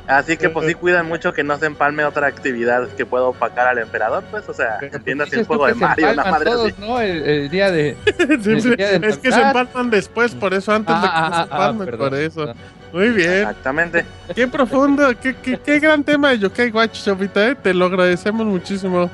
Así 0.09 0.39
que 0.39 0.48
pues 0.48 0.66
sí 0.66 0.74
cuidan 0.74 1.06
mucho 1.06 1.35
que 1.35 1.44
no 1.44 1.59
se 1.59 1.66
empalme 1.66 2.02
otra 2.05 2.26
actividad 2.26 2.89
que 2.97 3.05
pueda 3.05 3.24
opacar 3.24 3.68
al 3.68 3.76
emperador, 3.78 4.24
pues, 4.30 4.48
o 4.48 4.55
sea, 4.55 4.78
Pero 4.80 4.97
entiendas 4.97 5.30
el 5.35 5.44
juego 5.44 5.66
de 5.66 5.74
que 5.74 5.78
se 5.78 5.85
Mario, 5.85 6.05
una 6.06 6.10
empalman 6.12 6.32
madre 6.32 6.51
todos, 6.51 6.72
así. 6.72 6.80
¿no? 6.80 7.01
El, 7.01 7.22
el 7.24 7.51
día 7.51 7.70
de. 7.70 7.94
Sí, 8.43 8.60
sí, 8.62 8.74
día 8.74 8.98
de 8.98 9.06
es 9.06 9.18
que 9.18 9.30
se 9.30 9.40
empalman 9.40 9.90
después, 9.90 10.35
por 10.35 10.55
eso 10.55 10.72
antes 10.72 10.97
de 10.97 11.02
que 11.02 11.09
Ah, 11.12 11.28
se 11.28 11.35
ah, 11.35 11.39
ah, 11.40 11.43
empalmen, 11.44 11.86
perdón, 11.86 12.09
por 12.09 12.18
eso. 12.18 12.40
perdón. 12.40 12.56
Muy 12.93 13.09
bien. 13.10 13.32
Exactamente. 13.32 14.06
Qué 14.35 14.48
profundo, 14.48 15.09
qué, 15.20 15.36
qué, 15.36 15.59
qué 15.62 15.78
gran 15.78 16.02
tema 16.02 16.30
de 16.30 16.39
Yokai 16.39 16.70
Watch, 16.70 17.02
chavita, 17.05 17.47
¿eh? 17.48 17.55
Te 17.55 17.74
lo 17.74 17.85
agradecemos 17.85 18.47
muchísimo. 18.47 19.10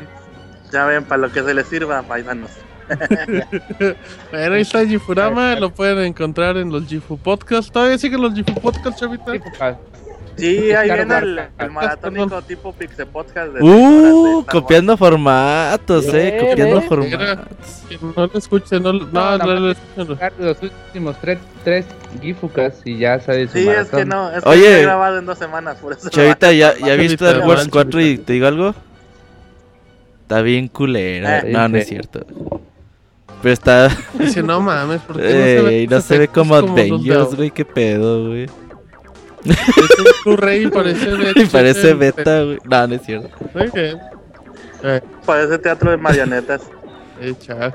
Ya 0.70 0.84
ven, 0.84 1.02
para 1.04 1.22
lo 1.22 1.32
que 1.32 1.42
se 1.42 1.54
les 1.54 1.66
sirva, 1.66 2.02
paisanos. 2.02 2.50
Bueno, 4.30 4.54
ahí 4.54 4.60
está 4.60 4.84
Gifurama, 4.86 5.56
lo 5.56 5.70
pueden 5.70 5.98
encontrar 6.04 6.56
en 6.56 6.70
los 6.70 6.86
Gifu 6.86 7.16
Podcast. 7.18 7.72
¿Todavía 7.72 7.98
siguen 7.98 8.20
los 8.22 8.34
Gifu 8.34 8.54
Podcast, 8.60 8.98
chavita? 8.98 9.32
Sí, 10.36 10.72
ahí 10.72 10.90
viene 10.90 11.18
el, 11.58 11.70
maratónico 11.70 12.42
tipo 12.42 12.72
Pixel 12.72 13.06
Podcast. 13.06 13.52
De 13.52 13.62
Uh, 13.62 14.44
copiando 14.50 14.96
formatos, 14.96 16.06
eh, 16.12 16.32
Bien, 16.32 16.50
copiando 16.50 16.82
formatos. 16.82 17.48
Que 17.88 17.98
no 17.98 18.26
lo 18.26 18.38
escuchen, 18.38 18.82
no, 18.82 18.92
no, 18.92 19.06
No, 19.06 19.38
no, 19.38 19.46
la 19.46 19.60
lo 19.60 19.70
escuchen. 19.70 20.18
Los 20.38 20.62
últimos 20.62 21.16
tres, 21.20 21.38
tres 21.62 21.86
Gifucas 22.20 22.80
y 22.84 22.98
ya 22.98 23.20
sale 23.20 23.46
su 23.46 23.58
Sí, 23.58 23.68
es 23.68 23.88
que 23.88 24.04
no, 24.04 24.30
es 24.30 24.42
que 24.42 24.80
he 24.80 24.82
grabado 24.82 25.18
en 25.18 25.26
dos 25.26 25.38
semanas, 25.38 25.76
por 25.78 25.92
eso. 25.92 26.08
Chavita, 26.08 26.52
¿ya, 26.52 26.74
ya 26.76 26.94
viste 26.96 27.24
Star 27.24 27.46
Wars 27.46 27.62
mal, 27.62 27.70
4 27.70 28.00
y 28.00 28.18
te 28.18 28.32
digo 28.34 28.46
algo? 28.46 28.74
Está 30.22 30.42
bien 30.42 30.68
culera. 30.68 31.40
Eh. 31.40 31.52
no, 31.52 31.68
no 31.68 31.76
es 31.76 31.86
cierto. 31.86 32.26
Pero 33.42 33.52
está. 33.52 33.88
Dice, 34.18 34.42
no 34.42 34.60
mames, 34.60 35.02
porque 35.06 35.22
no 35.22 35.28
se 35.28 35.62
ve, 35.62 35.86
no 35.90 36.00
se 36.00 36.18
ve 36.18 36.28
como 36.28 36.54
Avengers, 36.54 37.34
güey. 37.34 37.50
¿Qué 37.50 37.64
pedo, 37.64 38.28
güey? 38.28 38.46
Es 39.44 39.98
un 39.98 40.06
Blu-ray, 40.24 40.68
parece 40.68 41.10
beta. 41.10 41.40
Y 41.42 41.46
parece 41.46 41.94
beta, 41.94 42.42
güey. 42.42 42.58
No, 42.64 42.86
no 42.86 42.94
es 42.94 43.02
cierto. 43.02 43.28
Muy 43.54 43.70
bien. 43.70 43.98
Eh, 44.82 45.00
Parece 45.24 45.58
teatro 45.58 45.90
de 45.90 45.96
marionetas. 45.96 46.62
eh, 47.20 47.34
chao. 47.40 47.72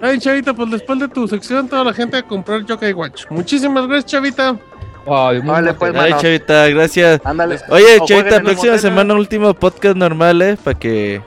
Ay, 0.00 0.18
Chavita, 0.18 0.52
pues 0.52 0.68
después 0.72 0.98
de 0.98 1.06
tu 1.08 1.28
sección, 1.28 1.68
toda 1.68 1.84
la 1.84 1.92
gente 1.92 2.16
a 2.16 2.22
comprar 2.22 2.64
Yokai 2.64 2.92
Watch. 2.92 3.24
Muchísimas 3.30 3.86
gracias, 3.86 4.10
Chavita. 4.10 4.56
Ay, 5.06 5.38
muy 5.40 5.50
Vale, 5.50 5.74
pues, 5.74 5.94
Ay. 5.94 6.12
Chavita, 6.18 6.68
gracias. 6.68 7.20
Ándale. 7.24 7.58
Oye, 7.68 7.98
O 8.00 8.06
Chavita, 8.06 8.40
próxima 8.40 8.78
semana, 8.78 9.14
último 9.14 9.54
podcast 9.54 9.96
normal, 9.96 10.42
eh. 10.42 10.56
Para 10.62 10.76
que 10.78 11.22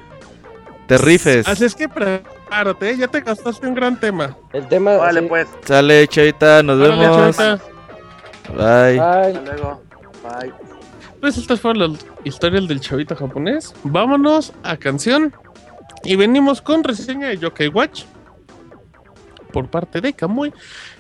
te 0.88 0.98
rifes. 0.98 1.48
Así 1.48 1.64
es 1.64 1.74
que 1.76 1.88
prepárate, 1.88 2.90
¿eh? 2.92 2.98
ya 2.98 3.08
te 3.08 3.22
gastaste 3.22 3.66
un 3.66 3.76
gran 3.76 3.98
tema. 4.00 4.36
El 4.52 4.68
tema. 4.68 4.98
Vale, 4.98 5.22
sí. 5.22 5.26
pues. 5.30 5.48
Sale, 5.66 6.08
Chavita, 6.10 6.62
nos 6.62 6.78
Órale, 6.78 6.98
vemos. 7.00 7.38
Chavita. 7.38 7.75
Bye. 8.50 9.00
Hasta 9.00 9.42
luego. 9.42 9.82
Bye. 10.24 10.54
Pues 11.20 11.38
estas 11.38 11.60
fueron 11.60 11.94
las 11.94 12.06
historias 12.24 12.68
del 12.68 12.80
chavita 12.80 13.16
japonés. 13.16 13.74
Vámonos 13.84 14.54
a 14.64 14.78
canción. 14.78 15.34
Y 16.04 16.16
venimos 16.16 16.62
con 16.62 16.84
reseña 16.84 17.28
de 17.30 17.38
Yokai 17.38 17.70
Watch. 17.70 18.04
Por 19.52 19.68
parte 19.70 20.02
de 20.02 20.14
Kamui. 20.14 20.54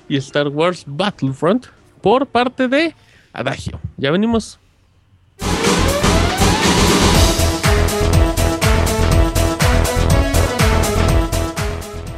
Y 0.08 0.18
Star 0.18 0.48
Wars 0.48 0.84
Battlefront. 0.88 1.68
Por 2.02 2.26
parte 2.28 2.68
de 2.68 2.96
Adagio. 3.34 3.80
Ya 3.98 4.12
venimos. 4.12 4.60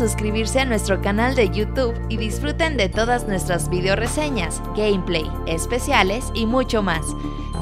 suscribirse 0.00 0.58
a 0.58 0.64
nuestro 0.64 1.02
canal 1.02 1.34
de 1.34 1.50
YouTube 1.50 1.94
y 2.08 2.16
disfruten 2.16 2.78
de 2.78 2.88
todas 2.88 3.28
nuestras 3.28 3.68
video 3.68 3.96
reseñas, 3.96 4.62
gameplay, 4.74 5.30
especiales 5.46 6.32
y 6.34 6.46
mucho 6.46 6.82
más. 6.82 7.02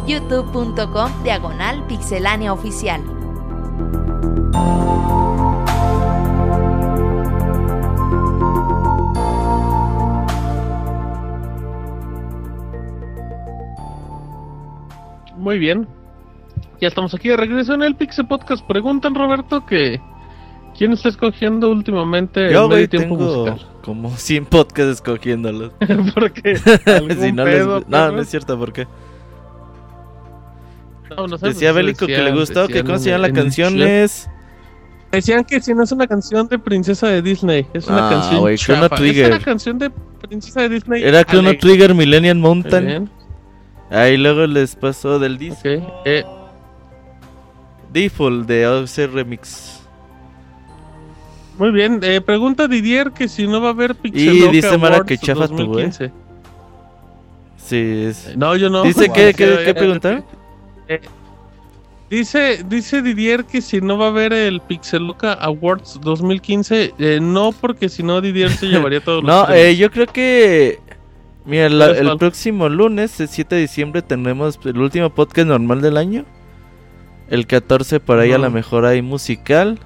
youtube.com 0.06 1.10
diagonal 1.24 1.84
pixelania 1.88 2.52
oficial. 2.52 3.02
Muy 15.36 15.58
bien. 15.58 15.88
Ya 16.80 16.86
estamos 16.86 17.12
aquí 17.14 17.30
de 17.30 17.36
regreso 17.36 17.74
en 17.74 17.82
el 17.82 17.96
Pixel 17.96 18.28
Podcast. 18.28 18.64
Preguntan, 18.64 19.16
Roberto, 19.16 19.66
que 19.66 20.00
¿quién 20.78 20.92
está 20.92 21.08
escogiendo 21.10 21.70
últimamente 21.70 22.50
Yo, 22.52 22.64
el 22.64 22.68
medio 22.70 22.88
tiempo 22.88 23.16
tengo 23.18 23.44
musical? 23.46 23.66
como 23.82 24.16
100 24.16 24.46
podcasts 24.46 24.92
escogiéndolos. 24.92 25.72
Porque 26.14 26.56
Si 27.20 27.32
no, 27.32 27.44
les- 27.44 27.66
no, 27.88 28.12
no 28.12 28.20
es 28.22 28.28
cierto, 28.28 28.58
¿por 28.58 28.72
qué? 28.72 28.86
Decía 31.42 31.72
Bélico 31.72 32.06
que 32.06 32.18
le 32.22 32.32
gustó, 32.32 32.68
que 32.68 32.84
cómo 32.84 32.98
se 32.98 33.10
llama 33.10 33.28
la 33.28 33.32
canción 33.32 33.80
es... 33.82 34.28
Decían 35.10 35.42
que 35.44 35.58
si 35.62 35.72
no 35.72 35.82
es 35.84 35.90
una 35.90 36.06
canción 36.06 36.48
de 36.48 36.58
princesa 36.58 37.08
de 37.08 37.22
Disney, 37.22 37.66
es 37.72 37.86
una 37.86 38.08
Ah, 38.08 38.10
canción 38.10 38.56
Chrono 38.56 38.82
chafa. 38.82 38.96
Trigger. 38.96 39.24
Es 39.24 39.30
una 39.36 39.44
canción 39.44 39.78
de 39.78 39.90
princesa 40.28 40.60
de 40.60 40.68
Disney. 40.68 41.02
Era 41.02 41.24
Chrono. 41.24 41.56
Trigger 41.56 41.94
Millennium 41.94 42.38
Mountain. 42.38 43.08
Ahí 43.90 44.18
luego 44.18 44.46
les 44.46 44.76
pasó 44.76 45.18
del 45.18 45.38
disco. 45.38 45.60
ok. 45.60 46.02
Eh, 46.04 46.24
Default 47.90 48.46
de 48.46 48.66
OC 48.66 49.10
Remix. 49.10 49.77
Muy 51.58 51.70
bien. 51.70 52.00
Eh, 52.02 52.20
pregunta 52.20 52.68
Didier 52.68 53.12
que 53.12 53.28
si 53.28 53.46
no 53.46 53.60
va 53.60 53.68
a 53.68 53.72
haber 53.72 53.94
Pixel 53.94 54.34
Y 54.36 54.40
Loca 54.40 54.52
dice 54.52 54.78
Mara 54.78 54.96
Awards 54.96 55.08
que 55.08 55.18
chafa 55.18 55.48
tu, 55.48 55.54
eh. 55.54 55.58
2015. 55.58 56.12
Sí, 57.56 58.04
es... 58.06 58.36
No, 58.36 58.56
yo 58.56 58.70
no. 58.70 58.82
Dice 58.82 59.08
que, 59.14 59.34
que 59.34 59.34
¿qué, 59.34 59.62
qué 59.64 59.74
preguntaron? 59.74 60.24
Dice, 62.10 62.64
dice 62.66 63.02
Didier 63.02 63.44
que 63.44 63.60
si 63.60 63.82
no 63.82 63.98
va 63.98 64.06
a 64.06 64.08
haber 64.08 64.32
el 64.32 64.60
Pixeloca 64.62 65.34
Awards 65.34 66.00
2015, 66.02 66.94
eh, 66.98 67.18
no 67.20 67.52
porque 67.52 67.90
si 67.90 68.02
no 68.02 68.22
Didier 68.22 68.50
se 68.50 68.66
llevaría 68.66 69.00
todos 69.00 69.22
los 69.22 69.48
No, 69.48 69.54
eh, 69.54 69.76
yo 69.76 69.90
creo 69.90 70.06
que... 70.06 70.78
Mira, 71.44 71.68
la- 71.68 71.86
¿Sabes 71.86 72.00
el 72.00 72.16
próximo 72.16 72.68
lunes, 72.70 73.20
el 73.20 73.28
7 73.28 73.54
de 73.54 73.60
diciembre, 73.62 74.00
tendremos 74.02 74.58
el 74.64 74.78
último 74.78 75.10
podcast 75.10 75.48
normal 75.48 75.82
del 75.82 75.98
año. 75.98 76.24
El 77.28 77.46
14 77.46 78.00
por 78.00 78.18
ahí 78.18 78.32
a 78.32 78.38
lo 78.38 78.50
mejor 78.50 78.86
hay 78.86 79.02
musical. 79.02 79.78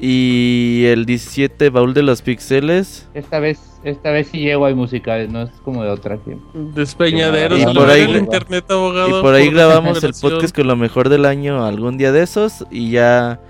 Y 0.00 0.84
el 0.86 1.06
17 1.06 1.70
baúl 1.70 1.92
de 1.92 2.02
los 2.02 2.22
pixeles. 2.22 3.08
Esta 3.14 3.40
vez, 3.40 3.58
esta 3.82 4.12
vez 4.12 4.28
sí 4.28 4.38
llego 4.38 4.66
a 4.66 4.74
musicales, 4.74 5.28
no 5.28 5.42
es 5.42 5.50
como 5.64 5.82
de 5.82 5.90
otra 5.90 6.18
que... 6.18 6.36
Despeñaderos 6.54 7.58
Y 7.60 7.64
por 7.64 7.90
ahí- 7.90 8.16
internet, 8.16 8.64
abogado. 8.70 9.18
Y 9.18 9.22
por 9.22 9.34
ahí 9.34 9.50
grabamos 9.50 10.04
el 10.04 10.12
podcast 10.20 10.54
con 10.54 10.68
lo 10.68 10.76
mejor 10.76 11.08
del 11.08 11.24
año 11.24 11.64
algún 11.64 11.98
día 11.98 12.12
de 12.12 12.22
esos. 12.22 12.64
Y 12.70 12.92
ya 12.92 13.40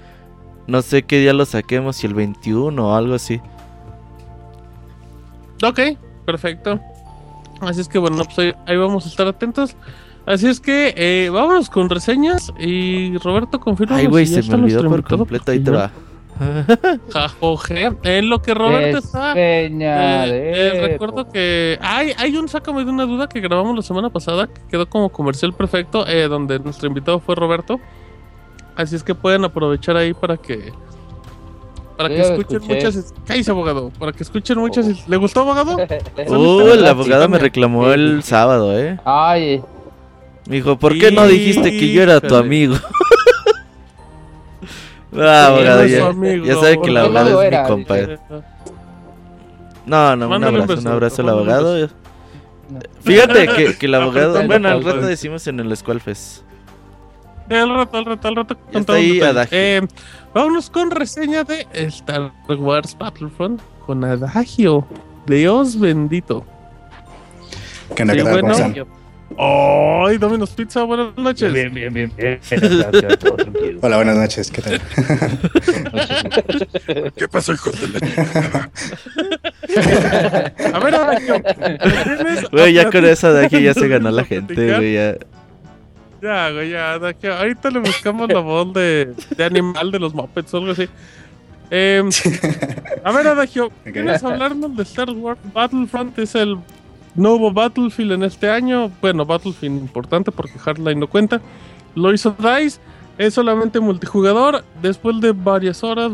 no 0.66 0.80
sé 0.80 1.02
qué 1.02 1.20
día 1.20 1.34
lo 1.34 1.44
saquemos, 1.44 1.96
si 1.96 2.06
el 2.06 2.14
21 2.14 2.88
o 2.88 2.94
algo 2.94 3.14
así. 3.14 3.42
Ok, 5.62 5.80
perfecto. 6.24 6.80
Así 7.60 7.80
es 7.80 7.88
que 7.88 7.98
bueno, 7.98 8.24
pues 8.24 8.38
ahí, 8.38 8.52
ahí 8.66 8.76
vamos 8.76 9.04
a 9.04 9.08
estar 9.08 9.26
atentos. 9.26 9.76
Así 10.24 10.46
es 10.46 10.60
que 10.60 10.94
eh, 10.96 11.30
vámonos 11.30 11.68
con 11.70 11.88
reseñas 11.90 12.52
y 12.58 13.16
Roberto 13.18 13.58
confirma. 13.60 13.96
Ay, 13.96 14.06
güey, 14.06 14.26
si 14.26 14.42
se 14.42 14.56
me 14.56 14.62
olvidó 14.62 14.88
por 14.88 15.02
completo. 15.02 15.50
Ahí 15.52 15.58
te 15.60 15.70
va. 15.70 15.90
Jajoje. 17.12 17.92
En 18.02 18.28
lo 18.28 18.40
que 18.40 18.54
Roberto 18.54 18.98
está. 18.98 19.34
Eh, 19.36 19.70
eh, 19.80 20.88
recuerdo 20.88 21.28
que 21.28 21.78
hay, 21.80 22.12
hay 22.16 22.36
un 22.36 22.48
sácame 22.48 22.84
de 22.84 22.90
una 22.90 23.04
duda 23.04 23.28
que 23.28 23.40
grabamos 23.40 23.74
la 23.76 23.82
semana 23.82 24.10
pasada 24.10 24.46
que 24.46 24.60
quedó 24.70 24.88
como 24.88 25.08
comercial 25.10 25.52
perfecto, 25.52 26.06
eh, 26.06 26.28
donde 26.28 26.58
nuestro 26.58 26.88
invitado 26.88 27.20
fue 27.20 27.34
Roberto. 27.34 27.80
Así 28.76 28.94
es 28.94 29.02
que 29.02 29.14
pueden 29.14 29.44
aprovechar 29.44 29.96
ahí 29.96 30.14
para 30.14 30.36
que 30.36 30.72
para 31.96 32.10
que 32.10 32.20
escuchen 32.20 32.62
escuché. 32.62 32.74
muchas. 32.74 33.14
Cállese, 33.26 33.50
abogado. 33.50 33.90
Para 33.98 34.12
que 34.12 34.22
escuchen 34.22 34.58
muchas. 34.58 35.08
¿Le 35.08 35.16
gustó, 35.16 35.40
abogado? 35.40 35.76
Uh, 36.28 36.68
el 36.74 36.86
abogado 36.86 37.28
me 37.28 37.38
reclamó 37.38 37.90
el 37.92 38.22
sábado, 38.22 38.78
eh. 38.78 38.98
Ay, 39.04 39.62
Me 40.46 40.56
dijo, 40.56 40.78
¿por 40.78 40.96
qué 40.96 41.10
no 41.10 41.26
dijiste 41.26 41.70
que 41.72 41.92
yo 41.92 42.02
era 42.02 42.20
tu 42.20 42.36
amigo? 42.36 42.76
ah, 45.16 45.46
abogado, 45.46 45.86
ya, 45.86 45.98
su 45.98 46.04
amigo, 46.06 46.44
ya 46.44 46.54
sabe 46.54 46.80
que 46.80 46.90
el 46.90 46.96
abogado 46.96 47.30
no 47.30 47.42
es 47.42 47.46
era, 47.46 47.62
mi 47.62 47.68
compa. 47.68 47.98
Eh, 47.98 48.18
No, 49.86 50.16
no, 50.16 50.24
un 50.26 50.30
Mándale 50.30 50.56
un 50.56 50.62
abrazo, 50.62 50.72
un 50.72 50.76
beso, 50.76 50.90
abrazo 50.90 51.22
al 51.22 51.28
abogado. 51.28 51.88
Fíjate 53.00 53.48
que, 53.48 53.74
que 53.78 53.86
el 53.86 53.94
abogado, 53.94 54.46
bueno, 54.46 54.68
al 54.68 54.84
rato 54.84 55.00
decimos 55.00 55.46
en 55.46 55.60
el 55.60 55.76
Squalfest. 55.76 56.42
Al 57.50 57.74
rato, 57.74 57.96
al 57.96 58.04
rato, 58.04 58.28
al 58.28 58.36
rato. 58.36 58.54
Ya 58.54 58.72
con 58.72 58.80
está 58.80 58.92
ahí. 58.94 59.20
Eh, 59.50 59.80
vámonos 60.34 60.68
con 60.68 60.90
reseña 60.90 61.44
de 61.44 61.66
Star 61.72 62.32
Wars 62.48 62.96
Battlefront 62.98 63.60
con 63.86 64.04
Adagio. 64.04 64.86
Dios 65.26 65.78
bendito. 65.78 66.44
¿Qué 67.94 68.02
onda, 68.02 68.14
Sí, 68.14 68.22
bueno. 68.22 68.97
¡Ay, 69.36 70.16
Domino's 70.18 70.50
Pizza! 70.50 70.82
Buenas 70.84 71.16
noches. 71.16 71.52
bien, 71.52 71.74
bien, 71.74 71.92
bien, 71.92 72.12
bien. 72.16 72.40
Gracias, 72.50 73.18
todo 73.18 73.36
tranquilo. 73.36 73.80
Hola, 73.82 73.96
buenas 73.96 74.16
noches, 74.16 74.50
¿qué 74.50 74.62
tal? 74.62 74.80
¿Qué 77.16 77.28
pasó, 77.28 77.52
hijo 77.52 77.70
de 77.70 77.88
la... 77.88 77.98
A 80.74 80.78
ver, 80.80 80.94
Adagio. 80.94 81.42
¿tienes 81.42 82.50
Güey, 82.50 82.72
ya 82.72 82.90
con 82.90 83.04
esa 83.04 83.30
de 83.32 83.44
aquí 83.46 83.62
ya 83.62 83.74
se 83.74 83.86
ganó 83.86 84.10
la 84.10 84.22
¿A 84.22 84.24
gente, 84.24 84.54
güey. 84.54 84.94
Ya. 84.94 85.16
Ya, 86.20 86.50
güey, 86.50 86.70
ya, 86.70 86.94
Adagio. 86.94 87.32
Ahorita 87.34 87.70
le 87.70 87.78
buscamos 87.80 88.28
la 88.28 88.40
voz 88.40 88.72
de, 88.72 89.14
de 89.36 89.44
animal 89.44 89.92
de 89.92 90.00
los 90.00 90.14
Muppets 90.14 90.52
o 90.54 90.56
algo 90.56 90.72
así. 90.72 90.88
Eh, 91.70 92.02
a 93.04 93.12
ver, 93.12 93.26
Adagio, 93.26 93.70
¿quieres 93.84 94.24
hablarnos 94.24 94.74
de 94.76 94.82
Star 94.84 95.10
Wars 95.10 95.38
Battlefront? 95.52 96.18
Es 96.18 96.34
el 96.34 96.56
nuevo 97.14 97.52
Battlefield 97.52 98.12
en 98.12 98.22
este 98.24 98.50
año. 98.50 98.90
Bueno, 99.00 99.24
Battlefield 99.24 99.78
importante 99.80 100.30
porque 100.32 100.58
Hardline 100.58 101.00
no 101.00 101.06
cuenta. 101.08 101.40
Lo 101.94 102.12
hizo 102.12 102.34
DICE. 102.38 102.80
Es 103.18 103.34
solamente 103.34 103.80
multijugador. 103.80 104.64
Después 104.80 105.20
de 105.20 105.32
varias 105.32 105.82
horas, 105.82 106.12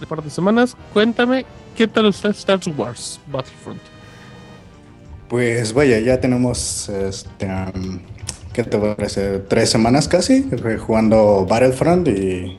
de 0.00 0.06
par 0.06 0.22
de 0.22 0.30
semanas, 0.30 0.76
cuéntame 0.92 1.46
qué 1.76 1.88
tal 1.88 2.06
está 2.06 2.28
Star 2.30 2.60
Wars 2.76 3.18
Battlefront. 3.26 3.80
Pues 5.28 5.72
vaya, 5.72 5.98
ya 6.00 6.20
tenemos, 6.20 6.88
este, 6.90 7.46
um, 7.46 8.00
¿qué 8.52 8.62
te 8.64 8.76
parece? 8.76 9.38
Tres 9.38 9.70
semanas 9.70 10.06
casi 10.06 10.48
jugando 10.78 11.46
Battlefront 11.48 12.06
y 12.08 12.58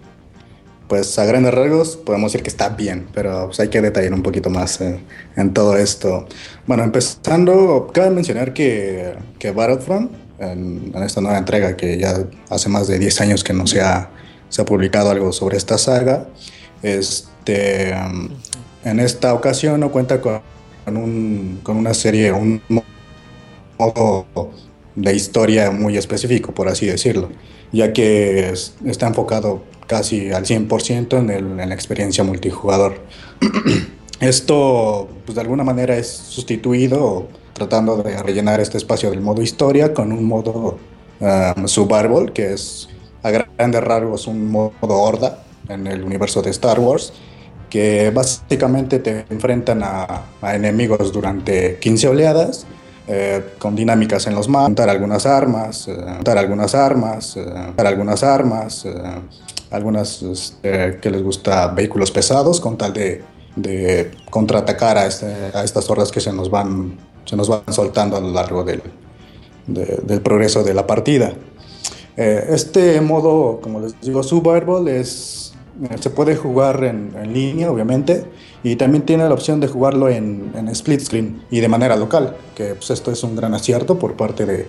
pues 0.88 1.18
a 1.18 1.26
grandes 1.26 1.54
rasgos 1.54 1.96
podemos 1.98 2.32
decir 2.32 2.44
que 2.44 2.50
está 2.50 2.70
bien, 2.70 3.08
pero 3.14 3.48
pues, 3.48 3.60
hay 3.60 3.70
que 3.70 3.82
detallar 3.82 4.14
un 4.14 4.22
poquito 4.24 4.50
más 4.50 4.80
eh, 4.82 5.00
en 5.36 5.54
todo 5.54 5.76
esto. 5.78 6.28
Bueno, 6.68 6.84
empezando, 6.84 7.90
cabe 7.94 8.12
mencionar 8.12 8.54
que, 8.54 9.16
que 9.40 9.52
Battlefront, 9.52 10.12
en, 10.40 10.92
en 10.94 11.04
esta 11.04 11.22
nueva 11.22 11.38
entrega 11.38 11.76
que 11.78 11.98
ya 11.98 12.14
hace 12.50 12.70
más 12.70 12.88
de 12.88 13.00
10 13.00 13.22
años 13.22 13.44
que 13.44 13.54
no 13.54 13.66
se 13.68 13.82
ha, 13.82 14.10
se 14.50 14.62
ha 14.62 14.66
publicado 14.66 15.10
algo 15.10 15.32
sobre 15.32 15.58
esta 15.58 15.78
saga, 15.78 16.28
este, 16.84 17.92
en 18.84 19.00
esta 19.00 19.34
ocasión 19.34 19.80
no 19.80 19.92
cuenta 19.92 20.22
con, 20.22 20.42
un- 20.88 21.60
con 21.64 21.78
una 21.78 21.94
serie, 21.96 22.32
un 22.32 22.62
modo 23.78 24.26
de 24.96 25.14
historia 25.16 25.72
muy 25.72 25.98
específico, 25.98 26.54
por 26.54 26.68
así 26.70 26.86
decirlo, 26.86 27.30
ya 27.72 27.92
que 27.92 28.50
es- 28.50 28.76
está 28.86 29.08
enfocado 29.08 29.64
casi 29.88 30.32
al 30.32 30.46
100% 30.46 31.18
en, 31.20 31.30
el- 31.30 31.60
en 31.60 31.70
la 31.70 31.76
experiencia 31.76 32.24
multijugador. 32.24 33.00
Esto, 34.20 35.08
pues 35.26 35.36
de 35.36 35.42
alguna 35.42 35.64
manera, 35.64 35.98
es 35.98 36.08
sustituido 36.08 37.28
tratando 37.54 37.98
de 37.98 38.22
rellenar 38.22 38.60
este 38.60 38.78
espacio 38.78 39.10
del 39.10 39.22
modo 39.22 39.42
historia 39.42 39.94
con 39.94 40.12
un 40.12 40.26
modo 40.26 40.78
um, 41.20 42.28
que 42.34 42.54
es 42.54 42.90
a 43.24 43.32
grandes 43.32 43.84
rasgos 43.84 44.28
un 44.28 44.52
modo 44.52 44.72
horda 44.82 45.44
en 45.70 45.88
el 45.88 46.04
universo 46.04 46.42
de 46.42 46.52
Star 46.52 46.80
Wars, 46.80 47.12
que 47.70 48.12
básicamente 48.12 49.00
te 49.00 49.26
enfrentan 49.30 49.82
a, 49.84 50.22
a 50.42 50.56
enemigos 50.56 51.12
durante 51.12 51.78
15 51.80 52.08
oleadas, 52.10 52.66
eh, 53.08 53.44
con 53.60 53.76
dinámicas 53.76 54.28
en 54.28 54.36
los 54.36 54.48
mapas, 54.48 54.70
montar 54.70 54.90
algunas 54.90 55.26
armas, 55.26 55.88
eh, 55.88 55.96
montar 55.96 56.38
algunas 56.38 56.76
armas, 56.76 57.36
eh, 57.38 57.44
montar 57.46 57.88
algunas 57.88 58.24
armas, 58.24 58.86
eh, 58.86 58.94
algunas 59.72 60.22
este, 60.24 61.00
que 61.02 61.10
les 61.12 61.24
gusta 61.24 61.68
vehículos 61.68 62.12
pesados, 62.12 62.60
con 62.60 62.78
tal 62.78 62.94
de, 62.94 63.24
de 63.56 64.12
contraatacar 64.30 64.98
a, 64.98 65.06
este- 65.08 65.52
a 65.54 65.64
estas 65.64 65.90
hordas 65.90 66.12
que 66.12 66.20
se 66.22 66.32
nos 66.32 66.50
van, 66.50 66.98
se 67.26 67.36
nos 67.36 67.50
van 67.50 67.62
soltando 67.72 68.18
a 68.18 68.20
lo 68.22 68.32
largo 68.32 68.64
del, 68.64 68.82
de- 69.68 70.00
del 70.06 70.22
progreso 70.22 70.64
de 70.64 70.74
la 70.74 70.86
partida. 70.86 71.34
Eh, 72.18 72.46
este 72.50 73.02
modo, 73.02 73.60
como 73.62 73.80
les 73.82 74.00
digo, 74.02 74.24
Survival 74.24 74.88
es 74.88 75.54
eh, 75.90 75.98
se 76.00 76.10
puede 76.10 76.38
jugar 76.38 76.84
en, 76.86 77.14
en 77.22 77.34
línea, 77.34 77.70
obviamente, 77.70 78.24
y 78.64 78.78
también 78.78 79.06
tiene 79.06 79.28
la 79.28 79.34
opción 79.34 79.60
de 79.60 79.68
jugarlo 79.68 80.08
en, 80.08 80.54
en 80.56 80.70
split 80.70 81.02
screen 81.02 81.44
y 81.52 81.60
de 81.60 81.68
manera 81.68 81.98
local, 81.98 82.38
que 82.56 82.76
pues, 82.76 82.90
esto 82.92 83.12
es 83.12 83.22
un 83.24 83.36
gran 83.36 83.54
acierto 83.54 84.00
por 84.00 84.14
parte 84.16 84.46
de, 84.46 84.68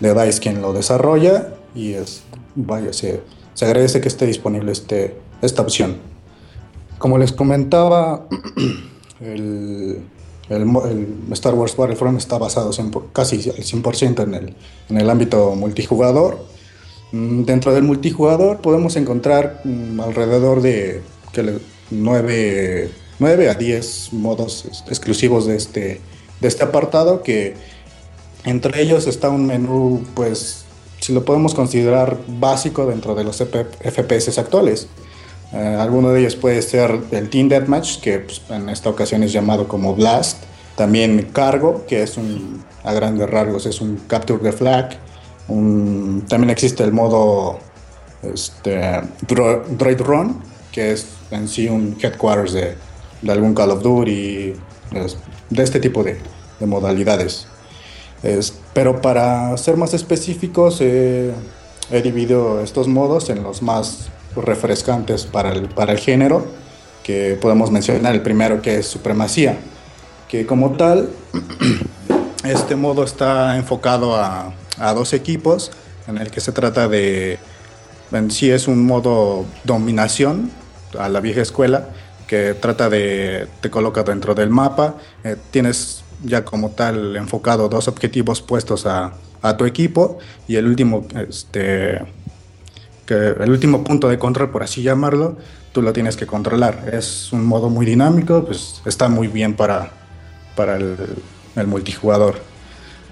de 0.00 0.14
DICE 0.14 0.40
quien 0.40 0.62
lo 0.62 0.72
desarrolla 0.72 1.48
y 1.74 1.92
es, 1.92 2.22
vaya, 2.54 2.92
se, 2.94 3.20
se 3.60 3.66
agradece 3.66 4.00
que 4.00 4.08
esté 4.08 4.24
disponible 4.24 4.72
este, 4.72 5.14
esta 5.42 5.60
opción. 5.60 5.98
Como 6.96 7.18
les 7.18 7.30
comentaba, 7.30 8.26
el, 9.20 10.00
el, 10.48 11.06
Star 11.32 11.52
Wars 11.52 11.76
Battlefront 11.76 12.16
está 12.16 12.38
basado 12.38 12.72
100 12.72 12.90
por- 12.90 13.12
casi 13.12 13.50
al 13.50 13.56
100% 13.56 14.22
en 14.22 14.32
el, 14.34 14.54
en 14.88 14.96
el 14.96 15.10
ámbito 15.10 15.54
multijugador. 15.56 16.42
Mm, 17.12 17.42
Dentro 17.44 17.74
del 17.74 17.82
multijugador 17.82 18.62
podemos 18.62 18.96
encontrar 18.96 19.60
mm, 19.64 20.00
alrededor 20.00 20.62
de 20.62 21.02
que 21.34 21.42
le- 21.42 21.58
9, 21.90 22.90
9 23.18 23.50
a 23.50 23.54
10 23.56 24.14
modos 24.14 24.64
exclusivos 24.88 25.44
de 25.44 25.56
este, 25.56 26.00
de 26.40 26.48
este 26.48 26.64
apartado 26.64 27.22
que 27.22 27.56
entre 28.46 28.80
ellos 28.80 29.06
está 29.06 29.28
un 29.28 29.44
menú 29.44 30.02
pues 30.14 30.64
si 31.00 31.12
lo 31.12 31.24
podemos 31.24 31.54
considerar 31.54 32.18
básico 32.28 32.86
dentro 32.86 33.14
de 33.14 33.24
los 33.24 33.40
FP 33.40 33.90
FPS 33.90 34.38
actuales. 34.38 34.86
Eh, 35.52 35.76
alguno 35.80 36.10
de 36.10 36.20
ellos 36.20 36.36
puede 36.36 36.62
ser 36.62 37.00
el 37.10 37.28
Team 37.30 37.48
Deathmatch, 37.48 38.00
que 38.00 38.20
pues, 38.20 38.42
en 38.50 38.68
esta 38.68 38.88
ocasión 38.90 39.22
es 39.22 39.32
llamado 39.32 39.66
como 39.66 39.94
Blast. 39.94 40.44
También 40.76 41.30
Cargo, 41.32 41.84
que 41.88 42.02
es 42.02 42.16
un, 42.16 42.64
a 42.84 42.92
grandes 42.92 43.28
rasgos, 43.28 43.66
es 43.66 43.80
un 43.80 43.96
Capture 44.06 44.38
the 44.42 44.52
Flag. 44.52 44.98
También 45.48 46.50
existe 46.50 46.84
el 46.84 46.92
modo 46.92 47.58
este, 48.22 48.80
Dro- 49.26 49.98
Run, 49.98 50.40
que 50.70 50.92
es 50.92 51.06
en 51.32 51.48
sí 51.48 51.68
un 51.68 51.96
headquarters 52.00 52.52
de, 52.52 52.76
algún 53.28 53.54
Call 53.54 53.72
of 53.72 53.82
Duty, 53.82 54.54
de 55.50 55.62
este 55.62 55.80
tipo 55.80 56.04
de 56.04 56.18
modalidades. 56.64 57.46
Es- 58.22 58.52
pero 58.74 59.00
para 59.00 59.56
ser 59.56 59.76
más 59.76 59.94
específicos, 59.94 60.78
eh, 60.80 61.32
he 61.90 62.02
dividido 62.02 62.60
estos 62.60 62.86
modos 62.88 63.30
en 63.30 63.42
los 63.42 63.62
más 63.62 64.08
refrescantes 64.36 65.24
para 65.24 65.52
el, 65.52 65.68
para 65.68 65.92
el 65.92 65.98
género, 65.98 66.44
que 67.02 67.36
podemos 67.40 67.70
mencionar 67.70 68.14
el 68.14 68.22
primero 68.22 68.62
que 68.62 68.76
es 68.78 68.86
Supremacía, 68.86 69.58
que 70.28 70.46
como 70.46 70.72
tal, 70.72 71.08
este 72.44 72.76
modo 72.76 73.04
está 73.04 73.56
enfocado 73.56 74.16
a, 74.16 74.52
a 74.78 74.94
dos 74.94 75.12
equipos, 75.12 75.72
en 76.06 76.18
el 76.18 76.30
que 76.30 76.40
se 76.40 76.52
trata 76.52 76.88
de, 76.88 77.38
en 78.12 78.30
sí 78.30 78.50
es 78.50 78.68
un 78.68 78.84
modo 78.86 79.44
dominación 79.64 80.50
a 80.98 81.08
la 81.08 81.20
vieja 81.20 81.40
escuela, 81.42 81.88
que 82.26 82.54
trata 82.54 82.88
de, 82.88 83.48
te 83.60 83.70
coloca 83.70 84.02
dentro 84.04 84.34
del 84.34 84.50
mapa, 84.50 84.94
eh, 85.24 85.36
tienes 85.50 86.04
ya 86.24 86.44
como 86.44 86.70
tal 86.70 87.16
enfocado 87.16 87.68
dos 87.68 87.88
objetivos 87.88 88.42
puestos 88.42 88.86
a, 88.86 89.12
a 89.42 89.56
tu 89.56 89.64
equipo 89.64 90.18
y 90.46 90.56
el 90.56 90.66
último, 90.66 91.06
este, 91.28 92.02
el 93.08 93.50
último 93.50 93.82
punto 93.82 94.08
de 94.08 94.18
control, 94.18 94.50
por 94.50 94.62
así 94.62 94.82
llamarlo, 94.82 95.36
tú 95.72 95.82
lo 95.82 95.92
tienes 95.92 96.16
que 96.16 96.26
controlar. 96.26 96.90
Es 96.92 97.32
un 97.32 97.44
modo 97.44 97.68
muy 97.68 97.86
dinámico, 97.86 98.44
pues 98.44 98.82
está 98.84 99.08
muy 99.08 99.28
bien 99.28 99.54
para, 99.54 99.90
para 100.56 100.76
el, 100.76 100.96
el 101.56 101.66
multijugador. 101.66 102.36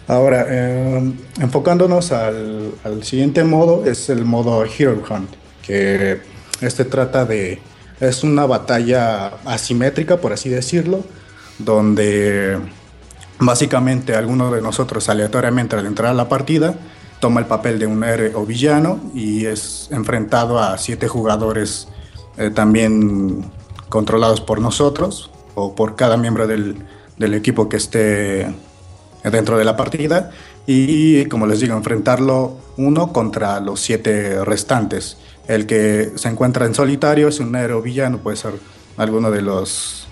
Ahora, 0.07 0.47
eh, 0.49 1.13
enfocándonos 1.41 2.13
al, 2.13 2.73
al 2.83 3.05
siguiente 3.05 3.45
modo, 3.45 3.85
es 3.85 4.09
el 4.09 4.25
modo 4.25 4.65
Hero 4.65 5.03
Hunt, 5.09 5.31
que 5.63 6.21
este 6.63 6.85
trata 6.85 7.27
de, 7.27 7.61
es 8.01 8.25
una 8.25 8.47
batalla 8.47 9.29
asimétrica, 9.45 10.17
por 10.17 10.33
así 10.33 10.49
decirlo, 10.49 11.05
donde 11.59 12.59
básicamente 13.41 14.15
alguno 14.15 14.51
de 14.51 14.61
nosotros 14.61 15.09
aleatoriamente 15.09 15.77
al 15.77 15.87
entrar 15.87 16.11
a 16.11 16.15
la 16.15 16.29
partida 16.29 16.75
toma 17.21 17.41
el 17.41 17.47
papel 17.47 17.79
de 17.79 17.87
un 17.87 18.05
héroe 18.05 18.33
o 18.35 18.47
villano 18.47 19.01
y 19.15 19.47
es 19.47 19.89
enfrentado 19.91 20.59
a 20.59 20.79
siete 20.79 21.09
jugadores 21.09 21.89
eh, 22.37 22.51
también 22.51 23.51
controlados 23.89 24.41
por 24.41 24.61
nosotros 24.61 25.31
o 25.55 25.75
por 25.75 25.97
cada 25.97 26.17
miembro 26.17 26.47
del, 26.47 26.77
del 27.17 27.35
equipo 27.35 27.69
que 27.69 27.77
esté 27.77 28.55
dentro 29.25 29.59
de 29.59 29.65
la 29.65 29.77
partida 29.77 30.31
y 30.67 31.25
como 31.27 31.47
les 31.47 31.61
digo 31.61 31.77
enfrentarlo 31.77 32.57
uno 32.77 33.13
contra 33.13 33.59
los 33.61 33.81
siete 33.81 34.45
restantes. 34.45 35.17
El 35.49 35.67
que 35.67 36.13
se 36.17 36.29
encuentra 36.29 36.67
en 36.67 36.75
solitario 36.75 37.29
es 37.29 37.41
un 37.41 37.57
héroe 37.57 37.79
o 37.79 37.83
villano 37.83 38.19
puede 38.19 38.37
ser 38.37 38.53
alguno 38.97 39.31
de 39.31 39.43
los 39.43 40.07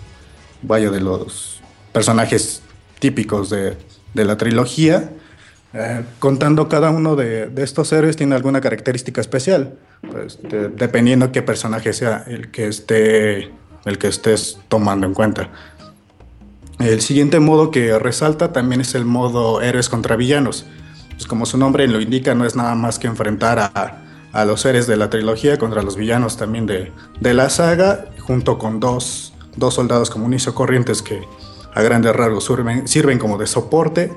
vaya 0.62 0.90
de 0.90 1.00
los 1.00 1.60
personajes 1.92 2.62
típicos 2.98 3.50
de, 3.50 3.76
de 4.14 4.24
la 4.24 4.36
trilogía 4.36 5.10
eh, 5.78 6.04
contando 6.20 6.68
cada 6.70 6.90
uno 6.90 7.16
de, 7.16 7.48
de, 7.48 7.62
estos 7.62 7.92
héroes 7.92 8.16
tiene 8.16 8.34
alguna 8.34 8.62
característica 8.62 9.20
especial, 9.20 9.74
pues, 10.10 10.38
de, 10.42 10.68
dependiendo 10.70 11.32
qué 11.32 11.42
personaje 11.42 11.92
sea 11.92 12.24
el 12.26 12.50
que 12.50 12.68
esté 12.68 13.50
el 13.84 13.98
que 13.98 14.08
estés 14.08 14.58
tomando 14.68 15.06
en 15.06 15.12
cuenta. 15.12 15.50
El 16.78 17.02
siguiente 17.02 17.40
modo 17.40 17.70
que 17.70 17.98
resalta 17.98 18.52
también 18.52 18.80
es 18.80 18.94
el 18.94 19.04
modo 19.04 19.60
héroes 19.60 19.88
contra 19.88 20.16
villanos. 20.16 20.66
Pues 21.10 21.26
como 21.26 21.46
su 21.46 21.58
nombre 21.58 21.86
lo 21.88 22.00
indica, 22.00 22.34
no 22.34 22.46
es 22.46 22.56
nada 22.56 22.74
más 22.74 22.98
que 22.98 23.06
enfrentar 23.06 23.58
a, 23.58 24.02
a 24.32 24.44
los 24.44 24.64
héroes 24.64 24.86
de 24.86 24.96
la 24.96 25.10
trilogía 25.10 25.58
contra 25.58 25.82
los 25.82 25.96
villanos 25.96 26.36
también 26.36 26.66
de, 26.66 26.90
de 27.20 27.34
la 27.34 27.50
saga, 27.50 28.06
junto 28.20 28.58
con 28.58 28.80
dos, 28.80 29.34
dos 29.56 29.74
soldados 29.74 30.10
comunes 30.10 30.46
corrientes 30.46 31.02
que 31.02 31.20
a 31.76 31.82
grandes 31.82 32.16
rasgos 32.16 32.50
sirven, 32.86 33.18
como 33.18 33.36
de 33.36 33.46
soporte 33.46 34.10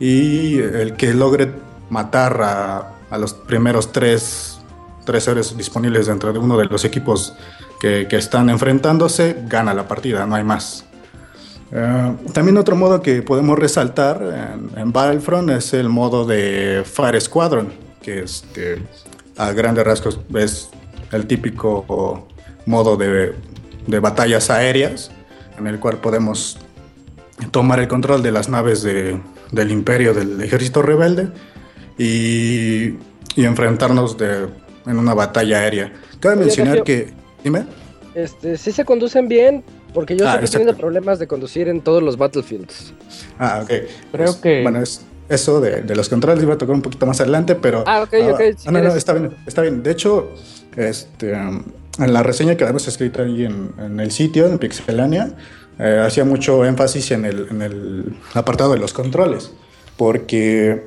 y 0.00 0.58
el 0.58 0.96
que 0.96 1.14
logre 1.14 1.52
matar 1.88 2.42
a, 2.42 2.92
a 3.08 3.16
los 3.16 3.32
primeros 3.32 3.92
tres, 3.92 4.58
tres 5.04 5.28
héroes 5.28 5.56
disponibles 5.56 6.06
dentro 6.06 6.32
de 6.32 6.40
uno 6.40 6.58
de 6.58 6.64
los 6.64 6.84
equipos 6.84 7.32
que, 7.78 8.08
que 8.08 8.16
están 8.16 8.50
enfrentándose 8.50 9.36
gana 9.46 9.72
la 9.72 9.86
partida, 9.86 10.26
no 10.26 10.34
hay 10.34 10.42
más. 10.42 10.84
Uh, 11.70 12.32
también 12.32 12.56
otro 12.56 12.74
modo 12.74 13.00
que 13.00 13.22
podemos 13.22 13.56
resaltar 13.56 14.20
en, 14.20 14.76
en, 14.76 14.92
Battlefront 14.92 15.50
es 15.50 15.72
el 15.72 15.88
modo 15.88 16.26
de 16.26 16.82
Fire 16.84 17.20
Squadron, 17.20 17.72
que 18.02 18.24
es 18.24 18.44
que 18.52 18.82
a 19.36 19.52
grandes 19.52 19.84
rasgos 19.84 20.18
es 20.34 20.70
el 21.12 21.28
típico 21.28 22.26
modo 22.66 22.96
de, 22.96 23.36
de 23.86 24.00
batallas 24.00 24.50
aéreas 24.50 25.12
en 25.56 25.68
el 25.68 25.78
cual 25.78 25.98
podemos 25.98 26.58
tomar 27.50 27.80
el 27.80 27.88
control 27.88 28.22
de 28.22 28.32
las 28.32 28.48
naves 28.48 28.82
de, 28.82 29.20
del 29.52 29.70
imperio 29.70 30.14
del 30.14 30.40
ejército 30.42 30.82
rebelde 30.82 31.28
y, 31.98 32.96
y 33.36 33.44
enfrentarnos 33.44 34.16
de, 34.18 34.46
en 34.86 34.98
una 34.98 35.14
batalla 35.14 35.58
aérea. 35.58 35.92
Cabe 36.20 36.36
Oye, 36.36 36.44
mencionar 36.46 36.74
Sergio, 36.78 36.84
que... 36.84 37.12
Dime. 37.44 37.64
Este, 38.14 38.56
sí 38.56 38.72
se 38.72 38.84
conducen 38.84 39.28
bien, 39.28 39.62
porque 39.94 40.16
yo 40.16 40.26
Ah, 40.28 40.32
siempre 40.32 40.46
he 40.48 40.52
tenido 40.52 40.76
problemas 40.76 41.18
de 41.18 41.26
conducir 41.26 41.68
en 41.68 41.80
todos 41.80 42.02
los 42.02 42.16
Battlefields. 42.16 42.92
Ah, 43.38 43.60
ok. 43.62 43.68
Creo 43.68 43.88
Pues, 44.12 44.36
que- 44.36 44.62
Bueno, 44.62 44.82
es, 44.82 45.02
eso 45.28 45.60
de, 45.60 45.82
de 45.82 45.94
los 45.96 46.08
controles 46.08 46.42
iba 46.42 46.54
a 46.54 46.58
tocar 46.58 46.74
un 46.74 46.82
poquito 46.82 47.06
más 47.06 47.20
adelante, 47.20 47.54
pero... 47.54 47.84
Ah, 47.86 48.02
ok, 48.02 48.14
ok, 48.32 48.40
si 48.56 48.68
no, 48.68 48.82
no, 48.82 48.94
está 48.94 49.12
bien, 49.14 49.30
está 49.46 49.62
bien. 49.62 49.82
De 49.82 49.92
hecho, 49.92 50.30
este, 50.76 51.32
um, 51.34 51.62
en 51.98 52.12
la 52.12 52.22
reseña 52.22 52.56
que 52.56 52.64
hemos 52.64 52.86
escrito 52.88 53.22
ahí 53.22 53.44
en, 53.44 53.72
en 53.78 54.00
el 54.00 54.10
sitio, 54.10 54.46
en 54.46 54.58
Pixelania, 54.58 55.34
eh, 55.80 56.02
hacía 56.06 56.24
mucho 56.24 56.64
énfasis 56.64 57.10
en 57.10 57.24
el, 57.24 57.48
en 57.50 57.62
el 57.62 58.16
apartado 58.34 58.72
de 58.72 58.78
los 58.78 58.92
controles, 58.92 59.50
porque 59.96 60.84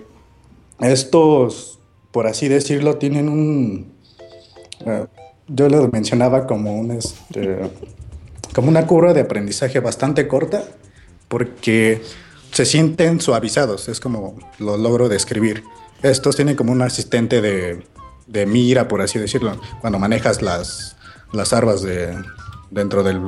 estos, 0.80 1.80
por 2.12 2.28
así 2.28 2.48
decirlo, 2.48 2.98
tienen 2.98 3.28
un... 3.28 3.94
eh, 4.86 5.08
yo 5.48 5.68
lo 5.68 5.88
mencionaba 5.90 6.46
como 6.48 6.80
un... 6.80 6.92
Este, 6.92 7.72
como 8.54 8.70
una 8.70 8.86
curva 8.86 9.14
de 9.14 9.22
aprendizaje 9.22 9.80
bastante 9.80 10.28
corta, 10.28 10.64
porque 11.28 12.04
se 12.52 12.66
sienten 12.66 13.20
suavizados, 13.20 13.90
es 13.90 14.00
como 14.00 14.38
lo 14.60 14.78
logro 14.78 15.10
describir. 15.10 15.64
Estos 16.04 16.36
tienen 16.36 16.56
como 16.56 16.72
un 16.72 16.84
asistente 16.84 17.42
de, 17.42 17.84
de 18.28 18.46
mira, 18.46 18.88
por 18.88 19.02
así 19.02 19.18
decirlo, 19.18 19.60
cuando 19.82 19.98
manejas 19.98 20.44
las, 20.44 20.96
las 21.32 21.52
armas 21.52 21.82
de, 21.82 22.16
dentro 22.70 23.02
del, 23.02 23.22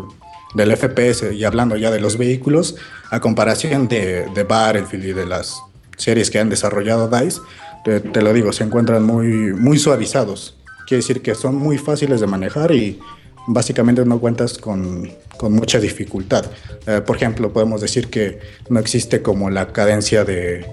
del 0.55 0.75
FPS 0.75 1.33
y 1.33 1.43
hablando 1.43 1.75
ya 1.77 1.91
de 1.91 1.99
los 1.99 2.17
vehículos, 2.17 2.75
a 3.11 3.19
comparación 3.19 3.87
de, 3.87 4.25
de 4.33 4.43
Battlefield 4.43 5.05
y 5.05 5.13
de 5.13 5.25
las 5.25 5.61
series 5.97 6.31
que 6.31 6.39
han 6.39 6.49
desarrollado 6.49 7.07
DICE, 7.07 7.41
te, 7.83 8.21
lo 8.21 8.33
digo, 8.33 8.51
se 8.51 8.63
encuentran 8.63 9.03
muy, 9.03 9.53
muy 9.53 9.77
suavizados. 9.77 10.57
Quiere 10.87 11.01
decir 11.01 11.21
que 11.21 11.35
son 11.35 11.55
muy 11.55 11.77
fáciles 11.77 12.19
de 12.19 12.27
manejar 12.27 12.71
y 12.71 12.99
básicamente 13.47 14.03
no 14.05 14.19
cuentas 14.19 14.57
con, 14.57 15.11
con 15.37 15.53
mucha 15.53 15.79
dificultad. 15.79 16.45
Eh, 16.87 17.01
por 17.05 17.17
ejemplo, 17.17 17.53
podemos 17.53 17.81
decir 17.81 18.09
que 18.09 18.39
no 18.69 18.79
existe 18.79 19.21
como 19.21 19.51
la 19.51 19.67
cadencia 19.67 20.25
de, 20.25 20.65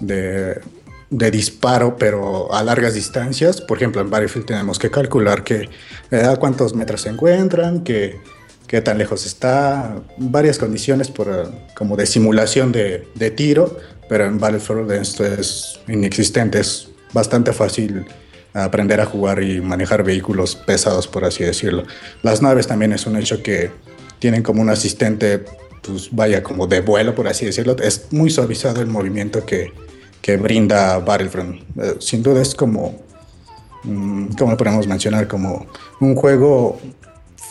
de, 0.00 0.60
de 1.10 1.30
disparo, 1.30 1.96
pero 1.96 2.52
a 2.52 2.64
largas 2.64 2.94
distancias. 2.94 3.60
Por 3.60 3.76
ejemplo, 3.76 4.00
en 4.00 4.10
Battlefield 4.10 4.46
tenemos 4.46 4.78
que 4.78 4.90
calcular 4.90 5.44
que 5.44 5.68
a 6.10 6.34
cuántos 6.36 6.74
metros 6.74 7.02
se 7.02 7.10
encuentran, 7.10 7.84
que 7.84 8.18
qué 8.70 8.80
tan 8.80 8.98
lejos 8.98 9.26
está, 9.26 9.96
varias 10.16 10.56
condiciones 10.56 11.10
por, 11.10 11.52
como 11.74 11.96
de 11.96 12.06
simulación 12.06 12.70
de, 12.70 13.04
de 13.16 13.32
tiro, 13.32 13.76
pero 14.08 14.26
en 14.26 14.38
Battlefield 14.38 14.92
esto 14.92 15.26
es 15.26 15.80
inexistente, 15.88 16.60
es 16.60 16.88
bastante 17.12 17.52
fácil 17.52 18.06
aprender 18.54 19.00
a 19.00 19.06
jugar 19.06 19.42
y 19.42 19.60
manejar 19.60 20.04
vehículos 20.04 20.54
pesados, 20.54 21.08
por 21.08 21.24
así 21.24 21.42
decirlo. 21.42 21.82
Las 22.22 22.42
naves 22.42 22.68
también 22.68 22.92
es 22.92 23.06
un 23.06 23.16
hecho 23.16 23.42
que 23.42 23.72
tienen 24.20 24.44
como 24.44 24.62
un 24.62 24.70
asistente, 24.70 25.40
pues 25.82 26.08
vaya, 26.12 26.44
como 26.44 26.68
de 26.68 26.80
vuelo, 26.80 27.12
por 27.16 27.26
así 27.26 27.46
decirlo. 27.46 27.74
Es 27.82 28.12
muy 28.12 28.30
suavizado 28.30 28.80
el 28.82 28.86
movimiento 28.86 29.44
que, 29.44 29.72
que 30.22 30.36
brinda 30.36 30.96
Battlefront. 30.98 31.60
Eh, 31.76 31.96
sin 31.98 32.22
duda 32.22 32.40
es 32.40 32.54
como, 32.54 33.02
mm, 33.82 34.26
¿cómo 34.38 34.52
lo 34.52 34.56
podemos 34.56 34.86
mencionar? 34.86 35.26
Como 35.26 35.66
un 35.98 36.14
juego 36.14 36.78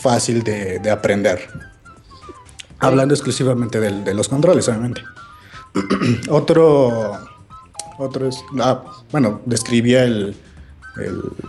fácil 0.01 0.43
de, 0.43 0.79
de 0.79 0.89
aprender. 0.89 1.49
Hablando 2.79 3.13
exclusivamente 3.13 3.79
de, 3.79 4.13
los 4.13 4.29
controles, 4.29 4.67
obviamente. 4.69 5.01
otro, 6.29 7.17
otro 7.97 8.27
es, 8.27 8.37
ah, 8.61 8.83
bueno, 9.11 9.41
describía 9.45 10.03
el, 10.05 10.35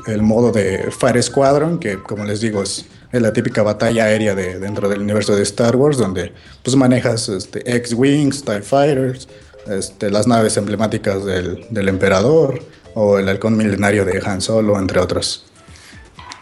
el, 0.06 0.22
modo 0.22 0.51
de 0.51 0.90
Fire 0.90 1.22
Squadron, 1.22 1.78
que 1.78 2.02
como 2.02 2.24
les 2.24 2.40
digo 2.40 2.62
es, 2.62 2.86
la 3.12 3.32
típica 3.32 3.62
batalla 3.62 4.05
aérea 4.05 4.35
de, 4.35 4.59
dentro 4.59 4.89
del 4.89 5.02
universo 5.02 5.35
de 5.36 5.43
Star 5.43 5.77
Wars, 5.77 5.98
donde 5.98 6.32
pues 6.62 6.77
manejas 6.77 7.28
este, 7.28 7.77
X-Wings, 7.77 8.44
TIE 8.44 8.62
Fighters, 8.62 9.28
este, 9.66 10.10
las 10.10 10.27
naves 10.27 10.56
emblemáticas 10.56 11.24
del, 11.24 11.66
del, 11.70 11.89
Emperador 11.89 12.60
o 12.94 13.18
el 13.18 13.28
halcón 13.28 13.56
milenario 13.56 14.05
de 14.05 14.20
Han 14.24 14.40
Solo, 14.40 14.78
entre 14.78 14.98
otros. 15.01 15.47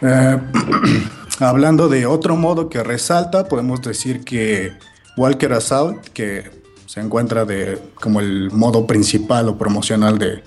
Eh, 0.01 0.37
hablando 1.39 1.87
de 1.89 2.05
otro 2.05 2.35
modo 2.35 2.69
que 2.69 2.83
resalta, 2.83 3.47
podemos 3.47 3.81
decir 3.81 4.23
que 4.23 4.73
Walker 5.17 5.53
Assault, 5.53 6.07
que 6.09 6.43
se 6.85 6.99
encuentra 6.99 7.45
de, 7.45 7.77
como 7.95 8.19
el 8.19 8.51
modo 8.51 8.87
principal 8.87 9.47
o 9.49 9.57
promocional 9.57 10.17
de, 10.17 10.41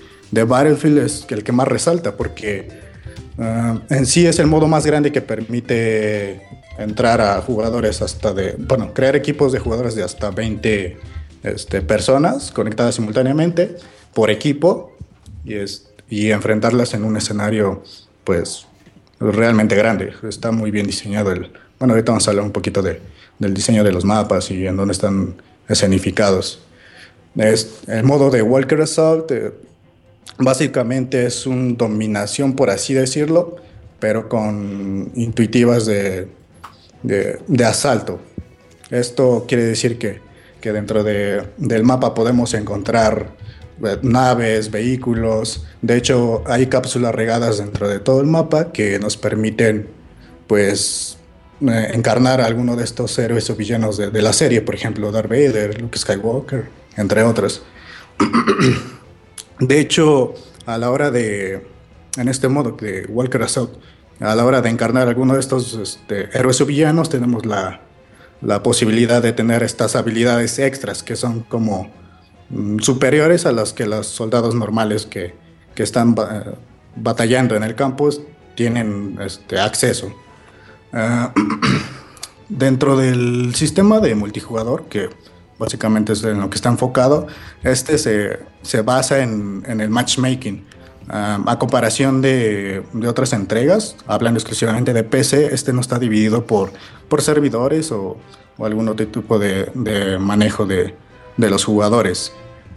Battlefield 0.45 0.99
es 0.99 1.27
el 1.29 1.45
que 1.45 1.53
más 1.53 1.69
resalta 1.69 2.17
porque 2.17 2.69
ah, 3.39 3.79
en 3.91 4.07
sí 4.07 4.27
es 4.27 4.39
el 4.39 4.47
modo 4.47 4.67
más 4.67 4.87
grande 4.87 5.13
que 5.13 5.21
permite 5.21 6.43
entrar 6.79 7.21
a 7.21 7.41
jugadores 7.43 8.01
hasta 8.01 8.33
de, 8.33 8.57
bueno, 8.59 8.95
crear 8.95 9.15
equipos 9.15 9.53
de 9.53 9.59
jugadores 9.59 9.95
de 9.95 10.03
hasta 10.03 10.31
20 10.31 10.97
este, 11.43 11.83
personas 11.83 12.51
conectadas 12.51 12.95
simultáneamente 12.95 13.77
por 14.15 14.31
equipo 14.31 14.97
y, 15.45 15.55
es, 15.55 15.91
y 16.09 16.31
enfrentarlas 16.31 16.95
en 16.95 17.05
un 17.05 17.17
escenario 17.17 17.83
pues 18.25 18.67
realmente 19.31 19.75
grande. 19.77 20.13
Está 20.29 20.51
muy 20.51 20.71
bien 20.71 20.87
diseñado 20.87 21.33
el... 21.33 21.53
Bueno, 21.79 21.95
ahorita 21.95 22.13
vamos 22.13 22.27
a 22.27 22.31
hablar 22.31 22.45
un 22.45 22.53
poquito 22.53 22.83
de, 22.83 23.01
del 23.39 23.55
diseño 23.55 23.85
de 23.85 23.93
los 23.93 24.05
mapas 24.05 24.51
y 24.51 24.67
en 24.67 24.77
dónde 24.77 24.93
están 24.93 25.35
escenificados. 25.69 26.63
Es, 27.37 27.83
el 27.87 28.05
modo 28.05 28.31
de 28.31 28.43
Walker 28.43 28.81
Assault 28.83 29.31
eh, 29.31 29.53
Básicamente 30.39 31.27
es 31.27 31.47
una 31.47 31.75
dominación, 31.77 32.55
por 32.55 32.71
así 32.71 32.95
decirlo, 32.95 33.57
pero 34.01 34.29
con 34.29 35.11
intuitivas 35.15 35.87
de, 35.87 36.29
de, 37.03 37.65
asalto. 37.65 38.21
Esto 38.91 39.45
quiere 39.47 39.65
decir 39.65 39.99
que, 39.99 40.21
que 40.61 40.73
dentro 40.73 41.05
de, 41.05 41.45
del 41.59 41.85
mapa 41.85 42.15
podemos 42.15 42.55
encontrar 42.55 43.37
naves, 44.03 44.71
vehículos. 44.71 45.67
De 45.81 45.97
hecho, 45.97 46.43
hay 46.47 46.67
cápsulas 46.67 47.15
regadas 47.15 47.59
dentro 47.59 47.89
de 47.89 47.99
todo 47.99 48.21
el 48.21 48.27
mapa 48.27 48.73
que 48.73 48.99
nos 48.99 49.17
permiten, 49.17 49.89
pues, 50.47 51.19
eh, 51.61 51.91
encarnar 51.95 52.41
a 52.41 52.47
alguno 52.47 52.77
de 52.77 52.85
estos 52.85 53.19
héroes 53.19 53.49
o 53.51 53.57
villanos 53.57 53.97
de, 53.97 54.23
la 54.23 54.33
serie, 54.33 54.63
por 54.63 54.75
ejemplo, 54.75 55.13
Darth 55.13 55.29
Vader, 55.29 55.81
Luke 55.81 55.99
Skywalker, 55.99 56.69
entre 56.97 57.23
otros. 57.23 57.63
De 59.61 59.79
hecho, 59.79 60.35
a 60.67 60.77
la 60.77 60.91
hora 60.91 61.11
de, 61.11 61.67
en 62.17 62.29
este 62.29 62.49
modo 62.49 62.73
de 62.73 63.07
Walker 63.09 63.43
Assault, 63.43 63.75
a 64.19 64.35
la 64.35 64.45
hora 64.45 64.61
de 64.61 64.71
encarnar 64.71 65.09
alguno 65.09 65.35
de 65.35 65.41
estos 65.41 65.75
este, 65.75 66.37
héroes 66.37 66.61
o 66.61 66.67
villanos, 66.67 67.09
tenemos 67.09 67.47
la, 67.47 67.81
posibilidad 68.63 69.23
de 69.23 69.33
tener 69.33 69.63
estas 69.63 69.95
habilidades 69.95 70.59
extras 70.59 71.05
que 71.05 71.15
son 71.15 71.41
como 71.41 71.93
superiores 72.81 73.47
a 73.47 73.53
las 73.53 73.73
que 73.73 73.87
los 73.87 74.07
soldados 74.07 74.55
normales 74.55 75.07
que, 75.07 75.41
están 75.77 76.15
batallando 76.95 77.57
en 77.57 77.65
el 77.65 77.75
campo 77.75 78.09
tienen 78.55 79.19
este, 79.21 79.59
acceso. 79.59 80.13
Ah, 80.93 81.33
dentro 82.49 82.97
del 82.97 83.55
sistema 83.55 83.99
de 83.99 84.15
multijugador, 84.15 84.85
que 84.85 85.09
básicamente 85.59 86.13
es 86.13 86.23
en 86.25 86.41
lo 86.41 86.51
que 86.51 86.57
está 86.57 86.69
enfocado. 86.69 87.27
Este 87.63 87.99
se, 87.99 88.41
se 88.63 88.83
basa 88.83 89.21
en, 89.21 89.63
en, 89.67 89.81
el 89.81 89.91
matchmaking. 89.91 90.67
Um, 91.03 91.49
a 91.49 91.59
comparación 91.59 92.23
de, 92.23 92.85
de, 92.93 93.09
otras 93.09 93.33
entregas, 93.33 93.97
hablando 94.07 94.39
exclusivamente 94.39 94.93
de 94.93 95.03
PC, 95.03 95.53
este 95.53 95.73
no 95.73 95.81
está 95.81 95.99
dividido 95.99 96.47
por, 96.47 96.73
por 97.09 97.23
servidores 97.23 97.91
o, 97.91 98.19
o 98.57 98.67
algún 98.67 98.89
otro 98.89 99.09
tipo 99.09 99.39
de, 99.39 99.69
de 99.75 100.19
manejo 100.19 100.65
de, 100.65 100.95
de, 101.37 101.51
los 101.51 101.65
jugadores. 101.65 102.33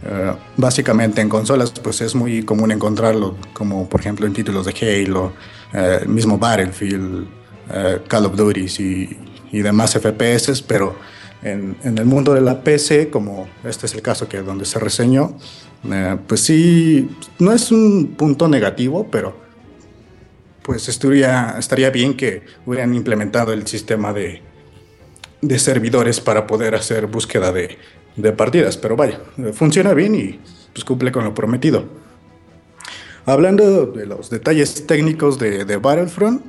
Uh, 0.06 0.36
básicamente 0.56 1.20
en 1.20 1.28
consolas 1.28 1.72
pues 1.82 2.00
es 2.00 2.14
muy 2.14 2.44
común 2.44 2.70
encontrarlo, 2.70 3.34
como 3.52 3.88
por 3.88 4.00
ejemplo 4.00 4.24
en 4.24 4.32
títulos 4.32 4.64
de 4.64 4.72
Halo, 4.80 5.32
uh, 5.74 6.08
mismo 6.08 6.38
Battlefield, 6.38 7.24
uh, 7.24 8.06
Call 8.06 8.26
of 8.26 8.36
Duty 8.36 9.16
y, 9.50 9.62
demás 9.62 9.94
FPS, 9.98 10.62
pero 10.62 10.94
en, 11.42 11.76
el 11.82 12.04
mundo 12.04 12.34
de 12.34 12.40
la 12.40 12.62
PC, 12.62 13.10
como 13.10 13.48
este 13.64 13.86
es 13.86 13.94
el 13.94 14.02
caso 14.02 14.28
que 14.28 14.42
donde 14.42 14.64
se 14.64 14.78
reseñó, 14.78 15.36
eh, 15.90 16.16
pues 16.26 16.42
sí, 16.42 17.08
no 17.38 17.52
es 17.52 17.72
un 17.72 18.14
punto 18.16 18.48
negativo, 18.48 19.08
pero 19.10 19.34
pues 20.62 20.88
estaría, 20.88 21.56
estaría 21.58 21.90
bien 21.90 22.16
que 22.16 22.42
hubieran 22.66 22.94
implementado 22.94 23.52
el 23.52 23.66
sistema 23.66 24.12
de, 24.12 24.42
de 25.40 25.58
servidores 25.58 26.20
para 26.20 26.46
poder 26.46 26.74
hacer 26.74 27.06
búsqueda 27.06 27.50
de, 27.50 27.78
de, 28.16 28.32
partidas. 28.32 28.76
Pero 28.76 28.96
vaya, 28.96 29.20
funciona 29.52 29.94
bien 29.94 30.14
y 30.14 30.40
pues 30.72 30.84
cumple 30.84 31.12
con 31.12 31.24
lo 31.24 31.34
prometido. 31.34 31.84
Hablando 33.24 33.86
de 33.86 34.06
los 34.06 34.30
detalles 34.30 34.86
técnicos 34.86 35.38
de, 35.38 35.64
de 35.64 35.76
Battlefront, 35.78 36.42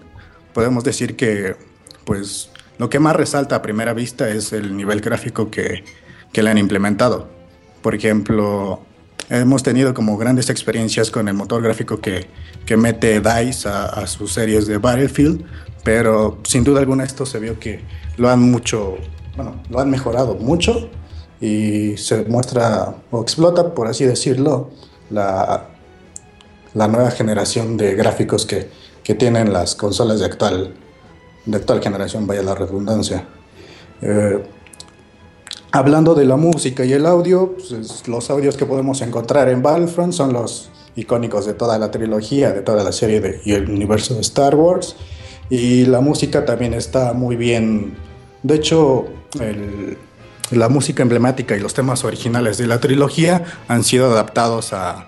podemos 0.53 0.83
decir 0.83 1.15
que 1.15 1.55
pues 2.05 2.51
lo 2.77 2.89
que 2.89 2.99
más 2.99 3.15
resalta 3.15 3.55
a 3.55 3.61
primera 3.61 3.93
vista 3.93 4.29
es 4.29 4.53
el 4.53 4.77
nivel 4.77 5.01
gráfico 5.01 5.49
que, 5.49 5.83
que 6.31 6.43
le 6.43 6.49
han 6.49 6.57
implementado. 6.57 7.27
Por 7.81 7.95
ejemplo, 7.95 8.81
hemos 9.29 9.63
tenido 9.63 9.93
como 9.93 10.17
grandes 10.17 10.49
experiencias 10.49 11.11
con 11.11 11.27
el 11.27 11.33
motor 11.33 11.61
gráfico 11.61 11.99
que, 11.99 12.27
que 12.65 12.77
mete 12.77 13.19
DICE 13.19 13.67
a, 13.67 14.05
sus 14.07 14.33
series 14.33 14.67
de 14.67 14.77
Battlefield, 14.77 15.43
pero 15.83 16.39
sin 16.43 16.63
duda 16.63 16.79
alguna 16.79 17.03
esto 17.03 17.25
se 17.25 17.39
vio 17.39 17.59
que 17.59 17.81
lo 18.17 18.29
han 18.29 18.39
mucho, 18.39 18.97
bueno, 19.35 19.61
lo 19.69 19.79
han 19.79 19.89
mejorado 19.89 20.35
mucho 20.35 20.89
y 21.39 21.97
se 21.97 22.23
muestra 22.25 22.95
o 23.11 23.21
explota, 23.21 23.73
por 23.73 23.87
así 23.87 24.05
decirlo, 24.05 24.69
la, 25.09 25.67
la 26.73 26.87
nueva 26.87 27.11
generación 27.11 27.77
de 27.77 27.95
gráficos 27.95 28.45
que, 28.45 28.69
que 29.03 29.15
tienen 29.15 29.53
las 29.53 29.75
consolas 29.75 30.19
de 30.19 30.25
actual 30.25 30.73
de 31.47 31.57
actual 31.57 31.81
generación, 31.81 32.27
vaya 32.27 32.43
la 32.43 32.53
redundancia. 32.53 33.25
Eh, 34.01 34.43
hablando 35.71 36.13
de 36.13 36.25
la 36.25 36.35
música 36.35 36.85
y 36.85 36.93
el 36.93 37.05
audio, 37.05 37.53
pues, 37.53 38.07
los 38.07 38.29
audios 38.29 38.57
que 38.57 38.65
podemos 38.65 39.01
encontrar 39.01 39.49
en 39.49 39.63
Battlefront 39.63 40.13
son 40.13 40.33
los 40.33 40.69
icónicos 40.95 41.45
de 41.45 41.53
toda 41.53 41.79
la 41.79 41.89
trilogía, 41.89 42.51
de 42.51 42.61
toda 42.61 42.83
la 42.83 42.91
serie 42.91 43.21
de, 43.21 43.41
y 43.45 43.53
el 43.53 43.69
universo 43.69 44.13
de 44.15 44.21
Star 44.21 44.55
Wars. 44.55 44.95
Y 45.49 45.85
la 45.85 46.01
música 46.01 46.43
también 46.43 46.73
está 46.73 47.13
muy 47.13 47.37
bien. 47.37 47.95
De 48.43 48.55
hecho, 48.55 49.05
la 50.51 50.69
música 50.69 51.03
emblemática 51.03 51.55
y 51.55 51.59
los 51.59 51.73
temas 51.73 52.03
originales 52.03 52.57
de 52.57 52.67
la 52.67 52.79
trilogía 52.79 53.43
han 53.67 53.83
sido 53.83 54.11
adaptados 54.11 54.73
a, 54.73 55.07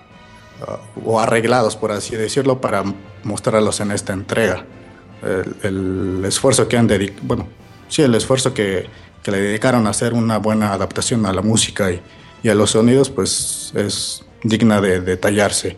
o 1.04 1.20
arreglados, 1.20 1.76
por 1.76 1.92
así 1.92 2.16
decirlo, 2.16 2.60
para 2.60 2.84
mostrarlos 3.24 3.80
en 3.80 3.92
esta 3.92 4.12
entrega 4.12 4.64
el, 5.22 6.22
esfuerzo 6.24 6.68
que 6.68 6.76
han 6.76 6.86
dedicado, 6.86 7.20
bueno, 7.22 7.48
sí, 7.88 8.02
el 8.02 8.14
esfuerzo 8.14 8.54
que, 8.54 8.86
que, 9.22 9.30
le 9.30 9.40
dedicaron 9.40 9.86
a 9.86 9.90
hacer 9.90 10.12
una 10.14 10.38
buena 10.38 10.72
adaptación 10.72 11.26
a 11.26 11.32
la 11.32 11.42
música 11.42 11.90
y, 11.90 12.00
y 12.42 12.48
a 12.48 12.54
los 12.54 12.70
sonidos, 12.70 13.10
pues 13.10 13.72
es 13.74 14.24
digna 14.42 14.80
de 14.80 15.00
detallarse. 15.00 15.76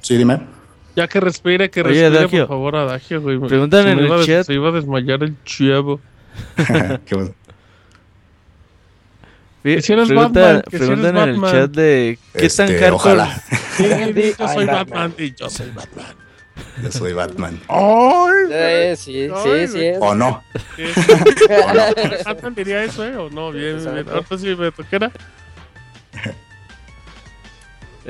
Sí, 0.00 0.16
dime. 0.16 0.40
Ya 0.96 1.06
que 1.06 1.20
respire, 1.20 1.70
que 1.70 1.82
respire, 1.82 2.28
por 2.38 2.48
favor, 2.48 2.76
Adagio, 2.76 3.20
güey. 3.20 3.38
Preguntan 3.38 3.86
en 3.86 3.98
el 4.00 4.26
chat. 4.26 4.46
Se 4.46 4.54
iba 4.54 4.70
a 4.70 4.72
desmayar 4.72 5.22
el 5.22 5.36
chievo. 5.44 6.00
Qué 7.06 7.16
Que 9.62 9.82
si 9.82 9.92
eres 9.92 10.08
pregunta- 10.08 10.40
Batman, 10.40 10.62
que 10.70 10.78
si 10.78 10.84
preguntan 10.86 11.16
eres 11.16 11.22
en 11.24 11.28
el 11.34 11.40
Batman. 11.40 11.52
chat 11.52 11.70
de 11.72 12.18
qué 12.32 12.38
tan 12.38 12.46
Este, 12.46 12.62
hardcore. 12.78 12.90
ojalá. 12.92 13.42
Sí, 13.76 13.84
Sí, 13.84 14.34
yo 14.38 14.48
soy 14.48 14.66
Batman. 14.66 14.66
Batman 14.66 15.14
y 15.18 15.34
yo 15.34 15.50
soy 15.50 15.70
Batman. 15.70 16.06
Yo 16.82 16.92
soy 16.92 17.12
Batman. 17.12 17.60
¡Ay! 17.68 18.96
Sí, 18.96 19.28
Ay, 19.34 19.66
sí, 19.66 19.72
sí. 19.72 19.84
es. 19.84 19.98
¿O 20.00 20.14
no? 20.14 20.42
¿Qué? 20.76 20.88
¿Batman 22.24 22.54
diría 22.54 22.84
eso, 22.84 23.04
eh? 23.04 23.16
¿O 23.16 23.30
no? 23.30 23.52
Bien. 23.52 23.86
Ahorita 23.86 24.38
sí 24.38 24.54
me 24.56 24.70
toquera. 24.72 25.10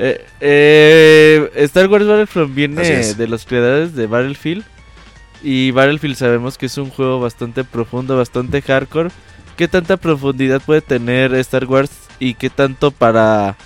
Eh, 0.01 0.25
eh, 0.41 1.51
Star 1.57 1.89
Wars 1.89 2.07
Battlefront 2.07 2.55
viene 2.55 2.83
de 3.15 3.27
los 3.27 3.45
creadores 3.45 3.95
de 3.97 4.07
Battlefield. 4.07 4.65
Y 5.43 5.71
Battlefield 5.71 6.17
sabemos 6.17 6.59
que 6.59 6.67
es 6.67 6.77
un 6.79 6.91
juego 6.91 7.21
bastante 7.21 7.65
profundo, 7.65 8.17
bastante 8.17 8.61
hardcore. 8.63 9.11
¿Qué 9.57 9.69
tanta 9.69 9.97
profundidad 9.97 10.61
puede 10.63 10.83
tener 10.83 11.35
Star 11.35 11.65
Wars 11.67 11.91
y 12.19 12.35
qué 12.35 12.51
tanto 12.51 12.91
para... 12.91 13.57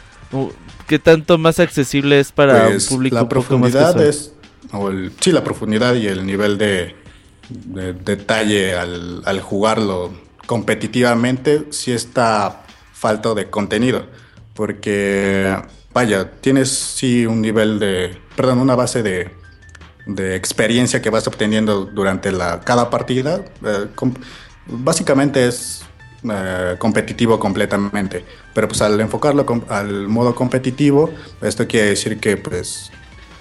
qué 0.87 0.99
tanto 0.99 1.39
más 1.39 1.59
accesible 1.61 2.21
es 2.21 2.33
para 2.33 2.67
Pues, 2.67 2.91
un 2.91 2.97
público 2.97 3.15
la 3.17 3.23
un 3.23 3.29
poco 3.33 3.59
más 3.59 3.73
profundidad 3.73 4.01
es. 4.03 4.35
o 4.73 4.89
el- 4.91 5.13
sí, 5.21 5.33
la 5.33 5.45
profundidad 5.45 5.95
y 5.95 6.07
el 6.07 6.27
nivel 6.27 6.59
de, 6.59 6.97
de 7.49 7.93
detalle 7.95 8.75
al, 8.77 9.23
al 9.25 9.41
jugarlo 9.41 10.13
competitivamente 10.47 11.67
sí 11.71 11.93
está 11.93 12.65
falto 12.93 13.35
de 13.35 13.49
contenido. 13.51 14.07
Porque, 14.55 15.57
vaya, 15.95 16.31
tienes 16.41 16.71
sí 16.71 17.27
un 17.27 17.41
nivel 17.41 17.79
de. 17.79 18.19
Perdón, 18.37 18.59
una 18.61 18.75
base 18.75 19.03
de, 19.03 19.31
de 20.07 20.37
experiencia 20.37 21.01
que 21.01 21.11
vas 21.11 21.27
obteniendo 21.27 21.85
durante 21.85 22.33
la, 22.33 22.61
cada 22.61 22.91
partida. 22.91 23.45
eh, 23.65 23.87
básicamente 24.67 25.47
es 25.47 25.85
eh, 26.31 26.77
competitivo 26.79 27.39
completamente. 27.39 28.25
Pero 28.55 28.69
pues 28.69 28.81
al 28.83 29.01
enfocarlo 29.01 29.45
al 29.69 30.09
modo 30.09 30.35
competitivo, 30.35 31.11
esto 31.41 31.67
quiere 31.67 31.89
decir 31.89 32.21
que 32.21 32.37
pues 32.37 32.93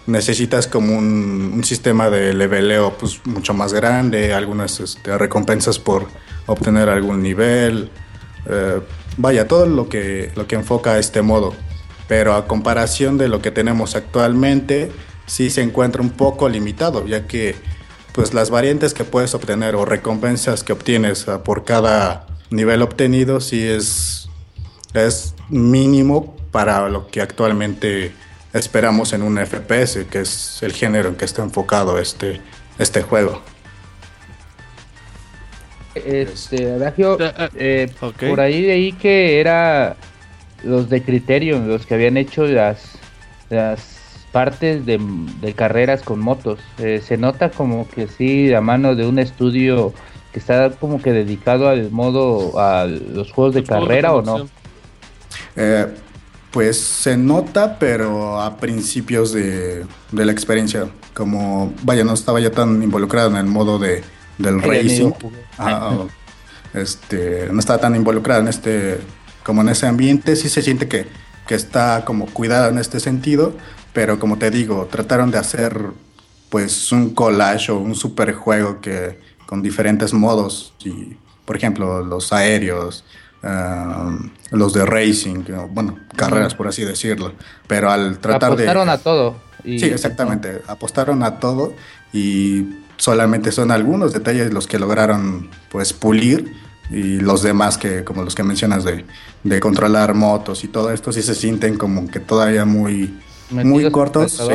necesitas 0.08 0.68
como 0.68 0.98
un, 0.98 1.62
sistema 1.64 2.10
de 2.10 2.34
leveleo 2.34 2.98
pues 2.98 3.22
mucho 3.26 3.54
más 3.54 3.72
grande, 3.72 4.34
algunas 4.34 4.80
este, 4.80 5.16
recompensas 5.18 5.78
por 5.78 6.08
obtener 6.48 6.90
algún 6.90 7.22
nivel. 7.22 7.92
eh, 8.48 8.82
vaya, 9.18 9.48
todo 9.48 9.68
lo 9.68 9.88
que, 9.88 10.32
lo 10.36 10.48
que 10.48 10.56
enfoca 10.56 10.98
este 10.98 11.22
modo. 11.22 11.54
Pero 12.08 12.34
a 12.34 12.48
comparación 12.48 13.18
de 13.18 13.28
lo 13.28 13.42
que 13.42 13.52
tenemos 13.52 13.96
actualmente, 13.96 14.92
sí 15.26 15.50
se 15.50 15.62
encuentra 15.62 16.02
un 16.02 16.12
poco 16.12 16.50
limitado, 16.50 17.06
ya 17.06 17.28
que 17.28 17.56
pues 18.14 18.34
las 18.34 18.50
variantes 18.50 18.94
que 18.94 19.04
puedes 19.04 19.34
obtener 19.34 19.76
o 19.76 19.86
recompensas 19.86 20.64
que 20.64 20.74
obtienes 20.74 21.28
ah, 21.28 21.44
por 21.44 21.64
cada 21.64 22.28
nivel 22.50 22.82
obtenido 22.82 23.40
sí 23.40 23.66
es, 23.66 24.30
es 24.94 25.34
mínimo 25.50 26.36
para 26.52 26.90
lo 26.90 27.08
que 27.08 27.22
actualmente 27.22 28.12
esperamos 28.54 29.14
en 29.14 29.22
un 29.22 29.38
FPS, 29.38 30.06
que 30.10 30.20
es 30.22 30.62
el 30.62 30.74
género 30.74 31.10
en 31.10 31.16
que 31.16 31.26
está 31.26 31.42
enfocado 31.44 31.98
este, 32.00 32.42
este 32.78 33.02
juego. 33.02 33.42
Este, 35.96 36.72
Adagio, 36.72 37.18
Eh, 37.20 37.34
eh, 37.56 37.92
eh, 38.00 38.30
por 38.30 38.40
ahí 38.40 38.62
leí 38.62 38.94
que 38.94 39.40
era 39.40 39.96
los 40.64 40.90
de 40.90 41.02
Criterion, 41.04 41.68
los 41.68 41.86
que 41.86 41.96
habían 41.96 42.18
hecho 42.18 42.46
las, 42.46 42.98
las 43.50 43.91
partes 44.32 44.86
de, 44.86 45.00
de 45.42 45.54
carreras 45.54 46.02
con 46.02 46.20
motos. 46.20 46.60
Eh, 46.78 47.02
se 47.06 47.18
nota 47.18 47.52
como 47.52 47.88
que 47.88 48.08
sí, 48.08 48.54
a 48.54 48.62
mano 48.62 48.96
de 48.96 49.06
un 49.06 49.20
estudio 49.20 49.94
que 50.32 50.40
está 50.40 50.72
como 50.72 51.02
que 51.02 51.12
dedicado 51.12 51.68
al 51.68 51.92
modo, 51.92 52.60
a 52.60 52.86
los 52.86 53.32
juegos 53.32 53.54
de 53.54 53.62
Los 53.62 53.70
juegos 53.70 53.88
carrera 53.88 54.14
o 54.14 54.22
no. 54.22 54.48
Eh, 55.56 55.88
pues 56.52 56.80
se 56.80 57.18
nota, 57.18 57.78
pero 57.80 58.42
a 58.42 58.58
principios 58.58 59.32
de, 59.34 59.86
de 60.12 60.26
la 60.26 60.32
experiencia, 60.32 60.88
como, 61.14 61.74
vaya, 61.84 62.04
no 62.04 62.14
estaba 62.14 62.40
ya 62.40 62.52
tan 62.52 62.82
involucrado 62.84 63.30
en 63.30 63.38
el 63.38 63.46
modo 63.46 63.80
de, 63.80 64.04
del 64.38 64.60
Ay, 64.64 64.84
racing. 64.84 65.12
este, 66.74 67.48
no 67.52 67.60
estaba 67.60 67.80
tan 67.80 67.96
involucrado 67.96 68.42
en 68.42 68.48
este, 68.50 69.00
como 69.44 69.62
en 69.62 69.70
ese 69.70 69.88
ambiente, 69.88 70.36
sí 70.36 70.50
se 70.50 70.62
siente 70.62 70.88
que, 70.88 71.08
que 71.48 71.56
está 71.56 72.04
como 72.06 72.26
cuidado 72.26 72.70
en 72.70 72.78
este 72.78 73.00
sentido, 73.00 73.54
pero 73.94 74.20
como 74.20 74.38
te 74.38 74.50
digo, 74.52 74.88
trataron 74.92 75.32
de 75.32 75.38
hacer 75.38 75.80
pues 76.50 76.92
un 76.92 77.14
collage 77.14 77.72
o 77.72 77.78
un 77.78 77.96
super 77.96 78.34
juego 78.34 78.82
que 78.82 79.20
con 79.46 79.62
diferentes 79.62 80.14
modos 80.14 80.74
y 80.84 81.16
por 81.46 81.56
ejemplo 81.58 82.04
los 82.04 82.32
aéreos, 82.34 83.04
los 84.52 84.74
de 84.74 84.86
racing, 84.86 85.44
bueno, 85.72 85.98
carreras 86.16 86.56
por 86.56 86.68
así 86.68 86.84
decirlo, 86.84 87.34
pero 87.68 87.90
al 87.92 88.20
tratar 88.20 88.56
de... 88.56 88.64
Apostaron 88.64 88.90
a 88.90 88.98
todo. 88.98 89.36
y- 89.64 89.80
Sí, 89.80 89.86
exactamente. 89.86 90.62
Apostaron 90.68 91.24
a 91.24 91.40
todo 91.40 91.74
y 92.14 92.66
solamente 92.98 93.52
son 93.52 93.72
algunos 93.72 94.14
detalles 94.14 94.54
los 94.54 94.68
que 94.68 94.78
lograron 94.80 95.50
pues 95.72 95.94
pulir 95.94 96.54
y 96.92 97.20
los 97.20 97.42
demás 97.42 97.78
que 97.78 98.04
como 98.04 98.24
los 98.24 98.36
que 98.36 98.44
mencionas 98.44 98.84
de, 98.84 99.06
de 99.44 99.60
controlar 99.60 100.14
motos 100.14 100.64
y 100.64 100.68
todo 100.68 100.92
esto 100.92 101.12
sí 101.12 101.22
se 101.22 101.34
sienten 101.36 101.78
como 101.78 102.08
que 102.10 102.20
todavía 102.20 102.66
muy 102.66 103.18
muy 103.52 103.90
cortos. 103.92 104.32
Sí. 104.34 104.54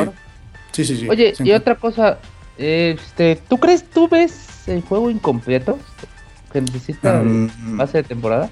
sí, 0.71 0.85
sí, 0.85 0.97
sí. 1.01 1.09
Oye, 1.09 1.33
Sí. 1.35 1.43
y 1.45 1.51
otra 1.53 1.75
cosa, 1.75 2.17
este, 2.57 3.35
¿tú 3.47 3.57
crees, 3.57 3.89
tú 3.89 4.07
ves 4.07 4.67
el 4.67 4.81
juego 4.81 5.09
incompleto? 5.09 5.79
Que 6.51 6.61
necesita 6.61 7.21
Mm, 7.21 7.77
base 7.77 7.97
de 7.99 8.03
temporada. 8.03 8.49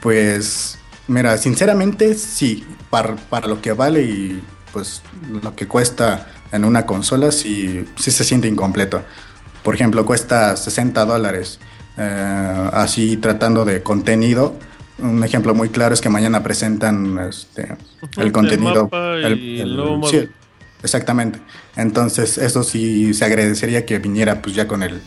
Pues, 0.00 0.78
mira, 1.08 1.36
sinceramente 1.38 2.14
sí, 2.14 2.64
para, 2.90 3.16
para 3.16 3.48
lo 3.48 3.60
que 3.60 3.72
vale 3.72 4.02
y 4.02 4.42
pues 4.72 5.02
lo 5.42 5.54
que 5.56 5.66
cuesta 5.66 6.28
en 6.52 6.64
una 6.64 6.86
consola, 6.86 7.32
sí, 7.32 7.84
sí 7.98 8.10
se 8.10 8.24
siente 8.24 8.46
incompleto. 8.48 9.02
Por 9.62 9.74
ejemplo, 9.74 10.04
cuesta 10.06 10.56
60 10.56 11.04
dólares. 11.04 11.58
Eh, 11.98 12.70
así 12.72 13.16
tratando 13.16 13.64
de 13.64 13.82
contenido. 13.82 14.54
Un 14.98 15.22
ejemplo 15.24 15.54
muy 15.54 15.68
claro 15.68 15.92
es 15.94 16.00
que 16.00 16.08
mañana 16.08 16.42
presentan 16.42 17.18
este, 17.28 17.76
el 18.16 18.32
contenido. 18.32 18.88
el- 18.92 19.38
y 19.38 19.60
el- 19.60 19.68
el 19.70 19.76
nuevo 19.76 19.96
modo. 19.98 20.10
sí, 20.10 20.28
exactamente. 20.82 21.38
Entonces, 21.76 22.38
eso 22.38 22.62
sí 22.62 23.12
se 23.12 23.24
agradecería 23.24 23.84
que 23.84 23.98
viniera 23.98 24.40
pues 24.40 24.54
ya 24.56 24.66
con 24.66 24.82
el, 24.82 25.02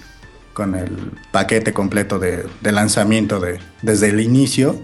con 0.54 0.76
el 0.76 1.12
paquete 1.32 1.74
completo 1.74 2.20
de, 2.20 2.46
de 2.62 2.72
lanzamiento 2.72 3.40
de, 3.40 3.60
desde 3.82 4.10
el 4.10 4.20
inicio 4.20 4.80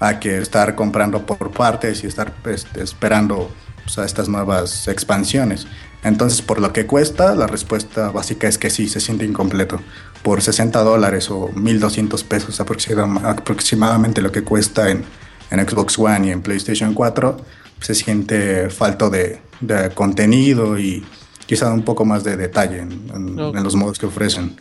a 0.00 0.20
que 0.20 0.36
estar 0.38 0.74
comprando 0.74 1.24
por 1.24 1.50
partes 1.50 2.04
y 2.04 2.06
estar 2.06 2.34
este, 2.44 2.82
esperando 2.82 3.50
pues, 3.84 3.98
a 3.98 4.04
estas 4.04 4.28
nuevas 4.28 4.88
expansiones. 4.88 5.66
Entonces, 6.04 6.42
por 6.42 6.60
lo 6.60 6.72
que 6.72 6.86
cuesta, 6.86 7.34
la 7.34 7.46
respuesta 7.46 8.10
básica 8.10 8.46
es 8.46 8.58
que 8.58 8.70
sí, 8.70 8.88
se 8.88 9.00
siente 9.00 9.24
incompleto. 9.24 9.80
Por 10.22 10.42
60 10.42 10.82
dólares 10.82 11.30
o 11.30 11.48
1200 11.54 12.22
pesos 12.24 12.60
aproxima- 12.60 13.22
aproximadamente 13.30 14.20
lo 14.22 14.30
que 14.30 14.42
cuesta 14.42 14.90
en, 14.90 15.02
en 15.50 15.68
Xbox 15.68 15.98
One 15.98 16.28
y 16.28 16.30
en 16.30 16.42
PlayStation 16.42 16.94
4, 16.94 17.36
se 17.80 17.94
siente 17.94 18.70
falto 18.70 19.10
de, 19.10 19.40
de 19.60 19.90
contenido 19.90 20.78
y 20.78 21.04
quizá 21.46 21.72
un 21.72 21.82
poco 21.82 22.04
más 22.04 22.22
de 22.24 22.36
detalle 22.36 22.78
en, 22.80 22.92
en- 23.14 23.40
Ok. 23.40 23.56
en 23.56 23.64
los 23.64 23.74
modos 23.74 23.98
que 23.98 24.06
ofrecen. 24.06 24.56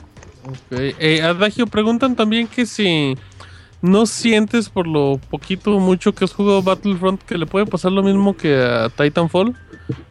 Ok. 0.45 0.55
Eh, 0.71 1.21
Adagio, 1.21 1.67
preguntan 1.67 2.15
también 2.15 2.47
que 2.47 2.65
si 2.65 3.17
no 3.83 4.05
sientes 4.07 4.69
por 4.69 4.87
lo 4.87 5.19
poquito 5.29 5.75
o 5.75 5.79
mucho 5.79 6.15
que 6.15 6.23
has 6.25 6.33
jugado 6.33 6.63
Battlefront 6.63 7.21
que 7.21 7.37
le 7.37 7.45
puede 7.45 7.65
pasar 7.67 7.91
lo 7.91 8.01
mismo 8.01 8.35
que 8.35 8.55
a 8.55 8.89
Titanfall. 8.89 9.55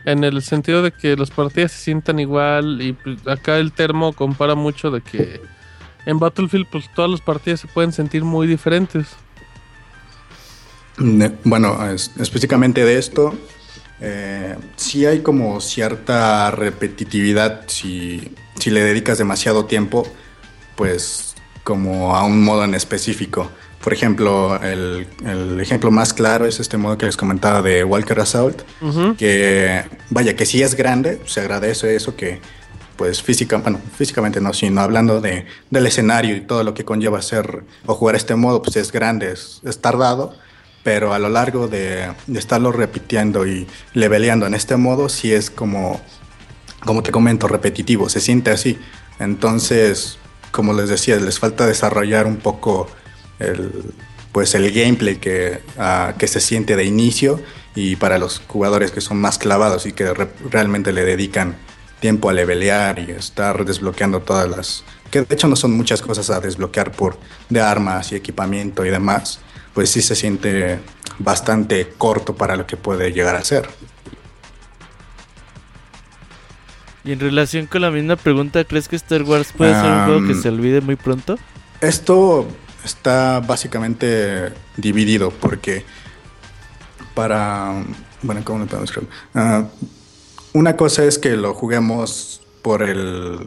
En 0.04 0.22
el 0.22 0.42
sentido 0.42 0.82
de 0.82 0.92
que 0.92 1.16
las 1.16 1.30
partidas 1.30 1.72
se 1.72 1.78
sientan 1.84 2.20
igual 2.20 2.82
y 2.82 2.92
pues, 2.92 3.26
acá 3.26 3.56
el 3.56 3.72
termo 3.72 4.12
compara 4.12 4.54
mucho 4.54 4.90
de 4.90 5.00
que 5.00 5.40
en 6.04 6.18
Battlefield 6.18 6.66
pues 6.70 6.84
todas 6.94 7.10
las 7.10 7.22
partidas 7.22 7.60
se 7.60 7.68
pueden 7.68 7.92
sentir 7.92 8.22
muy 8.22 8.46
diferentes. 8.46 9.06
Bueno, 11.44 11.82
es- 11.90 12.10
específicamente 12.20 12.84
de 12.84 12.98
esto, 12.98 13.34
eh, 14.00 14.56
sí 14.76 15.06
hay 15.06 15.20
como 15.20 15.60
cierta 15.62 16.50
repetitividad 16.50 17.62
si, 17.68 18.32
si 18.58 18.70
le 18.70 18.82
dedicas 18.82 19.16
demasiado 19.16 19.64
tiempo, 19.64 20.06
pues 20.76 21.31
como 21.64 22.16
a 22.16 22.24
un 22.24 22.42
modo 22.42 22.64
en 22.64 22.74
específico. 22.74 23.50
Por 23.82 23.92
ejemplo, 23.92 24.60
el, 24.62 25.06
el 25.26 25.60
ejemplo 25.60 25.90
más 25.90 26.12
claro 26.14 26.46
es 26.46 26.60
este 26.60 26.76
modo 26.76 26.96
que 26.98 27.06
les 27.06 27.16
comentaba 27.16 27.62
de 27.62 27.82
Walker 27.82 28.20
Assault, 28.20 28.62
Ujú. 28.80 29.16
que 29.16 29.82
vaya 30.10 30.36
que 30.36 30.46
sí 30.46 30.62
es 30.62 30.74
grande, 30.76 31.20
se 31.26 31.40
agradece 31.40 31.96
eso 31.96 32.14
que 32.14 32.40
pues 32.96 33.22
física, 33.22 33.56
bueno, 33.56 33.80
físicamente 33.96 34.40
no, 34.40 34.52
sino 34.52 34.80
hablando 34.82 35.20
de, 35.20 35.46
del 35.70 35.86
escenario 35.86 36.36
y 36.36 36.42
todo 36.42 36.62
lo 36.62 36.74
que 36.74 36.84
conlleva 36.84 37.18
hacer 37.18 37.64
o 37.86 37.94
jugar 37.94 38.14
este 38.14 38.36
modo, 38.36 38.62
pues 38.62 38.76
es 38.76 38.92
grande, 38.92 39.32
es, 39.32 39.60
es 39.64 39.80
tardado, 39.80 40.36
pero 40.84 41.12
a 41.12 41.18
lo 41.18 41.28
largo 41.28 41.66
de, 41.66 42.12
de 42.28 42.38
estarlo 42.38 42.70
repitiendo 42.70 43.46
y 43.46 43.66
leveleando 43.94 44.46
en 44.46 44.54
este 44.54 44.76
modo, 44.76 45.08
sí 45.08 45.32
es 45.32 45.50
como, 45.50 46.00
como 46.84 47.02
te 47.02 47.10
comento, 47.10 47.48
repetitivo, 47.48 48.08
se 48.08 48.20
siente 48.20 48.50
así. 48.52 48.78
Entonces, 49.18 50.18
como 50.52 50.72
les 50.72 50.88
decía, 50.88 51.16
les 51.16 51.40
falta 51.40 51.66
desarrollar 51.66 52.26
un 52.26 52.36
poco 52.36 52.88
el, 53.40 53.72
pues 54.30 54.54
el 54.54 54.70
gameplay 54.70 55.16
que, 55.16 55.60
ah, 55.78 56.14
que 56.16 56.28
se 56.28 56.40
siente 56.40 56.76
de 56.76 56.84
inicio 56.84 57.40
y 57.74 57.96
para 57.96 58.18
los 58.18 58.40
jugadores 58.46 58.92
que 58.92 59.00
son 59.00 59.18
más 59.20 59.38
clavados 59.38 59.86
y 59.86 59.92
que 59.92 60.12
re- 60.14 60.28
realmente 60.50 60.92
le 60.92 61.04
dedican 61.04 61.56
tiempo 62.00 62.28
a 62.30 62.32
levelear 62.32 62.98
y 62.98 63.10
estar 63.10 63.64
desbloqueando 63.64 64.20
todas 64.20 64.48
las 64.48 64.84
que 65.10 65.22
de 65.22 65.34
hecho 65.34 65.48
no 65.48 65.56
son 65.56 65.72
muchas 65.72 66.00
cosas 66.02 66.30
a 66.30 66.40
desbloquear 66.40 66.92
por 66.92 67.16
de 67.48 67.60
armas 67.60 68.12
y 68.12 68.16
equipamiento 68.16 68.84
y 68.84 68.90
demás 68.90 69.40
pues 69.74 69.90
sí 69.90 70.02
se 70.02 70.14
siente 70.14 70.80
bastante 71.18 71.88
corto 71.98 72.34
para 72.34 72.56
lo 72.56 72.66
que 72.66 72.76
puede 72.76 73.12
llegar 73.12 73.36
a 73.36 73.44
ser 73.44 73.68
Y 77.04 77.12
en 77.12 77.20
relación 77.20 77.66
con 77.66 77.82
la 77.82 77.90
misma 77.90 78.16
pregunta, 78.16 78.64
¿crees 78.64 78.88
que 78.88 78.96
Star 78.96 79.22
Wars 79.22 79.52
puede 79.56 79.74
ser 79.74 79.90
un 79.90 80.04
juego 80.04 80.26
que 80.28 80.34
se 80.34 80.48
olvide 80.48 80.80
muy 80.80 80.96
pronto? 80.96 81.36
Esto 81.80 82.46
está 82.84 83.40
básicamente 83.40 84.52
dividido 84.76 85.30
porque 85.30 85.84
para... 87.14 87.84
Bueno, 88.22 88.42
¿cómo 88.44 88.60
lo 88.60 88.66
podemos 88.66 88.88
decir? 88.88 89.08
Ah, 89.34 89.64
una 90.52 90.76
cosa 90.76 91.04
es 91.04 91.18
que 91.18 91.36
lo 91.36 91.54
juguemos 91.54 92.40
por 92.62 92.82
el... 92.82 93.40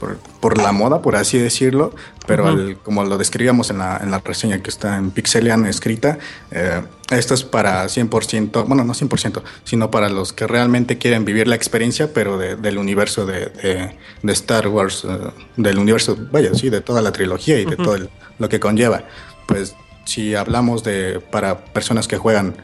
Por, 0.00 0.18
por 0.40 0.58
la 0.58 0.72
moda, 0.72 1.00
por 1.00 1.16
así 1.16 1.38
decirlo, 1.38 1.94
pero 2.26 2.44
Ujú. 2.44 2.52
al- 2.52 2.78
como 2.82 3.04
lo 3.04 3.16
describíamos 3.16 3.70
en 3.70 3.78
la, 3.78 3.96
en 4.02 4.10
la 4.10 4.18
reseña 4.18 4.62
que 4.62 4.68
está 4.68 4.96
en 4.98 5.10
Pixelian 5.10 5.64
escrita, 5.64 6.18
eh, 6.50 6.82
esto 7.10 7.32
es 7.32 7.44
para 7.44 7.86
100%, 7.88 8.64
bueno, 8.66 8.84
no 8.84 8.92
100%, 8.92 9.42
sino 9.64 9.90
para 9.90 10.10
los 10.10 10.34
que 10.34 10.46
realmente 10.46 10.98
quieren 10.98 11.24
vivir 11.24 11.48
la 11.48 11.54
experiencia, 11.56 12.12
pero 12.12 12.36
de- 12.36 12.56
del 12.56 12.76
universo 12.76 13.24
de, 13.24 13.46
de- 13.46 13.96
de 14.22 14.32
Star 14.34 14.68
Wars, 14.68 15.06
eh, 15.08 15.18
del 15.56 15.78
universo, 15.78 16.16
vaya, 16.30 16.52
sí, 16.54 16.68
de 16.68 16.82
toda 16.82 17.00
la 17.00 17.12
trilogía 17.12 17.58
y 17.58 17.64
de 17.64 17.74
Ujú. 17.74 17.82
todo 17.84 17.94
el- 17.94 18.10
lo 18.38 18.48
que 18.50 18.60
conlleva. 18.60 19.04
Pues 19.48 19.74
si 20.04 20.34
hablamos 20.34 20.84
de 20.84 21.20
para 21.30 21.64
personas 21.72 22.06
que 22.06 22.18
juegan 22.18 22.54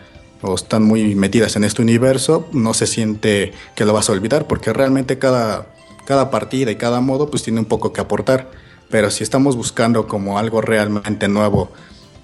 o 0.43 0.55
están 0.55 0.83
muy 0.83 1.15
metidas 1.15 1.57
en 1.57 1.65
este 1.65 1.81
universo, 1.81 2.47
no 2.53 2.75
se 2.75 2.87
siente 2.87 3.53
que 3.75 3.85
lo 3.87 3.93
vas 3.95 4.11
a 4.11 4.13
olvidar, 4.13 4.47
porque 4.49 4.73
realmente 4.73 5.19
cada, 5.19 5.67
cada 6.07 6.31
partida 6.31 6.71
y 6.71 6.77
cada 6.77 7.01
modo 7.01 7.31
pues 7.31 7.43
tiene 7.43 7.61
un 7.61 7.67
poco 7.67 7.93
que 7.93 8.01
aportar. 8.01 8.51
Pero 8.91 9.11
si 9.11 9.25
estamos 9.25 9.57
buscando 9.57 10.07
como 10.07 10.39
algo 10.39 10.61
realmente 10.61 11.29
nuevo 11.29 11.71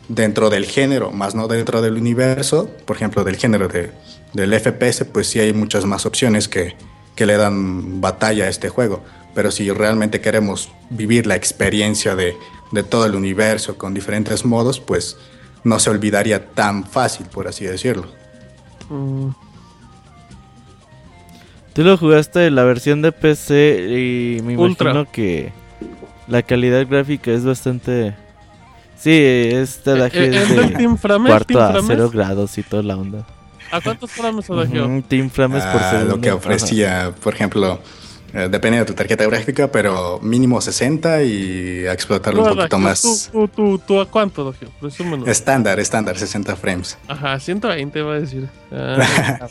dentro 0.08 0.50
del 0.50 0.66
género, 0.66 1.10
más 1.10 1.34
no 1.34 1.48
dentro 1.48 1.80
del 1.80 1.94
universo, 1.94 2.68
por 2.84 2.96
ejemplo, 2.96 3.24
del 3.24 3.36
género 3.36 3.68
de, 3.68 3.92
del 4.32 4.58
FPS, 4.58 5.04
pues 5.04 5.28
sí 5.28 5.40
hay 5.40 5.52
muchas 5.52 5.84
más 5.84 6.06
opciones 6.06 6.48
que, 6.48 6.76
que 7.14 7.26
le 7.26 7.36
dan 7.36 8.00
batalla 8.00 8.44
a 8.44 8.48
este 8.48 8.68
juego. 8.68 9.02
Pero 9.34 9.50
si 9.50 9.70
realmente 9.70 10.20
queremos 10.20 10.70
vivir 10.90 11.26
la 11.26 11.36
experiencia 11.36 12.14
de, 12.16 12.36
de 12.72 12.82
todo 12.82 13.06
el 13.06 13.14
universo 13.14 13.78
con 13.78 13.94
diferentes 13.94 14.44
modos, 14.44 14.80
pues 14.80 15.16
no 15.64 15.78
se 15.78 15.90
olvidaría 15.90 16.50
tan 16.50 16.84
fácil, 16.84 17.26
por 17.26 17.48
así 17.48 17.64
decirlo. 17.64 18.08
Mm, 18.88 19.28
Tú 21.74 21.84
lo 21.84 21.96
jugaste 21.96 22.46
en 22.46 22.54
la 22.56 22.64
versión 22.64 23.02
de 23.02 23.12
PC 23.12 23.86
y 24.38 24.42
me 24.42 24.56
Ultra. 24.56 24.90
imagino 24.90 25.10
que 25.12 25.52
la 26.26 26.42
calidad 26.42 26.86
gráfica 26.88 27.30
es 27.30 27.44
bastante... 27.44 28.14
Sí, 28.98 29.12
esta 29.12 29.92
eh, 29.92 29.96
la 29.96 30.06
eh, 30.06 30.10
es 30.12 30.34
¿Es 30.50 30.56
del 30.56 30.68
de 30.70 30.74
Team 30.76 30.98
Frames? 30.98 31.28
cuarto 31.30 31.46
Team 31.54 31.60
a 31.60 31.68
Frames? 31.70 31.86
cero 31.86 32.10
grados 32.10 32.58
y 32.58 32.62
toda 32.64 32.82
la 32.82 32.96
onda. 32.96 33.24
¿A 33.70 33.80
cuántos 33.80 34.10
frames 34.10 34.48
Adagio? 34.50 34.86
Ujú, 34.86 35.02
Team 35.02 35.30
Frames 35.30 35.62
por 35.66 35.80
Ah, 35.82 35.90
segundo. 35.90 36.16
lo 36.16 36.20
que 36.20 36.32
ofrecía, 36.32 37.12
por 37.22 37.34
ejemplo, 37.34 37.78
eh, 38.34 38.48
depende 38.50 38.78
de 38.78 38.84
tu 38.86 38.94
tarjeta 38.94 39.24
gráfica, 39.26 39.70
pero 39.70 40.18
mínimo 40.20 40.60
60 40.60 41.22
y 41.22 41.86
a 41.86 41.92
explotarlo 41.92 42.40
un 42.42 42.48
poquito 42.48 42.62
Adagio, 42.76 42.78
más. 42.78 43.02
¿Tú, 43.30 43.46
tú, 43.46 43.48
tú, 43.48 43.78
tú 43.86 44.00
a 44.00 44.06
cuánto, 44.06 44.42
Adagio? 44.48 44.68
Presúmelo. 44.80 45.26
Estándar, 45.26 45.78
estándar, 45.78 46.18
60 46.18 46.56
frames. 46.56 46.98
Ajá, 47.06 47.38
120 47.38 48.02
va 48.02 48.14
a 48.14 48.20
decir. 48.20 48.48
Ah, 48.72 49.46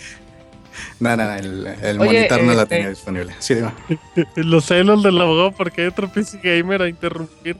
No, 0.99 1.15
no, 1.15 1.33
el, 1.33 1.67
el 1.81 1.99
Oye, 2.01 2.13
monitor 2.13 2.43
no 2.43 2.53
la 2.53 2.63
este- 2.63 2.75
tenía 2.75 2.89
disponible. 2.89 3.33
Sí, 3.39 3.55
digo. 3.55 3.71
los 4.35 4.65
celos 4.65 5.03
del 5.03 5.19
abogado 5.21 5.51
porque 5.51 5.81
hay 5.81 5.87
otro 5.87 6.09
PC 6.11 6.39
gamer 6.43 6.81
a 6.81 6.89
interrumpir. 6.89 7.57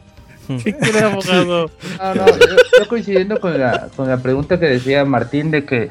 ¿Qué 0.63 0.73
quiere 0.73 0.99
abogado? 0.99 1.69
No, 1.99 2.15
no, 2.15 2.25
yo, 2.27 2.55
yo 2.79 2.87
coincidiendo 2.87 3.39
con 3.39 3.59
la, 3.59 3.89
con 3.95 4.07
la 4.07 4.17
pregunta 4.17 4.59
que 4.59 4.65
decía 4.67 5.03
Martín 5.05 5.51
de 5.51 5.65
que 5.65 5.89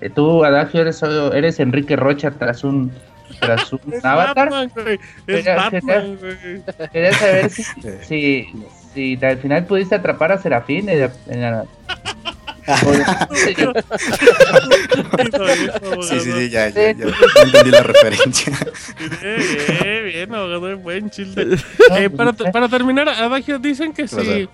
eh, 0.00 0.10
tú, 0.10 0.44
Adagio, 0.44 0.80
eres, 0.80 1.02
eres 1.02 1.60
Enrique 1.60 1.96
Rocha 1.96 2.30
tras 2.30 2.64
un, 2.64 2.92
tras 3.40 3.72
un 3.72 3.80
Es 3.92 4.04
avatar. 4.04 4.48
Batman, 4.50 4.70
güey. 4.74 4.94
Es 5.26 5.44
Quería- 5.44 5.56
Batman, 5.56 6.16
güey. 6.20 6.62
Quería 6.92 7.12
saber 7.14 7.50
si, 7.50 7.62
si, 8.02 8.48
si 8.94 9.18
al 9.24 9.38
final 9.38 9.64
pudiste 9.66 9.96
atrapar 9.96 10.32
a 10.32 10.38
Serafín 10.38 10.88
en 10.88 11.00
la... 11.00 11.12
en 11.28 11.40
la- 11.42 11.64
Sí, 16.02 16.20
sí, 16.20 16.32
sí, 16.32 16.50
ya, 16.50 16.68
ya, 16.68 16.92
ya, 16.92 17.06
entendí 17.44 17.70
la 17.70 17.82
referencia. 17.82 18.52
Bien, 19.22 20.04
bien, 20.04 20.34
abogado, 20.34 20.76
buen 20.78 21.10
chiste. 21.10 21.46
Eh, 21.96 22.10
para, 22.10 22.32
para 22.32 22.68
terminar, 22.68 23.08
Adagio, 23.08 23.58
dicen 23.58 23.92
que 23.92 24.06
sí. 24.06 24.48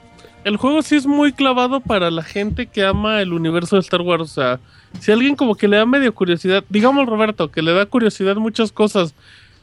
El 0.45 0.59
juego 0.59 0.83
sí 0.83 0.97
es 0.97 1.07
muy 1.07 1.33
clavado 1.33 1.81
para 1.81 2.11
la 2.11 2.23
gente 2.23 2.67
que 2.67 2.85
ama 2.85 3.23
el 3.23 3.33
universo 3.33 3.77
de 3.77 3.81
Star 3.81 4.03
Wars. 4.03 4.23
O 4.23 4.27
sea, 4.27 4.61
si 5.01 5.11
alguien 5.11 5.35
como 5.37 5.55
que 5.55 5.67
le 5.67 5.79
da 5.79 5.87
medio 5.87 6.15
curiosidad, 6.15 6.63
digamos 6.69 7.07
Roberto, 7.07 7.51
que 7.51 7.63
le 7.63 7.73
da 7.73 7.87
curiosidad 7.87 8.37
muchas 8.37 8.71
cosas. 8.71 9.15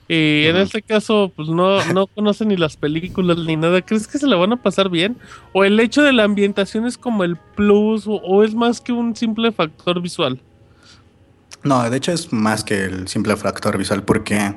Y 0.08 0.46
en 0.48 0.58
este 0.58 0.82
caso, 0.84 1.32
pues 1.36 1.48
no, 1.48 1.86
no 1.86 2.08
conoce 2.08 2.46
ni 2.46 2.58
las 2.58 2.76
películas 2.76 3.38
ni 3.40 3.56
nada. 3.56 3.82
¿Crees 3.82 4.08
que 4.08 4.18
se 4.20 4.28
la 4.28 4.36
van 4.36 4.52
a 4.52 4.62
pasar 4.62 4.90
bien? 4.90 5.18
¿O 5.54 5.64
el 5.64 5.80
hecho 5.80 6.02
de 6.04 6.12
la 6.12 6.26
ambientación 6.26 6.86
es 6.86 6.98
como 6.98 7.24
el 7.24 7.38
plus? 7.38 8.08
¿O, 8.08 8.16
o 8.16 8.44
es 8.44 8.54
más 8.54 8.82
que 8.82 8.92
un 8.92 9.16
simple 9.16 9.52
factor 9.54 10.02
visual? 10.02 10.42
No, 11.64 11.90
de 11.90 11.98
hecho 11.98 12.12
es 12.12 12.34
más 12.34 12.64
que 12.64 12.84
el 12.86 13.08
simple 13.08 13.36
factor 13.38 13.78
visual 13.78 14.04
porque, 14.04 14.56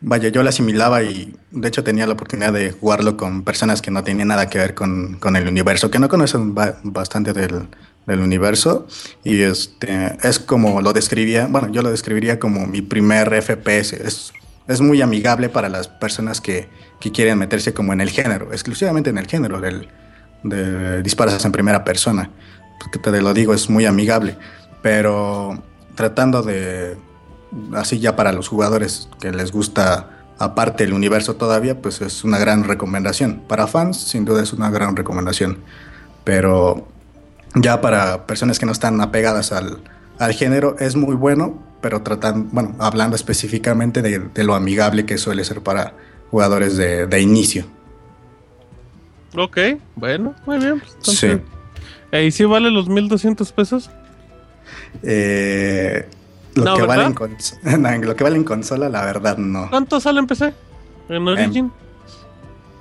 vaya, 0.00 0.28
yo 0.28 0.42
la 0.42 0.50
asimilaba 0.50 1.02
y 1.02 1.34
de 1.50 1.68
hecho 1.68 1.82
tenía 1.84 2.06
la 2.06 2.12
oportunidad 2.14 2.52
de 2.52 2.70
jugarlo 2.72 3.16
con 3.16 3.42
personas 3.44 3.82
que 3.82 3.90
no 3.90 4.04
tenían 4.04 4.28
nada 4.28 4.48
que 4.48 4.58
ver 4.58 4.74
con, 4.74 5.14
con 5.18 5.36
el 5.36 5.48
universo, 5.48 5.90
que 5.90 5.98
no 5.98 6.08
conocen 6.08 6.54
ba- 6.54 6.78
bastante 6.84 7.32
del, 7.32 7.68
del 8.06 8.20
universo 8.20 8.86
y 9.24 9.42
este 9.42 10.16
es 10.22 10.38
como 10.38 10.80
lo 10.82 10.92
describía, 10.92 11.48
bueno, 11.48 11.68
yo 11.72 11.82
lo 11.82 11.90
describiría 11.90 12.38
como 12.38 12.66
mi 12.66 12.80
primer 12.82 13.32
FPS, 13.34 13.94
es, 14.06 14.32
es 14.68 14.80
muy 14.80 15.02
amigable 15.02 15.48
para 15.48 15.68
las 15.68 15.88
personas 15.88 16.40
que, 16.40 16.68
que 17.00 17.12
quieren 17.12 17.38
meterse 17.38 17.74
como 17.74 17.92
en 17.92 18.00
el 18.00 18.10
género, 18.10 18.52
exclusivamente 18.52 19.10
en 19.10 19.18
el 19.18 19.26
género 19.26 19.60
del, 19.60 19.88
de 20.42 21.02
disparos 21.02 21.44
en 21.44 21.52
primera 21.52 21.84
persona, 21.84 22.30
porque 22.78 22.98
te 22.98 23.20
lo 23.20 23.34
digo, 23.34 23.54
es 23.54 23.68
muy 23.68 23.86
amigable, 23.86 24.36
pero 24.82 25.62
tratando 25.94 26.42
de, 26.42 26.96
así 27.74 27.98
ya 27.98 28.16
para 28.16 28.32
los 28.32 28.48
jugadores 28.48 29.08
que 29.20 29.32
les 29.32 29.52
gusta 29.52 30.20
aparte 30.40 30.84
el 30.84 30.94
universo 30.94 31.36
todavía, 31.36 31.82
pues 31.82 32.00
es 32.00 32.24
una 32.24 32.38
gran 32.38 32.64
recomendación. 32.64 33.42
Para 33.46 33.66
fans, 33.66 33.98
sin 33.98 34.24
duda 34.24 34.42
es 34.42 34.54
una 34.54 34.70
gran 34.70 34.96
recomendación. 34.96 35.58
Pero 36.24 36.88
ya 37.54 37.82
para 37.82 38.26
personas 38.26 38.58
que 38.58 38.64
no 38.64 38.72
están 38.72 39.00
apegadas 39.02 39.52
al, 39.52 39.82
al 40.18 40.32
género, 40.32 40.76
es 40.78 40.96
muy 40.96 41.14
bueno, 41.14 41.62
pero 41.80 42.02
tratando, 42.02 42.48
bueno, 42.52 42.74
hablando 42.78 43.16
específicamente 43.16 44.02
de, 44.02 44.18
de 44.18 44.44
lo 44.44 44.54
amigable 44.54 45.06
que 45.06 45.18
suele 45.18 45.44
ser 45.44 45.62
para 45.62 45.94
jugadores 46.30 46.76
de, 46.76 47.06
de 47.06 47.20
inicio. 47.20 47.64
Ok, 49.36 49.58
bueno, 49.96 50.34
muy 50.46 50.58
bien. 50.58 50.82
pues, 51.04 51.16
Sí. 51.18 51.28
eh, 52.12 52.24
¿Y 52.24 52.30
si 52.30 52.44
vale 52.44 52.70
los 52.70 52.88
1200 52.88 53.52
pesos? 53.52 53.90
Eh, 55.02 56.06
lo, 56.54 56.64
No, 56.64 56.74
que 56.76 56.82
vale 56.82 57.04
en 57.04 57.14
no, 57.82 57.98
lo 57.98 58.16
que 58.16 58.24
vale 58.24 58.36
en 58.36 58.44
consola, 58.44 58.88
la 58.88 59.04
verdad, 59.04 59.36
no. 59.38 59.70
¿Cuánto 59.70 60.00
sale 60.00 60.18
en 60.18 60.26
PC? 60.26 60.52
En 61.08 61.26
Origin. 61.28 61.72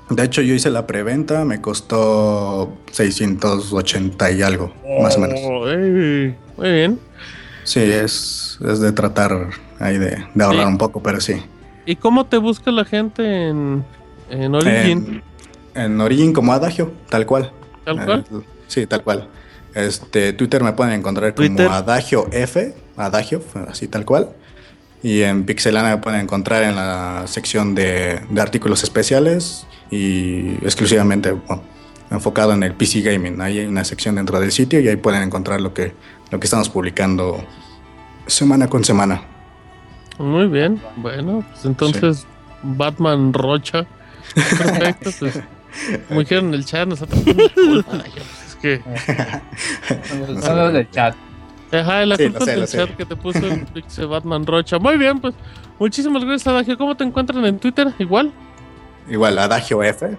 De 0.10 0.24
hecho, 0.24 0.42
yo 0.42 0.56
hice 0.56 0.72
la 0.72 0.88
preventa, 0.88 1.46
me 1.46 1.62
costó 1.62 2.76
680 2.92 4.32
y 4.32 4.42
algo, 4.42 4.74
más 5.04 5.16
o 5.18 5.20
menos. 5.20 5.40
Oh, 5.44 5.70
ey, 5.70 6.36
muy 6.58 6.72
bien. 6.72 7.00
Sí, 7.64 7.80
es, 7.82 8.49
es 8.65 8.80
de 8.80 8.91
tratar 8.91 9.48
ahí 9.80 9.98
de, 9.98 10.26
de 10.34 10.44
ahorrar 10.44 10.65
Sí. 10.65 10.72
un 10.72 10.77
poco, 10.77 11.02
pero 11.02 11.19
sí. 11.22 11.41
¿Y 11.86 11.95
cómo 11.95 12.26
te 12.26 12.38
busca 12.38 12.72
la 12.72 12.86
gente 12.86 13.48
en, 13.49 13.84
en 14.30 14.53
Origin? 14.56 15.23
En, 15.73 15.81
en 15.81 16.02
Origin 16.02 16.34
como 16.34 16.53
Adagio, 16.53 16.91
tal 17.10 17.26
cual. 17.26 17.52
¿Tal 17.86 18.06
cual? 18.06 18.26
Eh, 18.31 18.40
sí, 18.68 18.86
tal 18.86 19.03
cual. 19.03 19.27
Este, 19.73 20.34
Twitter 20.34 20.64
me 20.64 20.73
pueden 20.73 20.94
encontrar 20.94 21.34
como 21.34 21.48
Twitter. 21.48 21.68
Adagio 21.69 22.27
F, 22.31 22.76
Adagio, 22.98 23.41
así 23.68 23.88
tal 23.88 24.06
cual. 24.06 24.30
Y 25.02 25.22
en 25.22 25.45
Pixelana 25.45 25.90
me 25.95 25.98
pueden 25.98 26.19
encontrar 26.22 26.64
en 26.64 26.76
la 26.76 27.23
sección 27.26 27.73
de, 27.76 28.19
de 28.30 28.41
artículos 28.41 28.84
especiales 28.84 29.65
y 29.90 30.56
exclusivamente 30.64 31.31
bueno, 31.31 31.64
enfocado 32.11 32.52
en 32.53 32.64
el 32.64 32.73
PC 32.73 33.02
Gaming. 33.02 33.40
Ahí 33.41 33.60
hay 33.60 33.65
una 33.68 33.86
sección 33.86 34.15
dentro 34.15 34.40
del 34.40 34.52
sitio 34.52 34.80
y 34.81 34.88
ahí 34.90 34.98
pueden 34.98 35.23
encontrar 35.23 35.61
lo 35.61 35.73
que, 35.73 35.94
lo 36.31 36.40
que 36.40 36.45
estamos 36.48 36.68
publicando 36.69 37.41
semana 38.30 38.68
con 38.68 38.84
semana. 38.84 39.22
Muy 40.18 40.48
bien. 40.48 40.82
Bueno, 40.98 41.44
pues 41.52 41.66
entonces 41.66 42.26
Batman 42.64 43.34
Rocha. 43.34 43.86
Perfecto, 44.36 45.10
pues. 45.20 45.40
Como 46.08 46.20
dijeron 46.22 46.48
en 46.50 46.54
el 46.56 46.66
chat, 46.66 46.88
nosotros 46.88 47.22
pues, 47.24 47.86
es 48.48 48.56
que. 48.62 48.82
Son 50.42 50.58
los 50.58 50.74
del 50.74 50.90
chat. 50.92 51.16
Ajá, 51.72 52.02
el 52.04 52.16
Sí, 52.18 52.24
asunto 52.26 52.46
del 52.46 52.68
chat 52.68 52.96
que 52.96 53.06
te 53.06 53.16
puso 53.16 53.40
el 53.46 53.66
Pixel 53.74 54.08
Batman 54.08 54.46
Rocha. 54.46 54.80
Muy 54.80 54.98
bien, 54.98 55.20
pues. 55.20 55.36
Muchísimas 55.78 56.24
gracias, 56.26 56.48
Adagio. 56.48 56.78
¿Cómo 56.78 56.96
te 56.96 57.04
encuentran 57.04 57.46
en 57.46 57.60
Twitter? 57.60 57.94
Igual. 58.00 58.32
Igual, 59.08 59.38
Adagio 59.40 59.82
F. 59.84 60.18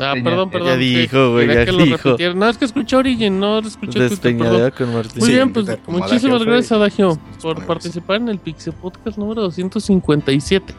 Ah, 0.00 0.14
perdón, 0.22 0.50
perdón. 0.50 0.68
Ya 0.68 0.76
dijo, 0.76 1.32
güey, 1.32 1.46
ya 1.46 1.64
que 1.64 1.72
lo 1.72 1.84
dijo. 1.84 1.96
repitieran. 1.96 2.38
No, 2.38 2.48
es 2.48 2.58
que 2.58 2.64
escuché 2.64 2.96
Origin, 2.96 3.38
no 3.38 3.60
escuché. 3.60 4.00
Despeñadera 4.00 4.70
con 4.70 4.92
Martín. 4.92 5.20
Muy 5.20 5.28
bien, 5.28 5.42
en 5.42 5.52
pues 5.52 5.66
muchísimas 5.86 6.42
Adagio 6.42 6.46
gracias, 6.46 6.68
Fue. 6.68 6.76
Adagio, 6.76 7.18
por 7.40 7.66
participar 7.66 8.16
en 8.16 8.28
el 8.28 8.38
Pixel 8.38 8.72
Podcast 8.72 9.16
número 9.16 9.42
257. 9.42 10.74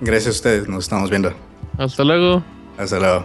Gracias 0.00 0.26
a 0.26 0.30
ustedes, 0.30 0.68
nos 0.68 0.84
estamos 0.84 1.10
viendo. 1.10 1.32
Hasta 1.78 2.04
luego. 2.04 2.42
Hasta 2.78 2.98
luego. 2.98 3.24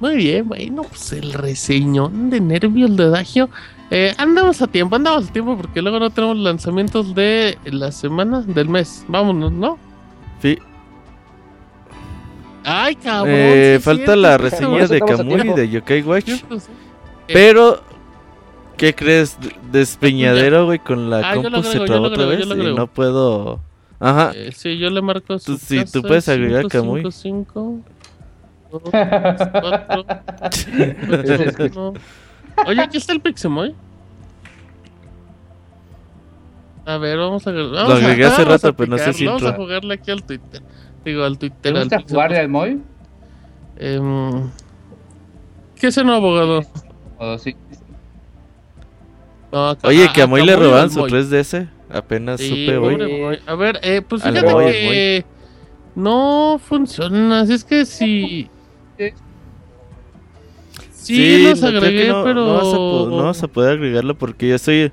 Muy 0.00 0.16
bien, 0.16 0.48
bueno, 0.48 0.82
pues 0.82 1.12
el 1.12 1.32
reseñón 1.32 2.30
de 2.30 2.40
Nervios 2.40 2.96
de 2.96 3.04
Adagio. 3.04 3.48
Eh, 3.90 4.14
andamos 4.18 4.60
a 4.60 4.66
tiempo, 4.66 4.96
andamos 4.96 5.28
a 5.28 5.32
tiempo 5.32 5.56
porque 5.56 5.80
luego 5.82 5.98
no 6.00 6.10
tenemos 6.10 6.36
lanzamientos 6.38 7.14
de 7.14 7.58
la 7.64 7.92
semana, 7.92 8.42
del 8.42 8.68
mes. 8.68 9.04
Vámonos, 9.08 9.52
¿no? 9.52 9.78
Sí. 10.42 10.58
Ay, 12.64 12.96
cabrón. 12.96 13.34
Eh, 13.36 13.74
sí 13.78 13.84
falta 13.84 14.04
cierto, 14.04 14.16
la 14.22 14.38
reseña 14.38 14.86
de 14.86 15.00
Kamui 15.00 15.52
de 15.54 15.68
Yokai 15.68 16.02
Watch. 16.02 16.28
Eh, 16.28 16.42
Pero, 17.28 17.82
¿qué 18.76 18.94
crees? 18.94 19.36
Despeñadero, 19.70 20.64
güey, 20.66 20.78
con 20.78 21.10
la 21.10 21.30
Ah, 21.30 21.34
compu 21.34 21.62
se 21.62 21.80
trabó 21.80 22.06
otra 22.06 22.26
vez 22.26 22.46
y 22.46 22.74
no 22.74 22.86
puedo... 22.86 23.60
Ajá. 24.00 24.32
Eh, 24.34 24.50
sí, 24.54 24.76
yo 24.78 24.90
le 24.90 25.00
marco 25.02 25.38
su 25.38 25.52
Tú- 25.52 25.58
sí, 25.64 25.82
tú 25.90 26.02
puedes 26.02 26.28
agregar 26.28 26.66
Kamui. 26.68 27.00
cinco, 27.10 27.10
cinco, 27.10 27.80
dos, 28.70 28.82
cuatro, 29.52 30.04
uno. 31.74 31.92
Oye, 32.66 32.80
aquí 32.82 32.96
está 32.98 33.12
el 33.12 33.20
Pixemoy. 33.20 33.74
A 36.86 36.98
ver, 36.98 37.16
vamos 37.16 37.46
a 37.46 37.52
vamos 37.52 37.72
Lo 37.88 37.94
agregué 37.94 38.24
a- 38.26 38.28
hace 38.28 38.44
rato, 38.44 38.74
pero 38.74 38.90
no 38.90 38.98
sé 38.98 39.12
si 39.14 39.24
Vamos 39.26 39.42
a 39.44 39.52
jugarle 39.54 39.94
aquí 39.94 40.10
al 40.10 40.22
Twitter. 40.22 40.62
Digo, 41.04 41.24
al 41.24 41.38
¿Te 41.38 41.50
Twitter. 41.50 41.74
al 41.76 41.82
gusta 41.82 41.96
Pixel 41.98 42.14
jugar 42.14 42.28
Podcast. 42.28 42.42
al 42.42 42.48
Moy? 42.48 42.80
Em, 43.76 44.50
¿Qué 45.76 45.86
es 45.88 45.98
el 45.98 46.06
nuevo 46.06 46.26
abogado? 46.26 46.62
¿O 47.18 47.38
sí? 47.38 47.56
No, 49.52 49.68
acá- 49.70 49.88
Oye, 49.88 50.06
ah, 50.08 50.12
que 50.12 50.22
a 50.22 50.26
Moy 50.26 50.42
le 50.44 50.52
Camuy 50.52 50.64
o 50.64 50.68
robaron 50.68 50.84
al 50.84 50.90
su 50.90 50.98
Moy. 51.00 51.10
3DS. 51.10 51.68
Apenas 51.90 52.40
Sí, 52.40 52.48
supe 52.48 52.76
hoy. 52.78 52.96
Moy. 53.20 53.38
A 53.46 53.54
ver, 53.54 53.78
eh, 53.82 54.02
pues 54.02 54.24
Al 54.24 54.32
fíjate 54.34 54.52
Moy, 54.52 54.64
que 54.72 55.24
no 55.94 56.60
funciona. 56.64 57.40
Así 57.40 57.52
es 57.52 57.64
que 57.64 57.84
si. 57.84 58.48
Sí, 60.90 61.42
los 61.44 61.60
no, 61.60 61.68
creo 61.68 61.80
que 61.80 61.86
agregué, 61.86 62.08
no, 62.08 62.24
pero. 62.24 62.46
No 62.46 62.54
vas, 62.54 62.66
a 62.72 62.76
po- 62.76 63.06
no 63.10 63.24
vas 63.24 63.42
a 63.42 63.48
poder 63.48 63.72
agregarlo 63.74 64.16
porque 64.16 64.48
yo 64.48 64.58
soy... 64.58 64.90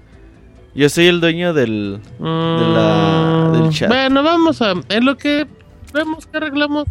Yo 0.75 0.89
soy 0.89 1.07
el 1.07 1.19
dueño 1.21 1.53
del... 1.53 1.99
la- 2.19 3.49
del 3.53 3.69
chat. 3.71 3.89
Mm, 3.89 3.91
Bueno, 3.93 4.23
vamos 4.23 4.61
a. 4.61 4.73
En 4.89 5.05
lo 5.05 5.17
que 5.17 5.47
vemos 5.91 6.26
que 6.26 6.38
arreglamos. 6.38 6.85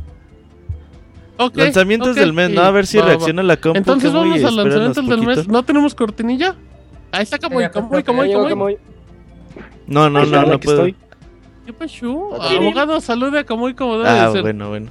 Ok, 1.37 1.57
Lanzamientos 1.57 2.17
del 2.17 2.33
mes, 2.35 2.51
¿no? 2.51 2.61
A 2.63 2.71
ver 2.71 2.87
si 2.87 2.99
va, 2.99 3.05
va. 3.05 3.09
reacciona 3.11 3.43
la 3.43 3.57
compu. 3.57 3.79
Entonces 3.79 4.13
vamos 4.13 4.45
al 4.45 4.57
lanzamiento 4.57 5.03
del 5.03 5.23
mes. 5.23 5.49
¿No 5.49 5.63
tenemos 5.63 5.95
cortinilla? 5.95 6.55
Ahí 7.13 7.23
está 7.23 7.39
llegó 7.39 7.71
Camuy. 7.73 8.03
Kamui. 8.03 8.77
No, 9.87 10.09
no, 10.11 10.25
no, 10.27 10.43
no 10.45 10.61
puedo. 10.61 10.87
¿Qué 11.67 11.73
pasó? 11.73 12.41
Abogado, 12.43 13.01
salude 13.01 13.39
a 13.39 13.45
Camuy 13.45 13.75
como 13.75 13.99
debe 13.99 14.09
Ah, 14.11 14.27
de 14.27 14.33
ser. 14.33 14.43
bueno, 14.43 14.69
bueno. 14.69 14.91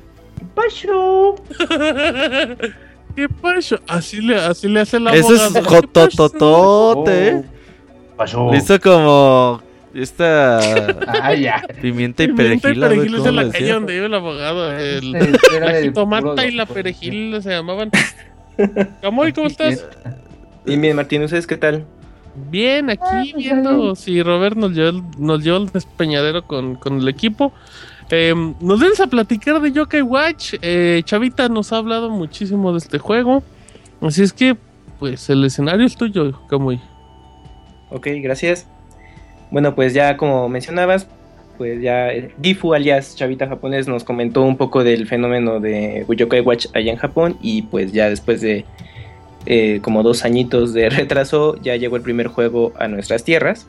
¿Qué 3.15 3.27
pasó? 3.29 3.79
Así 3.87 4.21
le, 4.21 4.35
así 4.35 4.67
le 4.67 4.79
hace 4.81 4.99
la 4.99 5.13
Ese 5.13 5.33
es 5.33 5.41
abogado. 5.41 5.81
jotototote. 5.81 7.43
Pasó. 8.15 8.51
Le 8.51 8.57
hizo 8.57 8.79
como 8.79 9.61
esta 9.93 10.59
Ah, 11.07 11.33
ya. 11.33 11.61
pimienta 11.81 12.23
y 12.23 12.27
Pimienta 12.27 12.61
perejil, 12.69 12.81
perejil 12.81 13.13
es 13.13 13.17
¿cómo 13.19 13.29
en 13.29 13.35
la 13.35 13.43
le 13.43 13.51
calle 13.51 13.71
donde 13.71 13.93
vive 13.93 14.05
el 14.05 14.13
abogado. 14.13 14.71
El, 14.77 15.11
la 15.11 15.81
jitomata 15.81 16.45
y 16.45 16.51
la 16.51 16.65
perejil 16.65 17.41
se 17.41 17.49
llamaban. 17.49 17.91
Camuy, 19.01 19.33
¿cómo 19.33 19.47
estás? 19.47 19.85
Bien, 20.65 20.81
bien, 20.81 20.95
Martín, 20.95 21.23
¿ustedes 21.23 21.47
qué 21.47 21.57
tal? 21.57 21.85
Bien, 22.49 22.89
aquí 22.89 23.33
viendo 23.35 23.95
si 23.95 24.21
Robert 24.21 24.55
nos 24.55 24.71
llevó 24.71 24.89
el, 24.89 25.03
nos 25.17 25.43
llevó 25.43 25.57
el 25.57 25.67
despeñadero 25.69 26.45
con, 26.45 26.75
con 26.75 26.99
el 26.99 27.07
equipo. 27.07 27.51
Eh, 28.11 28.33
nos 28.59 28.79
vienes 28.79 28.99
a 28.99 29.07
platicar 29.07 29.59
de 29.61 29.71
Yokai 29.71 30.01
Watch. 30.01 30.55
Eh, 30.61 31.01
Chavita 31.05 31.49
nos 31.49 31.73
ha 31.73 31.77
hablado 31.77 32.09
muchísimo 32.09 32.71
de 32.71 32.79
este 32.79 32.97
juego. 32.97 33.43
Así 34.01 34.23
es 34.23 34.33
que, 34.33 34.55
pues, 34.99 35.29
el 35.29 35.43
escenario 35.43 35.85
es 35.85 35.95
tuyo, 35.95 36.39
Kamui. 36.47 36.79
Ok, 37.89 38.07
gracias. 38.21 38.67
Bueno, 39.51 39.75
pues 39.75 39.93
ya 39.93 40.17
como 40.17 40.47
mencionabas, 40.49 41.07
pues 41.57 41.81
ya 41.81 42.09
Gifu 42.41 42.73
alias 42.73 43.15
Chavita 43.15 43.47
japonés 43.47 43.87
nos 43.87 44.03
comentó 44.03 44.43
un 44.43 44.55
poco 44.55 44.83
del 44.83 45.07
fenómeno 45.07 45.59
de 45.59 46.05
Yokai 46.07 46.41
Watch 46.41 46.67
allá 46.73 46.91
en 46.91 46.97
Japón 46.97 47.37
y 47.41 47.63
pues 47.63 47.91
ya 47.91 48.09
después 48.09 48.39
de 48.39 48.65
eh, 49.45 49.79
como 49.81 50.03
dos 50.03 50.23
añitos 50.23 50.73
de 50.73 50.89
retraso 50.89 51.55
ya 51.61 51.75
llegó 51.75 51.95
el 51.95 52.01
primer 52.01 52.27
juego 52.27 52.73
a 52.79 52.87
nuestras 52.87 53.23
tierras. 53.23 53.67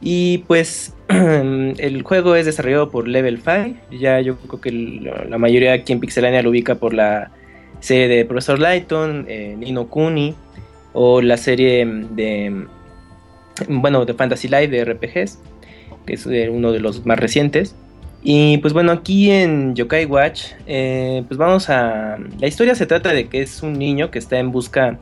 Y 0.00 0.38
pues 0.48 0.94
el 1.08 2.02
juego 2.02 2.34
es 2.34 2.46
desarrollado 2.46 2.90
por 2.90 3.08
Level 3.08 3.38
5. 3.38 3.78
Ya 3.98 4.20
yo 4.20 4.36
creo 4.36 4.60
que 4.60 4.70
la 4.70 5.38
mayoría 5.38 5.72
aquí 5.72 5.92
en 5.92 6.00
Pixelania 6.00 6.42
lo 6.42 6.50
ubica 6.50 6.74
por 6.74 6.92
la 6.92 7.30
serie 7.80 8.08
de 8.08 8.24
Professor 8.24 8.58
Layton, 8.58 9.26
eh, 9.28 9.56
Nino 9.58 9.88
Kuni 9.88 10.34
o 10.92 11.20
la 11.20 11.36
serie 11.36 11.84
de 11.86 12.66
bueno, 13.68 14.04
de 14.04 14.14
Fantasy 14.14 14.48
Life 14.48 14.68
de 14.68 14.84
RPGs, 14.84 15.38
que 16.06 16.14
es 16.14 16.26
eh, 16.26 16.48
uno 16.50 16.72
de 16.72 16.80
los 16.80 17.04
más 17.06 17.18
recientes. 17.18 17.74
Y 18.24 18.58
pues 18.58 18.72
bueno, 18.72 18.92
aquí 18.92 19.30
en 19.30 19.74
Yokai 19.74 20.04
Watch, 20.04 20.52
eh, 20.66 21.24
pues 21.26 21.38
vamos 21.38 21.68
a... 21.70 22.18
La 22.38 22.46
historia 22.46 22.74
se 22.74 22.86
trata 22.86 23.12
de 23.12 23.26
que 23.26 23.42
es 23.42 23.62
un 23.62 23.72
niño 23.72 24.10
que 24.10 24.18
está 24.18 24.38
en 24.38 24.52
busca 24.52 24.98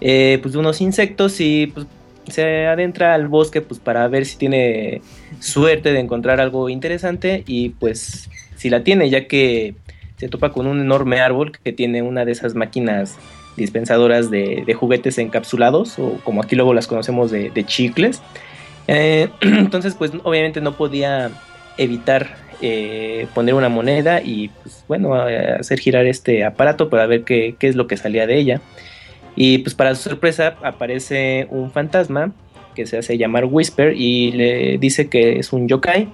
eh, 0.00 0.38
pues 0.42 0.52
de 0.52 0.60
unos 0.60 0.80
insectos 0.80 1.40
y 1.40 1.68
pues 1.68 1.86
se 2.28 2.66
adentra 2.66 3.14
al 3.14 3.28
bosque 3.28 3.62
pues 3.62 3.80
para 3.80 4.06
ver 4.08 4.26
si 4.26 4.36
tiene 4.36 5.00
suerte 5.40 5.92
de 5.92 6.00
encontrar 6.00 6.40
algo 6.40 6.68
interesante 6.68 7.44
y 7.46 7.70
pues 7.70 8.28
si 8.56 8.68
la 8.68 8.82
tiene 8.82 9.08
ya 9.10 9.26
que 9.26 9.74
se 10.16 10.28
topa 10.28 10.52
con 10.52 10.66
un 10.66 10.80
enorme 10.80 11.20
árbol 11.20 11.52
que 11.52 11.72
tiene 11.72 12.02
una 12.02 12.24
de 12.24 12.32
esas 12.32 12.54
máquinas 12.54 13.16
dispensadoras 13.56 14.30
de, 14.30 14.64
juguetes 14.78 15.18
encapsulados 15.18 15.98
o 15.98 16.18
como 16.24 16.42
aquí 16.42 16.56
luego 16.56 16.74
las 16.74 16.86
conocemos 16.86 17.30
de, 17.30 17.64
chicles. 17.64 18.22
Eh, 18.88 19.28
entonces 19.40 19.94
pues 19.94 20.12
obviamente 20.22 20.60
no 20.60 20.76
podía 20.76 21.30
evitar 21.76 22.36
eh, 22.62 23.26
poner 23.34 23.54
una 23.54 23.68
moneda 23.68 24.22
y 24.22 24.48
pues 24.62 24.84
bueno 24.88 25.14
hacer 25.14 25.78
girar 25.78 26.06
este 26.06 26.44
aparato 26.44 26.88
para 26.88 27.06
ver 27.06 27.24
qué, 27.24 27.54
qué 27.58 27.68
es 27.68 27.76
lo 27.76 27.86
que 27.86 27.96
salía 27.96 28.26
de 28.26 28.38
ella. 28.38 28.60
Y 29.36 29.58
pues 29.58 29.74
para 29.74 29.94
su 29.94 30.08
sorpresa 30.08 30.56
aparece 30.62 31.46
un 31.50 31.70
fantasma 31.70 32.32
que 32.74 32.86
se 32.86 32.98
hace 32.98 33.18
llamar 33.18 33.46
Whisper 33.46 33.94
y 33.96 34.32
le 34.32 34.78
dice 34.78 35.08
que 35.08 35.38
es 35.38 35.52
un 35.52 35.66
yokai. 35.68 36.08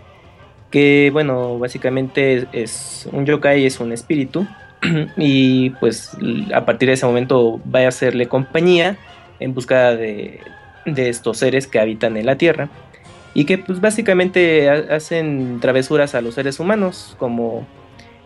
Que 0.70 1.10
bueno, 1.12 1.58
básicamente 1.58 2.34
es, 2.34 2.46
es 2.52 3.08
un 3.12 3.26
yokai, 3.26 3.66
es 3.66 3.78
un 3.78 3.92
espíritu. 3.92 4.46
y 5.16 5.70
pues 5.70 6.10
a 6.54 6.64
partir 6.64 6.88
de 6.88 6.94
ese 6.94 7.06
momento 7.06 7.60
va 7.72 7.80
a 7.80 7.88
hacerle 7.88 8.26
compañía 8.28 8.96
en 9.40 9.54
busca 9.54 9.94
de, 9.96 10.40
de 10.84 11.08
estos 11.08 11.38
seres 11.38 11.66
que 11.66 11.78
habitan 11.80 12.16
en 12.16 12.26
la 12.26 12.36
Tierra. 12.36 12.68
Y 13.34 13.44
que 13.46 13.56
pues 13.58 13.80
básicamente 13.80 14.68
ha- 14.68 14.94
hacen 14.96 15.58
travesuras 15.60 16.14
a 16.14 16.20
los 16.20 16.34
seres 16.34 16.60
humanos, 16.60 17.16
como 17.18 17.66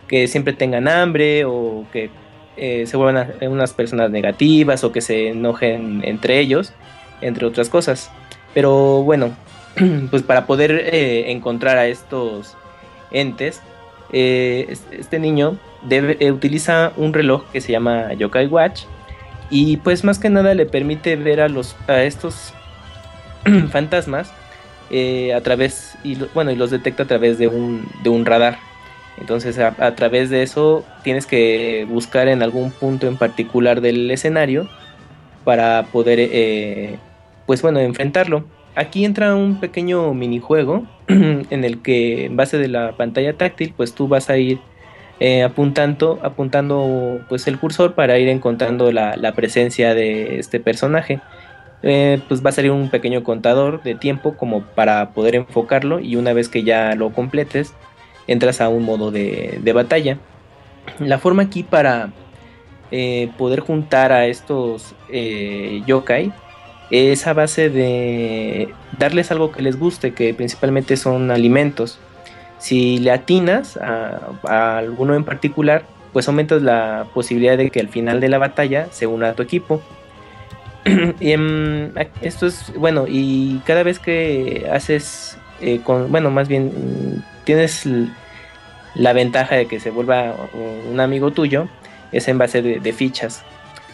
que 0.09 0.27
siempre 0.29 0.53
tengan 0.53 0.89
hambre 0.89 1.45
o 1.45 1.85
que 1.93 2.11
eh, 2.57 2.87
se 2.87 2.97
vuelvan 2.97 3.29
a- 3.41 3.49
unas 3.49 3.73
personas 3.73 4.11
negativas 4.11 4.83
o 4.83 4.91
que 4.93 5.01
se 5.01 5.29
enojen 5.29 6.03
entre 6.05 6.41
ellos, 6.41 6.73
entre 7.21 7.47
otras 7.47 7.69
cosas. 7.69 8.11
Pero 8.55 9.03
bueno, 9.05 9.37
pues 10.11 10.23
para 10.23 10.47
poder 10.47 10.73
eh, 10.73 11.31
encontrar 11.31 11.77
a 11.79 11.87
estos 11.87 12.57
entes, 13.13 13.63
eh, 14.13 14.67
es- 14.69 14.87
este 14.93 15.19
niño 15.19 15.59
eh, 15.91 16.31
utiliza 16.33 16.93
un 16.97 17.13
reloj 17.13 17.45
que 17.53 17.61
se 17.61 17.73
llama 17.73 18.13
Yokai 18.15 18.47
Watch 18.47 18.83
y 19.51 19.77
pues 19.79 20.05
más 20.05 20.19
que 20.19 20.31
nada 20.31 20.55
le 20.55 20.67
permite 20.67 21.17
ver 21.17 21.41
a, 21.41 21.49
los, 21.49 21.77
a 21.87 22.03
estos 22.03 22.53
fantasmas 23.71 24.33
eh, 24.91 25.35
a 25.35 25.41
través, 25.41 25.97
y 26.05 26.17
bueno, 26.35 26.51
y 26.51 26.57
los 26.57 26.71
detecta 26.71 27.05
a 27.05 27.07
través 27.07 27.39
de 27.39 27.49
un, 27.49 27.89
de 28.03 28.11
un 28.11 28.25
radar. 28.25 28.59
Entonces 29.19 29.59
a, 29.59 29.95
través 29.95 30.29
de 30.31 30.43
eso 30.43 30.85
tienes 31.03 31.27
que 31.27 31.87
buscar 31.89 32.29
en 32.29 32.43
algún 32.43 32.71
punto 32.71 33.07
en 33.07 33.17
particular 33.17 33.81
del 33.81 34.11
escenario 34.11 34.69
para 35.43 35.85
poder, 35.85 36.99
pues 37.47 37.63
bueno, 37.63 37.81
enfrentarlo. 37.81 38.45
Aquí 38.77 39.07
entra 39.07 39.35
un 39.35 39.59
pequeño 39.59 40.13
minijuego 40.13 40.85
en 41.09 41.65
el 41.65 41.81
que 41.81 42.27
en 42.27 42.37
base 42.37 42.59
de 42.59 42.69
la 42.69 42.93
pantalla 42.93 43.33
táctil, 43.33 43.73
pues 43.75 43.95
tú 43.95 44.07
vas 44.07 44.29
a 44.29 44.37
ir 44.37 44.61
eh, 45.19 45.43
apuntando, 45.43 46.21
apuntando 46.23 47.21
pues 47.31 47.47
el 47.49 47.59
cursor 47.59 47.95
para 47.95 48.19
ir 48.19 48.29
encontrando 48.29 48.93
la, 48.93 49.17
la 49.17 49.33
presencia 49.33 49.95
de 49.95 50.39
este 50.39 50.61
personaje. 50.61 51.21
Eh, 51.83 52.21
pues 52.29 52.45
va 52.45 52.51
a 52.51 52.53
salir 52.53 52.71
un 52.71 52.91
pequeño 52.91 53.25
contador 53.25 53.83
de 53.83 53.95
tiempo 53.95 54.37
como 54.37 54.63
para 54.63 55.11
poder 55.11 55.37
enfocarlo 55.37 55.99
y 55.99 56.17
una 56.17 56.35
vez 56.35 56.51
que 56.51 56.63
ya 56.63 56.95
lo 56.97 57.13
completes 57.13 57.73
entras 58.27 58.61
a 58.61 58.69
un 58.69 58.83
modo 58.83 59.11
de, 59.11 59.59
de 59.63 59.73
batalla. 59.73 60.19
La 60.99 61.19
forma 61.19 61.45
aquí 61.45 61.63
para 61.63 62.11
eh, 62.91 63.31
poder 63.39 63.61
juntar 63.61 64.13
a 64.13 64.27
estos 64.27 64.95
yokai 65.87 66.31
es 66.91 67.27
a 67.27 67.33
base 67.33 67.69
de 67.69 68.69
darles 68.99 69.31
algo 69.31 69.53
que 69.53 69.63
les 69.63 69.79
guste, 69.79 70.15
que 70.15 70.35
principalmente 70.35 70.97
son 70.97 71.31
alimentos. 71.31 71.99
Si 72.59 72.99
le 72.99 73.11
atinas 73.11 73.77
a, 73.77 74.79
alguno 74.79 75.15
en 75.15 75.25
particular, 75.25 75.85
pues 76.13 76.29
aumentas 76.29 76.63
la 76.63 77.07
posibilidad 77.13 77.59
de 77.59 77.71
que 77.71 77.81
al 77.81 77.89
final 77.89 78.21
de 78.21 78.29
la 78.29 78.39
batalla 78.39 78.89
se 78.91 79.07
una 79.07 79.31
a 79.31 79.35
tu 79.35 79.43
equipo. 79.43 79.83
y, 81.21 81.33
em, 81.33 81.93
esto 82.23 82.47
es 82.47 82.73
bueno, 82.77 83.07
y 83.09 83.61
cada 83.67 83.83
vez 83.83 83.99
que 83.99 84.69
haces, 84.73 85.37
eh, 85.61 85.81
con, 85.83 86.11
bueno, 86.11 86.31
más 86.31 86.49
bien 86.49 87.25
tienes 87.45 87.87
la 88.95 89.13
ventaja 89.13 89.57
de 89.57 89.67
que 89.67 89.79
se 89.79 89.91
vuelva 89.91 90.35
un 90.91 91.01
amigo 91.01 91.31
tuyo, 91.33 91.69
es 92.13 92.29
en 92.29 92.39
base 92.39 92.63
de, 92.63 92.93
fichas, 92.93 93.45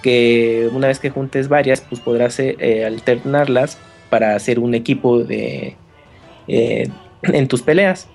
que 0.03 0.69
una 0.73 0.89
vez 0.89 0.99
que 0.99 1.11
juntes 1.11 1.49
varias, 1.49 1.81
pues 1.81 2.01
podrás 2.01 2.39
eh, 2.41 2.85
alternarlas 2.85 3.79
para 4.11 4.35
hacer 4.35 4.59
un 4.59 4.75
equipo 4.75 5.21
de, 5.25 5.77
eh, 6.49 6.89
en 7.23 7.49
tus 7.49 7.63
peleas. 7.63 8.09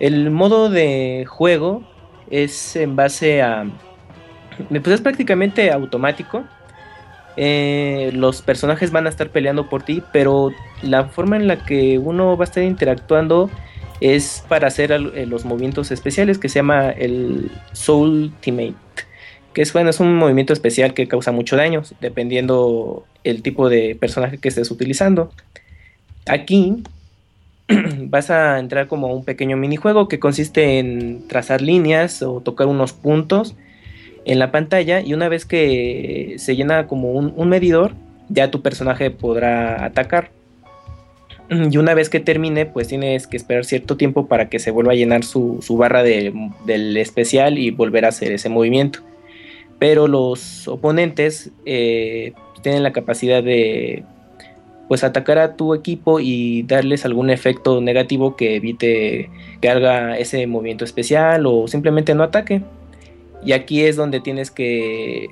El 0.00 0.30
modo 0.30 0.70
de 0.70 1.24
juego 1.28 1.82
es 2.30 2.74
en 2.76 2.96
base 2.96 3.42
a... 3.42 3.66
Pues 4.68 4.88
es 4.88 5.00
prácticamente 5.00 5.70
automático. 5.70 6.44
Eh, 7.36 8.10
los 8.14 8.42
personajes 8.42 8.90
van 8.90 9.06
a 9.06 9.10
estar 9.10 9.30
peleando 9.30 9.68
por 9.68 9.84
ti, 9.84 10.02
pero 10.12 10.50
la 10.82 11.04
forma 11.04 11.36
en 11.36 11.46
la 11.46 11.64
que 11.64 11.98
uno 11.98 12.36
va 12.36 12.44
a 12.44 12.48
estar 12.48 12.64
interactuando 12.64 13.48
es 14.00 14.44
para 14.48 14.68
hacer 14.68 14.98
los 15.00 15.44
movimientos 15.44 15.90
especiales 15.92 16.38
que 16.38 16.48
se 16.48 16.60
llama 16.60 16.90
el 16.90 17.50
Soul 17.72 18.32
Ultimate 18.34 18.74
que 19.52 19.62
es 19.62 19.72
bueno, 19.72 19.90
es 19.90 20.00
un 20.00 20.14
movimiento 20.16 20.52
especial 20.52 20.94
que 20.94 21.08
causa 21.08 21.32
mucho 21.32 21.56
daño, 21.56 21.82
dependiendo 22.00 23.04
el 23.24 23.42
tipo 23.42 23.68
de 23.68 23.96
personaje 23.98 24.38
que 24.38 24.48
estés 24.48 24.70
utilizando. 24.70 25.32
Aquí 26.26 26.82
vas 28.00 28.30
a 28.30 28.58
entrar 28.58 28.86
como 28.86 29.08
un 29.08 29.24
pequeño 29.24 29.56
minijuego 29.56 30.08
que 30.08 30.18
consiste 30.18 30.78
en 30.78 31.26
trazar 31.28 31.62
líneas 31.62 32.22
o 32.22 32.40
tocar 32.40 32.66
unos 32.66 32.92
puntos 32.92 33.56
en 34.24 34.38
la 34.38 34.50
pantalla 34.50 35.00
y 35.00 35.14
una 35.14 35.28
vez 35.28 35.44
que 35.44 36.34
se 36.38 36.54
llena 36.54 36.86
como 36.86 37.12
un, 37.12 37.48
medidor, 37.48 37.94
ya 38.28 38.50
tu 38.50 38.62
personaje 38.62 39.10
podrá 39.10 39.84
atacar. 39.84 40.30
Y 41.50 41.78
una 41.78 41.94
vez 41.94 42.10
que 42.10 42.20
termine, 42.20 42.66
pues 42.66 42.88
tienes 42.88 43.26
que 43.26 43.38
esperar 43.38 43.64
cierto 43.64 43.96
tiempo 43.96 44.26
para 44.26 44.50
que 44.50 44.58
se 44.58 44.70
vuelva 44.70 44.92
a 44.92 44.96
llenar 44.96 45.24
su, 45.24 45.64
barra 45.78 46.02
del 46.02 46.96
especial 46.98 47.56
y 47.56 47.70
volver 47.70 48.04
a 48.04 48.08
hacer 48.08 48.32
ese 48.32 48.50
movimiento 48.50 49.07
pero 49.78 50.08
los 50.08 50.66
oponentes 50.68 51.50
eh, 51.64 52.32
tienen 52.62 52.82
la 52.82 52.92
capacidad 52.92 53.42
de 53.42 54.04
pues 54.88 55.04
atacar 55.04 55.38
a 55.38 55.54
tu 55.54 55.74
equipo 55.74 56.18
y 56.18 56.62
darles 56.62 57.04
algún 57.04 57.28
efecto 57.28 57.80
negativo 57.80 58.36
que 58.36 58.56
evite 58.56 59.28
que 59.60 59.68
haga 59.68 60.18
ese 60.18 60.46
movimiento 60.46 60.84
especial 60.84 61.44
o 61.46 61.68
simplemente 61.68 62.14
no 62.14 62.22
ataque. 62.22 62.62
Y 63.44 63.52
aquí 63.52 63.84
es 63.84 63.96
donde 63.96 64.20
tienes 64.20 64.50
que, 64.50 65.28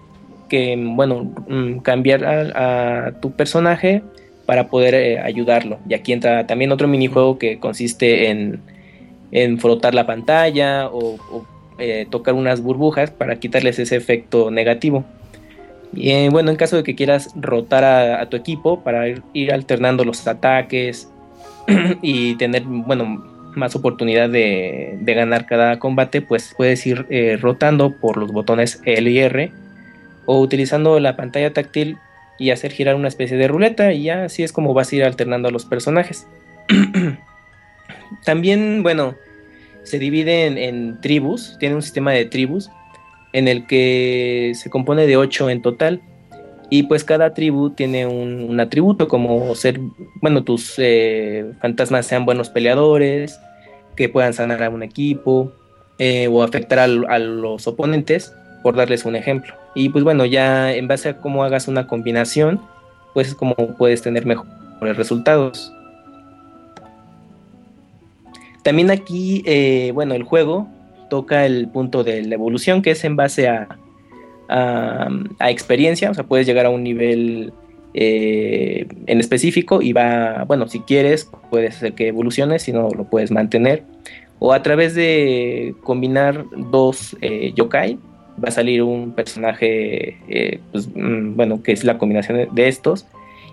bueno, 0.76 1.32
mm, 1.48 1.78
cambiar 1.78 2.24
a, 2.24 3.12
tu 3.20 3.32
personaje 3.32 4.02
para 4.44 4.68
poder 4.68 4.94
eh, 4.94 5.18
ayudarlo. 5.20 5.78
Y 5.88 5.94
aquí 5.94 6.12
entra 6.12 6.46
también 6.46 6.70
otro 6.70 6.86
minijuego 6.86 7.38
que 7.38 7.58
consiste 7.58 8.28
en, 8.28 8.60
en 9.32 9.58
frotar 9.58 9.94
la 9.94 10.06
pantalla 10.06 10.88
o 10.88 11.46
eh, 11.78 12.06
tocar 12.10 12.34
unas 12.34 12.60
burbujas 12.60 13.10
para 13.10 13.36
quitarles 13.36 13.78
ese 13.78 13.96
efecto 13.96 14.50
negativo. 14.50 15.04
Y 15.92 16.28
bueno, 16.28 16.50
en 16.50 16.56
caso 16.56 16.76
de 16.76 16.82
que 16.82 16.94
quieras 16.94 17.30
rotar 17.36 17.84
a, 17.84 18.28
tu 18.28 18.36
equipo 18.36 18.82
para 18.82 19.08
ir, 19.32 19.52
alternando 19.52 20.04
los 20.04 20.26
ataques 20.26 21.10
y 22.02 22.34
tener, 22.36 22.64
bueno, 22.64 23.24
más 23.54 23.74
oportunidad 23.76 24.28
de, 24.28 24.98
ganar 25.02 25.46
cada 25.46 25.78
combate, 25.78 26.20
pues 26.22 26.54
puedes 26.56 26.86
ir 26.86 27.06
eh, 27.08 27.38
rotando 27.40 27.96
por 27.98 28.16
los 28.16 28.32
botones 28.32 28.80
L 28.84 29.10
y 29.10 29.18
R 29.18 29.52
o 30.26 30.40
utilizando 30.40 31.00
la 31.00 31.16
pantalla 31.16 31.52
táctil 31.52 31.98
y 32.38 32.50
hacer 32.50 32.72
girar 32.72 32.96
una 32.96 33.08
especie 33.08 33.36
de 33.36 33.48
ruleta 33.48 33.92
y 33.92 34.04
ya 34.04 34.24
así 34.24 34.42
es 34.42 34.52
como 34.52 34.74
vas 34.74 34.92
a 34.92 34.96
ir 34.96 35.04
alternando 35.04 35.48
a 35.48 35.52
los 35.52 35.64
personajes. 35.64 36.26
También, 38.24 38.82
bueno, 38.82 39.14
se 39.86 39.98
divide 39.98 40.46
en, 40.46 41.00
tribus, 41.00 41.56
tiene 41.60 41.76
un 41.76 41.82
sistema 41.82 42.10
de 42.12 42.24
tribus 42.24 42.70
en 43.32 43.48
el 43.48 43.66
que 43.66 44.52
se 44.54 44.68
compone 44.68 45.06
de 45.06 45.16
8 45.16 45.50
en 45.50 45.62
total. 45.62 46.02
Y 46.68 46.84
pues 46.84 47.04
cada 47.04 47.32
tribu 47.32 47.70
tiene 47.70 48.06
un, 48.06 48.58
atributo 48.58 49.06
como 49.06 49.54
ser, 49.54 49.78
bueno, 50.20 50.42
tus 50.42 50.74
eh, 50.78 51.52
fantasmas 51.60 52.06
sean 52.06 52.24
buenos 52.24 52.50
peleadores, 52.50 53.38
que 53.94 54.08
puedan 54.08 54.34
sanar 54.34 54.62
a 54.64 54.70
un 54.70 54.82
equipo 54.82 55.52
eh, 55.98 56.26
o 56.28 56.42
afectar 56.42 56.80
a, 56.80 57.18
los 57.18 57.66
oponentes, 57.68 58.34
por 58.64 58.74
darles 58.74 59.04
un 59.04 59.14
ejemplo. 59.14 59.54
Y 59.76 59.90
pues 59.90 60.02
bueno, 60.02 60.26
ya 60.26 60.72
en 60.72 60.88
base 60.88 61.10
a 61.10 61.18
cómo 61.18 61.44
hagas 61.44 61.68
una 61.68 61.86
combinación, 61.86 62.60
pues 63.14 63.28
es 63.28 63.34
como 63.34 63.54
puedes 63.54 64.02
tener 64.02 64.26
mejores 64.26 64.96
resultados. 64.96 65.72
También 68.66 68.90
aquí, 68.90 69.44
eh, 69.46 69.92
bueno, 69.94 70.16
el 70.16 70.24
juego 70.24 70.66
toca 71.08 71.46
el 71.46 71.68
punto 71.68 72.02
de 72.02 72.24
la 72.24 72.34
evolución, 72.34 72.82
que 72.82 72.90
es 72.90 73.04
en 73.04 73.14
base 73.14 73.46
a, 73.46 73.68
experiencia, 75.38 76.10
o 76.10 76.14
sea, 76.14 76.24
puedes 76.24 76.48
llegar 76.48 76.66
a 76.66 76.70
un 76.70 76.82
nivel 76.82 77.52
eh, 77.94 78.88
en 79.06 79.20
específico 79.20 79.82
y 79.82 79.92
va, 79.92 80.42
bueno, 80.48 80.66
si 80.66 80.80
quieres, 80.80 81.30
puedes 81.48 81.76
hacer 81.76 81.92
que 81.92 82.08
evolucione, 82.08 82.58
si 82.58 82.72
no, 82.72 82.90
lo 82.90 83.04
puedes 83.04 83.30
mantener. 83.30 83.84
O 84.40 84.52
a 84.52 84.64
través 84.64 84.96
de 84.96 85.76
combinar 85.84 86.44
dos 86.56 87.16
eh, 87.20 87.52
yokai, 87.54 88.00
va 88.44 88.48
a 88.48 88.50
salir 88.50 88.82
un 88.82 89.12
personaje, 89.12 90.58
pues, 90.72 90.88
mm, 90.92 91.36
bueno, 91.36 91.62
que 91.62 91.70
es 91.70 91.84
la 91.84 91.98
combinación 91.98 92.48
de 92.52 92.66
estos. 92.66 93.06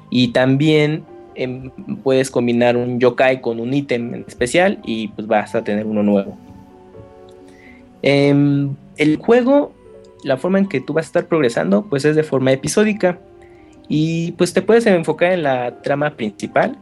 Y 0.10 0.30
también 0.30 1.04
Em, 1.36 1.72
puedes 2.04 2.30
combinar 2.30 2.78
un 2.78 3.00
yokai 3.00 3.42
con 3.42 3.60
un 3.60 3.74
ítem 3.74 4.24
especial 4.28 4.80
y 4.84 5.08
pues 5.10 5.28
vas 5.28 5.56
a 5.56 5.64
tener 5.64 5.86
uno 5.86 6.04
nuevo. 6.04 6.38
Em, 8.02 8.76
el 8.98 9.18
juego, 9.18 9.74
la 10.24 10.38
forma 10.38 10.60
en 10.60 10.68
que 10.68 10.82
tú 10.82 10.94
vas 10.94 11.06
a 11.06 11.08
estar 11.08 11.26
progresando, 11.28 11.86
pues 11.90 12.06
es 12.06 12.16
de 12.16 12.24
forma 12.24 12.52
episódica 12.52 13.20
y 13.88 14.34
pues 14.34 14.54
te 14.54 14.62
puedes 14.62 14.86
enfocar 14.86 15.34
en 15.34 15.44
la 15.44 15.82
trama 15.82 16.12
principal. 16.12 16.78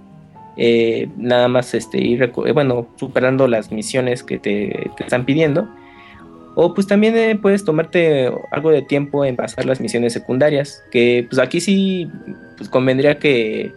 Eh, 0.58 1.08
nada 1.18 1.48
más 1.48 1.74
este, 1.74 1.98
ir 1.98 2.24
eh, 2.24 2.52
bueno, 2.52 2.88
superando 2.98 3.48
las 3.48 3.72
misiones 3.72 4.24
que 4.24 4.38
te, 4.38 4.90
están 5.00 5.26
pidiendo. 5.26 5.70
O 6.56 6.74
pues 6.74 6.86
también 6.88 7.16
eh, 7.16 7.40
puedes 7.42 7.64
tomarte 7.64 8.30
algo 8.52 8.72
de 8.72 8.82
tiempo 8.82 9.24
en 9.24 9.38
pasar 9.38 9.66
las 9.66 9.80
misiones 9.80 10.14
secundarias. 10.14 10.84
Que 10.92 11.26
pues 11.30 11.40
aquí 11.40 11.62
sí 11.62 12.10
pues 12.58 12.70
convendría 12.70 13.18
que 13.18 13.72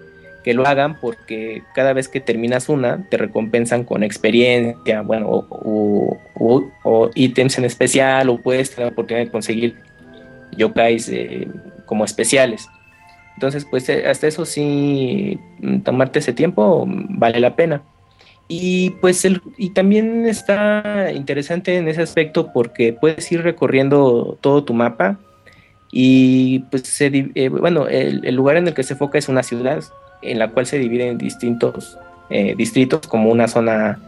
que 0.44 0.54
lo 0.54 0.66
hagan 0.66 1.00
porque 1.00 1.62
cada 1.74 1.94
vez 1.94 2.06
que 2.08 2.20
terminas 2.20 2.68
una 2.68 3.08
te 3.08 3.16
recompensan 3.16 3.82
con 3.82 4.04
experiencia, 4.04 5.00
bueno, 5.00 5.46
o, 5.48 7.10
ítems 7.14 7.58
en 7.58 7.64
especial, 7.64 8.28
o 8.28 8.38
puedes 8.38 8.70
tener 8.70 8.88
la 8.88 8.92
oportunidad 8.92 9.24
de 9.24 9.30
conseguir 9.32 9.76
yokais 10.56 11.08
eh, 11.08 11.48
como 11.86 12.04
especiales. 12.04 12.68
Entonces, 13.36 13.64
pues 13.64 13.88
eh, 13.88 14.06
hasta 14.06 14.26
eso 14.26 14.44
sí, 14.44 15.40
mm, 15.60 15.80
tomarte 15.80 16.18
ese 16.18 16.34
tiempo 16.34 16.84
vale 16.86 17.40
la 17.40 17.56
pena. 17.56 17.82
Y 18.46 18.90
pues 19.00 19.24
el, 19.24 19.40
y 19.56 19.70
también 19.70 20.26
está 20.26 21.10
interesante 21.12 21.78
en 21.78 21.88
ese 21.88 22.02
aspecto 22.02 22.52
porque 22.52 22.92
puedes 22.92 23.32
ir 23.32 23.42
recorriendo 23.42 24.36
todo 24.42 24.62
tu 24.64 24.74
mapa 24.74 25.18
y 25.90 26.58
pues 26.70 26.82
se, 26.82 27.30
eh, 27.34 27.48
bueno, 27.48 27.88
el, 27.88 28.26
el, 28.26 28.34
lugar 28.34 28.58
en 28.58 28.68
el 28.68 28.74
que 28.74 28.82
se 28.82 28.92
enfoca 28.92 29.16
es 29.16 29.30
una 29.30 29.42
ciudad 29.42 29.82
en 30.24 30.38
la 30.38 30.50
cual 30.50 30.66
se 30.66 30.78
divide 30.78 31.08
en 31.08 31.18
distintos 31.18 31.98
eh, 32.30 32.54
distritos, 32.56 33.06
como 33.06 33.30
una 33.30 33.48
zona 33.48 34.00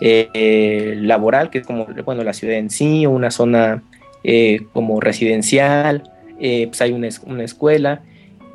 eh, 0.00 0.94
laboral, 0.98 1.48
que 1.50 1.58
es 1.58 1.66
como 1.66 1.86
bueno, 2.04 2.22
la 2.22 2.34
ciudad 2.34 2.56
en 2.56 2.70
sí, 2.70 3.06
o 3.06 3.10
una 3.10 3.30
zona 3.30 3.82
eh, 4.24 4.66
como 4.72 5.00
residencial, 5.00 6.10
pues 6.38 6.80
hay 6.80 6.92
una, 6.92 7.08
una, 7.26 7.44
escuela, 7.44 8.02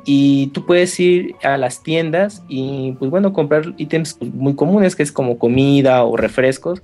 y 0.04 0.48
tú 0.48 0.66
puedes 0.66 0.98
ir 1.00 1.34
a 1.42 1.56
las 1.56 1.82
tiendas 1.82 2.42
y 2.48 2.92
pues 2.98 3.10
bueno, 3.10 3.32
comprar 3.32 3.74
ítems 3.76 4.18
muy 4.20 4.54
comunes, 4.54 4.94
que 4.94 5.02
es 5.02 5.10
como 5.10 5.38
comida 5.38 6.04
o 6.04 6.16
refrescos, 6.16 6.82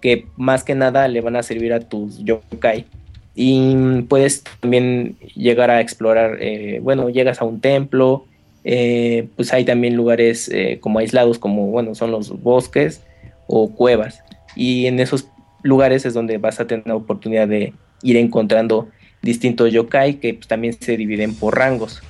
que 0.00 0.26
más 0.36 0.64
que 0.64 0.74
nada 0.74 1.06
le 1.06 1.20
van 1.20 1.36
a 1.36 1.42
servir 1.42 1.72
a 1.72 1.80
tus 1.80 2.18
yokai. 2.24 2.86
Y 3.34 4.02
puedes 4.08 4.42
también 4.60 5.16
llegar 5.36 5.70
a 5.70 5.80
explorar, 5.80 6.38
bueno, 6.82 7.08
llegas 7.08 7.40
a 7.40 7.44
un 7.44 7.60
templo, 7.60 8.24
eh, 8.70 9.28
pues 9.34 9.54
hay 9.54 9.64
también 9.64 9.96
lugares 9.96 10.50
eh, 10.52 10.76
como 10.82 10.98
aislados, 10.98 11.38
como, 11.38 11.68
bueno, 11.68 11.94
son 11.94 12.10
los 12.10 12.42
bosques 12.42 13.00
o 13.46 13.74
cuevas. 13.74 14.22
Y 14.54 14.84
en 14.84 15.00
esos 15.00 15.28
lugares 15.62 16.04
es 16.04 16.12
donde 16.12 16.36
vas 16.36 16.60
a 16.60 16.66
tener 16.66 16.86
la 16.86 16.94
oportunidad 16.94 17.48
de 17.48 17.72
ir 18.02 18.18
encontrando 18.18 18.90
distintos 19.22 19.72
yokai 19.72 20.20
que 20.20 20.34
pues, 20.34 20.48
también 20.48 20.74
se 20.78 20.98
dividen 20.98 21.34
por 21.34 21.56
rangos. 21.56 22.02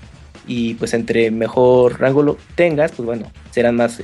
Y 0.48 0.74
pues 0.74 0.94
entre 0.94 1.30
mejor 1.30 2.00
rango 2.00 2.24
lo 2.24 2.36
tengas, 2.56 2.90
pues 2.90 3.06
bueno, 3.06 3.30
serán 3.52 3.76
más, 3.76 4.00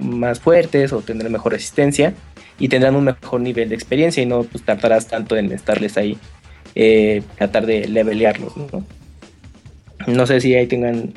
más 0.00 0.38
fuertes 0.38 0.92
o 0.92 1.00
tendrán 1.00 1.32
mejor 1.32 1.54
resistencia 1.54 2.14
y 2.56 2.68
tendrán 2.68 2.94
un 2.94 3.02
mejor 3.02 3.40
nivel 3.40 3.68
de 3.70 3.74
experiencia 3.74 4.22
y 4.22 4.26
no 4.26 4.44
pues 4.44 4.62
tardarás 4.64 5.08
tanto 5.08 5.36
en 5.36 5.50
estarles 5.50 5.96
ahí 5.96 6.18
eh, 6.76 7.22
tratar 7.36 7.66
de 7.66 7.88
levelearlos. 7.88 8.52
No 10.06 10.26
sé 10.28 10.40
si 10.40 10.54
ahí 10.54 10.68
tengan 10.68 11.14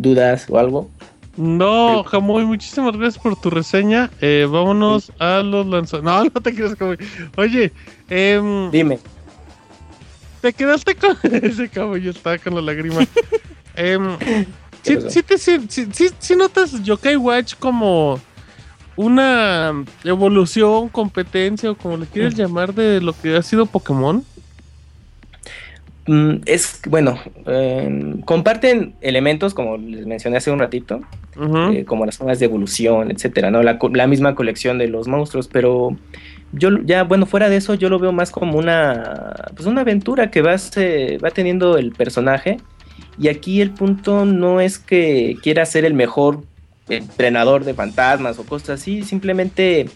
dudas 0.00 0.46
o 0.48 0.58
algo. 0.58 0.90
No, 1.36 2.04
Jamoy, 2.04 2.44
muchísimas 2.44 2.96
gracias 2.96 3.22
por 3.22 3.34
tu 3.40 3.50
reseña. 3.50 4.10
Eh, 4.20 4.46
vámonos 4.50 5.12
a 5.18 5.40
los 5.40 5.66
lanzadores. 5.66 6.04
No, 6.04 6.24
no 6.34 6.40
te 6.40 6.52
quieres 6.52 6.76
Jamoy. 6.76 6.98
Oye, 7.36 7.72
eh, 8.08 8.68
dime. 8.72 8.98
¿Te 10.40 10.52
quedaste 10.52 10.94
con 10.94 11.16
ese 11.32 11.68
caballo? 11.68 12.10
Estaba 12.10 12.38
con 12.38 12.54
la 12.54 12.62
lágrima. 12.62 13.00
eh, 13.76 13.98
¿sí, 14.82 14.98
sí, 15.08 15.22
te, 15.22 15.38
sí, 15.38 15.58
sí, 15.68 16.10
sí, 16.18 16.36
notas 16.36 16.82
Yokai 16.82 17.16
Watch 17.16 17.54
como 17.58 18.20
una 18.96 19.72
evolución, 20.04 20.88
competencia 20.88 21.70
o 21.70 21.74
como 21.74 21.96
le 21.96 22.06
quieres 22.06 22.34
llamar 22.34 22.74
de 22.74 23.00
lo 23.00 23.12
que 23.12 23.36
ha 23.36 23.42
sido 23.42 23.66
Pokémon? 23.66 24.24
Mm, 26.10 26.40
es 26.44 26.80
bueno, 26.88 27.20
eh, 27.46 28.16
comparten 28.24 28.94
elementos 29.00 29.54
como 29.54 29.76
les 29.76 30.06
mencioné 30.06 30.38
hace 30.38 30.50
un 30.50 30.58
ratito, 30.58 31.02
eh, 31.72 31.84
como 31.84 32.04
las 32.04 32.16
zonas 32.16 32.40
de 32.40 32.46
evolución, 32.46 33.12
etcétera, 33.12 33.52
¿no? 33.52 33.62
La, 33.62 33.78
la, 33.92 34.08
misma 34.08 34.34
colección 34.34 34.76
de 34.76 34.88
los 34.88 35.06
monstruos, 35.06 35.46
pero 35.46 35.96
yo 36.50 36.70
ya, 36.84 37.04
bueno, 37.04 37.26
fuera 37.26 37.48
de 37.48 37.58
eso, 37.58 37.74
yo 37.74 37.88
lo 37.88 38.00
veo 38.00 38.10
más 38.10 38.32
como 38.32 38.58
una, 38.58 39.36
pues 39.54 39.68
una 39.68 39.82
aventura 39.82 40.32
que 40.32 40.42
vas, 40.42 40.76
eh, 40.76 41.18
va 41.24 41.30
teniendo 41.30 41.78
el 41.78 41.92
personaje. 41.92 42.56
Y 43.16 43.28
aquí 43.28 43.60
el 43.60 43.70
punto 43.70 44.24
no 44.24 44.60
es 44.60 44.80
que 44.80 45.36
quiera 45.40 45.64
ser 45.64 45.84
el 45.84 45.94
mejor 45.94 46.42
entrenador 46.88 47.62
de 47.62 47.74
fantasmas 47.74 48.36
o 48.40 48.44
cosas 48.44 48.80
así, 48.80 49.04
simplemente 49.04 49.88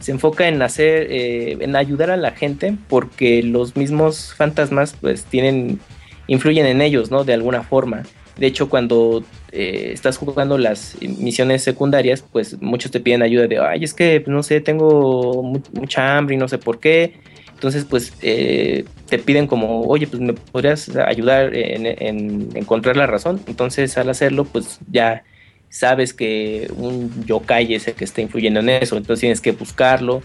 se 0.00 0.12
enfoca 0.12 0.48
en 0.48 0.60
hacer, 0.62 1.06
eh, 1.10 1.58
en 1.60 1.76
ayudar 1.76 2.10
a 2.10 2.16
la 2.16 2.32
gente 2.32 2.76
porque 2.88 3.42
los 3.42 3.76
mismos 3.76 4.34
fantasmas 4.34 4.96
pues 5.00 5.24
tienen, 5.24 5.78
influyen 6.26 6.66
en 6.66 6.80
ellos, 6.80 7.10
¿no? 7.10 7.24
De 7.24 7.34
alguna 7.34 7.62
forma. 7.62 8.02
De 8.36 8.46
hecho, 8.46 8.70
cuando 8.70 9.22
eh, 9.52 9.90
estás 9.92 10.16
jugando 10.16 10.56
las 10.56 10.96
misiones 11.00 11.62
secundarias, 11.62 12.24
pues 12.32 12.60
muchos 12.62 12.90
te 12.90 13.00
piden 13.00 13.22
ayuda 13.22 13.46
de, 13.46 13.58
ay, 13.58 13.84
es 13.84 13.92
que, 13.92 14.24
no 14.26 14.42
sé, 14.42 14.60
tengo 14.62 15.42
mucha 15.72 16.16
hambre 16.16 16.36
y 16.36 16.38
no 16.38 16.48
sé 16.48 16.56
por 16.56 16.80
qué. 16.80 17.20
Entonces, 17.52 17.84
pues 17.84 18.14
eh, 18.22 18.86
te 19.10 19.18
piden 19.18 19.46
como, 19.46 19.82
oye, 19.82 20.06
pues 20.06 20.22
me 20.22 20.32
podrías 20.32 20.88
ayudar 20.96 21.54
en, 21.54 22.48
encontrar 22.56 22.96
la 22.96 23.06
razón. 23.06 23.42
Entonces, 23.46 23.98
al 23.98 24.08
hacerlo, 24.08 24.46
pues 24.46 24.80
ya 24.90 25.24
sabes 25.70 26.12
que 26.12 26.70
un 26.76 27.24
yokai 27.24 27.72
es 27.72 27.88
el 27.88 27.94
que 27.94 28.04
está 28.04 28.20
influyendo 28.20 28.60
en 28.60 28.68
eso, 28.68 28.96
entonces 28.96 29.20
tienes 29.20 29.40
que 29.40 29.52
buscarlo. 29.52 30.22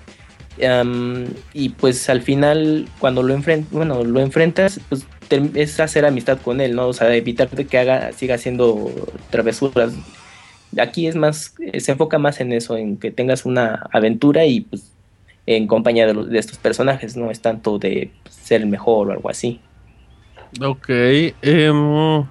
y 1.54 1.70
pues 1.70 2.10
al 2.10 2.22
final, 2.22 2.88
cuando 3.00 3.24
lo, 3.24 3.38
bueno, 3.72 4.04
lo 4.04 4.20
enfrentas, 4.20 4.82
pues 4.90 5.06
es 5.30 5.80
hacer 5.80 6.06
amistad 6.06 6.40
con 6.42 6.60
él, 6.60 6.76
¿no? 6.76 6.88
O 6.88 6.94
sea, 6.94 7.14
evitar 7.16 7.48
que 7.50 7.78
haga, 7.78 8.12
siga 8.12 8.36
haciendo 8.36 8.92
travesuras. 9.30 9.94
Aquí 10.78 11.08
es 11.08 11.16
más, 11.16 11.56
se 11.78 11.92
enfoca 11.92 12.18
más 12.20 12.42
en 12.42 12.52
eso, 12.52 12.76
en 12.76 12.98
que 12.98 13.12
tengas 13.12 13.46
una 13.46 13.88
aventura 13.92 14.46
y 14.46 14.62
pues 14.62 14.92
en 15.46 15.68
compañía 15.68 16.12
de 16.12 16.40
estos 16.40 16.58
personajes, 16.58 17.16
no 17.16 17.30
es 17.30 17.40
tanto 17.40 17.78
de 17.78 18.12
ser 18.30 18.62
el 18.62 18.68
mejor 18.68 19.10
o 19.10 19.12
algo 19.12 19.30
así. 19.30 19.60
Ok. 20.62 20.90
Em, 20.90 22.26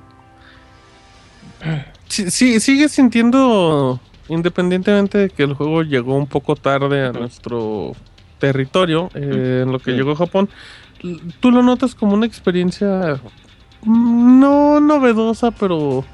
sí, 2.09 2.60
sigue 2.60 2.89
sintiendo, 2.89 4.01
independientemente 4.28 5.18
de 5.18 5.31
que 5.31 5.43
el 5.43 5.55
juego 5.55 5.82
llegó 5.82 6.16
un 6.16 6.26
poco 6.26 6.56
tarde 6.56 7.06
a 7.06 7.12
nuestro 7.12 7.93
territorio, 8.39 9.10
eh, 9.14 9.62
en 9.64 9.72
lo 9.72 9.78
que 9.78 9.93
llegó 9.93 10.12
a 10.12 10.16
Japón, 10.16 10.48
tú 11.40 11.51
lo 11.51 11.62
notas 11.62 11.94
como 11.94 12.14
una 12.14 12.26
experiencia 12.26 13.20
mm, 13.82 14.40
no 14.40 14.81
novedosa, 14.81 15.51
pero 15.51 16.05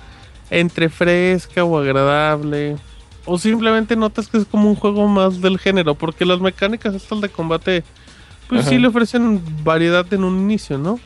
entre 0.51 0.89
fresca 0.89 1.65
o 1.65 1.79
agradable. 1.79 2.77
O 3.27 3.39
simplemente 3.39 3.97
notas 3.97 4.29
que 4.29 4.39
es 4.39 4.45
como 4.45 4.69
un 4.69 4.75
juego 4.75 5.07
más 5.07 5.41
del 5.41 5.59
género, 5.59 5.95
porque 5.95 6.25
las 6.25 6.41
mecánicas 6.41 6.95
estas 6.95 7.21
de 7.21 7.29
combate, 7.29 7.85
pues 8.49 8.67
sí 8.67 8.79
le 8.79 8.89
ofrecen 8.89 9.43
variedad 9.62 10.12
en 10.12 10.25
un 10.25 10.39
inicio, 10.41 10.79
¿no? 10.79 10.99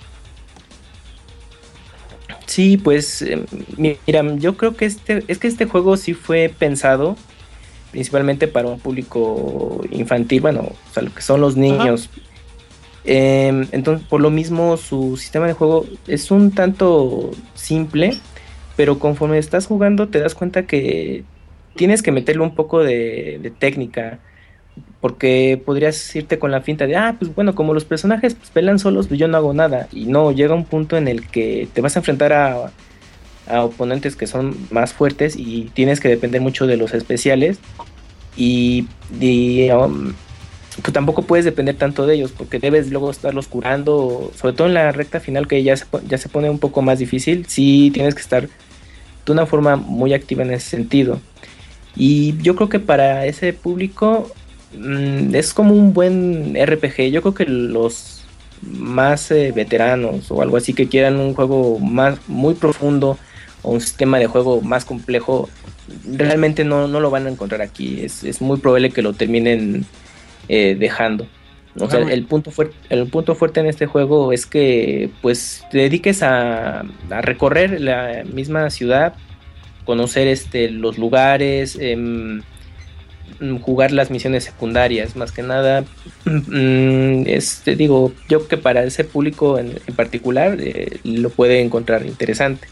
Sí, 2.47 2.77
pues 2.77 3.23
em, 3.23 3.47
mira, 3.77 4.37
yo 4.37 4.57
creo 4.57 4.77
que 4.77 4.85
este 4.85 5.25
es 5.29 5.39
que 5.39 5.49
este 5.49 5.67
juego 5.67 5.97
sí 5.97 6.15
fue 6.15 6.53
pensado 6.57 7.17
principalmente 7.91 8.49
para 8.49 8.69
un 8.69 8.81
público 8.81 9.85
infantil, 9.91 10.41
bueno, 10.41 10.63
o 10.63 10.93
sea, 10.93 11.05
lo 11.05 11.15
que 11.15 11.23
son 11.23 11.41
los 11.41 11.57
niños. 11.57 12.11
Em, 13.05 13.69
entonces, 13.71 14.05
por 14.09 14.21
lo 14.21 14.31
mismo, 14.31 14.77
su 14.77 15.17
sistema 15.17 15.47
de 15.47 15.53
juego 15.53 15.87
es 16.09 16.33
un 16.33 16.51
tanto 16.51 17.31
simple, 17.55 18.19
pero 18.77 18.99
conforme 18.99 19.39
estás 19.39 19.67
jugando 19.67 20.09
te 20.09 20.19
das 20.19 20.35
cuenta 20.35 20.67
que 20.67 21.23
tienes 21.77 22.03
que 22.03 22.11
meterle 22.11 22.43
un 22.43 22.57
poco 22.57 22.83
de, 22.83 23.39
de 23.41 23.51
técnica 23.51 24.19
porque 25.05 25.61
podrías 25.63 26.17
irte 26.17 26.39
con 26.39 26.51
la 26.51 26.63
finta 26.63 26.87
de, 26.87 26.97
ah, 26.97 27.17
pues 27.19 27.35
bueno, 27.35 27.55
como 27.55 27.75
los 27.75 27.85
personajes 27.85 28.35
pues, 28.35 28.49
pelan 28.49 28.79
solos, 28.79 29.07
pues 29.07 29.21
yo 29.21 29.29
no 29.29 29.37
hago 29.37 29.53
nada. 29.53 29.87
Y 29.93 30.07
no, 30.07 30.33
llega 30.33 30.55
un 30.55 30.65
punto 30.65 30.97
en 30.97 31.09
el 31.09 31.29
que 31.29 31.69
te 31.75 31.83
vas 31.83 31.95
a 31.95 31.99
enfrentar 31.99 32.33
a, 32.33 32.73
oponentes 33.63 34.17
que 34.17 34.27
son 34.27 34.57
más 34.71 34.95
fuertes 34.95 35.37
y 35.37 35.71
tienes 35.75 36.01
que 36.01 36.09
depender 36.09 36.41
mucho 36.41 36.67
de 36.67 36.79
los 36.79 36.95
especiales. 36.95 37.59
Y, 38.35 38.87
um, 39.73 40.15
pues 40.81 40.93
tampoco 40.95 41.21
puedes 41.21 41.45
depender 41.45 41.77
tanto 41.77 42.07
de 42.07 42.15
ellos 42.15 42.33
porque 42.33 42.59
debes 42.59 42.91
luego 42.91 43.11
estarlos 43.11 43.47
curando, 43.47 44.33
sobre 44.35 44.55
todo 44.55 44.69
en 44.69 44.73
la 44.73 44.91
recta 44.91 45.21
final 45.21 45.47
que 45.47 45.63
ya 45.63 45.77
se, 45.77 45.85
ya 46.09 46.17
se 46.17 46.31
pone 46.31 46.49
un 46.49 46.59
poco 46.59 46.81
más 46.81 46.99
difícil, 46.99 47.45
sí 47.47 47.91
tienes 47.93 48.15
que 48.15 48.23
estar 48.23 48.49
de 49.27 49.33
una 49.33 49.45
forma 49.45 49.77
muy 49.77 50.15
activa 50.15 50.45
en 50.45 50.53
ese 50.53 50.71
sentido. 50.71 51.21
Y 51.95 52.39
yo 52.39 52.57
creo 52.57 52.71
que 52.71 52.81
para 52.81 53.27
ese 53.27 53.53
público 53.53 54.33
Mm, 54.77 55.35
es 55.35 55.55
como 55.55 55.75
un 55.75 55.93
buen 55.93 56.55
RPG. 56.55 57.11
Yo 57.11 57.23
creo 57.23 57.35
que 57.35 57.47
los 57.47 58.25
más 58.63 59.31
eh, 59.31 59.53
veteranos 59.55 60.31
o 60.31 60.41
algo 60.43 60.57
así 60.57 60.73
que 60.73 60.89
quieran 60.89 61.17
un 61.17 61.35
juego 61.35 61.79
más 61.79 62.19
muy 62.29 62.55
profundo 62.55 63.19
o 63.63 63.73
un 63.73 63.81
sistema 63.81 64.19
de 64.19 64.27
juego 64.27 64.61
más 64.63 64.85
complejo, 64.85 65.49
realmente 66.07 66.65
no, 66.65 66.89
no 66.89 67.01
lo 67.01 67.11
van 67.11 67.27
a 67.27 67.31
encontrar 67.31 67.63
aquí. 67.63 68.01
Es, 68.03 68.41
muy 68.41 68.59
probable 68.59 68.91
que 68.91 69.03
lo 69.03 69.13
terminen 69.13 69.87
eh, 70.49 70.77
dejando. 70.79 71.27
O 71.81 71.91
sea, 71.91 72.01
el 72.01 72.25
punto, 72.27 72.53
fuerte, 72.53 72.77
el 72.89 73.09
punto 73.09 73.35
fuerte 73.35 73.59
en 73.59 73.67
este 73.67 73.87
juego 73.87 74.33
es 74.33 74.47
que 74.47 75.11
pues 75.23 75.65
te 75.73 75.79
dediques 75.79 76.23
a, 76.23 76.85
a 77.11 77.21
recorrer 77.21 77.81
la 77.81 78.23
misma 78.33 78.71
ciudad, 78.71 79.15
conocer 79.85 80.29
este, 80.29 80.71
los 80.71 80.99
lugares, 80.99 81.77
em, 81.81 82.43
jugar 83.61 83.93
las 83.93 84.11
misiones 84.11 84.45
secundarias, 84.45 85.17
más 85.17 85.33
que 85.33 85.43
nada. 85.43 85.85
Mm, 86.25 87.27
este, 87.27 87.77
digo, 87.77 88.13
yo 88.29 88.49
que 88.49 88.57
para 88.57 88.85
ese 88.85 89.05
público 89.05 89.59
en, 89.59 89.75
particular 89.97 90.57
eh, 90.61 90.99
lo 91.05 91.31
puede 91.31 91.61
encontrar 91.61 92.07
interesante. 92.07 92.69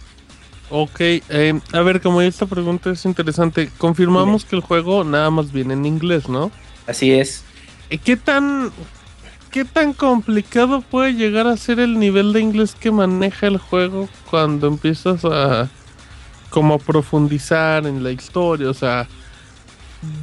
Ok, 0.70 1.00
eh, 1.00 1.60
a 1.72 1.80
ver, 1.82 2.00
como 2.00 2.22
esta 2.22 2.46
pregunta 2.46 2.90
es 2.90 3.04
interesante, 3.04 3.68
confirmamos 3.76 4.46
que 4.46 4.56
el 4.56 4.62
juego 4.62 5.04
nada 5.04 5.30
más 5.30 5.52
viene 5.52 5.74
en 5.74 5.84
inglés, 5.84 6.30
¿no? 6.30 6.50
Así 6.86 7.12
es. 7.12 7.44
Eh, 7.90 7.98
¿Qué 7.98 8.16
tan, 8.16 8.70
qué 9.50 9.66
tan 9.66 9.92
complicado 9.92 10.80
puede 10.80 11.12
llegar 11.12 11.46
a 11.46 11.58
ser 11.58 11.78
el 11.78 11.98
nivel 11.98 12.32
de 12.32 12.40
inglés 12.40 12.74
que 12.74 12.90
maneja 12.90 13.48
el 13.48 13.58
juego 13.58 14.08
cuando 14.30 14.66
empiezas 14.66 15.26
a 15.26 15.68
como 16.48 16.78
profundizar 16.78 17.86
en 17.86 18.02
la 18.02 18.10
historia? 18.10 18.70
O 18.70 18.74
sea, 18.74 19.06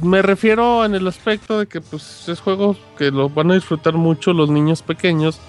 me 0.02 0.22
refiero 0.22 0.84
en 0.84 0.94
el 0.94 1.06
aspecto 1.06 1.58
de 1.58 1.66
que 1.66 1.80
pues 1.80 2.28
es 2.28 2.40
juego 2.40 2.76
que 2.98 3.10
lo 3.10 3.28
van 3.28 3.50
a 3.50 3.54
disfrutar 3.54 3.94
mucho 3.94 4.32
los 4.32 4.50
niños 4.50 4.82
pequeños, 4.82 5.40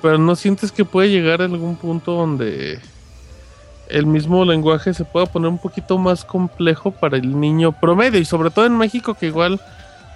pero 0.00 0.18
no 0.18 0.36
sientes 0.36 0.70
que 0.70 0.84
puede 0.84 1.10
llegar 1.10 1.42
a 1.42 1.46
algún 1.46 1.76
punto 1.76 2.12
donde 2.12 2.78
el 3.88 4.06
mismo 4.06 4.44
lenguaje 4.44 4.94
se 4.94 5.04
pueda 5.04 5.26
poner 5.26 5.48
un 5.50 5.58
poquito 5.58 5.98
más 5.98 6.24
complejo 6.24 6.92
para 6.92 7.16
el 7.16 7.38
niño 7.38 7.72
promedio 7.72 8.20
y 8.20 8.24
sobre 8.24 8.50
todo 8.50 8.66
en 8.66 8.78
México 8.78 9.14
que 9.14 9.26
igual 9.26 9.60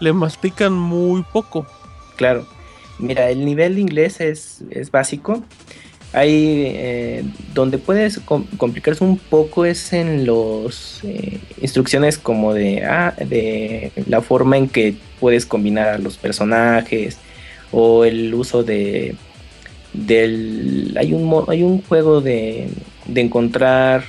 le 0.01 0.13
mastican 0.13 0.73
muy 0.73 1.23
poco. 1.33 1.67
claro. 2.17 2.47
Mira, 2.99 3.29
el 3.29 3.45
nivel 3.45 3.75
de 3.75 3.83
inglés 3.83 4.23
es, 4.23 4.65
es 4.71 4.91
básico. 4.91 5.43
Hay 6.17 6.73
eh, 6.75 7.25
donde 7.53 7.77
puedes 7.77 8.19
com- 8.21 8.47
complicarse 8.57 9.05
un 9.05 9.19
poco 9.19 9.67
es 9.67 9.93
en 9.93 10.25
los 10.25 11.01
eh, 11.05 11.39
instrucciones 11.61 12.17
como 12.17 12.55
de, 12.55 12.83
ah, 12.85 13.15
de 13.19 13.93
la 14.09 14.23
forma 14.23 14.57
en 14.57 14.69
que 14.69 14.95
puedes 15.21 15.45
combinar 15.45 15.89
a 15.89 15.99
los 15.99 16.17
personajes 16.17 17.19
o 17.71 18.05
el 18.07 18.33
uso 18.35 18.63
de 18.65 19.15
del 19.93 20.97
hay 20.99 21.13
un 21.13 21.45
hay 21.49 21.63
un 21.63 21.83
juego 21.83 22.21
de, 22.23 22.69
de 23.07 23.21
encontrar 23.21 24.05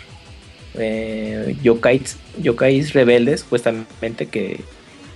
eh, 0.76 1.56
yokais, 1.64 2.18
yokais 2.42 2.94
rebeldes 2.94 3.42
supuestamente 3.42 4.28
que, 4.28 4.62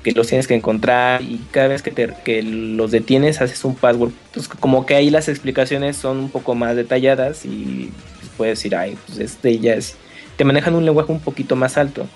que 0.04 0.12
los 0.14 0.28
tienes 0.28 0.48
que 0.48 0.56
encontrar 0.56 1.22
y 1.22 1.40
cada 1.52 1.68
vez 1.68 1.82
que, 1.82 1.92
te- 1.92 2.14
que 2.24 2.42
los 2.44 2.92
detienes 2.92 3.42
haces 3.42 3.64
un 3.66 3.76
password. 3.76 4.12
Pues 4.34 4.48
como 4.48 4.86
que 4.86 4.96
ahí 4.96 5.10
las 5.10 5.30
explicaciones 5.30 5.98
son 5.98 6.18
un 6.18 6.30
poco 6.30 6.56
más 6.56 6.76
detalladas 6.76 7.46
y 7.46 7.92
pues, 8.20 8.32
puedes 8.38 8.60
decir, 8.60 8.76
ay, 8.76 8.98
pues 9.06 9.20
este 9.20 9.60
ya 9.60 9.76
es... 9.76 9.96
Te 10.38 10.44
manejan 10.44 10.76
un 10.76 10.86
lenguaje 10.86 11.12
un 11.12 11.20
poquito 11.20 11.56
más 11.56 11.78
alto. 11.78 12.08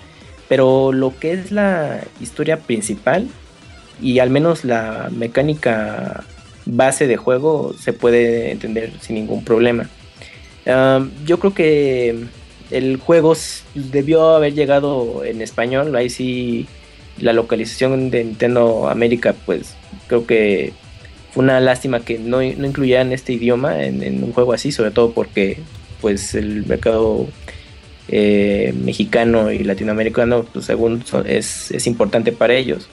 Pero 0.48 0.92
lo 0.92 1.16
que 1.18 1.32
es 1.32 1.50
la 1.50 2.02
historia 2.20 2.58
principal 2.58 3.26
y 4.00 4.20
al 4.20 4.30
menos 4.30 4.64
la 4.64 5.08
mecánica 5.10 6.24
base 6.66 7.06
de 7.06 7.16
juego 7.16 7.74
se 7.78 7.92
puede 7.92 8.50
entender 8.52 8.92
sin 9.00 9.16
ningún 9.16 9.44
problema. 9.44 9.88
Yo 11.24 11.38
creo 11.38 11.54
que 11.54 12.24
el 12.70 12.96
juego 12.96 13.36
debió 13.74 14.34
haber 14.34 14.54
llegado 14.54 15.24
en 15.24 15.40
español, 15.42 15.94
ahí 15.94 16.10
sí 16.10 16.66
la 17.18 17.32
localización 17.32 18.10
de 18.10 18.24
Nintendo 18.24 18.88
América 18.88 19.34
pues 19.46 19.74
creo 20.06 20.26
que 20.26 20.72
fue 21.32 21.44
una 21.44 21.60
lástima 21.60 22.00
que 22.00 22.18
no, 22.18 22.38
no 22.38 22.66
incluyeran 22.66 23.12
este 23.12 23.32
idioma 23.34 23.82
en, 23.84 24.02
en 24.02 24.22
un 24.24 24.32
juego 24.32 24.52
así, 24.52 24.72
sobre 24.72 24.90
todo 24.90 25.12
porque 25.12 25.58
pues 26.00 26.34
el 26.34 26.64
mercado 26.66 27.26
eh, 28.08 28.72
mexicano 28.84 29.50
y 29.50 29.58
latinoamericano 29.64 30.44
pues 30.44 30.66
según 30.66 31.04
son- 31.04 31.26
es, 31.26 31.70
es 31.72 31.86
importante 31.86 32.32
para 32.32 32.54
ellos 32.54 32.88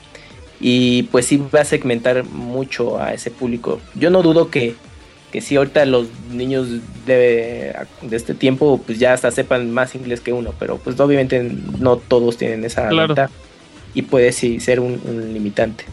y 0.60 1.04
pues 1.04 1.26
sí 1.26 1.40
va 1.54 1.60
a 1.60 1.64
segmentar 1.64 2.24
mucho 2.24 2.98
a 3.00 3.12
ese 3.14 3.30
público. 3.30 3.80
Yo 3.94 4.10
no 4.10 4.22
dudo 4.22 4.50
que, 4.50 4.74
que 5.32 5.40
si 5.40 5.56
ahorita 5.56 5.84
los 5.84 6.06
niños 6.32 6.68
de, 7.06 7.74
de 8.02 8.16
este 8.16 8.34
tiempo 8.34 8.80
pues 8.84 8.98
ya 8.98 9.12
hasta 9.12 9.30
sepan 9.30 9.70
más 9.70 9.94
inglés 9.94 10.20
que 10.20 10.32
uno, 10.32 10.52
pero 10.58 10.78
pues 10.78 10.98
obviamente 10.98 11.50
no 11.78 11.96
todos 11.96 12.36
tienen 12.38 12.64
esa 12.64 12.88
Claro. 12.88 13.08
ventaja 13.08 13.32
y 13.94 14.02
puede 14.02 14.32
sí 14.32 14.60
ser 14.60 14.80
un, 14.80 15.00
un 15.04 15.32
limitante. 15.32 15.84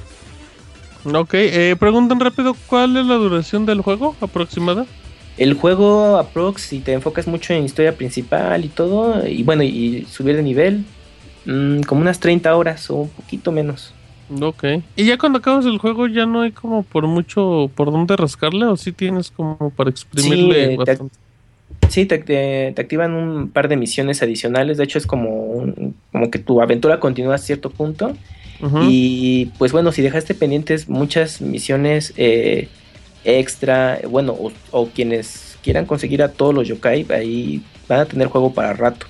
Ok, 1.04 1.34
eh, 1.34 1.76
preguntan 1.80 2.20
rápido, 2.20 2.56
¿cuál 2.68 2.96
es 2.98 3.06
la 3.06 3.16
duración 3.16 3.66
del 3.66 3.82
juego 3.82 4.16
aproximada? 4.22 4.86
El 5.38 5.54
juego 5.56 6.18
aprox 6.18 6.62
si 6.62 6.80
te 6.80 6.94
enfocas 6.94 7.26
mucho 7.28 7.54
en 7.54 7.64
historia 7.64 7.96
principal 7.96 8.64
y 8.66 8.68
todo 8.68 9.26
y 9.28 9.44
bueno 9.44 9.64
y 9.64 10.06
subir 10.10 10.36
de 10.36 10.44
nivel 10.44 10.86
mm, 11.46 11.82
como 11.84 12.02
unas 12.02 12.20
30 12.20 12.56
horas 12.56 12.90
o 12.92 12.96
un 12.98 13.10
poquito 13.10 13.52
menos. 13.52 13.94
Ok. 14.42 14.64
¿Y 14.96 15.06
ya 15.06 15.18
cuando 15.18 15.40
acabas 15.40 15.66
el 15.66 15.78
juego 15.78 16.08
ya 16.08 16.26
no 16.26 16.42
hay 16.42 16.52
como 16.52 16.84
por 16.84 17.08
mucho 17.08 17.72
por 17.76 17.92
dónde 17.92 18.16
rascarle 18.16 18.66
o 18.66 18.78
sí 18.78 18.92
tienes 18.92 19.32
como 19.32 19.72
para 19.76 19.90
exprimirle 19.90 20.68
te- 20.70 20.76
bastante? 20.78 21.18
Sí, 21.92 22.06
te, 22.06 22.18
te- 22.20 22.72
te 22.76 22.82
activan 22.82 23.14
un 23.14 23.52
par 23.52 23.68
de 23.68 23.76
misiones 23.78 24.24
adicionales. 24.24 24.78
De 24.78 24.84
hecho, 24.86 24.98
es 24.98 25.06
como, 25.06 25.30
un- 25.30 25.96
como 26.12 26.32
que 26.32 26.40
tu 26.40 26.62
aventura 26.62 27.00
continúa 27.00 27.36
a 27.36 27.38
cierto 27.38 27.70
punto. 27.70 28.18
Y 28.90 29.48
pues 29.58 29.72
bueno, 29.72 29.92
si 29.92 30.02
dejaste 30.02 30.34
pendientes 30.34 30.88
muchas 30.90 31.42
misiones 31.42 32.14
eh, 32.18 32.70
extra, 33.24 34.00
bueno, 34.10 34.34
o, 34.34 34.52
o 34.72 34.88
quienes 34.90 35.58
quieran 35.64 35.86
conseguir 35.86 36.24
a 36.24 36.32
todos 36.32 36.54
los 36.54 36.68
yokai, 36.68 37.06
ahí 37.12 37.62
van 37.88 38.00
a 38.00 38.06
tener 38.06 38.28
juego 38.28 38.54
para 38.54 38.74
rato. 38.74 39.06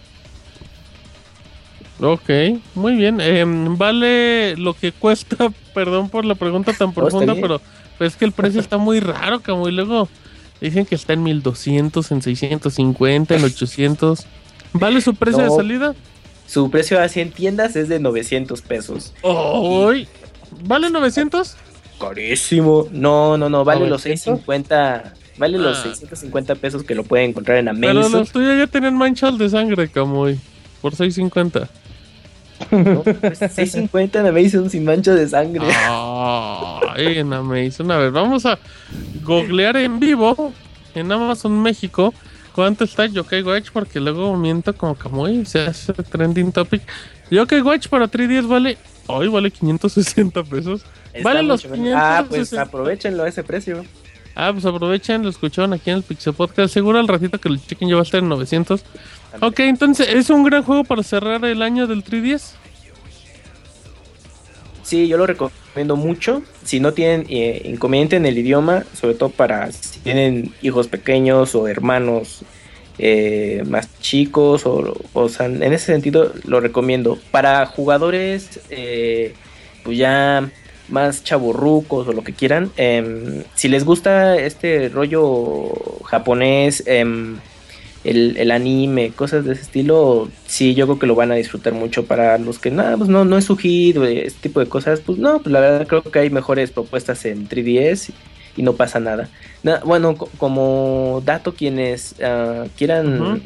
Ok, 2.00 2.30
muy 2.74 2.96
bien. 2.96 3.22
Em, 3.22 3.78
vale 3.78 4.56
lo 4.58 4.74
que 4.74 4.92
cuesta, 4.92 5.50
perdón 5.74 6.10
por 6.10 6.26
la 6.26 6.36
pregunta 6.36 6.74
tan 6.74 6.94
profunda, 6.94 7.34
pero 7.42 7.62
es 8.00 8.16
que 8.16 8.26
el 8.26 8.32
precio 8.32 8.60
está 8.60 8.78
muy 8.78 9.00
raro, 9.00 9.42
como 9.44 9.70
y 9.70 9.72
luego 9.72 10.08
dicen 10.62 10.86
que 10.86 10.96
está 10.96 11.14
en 11.14 11.24
1200, 11.24 12.12
en 12.12 12.22
650, 12.22 13.36
en 13.36 13.44
800. 13.44 14.26
¿Vale 14.74 15.02
su 15.02 15.16
precio 15.16 15.44
de 15.44 15.50
salida? 15.50 15.96
Su 16.48 16.70
precio 16.70 17.00
así 17.02 17.20
en 17.22 17.32
tiendas 17.32 17.76
es 17.76 17.90
de 17.90 18.00
900 18.00 18.62
pesos. 18.62 19.14
Uy, 19.24 20.08
¿Vale 20.66 20.90
900? 20.90 21.56
Carísimo. 22.00 22.88
No, 22.92 23.38
no, 23.38 23.50
no, 23.50 23.64
vale 23.64 23.82
los 23.82 24.04
900. 24.06 24.22
650. 24.46 25.14
Vale 25.38 25.58
los 25.58 25.78
Ah. 25.78 25.84
650 25.84 26.56
pesos 26.56 26.84
que 26.84 26.94
lo 26.94 27.04
pueden 27.04 27.30
encontrar 27.30 27.58
en 27.58 27.66
Pero 27.80 27.92
Amazon. 27.92 28.20
los 28.20 28.32
tuyos 28.32 28.58
ya 28.58 28.68
tienen 28.68 28.96
manchas 28.96 29.38
de 29.38 29.50
sangre, 29.50 29.88
Camuy. 29.90 30.40
Por 30.82 30.92
650. 30.96 31.70
¿No? 32.72 33.04
Pues 33.22 33.40
650 33.40 34.20
en 34.20 34.28
Amazon 34.28 34.70
sin 34.70 34.86
mancha 34.86 35.14
de 35.14 35.28
sangre. 35.28 35.68
Ay, 35.74 37.20
en 37.20 37.34
Amazon. 37.34 37.92
A 37.92 37.98
ver, 37.98 38.12
vamos 38.12 38.46
a 38.46 38.60
googlear 39.24 39.78
en 39.78 40.00
vivo 40.00 40.54
en 40.96 41.12
Amazon 41.12 41.62
México 41.62 42.14
cuánto 42.54 42.84
está 42.84 43.06
Yokai 43.06 43.44
Watch 43.44 43.70
porque 43.72 44.00
luego 44.00 44.36
miento 44.36 44.76
como 44.76 44.96
Camuy 44.96 45.46
se 45.46 45.62
hace 45.62 45.94
trending 45.94 46.52
topic. 46.52 46.82
Yokai 47.30 47.62
Watch 47.62 47.88
para 47.88 48.08
3DS 48.10 48.48
vale. 48.48 48.78
Hoy 49.08 49.28
vale 49.28 49.52
560 49.52 50.44
pesos. 50.44 50.82
Está 51.14 51.30
Vale 51.30 51.44
los 51.44 51.66
mucho 51.66 51.82
menos. 51.82 52.00
Ah, 52.02 52.20
pues 52.28 52.50
560. 52.50 52.62
aprovechenlo 52.62 53.24
a 53.24 53.28
ese 53.28 53.44
precio. 53.44 53.84
Ah, 54.36 54.52
pues 54.54 54.66
aprovechen, 54.66 55.24
lo 55.24 55.30
escucharon 55.30 55.74
aquí 55.74 55.90
en 55.90 55.98
el 55.98 56.04
Pixel 56.04 56.34
Podcast. 56.34 56.74
Seguro 56.74 57.00
al 57.00 57.08
ratito 57.08 57.40
que 57.40 57.50
lo 57.50 57.58
chequen 57.58 57.90
ya 57.90 57.96
va 57.96 58.02
a 58.02 58.04
estar 58.04 58.22
en 58.22 58.30
900. 58.30 58.84
Ok, 59.42 59.60
entonces 59.62 60.08
es 60.10 60.30
un 60.30 60.44
gran 60.44 60.64
juego 60.64 60.84
para 60.84 61.04
cerrar 61.04 61.44
el 61.46 61.62
año 61.62 61.88
del 61.88 62.04
3DS. 62.04 62.54
Sí, 64.84 65.08
yo 65.08 65.18
lo 65.18 65.26
recomiendo 65.26 65.96
mucho. 65.96 66.44
Si 66.64 66.80
no 66.80 66.94
tienen 66.94 67.26
eh, 67.30 67.62
inconveniente 67.66 68.18
en 68.18 68.26
el 68.26 68.38
idioma, 68.38 68.84
sobre 68.94 69.16
todo 69.16 69.30
para 69.30 69.72
si 69.72 70.00
tienen 70.00 70.54
hijos 70.62 70.88
pequeños 70.88 71.56
o 71.56 71.68
hermanos 71.68 72.44
eh, 72.98 73.64
más 73.68 73.90
chicos, 74.00 74.66
o, 74.66 74.98
o 75.14 75.30
sea, 75.30 75.46
en 75.46 75.64
ese 75.64 75.86
sentido 75.86 76.34
lo 76.46 76.60
recomiendo. 76.60 77.18
Para 77.32 77.66
jugadores, 77.66 78.60
eh, 78.70 79.34
pues 79.84 79.98
ya 79.98 80.52
más 80.92 81.24
chaburrucos 81.24 82.08
o 82.08 82.14
lo 82.14 82.24
que 82.24 82.34
quieran, 82.34 82.72
em, 82.78 83.44
si 83.56 83.68
les 83.70 83.84
gusta 83.86 84.38
este 84.38 84.90
rollo 84.90 85.72
japonés, 86.06 86.84
em, 86.86 87.38
el, 88.04 88.36
el 88.38 88.52
anime, 88.52 89.12
cosas 89.12 89.46
de 89.46 89.54
ese 89.54 89.62
estilo, 89.62 90.28
sí, 90.48 90.74
yo 90.74 90.88
creo 90.88 91.00
que 91.00 91.06
lo 91.08 91.16
van 91.16 91.32
a 91.32 91.36
disfrutar 91.36 91.74
mucho. 91.74 92.06
Para 92.06 92.38
los 92.40 92.58
que 92.60 92.72
nada, 92.72 92.98
pues 92.98 93.10
no, 93.10 93.26
no 93.26 93.38
es 93.38 93.46
su 93.46 93.56
hit, 93.58 93.98
este 93.98 94.40
tipo 94.50 94.60
de 94.60 94.66
cosas, 94.68 95.02
pues 95.02 95.18
no, 95.20 95.40
pues 95.40 95.54
la 95.54 95.60
verdad 95.60 95.86
creo 95.88 96.02
que 96.04 96.20
hay 96.20 96.30
mejores 96.32 96.72
propuestas 96.72 97.24
en 97.26 97.48
3DS 97.48 98.12
y 98.58 98.64
no 98.64 98.74
pasa 98.74 99.00
nada. 99.00 99.30
Na- 99.64 99.82
bueno, 99.86 100.16
co- 100.18 100.30
como 100.38 101.22
dato, 101.24 101.54
quienes 101.54 102.16
ah, 102.24 102.66
quieran, 102.76 103.42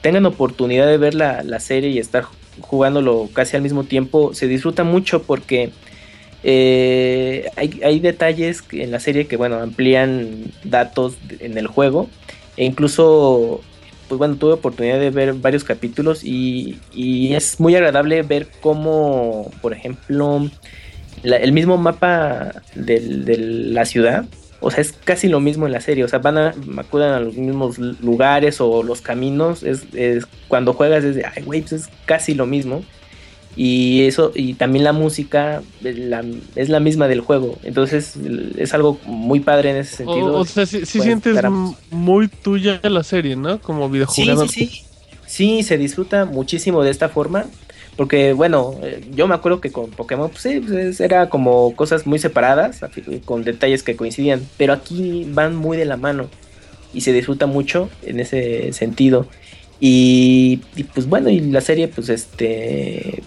tengan 0.00 0.24
oportunidad 0.26 0.86
de 0.86 0.96
ver 0.98 1.14
la, 1.14 1.42
la 1.42 1.60
serie 1.60 1.90
y 1.90 1.98
estar 1.98 2.24
jugándolo 2.60 3.28
casi 3.34 3.56
al 3.56 3.62
mismo 3.62 3.84
tiempo, 3.84 4.32
se 4.34 4.48
disfruta 4.48 4.84
mucho 4.84 5.22
porque 5.22 5.70
eh, 6.44 7.48
hay, 7.56 7.80
hay 7.84 8.00
detalles 8.00 8.62
en 8.72 8.90
la 8.90 9.00
serie 9.00 9.26
que, 9.26 9.36
bueno, 9.36 9.56
amplían 9.56 10.52
datos 10.64 11.16
en 11.40 11.58
el 11.58 11.66
juego. 11.66 12.08
E 12.56 12.64
incluso, 12.64 13.60
pues 14.08 14.18
bueno, 14.18 14.36
tuve 14.36 14.52
oportunidad 14.54 14.98
de 14.98 15.10
ver 15.10 15.34
varios 15.34 15.64
capítulos 15.64 16.24
y, 16.24 16.78
es 17.34 17.60
muy 17.60 17.74
agradable 17.76 18.22
ver 18.22 18.48
cómo, 18.60 19.50
por 19.62 19.72
ejemplo, 19.72 20.48
el 21.22 21.52
mismo 21.52 21.76
mapa 21.76 22.62
de 22.74 23.00
la 23.38 23.84
ciudad. 23.84 24.24
O 24.60 24.72
sea, 24.72 24.80
es 24.80 24.92
casi 24.92 25.28
lo 25.28 25.38
mismo 25.38 25.66
en 25.66 25.72
la 25.72 25.80
serie. 25.80 26.02
O 26.02 26.08
sea, 26.08 26.18
van 26.18 26.36
a, 26.36 26.54
acudan 26.78 27.12
a 27.12 27.20
los 27.20 27.36
mismos 27.36 27.78
lugares 27.78 28.60
o 28.60 28.82
los 28.82 29.00
caminos. 29.00 29.62
Es, 29.62 29.84
es- 29.94 30.26
cuando 30.48 30.72
juegas 30.72 31.04
es 31.04 31.14
de, 31.14 31.24
ay, 31.24 31.44
güey, 31.44 31.60
pues 31.60 31.72
es 31.72 31.88
casi 32.06 32.34
lo 32.34 32.44
mismo. 32.46 32.82
Y 33.60 34.02
eso, 34.04 34.30
y 34.36 34.54
también 34.54 34.84
la 34.84 34.92
música 34.92 35.62
es 35.82 35.98
la, 35.98 36.24
es 36.54 36.68
la 36.68 36.78
misma 36.78 37.08
del 37.08 37.22
juego. 37.22 37.58
Entonces 37.64 38.14
es 38.56 38.72
algo 38.72 39.00
muy 39.04 39.40
padre 39.40 39.70
en 39.70 39.76
ese 39.78 39.96
sentido. 39.96 40.36
O, 40.36 40.40
o 40.42 40.44
sea, 40.44 40.64
sí, 40.64 40.86
sí 40.86 41.00
sientes 41.00 41.36
muy 41.90 42.28
tuya 42.28 42.78
la 42.84 43.02
serie, 43.02 43.34
¿no? 43.34 43.60
Como 43.60 43.86
Sí, 43.86 43.92
videojugador. 43.94 44.48
sí, 44.48 44.66
sí. 44.66 44.82
Sí, 45.26 45.62
se 45.64 45.76
disfruta 45.76 46.24
muchísimo 46.24 46.84
de 46.84 46.92
esta 46.92 47.08
forma. 47.08 47.46
Porque, 47.96 48.32
bueno, 48.32 48.76
eh, 48.80 49.04
yo 49.12 49.26
me 49.26 49.34
acuerdo 49.34 49.60
que 49.60 49.72
con 49.72 49.90
Pokémon, 49.90 50.30
pues 50.30 50.42
sí, 50.42 50.60
pues, 50.60 51.00
era 51.00 51.28
como 51.28 51.74
cosas 51.74 52.06
muy 52.06 52.20
separadas, 52.20 52.78
con 53.24 53.42
detalles 53.42 53.82
que 53.82 53.96
coincidían. 53.96 54.40
Pero 54.56 54.72
aquí 54.72 55.26
van 55.32 55.56
muy 55.56 55.76
de 55.76 55.84
la 55.84 55.96
mano 55.96 56.28
y 56.94 57.00
se 57.00 57.12
disfruta 57.12 57.46
mucho 57.46 57.90
en 58.04 58.20
ese 58.20 58.72
sentido. 58.72 59.26
Y, 59.80 60.60
y, 60.76 60.84
pues 60.84 61.08
bueno, 61.08 61.28
y 61.28 61.40
la 61.40 61.60
serie, 61.60 61.88
pues 61.88 62.08
este. 62.08 63.20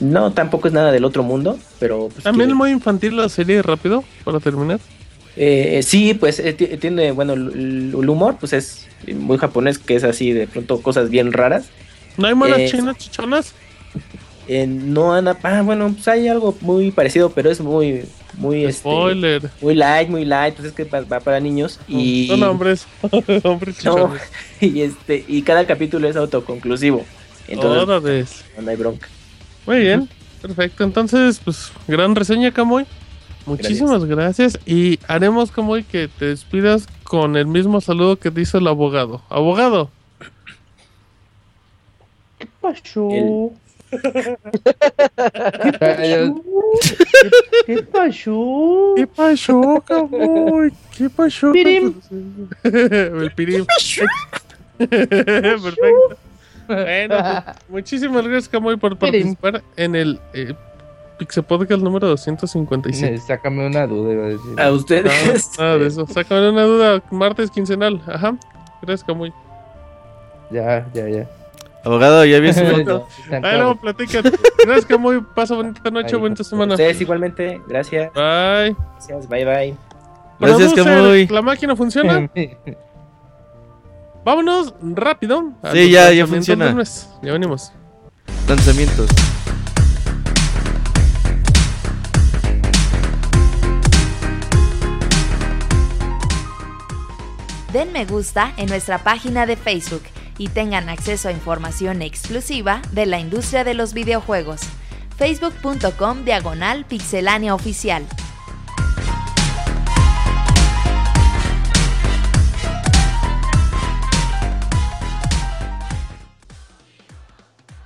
No, 0.00 0.32
tampoco 0.32 0.68
es 0.68 0.74
nada 0.74 0.90
del 0.92 1.04
otro 1.04 1.22
mundo, 1.22 1.58
pero. 1.78 2.08
Pues, 2.12 2.24
También 2.24 2.48
que- 2.50 2.54
muy 2.54 2.70
infantil 2.70 3.16
la 3.16 3.28
serie 3.28 3.60
rápido, 3.62 4.04
para 4.24 4.40
terminar. 4.40 4.78
Eh, 5.36 5.82
sí, 5.82 6.14
pues 6.14 6.38
eh, 6.38 6.54
ti- 6.54 6.78
tiene, 6.78 7.12
bueno, 7.12 7.34
el, 7.34 7.94
humor, 7.94 8.36
pues 8.40 8.54
es 8.54 8.86
muy 9.14 9.36
japonés, 9.36 9.78
que 9.78 9.94
es 9.96 10.04
así, 10.04 10.32
de 10.32 10.46
pronto 10.46 10.80
cosas 10.80 11.10
bien 11.10 11.32
raras. 11.32 11.66
¿No 12.16 12.26
hay 12.26 12.34
monas 12.34 12.58
Eh, 12.58 12.68
chinas 12.70 12.96
chichonas? 12.96 13.52
Eh, 14.48 14.66
no, 14.66 15.12
Ana, 15.12 15.36
ah, 15.42 15.60
bueno, 15.62 15.92
pues 15.92 16.08
hay 16.08 16.28
algo 16.28 16.56
muy 16.62 16.90
parecido, 16.90 17.30
pero 17.30 17.50
es 17.50 17.60
muy, 17.60 18.04
muy, 18.38 18.64
este, 18.64 18.80
Spoiler. 18.80 19.50
muy 19.60 19.74
light, 19.74 20.08
muy 20.08 20.24
light, 20.24 20.54
pues 20.54 20.68
es 20.68 20.72
que 20.74 20.84
va, 20.84 21.00
va 21.02 21.20
para 21.20 21.40
niños 21.40 21.80
y 21.88 22.28
Son 22.28 22.42
hombres. 22.44 22.86
hombres 23.42 23.84
No, 23.84 24.12
y 24.60 24.80
este, 24.82 25.22
y 25.28 25.42
cada 25.42 25.66
capítulo 25.66 26.08
es 26.08 26.16
autoconclusivo. 26.16 27.04
Entonces, 27.48 27.82
Órale. 27.82 28.24
no 28.62 28.70
hay 28.70 28.76
bronca. 28.76 29.08
Muy 29.66 29.80
bien, 29.80 30.08
perfecto. 30.40 30.84
Entonces, 30.84 31.40
pues, 31.44 31.72
gran 31.88 32.14
reseña, 32.14 32.52
Camoy. 32.52 32.86
Muchísimas 33.46 34.04
gracias. 34.04 34.58
Y 34.66 34.98
haremos, 35.06 35.50
Camoy, 35.52 35.84
que 35.84 36.08
te 36.08 36.26
despidas 36.26 36.86
con 37.04 37.36
el 37.36 37.46
mismo 37.46 37.80
saludo 37.80 38.16
que 38.16 38.30
te 38.30 38.40
hizo 38.40 38.58
el 38.58 38.66
abogado. 38.66 39.22
Abogado. 39.28 39.90
¿Qué 42.38 42.48
pasó? 42.60 43.52
¿Qué 47.66 47.82
pasó? 47.90 48.94
¿Qué 48.96 49.06
pasó, 49.06 49.84
Camoy? 49.86 50.72
¿Qué 50.96 51.08
pasó? 51.08 51.52
Pirim. 51.52 51.94
el 52.64 53.32
pirim. 53.34 53.64
Perfecto. 54.78 56.25
Bueno, 56.66 57.16
pues, 57.18 57.56
muchísimas 57.68 58.22
gracias, 58.26 58.48
Camoy, 58.48 58.76
por 58.76 58.96
participar 58.96 59.62
en 59.76 59.94
el 59.96 60.20
eh, 60.32 60.54
Pixel 61.18 61.44
Podcast 61.44 61.82
número 61.82 62.08
257. 62.08 63.14
Eh, 63.14 63.18
Sácame 63.18 63.66
una 63.66 63.86
duda, 63.86 64.12
iba 64.12 64.24
a 64.24 64.28
decir. 64.28 64.60
A 64.60 64.70
ustedes. 64.70 65.04
Nada, 65.04 65.40
nada 65.58 65.78
de 65.78 65.86
eso. 65.86 66.06
Sácame 66.06 66.50
una 66.50 66.62
duda. 66.64 67.02
Martes 67.10 67.50
quincenal. 67.50 68.00
Ajá. 68.06 68.36
Gracias, 68.82 69.04
Camuy. 69.04 69.32
Ya, 70.50 70.86
ya, 70.92 71.08
ya. 71.08 71.26
Abogado, 71.84 72.24
ya 72.24 72.40
vi 72.40 72.52
su 72.52 72.60
Ahí 72.60 72.84
claro. 72.84 73.06
luego 73.42 73.76
platica. 73.76 74.20
Gracias, 74.64 74.86
Camuy. 74.86 75.22
Pasa 75.34 75.54
bonita 75.54 75.90
noche, 75.90 76.16
Ahí, 76.16 76.20
bonita 76.20 76.44
semana. 76.44 76.74
Ustedes 76.74 77.00
igualmente, 77.00 77.60
gracias. 77.68 78.12
Bye. 78.12 78.76
Gracias, 78.94 79.28
bye 79.28 79.44
bye. 79.44 79.74
Gracias, 80.38 80.72
Producer, 80.72 80.84
Camuy. 80.84 81.26
La 81.28 81.42
máquina 81.42 81.76
funciona. 81.76 82.28
Vámonos 84.26 84.74
rápido. 84.80 85.52
Sí, 85.72 85.88
ya, 85.88 86.12
ya 86.12 86.26
funciona. 86.26 86.76
Ya 87.22 87.32
venimos. 87.32 87.72
Lanzamientos. 88.48 89.08
Den 97.72 97.92
me 97.92 98.04
gusta 98.04 98.52
en 98.56 98.66
nuestra 98.66 98.98
página 99.04 99.46
de 99.46 99.54
Facebook 99.54 100.02
y 100.38 100.48
tengan 100.48 100.88
acceso 100.88 101.28
a 101.28 101.30
información 101.30 102.02
exclusiva 102.02 102.82
de 102.90 103.06
la 103.06 103.20
industria 103.20 103.62
de 103.62 103.74
los 103.74 103.94
videojuegos. 103.94 104.62
facebook.com 105.16 106.24
diagonal 106.24 106.84
pixelánea 106.84 107.54
oficial. 107.54 108.04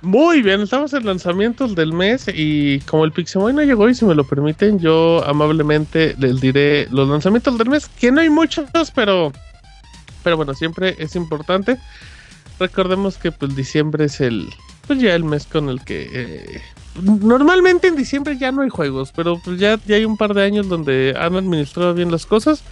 Muy 0.01 0.41
bien, 0.41 0.61
estamos 0.61 0.93
en 0.93 1.05
lanzamientos 1.05 1.75
del 1.75 1.93
mes 1.93 2.25
y 2.27 2.79
como 2.81 3.05
el 3.05 3.11
Pixemoy 3.11 3.53
no 3.53 3.61
llegó 3.61 3.87
y 3.87 3.93
si 3.93 4.03
me 4.03 4.15
lo 4.15 4.23
permiten, 4.23 4.79
yo 4.79 5.23
amablemente 5.27 6.15
les 6.17 6.41
diré 6.41 6.87
los 6.89 7.07
lanzamientos 7.07 7.55
del 7.59 7.69
mes, 7.69 7.87
que 7.87 8.11
no 8.11 8.21
hay 8.21 8.29
muchos, 8.29 8.67
pero 8.95 9.31
pero 10.23 10.37
bueno, 10.37 10.55
siempre 10.55 10.95
es 10.97 11.15
importante. 11.15 11.77
Recordemos 12.59 13.17
que 13.17 13.31
pues 13.31 13.55
diciembre 13.55 14.05
es 14.05 14.21
el 14.21 14.49
pues 14.87 14.99
ya 14.99 15.13
el 15.13 15.23
mes 15.23 15.45
con 15.45 15.69
el 15.69 15.83
que 15.83 16.09
eh, 16.11 16.61
normalmente 17.03 17.87
en 17.87 17.95
diciembre 17.95 18.39
ya 18.39 18.51
no 18.51 18.63
hay 18.63 18.69
juegos, 18.69 19.11
pero 19.15 19.39
pues 19.43 19.59
ya, 19.59 19.79
ya 19.85 19.97
hay 19.97 20.05
un 20.05 20.17
par 20.17 20.33
de 20.33 20.43
años 20.43 20.67
donde 20.67 21.13
han 21.15 21.35
administrado 21.35 21.93
bien 21.93 22.11
las 22.11 22.25
cosas 22.25 22.63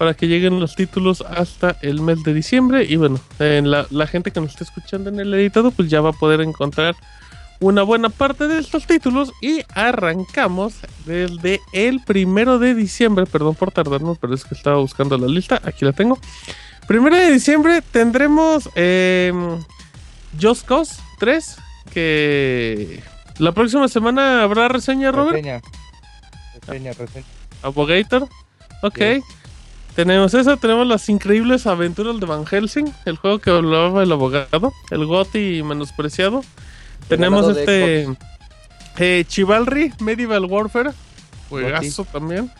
para 0.00 0.14
que 0.14 0.28
lleguen 0.28 0.58
los 0.58 0.76
títulos 0.76 1.20
hasta 1.20 1.76
el 1.82 2.00
mes 2.00 2.22
de 2.22 2.32
diciembre. 2.32 2.86
Y 2.88 2.96
bueno, 2.96 3.20
eh, 3.38 3.60
la, 3.62 3.86
la 3.90 4.06
gente 4.06 4.30
que 4.30 4.40
nos 4.40 4.52
está 4.52 4.64
escuchando 4.64 5.10
en 5.10 5.20
el 5.20 5.34
editado, 5.34 5.72
pues 5.72 5.90
ya 5.90 6.00
va 6.00 6.08
a 6.08 6.12
poder 6.14 6.40
encontrar 6.40 6.96
una 7.60 7.82
buena 7.82 8.08
parte 8.08 8.48
de 8.48 8.60
estos 8.60 8.86
títulos. 8.86 9.30
Y 9.42 9.60
arrancamos 9.74 10.72
desde 11.04 11.60
el 11.74 12.00
primero 12.00 12.58
de 12.58 12.74
diciembre. 12.74 13.26
Perdón 13.26 13.56
por 13.56 13.72
tardarnos, 13.72 14.16
pero 14.16 14.32
es 14.32 14.46
que 14.46 14.54
estaba 14.54 14.78
buscando 14.78 15.18
la 15.18 15.26
lista. 15.26 15.60
Aquí 15.64 15.84
la 15.84 15.92
tengo. 15.92 16.18
Primero 16.86 17.16
de 17.16 17.30
diciembre 17.32 17.82
tendremos 17.82 18.70
eh, 18.76 19.34
Just 20.40 20.64
Cause 20.64 20.94
3. 21.18 21.58
Que 21.92 23.02
la 23.36 23.52
próxima 23.52 23.86
semana 23.86 24.44
habrá 24.44 24.68
reseña, 24.68 25.12
Robert. 25.12 25.36
Reseña. 25.36 25.60
Reseña, 26.66 26.92
reseña. 26.94 27.26
Abogator. 27.60 28.26
Ok. 28.80 28.96
Yes. 28.98 29.39
Tenemos 29.94 30.32
eso, 30.34 30.56
tenemos 30.56 30.86
las 30.86 31.08
increíbles 31.08 31.66
aventuras 31.66 32.18
de 32.20 32.26
Van 32.26 32.46
Helsing, 32.46 32.92
el 33.04 33.16
juego 33.16 33.38
que 33.38 33.50
hablaba 33.50 34.02
el 34.02 34.12
abogado, 34.12 34.72
el 34.90 35.04
Goti 35.04 35.62
menospreciado. 35.62 36.42
Tenemos 37.08 37.56
este 37.56 38.08
eh, 38.98 39.24
Chivalry, 39.26 39.92
Medieval 40.00 40.44
Warfare, 40.44 40.90
juegazo 41.48 42.04
también. 42.04 42.50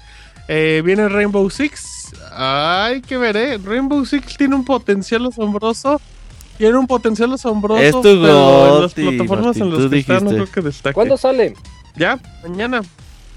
Eh, 0.48 0.82
viene 0.85 1.09
Rainbow 1.09 1.48
Six. 1.48 2.12
Hay 2.32 3.02
que 3.02 3.16
ver, 3.16 3.36
eh. 3.36 3.59
Rainbow 3.59 4.05
Six 4.05 4.36
tiene 4.36 4.57
un 4.57 4.65
potencial 4.65 5.27
asombroso. 5.27 6.01
Tiene 6.59 6.77
un 6.77 6.86
potencial 6.86 7.32
asombroso. 7.32 7.81
Es 7.81 7.93
tu 7.93 8.02
pero 8.02 8.77
en 8.77 8.82
las 8.82 8.94
plataformas 8.94 9.57
en 9.57 9.70
las 9.73 9.90
que 9.90 9.98
está, 9.98 10.20
no 10.20 10.31
creo 10.31 10.51
que 10.51 10.61
destaque. 10.61 10.94
¿Cuándo 10.94 11.16
sale? 11.16 11.55
Ya, 11.97 12.19
mañana. 12.43 12.82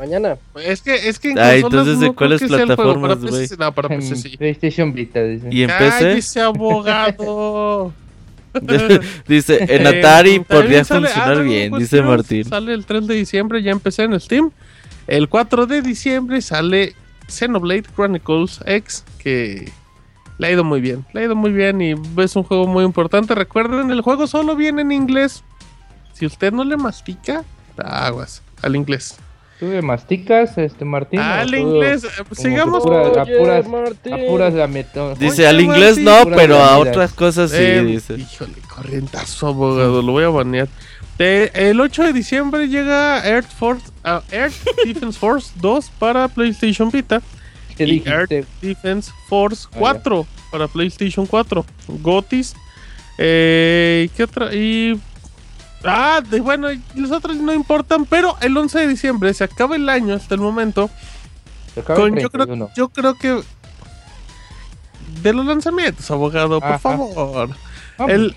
Mañana. 0.04 0.38
Es 0.56 0.82
que, 0.82 1.08
es 1.08 1.18
que 1.18 1.32
en 1.32 1.40
Ay, 1.40 1.62
consolas 1.62 1.88
entonces, 1.88 2.00
¿de 2.02 2.08
no 2.08 2.16
cuáles 2.16 2.44
plataformas, 2.44 3.16
PC, 3.18 3.30
güey? 3.30 3.48
sí, 3.48 3.56
no, 3.58 3.72
para 3.74 3.88
PC 3.90 4.16
sí. 4.18 4.38
PlayStation 4.38 4.94
Vita, 4.94 5.24
dice. 5.24 5.48
¿Y 5.50 5.64
en 5.64 5.70
PC? 5.70 5.90
Cállese, 6.00 6.42
abogado. 6.42 7.94
dice, 9.28 9.64
en 9.64 9.88
Eh, 9.88 10.00
Atari 10.00 10.40
también 10.40 10.44
podría 10.46 10.84
sale- 10.84 11.08
funcionar 11.08 11.38
ah, 11.38 11.42
bien, 11.42 11.70
pues, 11.70 11.84
dice 11.84 12.02
Martín. 12.02 12.44
Sale 12.46 12.74
el 12.74 12.86
3 12.86 13.08
de 13.08 13.16
diciembre, 13.16 13.64
ya 13.64 13.72
empecé 13.72 14.04
en 14.04 14.20
Steam. 14.20 14.52
El 15.08 15.30
4 15.30 15.66
de 15.68 15.82
diciembre 15.82 16.42
sale 16.42 16.94
Xenoblade 17.30 17.84
Chronicles 17.96 18.60
X, 18.66 19.06
que 19.18 19.72
le 20.38 20.48
ha 20.48 20.52
ido 20.52 20.64
muy 20.66 20.82
bien. 20.82 21.06
Le 21.14 21.22
ha 21.22 21.24
ido 21.24 21.36
muy 21.36 21.52
bien 21.52 21.82
y 21.82 21.96
es 22.22 22.36
un 22.36 22.44
juego 22.44 22.68
muy 22.68 22.84
importante. 22.84 23.34
Recuerden, 23.36 23.90
el 23.90 24.02
juego 24.02 24.28
solo 24.28 24.56
viene 24.56 24.82
en 24.82 24.92
inglés. 24.92 25.44
Si 26.14 26.26
usted 26.26 26.52
no 26.52 26.64
le 26.64 26.76
mastica, 26.78 27.44
aguas 27.78 28.44
al 28.62 28.76
inglés. 28.76 29.18
¿Tú 29.64 29.69
le 29.72 29.81
masticas, 29.81 30.57
este 30.57 30.84
Martín? 30.84 31.22
Al 31.22 31.48
o 31.48 31.52
tú 31.52 31.56
inglés, 31.56 32.03
eh, 32.03 32.07
que 32.27 32.35
sigamos. 32.35 32.84
pura- 32.84 33.61
Martín. 33.64 34.57
la 34.57 34.68
meta. 34.68 35.14
Dice, 35.15 35.44
Oye, 35.44 35.48
al 35.48 35.61
inglés 35.61 35.98
Martín, 35.99 36.30
no, 36.31 36.35
pero 36.35 36.57
a 36.57 36.77
otras 36.80 37.14
cosas 37.14 37.52
sí, 37.52 37.57
Eh, 37.60 37.81
dice. 37.85 38.15
Híjole, 38.15 38.52
corrientazo, 38.76 39.48
abogado, 39.48 40.02
lo 40.02 40.11
voy 40.11 40.26
a 40.26 40.30
banear. 40.30 40.68
De- 41.18 41.49
el 41.53 41.80
8 41.80 42.03
de 42.03 42.11
diciembre 42.11 42.68
llega 42.68 43.26
Earth, 43.26 43.48
Force, 43.57 43.85
ah, 44.03 44.22
Earth 44.31 44.53
Defense 44.85 45.18
Force 45.18 45.53
2 45.61 45.90
para 45.98 46.27
PlayStation 46.27 46.90
Vita 46.91 47.22
¿Qué 47.77 47.84
y 47.85 47.91
dijiste? 48.02 48.10
Earth 48.40 48.48
Defense 48.61 49.11
Force 49.30 49.68
Ah, 49.69 49.76
ya. 49.76 49.80
4 49.80 50.27
para 50.52 50.68
PlayStation 50.68 51.26
4. 51.26 51.65
Gotis. 51.88 52.53
Eh, 53.18 54.10
¿Qué 54.18 54.23
otra? 54.23 54.53
Y. 54.53 54.99
Ah, 55.84 56.22
de- 56.28 56.40
bueno, 56.42 56.68
los 56.96 57.12
otros 57.12 57.36
no 57.38 57.54
importan, 57.54 58.06
pero 58.06 58.38
el 58.42 58.56
11 58.56 58.80
de 58.80 58.88
diciembre 58.88 59.34
se 59.34 59.44
acaba 59.44 59.76
el 59.76 59.90
año 59.90 60.16
hasta 60.16 60.36
el 60.36 60.42
momento. 60.42 60.90
Se 61.74 61.82
acaba 61.82 62.04
el 62.06 62.12
Con, 62.12 62.20
yo, 62.20 62.30
creo, 62.30 62.46
31. 62.46 62.70
yo 62.76 62.90
creo 62.90 63.14
que. 63.16 63.42
De 65.22 65.34
los 65.34 65.46
lanzamientos, 65.46 66.10
abogado, 66.12 66.60
por 66.60 66.80
favor. 66.80 67.50
Ah, 67.98 68.06
El... 68.08 68.36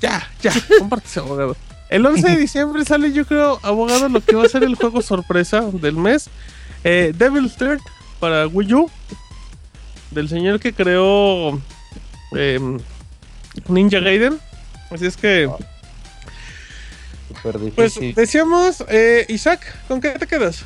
Ya, 0.00 0.28
ya, 0.42 0.52
compártese, 0.78 1.20
abogado. 1.20 1.56
El 1.88 2.04
11 2.06 2.26
de 2.30 2.36
diciembre 2.36 2.84
sale, 2.84 3.12
yo 3.12 3.24
creo, 3.26 3.60
abogado, 3.62 4.08
lo 4.08 4.20
que 4.20 4.34
va 4.34 4.44
a 4.44 4.48
ser 4.48 4.64
el 4.64 4.74
juego 4.74 5.00
sorpresa 5.02 5.60
del 5.60 5.94
mes. 5.96 6.28
Eh, 6.84 7.12
Devil's 7.16 7.56
Third 7.56 7.80
para 8.18 8.46
Wii 8.48 8.74
U. 8.74 8.90
Del 10.10 10.28
señor 10.28 10.58
que 10.58 10.72
creó 10.72 11.60
em, 12.32 12.78
Ninja 13.68 14.00
Gaiden. 14.00 14.38
Así 14.90 15.06
es 15.06 15.16
que, 15.16 15.48
Súper 17.42 17.72
pues 17.74 17.98
decíamos, 18.14 18.84
eh, 18.88 19.26
Isaac, 19.28 19.60
¿con 19.88 20.00
qué 20.00 20.10
te 20.10 20.26
quedas? 20.26 20.64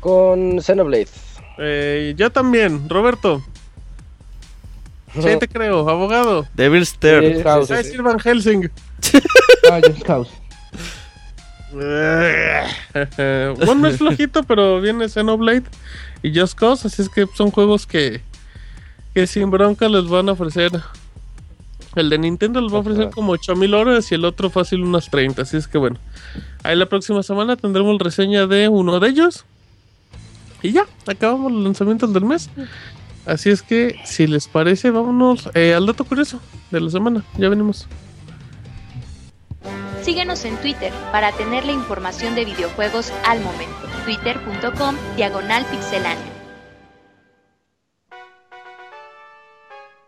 Con 0.00 0.60
Xenoblade. 0.62 1.08
Eh, 1.58 2.14
yo 2.16 2.30
también, 2.30 2.88
Roberto. 2.88 3.42
Sí, 5.14 5.36
te 5.38 5.48
creo, 5.48 5.88
abogado. 5.88 6.46
Devil's 6.54 6.98
Third. 6.98 7.24
Eh, 7.24 7.42
House. 7.42 7.70
Va 7.70 7.76
a 7.76 7.82
decir 7.82 8.02
Van 8.02 8.18
Helsing. 8.18 8.70
Ah, 9.68 9.80
Just 9.84 10.04
Cause. 10.04 10.30
bueno, 11.72 13.74
no 13.74 13.88
es 13.88 13.96
flojito, 13.96 14.44
pero 14.44 14.80
viene 14.80 15.08
Xenoblade. 15.08 15.64
y 16.22 16.38
Just 16.38 16.56
Cause, 16.56 16.86
así 16.86 17.02
es 17.02 17.08
que 17.08 17.26
son 17.34 17.50
juegos 17.50 17.84
que, 17.84 18.20
que 19.12 19.26
sin 19.26 19.50
bronca 19.50 19.88
les 19.88 20.06
van 20.06 20.28
a 20.28 20.32
ofrecer. 20.32 20.70
El 21.96 22.10
de 22.10 22.18
Nintendo 22.18 22.60
les 22.60 22.70
va 22.70 22.76
a 22.76 22.80
ofrecer 22.80 23.08
como 23.10 23.32
8000 23.32 23.74
horas 23.74 24.12
y 24.12 24.14
el 24.14 24.26
otro 24.26 24.50
fácil 24.50 24.82
unas 24.82 25.08
30, 25.10 25.42
así 25.42 25.56
es 25.56 25.66
que 25.66 25.78
bueno. 25.78 25.98
Ahí 26.62 26.76
la 26.76 26.86
próxima 26.86 27.22
semana 27.22 27.56
tendremos 27.56 27.98
reseña 27.98 28.46
de 28.46 28.68
uno 28.68 29.00
de 29.00 29.08
ellos. 29.08 29.46
Y 30.62 30.72
ya, 30.72 30.84
acabamos 31.06 31.50
los 31.52 31.64
lanzamientos 31.64 32.12
del 32.12 32.26
mes. 32.26 32.50
Así 33.24 33.48
es 33.48 33.62
que, 33.62 33.98
si 34.04 34.26
les 34.26 34.46
parece, 34.46 34.90
vámonos 34.90 35.48
eh, 35.54 35.72
al 35.74 35.86
dato 35.86 36.04
curioso 36.04 36.38
de 36.70 36.82
la 36.82 36.90
semana. 36.90 37.24
Ya 37.38 37.48
venimos. 37.48 37.88
Síguenos 40.02 40.44
en 40.44 40.56
Twitter 40.58 40.92
para 41.12 41.32
tener 41.32 41.64
la 41.64 41.72
información 41.72 42.34
de 42.34 42.44
videojuegos 42.44 43.10
al 43.24 43.40
momento. 43.40 43.74
Twitter.com 44.04 44.94
Diagonal. 45.16 45.66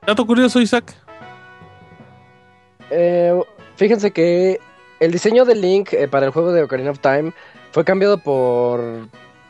Dato 0.07 0.27
curioso, 0.27 0.61
Isaac. 0.61 1.08
Eh, 2.91 3.39
fíjense 3.77 4.11
que 4.11 4.61
el 5.01 5.13
diseño 5.13 5.45
de 5.45 5.55
Link 5.55 5.93
eh, 5.93 6.09
para 6.09 6.27
el 6.27 6.33
juego 6.33 6.53
de 6.53 6.63
Ocarina 6.63 6.91
of 6.91 7.01
Time 7.01 7.33
fue 7.71 7.85
cambiado 7.85 8.19
por, 8.19 8.81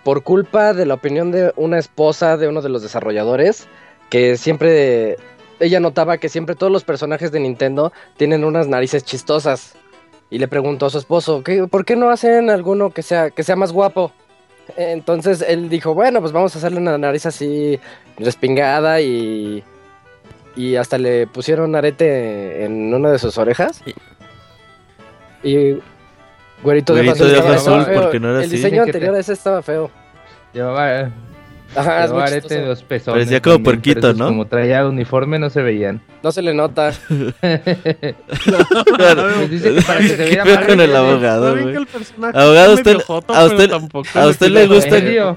por 0.04 0.22
culpa 0.22 0.74
de 0.74 0.86
la 0.86 0.94
opinión 0.94 1.30
de 1.30 1.52
una 1.56 1.78
esposa 1.78 2.36
de 2.36 2.48
uno 2.48 2.62
de 2.62 2.68
los 2.68 2.82
desarrolladores, 2.82 3.68
que 4.10 4.36
siempre, 4.36 5.16
ella 5.60 5.80
notaba 5.80 6.18
que 6.18 6.28
siempre 6.28 6.54
todos 6.54 6.72
los 6.72 6.84
personajes 6.84 7.32
de 7.32 7.40
Nintendo 7.40 7.92
tienen 8.16 8.44
unas 8.44 8.68
narices 8.68 9.04
chistosas. 9.04 9.74
Y 10.30 10.38
le 10.38 10.48
preguntó 10.48 10.86
a 10.86 10.90
su 10.90 10.98
esposo, 10.98 11.42
¿qué, 11.42 11.66
¿por 11.66 11.86
qué 11.86 11.96
no 11.96 12.10
hacen 12.10 12.50
alguno 12.50 12.90
que 12.90 13.02
sea, 13.02 13.30
que 13.30 13.42
sea 13.42 13.56
más 13.56 13.72
guapo? 13.72 14.12
Entonces 14.76 15.42
él 15.46 15.70
dijo, 15.70 15.94
bueno, 15.94 16.20
pues 16.20 16.32
vamos 16.32 16.54
a 16.54 16.58
hacerle 16.58 16.78
una 16.78 16.98
nariz 16.98 17.26
así 17.26 17.80
respingada 18.18 19.00
y... 19.00 19.64
Y 20.58 20.74
hasta 20.76 20.98
le 20.98 21.26
pusieron 21.28 21.74
arete 21.76 22.64
en 22.64 22.92
una 22.92 23.10
de 23.12 23.18
sus 23.18 23.38
orejas. 23.38 23.82
Y... 25.42 25.78
Güerito 26.62 26.92
de 26.92 27.02
Güerito 27.04 27.24
Ojos 27.24 27.32
de 27.32 27.38
estaba 27.38 27.54
Azul, 27.54 27.84
feo. 27.84 28.02
porque 28.02 28.18
no 28.18 28.30
era 28.30 28.38
El 28.40 28.46
así. 28.46 28.56
diseño 28.56 28.82
anterior 28.82 29.14
a 29.14 29.20
ese 29.20 29.32
estaba 29.34 29.62
feo. 29.62 29.90
Llevaba, 30.52 31.12
Ajá, 31.76 32.06
llevaba 32.06 32.24
arete 32.24 32.58
en 32.58 32.66
los 32.68 32.82
pezones. 32.82 33.14
Parecía 33.20 33.40
como 33.40 33.62
puerquito, 33.62 34.12
¿no? 34.14 34.26
Como 34.26 34.46
traía 34.48 34.84
uniforme 34.84 35.38
no 35.38 35.48
se 35.50 35.62
veían. 35.62 36.00
No 36.24 36.32
se 36.32 36.42
le 36.42 36.52
nota. 36.54 36.92
Claro. 38.96 39.28
Les 39.38 39.50
dice 39.50 39.74
que 39.76 39.82
para 39.82 40.00
que 40.00 40.08
se 40.08 40.16
¿Qué 40.16 40.24
viera 40.24 40.44
más 40.44 40.66
con 40.66 40.80
el 40.80 40.96
abogado, 40.96 41.52
güey? 41.62 41.76
Abogado, 42.34 42.74
usted- 42.74 42.96
a 43.28 43.44
usted- 43.44 43.70
tampoco 43.70 44.08
a 44.14 44.26
usted 44.26 44.48
le 44.48 44.66
gusta-. 44.66 45.36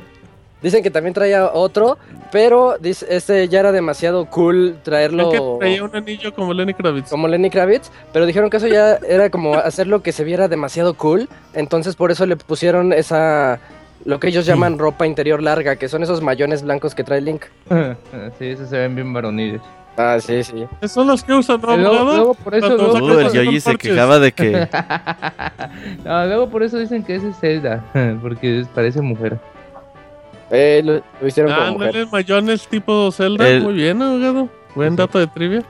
Dicen 0.61 0.83
que 0.83 0.91
también 0.91 1.13
traía 1.13 1.51
otro, 1.51 1.97
pero 2.31 2.77
dice, 2.79 3.07
este 3.09 3.47
ya 3.47 3.61
era 3.61 3.71
demasiado 3.71 4.25
cool 4.25 4.77
traerlo 4.83 5.29
Creo 5.29 5.57
que 5.57 5.65
traía 5.65 5.83
un 5.83 5.95
anillo 5.95 6.33
como 6.35 6.53
Lenny 6.53 6.73
Kravitz. 6.73 7.09
como 7.09 7.27
Lenny 7.27 7.49
Kravitz, 7.49 7.91
pero 8.13 8.25
dijeron 8.27 8.49
que 8.49 8.57
eso 8.57 8.67
ya 8.67 8.95
era 9.07 9.29
como 9.29 9.55
hacerlo 9.55 10.03
que 10.03 10.11
se 10.11 10.23
viera 10.23 10.47
demasiado 10.47 10.93
cool, 10.93 11.29
entonces 11.53 11.95
por 11.95 12.11
eso 12.11 12.25
le 12.25 12.35
pusieron 12.35 12.93
esa 12.93 13.59
lo 14.05 14.19
que 14.19 14.27
ellos 14.27 14.45
llaman 14.45 14.79
ropa 14.79 15.05
interior 15.05 15.43
larga, 15.43 15.75
que 15.75 15.87
son 15.87 16.03
esos 16.03 16.21
mayones 16.21 16.63
blancos 16.63 16.95
que 16.95 17.03
trae 17.03 17.21
Link. 17.21 17.43
sí, 18.39 18.45
esos 18.45 18.69
se 18.69 18.77
ven 18.77 18.95
bien 18.95 19.13
varoniles. 19.13 19.61
Ah, 19.97 20.17
sí, 20.19 20.43
sí. 20.43 20.65
Son 20.87 21.05
los 21.05 21.21
que 21.23 21.33
usan, 21.33 21.59
¿no, 21.61 21.75
luego, 21.77 22.03
luego 22.03 22.33
por 22.33 22.55
eso, 22.55 22.69
luego, 22.77 22.93
Uh, 22.93 23.19
el 23.19 23.31
Yoyi 23.33 23.59
se 23.59 23.75
quejaba 23.75 24.19
de 24.19 24.31
que 24.33 24.67
No, 26.05 26.25
luego 26.25 26.49
por 26.49 26.63
eso 26.63 26.77
dicen 26.77 27.03
que 27.03 27.15
ese 27.15 27.29
es 27.29 27.37
Zelda, 27.39 27.83
porque 28.21 28.65
parece 28.73 29.01
mujer. 29.01 29.37
Eh, 30.51 30.81
lo, 30.83 31.01
lo 31.21 31.27
hicieron 31.27 31.53
como 31.53 31.71
mujer. 31.73 31.87
Ándale, 31.89 32.05
mayones 32.11 32.67
tipo 32.67 33.11
Zelda. 33.11 33.47
El- 33.47 33.63
Muy 33.63 33.73
bien, 33.73 34.01
abogado. 34.01 34.49
Buen 34.75 34.95
dato 34.95 35.17
de 35.19 35.27
trivia. 35.27 35.63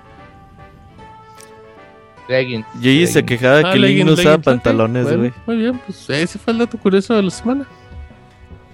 Leggings. 2.27 2.65
Yoyi 2.79 3.07
se 3.07 3.23
quejaba 3.25 3.59
Ah, 3.65 3.73
que 3.73 3.79
Link 3.79 4.05
no 4.05 4.13
usaba 4.13 4.37
pantalones, 4.37 5.03
Bueno, 5.03 5.17
güey. 5.19 5.33
Muy 5.45 5.57
bien, 5.57 5.79
pues 5.85 6.09
ese 6.09 6.39
fue 6.39 6.53
el 6.53 6.59
dato 6.59 6.77
curioso 6.77 7.13
de 7.15 7.23
la 7.23 7.29
semana. 7.29 7.65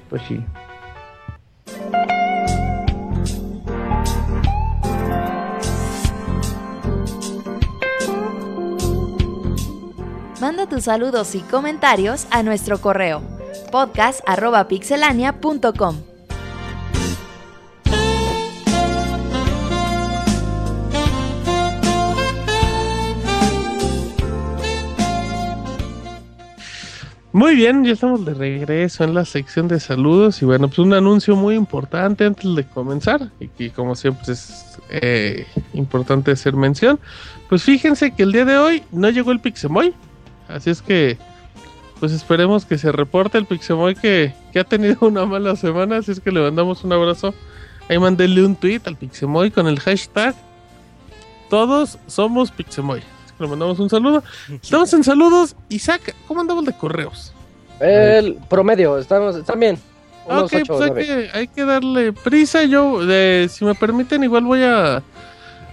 Pues 0.09 0.21
sí. 0.27 0.41
Manda 10.39 10.67
tus 10.67 10.84
saludos 10.84 11.34
y 11.35 11.39
comentarios 11.41 12.27
a 12.29 12.43
nuestro 12.43 12.79
correo 12.79 13.21
podcast.pixelania.com. 13.72 16.18
Muy 27.38 27.56
bien, 27.56 27.85
ya 27.85 27.94
estamos 27.94 28.26
de 28.26 28.34
regreso 28.34 29.03
en 29.03 29.14
la 29.14 29.23
sección 29.23 29.68
de 29.68 29.80
saludos 29.80 30.41
y 30.41 30.45
bueno, 30.45 30.69
pues 30.69 30.80
un 30.80 30.95
anuncio 30.95 31.35
muy 31.35 31.53
importante 31.53 32.26
antes 32.26 32.56
de 32.56 32.64
comenzar 32.64 33.30
y 33.39 33.48
que 33.48 33.69
como 33.69 33.95
siempre 33.95 34.34
es 34.34 34.80
eh, 34.89 35.45
importante 35.73 36.31
hacer 36.31 36.56
mención. 36.56 36.99
Pues 37.48 37.61
fíjense 37.61 38.10
que 38.10 38.23
el 38.23 38.31
día 38.31 38.44
de 38.44 38.57
hoy 38.57 38.81
no 38.91 39.11
llegó 39.11 39.31
el 39.31 39.39
Pixemoy, 39.39 39.94
así 40.48 40.72
es 40.72 40.81
que 40.81 41.19
pues 41.99 42.11
esperemos 42.11 42.65
que 42.65 42.78
se 42.78 42.91
reporte 42.91 43.38
el 43.38 43.45
Pixemoy 43.45 43.95
que, 43.95 44.34
que 44.52 44.60
ha 44.60 44.64
tenido 44.64 44.98
una 45.02 45.26
mala 45.26 45.56
semana, 45.56 45.98
así 45.98 46.11
es 46.11 46.19
que 46.19 46.32
le 46.32 46.41
mandamos 46.41 46.84
un 46.84 46.94
abrazo. 46.94 47.34
Ahí 47.90 47.98
mandéle 47.99 48.44
un 48.44 48.56
tweet 48.56 48.82
al 48.86 48.98
Pixemoy 48.98 49.49
con 49.49 49.68
el 49.68 49.80
hashtag 49.80 50.36
Todos 51.49 51.98
somos 52.07 52.52
Pixemoy. 52.52 52.99
Así 52.99 53.34
que 53.38 53.44
le 53.44 53.49
mandamos 53.49 53.80
un 53.80 53.90
saludo. 53.90 54.24
Estamos 54.61 54.91
en 54.94 55.03
saludos. 55.03 55.56
Isaac, 55.69 56.15
¿cómo 56.28 56.41
andamos 56.41 56.65
de 56.65 56.74
correos? 56.74 57.34
El 57.80 58.36
promedio, 58.49 58.98
estamos, 58.98 59.36
están 59.36 59.60
bien. 59.60 59.78
Unos 60.26 60.52
ok, 60.52 60.61
pues 60.68 60.82
hay 60.82 60.94
que, 60.94 61.30
hay 61.32 61.48
que 61.48 61.64
darle 61.64 62.11
prisa. 62.11 62.64
Yo, 62.64 62.99
eh, 63.07 63.48
si 63.49 63.65
me 63.65 63.76
permiten, 63.76 64.24
igual 64.24 64.44
voy 64.44 64.64
a, 64.64 65.03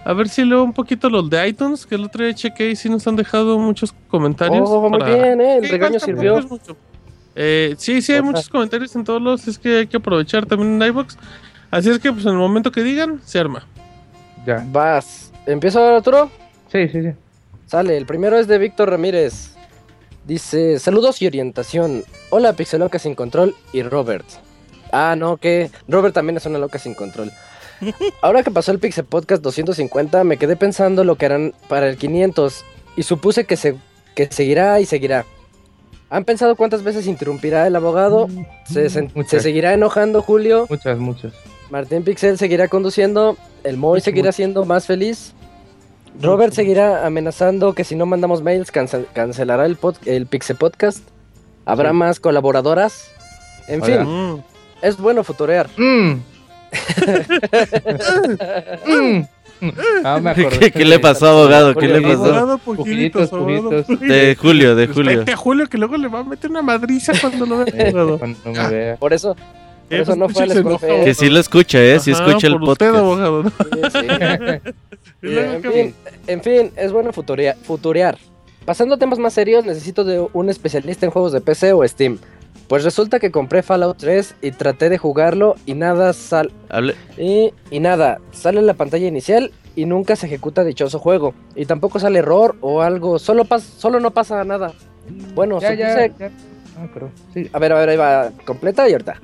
a 0.05 0.13
ver 0.13 0.29
si 0.29 0.45
leo 0.45 0.63
un 0.63 0.73
poquito 0.73 1.09
los 1.09 1.29
de 1.31 1.49
iTunes, 1.49 1.87
que 1.87 1.95
el 1.95 2.05
otro 2.05 2.25
día 2.25 2.35
chequé 2.35 2.71
y 2.71 2.77
sí 2.77 2.89
nos 2.89 3.07
han 3.07 3.17
dejado 3.17 3.59
muchos 3.59 3.95
comentarios. 4.09 4.69
Oh, 4.71 4.89
muy 4.89 5.03
bien, 5.03 5.41
eh, 5.41 5.57
el 5.57 5.65
Sí, 5.65 5.71
regaño 5.71 5.99
sirvió. 5.99 6.41
Eh, 7.37 7.75
sí, 7.79 8.01
sí, 8.03 8.13
hay 8.13 8.23
muchos 8.23 8.49
comentarios 8.49 8.95
en 8.95 9.05
todos 9.05 9.21
los, 9.21 9.49
es 9.49 9.59
que 9.59 9.79
hay 9.79 9.87
que 9.87 9.97
aprovechar 9.97 10.47
también 10.47 10.81
en 10.81 10.89
iBox. 10.89 11.17
Así 11.71 11.91
es 11.91 11.99
que, 11.99 12.13
pues 12.13 12.25
en 12.25 12.33
el 12.33 12.39
momento 12.39 12.71
que 12.71 12.83
digan, 12.83 13.21
se 13.25 13.39
arma. 13.39 13.67
Ya. 14.47 14.65
Vas. 14.71 15.33
¿Empiezo 15.47 15.83
Arturo? 15.83 16.31
Sí, 16.71 16.89
sí, 16.89 17.03
sí. 17.03 17.11
Sale, 17.67 17.97
el 17.97 18.07
primero 18.07 18.39
es 18.39 18.47
de 18.47 18.59
Víctor 18.59 18.91
Ramírez. 18.91 19.55
Dice, 20.27 20.79
saludos 20.79 21.21
y 21.23 21.27
orientación. 21.27 22.05
Hola, 22.31 22.53
Pixeloca 22.53 22.99
sin 22.99 23.15
control 23.15 23.55
y 23.73 23.83
Robert. 23.83 24.27
Ah, 24.93 25.17
no, 25.19 25.39
que 25.39 25.71
Robert 25.89 26.15
también 26.15 26.37
es 26.37 26.47
una 26.47 26.59
loca 26.59 26.79
sin 26.79 26.95
control. 26.95 27.33
Ahora 28.23 28.43
que 28.43 28.51
pasó 28.51 28.73
el 28.73 28.79
Pixel 28.79 29.05
Podcast 29.05 29.43
250, 29.43 30.25
me 30.25 30.37
quedé 30.37 30.57
pensando 30.57 31.05
lo 31.05 31.17
que 31.17 31.27
harán 31.27 31.55
para 31.69 31.89
el 31.89 31.97
500 31.97 32.65
y 32.97 33.03
supuse 33.03 33.45
que, 33.45 33.57
se, 33.57 33.77
que 34.15 34.27
seguirá 34.31 34.81
y 34.81 34.87
seguirá. 34.87 35.25
¿Han 36.11 36.25
pensado 36.25 36.55
cuántas 36.57 36.83
veces 36.85 37.07
interrumpirá 37.07 37.67
el 37.67 37.75
abogado? 37.77 38.29
¿Se, 38.71 38.89
se- 38.91 39.41
seguirá 39.41 39.73
enojando 39.75 40.23
Julio? 40.23 40.67
Muchas, 40.71 40.99
muchas. 40.99 41.33
Martín 41.71 42.05
Pixel 42.05 42.39
seguirá 42.39 42.69
conduciendo, 42.69 43.37
el 43.65 43.77
Moy 43.79 44.01
seguirá 44.01 44.31
siendo 44.33 44.65
más 44.65 44.87
feliz, 44.87 45.33
Robert 46.21 46.53
seguirá 46.53 47.05
amenazando 47.07 47.73
que 47.75 47.83
si 47.83 47.97
no 47.97 48.07
mandamos 48.07 48.43
mails 48.43 48.73
cancel- 48.73 49.07
cancelará 49.13 49.67
el, 49.67 49.77
pod- 49.81 49.97
el 50.07 50.27
Pixel 50.27 50.57
Podcast, 50.57 51.01
habrá 51.65 51.91
Sí. 51.91 51.97
más 51.97 52.21
colaboradoras, 52.21 53.11
en 53.67 53.83
fin, 53.83 54.03
Mm. 54.05 54.43
es 54.83 54.99
bueno 54.99 55.25
futurear. 55.25 55.69
Mm. 55.77 56.21
Ah, 60.05 60.19
me 60.21 60.31
acordé. 60.31 60.59
¿Qué, 60.59 60.71
qué 60.71 60.85
le 60.85 60.99
pasó, 60.99 61.27
abogado? 61.29 61.75
¿Qué 61.75 61.89
le 61.89 62.01
pasó? 62.03 62.25
Abogado, 62.25 62.59
pugiditos. 62.59 63.31
De 64.01 64.37
Julio, 64.39 64.75
de 64.75 64.87
Julio. 64.89 65.11
Respete 65.13 65.33
a 65.33 65.37
Julio 65.37 65.67
que 65.69 65.79
luego 65.79 65.97
le 65.97 66.09
va 66.09 66.19
a 66.21 66.25
meter 66.25 66.51
una 66.51 66.63
madriza 66.63 67.13
cuando 67.21 67.47
lo 67.47 67.65
vea. 67.65 67.93
Cuando 68.19 68.39
no 68.45 68.53
me 68.53 68.69
vea. 68.69 68.97
Por 68.97 69.13
eso, 69.15 69.35
por 69.35 69.99
Eh, 69.99 70.03
eso 70.03 70.17
no 70.17 70.27
pues, 70.27 70.35
fue 70.37 70.43
a 70.45 70.47
la 70.47 70.53
se 70.55 70.59
escuela 70.61 70.77
enoja, 70.79 70.87
fea. 70.87 71.05
Que 71.05 71.15
sí 71.15 71.31
lo 71.31 71.39
escucha, 71.41 71.83
¿eh? 71.83 71.99
Sí 72.01 72.11
escucha 72.11 72.47
el 72.47 72.59
por 72.59 72.71
usted, 72.71 72.87
podcast. 72.91 73.05
abogado. 73.05 73.43
¿no? 73.45 73.51
Sí, 73.51 73.99
sí. 74.01 74.71
En, 75.27 75.63
¿qué 75.63 75.71
fin, 75.71 75.95
en 76.27 76.43
fin, 76.43 76.71
es 76.77 76.93
bueno 76.93 77.11
futurea- 77.11 77.57
futurear. 77.63 78.19
Pasando 78.67 78.97
a 78.97 78.99
temas 78.99 79.19
más 79.19 79.33
serios, 79.33 79.65
necesito 79.65 80.05
de 80.05 80.23
un 80.35 80.51
especialista 80.51 81.07
en 81.07 81.13
juegos 81.13 81.33
de 81.33 81.41
PC 81.41 81.73
o 81.73 81.87
Steam. 81.89 82.19
Pues 82.69 82.83
resulta 82.85 83.19
que 83.21 83.31
compré 83.31 83.63
Fallout 83.63 83.99
3 83.99 84.37
y 84.43 84.51
traté 84.53 84.89
de 84.89 84.99
jugarlo 84.99 85.55
y 85.67 85.75
nada 85.75 86.13
sal 86.15 86.51
Hable- 86.71 86.95
y, 87.19 87.53
y 87.71 87.81
nada, 87.81 88.21
sale 88.33 88.63
la 88.63 88.75
pantalla 88.75 89.07
inicial 89.07 89.53
y 89.77 89.85
nunca 89.87 90.17
se 90.17 90.27
ejecuta 90.27 90.65
dichoso 90.65 90.99
juego. 90.99 91.35
Y 91.55 91.67
tampoco 91.67 91.99
sale 91.99 92.21
error 92.21 92.57
o 92.61 92.81
algo, 92.83 93.19
solo, 93.19 93.45
pas 93.45 93.63
solo 93.63 94.01
no 94.01 94.13
pasa 94.13 94.43
nada. 94.45 94.73
Bueno, 95.35 95.61
Ya, 95.61 95.75
ya, 95.75 95.95
supuse- 95.97 96.13
ya. 96.19 96.31
Ah, 96.79 96.89
pero 96.93 97.11
sí. 97.35 97.49
A 97.53 97.59
ver, 97.59 97.73
a 97.73 97.79
ver, 97.79 97.89
ahí 97.91 97.97
va 97.97 98.31
completa 98.47 98.89
y 98.89 98.93
ahorita. 98.93 99.21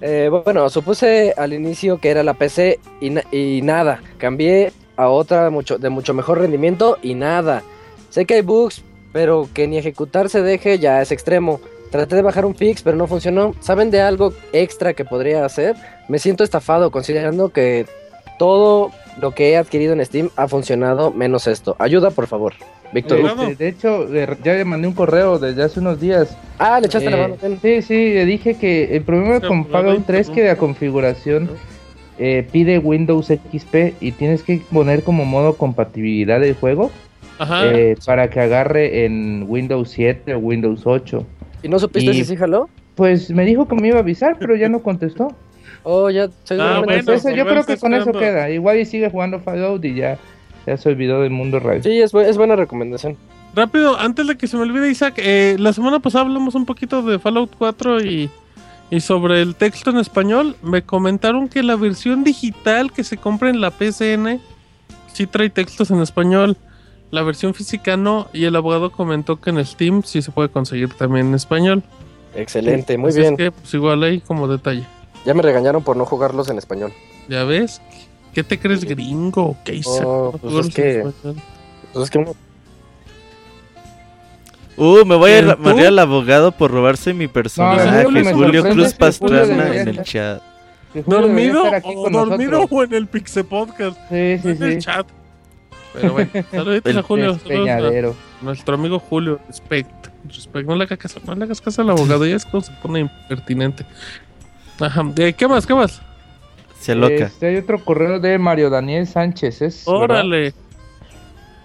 Eh, 0.00 0.30
bueno, 0.44 0.68
supuse 0.70 1.34
al 1.36 1.52
inicio 1.52 1.98
que 1.98 2.10
era 2.10 2.22
la 2.22 2.34
PC 2.34 2.78
y, 3.00 3.10
na- 3.10 3.24
y 3.32 3.60
nada. 3.62 4.00
Cambié 4.18 4.72
a 4.96 5.08
otra 5.08 5.50
mucho, 5.50 5.78
de 5.78 5.88
mucho 5.90 6.14
mejor 6.14 6.38
rendimiento 6.38 6.98
y 7.02 7.14
nada. 7.14 7.62
Sé 8.10 8.24
que 8.24 8.34
hay 8.34 8.42
bugs, 8.42 8.82
pero 9.12 9.48
que 9.52 9.66
ni 9.66 9.76
ejecutar 9.78 10.28
se 10.28 10.42
deje 10.42 10.78
ya 10.78 11.02
es 11.02 11.10
extremo. 11.12 11.60
Traté 11.90 12.16
de 12.16 12.22
bajar 12.22 12.44
un 12.44 12.54
fix, 12.54 12.82
pero 12.82 12.96
no 12.96 13.06
funcionó. 13.06 13.54
¿Saben 13.60 13.90
de 13.90 14.00
algo 14.00 14.32
extra 14.52 14.94
que 14.94 15.04
podría 15.04 15.44
hacer? 15.44 15.76
Me 16.08 16.18
siento 16.18 16.44
estafado 16.44 16.90
considerando 16.90 17.48
que 17.50 17.86
todo 18.38 18.90
lo 19.20 19.32
que 19.32 19.50
he 19.50 19.56
adquirido 19.56 19.92
en 19.94 20.04
Steam 20.04 20.30
ha 20.36 20.48
funcionado 20.48 21.10
menos 21.12 21.46
esto. 21.46 21.76
Ayuda, 21.78 22.10
por 22.10 22.26
favor. 22.26 22.54
Víctor. 22.92 23.18
Este, 23.18 23.54
de 23.56 23.68
hecho, 23.68 24.08
ya 24.42 24.54
le 24.54 24.64
mandé 24.64 24.88
un 24.88 24.94
correo 24.94 25.38
desde 25.38 25.62
hace 25.62 25.80
unos 25.80 26.00
días. 26.00 26.36
Ah, 26.58 26.80
le 26.80 26.86
echaste 26.86 27.10
la 27.10 27.18
Eh, 27.18 27.20
mano. 27.40 27.58
Sí, 27.60 27.82
sí, 27.82 27.94
le 28.14 28.24
dije 28.24 28.54
que 28.54 28.96
el 28.96 29.02
problema 29.02 29.40
Sí, 29.40 29.46
con 29.46 29.66
Fallout 29.66 29.98
ahí 29.98 30.04
3 30.06 30.20
es 30.28 30.34
que 30.34 30.44
la 30.44 30.56
configuración 30.56 31.50
eh, 32.18 32.46
pide 32.50 32.78
Windows 32.78 33.26
XP 33.26 33.94
y 34.00 34.12
tienes 34.12 34.42
que 34.42 34.62
poner 34.72 35.02
como 35.02 35.24
modo 35.26 35.56
compatibilidad 35.56 36.40
del 36.40 36.54
juego 36.54 36.90
Ajá. 37.38 37.66
eh, 37.66 37.96
para 38.06 38.30
que 38.30 38.40
agarre 38.40 39.04
en 39.04 39.44
Windows 39.46 39.90
7 39.90 40.34
o 40.34 40.38
Windows 40.38 40.82
8. 40.86 41.26
¿Y 41.62 41.68
no 41.68 41.78
supiste 41.78 42.10
y- 42.10 42.14
si 42.14 42.24
sí 42.24 42.36
jaló? 42.36 42.68
Pues 42.94 43.30
me 43.30 43.44
dijo 43.44 43.68
que 43.68 43.76
me 43.76 43.88
iba 43.88 43.98
a 43.98 44.00
avisar, 44.00 44.36
pero 44.40 44.56
ya 44.56 44.68
no 44.68 44.80
contestó. 44.82 45.28
Oh, 45.84 46.10
ya. 46.10 46.24
Ah, 46.58 46.80
bueno, 46.84 46.92
Entonces, 46.92 47.34
yo 47.36 47.46
creo 47.46 47.64
que 47.64 47.76
con 47.76 47.94
eso 47.94 48.10
queda. 48.12 48.50
Igual 48.50 48.78
y 48.80 48.84
sigue 48.84 49.08
jugando 49.10 49.38
Fallout 49.40 49.84
y 49.84 49.94
ya, 49.94 50.18
ya 50.66 50.76
se 50.76 50.88
olvidó 50.88 51.22
del 51.22 51.30
mundo 51.30 51.60
real. 51.60 51.82
Sí, 51.82 52.00
es, 52.00 52.12
bu- 52.12 52.24
es 52.24 52.36
buena 52.36 52.56
recomendación. 52.56 53.16
Rápido, 53.54 53.98
antes 53.98 54.26
de 54.26 54.36
que 54.36 54.46
se 54.48 54.56
me 54.56 54.64
olvide, 54.64 54.90
Isaac, 54.90 55.14
eh, 55.18 55.56
la 55.58 55.72
semana 55.72 56.00
pasada 56.00 56.24
hablamos 56.24 56.54
un 56.56 56.66
poquito 56.66 57.02
de 57.02 57.18
Fallout 57.18 57.52
4 57.56 58.02
y, 58.04 58.28
y 58.90 59.00
sobre 59.00 59.40
el 59.40 59.54
texto 59.54 59.90
en 59.90 59.98
español. 59.98 60.56
Me 60.62 60.82
comentaron 60.82 61.48
que 61.48 61.62
la 61.62 61.76
versión 61.76 62.24
digital 62.24 62.92
que 62.92 63.04
se 63.04 63.16
compra 63.16 63.48
en 63.48 63.60
la 63.60 63.70
PCN 63.70 64.40
sí 65.12 65.26
trae 65.26 65.48
textos 65.50 65.90
en 65.92 66.00
español. 66.00 66.56
La 67.10 67.22
versión 67.22 67.54
física 67.54 67.96
no, 67.96 68.28
y 68.32 68.44
el 68.44 68.54
abogado 68.56 68.92
comentó 68.92 69.40
que 69.40 69.50
en 69.50 69.64
Steam 69.64 70.02
sí 70.04 70.20
se 70.20 70.30
puede 70.30 70.50
conseguir 70.50 70.92
también 70.94 71.28
en 71.28 71.34
español. 71.34 71.82
Excelente, 72.34 72.98
muy 72.98 73.12
bien. 73.14 73.32
Es 73.34 73.38
que, 73.38 73.50
pues 73.50 73.72
igual 73.74 74.02
ahí 74.02 74.20
como 74.20 74.46
detalle. 74.46 74.84
Ya 75.24 75.32
me 75.34 75.42
regañaron 75.42 75.82
por 75.82 75.96
no 75.96 76.04
jugarlos 76.04 76.48
en 76.50 76.58
español. 76.58 76.92
¿Ya 77.28 77.44
ves? 77.44 77.80
¿Qué 78.34 78.44
te 78.44 78.58
crees 78.58 78.84
gringo 78.84 79.56
qué? 79.64 79.80
Oh, 79.86 80.32
No 80.34 80.38
pues 80.50 80.66
es 80.68 80.74
que-. 80.74 81.06
Pues 81.92 82.04
es 82.04 82.10
que 82.10 82.18
uno- 82.18 82.34
Uh, 84.76 85.04
me 85.04 85.16
voy 85.16 85.32
a 85.32 85.40
llamar 85.42 85.80
al 85.80 85.98
abogado 85.98 86.52
por 86.52 86.70
robarse 86.70 87.12
mi 87.12 87.26
personaje. 87.26 88.04
No, 88.04 88.32
Julio 88.32 88.62
Cruz 88.62 88.94
Pastrana 88.94 89.74
en 89.74 89.88
el 89.88 90.02
chat. 90.04 90.40
¿Dormido 91.04 91.64
o 91.84 92.10
dormido 92.10 92.64
o 92.70 92.82
en 92.84 92.94
el 92.94 93.08
Pixel 93.08 93.44
Podcast? 93.44 93.98
Sí, 94.08 94.38
sí, 94.38 94.48
en 94.50 94.62
el 94.62 94.72
sí. 94.74 94.78
chat. 94.78 95.06
Pero 95.94 96.12
bueno, 96.12 96.30
saluditos 96.50 96.96
a 96.96 97.02
Julio. 97.02 97.24
saludos 97.38 97.44
a 97.44 97.48
Despeñadero. 97.48 98.14
nuestro 98.42 98.74
amigo 98.74 98.98
Julio. 98.98 99.40
Respect. 99.46 100.08
Respect. 100.26 100.66
No 100.68 100.76
le 100.76 100.84
hagas 100.84 100.98
caso, 100.98 101.20
no 101.26 101.34
le 101.34 101.44
hagas 101.44 101.60
caso 101.60 101.82
al 101.82 101.90
abogado. 101.90 102.26
Ya 102.26 102.36
es 102.36 102.44
cuando 102.44 102.66
se 102.66 102.72
pone 102.82 103.00
impertinente. 103.00 103.84
Ajá. 104.80 105.02
¿De 105.14 105.32
¿Qué 105.32 105.48
más? 105.48 105.66
¿Qué 105.66 105.74
más? 105.74 106.02
Se 106.78 106.94
loca. 106.94 107.14
Este, 107.14 107.46
hay 107.46 107.56
otro 107.56 107.84
correo 107.84 108.20
de 108.20 108.38
Mario 108.38 108.70
Daniel 108.70 109.06
Sánchez. 109.06 109.62
Es. 109.62 109.88
Órale. 109.88 110.54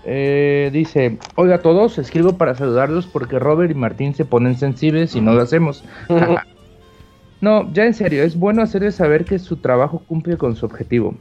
Eh, 0.06 0.70
dice, 0.74 1.18
oiga 1.36 1.56
a 1.56 1.62
todos, 1.62 1.98
escribo 1.98 2.38
para 2.38 2.56
saludarlos 2.56 3.06
porque 3.06 3.40
Robert 3.40 3.72
y 3.72 3.76
Martín 3.76 4.14
se 4.14 4.26
ponen 4.26 4.58
sensibles 4.58 5.16
y 5.16 5.22
no 5.22 5.34
lo 5.34 5.42
hacemos. 5.42 5.84
no, 7.42 7.72
ya 7.74 7.86
en 7.86 7.94
serio, 7.94 8.24
es 8.24 8.38
bueno 8.38 8.62
hacerles 8.62 8.96
saber 8.96 9.24
que 9.24 9.40
su 9.40 9.58
trabajo 9.58 10.04
cumple 10.06 10.38
con 10.38 10.58
su 10.58 10.66
objetivo, 10.66 11.16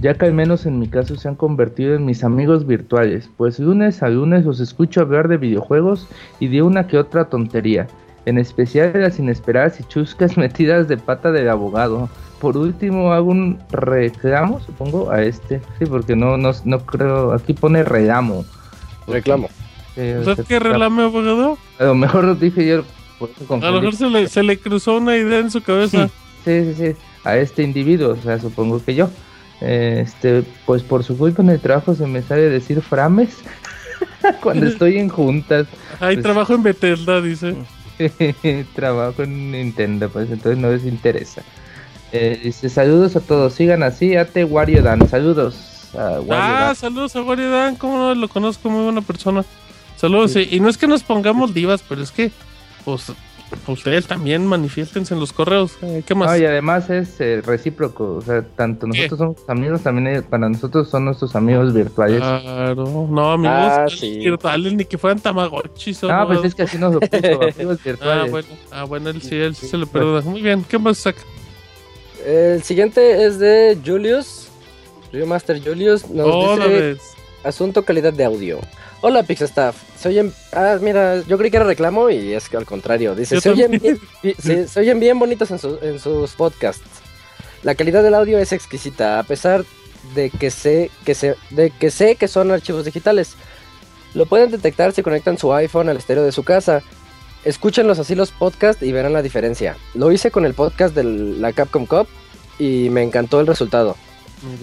ya 0.00 0.14
que 0.14 0.26
al 0.26 0.32
menos 0.32 0.66
en 0.66 0.78
mi 0.78 0.88
caso 0.88 1.16
se 1.16 1.28
han 1.28 1.34
convertido 1.34 1.94
en 1.94 2.04
mis 2.04 2.24
amigos 2.24 2.66
virtuales, 2.66 3.28
pues 3.36 3.58
lunes 3.58 4.02
a 4.02 4.08
lunes 4.08 4.44
los 4.44 4.60
escucho 4.60 5.00
hablar 5.00 5.28
de 5.28 5.36
videojuegos 5.36 6.06
y 6.40 6.48
de 6.48 6.62
una 6.62 6.86
que 6.86 6.98
otra 6.98 7.28
tontería, 7.28 7.88
en 8.26 8.38
especial 8.38 8.92
de 8.92 9.00
las 9.00 9.18
inesperadas 9.18 9.80
y 9.80 9.84
chuscas 9.84 10.36
metidas 10.36 10.88
de 10.88 10.96
pata 10.96 11.32
del 11.32 11.48
abogado. 11.48 12.08
Por 12.40 12.56
último, 12.56 13.12
hago 13.12 13.30
un 13.32 13.58
reclamo, 13.72 14.60
supongo, 14.60 15.10
a 15.10 15.22
este. 15.22 15.60
Sí, 15.78 15.86
porque 15.86 16.14
no, 16.14 16.36
no, 16.36 16.52
no 16.64 16.78
creo. 16.86 17.32
Aquí 17.32 17.52
pone 17.52 17.82
reclamo. 17.82 18.44
Reclamo. 19.08 19.46
O 19.46 20.24
¿Sabes 20.24 20.36
sea, 20.36 20.44
qué 20.44 20.60
relame, 20.60 21.02
abogado? 21.02 21.58
A 21.80 21.84
lo 21.84 21.96
mejor 21.96 22.22
lo 22.22 22.36
dije 22.36 22.64
yo. 22.64 22.84
por 23.18 23.30
eso 23.30 23.54
A 23.54 23.70
lo 23.72 23.80
mejor 23.80 23.96
se 23.96 24.08
le, 24.08 24.28
se 24.28 24.44
le 24.44 24.56
cruzó 24.56 24.98
una 24.98 25.16
idea 25.16 25.40
en 25.40 25.50
su 25.50 25.60
cabeza. 25.60 26.08
Sí, 26.44 26.62
sí, 26.62 26.74
sí. 26.74 26.96
A 27.24 27.36
este 27.36 27.64
individuo, 27.64 28.12
o 28.12 28.16
sea, 28.16 28.38
supongo 28.38 28.80
que 28.84 28.94
yo. 28.94 29.10
Este, 29.60 30.44
pues 30.66 30.82
por 30.82 31.02
su 31.04 31.16
culpa 31.18 31.42
en 31.42 31.50
el 31.50 31.60
trabajo 31.60 31.94
se 31.94 32.06
me 32.06 32.22
sale 32.22 32.42
decir 32.42 32.80
frames 32.80 33.30
cuando 34.42 34.66
estoy 34.66 34.98
en 34.98 35.08
juntas. 35.08 35.66
Hay 36.00 36.16
Pues- 36.16 36.22
trabajo 36.24 36.54
en 36.54 36.62
Bethesda, 36.62 37.20
dice. 37.20 37.54
Trabajo 38.74 39.22
en 39.24 39.50
Nintendo, 39.50 40.08
pues 40.08 40.30
entonces 40.30 40.58
no 40.58 40.70
les 40.70 40.84
interesa. 40.84 41.42
Eh, 42.12 42.40
dice, 42.44 42.68
saludos 42.68 43.16
a 43.16 43.20
todos, 43.20 43.54
sigan 43.54 43.82
así, 43.82 44.16
ate 44.16 44.44
Wario 44.44 44.82
Dan, 44.82 45.06
saludos 45.08 45.90
a 45.94 46.20
Wario 46.20 46.32
Ah, 46.34 46.64
Dan. 46.66 46.76
saludos 46.76 47.16
a 47.16 47.22
Wario 47.22 47.50
Dan. 47.50 47.74
¿Cómo 47.76 47.98
no? 47.98 48.14
Lo 48.14 48.28
conozco, 48.28 48.70
muy 48.70 48.84
buena 48.84 49.00
persona. 49.02 49.44
Saludos. 49.96 50.32
sí. 50.32 50.46
Y 50.50 50.60
no 50.60 50.68
es 50.68 50.78
que 50.78 50.86
nos 50.86 51.02
pongamos 51.02 51.52
divas, 51.52 51.82
pero 51.88 52.02
es 52.02 52.12
que, 52.12 52.30
pues, 52.84 53.12
ustedes 53.66 54.06
también 54.06 54.46
manifiéstense 54.46 55.14
en 55.14 55.20
los 55.20 55.32
correos. 55.32 55.72
Eh, 55.82 56.02
¿Qué 56.06 56.14
más? 56.14 56.30
No, 56.30 56.36
y 56.36 56.44
además 56.44 56.88
es 56.90 57.20
eh, 57.20 57.42
recíproco, 57.44 58.14
o 58.16 58.20
sea, 58.22 58.42
tanto 58.42 58.86
¿Qué? 58.86 59.02
nosotros 59.02 59.18
somos 59.18 59.48
amigos, 59.48 59.82
también 59.82 60.22
para 60.24 60.48
nosotros 60.48 60.88
son 60.88 61.04
nuestros 61.06 61.34
amigos 61.36 61.72
virtuales. 61.72 62.18
Claro, 62.20 63.06
no, 63.10 63.32
amigos 63.32 63.56
Ah, 63.56 63.68
virtuales, 63.86 64.00
sí. 64.00 64.18
virtuales, 64.18 64.72
ni 64.74 64.84
que 64.84 64.98
fueran 64.98 65.20
tamagotchis. 65.20 66.04
Ah, 66.04 66.24
pues 66.26 66.40
no. 66.40 66.44
es 66.46 66.54
que 66.54 66.62
así 66.62 66.78
nos 66.78 66.94
lo 66.94 67.00
puso, 67.00 67.16
amigos 67.56 67.78
Ah, 67.80 67.84
virtuales. 67.84 68.30
bueno, 68.30 68.48
ah, 68.70 68.84
bueno, 68.84 69.10
él 69.10 69.22
sí, 69.22 69.34
él 69.36 69.54
sí 69.54 69.66
se 69.66 69.76
le 69.76 69.86
perdona. 69.86 70.28
Muy 70.30 70.42
bien, 70.42 70.64
¿qué 70.68 70.78
más 70.78 70.98
saca? 70.98 71.20
El 72.26 72.62
siguiente 72.62 73.24
es 73.26 73.38
de 73.38 73.78
Julius. 73.84 74.48
Master 75.26 75.62
Julius 75.64 76.08
nos 76.10 76.26
Otra 76.26 76.66
dice 76.66 76.96
asunto 77.42 77.82
calidad 77.82 78.12
de 78.12 78.24
audio. 78.24 78.58
Hola 79.00 79.22
Pixestaff, 79.22 79.76
se 79.96 80.08
oyen... 80.08 80.32
Ah, 80.52 80.76
mira, 80.80 81.20
yo 81.22 81.38
creí 81.38 81.50
que 81.52 81.56
era 81.58 81.66
reclamo 81.66 82.10
y 82.10 82.32
es 82.34 82.48
que 82.48 82.56
al 82.56 82.64
contrario. 82.66 83.14
Dice, 83.14 83.40
se 83.40 83.50
oyen, 83.50 83.70
bien, 83.80 84.00
vi- 84.22 84.34
se, 84.40 84.66
se 84.68 84.80
oyen 84.80 84.98
bien 84.98 85.18
bonitos 85.18 85.50
en, 85.52 85.58
su- 85.60 85.78
en 85.82 86.00
sus 86.00 86.32
podcasts. 86.32 86.82
La 87.62 87.74
calidad 87.76 88.02
del 88.02 88.14
audio 88.14 88.38
es 88.38 88.52
exquisita, 88.52 89.18
a 89.20 89.22
pesar 89.22 89.64
de 90.14 90.30
que 90.30 90.50
sé 90.50 90.90
que, 91.04 91.14
se, 91.14 91.36
de 91.50 91.70
que, 91.70 91.90
sé 91.90 92.16
que 92.16 92.26
son 92.26 92.50
archivos 92.50 92.84
digitales. 92.84 93.34
Lo 94.14 94.26
pueden 94.26 94.50
detectar 94.50 94.92
si 94.92 95.02
conectan 95.02 95.38
su 95.38 95.52
iPhone 95.54 95.88
al 95.88 95.96
estéreo 95.96 96.24
de 96.24 96.32
su 96.32 96.42
casa. 96.42 96.82
Escúchenlos 97.44 98.00
así 98.00 98.16
los 98.16 98.32
podcasts 98.32 98.82
y 98.82 98.90
verán 98.90 99.12
la 99.12 99.22
diferencia. 99.22 99.76
Lo 99.94 100.10
hice 100.10 100.32
con 100.32 100.44
el 100.44 100.54
podcast 100.54 100.94
de 100.94 101.04
la 101.04 101.52
Capcom 101.52 101.86
Cup 101.86 102.08
y 102.58 102.88
me 102.90 103.02
encantó 103.04 103.38
el 103.40 103.46
resultado. 103.46 103.96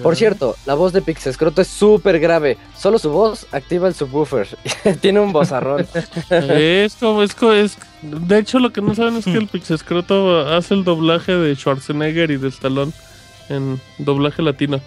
Por 0.02 0.16
cierto, 0.16 0.56
la 0.66 0.74
voz 0.74 0.94
de 0.94 1.02
Pixescroto 1.02 1.62
es 1.62 1.68
súper 1.68 2.20
grave. 2.20 2.58
Solo 2.78 2.98
su 3.00 3.10
voz 3.12 3.46
activa 3.52 3.88
el 3.88 3.94
subwoofer. 3.96 4.48
Tiene 5.02 5.20
un 5.20 5.32
vozarrón. 5.34 5.86
Es 6.30 6.96
como, 6.96 7.24
es 7.24 7.36
como, 7.36 7.52
es... 7.54 7.78
De 8.02 8.38
hecho, 8.40 8.60
lo 8.60 8.72
que 8.72 8.82
no 8.82 8.94
saben 8.96 9.18
es 9.18 9.26
que 9.26 9.34
el 9.38 9.48
Pixescroto 9.48 10.40
hace 10.48 10.74
el 10.76 10.84
doblaje 10.84 11.34
de 11.36 11.56
Schwarzenegger 11.56 12.32
y 12.32 12.38
de 12.38 12.48
Stallone 12.50 12.92
en 13.50 13.80
doblaje 13.98 14.42
latino. 14.42 14.80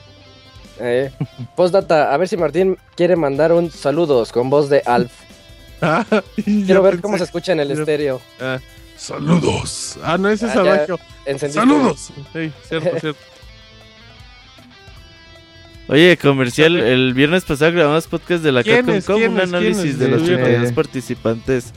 Eh, 0.80 1.10
postdata, 1.56 2.14
a 2.14 2.16
ver 2.16 2.28
si 2.28 2.36
Martín 2.36 2.78
quiere 2.94 3.16
mandar 3.16 3.52
un 3.52 3.70
saludos 3.70 4.30
con 4.32 4.48
voz 4.50 4.68
de 4.68 4.82
Alf. 4.86 5.12
Ah, 5.80 6.04
Quiero 6.44 6.82
ver 6.82 6.94
pensé- 6.96 7.00
cómo 7.02 7.18
se 7.18 7.22
escucha 7.24 7.52
en 7.52 7.60
el 7.60 7.70
estéreo. 7.70 8.20
Ah, 8.40 8.58
saludos. 8.96 9.96
Ah, 10.02 10.18
no, 10.18 10.28
ese 10.28 10.46
es 10.46 10.56
Ah, 10.56 10.60
Adagio. 10.60 10.98
encendiste- 11.24 11.52
Saludos. 11.60 12.10
Sí, 12.32 12.52
cierto, 12.68 12.98
cierto. 13.00 13.20
Oye, 15.88 16.18
comercial, 16.18 16.76
el 16.76 17.14
viernes 17.14 17.44
pasado 17.44 17.72
grabamos 17.72 18.06
podcast 18.06 18.44
de 18.44 18.52
la 18.52 18.62
Capcom 18.62 19.22
un 19.22 19.40
análisis 19.40 19.98
de 19.98 20.08
los 20.08 20.20
Sí, 20.20 20.28
32 20.28 20.68
sí. 20.68 20.74
participantes. 20.74 21.72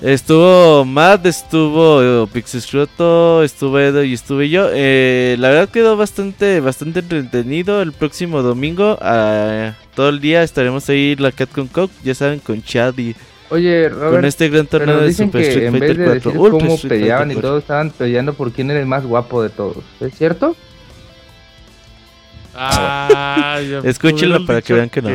Estuvo 0.00 0.84
Matt, 0.84 1.26
estuvo 1.26 2.00
eh, 2.24 2.28
Pixescroto, 2.32 3.42
estuvo 3.42 3.80
Edo 3.80 4.04
y 4.04 4.14
estuve 4.14 4.48
yo. 4.48 4.68
Eh, 4.72 5.34
la 5.40 5.48
verdad 5.48 5.68
quedó 5.70 5.96
bastante 5.96 6.60
bastante 6.60 7.00
entretenido. 7.00 7.82
El 7.82 7.90
próximo 7.92 8.42
domingo, 8.42 8.96
ah, 9.00 9.74
todo 9.96 10.10
el 10.10 10.20
día 10.20 10.44
estaremos 10.44 10.88
ahí 10.88 11.16
la 11.16 11.32
Capcom 11.32 11.66
Cup, 11.66 11.90
ya 12.04 12.14
saben, 12.14 12.38
con 12.38 12.62
Chad 12.62 12.96
y 12.98 13.16
Oye, 13.50 13.90
con 13.90 14.24
este 14.24 14.48
gran 14.50 14.66
torneo 14.66 15.00
de 15.00 15.12
Super 15.12 15.40
Street 15.42 15.70
Fighter 15.72 15.96
de 15.96 16.04
4. 16.04 16.14
decir 16.30 16.40
Ultra 16.40 16.58
cómo 16.60 16.74
Street 16.76 16.90
peleaban 16.90 17.30
y 17.32 17.34
4. 17.34 17.48
todos 17.48 17.62
estaban 17.62 17.90
peleando 17.90 18.34
por 18.34 18.52
quién 18.52 18.70
era 18.70 18.78
el 18.78 18.86
más 18.86 19.04
guapo 19.04 19.42
de 19.42 19.48
todos. 19.48 19.78
¿Es 19.98 20.14
cierto? 20.16 20.54
Ah, 22.60 23.60
ya 23.60 23.78
Escúchenlo 23.88 24.44
para 24.44 24.60
que 24.60 24.74
vean 24.74 24.90
que 24.90 25.02
no. 25.02 25.10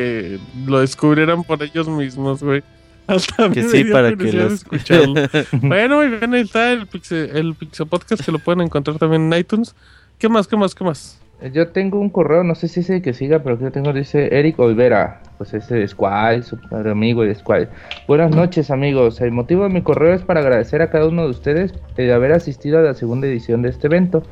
lo 0.66 0.80
descubrieran 0.80 1.44
por 1.44 1.62
ellos 1.62 1.88
mismos, 1.88 2.42
güey. 2.42 2.64
Hasta 3.08 3.50
Que 3.50 3.64
sí, 3.64 3.84
para 3.86 4.16
que 4.16 4.32
los 4.32 4.54
escucharlo. 4.54 5.16
bueno, 5.52 5.98
muy 5.98 6.08
bien, 6.08 6.34
ahí 6.34 6.42
está 6.42 6.72
el 6.72 6.88
Pixel, 6.88 7.36
el 7.36 7.54
Pixel 7.54 7.88
Podcast 7.88 8.24
que 8.24 8.32
lo 8.32 8.40
pueden 8.40 8.62
encontrar 8.62 8.98
también 8.98 9.32
en 9.34 9.40
iTunes. 9.40 9.76
¿Qué 10.18 10.30
más, 10.30 10.48
qué 10.48 10.56
más, 10.56 10.74
qué 10.74 10.86
más? 10.86 11.20
Yo 11.52 11.68
tengo 11.68 12.00
un 12.00 12.10
correo, 12.10 12.46
no 12.46 12.56
sé 12.56 12.70
si 12.70 12.80
es 12.80 12.90
el 12.90 13.02
que 13.02 13.12
siga, 13.14 13.40
pero 13.40 13.58
que 13.58 13.66
yo 13.66 13.72
tengo, 13.72 13.92
dice 13.92 14.30
Eric 14.32 14.58
Olvera, 14.60 15.22
pues 15.38 15.54
ese 15.54 15.76
de 15.76 15.88
Squall, 15.90 16.44
su 16.44 16.58
amigo 16.72 17.24
de 17.24 17.36
Squall. 17.36 17.68
Buenas 18.08 18.32
noches 18.32 18.72
amigos, 18.72 19.20
el 19.20 19.32
motivo 19.32 19.64
de 19.64 19.70
mi 19.70 19.82
correo 19.82 20.14
es 20.14 20.22
para 20.22 20.40
agradecer 20.40 20.82
a 20.82 20.90
cada 20.90 21.06
uno 21.06 21.24
de 21.24 21.32
ustedes 21.32 21.74
el 21.98 22.14
haber 22.14 22.32
asistido 22.32 22.80
a 22.80 22.82
la 22.82 22.94
segunda 22.94 23.28
edición 23.28 23.62
de 23.62 23.70
este 23.70 23.88
evento. 23.88 24.24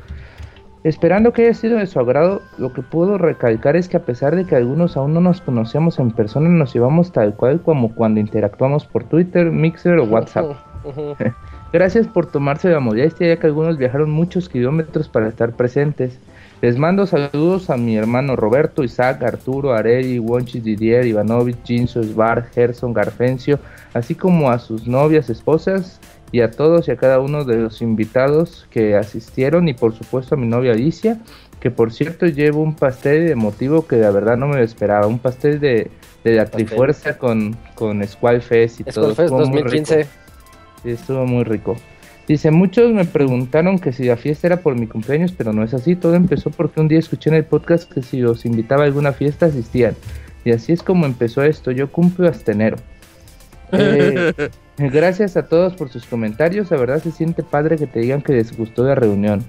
Esperando 0.84 1.32
que 1.32 1.42
haya 1.42 1.54
sido 1.54 1.78
de 1.78 1.86
su 1.86 2.00
agrado, 2.00 2.42
lo 2.58 2.72
que 2.72 2.82
puedo 2.82 3.16
recalcar 3.16 3.76
es 3.76 3.88
que 3.88 3.98
a 3.98 4.04
pesar 4.04 4.34
de 4.34 4.44
que 4.44 4.56
algunos 4.56 4.96
aún 4.96 5.14
no 5.14 5.20
nos 5.20 5.40
conocíamos 5.40 6.00
en 6.00 6.10
persona, 6.10 6.48
nos 6.48 6.74
llevamos 6.74 7.12
tal 7.12 7.34
cual 7.34 7.60
como 7.60 7.94
cuando 7.94 8.18
interactuamos 8.18 8.84
por 8.84 9.04
Twitter, 9.04 9.52
Mixer 9.52 9.98
o 9.98 10.04
WhatsApp. 10.04 10.56
Gracias 11.72 12.08
por 12.08 12.26
tomarse 12.26 12.68
la 12.68 12.80
molestia 12.80 13.28
ya 13.28 13.36
que 13.38 13.46
algunos 13.46 13.78
viajaron 13.78 14.10
muchos 14.10 14.48
kilómetros 14.48 15.08
para 15.08 15.28
estar 15.28 15.52
presentes. 15.52 16.18
Les 16.60 16.76
mando 16.76 17.06
saludos 17.06 17.70
a 17.70 17.76
mi 17.76 17.96
hermano 17.96 18.34
Roberto, 18.34 18.82
Isaac, 18.82 19.22
Arturo, 19.22 19.72
Areli, 19.72 20.18
Wonchis, 20.18 20.64
Didier, 20.64 21.06
Ivanovich, 21.06 21.62
Jinso, 21.64 22.02
Svar, 22.02 22.44
Gerson, 22.52 22.92
Garfencio, 22.92 23.58
así 23.94 24.16
como 24.16 24.50
a 24.50 24.58
sus 24.58 24.86
novias, 24.86 25.30
esposas 25.30 26.00
y 26.32 26.40
a 26.40 26.50
todos 26.50 26.88
y 26.88 26.90
a 26.90 26.96
cada 26.96 27.20
uno 27.20 27.44
de 27.44 27.56
los 27.56 27.82
invitados 27.82 28.66
que 28.70 28.96
asistieron 28.96 29.68
y 29.68 29.74
por 29.74 29.94
supuesto 29.94 30.34
a 30.34 30.38
mi 30.38 30.46
novia 30.46 30.72
Alicia, 30.72 31.20
que 31.60 31.70
por 31.70 31.92
cierto 31.92 32.26
llevo 32.26 32.62
un 32.62 32.74
pastel 32.74 33.30
emotivo 33.30 33.86
que 33.86 33.96
la 33.96 34.10
verdad 34.10 34.36
no 34.36 34.48
me 34.48 34.56
lo 34.56 34.64
esperaba, 34.64 35.06
un 35.06 35.18
pastel 35.18 35.60
de, 35.60 35.90
de 36.24 36.32
la 36.32 36.44
Pastel. 36.44 36.66
Trifuerza 36.66 37.18
con, 37.18 37.56
con 37.74 38.06
Squall 38.06 38.42
Fest 38.42 38.80
y 38.80 38.84
todo. 38.84 39.12
Skull 39.12 39.14
Fest 39.14 39.32
estuvo 39.32 39.46
muy 39.46 39.62
rico. 39.62 39.94
2015. 39.94 40.08
Sí, 40.82 40.90
estuvo 40.90 41.26
muy 41.26 41.44
rico. 41.44 41.76
Dice, 42.26 42.50
muchos 42.50 42.92
me 42.92 43.04
preguntaron 43.04 43.78
que 43.78 43.92
si 43.92 44.04
la 44.04 44.16
fiesta 44.16 44.46
era 44.46 44.56
por 44.58 44.76
mi 44.76 44.86
cumpleaños, 44.86 45.32
pero 45.32 45.52
no 45.52 45.64
es 45.64 45.74
así. 45.74 45.96
Todo 45.96 46.14
empezó 46.14 46.50
porque 46.50 46.80
un 46.80 46.88
día 46.88 46.98
escuché 46.98 47.30
en 47.30 47.36
el 47.36 47.44
podcast 47.44 47.92
que 47.92 48.02
si 48.02 48.20
los 48.20 48.44
invitaba 48.44 48.82
a 48.82 48.86
alguna 48.86 49.12
fiesta 49.12 49.46
asistían. 49.46 49.96
Y 50.44 50.52
así 50.52 50.72
es 50.72 50.82
como 50.82 51.06
empezó 51.06 51.42
esto. 51.42 51.72
Yo 51.72 51.90
cumplo 51.90 52.28
hasta 52.28 52.52
enero. 52.52 52.76
Eh, 53.74 54.50
gracias 54.78 55.36
a 55.36 55.46
todos 55.46 55.74
por 55.74 55.88
sus 55.90 56.04
comentarios. 56.06 56.70
La 56.70 56.76
verdad 56.78 57.02
se 57.02 57.10
siente 57.12 57.42
padre 57.42 57.76
que 57.76 57.86
te 57.86 58.00
digan 58.00 58.22
que 58.22 58.32
les 58.32 58.56
gustó 58.56 58.84
la 58.84 58.94
reunión. 58.94 59.44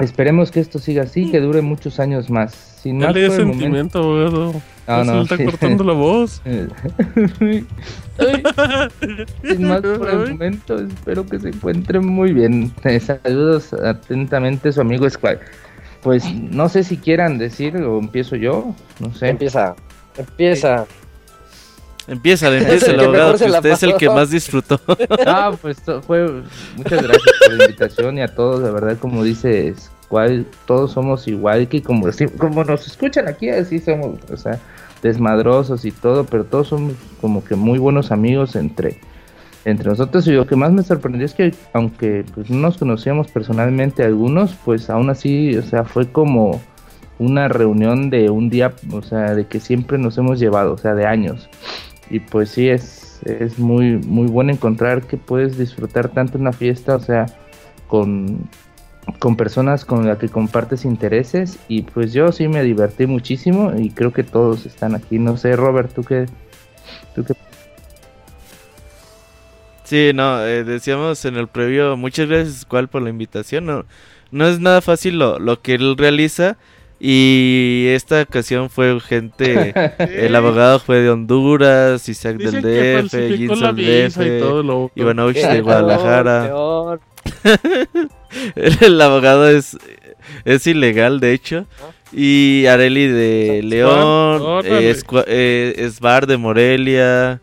Esperemos 0.00 0.50
que 0.50 0.60
esto 0.60 0.78
siga 0.78 1.02
así, 1.02 1.30
que 1.30 1.40
dure 1.40 1.60
muchos 1.60 2.00
años 2.00 2.30
más. 2.30 2.54
Sin 2.82 2.98
más 2.98 3.08
Dale 3.14 3.28
por 3.28 3.40
el 3.40 3.46
momento- 3.46 3.60
sentimiento, 3.62 3.98
abogado. 3.98 4.52
No, 4.88 5.04
se 5.04 5.10
no, 5.10 5.14
le 5.16 5.22
está 5.22 5.36
sí. 5.36 5.44
cortando 5.44 5.84
la 5.84 5.92
voz. 5.92 6.42
Sin 9.42 9.68
más 9.68 9.80
por 9.80 10.08
el 10.10 10.30
momento, 10.32 10.76
espero 10.78 11.24
que 11.26 11.38
se 11.38 11.48
encuentren 11.50 12.06
muy 12.06 12.32
bien. 12.32 12.72
Eh, 12.84 12.98
Saludos 13.00 13.72
atentamente 13.74 14.72
su 14.72 14.80
amigo 14.80 15.08
Squad. 15.08 15.36
Pues 16.02 16.24
no 16.34 16.68
sé 16.68 16.82
si 16.82 16.96
quieran 16.96 17.38
decir 17.38 17.76
o 17.76 17.98
empiezo 18.00 18.34
yo, 18.36 18.74
no 18.98 19.14
sé. 19.14 19.28
Empieza. 19.28 19.76
Empieza. 20.16 20.86
Empieza, 22.06 22.48
empieza 22.56 22.90
el 22.90 23.00
abogado, 23.00 23.38
que 23.38 23.44
usted 23.44 23.70
es 23.70 23.82
el 23.82 23.96
que 23.96 24.08
más 24.08 24.30
disfrutó. 24.30 24.80
Ah, 25.26 25.52
pues 25.60 25.80
to- 25.82 26.02
fue 26.02 26.42
muchas 26.76 27.02
gracias 27.02 27.34
por 27.46 27.54
la 27.56 27.64
invitación 27.64 28.18
y 28.18 28.22
a 28.22 28.28
todos, 28.34 28.60
la 28.60 28.70
verdad 28.70 28.96
como 28.98 29.22
dices, 29.22 29.90
cual 30.08 30.46
todos 30.66 30.92
somos 30.92 31.26
igual 31.28 31.68
que 31.68 31.82
como 31.82 32.06
como 32.38 32.64
nos 32.64 32.86
escuchan 32.86 33.28
aquí, 33.28 33.48
así 33.48 33.78
somos, 33.78 34.18
o 34.30 34.36
sea, 34.36 34.58
desmadrosos 35.02 35.84
y 35.84 35.90
todo, 35.90 36.24
pero 36.24 36.44
todos 36.44 36.68
somos 36.68 36.92
como 37.20 37.44
que 37.44 37.54
muy 37.54 37.78
buenos 37.78 38.10
amigos 38.12 38.56
entre 38.56 38.98
entre 39.64 39.88
nosotros 39.88 40.26
y 40.26 40.32
lo 40.32 40.44
que 40.46 40.56
más 40.56 40.72
me 40.72 40.82
sorprendió 40.82 41.24
es 41.24 41.34
que 41.34 41.54
aunque 41.72 42.24
pues 42.34 42.50
no 42.50 42.58
nos 42.58 42.78
conocíamos 42.78 43.28
personalmente 43.28 44.02
algunos, 44.02 44.54
pues 44.64 44.90
aún 44.90 45.08
así, 45.08 45.56
o 45.56 45.62
sea, 45.62 45.84
fue 45.84 46.10
como 46.10 46.60
una 47.20 47.46
reunión 47.46 48.10
de 48.10 48.28
un 48.28 48.50
día, 48.50 48.72
o 48.90 49.02
sea, 49.02 49.34
de 49.36 49.46
que 49.46 49.60
siempre 49.60 49.98
nos 49.98 50.18
hemos 50.18 50.40
llevado, 50.40 50.72
o 50.72 50.78
sea, 50.78 50.94
de 50.94 51.06
años. 51.06 51.48
Y 52.12 52.20
pues 52.20 52.50
sí, 52.50 52.68
es, 52.68 53.20
es 53.24 53.58
muy, 53.58 53.96
muy 53.96 54.26
bueno 54.26 54.52
encontrar 54.52 55.06
que 55.06 55.16
puedes 55.16 55.56
disfrutar 55.56 56.10
tanto 56.10 56.36
una 56.36 56.52
fiesta, 56.52 56.94
o 56.94 57.00
sea, 57.00 57.24
con, 57.88 58.50
con 59.18 59.34
personas 59.34 59.86
con 59.86 60.06
las 60.06 60.18
que 60.18 60.28
compartes 60.28 60.84
intereses. 60.84 61.58
Y 61.68 61.82
pues 61.82 62.12
yo 62.12 62.30
sí 62.30 62.48
me 62.48 62.62
divertí 62.62 63.06
muchísimo 63.06 63.72
y 63.78 63.88
creo 63.88 64.12
que 64.12 64.24
todos 64.24 64.66
están 64.66 64.94
aquí. 64.94 65.18
No 65.18 65.38
sé, 65.38 65.56
Robert, 65.56 65.94
¿tú 65.94 66.04
qué? 66.04 66.26
¿Tú? 67.14 67.24
Sí, 69.84 70.12
no, 70.14 70.44
eh, 70.44 70.64
decíamos 70.64 71.24
en 71.24 71.36
el 71.36 71.48
previo, 71.48 71.96
muchas 71.96 72.28
gracias, 72.28 72.66
Cual, 72.66 72.88
por 72.88 73.00
la 73.00 73.08
invitación. 73.08 73.64
No, 73.64 73.86
no 74.30 74.46
es 74.46 74.60
nada 74.60 74.82
fácil 74.82 75.18
lo, 75.18 75.38
lo 75.38 75.62
que 75.62 75.76
él 75.76 75.96
realiza. 75.96 76.58
Y 77.04 77.86
esta 77.88 78.22
ocasión 78.22 78.70
fue 78.70 79.00
gente, 79.00 79.74
el 79.98 80.36
abogado 80.36 80.78
fue 80.78 81.00
de 81.00 81.10
Honduras, 81.10 82.08
Isaac 82.08 82.36
Dicen 82.36 82.62
del 82.62 83.08
DF, 83.08 83.14
y 83.14 83.48
DF, 83.48 84.92
Ivanovich 84.94 85.44
de 85.44 85.60
Guadalajara. 85.62 86.44
peor. 86.44 87.00
El 88.80 89.00
abogado 89.00 89.48
es, 89.48 89.76
es 90.44 90.64
ilegal, 90.68 91.18
de 91.18 91.32
hecho. 91.32 91.66
Y 92.12 92.66
Areli 92.66 93.08
de 93.08 93.62
León, 93.64 94.40
órale. 94.40 94.90
eh, 94.90 94.94
eh, 95.26 95.90
Sbar 95.90 96.28
de 96.28 96.36
Morelia, 96.36 97.40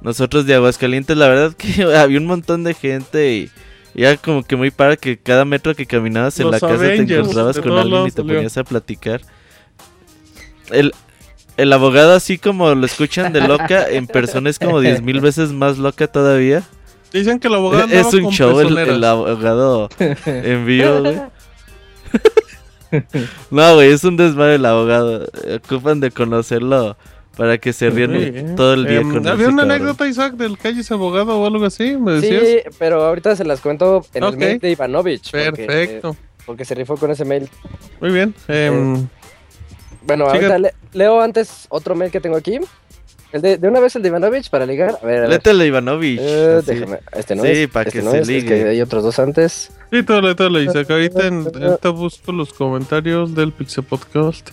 nosotros 0.00 0.46
de 0.46 0.54
Aguascalientes. 0.56 1.16
La 1.16 1.28
verdad 1.28 1.54
que 1.54 1.84
había 1.96 2.18
un 2.18 2.26
montón 2.26 2.64
de 2.64 2.74
gente 2.74 3.34
y, 3.34 3.50
y 3.94 4.04
era 4.04 4.16
como 4.16 4.42
que 4.42 4.56
muy 4.56 4.70
para 4.70 4.96
que 4.96 5.18
cada 5.18 5.44
metro 5.44 5.74
que 5.74 5.86
caminabas 5.86 6.38
en 6.38 6.50
Los 6.50 6.60
la 6.60 6.68
casa 6.68 6.78
te 6.78 6.96
encontrabas 6.96 7.58
con 7.58 7.72
alguien 7.72 8.06
y 8.06 8.10
te 8.10 8.16
salió. 8.16 8.34
ponías 8.34 8.56
a 8.56 8.64
platicar. 8.64 9.20
El, 10.70 10.92
el 11.56 11.72
abogado, 11.72 12.14
así 12.14 12.38
como 12.38 12.74
lo 12.74 12.86
escuchan 12.86 13.32
de 13.32 13.46
loca, 13.46 13.86
en 13.90 14.06
persona 14.06 14.48
es 14.50 14.58
como 14.58 14.80
diez 14.80 15.02
mil 15.02 15.20
veces 15.20 15.52
más 15.52 15.78
loca 15.78 16.06
todavía. 16.06 16.62
Dicen 17.12 17.40
que 17.40 17.48
el 17.48 17.54
abogado 17.54 17.88
Es 17.88 18.14
un 18.14 18.24
con 18.24 18.32
show 18.32 18.60
el, 18.60 18.78
el 18.78 19.02
abogado 19.04 19.88
en 19.98 20.66
vivo, 20.66 21.00
güey. 21.00 21.20
No, 23.52 23.74
güey, 23.76 23.92
es 23.92 24.02
un 24.02 24.16
desmadre 24.16 24.56
el 24.56 24.66
abogado. 24.66 25.28
Ocupan 25.64 26.00
de 26.00 26.10
conocerlo 26.10 26.96
para 27.36 27.58
que 27.58 27.72
se 27.72 27.88
rían 27.90 28.54
todo 28.56 28.74
el 28.74 28.86
día 28.86 29.00
Em, 29.00 29.12
con 29.12 29.26
Había 29.26 29.48
una 29.48 29.62
anécdota, 29.62 30.06
Isaac, 30.08 30.34
del 30.34 30.58
calles 30.58 30.90
abogado 30.90 31.38
o 31.40 31.46
algo 31.46 31.64
así, 31.64 31.96
me 31.96 32.12
decías. 32.12 32.42
Sí, 32.42 32.58
pero 32.78 33.02
ahorita 33.04 33.34
se 33.36 33.44
las 33.44 33.60
cuento 33.60 34.04
en 34.14 34.24
el 34.24 34.36
mail 34.36 34.58
de 34.58 34.70
Ivanovich. 34.72 35.30
porque- 35.30 35.64
Perfecto. 35.66 36.16
Porque, 36.46 36.64
se 36.64 36.74
rifó 36.74 36.96
con 36.96 37.10
ese 37.10 37.24
mail. 37.24 37.48
Muy 38.00 38.10
bien. 38.10 38.34
em, 38.48 39.06
Bueno, 40.02 40.24
Siga. 40.26 40.34
ahorita 40.34 40.58
le- 40.58 40.74
leo 40.94 41.20
antes 41.20 41.66
otro 41.68 41.94
mail 41.94 42.10
que 42.10 42.20
tengo 42.20 42.36
aquí. 42.36 42.58
El 43.32 43.42
de, 43.42 43.58
de 43.58 43.68
una 43.68 43.78
vez 43.78 43.94
el 43.94 44.02
de 44.02 44.08
Ivanovich 44.08 44.50
para 44.50 44.66
ligar. 44.66 44.98
A 45.00 45.06
ver, 45.06 45.18
a 45.18 45.20
ver. 45.20 45.28
Léete 45.28 45.50
el 45.50 45.58
de 45.60 45.66
Ivanovich. 45.68 46.18
Eh, 46.20 46.62
déjame. 46.66 46.98
Este 47.12 47.36
no 47.36 47.42
Sí, 47.44 47.48
es. 47.50 47.68
pa' 47.68 47.82
este 47.82 47.98
que 47.98 48.04
no 48.04 48.10
se 48.10 48.16
es, 48.16 48.22
es 48.22 48.28
ligue. 48.28 48.46
que 48.48 48.68
hay 48.70 48.80
otros 48.80 49.04
dos 49.04 49.18
antes. 49.20 49.70
sí, 49.92 50.02
todo 50.02 50.20
lo, 50.20 50.34
todo 50.34 50.48
lo, 50.50 50.60
Isaac. 50.60 50.90
Ahorita, 50.90 51.26
en, 51.28 51.46
ahorita 51.62 51.90
busco 51.90 52.32
los 52.32 52.52
comentarios 52.52 53.34
del 53.36 53.52
Pixel 53.52 53.84
Podcast. 53.84 54.50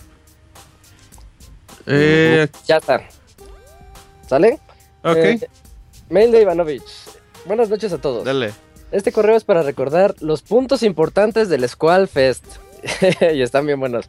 Eh, 1.88 2.48
Ya 2.66 2.76
está. 2.78 3.02
¿Sale? 4.26 4.58
ok. 5.02 5.16
Eh, 5.16 5.48
mail 6.10 6.30
de 6.32 6.42
Ivanovich. 6.42 6.82
Buenas 7.46 7.68
noches 7.70 7.92
a 7.92 7.98
todos. 7.98 8.24
Dale. 8.24 8.52
Este 8.90 9.12
correo 9.12 9.36
es 9.36 9.44
para 9.44 9.62
recordar 9.62 10.14
los 10.20 10.42
puntos 10.42 10.82
importantes 10.82 11.48
del 11.48 11.68
Squall 11.68 12.08
Fest. 12.08 12.44
y 13.34 13.42
están 13.42 13.66
bien 13.66 13.80
buenos. 13.80 14.08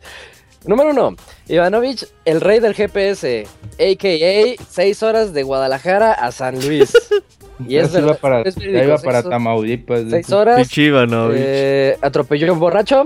Número 0.65 0.89
uno, 0.91 1.15
Ivanovich, 1.47 2.05
el 2.25 2.41
rey 2.41 2.59
del 2.59 2.73
GPS, 2.75 3.47
a.k.a. 3.79 4.63
6 4.69 5.03
horas 5.03 5.33
de 5.33 5.43
Guadalajara 5.43 6.11
a 6.13 6.31
San 6.31 6.59
Luis. 6.65 6.91
Y 7.67 7.75
es 7.75 7.91
Ya 7.91 7.99
iba 7.99 8.07
verdad, 8.13 8.21
para, 8.21 8.41
es 8.43 8.55
ya 8.55 8.63
iba 8.69 8.97
seis 8.97 9.01
para 9.05 9.19
horas- 9.19 9.29
Tamaulipas. 9.29 10.03
6 10.09 10.31
horas, 10.31 10.69
eh, 11.35 11.97
atropelló 12.01 12.49
a 12.51 12.53
un 12.53 12.59
borracho, 12.61 13.03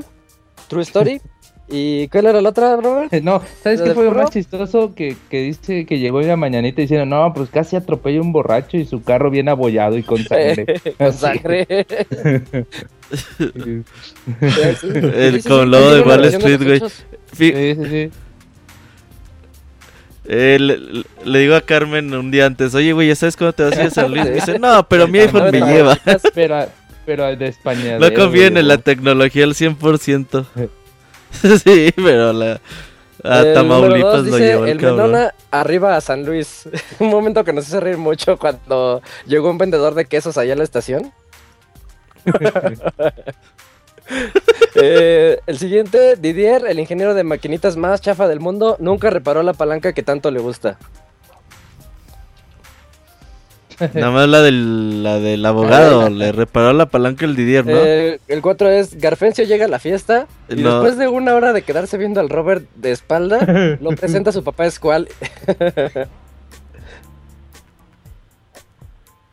true 0.68 0.84
story. 0.84 1.19
¿Y 1.69 2.08
cuál 2.09 2.27
era 2.27 2.42
la 2.42 2.50
otra, 2.50 2.75
Robert? 2.75 3.11
No, 3.24 3.42
¿sabes 3.64 3.80
¿Lo 3.80 3.85
qué 3.85 3.93
fue 3.93 4.03
lo 4.03 4.11
más 4.11 4.30
chistoso? 4.30 4.93
Que, 4.93 5.16
que 5.30 5.42
dice 5.42 5.85
que 5.85 5.98
llegó 5.98 6.22
en 6.22 6.27
la 6.27 6.35
mañanita 6.35 6.82
diciendo, 6.82 7.06
no, 7.06 7.33
pues 7.33 7.50
casi 7.50 7.75
atropella 7.75 8.22
un 8.22 8.33
borracho 8.33 8.77
y 8.77 8.85
su 8.85 9.01
carro 9.01 9.32
bien 9.32 9.50
abollado 9.50 9.98
y 9.98 10.03
con 10.03 10.24
sangre. 10.24 10.66
Con 10.98 11.14
sangre. 11.14 11.66
El 13.32 13.85
con 15.43 15.66
sí, 15.66 15.69
logo 15.69 15.93
de 15.93 16.01
Wall 16.01 16.25
Street, 16.25 16.64
güey. 16.64 16.80
Sí, 17.32 17.53
sí, 17.53 17.75
sí. 17.90 18.11
eh, 20.25 20.58
le, 20.59 21.03
le 21.25 21.40
digo 21.40 21.56
a 21.56 21.61
Carmen 21.61 22.14
un 22.14 22.30
día 22.30 22.45
antes, 22.45 22.75
oye, 22.75 22.92
güey, 22.93 23.08
¿ya 23.08 23.16
sabes 23.16 23.38
cómo 23.38 23.53
te 23.53 23.64
vas 23.64 23.77
a 23.77 23.82
ir 23.82 23.88
a 23.88 23.92
San 23.92 24.11
Luis? 24.11 24.25
Me 24.25 24.32
dice, 24.32 24.59
no, 24.59 24.88
pero 24.88 25.08
mi 25.08 25.19
iPhone 25.19 25.50
me 25.51 25.59
No, 25.59 25.67
lleva. 25.67 25.98
Pero, 26.33 26.67
pero 27.06 27.35
de 27.35 27.48
España. 27.48 27.98
No 28.00 28.14
confíen 28.14 28.58
en 28.58 28.67
la 28.67 28.77
tecnología 28.77 29.45
al 29.45 29.53
100%. 29.53 30.45
sí, 31.64 31.92
pero 31.95 32.34
la, 32.34 32.62
A 33.24 33.40
El 33.40 33.53
número 33.53 33.53
Tamaulipas 33.53 34.16
lo 34.16 34.24
dice, 34.24 34.40
llevó 34.40 34.66
el 34.66 34.72
el. 34.72 34.80
Menona 34.80 35.34
arriba 35.52 35.95
a 35.95 36.02
San 36.02 36.26
Luis. 36.26 36.68
Un 37.00 37.10
momento 37.10 37.44
que 37.44 37.53
nos 37.53 37.68
hizo 37.68 37.80
reír 37.80 37.98
mucho 37.98 38.38
cuando 38.38 39.02
llegó 39.26 39.50
un 39.50 39.58
vendedor 39.58 39.94
de 39.95 40.06
quesos 40.06 40.38
allá 40.38 40.53
a 40.53 40.58
la 40.58 40.64
estación. 40.64 41.12
Eh, 44.76 45.40
el 45.45 45.58
siguiente, 45.60 46.18
Didier, 46.18 46.66
el 46.68 46.80
ingeniero 46.80 47.14
de 47.14 47.24
maquinitas 47.24 47.78
más 47.78 48.02
chafa 48.02 48.28
del 48.28 48.40
mundo, 48.40 48.76
nunca 48.80 49.10
reparó 49.10 49.44
la 49.44 49.53
palanca 49.53 49.94
que 49.94 50.03
tanto 50.03 50.30
le 50.30 50.40
gusta. 50.40 50.78
Nada 53.93 54.11
más 54.11 54.27
la 54.30 54.42
del, 54.42 55.03
la 55.03 55.19
del 55.19 55.45
abogado. 55.45 56.10
le 56.10 56.32
reparó 56.32 56.74
la 56.74 56.85
palanca 56.88 57.26
el 57.26 57.35
Didier, 57.35 57.66
¿no? 57.66 57.76
Eh, 57.76 58.19
el 58.27 58.42
4 58.42 58.69
es 58.69 58.95
Garfencio 59.00 59.43
llega 59.45 59.66
a 59.66 59.68
la 59.69 59.80
fiesta 59.80 60.27
y 60.50 60.56
No. 60.56 60.74
después 60.82 60.98
de 60.98 61.08
una 61.08 61.34
hora 61.35 61.53
de 61.53 61.61
quedarse 61.61 61.98
viendo 61.98 62.19
al 62.19 62.30
Robert 62.30 62.66
de 62.76 62.92
espalda, 62.92 63.77
lo 63.82 63.90
presenta 63.95 64.30
a 64.32 64.34
su 64.34 64.43
papá 64.43 64.69
Squall. 64.69 65.08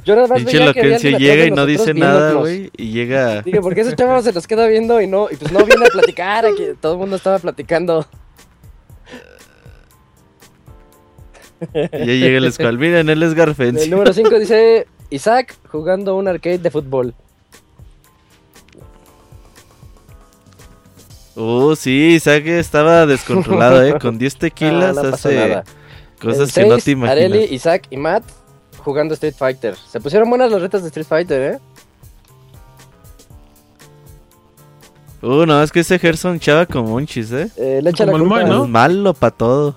Yo 0.05 0.15
nada 0.17 0.29
más 0.29 0.45
veía 0.45 0.73
que 0.73 0.81
atrás 0.81 1.03
llega 1.03 1.45
y 1.45 1.51
no 1.51 1.67
dice 1.67 1.93
nada, 1.93 2.33
güey. 2.33 2.71
Y 2.77 2.91
llega. 2.93 3.43
Dije, 3.43 3.61
¿por 3.61 3.75
qué 3.75 3.83
ese 3.83 3.95
chavo 3.95 4.21
se 4.23 4.33
nos 4.33 4.47
queda 4.47 4.67
viendo 4.67 5.01
y 5.01 5.07
no, 5.07 5.29
y 5.31 5.37
pues 5.37 5.53
no 5.53 5.63
viene 5.65 5.85
a 5.87 5.91
platicar? 5.91 6.47
Aquí 6.47 6.63
todo 6.81 6.95
el 6.95 6.99
mundo 6.99 7.17
estaba 7.17 7.39
platicando. 7.39 8.07
Ya 11.75 11.89
llega 11.91 12.39
el 12.39 12.45
escual. 12.45 12.79
Miren, 12.79 13.09
él 13.09 13.23
es 13.23 13.37
El 13.37 13.91
número 13.91 14.13
5 14.13 14.39
dice 14.39 14.87
Isaac 15.11 15.57
jugando 15.69 16.17
un 16.17 16.29
arcade 16.29 16.59
de 16.59 16.71
fútbol. 16.71 17.15
Uh, 21.37 21.75
sí, 21.77 22.15
Isaac 22.17 22.47
estaba 22.47 23.07
descontrolado, 23.07 23.83
¿eh? 23.83 23.99
Con 23.99 24.19
10 24.19 24.37
tequilas 24.37 24.99
Ah, 24.99 25.03
no 25.05 25.15
hace 25.15 25.35
nada. 25.37 25.65
cosas 26.21 26.53
que 26.53 26.67
no 26.67 26.77
te 26.79 26.91
imaginas. 26.91 27.17
Areli, 27.17 27.55
Isaac 27.55 27.87
y 27.91 27.97
Matt 27.97 28.25
jugando 28.79 29.15
Street 29.15 29.35
Fighter. 29.37 29.77
Se 29.77 30.01
pusieron 30.01 30.29
buenas 30.29 30.51
las 30.51 30.61
retas 30.61 30.83
de 30.83 30.89
Street 30.89 31.07
Fighter, 31.07 31.55
¿eh? 31.55 31.59
Uh, 35.23 35.45
no, 35.45 35.63
es 35.63 35.71
que 35.71 35.81
ese 35.81 35.99
Gerson 35.99 36.41
chava 36.41 36.65
como 36.67 36.95
un 36.95 37.07
chis, 37.07 37.31
¿eh? 37.33 37.51
Eh, 37.57 37.81
le 37.83 37.91
echa 37.91 38.07
la 38.07 38.13
Como 38.13 38.25
el 38.25 38.29
culpa. 38.31 38.47
Moy, 38.47 38.51
¿no? 38.57 38.65
Es 38.65 38.71
malo 38.71 39.15
para 39.15 39.37
todo. 39.37 39.77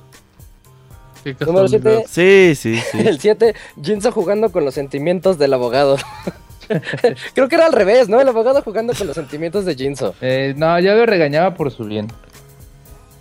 Número 1.25 1.65
casualidad. 1.65 2.03
7, 2.07 2.55
Sí, 2.55 2.55
sí, 2.55 2.81
sí. 2.91 2.99
el 3.07 3.19
7, 3.19 3.55
Jinzo 3.81 4.11
jugando 4.11 4.51
con 4.51 4.65
los 4.65 4.73
sentimientos 4.73 5.37
del 5.37 5.53
abogado. 5.53 5.97
Creo 7.33 7.47
que 7.49 7.55
era 7.55 7.65
al 7.65 7.73
revés, 7.73 8.07
¿no? 8.09 8.21
El 8.21 8.27
abogado 8.27 8.61
jugando 8.61 8.93
con 8.93 9.07
los 9.07 9.15
sentimientos 9.15 9.65
de 9.65 9.75
Jinzo. 9.75 10.15
Eh, 10.21 10.53
no, 10.57 10.79
yo 10.79 10.95
lo 10.95 11.05
regañaba 11.05 11.53
por 11.55 11.71
su 11.71 11.83
bien. 11.85 12.07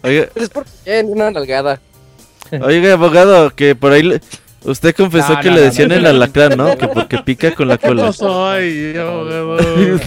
Oiga, 0.03 0.27
Es 0.35 0.49
por 0.49 0.65
bien, 0.85 1.07
una 1.11 1.31
nalgada. 1.31 1.81
oiga, 2.61 2.93
abogado, 2.95 3.51
que 3.51 3.75
por 3.75 3.93
ahí 3.93 4.03
le- 4.03 4.21
usted 4.65 4.95
confesó 4.95 5.35
No, 5.35 5.41
que 5.41 5.49
no, 5.49 5.55
le 5.57 5.61
no, 5.61 5.67
decían 5.67 5.89
no. 5.89 5.95
el 5.97 6.07
alacrán, 6.07 6.57
¿no? 6.57 6.77
Que 6.79 6.87
porque 6.89 7.19
pica 7.19 7.53
con 7.55 7.67
la 7.69 7.79
¿Qué 7.79 7.89
cola. 7.89 8.07
pasó 8.07 8.49
ahí, 8.49 8.95
abogado? 8.97 9.57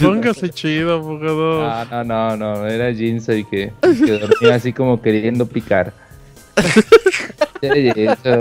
Póngase 0.02 0.48
chido, 0.50 0.94
abogado. 0.94 1.62
No, 1.90 2.04
no, 2.04 2.36
no, 2.36 2.36
no, 2.36 2.66
era 2.66 2.92
Jinsoy 2.92 3.44
que, 3.44 3.72
que 3.82 4.12
dormía 4.18 4.54
así 4.54 4.72
como 4.72 5.00
queriendo 5.00 5.46
picar. 5.46 5.92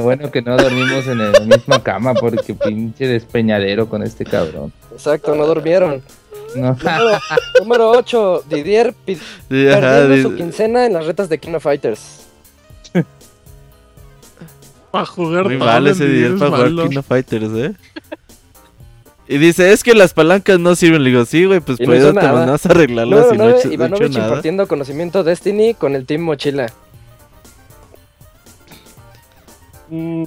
Bueno 0.02 0.32
que 0.32 0.42
no 0.42 0.58
dormimos 0.58 1.08
en 1.08 1.32
la 1.32 1.40
misma 1.42 1.82
cama 1.82 2.14
porque 2.14 2.54
pinche 2.54 3.08
despeñadero 3.08 3.88
con 3.88 4.04
este 4.04 4.26
cabrón. 4.26 4.72
Exacto, 4.92 5.36
no 5.36 5.46
durmieron. 5.46 6.02
No. 6.56 6.70
Número, 6.74 7.20
número 7.62 7.92
8, 7.92 8.44
Didier 8.50 8.94
perdiendo 9.50 10.10
di- 10.10 10.22
su 10.22 10.36
quincena 10.36 10.86
en 10.86 10.94
las 10.94 11.06
retas 11.06 11.28
de 11.30 11.38
King 11.38 11.54
of 11.56 11.64
Fighters. 11.64 12.22
Para 14.92 15.06
jugar 15.06 15.44
Muy 15.46 15.58
mal 15.58 15.86
ese 15.88 16.06
Didier 16.08 16.38
para 16.38 16.52
jugar. 16.70 16.88
King 16.90 16.98
of 16.98 17.06
Fighters, 17.06 17.50
¿eh? 17.56 17.74
Y 19.28 19.38
dice, 19.40 19.72
es 19.74 19.84
que 19.84 19.94
las 19.96 20.14
palancas 20.14 20.60
no 20.60 20.76
sirven. 20.76 21.04
Le 21.04 21.10
digo, 21.10 21.26
sí, 21.26 21.46
güey, 21.46 21.60
pues 21.60 21.80
por 21.80 21.96
eso 21.96 22.14
te 22.14 22.22
mandas 22.22 22.66
a 22.66 22.70
arreglarlas 22.70 23.26
y 23.34 23.38
no 23.38 23.44
9, 23.46 23.54
he 23.56 23.60
hecho- 23.60 23.68
no 23.68 23.72
he 23.72 23.74
Ivanovich 23.74 24.12
nada. 24.14 24.28
impartiendo 24.28 24.68
conocimiento 24.68 25.24
Destiny 25.24 25.74
con 25.74 25.96
el 25.96 26.06
Team 26.06 26.22
Mochila. 26.22 26.68
Mm. 29.90 30.24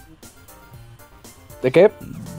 ¿De 1.63 1.71
qué? 1.73 1.91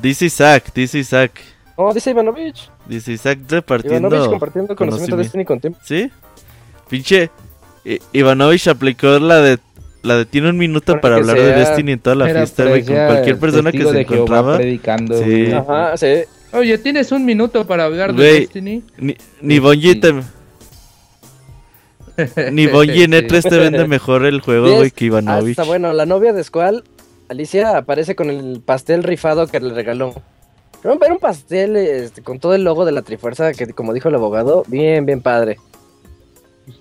Dice 0.02 0.26
Isaac, 0.26 0.72
dice 0.74 1.00
Isaac. 1.00 1.32
No, 1.78 1.94
dice 1.94 2.12
Ivanovich. 2.12 2.70
Dice 2.88 3.12
Isaac 3.14 3.40
repartiendo. 3.50 4.08
Ivanovich 4.08 4.30
compartiendo 4.30 4.76
conocimiento 4.76 5.16
conocimiento. 5.16 5.18
Destiny 5.18 5.46
con 5.46 5.60
Team. 5.60 5.74
¿Sí? 5.84 6.12
Pinche. 6.90 7.30
I- 7.86 8.00
Ivanovich 8.14 8.68
aplicó 8.68 9.20
la 9.20 9.38
de. 9.42 9.60
La 10.02 10.16
de 10.16 10.26
tiene 10.26 10.50
un 10.50 10.58
minuto 10.58 11.02
Para 11.02 11.18
hablar 11.18 11.36
de 11.38 11.52
Destiny 11.54 11.92
en 11.92 12.00
toda 12.00 12.16
la 12.16 12.26
fiesta, 12.30 12.64
güey. 12.66 12.86
Con 12.86 12.96
cualquier 12.96 13.38
persona 13.38 13.70
que 13.72 13.84
se 13.84 13.92
de 13.92 14.02
encontraba. 14.02 14.56
predicando, 14.56 15.22
Sí. 15.22 15.52
Ajá, 15.52 15.98
sí. 15.98 16.08
Oye, 16.54 16.78
tienes 16.78 17.12
un 17.12 17.26
minuto 17.26 17.68
para 17.68 17.84
hablar 17.84 18.16
de 18.16 18.24
Destiny. 18.40 18.82
Ni, 18.98 19.16
ni 19.42 19.60
Bungie 19.60 19.96
te- 19.96 20.14
Ni 22.52 22.68
Bungie 22.68 23.04
en 23.04 23.12
E3 23.12 23.50
te 23.50 23.58
vende 23.58 23.88
mejor 23.90 24.26
el 24.26 24.42
juego, 24.42 24.74
güey, 24.78 24.92
que 24.92 25.06
Ivanovich. 25.06 25.52
está 25.52 25.64
bueno. 25.64 25.92
La 25.94 26.06
novia 26.06 26.34
de 26.34 26.44
Squall, 26.44 26.84
Alicia, 27.30 27.78
aparece 27.78 28.16
con 28.16 28.30
el 28.30 28.62
pastel 28.66 29.04
rifado 29.04 29.48
que 29.48 29.60
le 29.60 29.74
regaló. 29.74 30.14
Era 30.84 30.94
un- 30.94 31.20
pastel 31.20 31.76
este, 31.76 32.22
con 32.24 32.40
todo 32.40 32.56
el 32.56 32.64
logo 32.64 32.86
de 32.86 32.92
la 32.92 33.02
Trifuerza, 33.02 33.52
que 33.54 33.68
como 33.74 33.94
dijo 33.94 34.10
el 34.10 34.16
abogado, 34.16 34.64
bien, 34.68 35.06
bien 35.06 35.22
padre. 35.22 35.58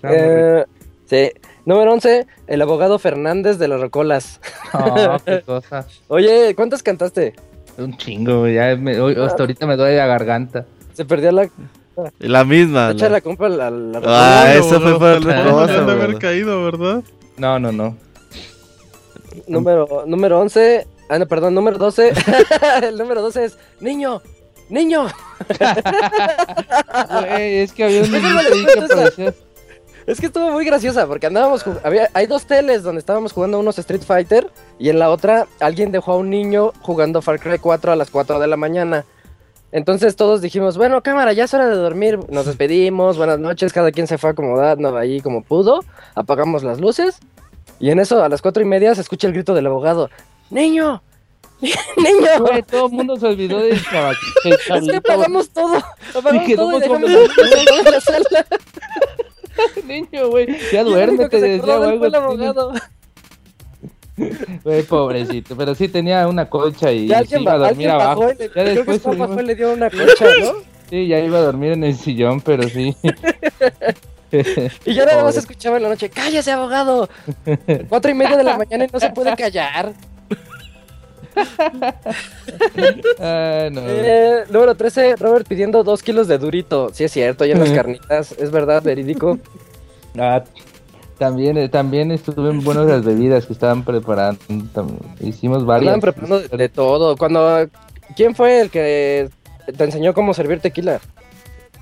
Eh, 0.03 0.65
sí. 1.05 1.31
Número 1.65 1.93
11, 1.93 2.25
el 2.47 2.61
abogado 2.61 2.97
Fernández 2.99 3.57
de 3.59 3.67
las 3.67 3.79
Rocolas. 3.81 4.39
No, 4.73 5.17
qué 5.23 5.41
cosa. 5.45 5.85
Oye, 6.07 6.55
¿cuántas 6.55 6.81
cantaste? 6.81 7.33
Un 7.77 7.95
chingo, 7.97 8.39
güey, 8.41 8.55
ya 8.55 8.75
me- 8.75 8.99
hoy- 8.99 9.15
hasta 9.21 9.43
ahorita 9.43 9.67
me 9.67 9.75
duele 9.75 9.97
la 9.97 10.07
garganta. 10.07 10.65
Se 10.93 11.05
perdió 11.05 11.31
la... 11.31 11.49
La 12.19 12.45
misma. 12.45 12.91
Echa 12.91 13.05
la- 13.05 13.13
la 13.17 13.21
compra 13.21 13.47
a 13.47 13.49
la, 13.49 13.69
la 13.71 14.01
Ah, 14.05 14.43
Ay, 14.47 14.59
eso 14.59 14.79
fue 14.79 14.97
para 14.97 15.17
otra 15.17 15.43
cosa, 15.51 15.79
han 15.79 15.85
de 15.85 15.91
haber 15.91 16.17
caído, 16.17 16.63
¿verdad? 16.63 17.03
No, 17.37 17.59
no, 17.59 17.71
no. 17.73 17.97
Número, 19.47 20.03
número 20.05 20.39
11. 20.39 20.87
Ah, 21.09 21.19
no, 21.19 21.27
perdón, 21.27 21.55
número 21.55 21.77
12. 21.77 22.13
el 22.83 22.97
número 22.97 23.21
12 23.21 23.45
es 23.45 23.57
Niño, 23.79 24.21
niño. 24.69 25.07
Es 27.37 27.73
que 27.73 27.83
había 27.85 28.01
un. 28.03 29.33
Es 30.09 30.23
estuvo 30.23 30.51
muy 30.51 30.65
graciosa 30.65 31.05
porque 31.05 31.27
andábamos 31.27 31.63
había 31.83 32.09
hay 32.13 32.25
dos 32.25 32.47
teles 32.47 32.81
donde 32.81 32.97
estábamos 32.97 33.31
jugando 33.31 33.59
unos 33.59 33.77
Street 33.77 34.01
Fighter 34.01 34.49
y 34.79 34.89
en 34.89 34.97
la 34.97 35.11
otra 35.11 35.45
alguien 35.59 35.91
dejó 35.91 36.13
a 36.13 36.17
un 36.17 36.31
niño 36.31 36.73
jugando 36.81 37.21
Far 37.21 37.39
Cry 37.39 37.59
4 37.59 37.91
a 37.91 37.95
las 37.95 38.09
4 38.09 38.39
de 38.39 38.47
la 38.47 38.57
mañana. 38.57 39.05
Entonces 39.71 40.15
todos 40.15 40.41
dijimos, 40.41 40.77
bueno, 40.77 41.03
cámara, 41.03 41.31
ya 41.33 41.43
es 41.43 41.53
hora 41.53 41.67
de 41.67 41.75
dormir. 41.75 42.17
Nos 42.29 42.47
despedimos, 42.47 43.17
buenas 43.17 43.37
noches, 43.37 43.71
cada 43.71 43.91
quien 43.91 44.07
se 44.07 44.17
fue 44.17 44.31
acomodando 44.31 44.97
ahí 44.97 45.21
como 45.21 45.43
pudo. 45.43 45.81
Apagamos 46.15 46.63
las 46.63 46.79
luces 46.79 47.19
y 47.79 47.89
en 47.91 47.99
eso 47.99 48.23
a 48.23 48.29
las 48.29 48.41
cuatro 48.41 48.61
y 48.63 48.65
media 48.65 48.93
se 48.95 49.01
escucha 49.01 49.27
el 49.27 49.33
grito 49.33 49.53
del 49.53 49.67
abogado. 49.67 50.09
¡Niño! 50.49 51.01
¡Niño! 51.61 52.39
Güey, 52.39 52.63
todo 52.63 52.85
el 52.87 52.91
mundo 52.93 53.17
se 53.17 53.27
olvidó 53.27 53.57
del 53.59 53.69
del 54.43 54.53
Es 54.53 54.87
que 54.89 54.95
apagamos 54.97 55.49
todo. 55.49 55.77
Apagamos 56.15 56.47
quedó 56.47 56.69
todo 56.69 56.77
y 56.77 56.79
dejamos 56.79 57.09
en 57.85 57.91
la 57.91 58.01
sala. 58.01 58.45
niño, 59.85 60.29
güey. 60.29 60.47
Ya 60.71 60.81
Y 60.81 60.85
duérmete, 60.85 61.39
decía 61.39 61.77
fue 61.77 62.07
el 62.07 62.15
abogado. 62.15 62.73
Güey, 64.63 64.83
pobrecito. 64.83 65.55
Pero 65.55 65.75
sí 65.75 65.87
tenía 65.87 66.27
una 66.27 66.49
colcha 66.49 66.91
y 66.91 67.05
Y 67.07 67.13
alguien, 67.13 67.41
iba 67.41 67.53
a 67.53 67.57
dormir 67.57 67.89
abajo. 67.89 68.21
bajó 68.21 68.31
y 68.33 68.35
le, 68.37 68.45
Ya 68.47 68.51
creo 68.53 68.65
que 68.65 68.73
después 68.75 69.01
subimos- 69.01 69.29
bajó 69.29 69.41
y 69.41 69.45
le 69.45 69.55
dio 69.55 69.73
una 69.73 69.89
concha, 69.89 70.25
¿no? 70.41 70.51
Sí, 70.89 71.07
ya 71.07 71.19
iba 71.19 71.37
a 71.37 71.41
dormir 71.41 71.71
en 71.73 71.83
el 71.83 71.95
sillón, 71.95 72.41
pero 72.41 72.63
sí. 72.67 72.95
Y 74.85 74.93
yo 74.93 75.05
nada 75.05 75.23
más 75.23 75.37
escuchaba 75.37 75.77
en 75.77 75.83
la 75.83 75.89
noche, 75.89 76.09
cállese 76.09 76.51
abogado. 76.51 77.09
Cuatro 77.87 78.11
y 78.11 78.13
media 78.13 78.37
de 78.37 78.43
la 78.43 78.57
mañana 78.59 78.85
y 78.85 78.87
no 78.91 78.99
se 78.99 79.09
puede 79.11 79.35
callar. 79.35 79.93
Ah, 83.19 83.69
no. 83.71 83.81
Eh, 83.85 84.43
número 84.49 84.75
13, 84.75 85.15
Robert 85.17 85.47
pidiendo 85.47 85.83
dos 85.83 86.03
kilos 86.03 86.27
de 86.27 86.37
durito. 86.37 86.89
Sí 86.93 87.03
es 87.05 87.11
cierto, 87.11 87.45
ya 87.45 87.53
en 87.53 87.59
las 87.59 87.69
carnitas, 87.71 88.33
es 88.33 88.51
verdad, 88.51 88.81
verídico. 88.83 89.39
Ah, 90.17 90.43
también, 91.17 91.57
eh, 91.57 91.69
también 91.69 92.11
estuve 92.11 92.49
en 92.49 92.63
buenas 92.63 92.87
las 92.87 93.03
bebidas 93.05 93.45
que 93.45 93.53
estaban 93.53 93.83
preparando. 93.83 94.39
Hicimos 95.19 95.65
varias. 95.65 95.93
Andaban 95.93 96.01
preparando 96.01 96.39
de, 96.39 96.57
de 96.57 96.69
todo. 96.69 97.15
Cuando, 97.15 97.69
¿quién 98.15 98.35
fue 98.35 98.61
el 98.61 98.69
que 98.69 99.29
te 99.77 99.83
enseñó 99.83 100.13
cómo 100.13 100.33
servir 100.33 100.59
tequila? 100.59 100.99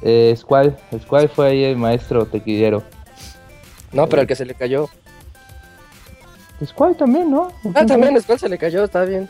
Eh, 0.01 0.34
Squall, 0.38 0.77
Squall 1.01 1.30
fue 1.30 1.48
ahí 1.50 1.64
el 1.64 1.77
maestro 1.77 2.26
tequilero. 2.26 2.84
No, 3.92 4.08
pero 4.08 4.22
el 4.24 4.27
que 4.27 4.35
se 4.35 4.45
le 4.45 4.53
cayó. 4.53 4.90
Squall 6.66 6.95
también, 6.98 7.30
¿no? 7.32 7.51
Ah, 7.76 7.85
también, 7.85 8.14
después 8.16 8.42
se 8.42 8.50
le 8.50 8.58
cayó, 8.58 8.84
está 8.84 9.06
bien. 9.06 9.30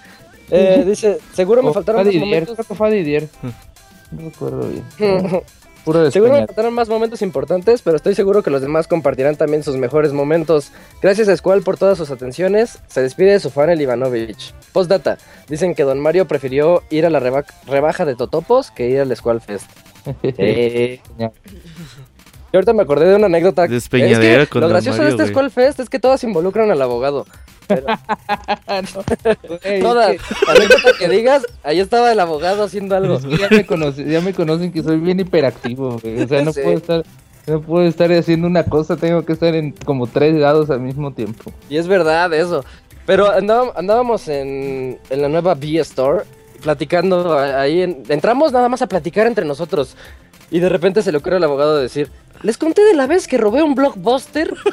Eh, 0.50 0.84
dice, 0.88 1.18
seguro 1.34 1.62
me 1.62 1.70
O 1.70 1.74
faltaron 1.74 2.04
Didier, 2.06 2.24
momentos. 2.24 2.56
creo 2.56 2.66
que 2.68 2.76
fue 2.76 2.92
Didier. 2.92 3.28
No 4.12 4.30
recuerdo 4.30 4.70
bien. 4.70 4.84
Puro 5.84 6.12
Seguro 6.12 6.34
me 6.34 6.46
faltaron 6.46 6.74
más 6.74 6.90
momentos 6.90 7.22
importantes, 7.22 7.82
pero 7.82 7.96
estoy 7.96 8.14
seguro 8.14 8.44
que 8.44 8.50
los 8.50 8.62
demás 8.62 8.90
compartirán 8.90 9.38
también 9.38 9.64
sus 9.64 9.78
mejores 9.78 10.12
momentos. 10.12 10.72
Gracias 11.02 11.30
a 11.30 11.38
Squall 11.38 11.62
por 11.64 11.78
todas 11.78 11.98
sus 11.98 12.12
atenciones. 12.12 12.80
Se 12.88 13.02
despide 13.02 13.32
de 13.32 13.40
su 13.40 13.50
fan 13.52 13.70
el 13.70 13.80
Ivanovich. 13.82 14.54
Postdata. 14.74 15.18
Dicen 15.48 15.76
que 15.76 15.84
Don 15.84 16.02
Mario 16.02 16.28
prefirió 16.28 16.84
ir 16.90 17.06
a 17.06 17.10
la 17.10 17.22
reba- 17.22 17.46
rebaja 17.68 18.04
de 18.04 18.16
Totopos 18.16 18.70
que 18.72 18.90
ir 18.90 19.00
al 19.00 19.16
Squall 19.16 19.40
Fest. 19.40 19.70
Eh, 20.24 21.00
y 21.20 22.56
ahorita 22.56 22.74
me 22.74 22.84
acordé 22.84 23.08
de 23.10 23.16
una 23.16 23.26
anécdota. 23.26 23.68
Despeñadera 23.68 24.44
Es 24.44 24.48
que 24.50 24.54
con 24.54 24.62
Lo 24.62 24.70
gracioso 24.70 25.00
Mario, 25.00 25.18
de 25.18 25.24
este. 25.24 25.34
Squall 25.34 25.52
Fest 25.52 25.80
es 25.82 25.90
que 25.90 26.00
todas 26.00 26.24
involucran 26.24 26.72
al 26.72 26.82
abogado. 26.82 27.26
Güey, 29.64 29.82
Todas. 29.82 30.12
es 30.16 30.22
La 30.48 30.54
anécdota 30.54 30.90
que 31.00 31.10
digas, 31.10 31.46
ahí 31.64 31.80
estaba 31.80 32.12
el 32.12 32.20
abogado 32.20 32.64
haciendo 32.64 32.96
algo. 32.96 33.16
Es 33.18 33.26
que 33.26 33.38
ya 33.38 33.50
me, 33.50 33.66
conoce- 33.66 34.06
ya 34.10 34.22
me 34.22 34.34
conocen 34.34 34.72
que 34.72 34.84
soy 34.84 34.98
bien 34.98 35.20
hiperactivo, 35.20 36.00
güey. 36.00 36.24
O 36.24 36.28
sea, 36.28 36.42
no 36.44 36.54
Sí. 36.54 36.62
puedo 36.64 36.78
estar, 36.78 37.04
no 37.48 37.62
puedo 37.62 37.86
estar 37.88 38.12
haciendo 38.14 38.48
una 38.48 38.64
cosa, 38.64 38.96
tengo 38.98 39.24
que 39.26 39.34
estar 39.34 39.54
en 39.56 39.72
como 39.72 40.08
tres 40.08 40.34
lados 40.36 40.70
al 40.70 40.80
mismo 40.80 41.12
tiempo. 41.14 41.52
Y 41.70 41.78
es 41.78 41.88
verdad 41.88 42.34
eso. 42.34 42.64
Pero 43.06 43.32
andábamos, 43.32 43.76
andábamos 43.78 44.28
en, 44.28 45.00
en 45.10 45.22
la 45.22 45.30
nueva 45.30 45.54
B 45.56 45.78
Store, 45.80 46.24
platicando 46.62 47.38
ahí. 47.38 47.82
en- 47.82 48.04
entramos 48.10 48.52
nada 48.52 48.70
más 48.70 48.82
a 48.82 48.88
platicar 48.88 49.28
entre 49.28 49.46
nosotros. 49.46 49.96
Y 50.52 50.60
de 50.60 50.70
repente 50.70 51.02
se 51.02 51.12
le 51.12 51.18
ocurre 51.18 51.38
al 51.38 51.44
abogado 51.44 51.78
decir: 51.78 52.10
Les 52.44 52.58
conté 52.58 52.84
de 52.84 52.94
la 52.94 53.08
vez 53.08 53.28
que 53.28 53.38
robé 53.38 53.62
un 53.64 53.76
blockbuster. 53.76 54.54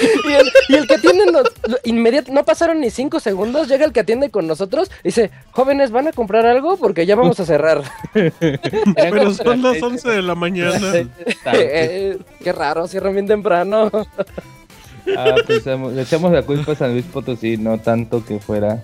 y, 0.00 0.32
el, 0.32 0.46
y 0.68 0.74
el 0.76 0.86
que 0.86 0.94
atiende 0.94 1.26
nos- 1.26 1.52
lo- 1.68 1.76
inmediat- 1.84 2.28
no 2.28 2.44
pasaron 2.44 2.80
ni 2.80 2.90
cinco 2.90 3.20
segundos, 3.20 3.68
llega 3.68 3.84
el 3.84 3.92
que 3.92 4.00
atiende 4.00 4.30
con 4.30 4.46
nosotros 4.46 4.90
y 5.04 5.08
dice, 5.08 5.30
jóvenes, 5.50 5.90
¿van 5.90 6.08
a 6.08 6.12
comprar 6.12 6.46
algo? 6.46 6.76
Porque 6.78 7.04
ya 7.06 7.14
vamos 7.16 7.38
a 7.40 7.44
cerrar. 7.44 7.82
Pero 8.14 9.34
son 9.34 9.62
las 9.62 9.82
11 9.82 10.08
de 10.08 10.22
la 10.22 10.34
mañana. 10.34 10.78
Eh, 11.54 12.18
qué 12.42 12.52
raro, 12.52 12.86
cierran 12.88 13.12
bien 13.14 13.26
temprano. 13.26 13.90
Ah, 15.16 15.34
pensamos, 15.46 15.92
le 15.92 16.02
echamos 16.02 16.32
la 16.32 16.42
culpa 16.42 16.72
a 16.72 16.76
San 16.76 16.92
Luis 16.92 17.04
Potosí, 17.04 17.56
no 17.56 17.78
tanto 17.78 18.24
que 18.24 18.38
fuera 18.38 18.82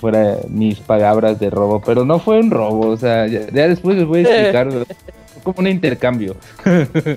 fuera 0.00 0.38
mis 0.48 0.80
palabras 0.80 1.38
de 1.38 1.50
robo, 1.50 1.80
pero 1.84 2.04
no 2.04 2.18
fue 2.18 2.40
un 2.40 2.50
robo, 2.50 2.88
o 2.88 2.96
sea, 2.96 3.26
ya, 3.26 3.46
ya 3.52 3.68
después 3.68 3.96
les 3.96 4.06
voy 4.06 4.20
a 4.20 4.22
explicar, 4.22 4.68
como 5.42 5.58
un 5.60 5.66
intercambio. 5.66 6.36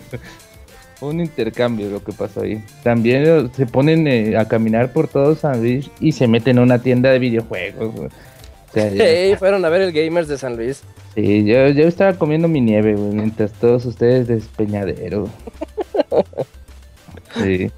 Un 1.02 1.20
intercambio 1.20 1.90
lo 1.90 2.02
que 2.02 2.14
pasó 2.14 2.44
ahí. 2.44 2.64
También 2.82 3.52
se 3.54 3.66
ponen 3.66 4.08
eh, 4.08 4.38
a 4.38 4.48
caminar 4.48 4.94
por 4.94 5.10
todo 5.10 5.36
San 5.36 5.60
Luis 5.60 5.92
y 6.00 6.14
se 6.14 6.30
meten 6.30 6.60
a 6.60 6.62
una 6.62 6.80
tienda 6.82 7.10
de 7.10 7.20
videojuegos. 7.20 7.94
güey. 7.94 8.08
O 8.08 8.74
sea, 8.74 8.88
ya- 8.90 9.04
Hey, 9.04 9.36
fueron 9.38 9.66
a 9.66 9.70
ver 9.70 9.82
el 9.82 9.92
Gamers 9.92 10.30
de 10.30 10.38
San 10.38 10.56
Luis. 10.56 10.82
Sí, 11.14 11.44
yo, 11.44 11.68
yo 11.70 11.88
estaba 11.90 12.14
comiendo 12.14 12.48
mi 12.48 12.62
nieve, 12.62 12.96
güey, 12.96 13.12
mientras 13.16 13.52
todos 13.52 13.86
ustedes 13.86 14.28
despeñadero. 14.28 15.28
Sí. 17.36 17.72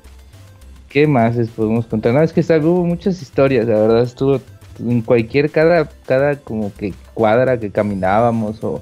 ¿Qué 0.89 1.07
más 1.07 1.35
les 1.35 1.49
podemos 1.49 1.85
contar? 1.85 2.13
No, 2.13 2.21
es 2.21 2.31
que 2.33 2.41
hubo 2.59 2.85
muchas 2.85 3.21
historias, 3.21 3.65
la 3.67 3.79
verdad 3.79 4.03
estuvo 4.03 4.39
en 4.79 5.01
cualquier, 5.01 5.49
cada, 5.51 5.89
cada 6.05 6.35
como 6.37 6.73
que 6.73 6.93
cuadra 7.13 7.59
que 7.59 7.71
caminábamos 7.71 8.63
o, 8.63 8.81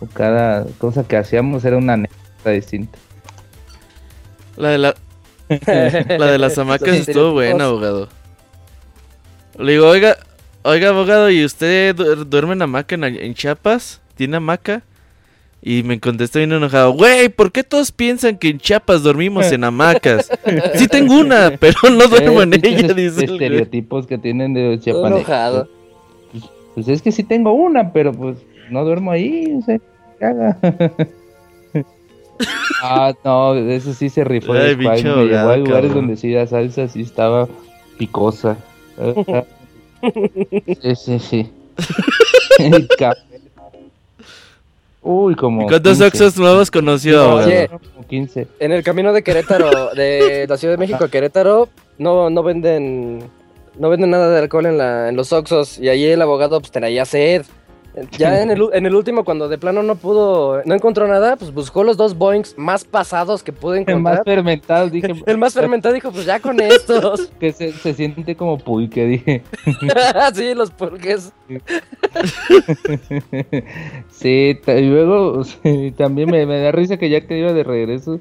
o 0.00 0.06
cada 0.12 0.66
cosa 0.78 1.04
que 1.06 1.16
hacíamos 1.16 1.64
era 1.64 1.76
una 1.76 1.94
anécdota 1.94 2.50
distinta. 2.50 2.98
La 4.56 4.70
de 4.70 4.78
la, 4.78 4.94
la 5.48 6.26
de 6.26 6.38
las 6.38 6.58
hamacas 6.58 6.96
estuvo 6.96 7.32
buena, 7.32 7.64
abogado. 7.66 8.08
Le 9.58 9.72
digo, 9.72 9.88
oiga, 9.88 10.16
oiga, 10.62 10.88
abogado, 10.90 11.30
¿y 11.30 11.44
usted 11.44 11.94
du- 11.94 12.24
duerme 12.24 12.52
en 12.54 12.62
hamaca 12.62 12.94
en, 12.94 13.04
en 13.04 13.34
Chiapas? 13.34 14.00
¿Tiene 14.16 14.36
hamaca? 14.36 14.82
Y 15.60 15.82
me 15.82 15.98
contesta 15.98 16.38
bien 16.38 16.52
enojado, 16.52 16.92
güey, 16.92 17.28
¿por 17.28 17.50
qué 17.50 17.64
todos 17.64 17.90
piensan 17.90 18.38
que 18.38 18.48
en 18.48 18.58
Chiapas 18.58 19.02
dormimos 19.02 19.50
en 19.50 19.64
hamacas? 19.64 20.30
Sí 20.74 20.86
tengo 20.86 21.18
una, 21.18 21.52
pero 21.58 21.76
no 21.90 22.06
duermo 22.08 22.42
en 22.42 22.54
ella, 22.54 22.94
dice 22.94 23.24
estereotipos 23.24 24.06
que 24.06 24.18
tienen 24.18 24.54
de 24.54 24.78
chiapanecos. 24.80 25.28
enojado. 25.28 25.68
Pues, 26.30 26.44
pues 26.74 26.88
es 26.88 27.02
que 27.02 27.10
sí 27.10 27.24
tengo 27.24 27.52
una, 27.52 27.92
pero 27.92 28.12
pues 28.12 28.38
no 28.70 28.84
duermo 28.84 29.10
ahí, 29.10 29.52
o 29.58 29.62
sea, 29.62 29.80
caga. 30.20 30.56
ah, 32.82 33.12
no, 33.24 33.56
eso 33.56 33.92
sí 33.94 34.10
se 34.10 34.22
rifó. 34.22 34.52
Ay, 34.52 34.76
bicho 34.76 35.16
me 35.16 35.24
llevó 35.24 35.50
a 35.50 35.56
lugares 35.56 35.90
cabrón. 35.90 36.06
donde 36.06 36.16
sí 36.16 36.30
la 36.30 36.46
salsa 36.46 36.86
sí 36.86 37.02
estaba 37.02 37.48
picosa. 37.98 38.56
Sí, 40.80 40.94
sí, 40.94 41.18
sí. 41.18 41.52
Uy, 45.02 45.34
como. 45.34 45.62
¿Y 45.62 45.66
cuántos 45.66 45.98
15. 45.98 46.06
Oxos 46.06 46.38
nuevos 46.38 46.70
conoció? 46.70 47.34
Oye. 47.34 47.68
Como 47.68 48.06
15. 48.06 48.46
En 48.58 48.72
el 48.72 48.82
camino 48.82 49.12
de 49.12 49.22
Querétaro, 49.22 49.90
de 49.94 50.46
la 50.48 50.56
Ciudad 50.56 50.74
de 50.74 50.78
México 50.78 51.04
a 51.04 51.08
Querétaro, 51.08 51.68
no, 51.98 52.30
no 52.30 52.42
venden 52.42 53.30
no 53.78 53.88
venden 53.90 54.10
nada 54.10 54.30
de 54.30 54.38
alcohol 54.40 54.66
en, 54.66 54.78
la, 54.78 55.08
en 55.08 55.16
los 55.16 55.32
Oxxos 55.32 55.78
y 55.78 55.88
ahí 55.88 56.04
el 56.04 56.20
abogado 56.20 56.60
pues 56.60 56.72
traía 56.72 57.04
sed. 57.04 57.44
Ya 58.18 58.42
en 58.42 58.50
el, 58.50 58.62
en 58.72 58.86
el 58.86 58.94
último, 58.94 59.24
cuando 59.24 59.48
de 59.48 59.58
plano 59.58 59.82
no 59.82 59.96
pudo, 59.96 60.62
no 60.64 60.74
encontró 60.74 61.06
nada, 61.08 61.36
pues 61.36 61.52
buscó 61.52 61.84
los 61.84 61.96
dos 61.96 62.16
Boeings 62.16 62.54
más 62.58 62.84
pasados 62.84 63.42
que 63.42 63.52
pudo 63.52 63.74
El 63.74 63.80
más 63.84 63.88
encontrar. 64.18 64.24
fermentado, 64.24 64.90
dije. 64.90 65.14
El 65.26 65.38
más 65.38 65.54
fermentado 65.54 65.94
dijo, 65.94 66.10
pues 66.12 66.24
ya 66.26 66.40
con 66.40 66.60
estos. 66.60 67.30
Que 67.40 67.52
se, 67.52 67.72
se 67.72 67.94
siente 67.94 68.34
como 68.36 68.58
pulque, 68.58 69.06
dije. 69.06 69.42
sí, 70.34 70.54
los 70.54 70.70
pulques. 70.70 71.32
Sí, 74.10 74.58
y 74.66 74.80
luego 74.82 75.44
sí, 75.44 75.92
también 75.96 76.30
me, 76.30 76.46
me 76.46 76.60
da 76.60 76.72
risa 76.72 76.96
que 76.96 77.08
ya 77.10 77.20
que 77.26 77.38
iba 77.38 77.52
de 77.52 77.62
regreso, 77.64 78.18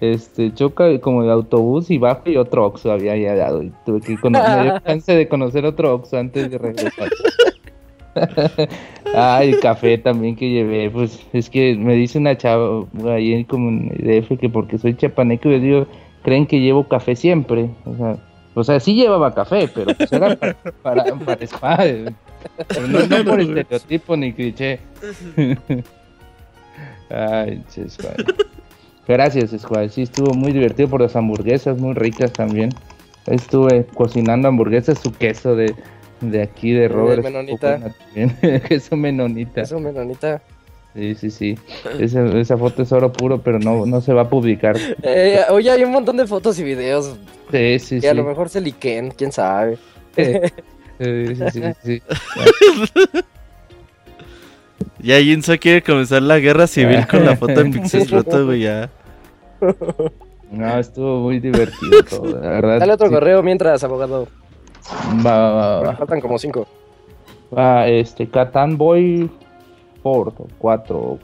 este, 0.00 0.52
choca 0.54 0.98
como 1.00 1.22
el 1.22 1.30
autobús 1.30 1.90
y 1.90 1.98
bajo 1.98 2.22
y 2.30 2.36
otro 2.36 2.66
Oxxo 2.66 2.90
había 2.92 3.34
lado. 3.34 3.62
Y 3.62 3.72
tuve 3.84 4.00
que 4.00 4.16
cono- 4.18 4.42
me 4.42 4.62
dio 4.64 4.78
chance 4.80 5.14
de 5.14 5.28
conocer 5.28 5.64
otro 5.64 5.94
Oxxo 5.94 6.18
antes 6.18 6.50
de 6.50 6.58
regresar. 6.58 7.10
Ay, 9.14 9.50
el 9.52 9.60
café 9.60 9.98
también 9.98 10.36
que 10.36 10.50
llevé, 10.50 10.90
pues 10.90 11.24
es 11.32 11.50
que 11.50 11.74
me 11.76 11.94
dice 11.94 12.18
una 12.18 12.36
chava 12.36 12.84
ahí 13.08 13.44
como 13.44 13.68
en 13.68 13.88
DF 13.88 14.38
que 14.38 14.48
porque 14.48 14.78
soy 14.78 14.96
chapaneco, 14.96 15.48
yo 15.50 15.60
digo, 15.60 15.86
creen 16.22 16.46
que 16.46 16.60
llevo 16.60 16.88
café 16.88 17.16
siempre. 17.16 17.70
O 17.84 17.96
sea, 17.96 18.16
o 18.54 18.64
sea 18.64 18.80
sí 18.80 18.94
llevaba 18.94 19.34
café, 19.34 19.68
pero 19.72 19.94
pues 19.94 20.12
era 20.12 20.36
para, 20.36 20.56
para, 20.82 21.04
para 21.60 21.86
no, 22.88 23.06
no 23.06 23.24
por 23.24 23.40
estereotipo 23.40 24.16
ni 24.16 24.32
cliché. 24.32 24.80
Ay, 27.10 27.62
Squad. 27.88 28.16
Gracias, 29.06 29.50
Squad. 29.58 29.88
Sí, 29.88 30.02
estuvo 30.02 30.32
muy 30.34 30.52
divertido 30.52 30.88
por 30.88 31.00
las 31.00 31.16
hamburguesas, 31.16 31.78
muy 31.78 31.94
ricas 31.94 32.32
también. 32.32 32.70
Estuve 33.26 33.84
cocinando 33.94 34.48
hamburguesas, 34.48 34.98
su 35.00 35.12
queso 35.12 35.56
de, 35.56 35.74
de 36.20 36.42
aquí 36.42 36.72
de 36.72 36.88
Robert. 36.88 37.22
menonita. 37.22 37.76
buena 37.76 37.94
también. 37.94 38.62
queso 38.68 38.96
menonita. 38.96 39.62
Eso, 39.62 39.78
menonita. 39.80 40.42
Sí, 40.94 41.14
sí, 41.14 41.30
sí. 41.30 41.58
Esa, 41.98 42.26
esa 42.38 42.56
foto 42.56 42.82
es 42.82 42.90
oro 42.92 43.12
puro, 43.12 43.40
pero 43.40 43.58
no, 43.58 43.86
no 43.86 44.00
se 44.00 44.12
va 44.12 44.22
a 44.22 44.28
publicar. 44.28 44.76
Eh, 45.02 45.40
oye, 45.50 45.70
hay 45.70 45.84
un 45.84 45.92
montón 45.92 46.16
de 46.16 46.26
fotos 46.26 46.58
y 46.58 46.64
videos 46.64 47.16
Sí, 47.50 47.78
sí, 47.78 48.00
que 48.00 48.08
a 48.08 48.14
lo 48.14 48.24
mejor 48.24 48.48
se 48.48 48.60
liquen, 48.60 49.10
quién 49.10 49.32
sabe. 49.32 49.78
Sí, 51.02 51.34
sí, 51.34 51.44
sí, 51.50 51.62
sí. 51.82 52.02
Ya 54.98 55.18
Jinso 55.18 55.56
quiere 55.58 55.82
comenzar 55.82 56.20
la 56.20 56.38
guerra 56.38 56.66
civil 56.66 57.06
con 57.06 57.24
la 57.24 57.34
foto 57.34 57.64
de 57.64 57.70
Pixel 57.70 58.06
Roto, 58.06 58.44
güey, 58.44 58.60
ya. 58.60 58.90
No, 60.50 60.78
estuvo 60.78 61.20
muy 61.20 61.40
divertido 61.40 62.02
todo, 62.02 62.38
la 62.38 62.50
verdad. 62.50 62.80
Dale 62.80 62.92
otro 62.92 63.06
sí. 63.06 63.14
correo 63.14 63.42
mientras, 63.42 63.82
abogado. 63.82 64.28
Va, 65.24 65.38
va, 65.38 65.54
va, 65.54 65.80
va. 65.82 65.96
Faltan 65.96 66.20
como 66.20 66.38
cinco. 66.38 66.66
Ah, 67.56 67.86
este, 67.88 68.28
Catan 68.28 68.78
Boy 68.78 69.30
Ford 70.02 70.34
4. 70.58 71.18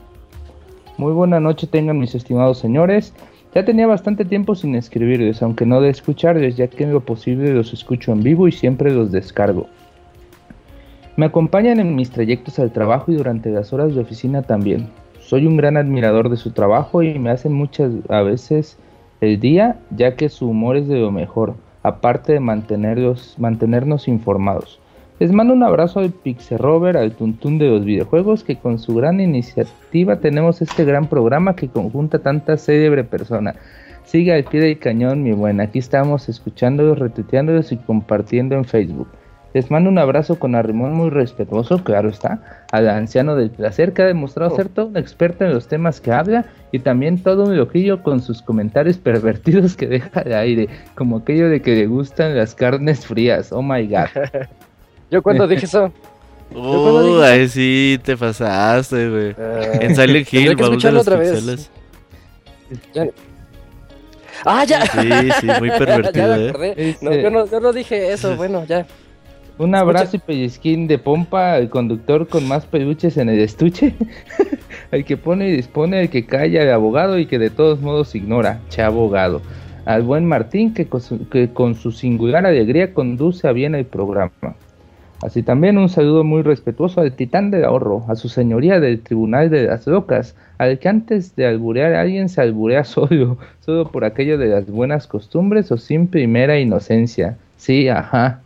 Muy 0.98 1.12
buena 1.12 1.40
noche 1.40 1.66
tengan 1.66 1.98
mis 1.98 2.14
estimados 2.14 2.58
señores. 2.58 3.12
Ya 3.54 3.64
tenía 3.64 3.86
bastante 3.86 4.24
tiempo 4.24 4.54
sin 4.54 4.74
escribirles, 4.74 5.42
aunque 5.42 5.64
no 5.64 5.80
de 5.80 5.88
escucharles, 5.88 6.56
ya 6.56 6.68
que 6.68 6.84
en 6.84 6.92
lo 6.92 7.00
posible 7.00 7.54
los 7.54 7.72
escucho 7.72 8.12
en 8.12 8.22
vivo 8.22 8.48
y 8.48 8.52
siempre 8.52 8.92
los 8.92 9.12
descargo. 9.12 9.66
Me 11.16 11.26
acompañan 11.26 11.80
en 11.80 11.94
mis 11.94 12.10
trayectos 12.10 12.58
al 12.58 12.72
trabajo 12.72 13.10
y 13.10 13.16
durante 13.16 13.50
las 13.50 13.72
horas 13.72 13.94
de 13.94 14.02
oficina 14.02 14.42
también. 14.42 14.88
Soy 15.20 15.46
un 15.46 15.56
gran 15.56 15.78
admirador 15.78 16.28
de 16.28 16.36
su 16.36 16.50
trabajo 16.50 17.02
y 17.02 17.18
me 17.18 17.30
hacen 17.30 17.52
muchas 17.52 17.92
a 18.10 18.20
veces 18.20 18.76
el 19.22 19.40
día, 19.40 19.80
ya 19.90 20.16
que 20.16 20.28
su 20.28 20.50
humor 20.50 20.76
es 20.76 20.88
de 20.88 21.00
lo 21.00 21.10
mejor, 21.10 21.54
aparte 21.86 22.32
de 22.32 22.40
mantenernos 22.40 24.08
informados. 24.08 24.80
Les 25.20 25.32
mando 25.32 25.54
un 25.54 25.62
abrazo 25.62 26.00
al 26.00 26.10
Pixel 26.10 26.58
Rover, 26.58 26.96
al 26.96 27.12
Tuntún 27.12 27.58
de 27.58 27.68
los 27.68 27.84
videojuegos, 27.84 28.42
que 28.42 28.56
con 28.56 28.78
su 28.78 28.94
gran 28.96 29.20
iniciativa 29.20 30.16
tenemos 30.16 30.60
este 30.60 30.84
gran 30.84 31.06
programa 31.06 31.54
que 31.54 31.68
conjunta 31.68 32.18
tanta 32.18 32.56
célebre 32.56 33.04
persona. 33.04 33.54
Siga 34.04 34.34
al 34.34 34.44
pie 34.44 34.60
del 34.60 34.78
cañón, 34.78 35.22
mi 35.22 35.32
buena. 35.32 35.62
Aquí 35.64 35.78
estamos 35.78 36.28
escuchándolos, 36.28 36.98
retuiteándolos 36.98 37.70
y 37.70 37.76
compartiendo 37.76 38.56
en 38.56 38.64
Facebook. 38.64 39.08
Les 39.56 39.70
mando 39.70 39.88
un 39.88 39.96
abrazo 39.98 40.38
con 40.38 40.54
arrimón 40.54 40.92
muy 40.92 41.08
respetuoso, 41.08 41.82
claro 41.82 42.10
está, 42.10 42.66
al 42.72 42.90
anciano 42.90 43.36
del 43.36 43.48
placer 43.48 43.94
que 43.94 44.02
ha 44.02 44.04
demostrado 44.04 44.54
ser 44.54 44.68
todo 44.68 44.88
un 44.88 44.98
experto 44.98 45.46
en 45.46 45.54
los 45.54 45.66
temas 45.66 45.98
que 46.02 46.12
habla 46.12 46.44
y 46.72 46.80
también 46.80 47.22
todo 47.22 47.44
un 47.44 47.58
ojillo 47.58 48.02
con 48.02 48.20
sus 48.20 48.42
comentarios 48.42 48.98
pervertidos 49.08 49.74
que 49.74 49.86
deja 49.86 50.20
de 50.22 50.34
aire, 50.34 50.68
como 50.94 51.16
aquello 51.16 51.48
de 51.48 51.62
que 51.62 51.74
le 51.74 51.86
gustan 51.86 52.36
las 52.36 52.54
carnes 52.54 53.06
frías. 53.06 53.50
Oh 53.50 53.62
my 53.62 53.86
god. 53.86 54.08
Yo 55.10 55.22
cuando 55.22 55.48
dije 55.48 55.64
eso. 55.64 55.90
Uh, 56.54 57.22
ahí 57.22 57.48
sí 57.48 57.98
te 58.04 58.14
pasaste, 58.16 59.08
güey. 59.08 59.34
eh, 59.38 59.78
En 59.80 59.96
Silent 59.96 60.32
Hill, 60.32 60.54
que 60.54 60.62
baúl 60.62 60.78
de 60.80 60.88
escucharlo 60.90 60.98
los 60.98 61.06
otra 61.08 61.18
vez. 61.18 61.30
pixeles. 61.32 61.70
Ya- 62.94 63.06
Ah, 64.44 64.64
ya. 64.64 64.84
Sí, 64.86 65.08
sí, 65.40 65.46
muy 65.58 65.70
Ya 65.70 65.78
pervertido, 65.78 66.36
me 66.58 66.72
¿eh? 66.76 66.96
No, 67.00 67.12
yo, 67.14 67.30
no, 67.30 67.46
yo 67.50 67.58
no 67.58 67.72
dije 67.72 68.12
eso, 68.12 68.36
bueno, 68.36 68.64
ya. 68.66 68.86
Un 69.58 69.74
abrazo 69.74 70.16
y 70.16 70.18
pellizquín 70.18 70.86
de 70.86 70.98
pompa 70.98 71.54
al 71.54 71.70
conductor 71.70 72.28
con 72.28 72.46
más 72.46 72.66
peluches 72.66 73.16
en 73.16 73.30
el 73.30 73.40
estuche. 73.40 73.94
al 74.92 75.04
que 75.04 75.16
pone 75.16 75.48
y 75.48 75.52
dispone, 75.52 76.00
al 76.00 76.10
que 76.10 76.26
calla, 76.26 76.62
el 76.62 76.70
abogado 76.70 77.18
y 77.18 77.24
que 77.24 77.38
de 77.38 77.48
todos 77.48 77.80
modos 77.80 78.14
ignora, 78.14 78.60
che 78.68 78.82
abogado. 78.82 79.40
Al 79.86 80.02
buen 80.02 80.26
Martín 80.26 80.74
que 80.74 80.86
con, 80.86 81.00
su, 81.00 81.26
que 81.30 81.48
con 81.52 81.74
su 81.74 81.90
singular 81.90 82.44
alegría 82.44 82.92
conduce 82.92 83.48
a 83.48 83.52
bien 83.52 83.74
el 83.74 83.86
programa. 83.86 84.30
Así 85.22 85.42
también 85.42 85.78
un 85.78 85.88
saludo 85.88 86.22
muy 86.22 86.42
respetuoso 86.42 87.00
al 87.00 87.12
titán 87.12 87.50
del 87.50 87.64
ahorro, 87.64 88.04
a 88.08 88.16
su 88.16 88.28
señoría 88.28 88.78
del 88.78 89.00
tribunal 89.00 89.48
de 89.48 89.64
las 89.64 89.86
locas, 89.86 90.36
al 90.58 90.78
que 90.78 90.90
antes 90.90 91.34
de 91.34 91.46
alburear 91.46 91.94
a 91.94 92.02
alguien 92.02 92.28
se 92.28 92.42
alburea 92.42 92.84
solo, 92.84 93.38
solo 93.60 93.90
por 93.90 94.04
aquello 94.04 94.36
de 94.36 94.48
las 94.48 94.66
buenas 94.66 95.06
costumbres 95.06 95.72
o 95.72 95.78
sin 95.78 96.08
primera 96.08 96.58
inocencia. 96.58 97.38
Sí, 97.56 97.88
ajá. 97.88 98.42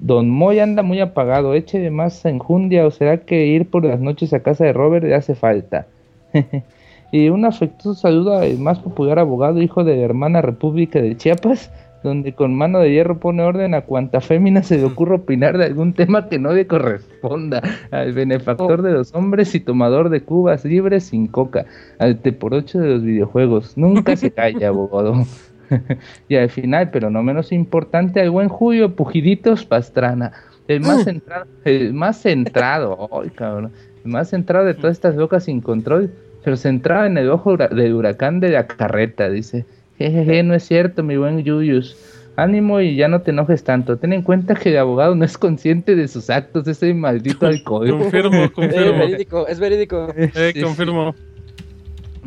Don 0.00 0.30
Moy 0.30 0.60
anda 0.60 0.82
muy 0.82 0.98
apagado, 1.00 1.52
eche 1.52 1.78
de 1.78 1.90
más 1.90 2.24
enjundia 2.24 2.86
o 2.86 2.90
será 2.90 3.18
que 3.18 3.46
ir 3.46 3.68
por 3.68 3.84
las 3.84 4.00
noches 4.00 4.32
a 4.32 4.40
casa 4.40 4.64
de 4.64 4.72
Robert 4.72 5.04
le 5.04 5.14
hace 5.14 5.34
falta. 5.34 5.86
y 7.12 7.28
un 7.28 7.44
afectuoso 7.44 8.00
saludo 8.00 8.38
al 8.38 8.58
más 8.58 8.78
popular 8.78 9.18
abogado, 9.18 9.60
hijo 9.60 9.84
de 9.84 9.96
la 9.96 10.02
hermana 10.02 10.40
República 10.40 11.02
de 11.02 11.18
Chiapas, 11.18 11.70
donde 12.02 12.32
con 12.32 12.54
mano 12.54 12.78
de 12.78 12.92
hierro 12.92 13.20
pone 13.20 13.42
orden 13.42 13.74
a 13.74 13.82
cuanta 13.82 14.22
fémina 14.22 14.62
se 14.62 14.78
le 14.78 14.84
ocurra 14.84 15.16
opinar 15.16 15.58
de 15.58 15.66
algún 15.66 15.92
tema 15.92 16.30
que 16.30 16.38
no 16.38 16.52
le 16.52 16.66
corresponda, 16.66 17.60
al 17.90 18.14
benefactor 18.14 18.80
de 18.80 18.92
los 18.92 19.14
hombres 19.14 19.54
y 19.54 19.60
tomador 19.60 20.08
de 20.08 20.22
cubas 20.22 20.64
libres 20.64 21.04
sin 21.04 21.26
coca, 21.26 21.66
al 21.98 22.18
te 22.20 22.32
por 22.32 22.54
ocho 22.54 22.78
de 22.78 22.88
los 22.88 23.02
videojuegos. 23.02 23.76
Nunca 23.76 24.16
se 24.16 24.30
calla, 24.30 24.68
abogado. 24.68 25.26
y 26.28 26.36
al 26.36 26.50
final, 26.50 26.90
pero 26.90 27.10
no 27.10 27.22
menos 27.22 27.52
importante, 27.52 28.20
al 28.20 28.30
buen 28.30 28.48
Julio 28.48 28.94
Pujiditos 28.94 29.64
Pastrana, 29.64 30.32
el 30.68 30.80
más 30.80 31.04
centrado, 31.04 31.46
el 31.64 31.92
más 31.94 32.20
centrado, 32.20 33.08
ay, 33.22 33.30
cabrón, 33.30 33.72
el 34.04 34.10
más 34.10 34.30
centrado 34.30 34.64
de 34.66 34.74
todas 34.74 34.92
estas 34.92 35.16
locas 35.16 35.44
sin 35.44 35.60
control, 35.60 36.10
pero 36.44 36.56
centrado 36.56 37.06
en 37.06 37.18
el 37.18 37.28
ojo 37.30 37.56
del 37.56 37.94
huracán 37.94 38.40
de 38.40 38.50
la 38.50 38.66
carreta, 38.66 39.28
dice. 39.28 39.64
Jejeje, 39.98 40.42
no 40.42 40.54
es 40.54 40.62
cierto, 40.62 41.02
mi 41.02 41.16
buen 41.18 41.42
Yuyus. 41.44 41.96
Ánimo 42.36 42.80
y 42.80 42.96
ya 42.96 43.08
no 43.08 43.20
te 43.20 43.32
enojes 43.32 43.62
tanto. 43.64 43.98
Ten 43.98 44.14
en 44.14 44.22
cuenta 44.22 44.54
que 44.54 44.70
el 44.70 44.78
abogado 44.78 45.14
no 45.14 45.26
es 45.26 45.36
consciente 45.36 45.94
de 45.94 46.08
sus 46.08 46.30
actos, 46.30 46.66
ese 46.66 46.94
maldito 46.94 47.44
alcohol. 47.46 47.90
Confirmo, 47.90 48.44
Eh, 48.44 48.50
confirmo. 48.50 48.98
verídico, 48.98 49.46
es 49.46 49.60
verídico. 49.60 50.08
Eh, 50.16 50.30
Sí, 50.54 50.62
confirmo. 50.62 51.14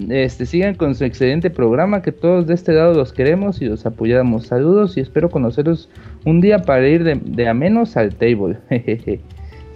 Este, 0.09 0.45
sigan 0.45 0.73
con 0.75 0.95
su 0.95 1.05
excelente 1.05 1.49
programa, 1.49 2.01
que 2.01 2.11
todos 2.11 2.47
de 2.47 2.55
este 2.55 2.73
lado 2.73 2.93
los 2.93 3.13
queremos 3.13 3.61
y 3.61 3.65
los 3.65 3.85
apoyamos. 3.85 4.47
Saludos 4.47 4.97
y 4.97 5.01
espero 5.01 5.29
conoceros 5.29 5.89
un 6.25 6.41
día 6.41 6.59
para 6.59 6.87
ir 6.87 7.03
de, 7.03 7.15
de 7.23 7.47
a 7.47 7.53
menos 7.53 7.95
al 7.95 8.15
table. 8.15 8.57
Jejeje. 8.69 9.21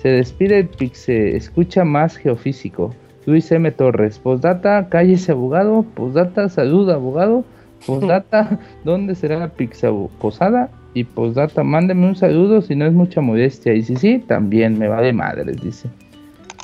Se 0.02 0.10
despide 0.10 0.60
el 0.60 0.68
Pixe, 0.68 1.36
escucha 1.36 1.84
más 1.84 2.18
geofísico. 2.18 2.94
Luis 3.26 3.52
M. 3.52 3.70
Torres, 3.72 4.20
postdata, 4.20 4.88
cállese 4.90 5.34
abogado, 5.34 5.84
postdata, 5.84 6.48
salud 6.48 6.90
abogado, 6.90 7.44
postdata, 7.86 8.60
¿dónde 8.86 9.16
será 9.16 9.38
la 9.38 9.50
pizza 9.50 9.90
posada? 10.20 10.70
Y 10.94 11.04
postdata, 11.04 11.64
mándeme 11.64 12.08
un 12.08 12.16
saludo 12.16 12.62
si 12.62 12.76
no 12.76 12.86
es 12.86 12.94
mucha 12.94 13.20
modestia. 13.22 13.74
Y 13.74 13.84
si 13.84 13.98
sí, 13.98 14.24
también 14.26 14.80
me 14.80 14.88
va 14.88 15.02
de 15.02 15.14
madres, 15.14 15.62
dice. 15.62 15.90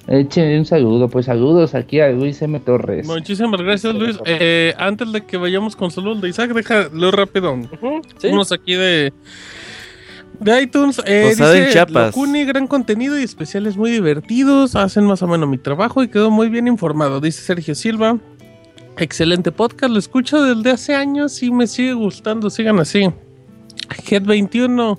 Échenle 0.08 0.60
un 0.60 0.66
saludo, 0.66 1.08
pues 1.08 1.28
saludos 1.28 1.76
aquí 1.76 2.02
a 2.02 2.10
Luis 2.10 2.42
M. 2.42 2.60
Torres. 2.60 3.08
Muchísimas 3.08 3.62
gracias, 3.62 3.96
Luis. 3.96 4.20
Eh, 4.26 4.74
antes 4.78 5.12
de 5.14 5.26
que 5.26 5.38
vayamos 5.38 5.76
con 5.76 5.92
saludos 5.92 6.22
de 6.22 6.30
Isaac, 6.30 6.54
déjalo 6.54 7.12
rápido. 7.12 7.58
¿sí? 8.18 8.28
Unos 8.28 8.52
aquí 8.52 8.76
de, 8.76 9.14
de 10.42 10.62
iTunes. 10.62 11.00
Eh, 11.06 11.24
en 11.24 11.30
dice, 11.30 11.70
Chiapas. 11.72 12.08
Locuni, 12.08 12.44
gran 12.44 12.68
contenido 12.68 13.18
y 13.18 13.24
especiales 13.24 13.78
muy 13.78 13.92
divertidos. 13.92 14.76
Hacen 14.76 15.06
más 15.06 15.22
o 15.24 15.28
menos 15.28 15.48
mi 15.48 15.58
trabajo 15.58 16.04
y 16.04 16.10
quedó 16.10 16.30
muy 16.30 16.50
bien 16.50 16.68
informado. 16.68 17.22
Dice 17.22 17.42
Sergio 17.42 17.74
Silva. 17.74 18.18
Excelente 18.98 19.52
podcast, 19.52 19.92
lo 19.92 19.98
escucho 19.98 20.44
desde 20.44 20.70
hace 20.70 20.96
años 20.96 21.42
y 21.42 21.50
me 21.50 21.66
sigue 21.66 21.94
gustando. 21.94 22.50
Sigan 22.50 22.80
así. 22.80 23.10
Head21. 23.90 24.98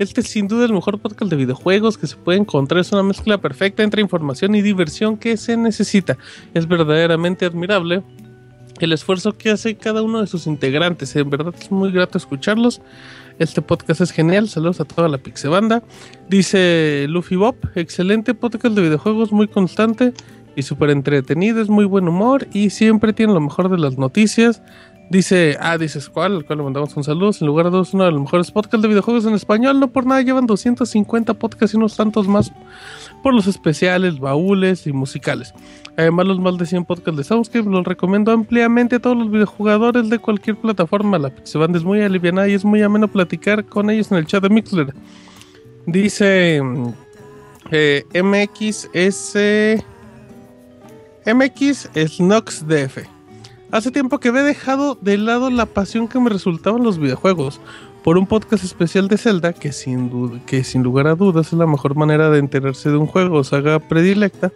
Este 0.00 0.22
es 0.22 0.28
sin 0.28 0.48
duda 0.48 0.64
el 0.64 0.72
mejor 0.72 0.98
podcast 0.98 1.30
de 1.30 1.36
videojuegos 1.36 1.98
que 1.98 2.06
se 2.06 2.16
puede 2.16 2.38
encontrar. 2.38 2.80
Es 2.80 2.90
una 2.90 3.02
mezcla 3.02 3.36
perfecta 3.36 3.82
entre 3.82 4.00
información 4.00 4.54
y 4.54 4.62
diversión 4.62 5.18
que 5.18 5.36
se 5.36 5.58
necesita. 5.58 6.16
Es 6.54 6.66
verdaderamente 6.66 7.44
admirable 7.44 8.02
el 8.78 8.94
esfuerzo 8.94 9.36
que 9.36 9.50
hace 9.50 9.74
cada 9.74 10.00
uno 10.00 10.22
de 10.22 10.26
sus 10.26 10.46
integrantes. 10.46 11.14
En 11.16 11.28
verdad 11.28 11.54
es 11.60 11.70
muy 11.70 11.92
grato 11.92 12.16
escucharlos. 12.16 12.80
Este 13.38 13.60
podcast 13.60 14.00
es 14.00 14.10
genial. 14.10 14.48
Saludos 14.48 14.80
a 14.80 14.86
toda 14.86 15.06
la 15.06 15.18
Pixebanda. 15.18 15.82
Dice 16.30 17.04
Luffy 17.10 17.36
Bob, 17.36 17.56
excelente 17.74 18.32
podcast 18.32 18.74
de 18.74 18.80
videojuegos, 18.80 19.32
muy 19.32 19.48
constante 19.48 20.14
y 20.56 20.62
súper 20.62 20.88
entretenido. 20.88 21.60
Es 21.60 21.68
muy 21.68 21.84
buen 21.84 22.08
humor 22.08 22.48
y 22.54 22.70
siempre 22.70 23.12
tiene 23.12 23.34
lo 23.34 23.40
mejor 23.40 23.68
de 23.68 23.76
las 23.76 23.98
noticias. 23.98 24.62
Dice, 25.10 25.56
ah, 25.58 25.76
dices 25.76 26.08
cuál, 26.08 26.36
al 26.36 26.44
cual 26.44 26.58
le 26.58 26.64
mandamos 26.64 26.96
un 26.96 27.02
saludo. 27.02 27.32
En 27.40 27.46
lugar 27.48 27.66
de 27.66 27.72
dos, 27.72 27.92
uno 27.94 28.04
de 28.04 28.12
los 28.12 28.20
mejores 28.20 28.52
podcasts 28.52 28.80
de 28.80 28.86
videojuegos 28.86 29.26
en 29.26 29.34
español. 29.34 29.80
No 29.80 29.88
por 29.88 30.06
nada 30.06 30.22
llevan 30.22 30.46
250 30.46 31.34
podcasts 31.34 31.74
y 31.74 31.76
unos 31.76 31.96
tantos 31.96 32.28
más 32.28 32.52
por 33.20 33.34
los 33.34 33.48
especiales, 33.48 34.20
baúles 34.20 34.86
y 34.86 34.92
musicales. 34.92 35.52
Además, 35.96 36.28
los 36.28 36.38
más 36.38 36.56
de 36.58 36.64
100 36.64 36.84
podcasts 36.84 37.16
de 37.18 37.24
Soundscape 37.24 37.68
los 37.68 37.84
recomiendo 37.84 38.30
ampliamente 38.30 38.96
a 38.96 38.98
todos 39.00 39.16
los 39.16 39.32
videojugadores 39.32 40.08
de 40.10 40.20
cualquier 40.20 40.56
plataforma. 40.56 41.18
La 41.18 41.30
Pixeband 41.30 41.74
es 41.74 41.82
muy 41.82 42.00
alivianada 42.00 42.48
y 42.48 42.54
es 42.54 42.64
muy 42.64 42.80
ameno 42.80 43.08
platicar 43.08 43.64
con 43.64 43.90
ellos 43.90 44.12
en 44.12 44.18
el 44.18 44.26
chat 44.26 44.44
de 44.44 44.48
Mixler. 44.48 44.94
Dice 45.86 46.62
eh, 47.72 48.04
MXS 48.14 49.36
MX 51.26 51.90
Snox 51.96 52.64
DF. 52.68 53.19
Hace 53.72 53.92
tiempo 53.92 54.18
que 54.18 54.30
había 54.30 54.42
dejado 54.42 54.98
de 55.00 55.16
lado 55.16 55.48
la 55.48 55.64
pasión 55.64 56.08
que 56.08 56.18
me 56.18 56.28
resultaban 56.28 56.82
los 56.82 56.98
videojuegos 56.98 57.60
por 58.02 58.18
un 58.18 58.26
podcast 58.26 58.64
especial 58.64 59.06
de 59.06 59.16
Zelda 59.16 59.52
que 59.52 59.70
sin, 59.70 60.40
que 60.40 60.64
sin 60.64 60.82
lugar 60.82 61.06
a 61.06 61.14
dudas 61.14 61.48
es 61.48 61.52
la 61.52 61.68
mejor 61.68 61.94
manera 61.94 62.30
de 62.30 62.40
enterarse 62.40 62.90
de 62.90 62.96
un 62.96 63.06
juego 63.06 63.38
o 63.38 63.44
saga 63.44 63.78
predilecta. 63.78 64.50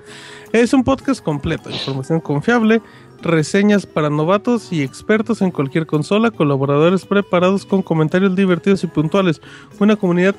Es 0.52 0.73
un 0.73 0.83
podcast 0.83 1.23
completo, 1.23 1.70
información 1.70 2.20
confiable, 2.20 2.83
reseñas 3.23 3.86
para 3.86 4.10
novatos 4.10 4.73
y 4.73 4.83
expertos 4.83 5.43
en 5.43 5.52
cualquier 5.52 5.86
consola, 5.86 6.33
colaboradores 6.33 7.07
preparados 7.07 7.65
con 7.65 7.83
comentarios 7.83 8.34
divertidos 8.34 8.83
y 8.83 8.89
puntuales, 8.89 9.41
una 9.78 9.94
comunidad 9.94 10.34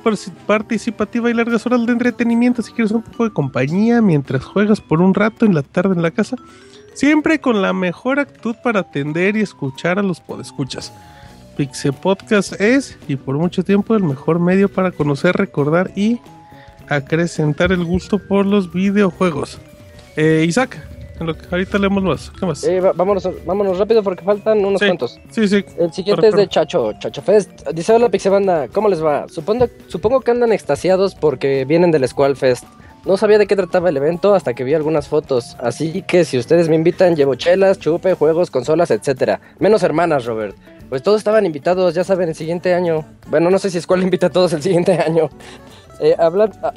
participativa 0.46 1.30
y 1.30 1.34
largas 1.34 1.64
horas 1.64 1.86
de 1.86 1.92
entretenimiento 1.92 2.60
si 2.60 2.72
quieres 2.72 2.92
un 2.92 3.02
poco 3.02 3.24
de 3.24 3.32
compañía 3.32 4.02
mientras 4.02 4.44
juegas 4.44 4.82
por 4.82 5.00
un 5.00 5.14
rato 5.14 5.46
en 5.46 5.54
la 5.54 5.62
tarde 5.62 5.94
en 5.94 6.02
la 6.02 6.10
casa. 6.10 6.36
Siempre 6.96 7.38
con 7.40 7.60
la 7.60 7.74
mejor 7.74 8.18
actitud 8.18 8.56
para 8.62 8.80
atender 8.80 9.36
y 9.36 9.42
escuchar 9.42 9.98
a 9.98 10.02
los 10.02 10.18
podescuchas. 10.20 10.92
Pixel 11.54 11.92
Podcast 11.92 12.58
es, 12.58 12.96
y 13.06 13.16
por 13.16 13.36
mucho 13.36 13.62
tiempo, 13.62 13.94
el 13.94 14.02
mejor 14.02 14.40
medio 14.40 14.70
para 14.70 14.90
conocer, 14.92 15.36
recordar 15.36 15.90
y 15.94 16.20
acrecentar 16.88 17.70
el 17.70 17.84
gusto 17.84 18.18
por 18.18 18.46
los 18.46 18.72
videojuegos. 18.72 19.58
Eh, 20.16 20.44
Isaac, 20.48 20.78
en 21.20 21.26
lo 21.26 21.36
que 21.36 21.44
ahorita 21.50 21.78
leemos 21.78 22.02
más. 22.02 22.30
¿Qué 22.38 22.46
más? 22.46 22.64
Eh, 22.64 22.80
vámonos, 22.80 23.28
vámonos 23.44 23.78
rápido 23.78 24.02
porque 24.02 24.24
faltan 24.24 24.64
unos 24.64 24.80
Sí. 24.80 24.86
cuantos. 24.86 25.20
sí, 25.30 25.46
sí. 25.48 25.64
El 25.78 25.92
siguiente 25.92 26.28
es 26.28 26.34
de. 26.34 26.48
Chacho, 26.48 26.92
Chacho 26.94 27.20
Fest. 27.20 27.68
Dice, 27.74 27.92
hola 27.92 28.08
Pixebanda, 28.08 28.68
¿cómo 28.68 28.88
les 28.88 29.04
va? 29.04 29.26
Supongo, 29.28 29.68
supongo 29.88 30.22
que 30.22 30.30
andan 30.30 30.52
extasiados 30.52 31.14
porque 31.14 31.66
vienen 31.66 31.90
del 31.90 32.08
Squall 32.08 32.36
Fest. 32.36 32.64
No 33.06 33.16
sabía 33.16 33.38
de 33.38 33.46
qué 33.46 33.54
trataba 33.54 33.88
el 33.88 33.96
evento 33.96 34.34
hasta 34.34 34.52
que 34.52 34.64
vi 34.64 34.74
algunas 34.74 35.06
fotos. 35.08 35.56
Así 35.60 36.02
que 36.02 36.24
si 36.24 36.38
ustedes 36.38 36.68
me 36.68 36.74
invitan, 36.74 37.14
llevo 37.14 37.36
chelas, 37.36 37.78
chupe, 37.78 38.14
juegos, 38.14 38.50
consolas, 38.50 38.90
etcétera. 38.90 39.40
Menos 39.60 39.84
hermanas, 39.84 40.24
Robert. 40.24 40.56
Pues 40.88 41.02
todos 41.02 41.18
estaban 41.18 41.46
invitados, 41.46 41.94
ya 41.94 42.02
saben, 42.02 42.28
el 42.28 42.34
siguiente 42.34 42.74
año. 42.74 43.06
Bueno, 43.28 43.48
no 43.48 43.58
sé 43.58 43.70
si 43.70 43.80
Squall 43.80 44.02
invita 44.04 44.26
a 44.26 44.30
todos 44.30 44.52
el 44.52 44.62
siguiente 44.62 44.92
año. 44.92 45.30
Eh, 46.00 46.14
hablan, 46.18 46.52
ah, 46.62 46.74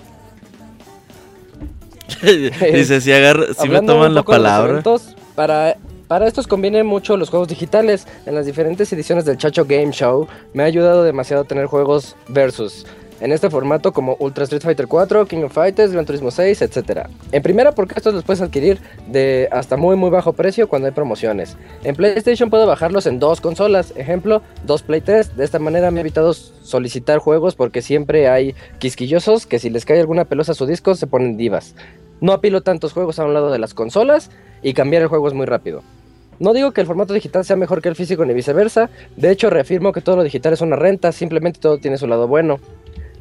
Dice, 2.74 3.01
si, 3.01 3.11
agarra, 3.11 3.45
si 3.58 3.69
me 3.69 3.82
toman 3.82 4.14
la 4.14 4.24
palabra. 4.24 4.72
eventos, 4.72 5.16
para, 5.35 5.77
para 6.08 6.27
estos 6.27 6.48
convienen 6.48 6.85
mucho 6.85 7.17
los 7.17 7.30
juegos 7.30 7.48
digitales. 7.48 8.08
En 8.25 8.35
las 8.35 8.45
diferentes 8.45 8.91
ediciones 8.93 9.25
del 9.25 9.38
Chacho 9.38 9.66
Game 9.66 9.91
Show 9.91 10.27
me 10.53 10.64
ha 10.64 10.66
ayudado 10.66 11.03
demasiado 11.03 11.43
a 11.43 11.45
tener 11.45 11.66
juegos 11.66 12.16
versus. 12.27 12.85
En 13.19 13.31
este 13.31 13.49
formato 13.49 13.91
como 13.91 14.15
Ultra 14.19 14.43
Street 14.43 14.61
Fighter 14.61 14.88
4, 14.88 15.25
King 15.25 15.43
of 15.43 15.53
Fighters, 15.53 15.91
Gran 15.91 16.06
Turismo 16.06 16.31
6, 16.31 16.61
etc. 16.61 17.07
En 17.31 17.41
primera 17.41 17.72
porque 17.72 17.95
estos 17.98 18.14
los 18.14 18.23
puedes 18.23 18.41
adquirir 18.41 18.80
de 19.07 19.48
hasta 19.51 19.77
muy 19.77 19.95
muy 19.95 20.09
bajo 20.09 20.33
precio 20.33 20.67
cuando 20.67 20.88
hay 20.88 20.93
promociones. 20.93 21.57
En 21.83 21.95
PlayStation 21.95 22.49
puedo 22.49 22.65
bajarlos 22.65 23.06
en 23.06 23.19
dos 23.19 23.41
consolas, 23.41 23.93
ejemplo, 23.95 24.41
dos 24.65 24.83
playtests. 24.83 25.35
De 25.35 25.43
esta 25.43 25.59
manera 25.59 25.91
me 25.91 25.99
he 25.99 26.01
evitado 26.01 26.33
solicitar 26.33 27.19
juegos 27.19 27.56
porque 27.56 27.81
siempre 27.81 28.30
hay 28.30 28.56
quisquillosos 28.80 29.45
que 29.45 29.59
si 29.59 29.69
les 29.69 29.85
cae 29.85 29.99
alguna 29.99 30.25
pelosa 30.25 30.53
a 30.53 30.56
su 30.56 30.65
disco 30.65 30.95
se 30.95 31.07
ponen 31.07 31.38
divas. 31.38 31.75
No 32.22 32.33
apilo 32.33 32.61
tantos 32.61 32.93
juegos 32.93 33.19
a 33.19 33.25
un 33.25 33.33
lado 33.33 33.51
de 33.51 33.59
las 33.59 33.73
consolas 33.73 34.30
y 34.61 34.73
cambiar 34.73 35.03
el 35.03 35.07
juego 35.07 35.27
es 35.27 35.33
muy 35.33 35.45
rápido. 35.45 35.83
No 36.39 36.53
digo 36.53 36.72
que 36.72 36.80
el 36.80 36.88
formato 36.88 37.14
digital 37.14 37.43
sea 37.43 37.57
mejor 37.57 37.81
que 37.81 37.89
el 37.89 37.95
físico 37.95 38.23
ni 38.23 38.33
viceversa, 38.33 38.89
de 39.17 39.30
hecho 39.30 39.49
reafirmo 39.49 39.91
que 39.91 39.99
todo 39.99 40.15
lo 40.15 40.23
digital 40.23 40.53
es 40.53 40.61
una 40.61 40.77
renta, 40.77 41.11
simplemente 41.11 41.59
todo 41.59 41.80
tiene 41.80 41.98
su 41.98 42.07
lado 42.07 42.30
bueno. 42.30 42.59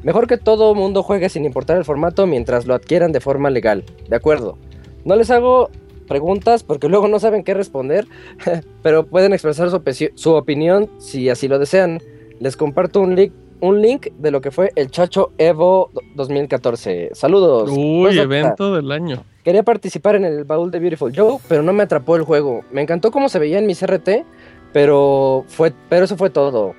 Mejor 0.03 0.27
que 0.27 0.37
todo 0.37 0.75
mundo 0.75 1.03
juegue 1.03 1.29
sin 1.29 1.45
importar 1.45 1.77
el 1.77 1.85
formato 1.85 2.27
mientras 2.27 2.67
lo 2.67 2.75
adquieran 2.75 3.13
de 3.13 3.21
forma 3.21 3.51
legal, 3.51 3.85
de 4.09 4.17
acuerdo. 4.17 4.57
No 5.05 5.17
les 5.17 5.31
hago 5.31 5.71
preguntas 6.07 6.63
porque 6.63 6.89
luego 6.89 7.09
no 7.09 7.19
saben 7.19 7.45
qué 7.45 7.55
responder, 7.55 8.07
pero 8.83 9.07
pueden 9.07 9.33
expresar 9.33 9.71
su, 9.71 10.11
su, 10.15 10.35
opinión 10.35 10.89
si 10.99 11.29
así 11.29 11.49
lo 11.49 11.59
desean. 11.59 12.01
Les 12.41 12.57
comparto 12.57 13.01
un 13.01 13.17
link, 13.17 13.33
un 13.61 13.83
link 13.83 14.09
de 14.19 14.31
lo 14.31 14.41
que 14.41 14.53
fue 14.53 14.71
el 14.77 14.91
Chacho 14.91 15.33
Evo 15.37 15.91
2014. 16.15 17.11
Saludos. 17.13 17.71
Uy, 17.73 18.19
evento 18.19 18.75
del 18.75 18.93
año. 18.93 19.25
Quería 19.43 19.63
participar 19.63 20.15
en 20.15 20.25
el 20.25 20.45
baúl 20.45 20.71
de 20.71 20.79
Beautiful 20.79 21.13
Joe, 21.15 21.39
pero 21.49 21.63
no 21.63 21.73
me 21.73 21.83
atrapó 21.83 22.17
el 22.17 22.23
juego. 22.23 22.63
Me 22.71 22.83
encantó 22.83 23.11
cómo 23.11 23.29
se 23.29 23.39
veía 23.39 23.59
en 23.59 23.67
mi 23.67 23.75
CRT, 23.75 24.25
pero, 24.73 25.45
fue, 25.49 25.73
pero 25.89 26.05
eso 26.05 26.17
fue 26.17 26.31
todo. 26.31 26.75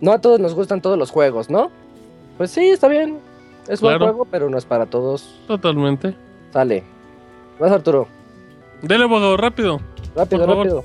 No 0.00 0.12
a 0.12 0.20
todos 0.20 0.38
nos 0.38 0.54
gustan 0.54 0.82
todos 0.82 0.98
los 0.98 1.10
juegos, 1.10 1.50
¿no? 1.50 1.70
Pues 2.36 2.50
sí, 2.50 2.70
está 2.70 2.88
bien. 2.88 3.18
Es 3.68 3.80
buen 3.80 3.98
juego, 3.98 4.26
pero 4.30 4.50
no 4.50 4.58
es 4.58 4.64
para 4.64 4.86
todos. 4.86 5.40
Totalmente. 5.46 6.14
Sale. 6.52 6.82
Vas, 7.58 7.72
Arturo. 7.72 8.08
Dele, 8.82 9.04
abogado, 9.04 9.36
rápido. 9.36 9.80
Rápido, 10.14 10.46
rápido. 10.46 10.84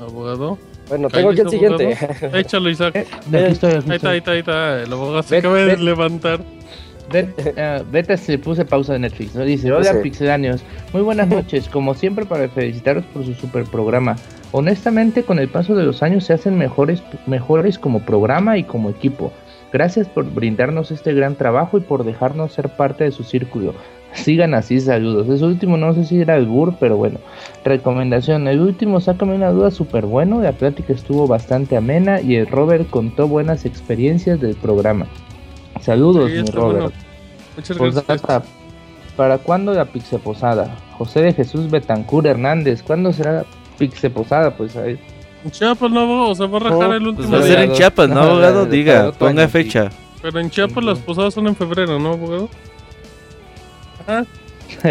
Abogado. 0.00 0.58
Bueno, 0.88 1.08
tengo 1.08 1.30
aquí 1.30 1.40
el 1.40 1.50
siguiente. 1.50 1.96
Échalo, 2.32 2.70
Isaac. 2.70 2.96
Eh, 2.96 3.06
aquí 3.06 3.36
ahí 3.36 3.52
está, 3.52 3.68
ahí 3.68 3.96
está, 3.96 4.30
ahí 4.32 4.38
está. 4.40 4.82
El 4.82 4.92
abogado 4.92 5.22
se 5.22 5.38
acaba 5.38 5.56
de 5.56 5.76
levantar. 5.76 6.40
Uh, 7.12 7.84
Beta 7.90 8.16
se 8.16 8.38
puse 8.38 8.64
pausa 8.64 8.92
de 8.92 9.00
Netflix, 9.00 9.34
¿no? 9.34 9.44
Dice, 9.44 9.72
hola 9.72 10.00
pixelanios, 10.00 10.62
muy 10.92 11.02
buenas 11.02 11.26
noches, 11.28 11.68
como 11.68 11.94
siempre 11.94 12.24
para 12.24 12.48
felicitaros 12.48 13.04
por 13.06 13.24
su 13.24 13.34
super 13.34 13.64
programa. 13.64 14.16
Honestamente, 14.52 15.24
con 15.24 15.40
el 15.40 15.48
paso 15.48 15.74
de 15.74 15.82
los 15.82 16.04
años 16.04 16.24
se 16.24 16.34
hacen 16.34 16.56
mejores, 16.56 17.02
mejores 17.26 17.78
como 17.78 18.04
programa 18.04 18.58
y 18.58 18.64
como 18.64 18.90
equipo. 18.90 19.32
Gracias 19.72 20.08
por 20.08 20.24
brindarnos 20.32 20.90
este 20.90 21.14
gran 21.14 21.36
trabajo 21.36 21.78
y 21.78 21.80
por 21.80 22.04
dejarnos 22.04 22.52
ser 22.52 22.68
parte 22.70 23.04
de 23.04 23.12
su 23.12 23.22
círculo. 23.22 23.74
Sigan 24.12 24.54
así, 24.54 24.80
saludos. 24.80 25.28
Ese 25.28 25.44
último 25.44 25.76
no 25.76 25.94
sé 25.94 26.04
si 26.04 26.20
era 26.20 26.36
el 26.36 26.46
Burr, 26.46 26.74
pero 26.80 26.96
bueno. 26.96 27.18
Recomendación, 27.64 28.48
el 28.48 28.60
último 28.60 29.00
sácame 29.00 29.34
una 29.34 29.50
duda 29.50 29.70
súper 29.70 30.06
bueno, 30.06 30.42
la 30.42 30.52
plática 30.52 30.92
estuvo 30.92 31.26
bastante 31.28 31.76
amena 31.76 32.20
y 32.20 32.34
el 32.34 32.46
Robert 32.46 32.90
contó 32.90 33.28
buenas 33.28 33.64
experiencias 33.64 34.40
del 34.40 34.56
programa. 34.56 35.06
Saludos, 35.80 36.30
mi 36.30 36.42
Robert. 36.42 36.92
Muchas 37.56 37.78
gracias. 37.78 38.42
¿Para 39.16 39.38
cuándo 39.38 39.74
la 39.74 39.84
Pixe 39.84 40.18
Posada? 40.18 40.76
José 40.96 41.20
de 41.20 41.32
Jesús 41.32 41.70
Betancur 41.70 42.26
Hernández, 42.26 42.82
¿cuándo 42.82 43.12
será 43.12 43.32
la 43.32 43.44
Pixe 43.78 44.10
Posada? 44.10 44.56
Pues 44.56 44.76
ahí. 44.76 44.98
En 45.44 45.50
Chiapas 45.50 45.90
no, 45.90 46.28
o 46.28 46.34
sea, 46.34 46.46
va 46.46 46.58
a 46.58 46.60
rajar 46.60 46.92
el 46.92 47.06
último. 47.08 47.28
Pues 47.28 47.40
va 47.40 47.44
a 47.44 47.48
ser 47.48 47.60
en 47.60 47.72
Chiapas, 47.72 48.08
¿no, 48.08 48.20
abogado? 48.20 48.66
Diga, 48.66 49.12
ponga 49.12 49.48
fecha. 49.48 49.90
Pero 50.20 50.38
en 50.38 50.50
Chiapas 50.50 50.84
las 50.84 50.98
posadas 50.98 51.32
son 51.32 51.46
en 51.46 51.56
febrero, 51.56 51.98
¿no, 51.98 52.12
abogado? 52.12 52.50
¿Ah? 54.06 54.24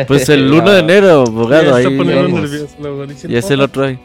Pues 0.07 0.27
el 0.29 0.51
1 0.53 0.71
de 0.71 0.79
enero, 0.79 1.21
abogado. 1.27 1.75
ahí 1.75 1.85
y 3.27 3.35
es 3.35 3.51
el 3.51 3.61
otro 3.61 3.85
ahí. 3.85 3.99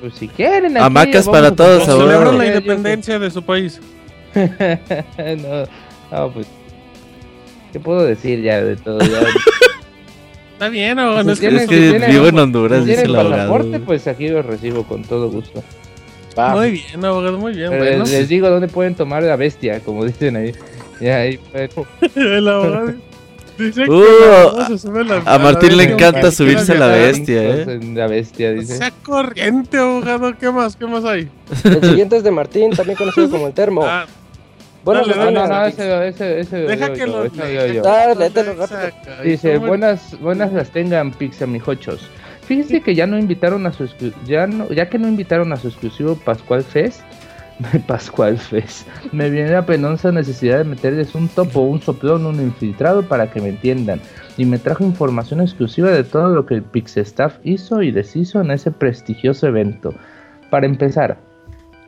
Pues 0.00 0.14
si 0.14 0.28
quieren. 0.28 0.76
Hamacas 0.76 1.26
para 1.28 1.54
todos, 1.54 1.88
abogado. 1.88 2.08
Celebran 2.08 2.38
la 2.38 2.46
independencia 2.46 3.18
de 3.18 3.30
su 3.30 3.42
país. 3.42 3.80
no, 4.34 5.64
no, 6.10 6.32
pues. 6.32 6.46
¿Qué 7.72 7.80
puedo 7.80 8.04
decir 8.04 8.42
ya 8.42 8.62
de 8.62 8.76
todo? 8.76 9.00
Ya? 9.00 9.20
Está 10.58 10.70
bien, 10.70 10.98
abogado. 10.98 11.24
Pues 11.24 11.40
es 11.40 11.68
que, 11.68 12.06
vivo 12.10 12.26
en 12.26 12.36
Honduras, 12.36 12.84
dice 12.84 13.02
el 13.02 13.14
abogado. 13.14 13.80
pues 13.86 14.08
aquí 14.08 14.26
lo 14.26 14.42
recibo 14.42 14.82
con 14.82 15.04
todo 15.04 15.30
gusto. 15.30 15.62
Muy 16.36 16.72
bien, 16.72 17.04
abogado, 17.04 17.38
muy 17.38 17.52
bien. 17.52 17.70
Bueno. 17.78 18.04
Les 18.04 18.28
digo 18.28 18.50
dónde 18.50 18.66
pueden 18.66 18.96
tomar 18.96 19.22
la 19.22 19.36
bestia, 19.36 19.78
como 19.78 20.04
dicen 20.04 20.34
ahí. 20.34 20.52
Ya, 21.00 21.18
ahí 21.18 21.38
el 22.16 22.48
abogado. 22.48 22.94
Dice 23.56 23.88
uh, 23.88 24.02
que 24.02 25.28
a, 25.28 25.34
a 25.34 25.38
Martín 25.38 25.76
le 25.76 25.84
encanta 25.84 26.32
subirse 26.32 26.72
a 26.72 26.74
la 26.74 26.88
bestia, 26.88 27.40
eh. 27.40 27.80
La 27.94 28.08
bestia, 28.08 28.52
dice. 28.52 28.78
sea 28.78 28.90
corriente, 29.04 29.78
abogado. 29.78 30.36
¿Qué 30.36 30.50
más? 30.50 30.74
¿Qué 30.74 30.88
más 30.88 31.04
hay? 31.04 31.28
El 31.62 31.84
siguiente 31.84 32.16
es 32.16 32.24
de 32.24 32.32
Martín, 32.32 32.70
también 32.72 32.98
conocido 32.98 33.30
como 33.30 33.46
el 33.46 33.52
termo. 33.52 33.84
Ah. 33.84 34.06
Bueno, 34.88 35.02
no, 35.06 35.30
no, 35.30 35.46
no, 35.46 35.64
ese, 35.66 36.08
ese, 36.08 36.40
ese 36.40 36.56
Deja 36.60 36.94
que 36.94 37.06
lo 37.06 37.28
Dale, 37.28 38.30
rápido. 38.30 39.22
Dice, 39.22 39.58
buenas, 39.58 40.18
buenas 40.18 40.50
las 40.50 40.70
tengan, 40.70 41.10
Pixamijochos. 41.10 42.08
Fíjense 42.46 42.80
que 42.80 42.94
ya 42.94 43.06
no 43.06 43.18
invitaron 43.18 43.66
a 43.66 43.72
su 43.72 43.86
ya 44.24 44.46
no, 44.46 44.70
ya 44.70 44.88
que 44.88 44.98
no 44.98 45.06
invitaron 45.06 45.52
a 45.52 45.56
su 45.56 45.68
exclusivo 45.68 46.14
Pascual 46.16 46.64
Fest, 46.64 47.02
Pascual 47.86 48.38
Fest, 48.38 48.88
me 49.12 49.28
viene 49.28 49.50
la 49.50 49.66
penosa 49.66 50.10
necesidad 50.10 50.56
de 50.56 50.64
meterles 50.64 51.14
un 51.14 51.28
topo, 51.28 51.60
un 51.60 51.82
soplón, 51.82 52.24
un 52.24 52.40
infiltrado 52.40 53.02
para 53.02 53.30
que 53.30 53.42
me 53.42 53.50
entiendan. 53.50 54.00
Y 54.38 54.46
me 54.46 54.58
trajo 54.58 54.84
información 54.84 55.42
exclusiva 55.42 55.90
de 55.90 56.04
todo 56.04 56.30
lo 56.30 56.46
que 56.46 56.54
el 56.54 56.62
Pixestaff 56.62 57.36
hizo 57.44 57.82
y 57.82 57.90
deshizo 57.90 58.40
en 58.40 58.52
ese 58.52 58.70
prestigioso 58.70 59.48
evento. 59.48 59.92
Para 60.48 60.64
empezar, 60.64 61.18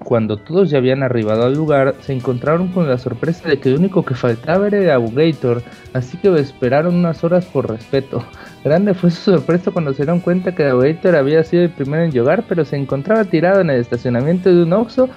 cuando 0.05 0.39
todos 0.39 0.71
ya 0.71 0.79
habían 0.79 1.03
arribado 1.03 1.45
al 1.45 1.55
lugar, 1.55 1.95
se 2.01 2.13
encontraron 2.13 2.69
con 2.69 2.89
la 2.89 2.99
sorpresa 2.99 3.49
de 3.49 3.59
que 3.59 3.71
lo 3.71 3.79
único 3.79 4.05
que 4.05 4.15
faltaba 4.15 4.67
era 4.67 4.79
el 4.79 4.91
Abugator, 4.91 5.63
así 5.93 6.17
que 6.17 6.35
esperaron 6.35 6.95
unas 6.95 7.23
horas 7.23 7.45
por 7.47 7.71
respeto. 7.71 8.25
Grande 8.65 8.95
fue 8.95 9.11
su 9.11 9.21
sorpresa 9.33 9.71
cuando 9.71 9.93
se 9.93 10.03
dieron 10.03 10.21
cuenta 10.21 10.55
que 10.55 10.63
el 10.65 10.71
Abugator 10.71 11.17
había 11.17 11.45
sido 11.45 11.65
el 11.65 11.71
primero 11.71 12.03
en 12.03 12.13
llegar, 12.13 12.45
pero 12.49 12.65
se 12.65 12.77
encontraba 12.77 13.25
tirado 13.25 13.61
en 13.61 13.71
el 13.71 13.81
estacionamiento 13.81 14.55
de 14.55 14.63
un 14.63 14.73
Oxxo, 14.73 15.09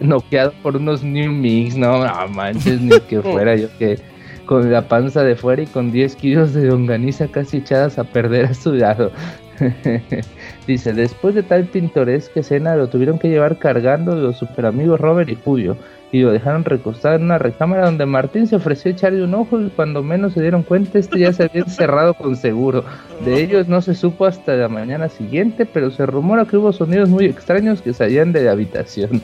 noqueado 0.00 0.52
por 0.62 0.76
unos 0.76 1.04
New 1.04 1.32
Mix, 1.32 1.76
no, 1.76 2.04
no 2.04 2.28
manches, 2.28 2.80
ni 2.80 2.98
que 3.00 3.20
fuera 3.22 3.54
yo 3.54 3.68
que 3.78 3.98
con 4.46 4.72
la 4.72 4.88
panza 4.88 5.24
de 5.24 5.36
fuera 5.36 5.62
y 5.62 5.66
con 5.66 5.90
10 5.90 6.16
kilos 6.16 6.54
de 6.54 6.66
longaniza 6.66 7.26
casi 7.28 7.58
echadas 7.58 7.98
a 7.98 8.04
perder 8.04 8.46
a 8.46 8.54
su 8.54 8.72
lado. 8.72 9.10
Dice, 10.66 10.92
después 10.92 11.34
de 11.34 11.44
tal 11.44 11.64
pintoresca 11.66 12.40
escena 12.40 12.74
lo 12.74 12.88
tuvieron 12.88 13.18
que 13.18 13.28
llevar 13.28 13.58
cargando 13.58 14.16
los 14.16 14.36
super 14.36 14.66
amigos 14.66 15.00
Robert 15.00 15.28
y 15.30 15.36
Julio 15.36 15.76
y 16.12 16.20
lo 16.22 16.32
dejaron 16.32 16.64
recostado 16.64 17.16
en 17.16 17.24
una 17.24 17.38
recámara 17.38 17.86
donde 17.86 18.06
Martín 18.06 18.46
se 18.46 18.56
ofreció 18.56 18.90
a 18.90 18.94
echarle 18.94 19.22
un 19.22 19.34
ojo 19.34 19.60
y 19.60 19.68
cuando 19.70 20.02
menos 20.02 20.32
se 20.32 20.40
dieron 20.40 20.62
cuenta 20.62 20.98
este 20.98 21.20
ya 21.20 21.32
se 21.32 21.44
había 21.44 21.62
encerrado 21.62 22.14
con 22.14 22.36
seguro. 22.36 22.84
De 23.24 23.42
ellos 23.42 23.68
no 23.68 23.80
se 23.82 23.94
supo 23.94 24.24
hasta 24.24 24.54
la 24.54 24.68
mañana 24.68 25.08
siguiente, 25.08 25.66
pero 25.66 25.90
se 25.90 26.06
rumora 26.06 26.44
que 26.44 26.56
hubo 26.56 26.72
sonidos 26.72 27.08
muy 27.08 27.26
extraños 27.26 27.82
que 27.82 27.92
salían 27.92 28.32
de 28.32 28.44
la 28.44 28.52
habitación. 28.52 29.20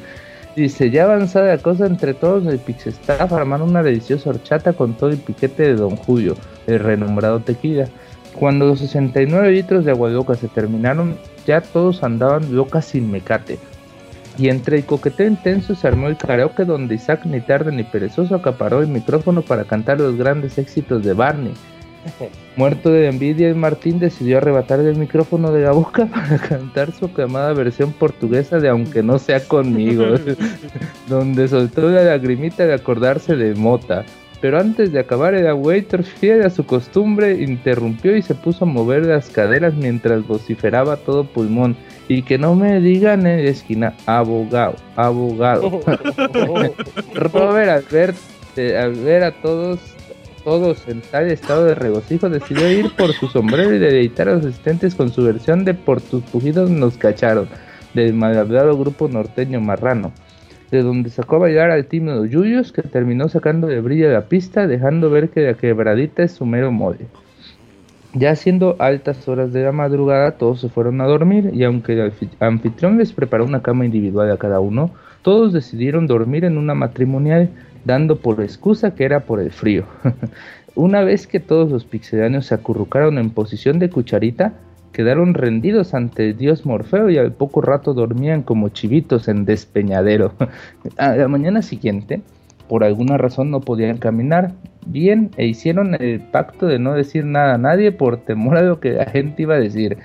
Dice, 0.55 0.91
ya 0.91 1.05
avanzada 1.05 1.57
la 1.57 1.63
cosa 1.63 1.87
entre 1.87 2.13
todos, 2.13 2.47
el 2.47 2.59
Pixestaff 2.59 3.33
armaron 3.33 3.71
una 3.71 3.83
deliciosa 3.83 4.31
horchata 4.31 4.75
con 4.75 4.95
todo 4.95 5.11
el 5.11 5.17
piquete 5.17 5.63
de 5.63 5.75
Don 5.77 5.97
Julio, 5.97 6.37
el 6.67 6.79
renombrado 6.79 7.41
tequila. 7.41 7.89
Cuando 8.35 8.67
los 8.67 8.81
69 8.81 9.51
litros 9.51 9.85
de 9.85 9.93
agua 9.93 10.11
loca 10.11 10.35
se 10.35 10.49
terminaron, 10.49 11.17
ya 11.47 11.61
todos 11.61 12.03
andaban 12.03 12.55
locas 12.55 12.87
sin 12.87 13.11
mecate. 13.11 13.59
Y 14.39 14.49
entre 14.49 14.79
el 14.79 14.87
coqueteo 14.87 15.27
intenso 15.27 15.75
se 15.75 15.87
armó 15.87 16.09
el 16.09 16.17
karaoke 16.17 16.65
donde 16.65 16.95
Isaac 16.95 17.27
ni 17.27 17.41
tarde 17.41 17.71
ni 17.73 17.83
perezoso 17.83 18.35
acaparó 18.35 18.81
el 18.81 18.89
micrófono 18.89 19.43
para 19.43 19.65
cantar 19.65 20.01
los 20.01 20.17
grandes 20.17 20.57
éxitos 20.59 21.05
de 21.05 21.13
Barney. 21.13 21.53
Muerto 22.57 22.91
de 22.91 23.09
envidia, 23.09 23.55
Martín 23.55 23.99
decidió 23.99 24.39
arrebatarle 24.39 24.91
el 24.91 24.97
micrófono 24.97 25.53
de 25.53 25.63
la 25.63 25.73
boca 25.73 26.07
para 26.13 26.39
cantar 26.39 26.93
su 26.93 27.07
aclamada 27.07 27.53
versión 27.53 27.93
portuguesa 27.93 28.59
de 28.59 28.69
Aunque 28.69 29.03
no 29.03 29.19
sea 29.19 29.41
conmigo, 29.47 30.05
donde 31.09 31.49
soltó 31.49 31.91
la 31.91 32.03
lagrimita 32.03 32.67
de 32.67 32.75
acordarse 32.75 33.37
de 33.37 33.55
Mota. 33.55 34.05
Pero 34.43 34.59
antes 34.59 34.91
de 34.91 34.99
acabar, 34.99 35.35
el 35.35 35.51
waiter, 35.53 36.03
fiel 36.03 36.43
a 36.43 36.51
su 36.51 36.67
costumbre, 36.67 37.41
interrumpió 37.41 38.17
y 38.17 38.23
se 38.23 38.35
puso 38.35 38.65
a 38.65 38.69
mover 38.69 39.07
las 39.07 39.31
caderas 39.31 39.73
mientras 39.75 40.27
vociferaba 40.27 40.97
todo 40.97 41.23
pulmón. 41.23 41.77
Y 42.09 42.23
que 42.23 42.39
no 42.39 42.57
me 42.57 42.81
digan 42.81 43.25
en 43.25 43.45
la 43.45 43.51
esquina, 43.51 43.95
abogado, 44.05 44.75
abogado. 44.97 45.81
Robert, 47.15 47.71
al 47.71 47.85
ver, 47.89 48.15
eh, 48.57 48.77
al 48.77 48.95
ver 48.95 49.23
a 49.23 49.31
todos, 49.31 49.79
todos 50.43 50.89
en 50.89 51.03
tal 51.03 51.31
estado 51.31 51.65
de 51.67 51.77
regocijo, 51.77 52.29
decidió 52.29 52.69
ir 52.69 52.91
por 52.97 53.13
su 53.13 53.29
sombrero 53.29 53.73
y 53.73 53.79
deleitar 53.79 54.29
a 54.29 54.33
los 54.35 54.45
asistentes 54.45 54.97
con 54.97 55.13
su 55.13 55.23
versión 55.23 55.65
de 55.65 55.75
Por 55.75 56.01
tus 56.01 56.25
pujidos 56.25 56.69
nos 56.69 56.97
cacharon, 56.97 57.49
del 57.95 58.13
malhablado 58.13 58.77
grupo 58.77 59.07
norteño 59.07 59.61
marrano. 59.61 60.13
De 60.73 60.83
donde 60.83 61.11
sacó 61.11 61.37
a 61.37 61.41
bailar 61.41 61.71
al 61.71 61.87
los 61.91 62.31
Yuyos, 62.31 62.73
que 62.73 62.81
terminó 62.81 63.29
sacando 63.29 63.67
de 63.67 63.83
brillo 63.83 64.11
la 64.11 64.23
pista, 64.23 64.67
dejando 64.67 65.11
ver 65.11 65.29
que 65.29 65.43
la 65.43 65.55
quebradita 65.55 66.23
es 66.23 66.33
su 66.33 66.47
mero 66.47 66.73
mole. 66.73 67.07
Ya 68.15 68.35
siendo 68.35 68.77
altas 68.79 69.29
horas 69.29 69.53
de 69.53 69.65
la 69.65 69.73
madrugada, 69.73 70.33
todos 70.33 70.63
se 70.63 70.71
fueron 70.71 71.03
a 71.03 71.07
dormir 71.07 71.51
y 71.53 71.65
aunque 71.65 71.93
el 71.93 72.13
anfitrión 72.41 72.97
les 72.97 73.13
preparó 73.13 73.45
una 73.45 73.61
cama 73.61 73.85
individual 73.85 74.31
a 74.31 74.39
cada 74.39 74.61
uno, 74.61 74.91
todos 75.21 75.53
decidieron 75.53 76.07
dormir 76.07 76.45
en 76.47 76.57
una 76.57 76.75
matrimonial, 76.75 77.51
dando 77.85 78.17
por 78.17 78.41
excusa 78.41 78.95
que 78.95 79.05
era 79.05 79.21
por 79.21 79.41
el 79.41 79.51
frío. 79.51 79.85
una 80.75 81.03
vez 81.03 81.27
que 81.27 81.39
todos 81.39 81.71
los 81.71 81.85
pixelanios 81.85 82.47
se 82.47 82.55
acurrucaron 82.55 83.19
en 83.19 83.29
posición 83.29 83.79
de 83.79 83.91
cucharita, 83.91 84.55
quedaron 84.93 85.35
rendidos 85.35 85.95
ante 85.95 86.35
dios 86.35 86.67
Morfeo 86.67 87.11
y 87.11 87.19
al 87.19 87.33
poco 87.33 87.61
rato 87.61 87.95
dormían 87.95 88.43
como 88.43 88.69
chivitos 88.69 89.29
en 89.29 89.45
despeñadero. 89.45 90.33
a 90.99 91.17
la 91.17 91.29
mañana 91.29 91.63
siguiente, 91.63 92.21
por 92.69 92.85
alguna 92.85 93.19
razón 93.19 93.51
no 93.51 93.61
podían 93.61 93.99
caminar 93.99 94.53
bien 94.87 95.31
e 95.37 95.47
hicieron 95.47 95.95
el 95.95 96.21
pacto 96.21 96.67
de 96.67 96.79
no 96.79 96.95
decir 96.95 97.25
nada 97.25 97.55
a 97.55 97.59
nadie 97.59 97.93
por 97.93 98.19
temor 98.19 98.57
a 98.57 98.63
lo 98.63 98.81
que 98.81 98.93
la 98.93 99.07
gente 99.07 99.43
iba 99.43 99.55
a 99.55 99.61
decir. 99.61 99.99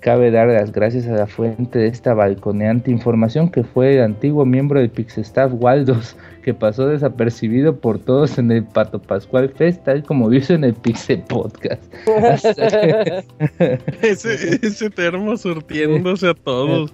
Cabe 0.00 0.30
dar 0.30 0.48
las 0.48 0.72
gracias 0.72 1.06
a 1.08 1.12
la 1.12 1.26
fuente 1.26 1.78
de 1.78 1.86
esta 1.86 2.14
balconeante 2.14 2.90
información 2.90 3.50
que 3.50 3.64
fue 3.64 3.96
el 3.96 4.02
antiguo 4.02 4.46
miembro 4.46 4.80
del 4.80 4.88
Pixestaff 4.88 5.52
Waldos, 5.54 6.16
que 6.42 6.54
pasó 6.54 6.86
desapercibido 6.86 7.76
por 7.76 7.98
todos 7.98 8.38
en 8.38 8.50
el 8.50 8.64
Pato 8.64 8.98
Pascual 8.98 9.50
Fest, 9.50 9.84
tal 9.84 10.02
como 10.02 10.30
dice 10.30 10.54
en 10.54 10.64
el 10.64 10.72
Pixe 10.72 11.18
Podcast. 11.18 11.82
ese, 14.02 14.66
ese 14.66 14.88
termo 14.88 15.36
surtiéndose 15.36 16.28
a 16.28 16.34
todos. 16.34 16.92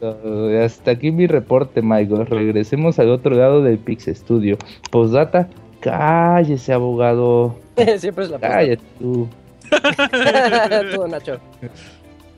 Hasta 0.60 0.90
aquí 0.90 1.12
mi 1.12 1.28
reporte, 1.28 1.82
Michael. 1.82 2.26
Regresemos 2.26 2.98
al 2.98 3.10
otro 3.10 3.36
lado 3.36 3.62
del 3.62 3.78
Pix 3.78 4.06
Studio. 4.06 4.58
Postdata, 4.90 5.48
cállese, 5.78 6.72
abogado. 6.72 7.56
Siempre 7.98 8.24
es 8.24 8.30
la 8.30 8.40
Cállate 8.40 8.82
tú. 8.98 9.28
Todo 10.94 11.08
Nacho. 11.08 11.38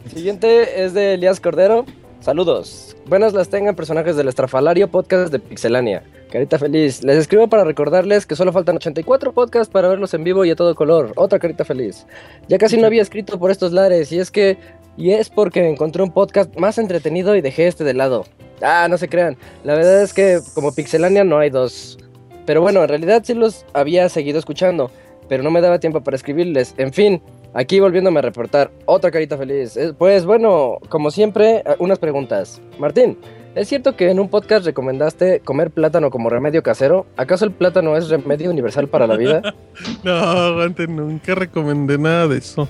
Siguiente 0.08 0.84
es 0.84 0.94
de 0.94 1.14
Elías 1.14 1.40
Cordero. 1.40 1.84
Saludos. 2.20 2.96
Buenas 3.06 3.32
las 3.32 3.48
tengan 3.48 3.76
personajes 3.76 4.16
del 4.16 4.28
Estrafalario 4.28 4.88
Podcast 4.88 5.30
de 5.30 5.38
Pixelania. 5.38 6.02
Carita 6.30 6.58
feliz. 6.58 7.02
Les 7.04 7.16
escribo 7.16 7.48
para 7.48 7.64
recordarles 7.64 8.26
que 8.26 8.34
solo 8.34 8.52
faltan 8.52 8.76
84 8.76 9.32
podcasts 9.32 9.72
para 9.72 9.88
verlos 9.88 10.14
en 10.14 10.24
vivo 10.24 10.44
y 10.44 10.50
a 10.50 10.56
todo 10.56 10.74
color. 10.74 11.12
Otra 11.16 11.38
carita 11.38 11.64
feliz. 11.64 12.06
Ya 12.48 12.58
casi 12.58 12.76
no 12.76 12.86
había 12.86 13.02
escrito 13.02 13.38
por 13.38 13.50
estos 13.50 13.72
lares 13.72 14.10
y 14.12 14.18
es 14.18 14.30
que... 14.30 14.58
Y 14.96 15.12
es 15.12 15.30
porque 15.30 15.68
encontré 15.68 16.02
un 16.02 16.10
podcast 16.10 16.56
más 16.56 16.78
entretenido 16.78 17.36
y 17.36 17.40
dejé 17.40 17.68
este 17.68 17.84
de 17.84 17.94
lado. 17.94 18.24
Ah, 18.60 18.88
no 18.90 18.98
se 18.98 19.08
crean. 19.08 19.36
La 19.62 19.74
verdad 19.74 20.02
es 20.02 20.12
que 20.12 20.40
como 20.54 20.74
Pixelania 20.74 21.22
no 21.22 21.38
hay 21.38 21.50
dos. 21.50 21.98
Pero 22.46 22.62
bueno, 22.62 22.82
en 22.82 22.88
realidad 22.88 23.22
sí 23.24 23.34
los 23.34 23.64
había 23.74 24.08
seguido 24.08 24.38
escuchando. 24.38 24.90
Pero 25.28 25.44
no 25.44 25.50
me 25.50 25.60
daba 25.60 25.78
tiempo 25.78 26.02
para 26.02 26.16
escribirles. 26.16 26.74
En 26.78 26.92
fin, 26.92 27.22
Aquí 27.58 27.80
volviéndome 27.80 28.20
a 28.20 28.22
reportar, 28.22 28.70
otra 28.84 29.10
carita 29.10 29.36
feliz. 29.36 29.76
Eh, 29.76 29.92
Pues 29.98 30.24
bueno, 30.24 30.78
como 30.88 31.10
siempre, 31.10 31.56
eh, 31.56 31.74
unas 31.80 31.98
preguntas. 31.98 32.62
Martín, 32.78 33.18
¿es 33.56 33.66
cierto 33.66 33.96
que 33.96 34.12
en 34.12 34.20
un 34.20 34.28
podcast 34.28 34.64
recomendaste 34.64 35.40
comer 35.40 35.72
plátano 35.72 36.08
como 36.12 36.30
remedio 36.30 36.62
casero? 36.62 37.06
¿Acaso 37.16 37.44
el 37.44 37.50
plátano 37.50 37.96
es 37.96 38.10
remedio 38.10 38.48
universal 38.50 38.86
para 38.86 39.08
la 39.08 39.16
vida? 39.16 39.42
No, 40.04 40.12
aguante, 40.12 40.86
nunca 40.86 41.34
recomendé 41.34 41.98
nada 41.98 42.28
de 42.28 42.38
eso. 42.38 42.68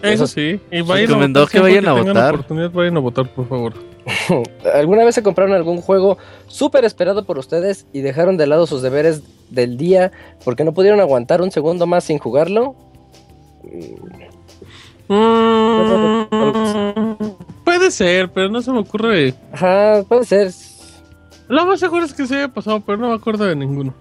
Eso 0.00 0.26
sí. 0.26 0.58
Y 0.70 0.80
vayan 0.80 1.08
recomendó 1.08 1.40
votar 1.40 1.52
que 1.52 1.60
vayan 1.60 1.86
a 1.88 1.92
votar. 1.92 2.34
oportunidad, 2.36 2.70
vayan 2.70 2.96
a 2.96 3.00
votar, 3.00 3.28
por 3.34 3.46
favor. 3.46 3.74
¿Alguna 4.74 5.04
vez 5.04 5.14
se 5.14 5.22
compraron 5.22 5.54
algún 5.54 5.82
juego 5.82 6.16
súper 6.46 6.86
esperado 6.86 7.26
por 7.26 7.38
ustedes 7.38 7.86
y 7.92 8.00
dejaron 8.00 8.38
de 8.38 8.46
lado 8.46 8.66
sus 8.66 8.80
deberes 8.80 9.22
del 9.54 9.76
día 9.76 10.12
porque 10.44 10.64
no 10.64 10.74
pudieron 10.74 11.00
aguantar 11.00 11.42
un 11.42 11.50
segundo 11.50 11.86
más 11.86 12.04
sin 12.04 12.18
jugarlo? 12.18 12.74
Mm, 15.08 16.24
puede 17.64 17.90
ser, 17.90 18.30
pero 18.30 18.48
no 18.48 18.62
se 18.62 18.72
me 18.72 18.78
ocurre. 18.78 19.34
Ajá, 19.52 20.02
puede 20.08 20.24
ser. 20.24 20.52
Lo 21.48 21.66
más 21.66 21.80
seguro 21.80 22.04
es 22.04 22.14
que 22.14 22.26
se 22.26 22.36
haya 22.36 22.48
pasado, 22.48 22.80
pero 22.80 22.98
no 22.98 23.08
me 23.08 23.14
acuerdo 23.14 23.44
de 23.44 23.54
ninguno. 23.54 23.94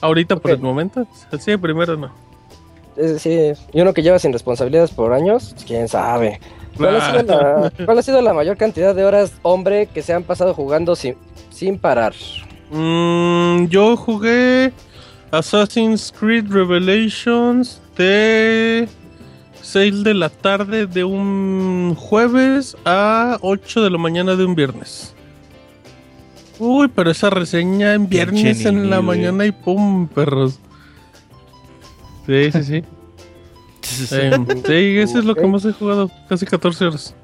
Ahorita, 0.00 0.36
por 0.36 0.50
el 0.50 0.58
momento, 0.58 1.06
sí, 1.38 1.56
primero 1.56 1.96
no. 1.96 2.10
Decir, 2.96 3.56
y 3.72 3.80
uno 3.80 3.94
que 3.94 4.02
lleva 4.02 4.18
sin 4.18 4.32
responsabilidades 4.32 4.90
por 4.90 5.12
años, 5.12 5.54
quién 5.66 5.88
sabe. 5.88 6.40
¿Cuál 6.76 6.96
ha, 6.96 7.10
sido 7.10 7.22
la, 7.22 7.72
cuál 7.84 7.98
ha 7.98 8.02
sido 8.02 8.22
la 8.22 8.32
mayor 8.32 8.56
cantidad 8.56 8.94
de 8.94 9.04
horas, 9.04 9.32
hombre, 9.42 9.86
que 9.86 10.02
se 10.02 10.12
han 10.12 10.24
pasado 10.24 10.54
jugando 10.54 10.96
sin, 10.96 11.16
sin 11.50 11.78
parar? 11.78 12.14
Mm, 12.70 13.66
yo 13.66 13.96
jugué 13.96 14.72
Assassin's 15.30 16.12
Creed 16.18 16.46
Revelations 16.48 17.80
de 17.96 18.88
6 19.62 20.04
de 20.04 20.14
la 20.14 20.28
tarde 20.28 20.86
de 20.86 21.04
un 21.04 21.94
jueves 21.96 22.76
a 22.84 23.38
8 23.40 23.82
de 23.82 23.90
la 23.90 23.98
mañana 23.98 24.36
de 24.36 24.44
un 24.44 24.54
viernes. 24.54 25.14
Uy, 26.58 26.88
pero 26.88 27.10
esa 27.10 27.30
reseña 27.30 27.94
en 27.94 28.08
viernes 28.08 28.64
en 28.64 28.90
la 28.90 29.00
mañana 29.00 29.46
y 29.46 29.52
pum, 29.52 30.08
perros. 30.08 30.58
Sí, 32.26 32.52
sí, 32.52 32.62
sí. 32.62 34.14
Em, 34.14 34.46
sí, 34.46 34.98
eso 34.98 35.18
es 35.18 35.24
lo 35.24 35.34
que 35.34 35.44
más 35.48 35.64
he 35.64 35.72
jugado, 35.72 36.08
casi 36.28 36.46
14 36.46 36.84
horas. 36.84 37.14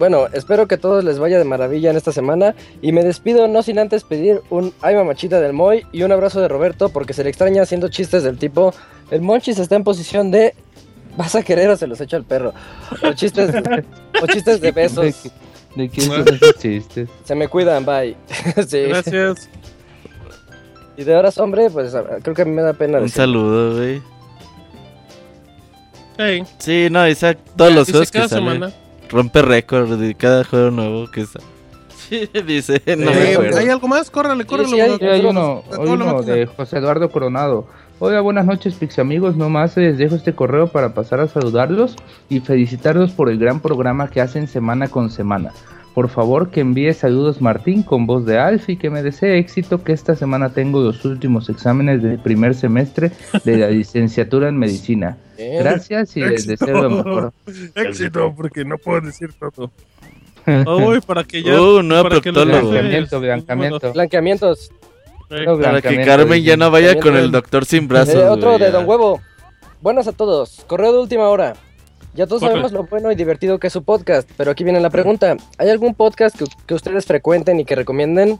Bueno, 0.00 0.28
espero 0.32 0.66
que 0.66 0.76
a 0.76 0.78
todos 0.80 1.04
les 1.04 1.18
vaya 1.18 1.36
de 1.38 1.44
maravilla 1.44 1.90
en 1.90 1.96
esta 1.98 2.10
semana 2.10 2.54
y 2.80 2.90
me 2.92 3.04
despido 3.04 3.48
no 3.48 3.62
sin 3.62 3.78
antes 3.78 4.02
pedir 4.02 4.40
un 4.48 4.72
ay 4.80 4.94
mamachita 4.96 5.40
del 5.42 5.52
Moy 5.52 5.84
y 5.92 6.02
un 6.04 6.10
abrazo 6.10 6.40
de 6.40 6.48
Roberto 6.48 6.88
porque 6.88 7.12
se 7.12 7.22
le 7.22 7.28
extraña 7.28 7.62
haciendo 7.62 7.88
chistes 7.88 8.22
del 8.22 8.38
tipo 8.38 8.72
el 9.10 9.20
Monchis 9.20 9.58
está 9.58 9.76
en 9.76 9.84
posición 9.84 10.30
de 10.30 10.54
vas 11.18 11.34
a 11.34 11.42
querer 11.42 11.68
o 11.68 11.76
se 11.76 11.86
los 11.86 12.00
echo 12.00 12.16
al 12.16 12.24
perro 12.24 12.54
o 13.02 13.12
chistes 13.12 13.50
o 14.22 14.26
chistes 14.26 14.62
de 14.62 14.70
besos 14.80 15.22
¿De 15.76 15.88
quién 15.90 16.06
son 16.06 16.26
esos 16.34 16.54
chistes? 16.56 17.08
se 17.24 17.34
me 17.34 17.46
cuidan 17.48 17.84
bye 17.84 18.16
sí. 18.66 18.84
Gracias. 18.84 19.50
y 20.96 21.04
de 21.04 21.14
horas 21.14 21.36
hombre 21.36 21.68
pues 21.68 21.94
creo 22.22 22.34
que 22.34 22.46
me 22.46 22.62
da 22.62 22.72
pena 22.72 22.96
Un 22.96 23.04
decir. 23.04 23.16
saludo, 23.18 23.76
güey. 23.76 24.00
Hey, 26.16 26.42
Sí, 26.58 26.88
no, 26.90 27.06
Isaac, 27.06 27.36
todos 27.54 27.74
los 27.74 27.86
dice 27.86 27.98
juegos 27.98 28.10
que 28.10 28.28
salen. 28.28 28.72
Rompe 29.10 29.42
récord 29.42 29.98
de 29.98 30.14
cada 30.14 30.44
juego 30.44 30.70
nuevo 30.70 31.10
que 31.10 31.22
está. 31.22 31.40
Sí, 32.08 32.28
dice, 32.46 32.80
no 32.96 33.10
me 33.10 33.32
Eh. 33.32 33.50
¿Hay 33.56 33.68
algo 33.68 33.88
más? 33.88 34.10
Córrele, 34.10 34.44
córrele. 34.44 34.68
sí, 34.70 34.80
hay- 34.80 34.96
Sí, 34.98 35.04
hay 35.04 35.24
uno, 35.24 35.62
hay 35.70 36.22
de 36.24 36.46
José 36.46 36.78
Eduardo 36.78 37.10
Coronado. 37.10 37.66
Hola, 37.98 38.20
buenas 38.22 38.46
noches, 38.46 38.74
Pix 38.74 38.98
amigos. 38.98 39.36
Nomás 39.36 39.76
les 39.76 39.98
dejo 39.98 40.14
este 40.14 40.34
correo 40.34 40.68
para 40.68 40.94
pasar 40.94 41.20
a 41.20 41.28
saludarlos 41.28 41.96
y 42.30 42.40
felicitarlos 42.40 43.10
por 43.12 43.28
el 43.28 43.38
gran 43.38 43.60
programa 43.60 44.08
que 44.08 44.20
hacen 44.22 44.48
semana 44.48 44.88
con 44.88 45.10
semana. 45.10 45.52
Por 45.94 46.08
favor, 46.08 46.50
que 46.50 46.60
envíe 46.60 46.92
saludos 46.92 47.40
Martín 47.40 47.82
con 47.82 48.06
voz 48.06 48.24
de 48.24 48.38
Alf 48.38 48.68
y 48.68 48.76
que 48.76 48.90
me 48.90 49.02
desee 49.02 49.38
éxito 49.38 49.82
que 49.82 49.92
esta 49.92 50.14
semana 50.14 50.50
tengo 50.50 50.80
los 50.80 51.04
últimos 51.04 51.48
exámenes 51.48 52.02
del 52.02 52.18
primer 52.18 52.54
semestre 52.54 53.10
de 53.44 53.56
la 53.56 53.68
licenciatura 53.68 54.48
en 54.48 54.56
medicina. 54.56 55.18
Gracias 55.36 56.16
y 56.16 56.20
les 56.20 56.46
deseo 56.46 56.82
lo 56.82 56.90
mejor. 56.90 57.32
Éxito, 57.74 58.32
porque 58.36 58.64
no 58.64 58.78
puedo 58.78 59.00
decir 59.00 59.30
todo. 59.32 59.70
Uy, 60.86 61.00
para 61.00 61.24
que 61.24 61.42
ya. 61.42 61.60
Uh, 61.60 61.82
nuevo 61.82 62.08
para 62.08 62.20
que 62.20 62.30
Blancamiento, 62.30 63.20
blancamiento. 63.20 63.92
blanqueamientos 63.92 64.70
No, 65.28 65.58
Para 65.58 65.82
que 65.82 66.02
Carmen 66.02 66.42
ya 66.42 66.56
no 66.56 66.70
vaya 66.70 66.98
con 66.98 67.16
el 67.16 67.30
doctor 67.30 67.64
sin 67.64 67.88
brazos. 67.88 68.14
Eh, 68.14 68.24
otro 68.24 68.50
güey, 68.50 68.60
de 68.60 68.66
ya. 68.66 68.72
Don 68.72 68.88
Huevo. 68.88 69.20
Buenas 69.80 70.08
a 70.08 70.12
todos. 70.12 70.64
Correo 70.66 70.92
de 70.92 70.98
última 71.00 71.28
hora. 71.28 71.54
Ya 72.14 72.26
todos 72.26 72.42
sabemos 72.42 72.72
lo 72.72 72.84
bueno 72.84 73.12
y 73.12 73.14
divertido 73.14 73.58
que 73.58 73.68
es 73.68 73.72
su 73.72 73.82
podcast, 73.84 74.28
pero 74.36 74.50
aquí 74.50 74.64
viene 74.64 74.80
la 74.80 74.90
pregunta. 74.90 75.36
¿Hay 75.58 75.68
algún 75.70 75.94
podcast 75.94 76.36
que, 76.36 76.44
que 76.66 76.74
ustedes 76.74 77.06
frecuenten 77.06 77.60
y 77.60 77.64
que 77.64 77.74
recomienden? 77.76 78.38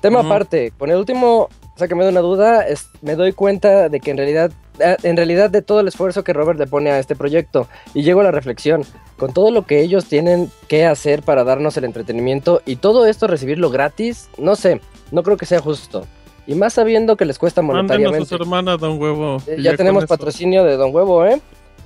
Tema 0.00 0.20
aparte, 0.20 0.72
con 0.76 0.90
el 0.90 0.96
último, 0.96 1.48
sácame 1.76 2.04
de 2.04 2.10
una 2.10 2.20
duda, 2.20 2.66
es- 2.66 2.88
me 3.02 3.14
doy 3.14 3.32
cuenta 3.32 3.88
de 3.88 4.00
que 4.00 4.10
en 4.10 4.16
realidad, 4.18 4.50
eh, 4.78 4.96
en 5.04 5.16
realidad 5.16 5.50
de 5.50 5.62
todo 5.62 5.80
el 5.80 5.88
esfuerzo 5.88 6.22
que 6.22 6.32
Robert 6.32 6.58
le 6.58 6.66
pone 6.66 6.90
a 6.90 6.98
este 6.98 7.16
proyecto, 7.16 7.66
y 7.94 8.02
llego 8.02 8.20
a 8.20 8.24
la 8.24 8.30
reflexión, 8.30 8.82
con 9.16 9.32
todo 9.32 9.50
lo 9.50 9.64
que 9.66 9.80
ellos 9.80 10.04
tienen 10.06 10.50
que 10.68 10.84
hacer 10.84 11.22
para 11.22 11.44
darnos 11.44 11.76
el 11.78 11.84
entretenimiento 11.84 12.60
y 12.66 12.76
todo 12.76 13.06
esto 13.06 13.26
recibirlo 13.26 13.70
gratis, 13.70 14.28
no 14.36 14.54
sé, 14.56 14.80
no 15.12 15.22
creo 15.22 15.36
que 15.38 15.46
sea 15.46 15.60
justo. 15.60 16.06
Y 16.46 16.54
más 16.54 16.74
sabiendo 16.74 17.16
que 17.16 17.24
les 17.24 17.38
cuesta 17.38 17.62
Mándenos 17.62 17.78
a 17.78 17.94
monetariamente. 17.94 18.28
su 18.28 18.34
hermana, 18.36 18.76
Don 18.76 19.00
Huevo. 19.00 19.38
Eh, 19.46 19.56
ya 19.62 19.76
tenemos 19.76 20.04
patrocinio 20.06 20.62
de 20.64 20.76
Don 20.76 20.94
Huevo, 20.94 21.24
¿eh? 21.24 21.40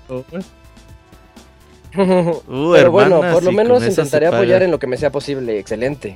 Oh, 0.09 0.25
eh. 0.33 0.41
Uh, 2.49 2.73
Pero 2.73 2.91
bueno, 2.93 3.21
por 3.33 3.43
lo 3.43 3.53
menos 3.53 3.85
intentaré 3.87 4.27
apoyar 4.29 4.63
en 4.63 4.71
lo 4.71 4.79
que 4.79 4.87
me 4.87 4.97
sea 4.97 5.11
posible. 5.11 5.59
Excelente. 5.59 6.15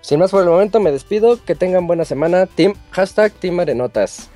Sin 0.00 0.18
más 0.18 0.30
por 0.30 0.42
el 0.42 0.48
momento, 0.48 0.80
me 0.80 0.90
despido. 0.90 1.38
Que 1.44 1.54
tengan 1.54 1.86
buena 1.86 2.04
semana. 2.04 2.46
Team, 2.46 2.74
hashtag 2.90 3.32
Team 3.32 3.60
Arenotas. 3.60 4.30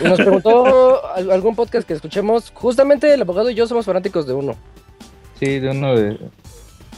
Y 0.00 0.04
Nos 0.04 0.18
preguntó 0.18 1.06
al- 1.14 1.30
algún 1.30 1.54
podcast 1.54 1.86
que 1.86 1.94
escuchemos. 1.94 2.50
Justamente 2.54 3.12
el 3.14 3.22
abogado 3.22 3.48
y 3.50 3.54
yo 3.54 3.66
somos 3.66 3.86
fanáticos 3.86 4.26
de 4.26 4.32
uno. 4.34 4.56
Sí, 5.38 5.58
de 5.60 5.70
uno 5.70 5.94
de... 5.94 6.18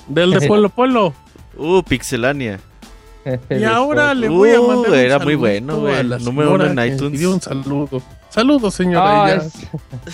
Del 0.08 0.30
de 0.32 0.40
Polo 0.48 0.68
Polo. 0.70 1.14
Uh, 1.56 1.82
Pixelania. 1.82 2.58
Y 3.48 3.64
ahora 3.64 4.12
le 4.14 4.28
voy 4.28 4.50
a 4.52 4.60
Uh, 4.60 4.66
mandar 4.68 4.90
un 4.92 4.98
era 4.98 5.18
muy 5.18 5.34
bueno, 5.34 5.80
güey. 5.80 5.94
a 5.94 6.02
la 6.02 6.18
Número 6.18 6.54
uno 6.54 6.66
en 6.66 6.92
iTunes. 6.92 7.24
un 7.24 7.40
saludo. 7.40 8.02
Saludos, 8.34 8.74
señora. 8.74 9.26
Ah, 9.26 9.32
es, 9.34 9.54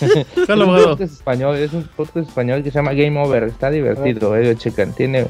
español, 1.01 1.57
es 1.57 1.73
un 1.73 1.85
podcast 1.97 2.29
español 2.29 2.63
que 2.63 2.71
se 2.71 2.75
llama 2.79 2.93
Game 2.93 3.19
Over. 3.19 3.45
Está 3.45 3.71
divertido, 3.71 4.37
eh, 4.37 4.55
checan. 4.57 4.93
Tiene 4.93 5.27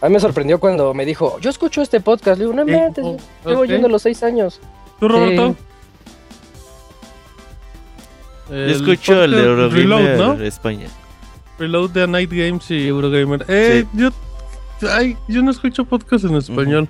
A 0.00 0.06
mí 0.08 0.12
me 0.12 0.20
sorprendió 0.20 0.60
cuando 0.60 0.94
me 0.94 1.04
dijo, 1.04 1.40
yo 1.40 1.50
escucho 1.50 1.82
este 1.82 1.98
podcast. 2.00 2.38
Le 2.38 2.44
digo, 2.44 2.54
no 2.54 2.64
Sí, 2.64 2.70
inventes, 2.70 3.04
oh, 3.04 3.16
llevo 3.44 3.58
ok. 3.62 3.68
oyendo 3.68 3.88
los 3.88 4.02
seis 4.02 4.22
años. 4.22 4.60
¿Tú, 5.00 5.08
Roberto? 5.08 5.56
Yo 8.48 8.56
escucho 8.56 9.24
el 9.24 9.32
de 9.32 9.42
Eurogamer 9.42 9.72
Reload, 9.72 10.16
¿no? 10.16 10.44
España. 10.44 10.86
Reload 11.58 11.90
de 11.90 12.06
Night 12.06 12.30
Games 12.30 12.70
y 12.70 12.86
Eurogamer. 12.86 13.44
Eh, 13.48 13.84
yo, 13.94 14.10
ay, 14.92 15.16
yo 15.26 15.42
no 15.42 15.50
escucho 15.50 15.84
podcast 15.84 16.24
en 16.24 16.36
español. 16.36 16.88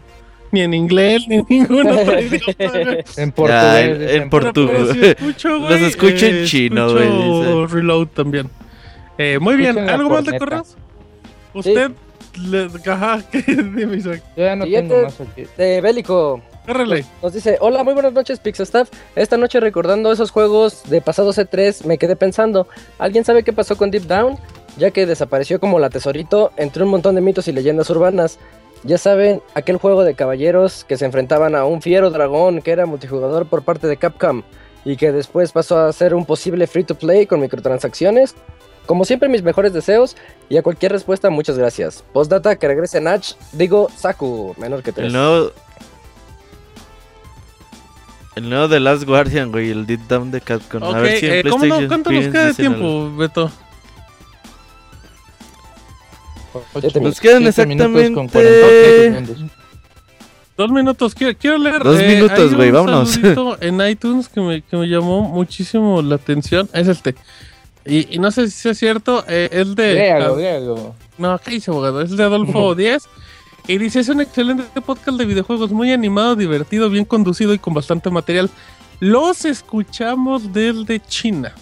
Ni 0.51 0.61
en 0.63 0.75
inglés, 0.75 1.25
ni 1.29 1.37
en 1.37 1.47
ningún 1.49 1.89
otro 1.89 2.21
idioma. 2.21 3.05
en 3.17 3.33
portugués. 3.33 4.11
en, 4.13 4.31
portugués. 4.31 4.91
Si 4.93 5.05
escucho, 5.05 5.59
güey, 5.61 5.71
Los 5.71 5.81
escucho 5.83 6.27
en 6.27 6.37
eh, 6.37 6.45
chino, 6.45 6.99
escucho. 6.99 7.67
Reload 7.67 8.07
también. 8.09 8.49
Eh, 9.19 9.39
muy 9.39 9.57
bien, 9.57 9.71
Escuchen 9.71 9.91
¿algo 9.91 10.11
más 10.11 10.25
de 10.25 10.39
correos? 10.39 10.77
Usted, 11.55 11.91
le, 12.41 12.69
ajá, 12.87 13.23
¿qué 13.33 13.43
dime, 13.43 13.97
Isaac? 13.97 14.23
Yo 14.37 14.45
ya 14.45 14.57
no 14.57 14.65
Siguiente. 14.65 14.95
tengo 14.95 15.05
más 15.07 15.21
aquí. 15.21 15.45
De 15.57 15.81
Bélico. 15.81 16.41
Córrele. 16.67 17.05
Nos 17.23 17.33
dice, 17.33 17.57
hola, 17.61 17.83
muy 17.83 17.95
buenas 17.95 18.13
noches, 18.13 18.41
Pixestaff. 18.41 18.91
Esta 19.17 19.37
noche 19.39 19.59
recordando 19.59 20.13
esos 20.13 20.31
juegos 20.31 20.83
de 20.89 21.01
pasado 21.01 21.33
C3, 21.33 21.85
me 21.87 21.97
quedé 21.99 22.15
pensando, 22.15 22.69
¿alguien 22.99 23.25
sabe 23.25 23.43
qué 23.43 23.53
pasó 23.53 23.77
con 23.77 23.91
Deep 23.91 24.05
Down? 24.05 24.39
Ya 24.77 24.91
que 24.91 25.07
desapareció 25.07 25.61
como 25.61 25.79
la 25.79 25.91
tesorito 25.91 26.53
entre 26.57 26.85
un 26.85 26.91
montón 26.91 27.15
de 27.15 27.23
mitos 27.23 27.49
y 27.49 27.53
leyendas 27.53 27.89
urbanas. 27.91 28.39
Ya 28.85 28.99
saben, 28.99 29.43
aquel 29.55 29.77
juego 29.77 30.05
de 30.05 30.15
caballeros 30.15 30.85
que 30.85 30.97
se 30.97 31.05
enfrentaban 31.05 31.55
a 31.55 31.65
un 31.65 31.83
fiero 31.83 32.11
dragón 32.11 32.63
que 32.63 32.71
era 32.71 32.87
multijugador 32.87 33.47
por 33.47 33.63
parte 33.63 33.87
de 33.87 33.97
Capcom 33.97 34.43
y 34.85 34.97
que 34.97 35.13
después 35.13 35.53
pasó 35.53 35.81
a 35.81 35.93
ser 35.93 36.15
un 36.15 36.25
posible 36.25 36.67
free 36.67 36.85
to 36.85 36.95
play 36.95 37.27
con 37.27 37.41
microtransacciones. 37.41 38.35
Como 38.87 39.05
siempre, 39.05 39.29
mis 39.29 39.43
mejores 39.43 39.73
deseos 39.73 40.17
y 40.49 40.57
a 40.57 40.63
cualquier 40.63 40.93
respuesta, 40.93 41.29
muchas 41.29 41.59
gracias. 41.59 42.05
Postdata, 42.13 42.57
que 42.57 42.69
regrese 42.69 43.01
Nach, 43.01 43.35
digo 43.53 43.89
Saku, 43.95 44.55
menor 44.57 44.83
que 44.83 44.93
tres. 44.93 45.09
El 45.09 45.13
nuevo. 45.13 45.53
El 48.37 48.49
nuevo 48.49 48.69
de 48.69 48.79
Last 48.81 49.03
Guardian, 49.05 49.51
güey. 49.51 49.71
El 49.71 49.85
Deep 49.85 50.07
Down 50.09 50.31
de 50.31 50.41
Capcom. 50.41 50.83
A 50.85 51.01
ver 51.01 51.19
si 51.19 51.27
eh, 51.27 51.45
¿cómo 51.51 51.67
no? 51.67 51.87
¿Cuánto 51.89 52.13
nos 52.13 52.27
queda 52.29 52.47
de 52.47 52.55
tiempo, 52.55 53.15
Beto? 53.17 53.51
Siete 56.81 57.01
Nos 57.01 57.21
quedan 57.21 57.43
con 57.43 57.49
exactamente. 57.49 58.13
48 58.13 59.27
segundos. 59.27 59.59
Dos 60.59 60.73
minutos, 60.73 61.15
quiero, 61.15 61.39
quiero 61.39 61.57
leer. 61.57 61.85
Dos 61.85 62.01
eh, 62.01 62.17
minutos, 62.17 62.51
hay 62.51 62.57
güey, 62.57 62.71
vámonos. 62.73 63.17
en 63.61 63.81
iTunes 63.81 64.29
que 64.29 64.41
me, 64.41 64.61
que 64.61 64.77
me 64.77 64.89
llamó 64.89 65.23
muchísimo 65.23 66.03
la 66.03 66.17
atención. 66.17 66.69
Es 66.73 66.89
este. 66.89 67.15
Y, 67.87 68.17
y 68.17 68.19
no 68.19 68.33
sé 68.33 68.51
si 68.51 68.69
es 68.69 68.77
cierto, 68.77 69.25
eh, 69.29 69.49
es 69.53 69.77
de. 69.77 69.95
Léalo, 69.95 70.37
léalo. 70.37 70.95
no, 71.17 71.39
¿qué 71.39 71.53
dice 71.53 71.71
abogado? 71.71 72.01
Es 72.01 72.17
de 72.17 72.25
Adolfo 72.25 72.75
Díaz. 72.77 73.09
Y 73.69 73.79
dice: 73.79 74.01
Es 74.01 74.09
un 74.09 74.21
excelente 74.21 74.81
podcast 74.81 75.17
de 75.17 75.27
videojuegos, 75.27 75.71
muy 75.71 75.93
animado, 75.93 76.35
divertido, 76.35 76.91
bien 76.91 77.05
conducido 77.05 77.55
y 77.55 77.61
con 77.61 77.73
bastante 77.73 78.11
material. 78.11 78.51
Los 78.99 79.45
escuchamos 79.45 80.53
desde 80.53 80.99
China. 80.99 81.55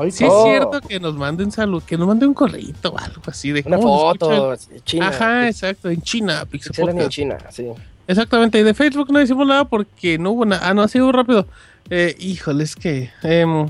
Ay, 0.00 0.10
Si 0.10 0.24
Oh. 0.24 0.46
es 0.46 0.50
cierto 0.52 0.80
que 0.80 0.98
nos 1.00 1.14
manden 1.14 1.50
salud, 1.52 1.82
que 1.82 1.96
nos 1.96 2.06
mande 2.08 2.26
un 2.26 2.34
correo 2.34 2.62
o 2.84 2.98
algo 2.98 3.22
así 3.26 3.52
de 3.52 3.62
Una 3.66 3.78
foto. 3.78 4.54
China. 4.84 5.08
Ajá, 5.08 5.48
exacto, 5.48 5.88
en 5.90 6.02
China, 6.02 6.44
Pixel 6.50 6.88
en. 6.88 7.08
China, 7.08 7.38
sí. 7.50 7.66
Exactamente, 8.08 8.58
y 8.60 8.62
de 8.62 8.74
Facebook 8.74 9.10
no 9.12 9.20
hicimos 9.20 9.46
nada 9.46 9.64
porque 9.64 10.18
no 10.18 10.30
hubo 10.32 10.44
nada. 10.44 10.68
Ah, 10.68 10.74
no, 10.74 10.82
ha 10.82 10.88
sido 10.88 11.10
rápido. 11.12 11.46
Eh, 11.90 12.14
híjole, 12.18 12.64
es 12.64 12.74
que. 12.76 13.10
em, 13.22 13.68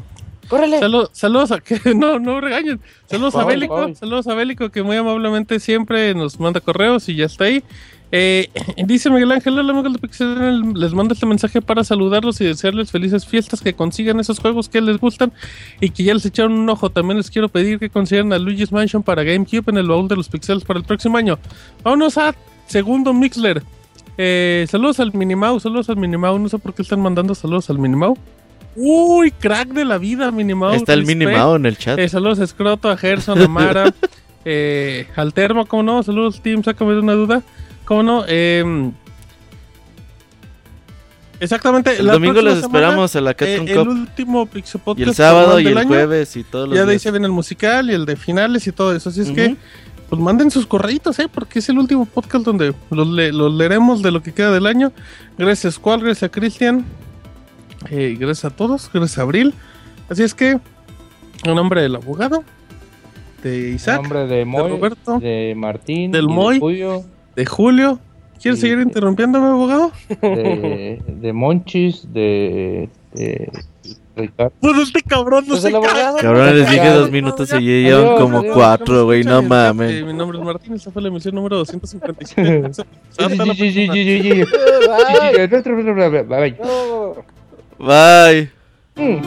¡Córrele! 0.48 0.80
salu- 0.80 1.08
saludos 1.12 1.52
a 1.52 1.60
que 1.60 1.80
no, 1.94 2.18
no 2.18 2.40
regañen. 2.40 2.80
Saludos 3.06 3.34
a 3.36 3.44
Bélico, 3.44 3.94
saludos 3.94 4.26
a 4.28 4.34
Bélico 4.34 4.70
que 4.70 4.82
muy 4.82 4.96
amablemente 4.96 5.60
siempre 5.60 6.14
nos 6.14 6.38
manda 6.40 6.60
correos 6.60 7.08
y 7.08 7.16
ya 7.16 7.26
está 7.26 7.44
ahí. 7.44 7.62
Eh, 8.12 8.50
dice 8.86 9.10
Miguel 9.10 9.32
Ángel, 9.32 9.58
hola 9.58 9.72
amigos 9.72 9.92
de 9.92 9.98
Pixel, 9.98 10.74
les 10.74 10.94
mando 10.94 11.14
este 11.14 11.26
mensaje 11.26 11.60
para 11.60 11.82
saludarlos 11.82 12.40
y 12.40 12.44
desearles 12.44 12.90
felices 12.92 13.26
fiestas, 13.26 13.60
que 13.60 13.74
consigan 13.74 14.20
esos 14.20 14.38
juegos 14.38 14.68
que 14.68 14.80
les 14.80 14.98
gustan 14.98 15.32
y 15.80 15.90
que 15.90 16.04
ya 16.04 16.14
les 16.14 16.24
echaron 16.24 16.52
un 16.52 16.68
ojo. 16.68 16.90
También 16.90 17.16
les 17.18 17.30
quiero 17.30 17.48
pedir 17.48 17.78
que 17.78 17.90
consideren 17.90 18.32
a 18.32 18.38
Luigi's 18.38 18.70
Mansion 18.72 19.02
para 19.02 19.24
GameCube 19.24 19.70
en 19.70 19.78
el 19.78 19.88
baúl 19.88 20.06
de 20.08 20.16
los 20.16 20.28
pixels 20.28 20.64
para 20.64 20.78
el 20.78 20.84
próximo 20.84 21.16
año. 21.18 21.38
Vámonos 21.82 22.16
a 22.18 22.34
segundo 22.66 23.12
Mixler. 23.12 23.62
Eh, 24.18 24.66
saludos 24.70 24.98
al 25.00 25.12
Minimau, 25.12 25.58
saludos 25.60 25.90
al 25.90 25.96
Minimau. 25.96 26.38
No 26.38 26.48
sé 26.48 26.58
por 26.58 26.74
qué 26.74 26.82
están 26.82 27.00
mandando 27.00 27.34
saludos 27.34 27.68
al 27.70 27.78
Minimau. 27.78 28.16
Uy, 28.76 29.30
crack 29.30 29.68
de 29.68 29.84
la 29.84 29.98
vida, 29.98 30.30
Minimau. 30.30 30.74
Está 30.74 30.92
el. 30.92 31.04
Minimao 31.06 31.56
en 31.56 31.66
el 31.66 31.76
chat. 31.78 31.98
Eh, 31.98 32.08
saludos 32.08 32.38
a 32.40 32.46
Scroto, 32.46 32.90
a 32.90 32.96
Gerson, 32.96 33.40
a 33.40 33.48
Mara, 33.48 33.92
eh, 34.44 35.06
al 35.16 35.32
Termo, 35.32 35.64
¿cómo 35.66 35.82
no? 35.82 36.02
Saludos, 36.02 36.40
Team, 36.42 36.62
sácame 36.62 36.92
de 36.92 37.00
una 37.00 37.14
duda. 37.14 37.42
¿Cómo 37.86 38.02
no? 38.02 38.24
Eh, 38.28 38.90
exactamente. 41.40 41.96
El 41.98 42.06
la 42.06 42.12
domingo 42.14 42.34
próxima 42.34 42.50
los 42.54 42.60
semana, 42.64 42.78
esperamos 42.78 43.16
a 43.16 43.20
la 43.20 43.30
eh, 43.30 43.34
Capcom 43.34 43.68
el 43.68 43.74
Cup. 43.76 43.88
último 43.88 44.46
Pixel 44.46 44.80
Podcast 44.80 45.06
Y 45.06 45.08
el 45.10 45.14
sábado 45.14 45.60
y 45.60 45.66
el 45.68 45.78
año. 45.78 45.88
jueves 45.88 46.36
y 46.36 46.44
todos 46.44 46.68
los 46.68 46.76
Ya 46.76 46.84
de 46.84 46.92
ahí 46.92 46.98
se 46.98 47.10
viene 47.10 47.26
el 47.26 47.32
musical 47.32 47.90
y 47.90 47.94
el 47.94 48.06
de 48.06 48.16
finales 48.16 48.66
y 48.66 48.72
todo 48.72 48.94
eso. 48.94 49.08
Así 49.08 49.20
es 49.22 49.30
que, 49.30 49.56
pues 50.08 50.20
manden 50.20 50.50
sus 50.50 50.66
correitos, 50.66 51.18
¿eh? 51.18 51.28
Porque 51.32 51.58
es 51.60 51.68
el 51.68 51.78
último 51.78 52.06
podcast 52.06 52.44
donde 52.44 52.74
los, 52.90 53.08
le- 53.08 53.32
los 53.32 53.52
leeremos 53.52 54.02
de 54.02 54.10
lo 54.10 54.22
que 54.22 54.32
queda 54.32 54.50
del 54.52 54.66
año. 54.66 54.92
Gracias, 55.38 55.74
Squall, 55.74 56.00
gracias 56.02 56.24
a 56.24 56.28
Cristian. 56.30 56.84
Eh, 57.90 58.16
gracias 58.18 58.44
a 58.52 58.56
todos, 58.56 58.90
gracias 58.92 59.18
a 59.18 59.22
Abril. 59.22 59.54
Así 60.08 60.22
es 60.22 60.34
que, 60.34 60.50
en 61.44 61.54
nombre 61.54 61.82
del 61.82 61.96
abogado, 61.96 62.44
de 63.42 63.68
En 63.70 63.74
Isaac, 63.76 64.02
nombre 64.02 64.26
de 64.26 64.44
Moy, 64.44 64.70
Roberto, 64.70 65.18
de 65.18 65.54
Martín, 65.56 66.10
del 66.12 66.24
y 66.24 66.28
de 66.28 66.32
Moy. 66.34 66.58
Julio, 66.58 67.04
de 67.34 67.46
Julio. 67.46 68.00
¿Quieres 68.40 68.60
seguir 68.60 68.80
interrumpiéndome, 68.80 69.46
abogado? 69.46 69.92
de, 70.20 71.02
de 71.06 71.32
Monchis, 71.32 72.06
de, 72.12 72.88
de 73.14 73.50
Ricardo. 74.14 74.52
Pues 74.60 74.78
este 74.78 75.02
cabrón 75.02 75.44
no 75.48 75.54
Pues 75.54 75.62
se 75.62 75.74
abogado. 75.74 76.18
Cabrón, 76.18 76.54
les 76.56 76.70
dije 76.70 76.88
dos 76.90 77.10
minutos 77.10 77.50
y 77.58 77.60
llevan 77.60 78.16
como 78.18 78.38
adiós. 78.38 78.54
cuatro, 78.54 79.04
güey. 79.06 79.24
No 79.24 79.38
Eh, 79.38 79.42
mames. 79.42 80.04
Mi 80.04 80.12
nombre 80.12 80.38
es 80.38 80.44
Martín, 80.44 80.74
esta 80.74 80.90
fue 80.90 81.00
la 81.02 81.08
emisión 81.08 81.34
número 81.34 81.56
257. 81.56 82.70
Hasta 83.18 83.46
la 83.46 83.54
Sí, 87.78 88.50
sí, 88.96 89.20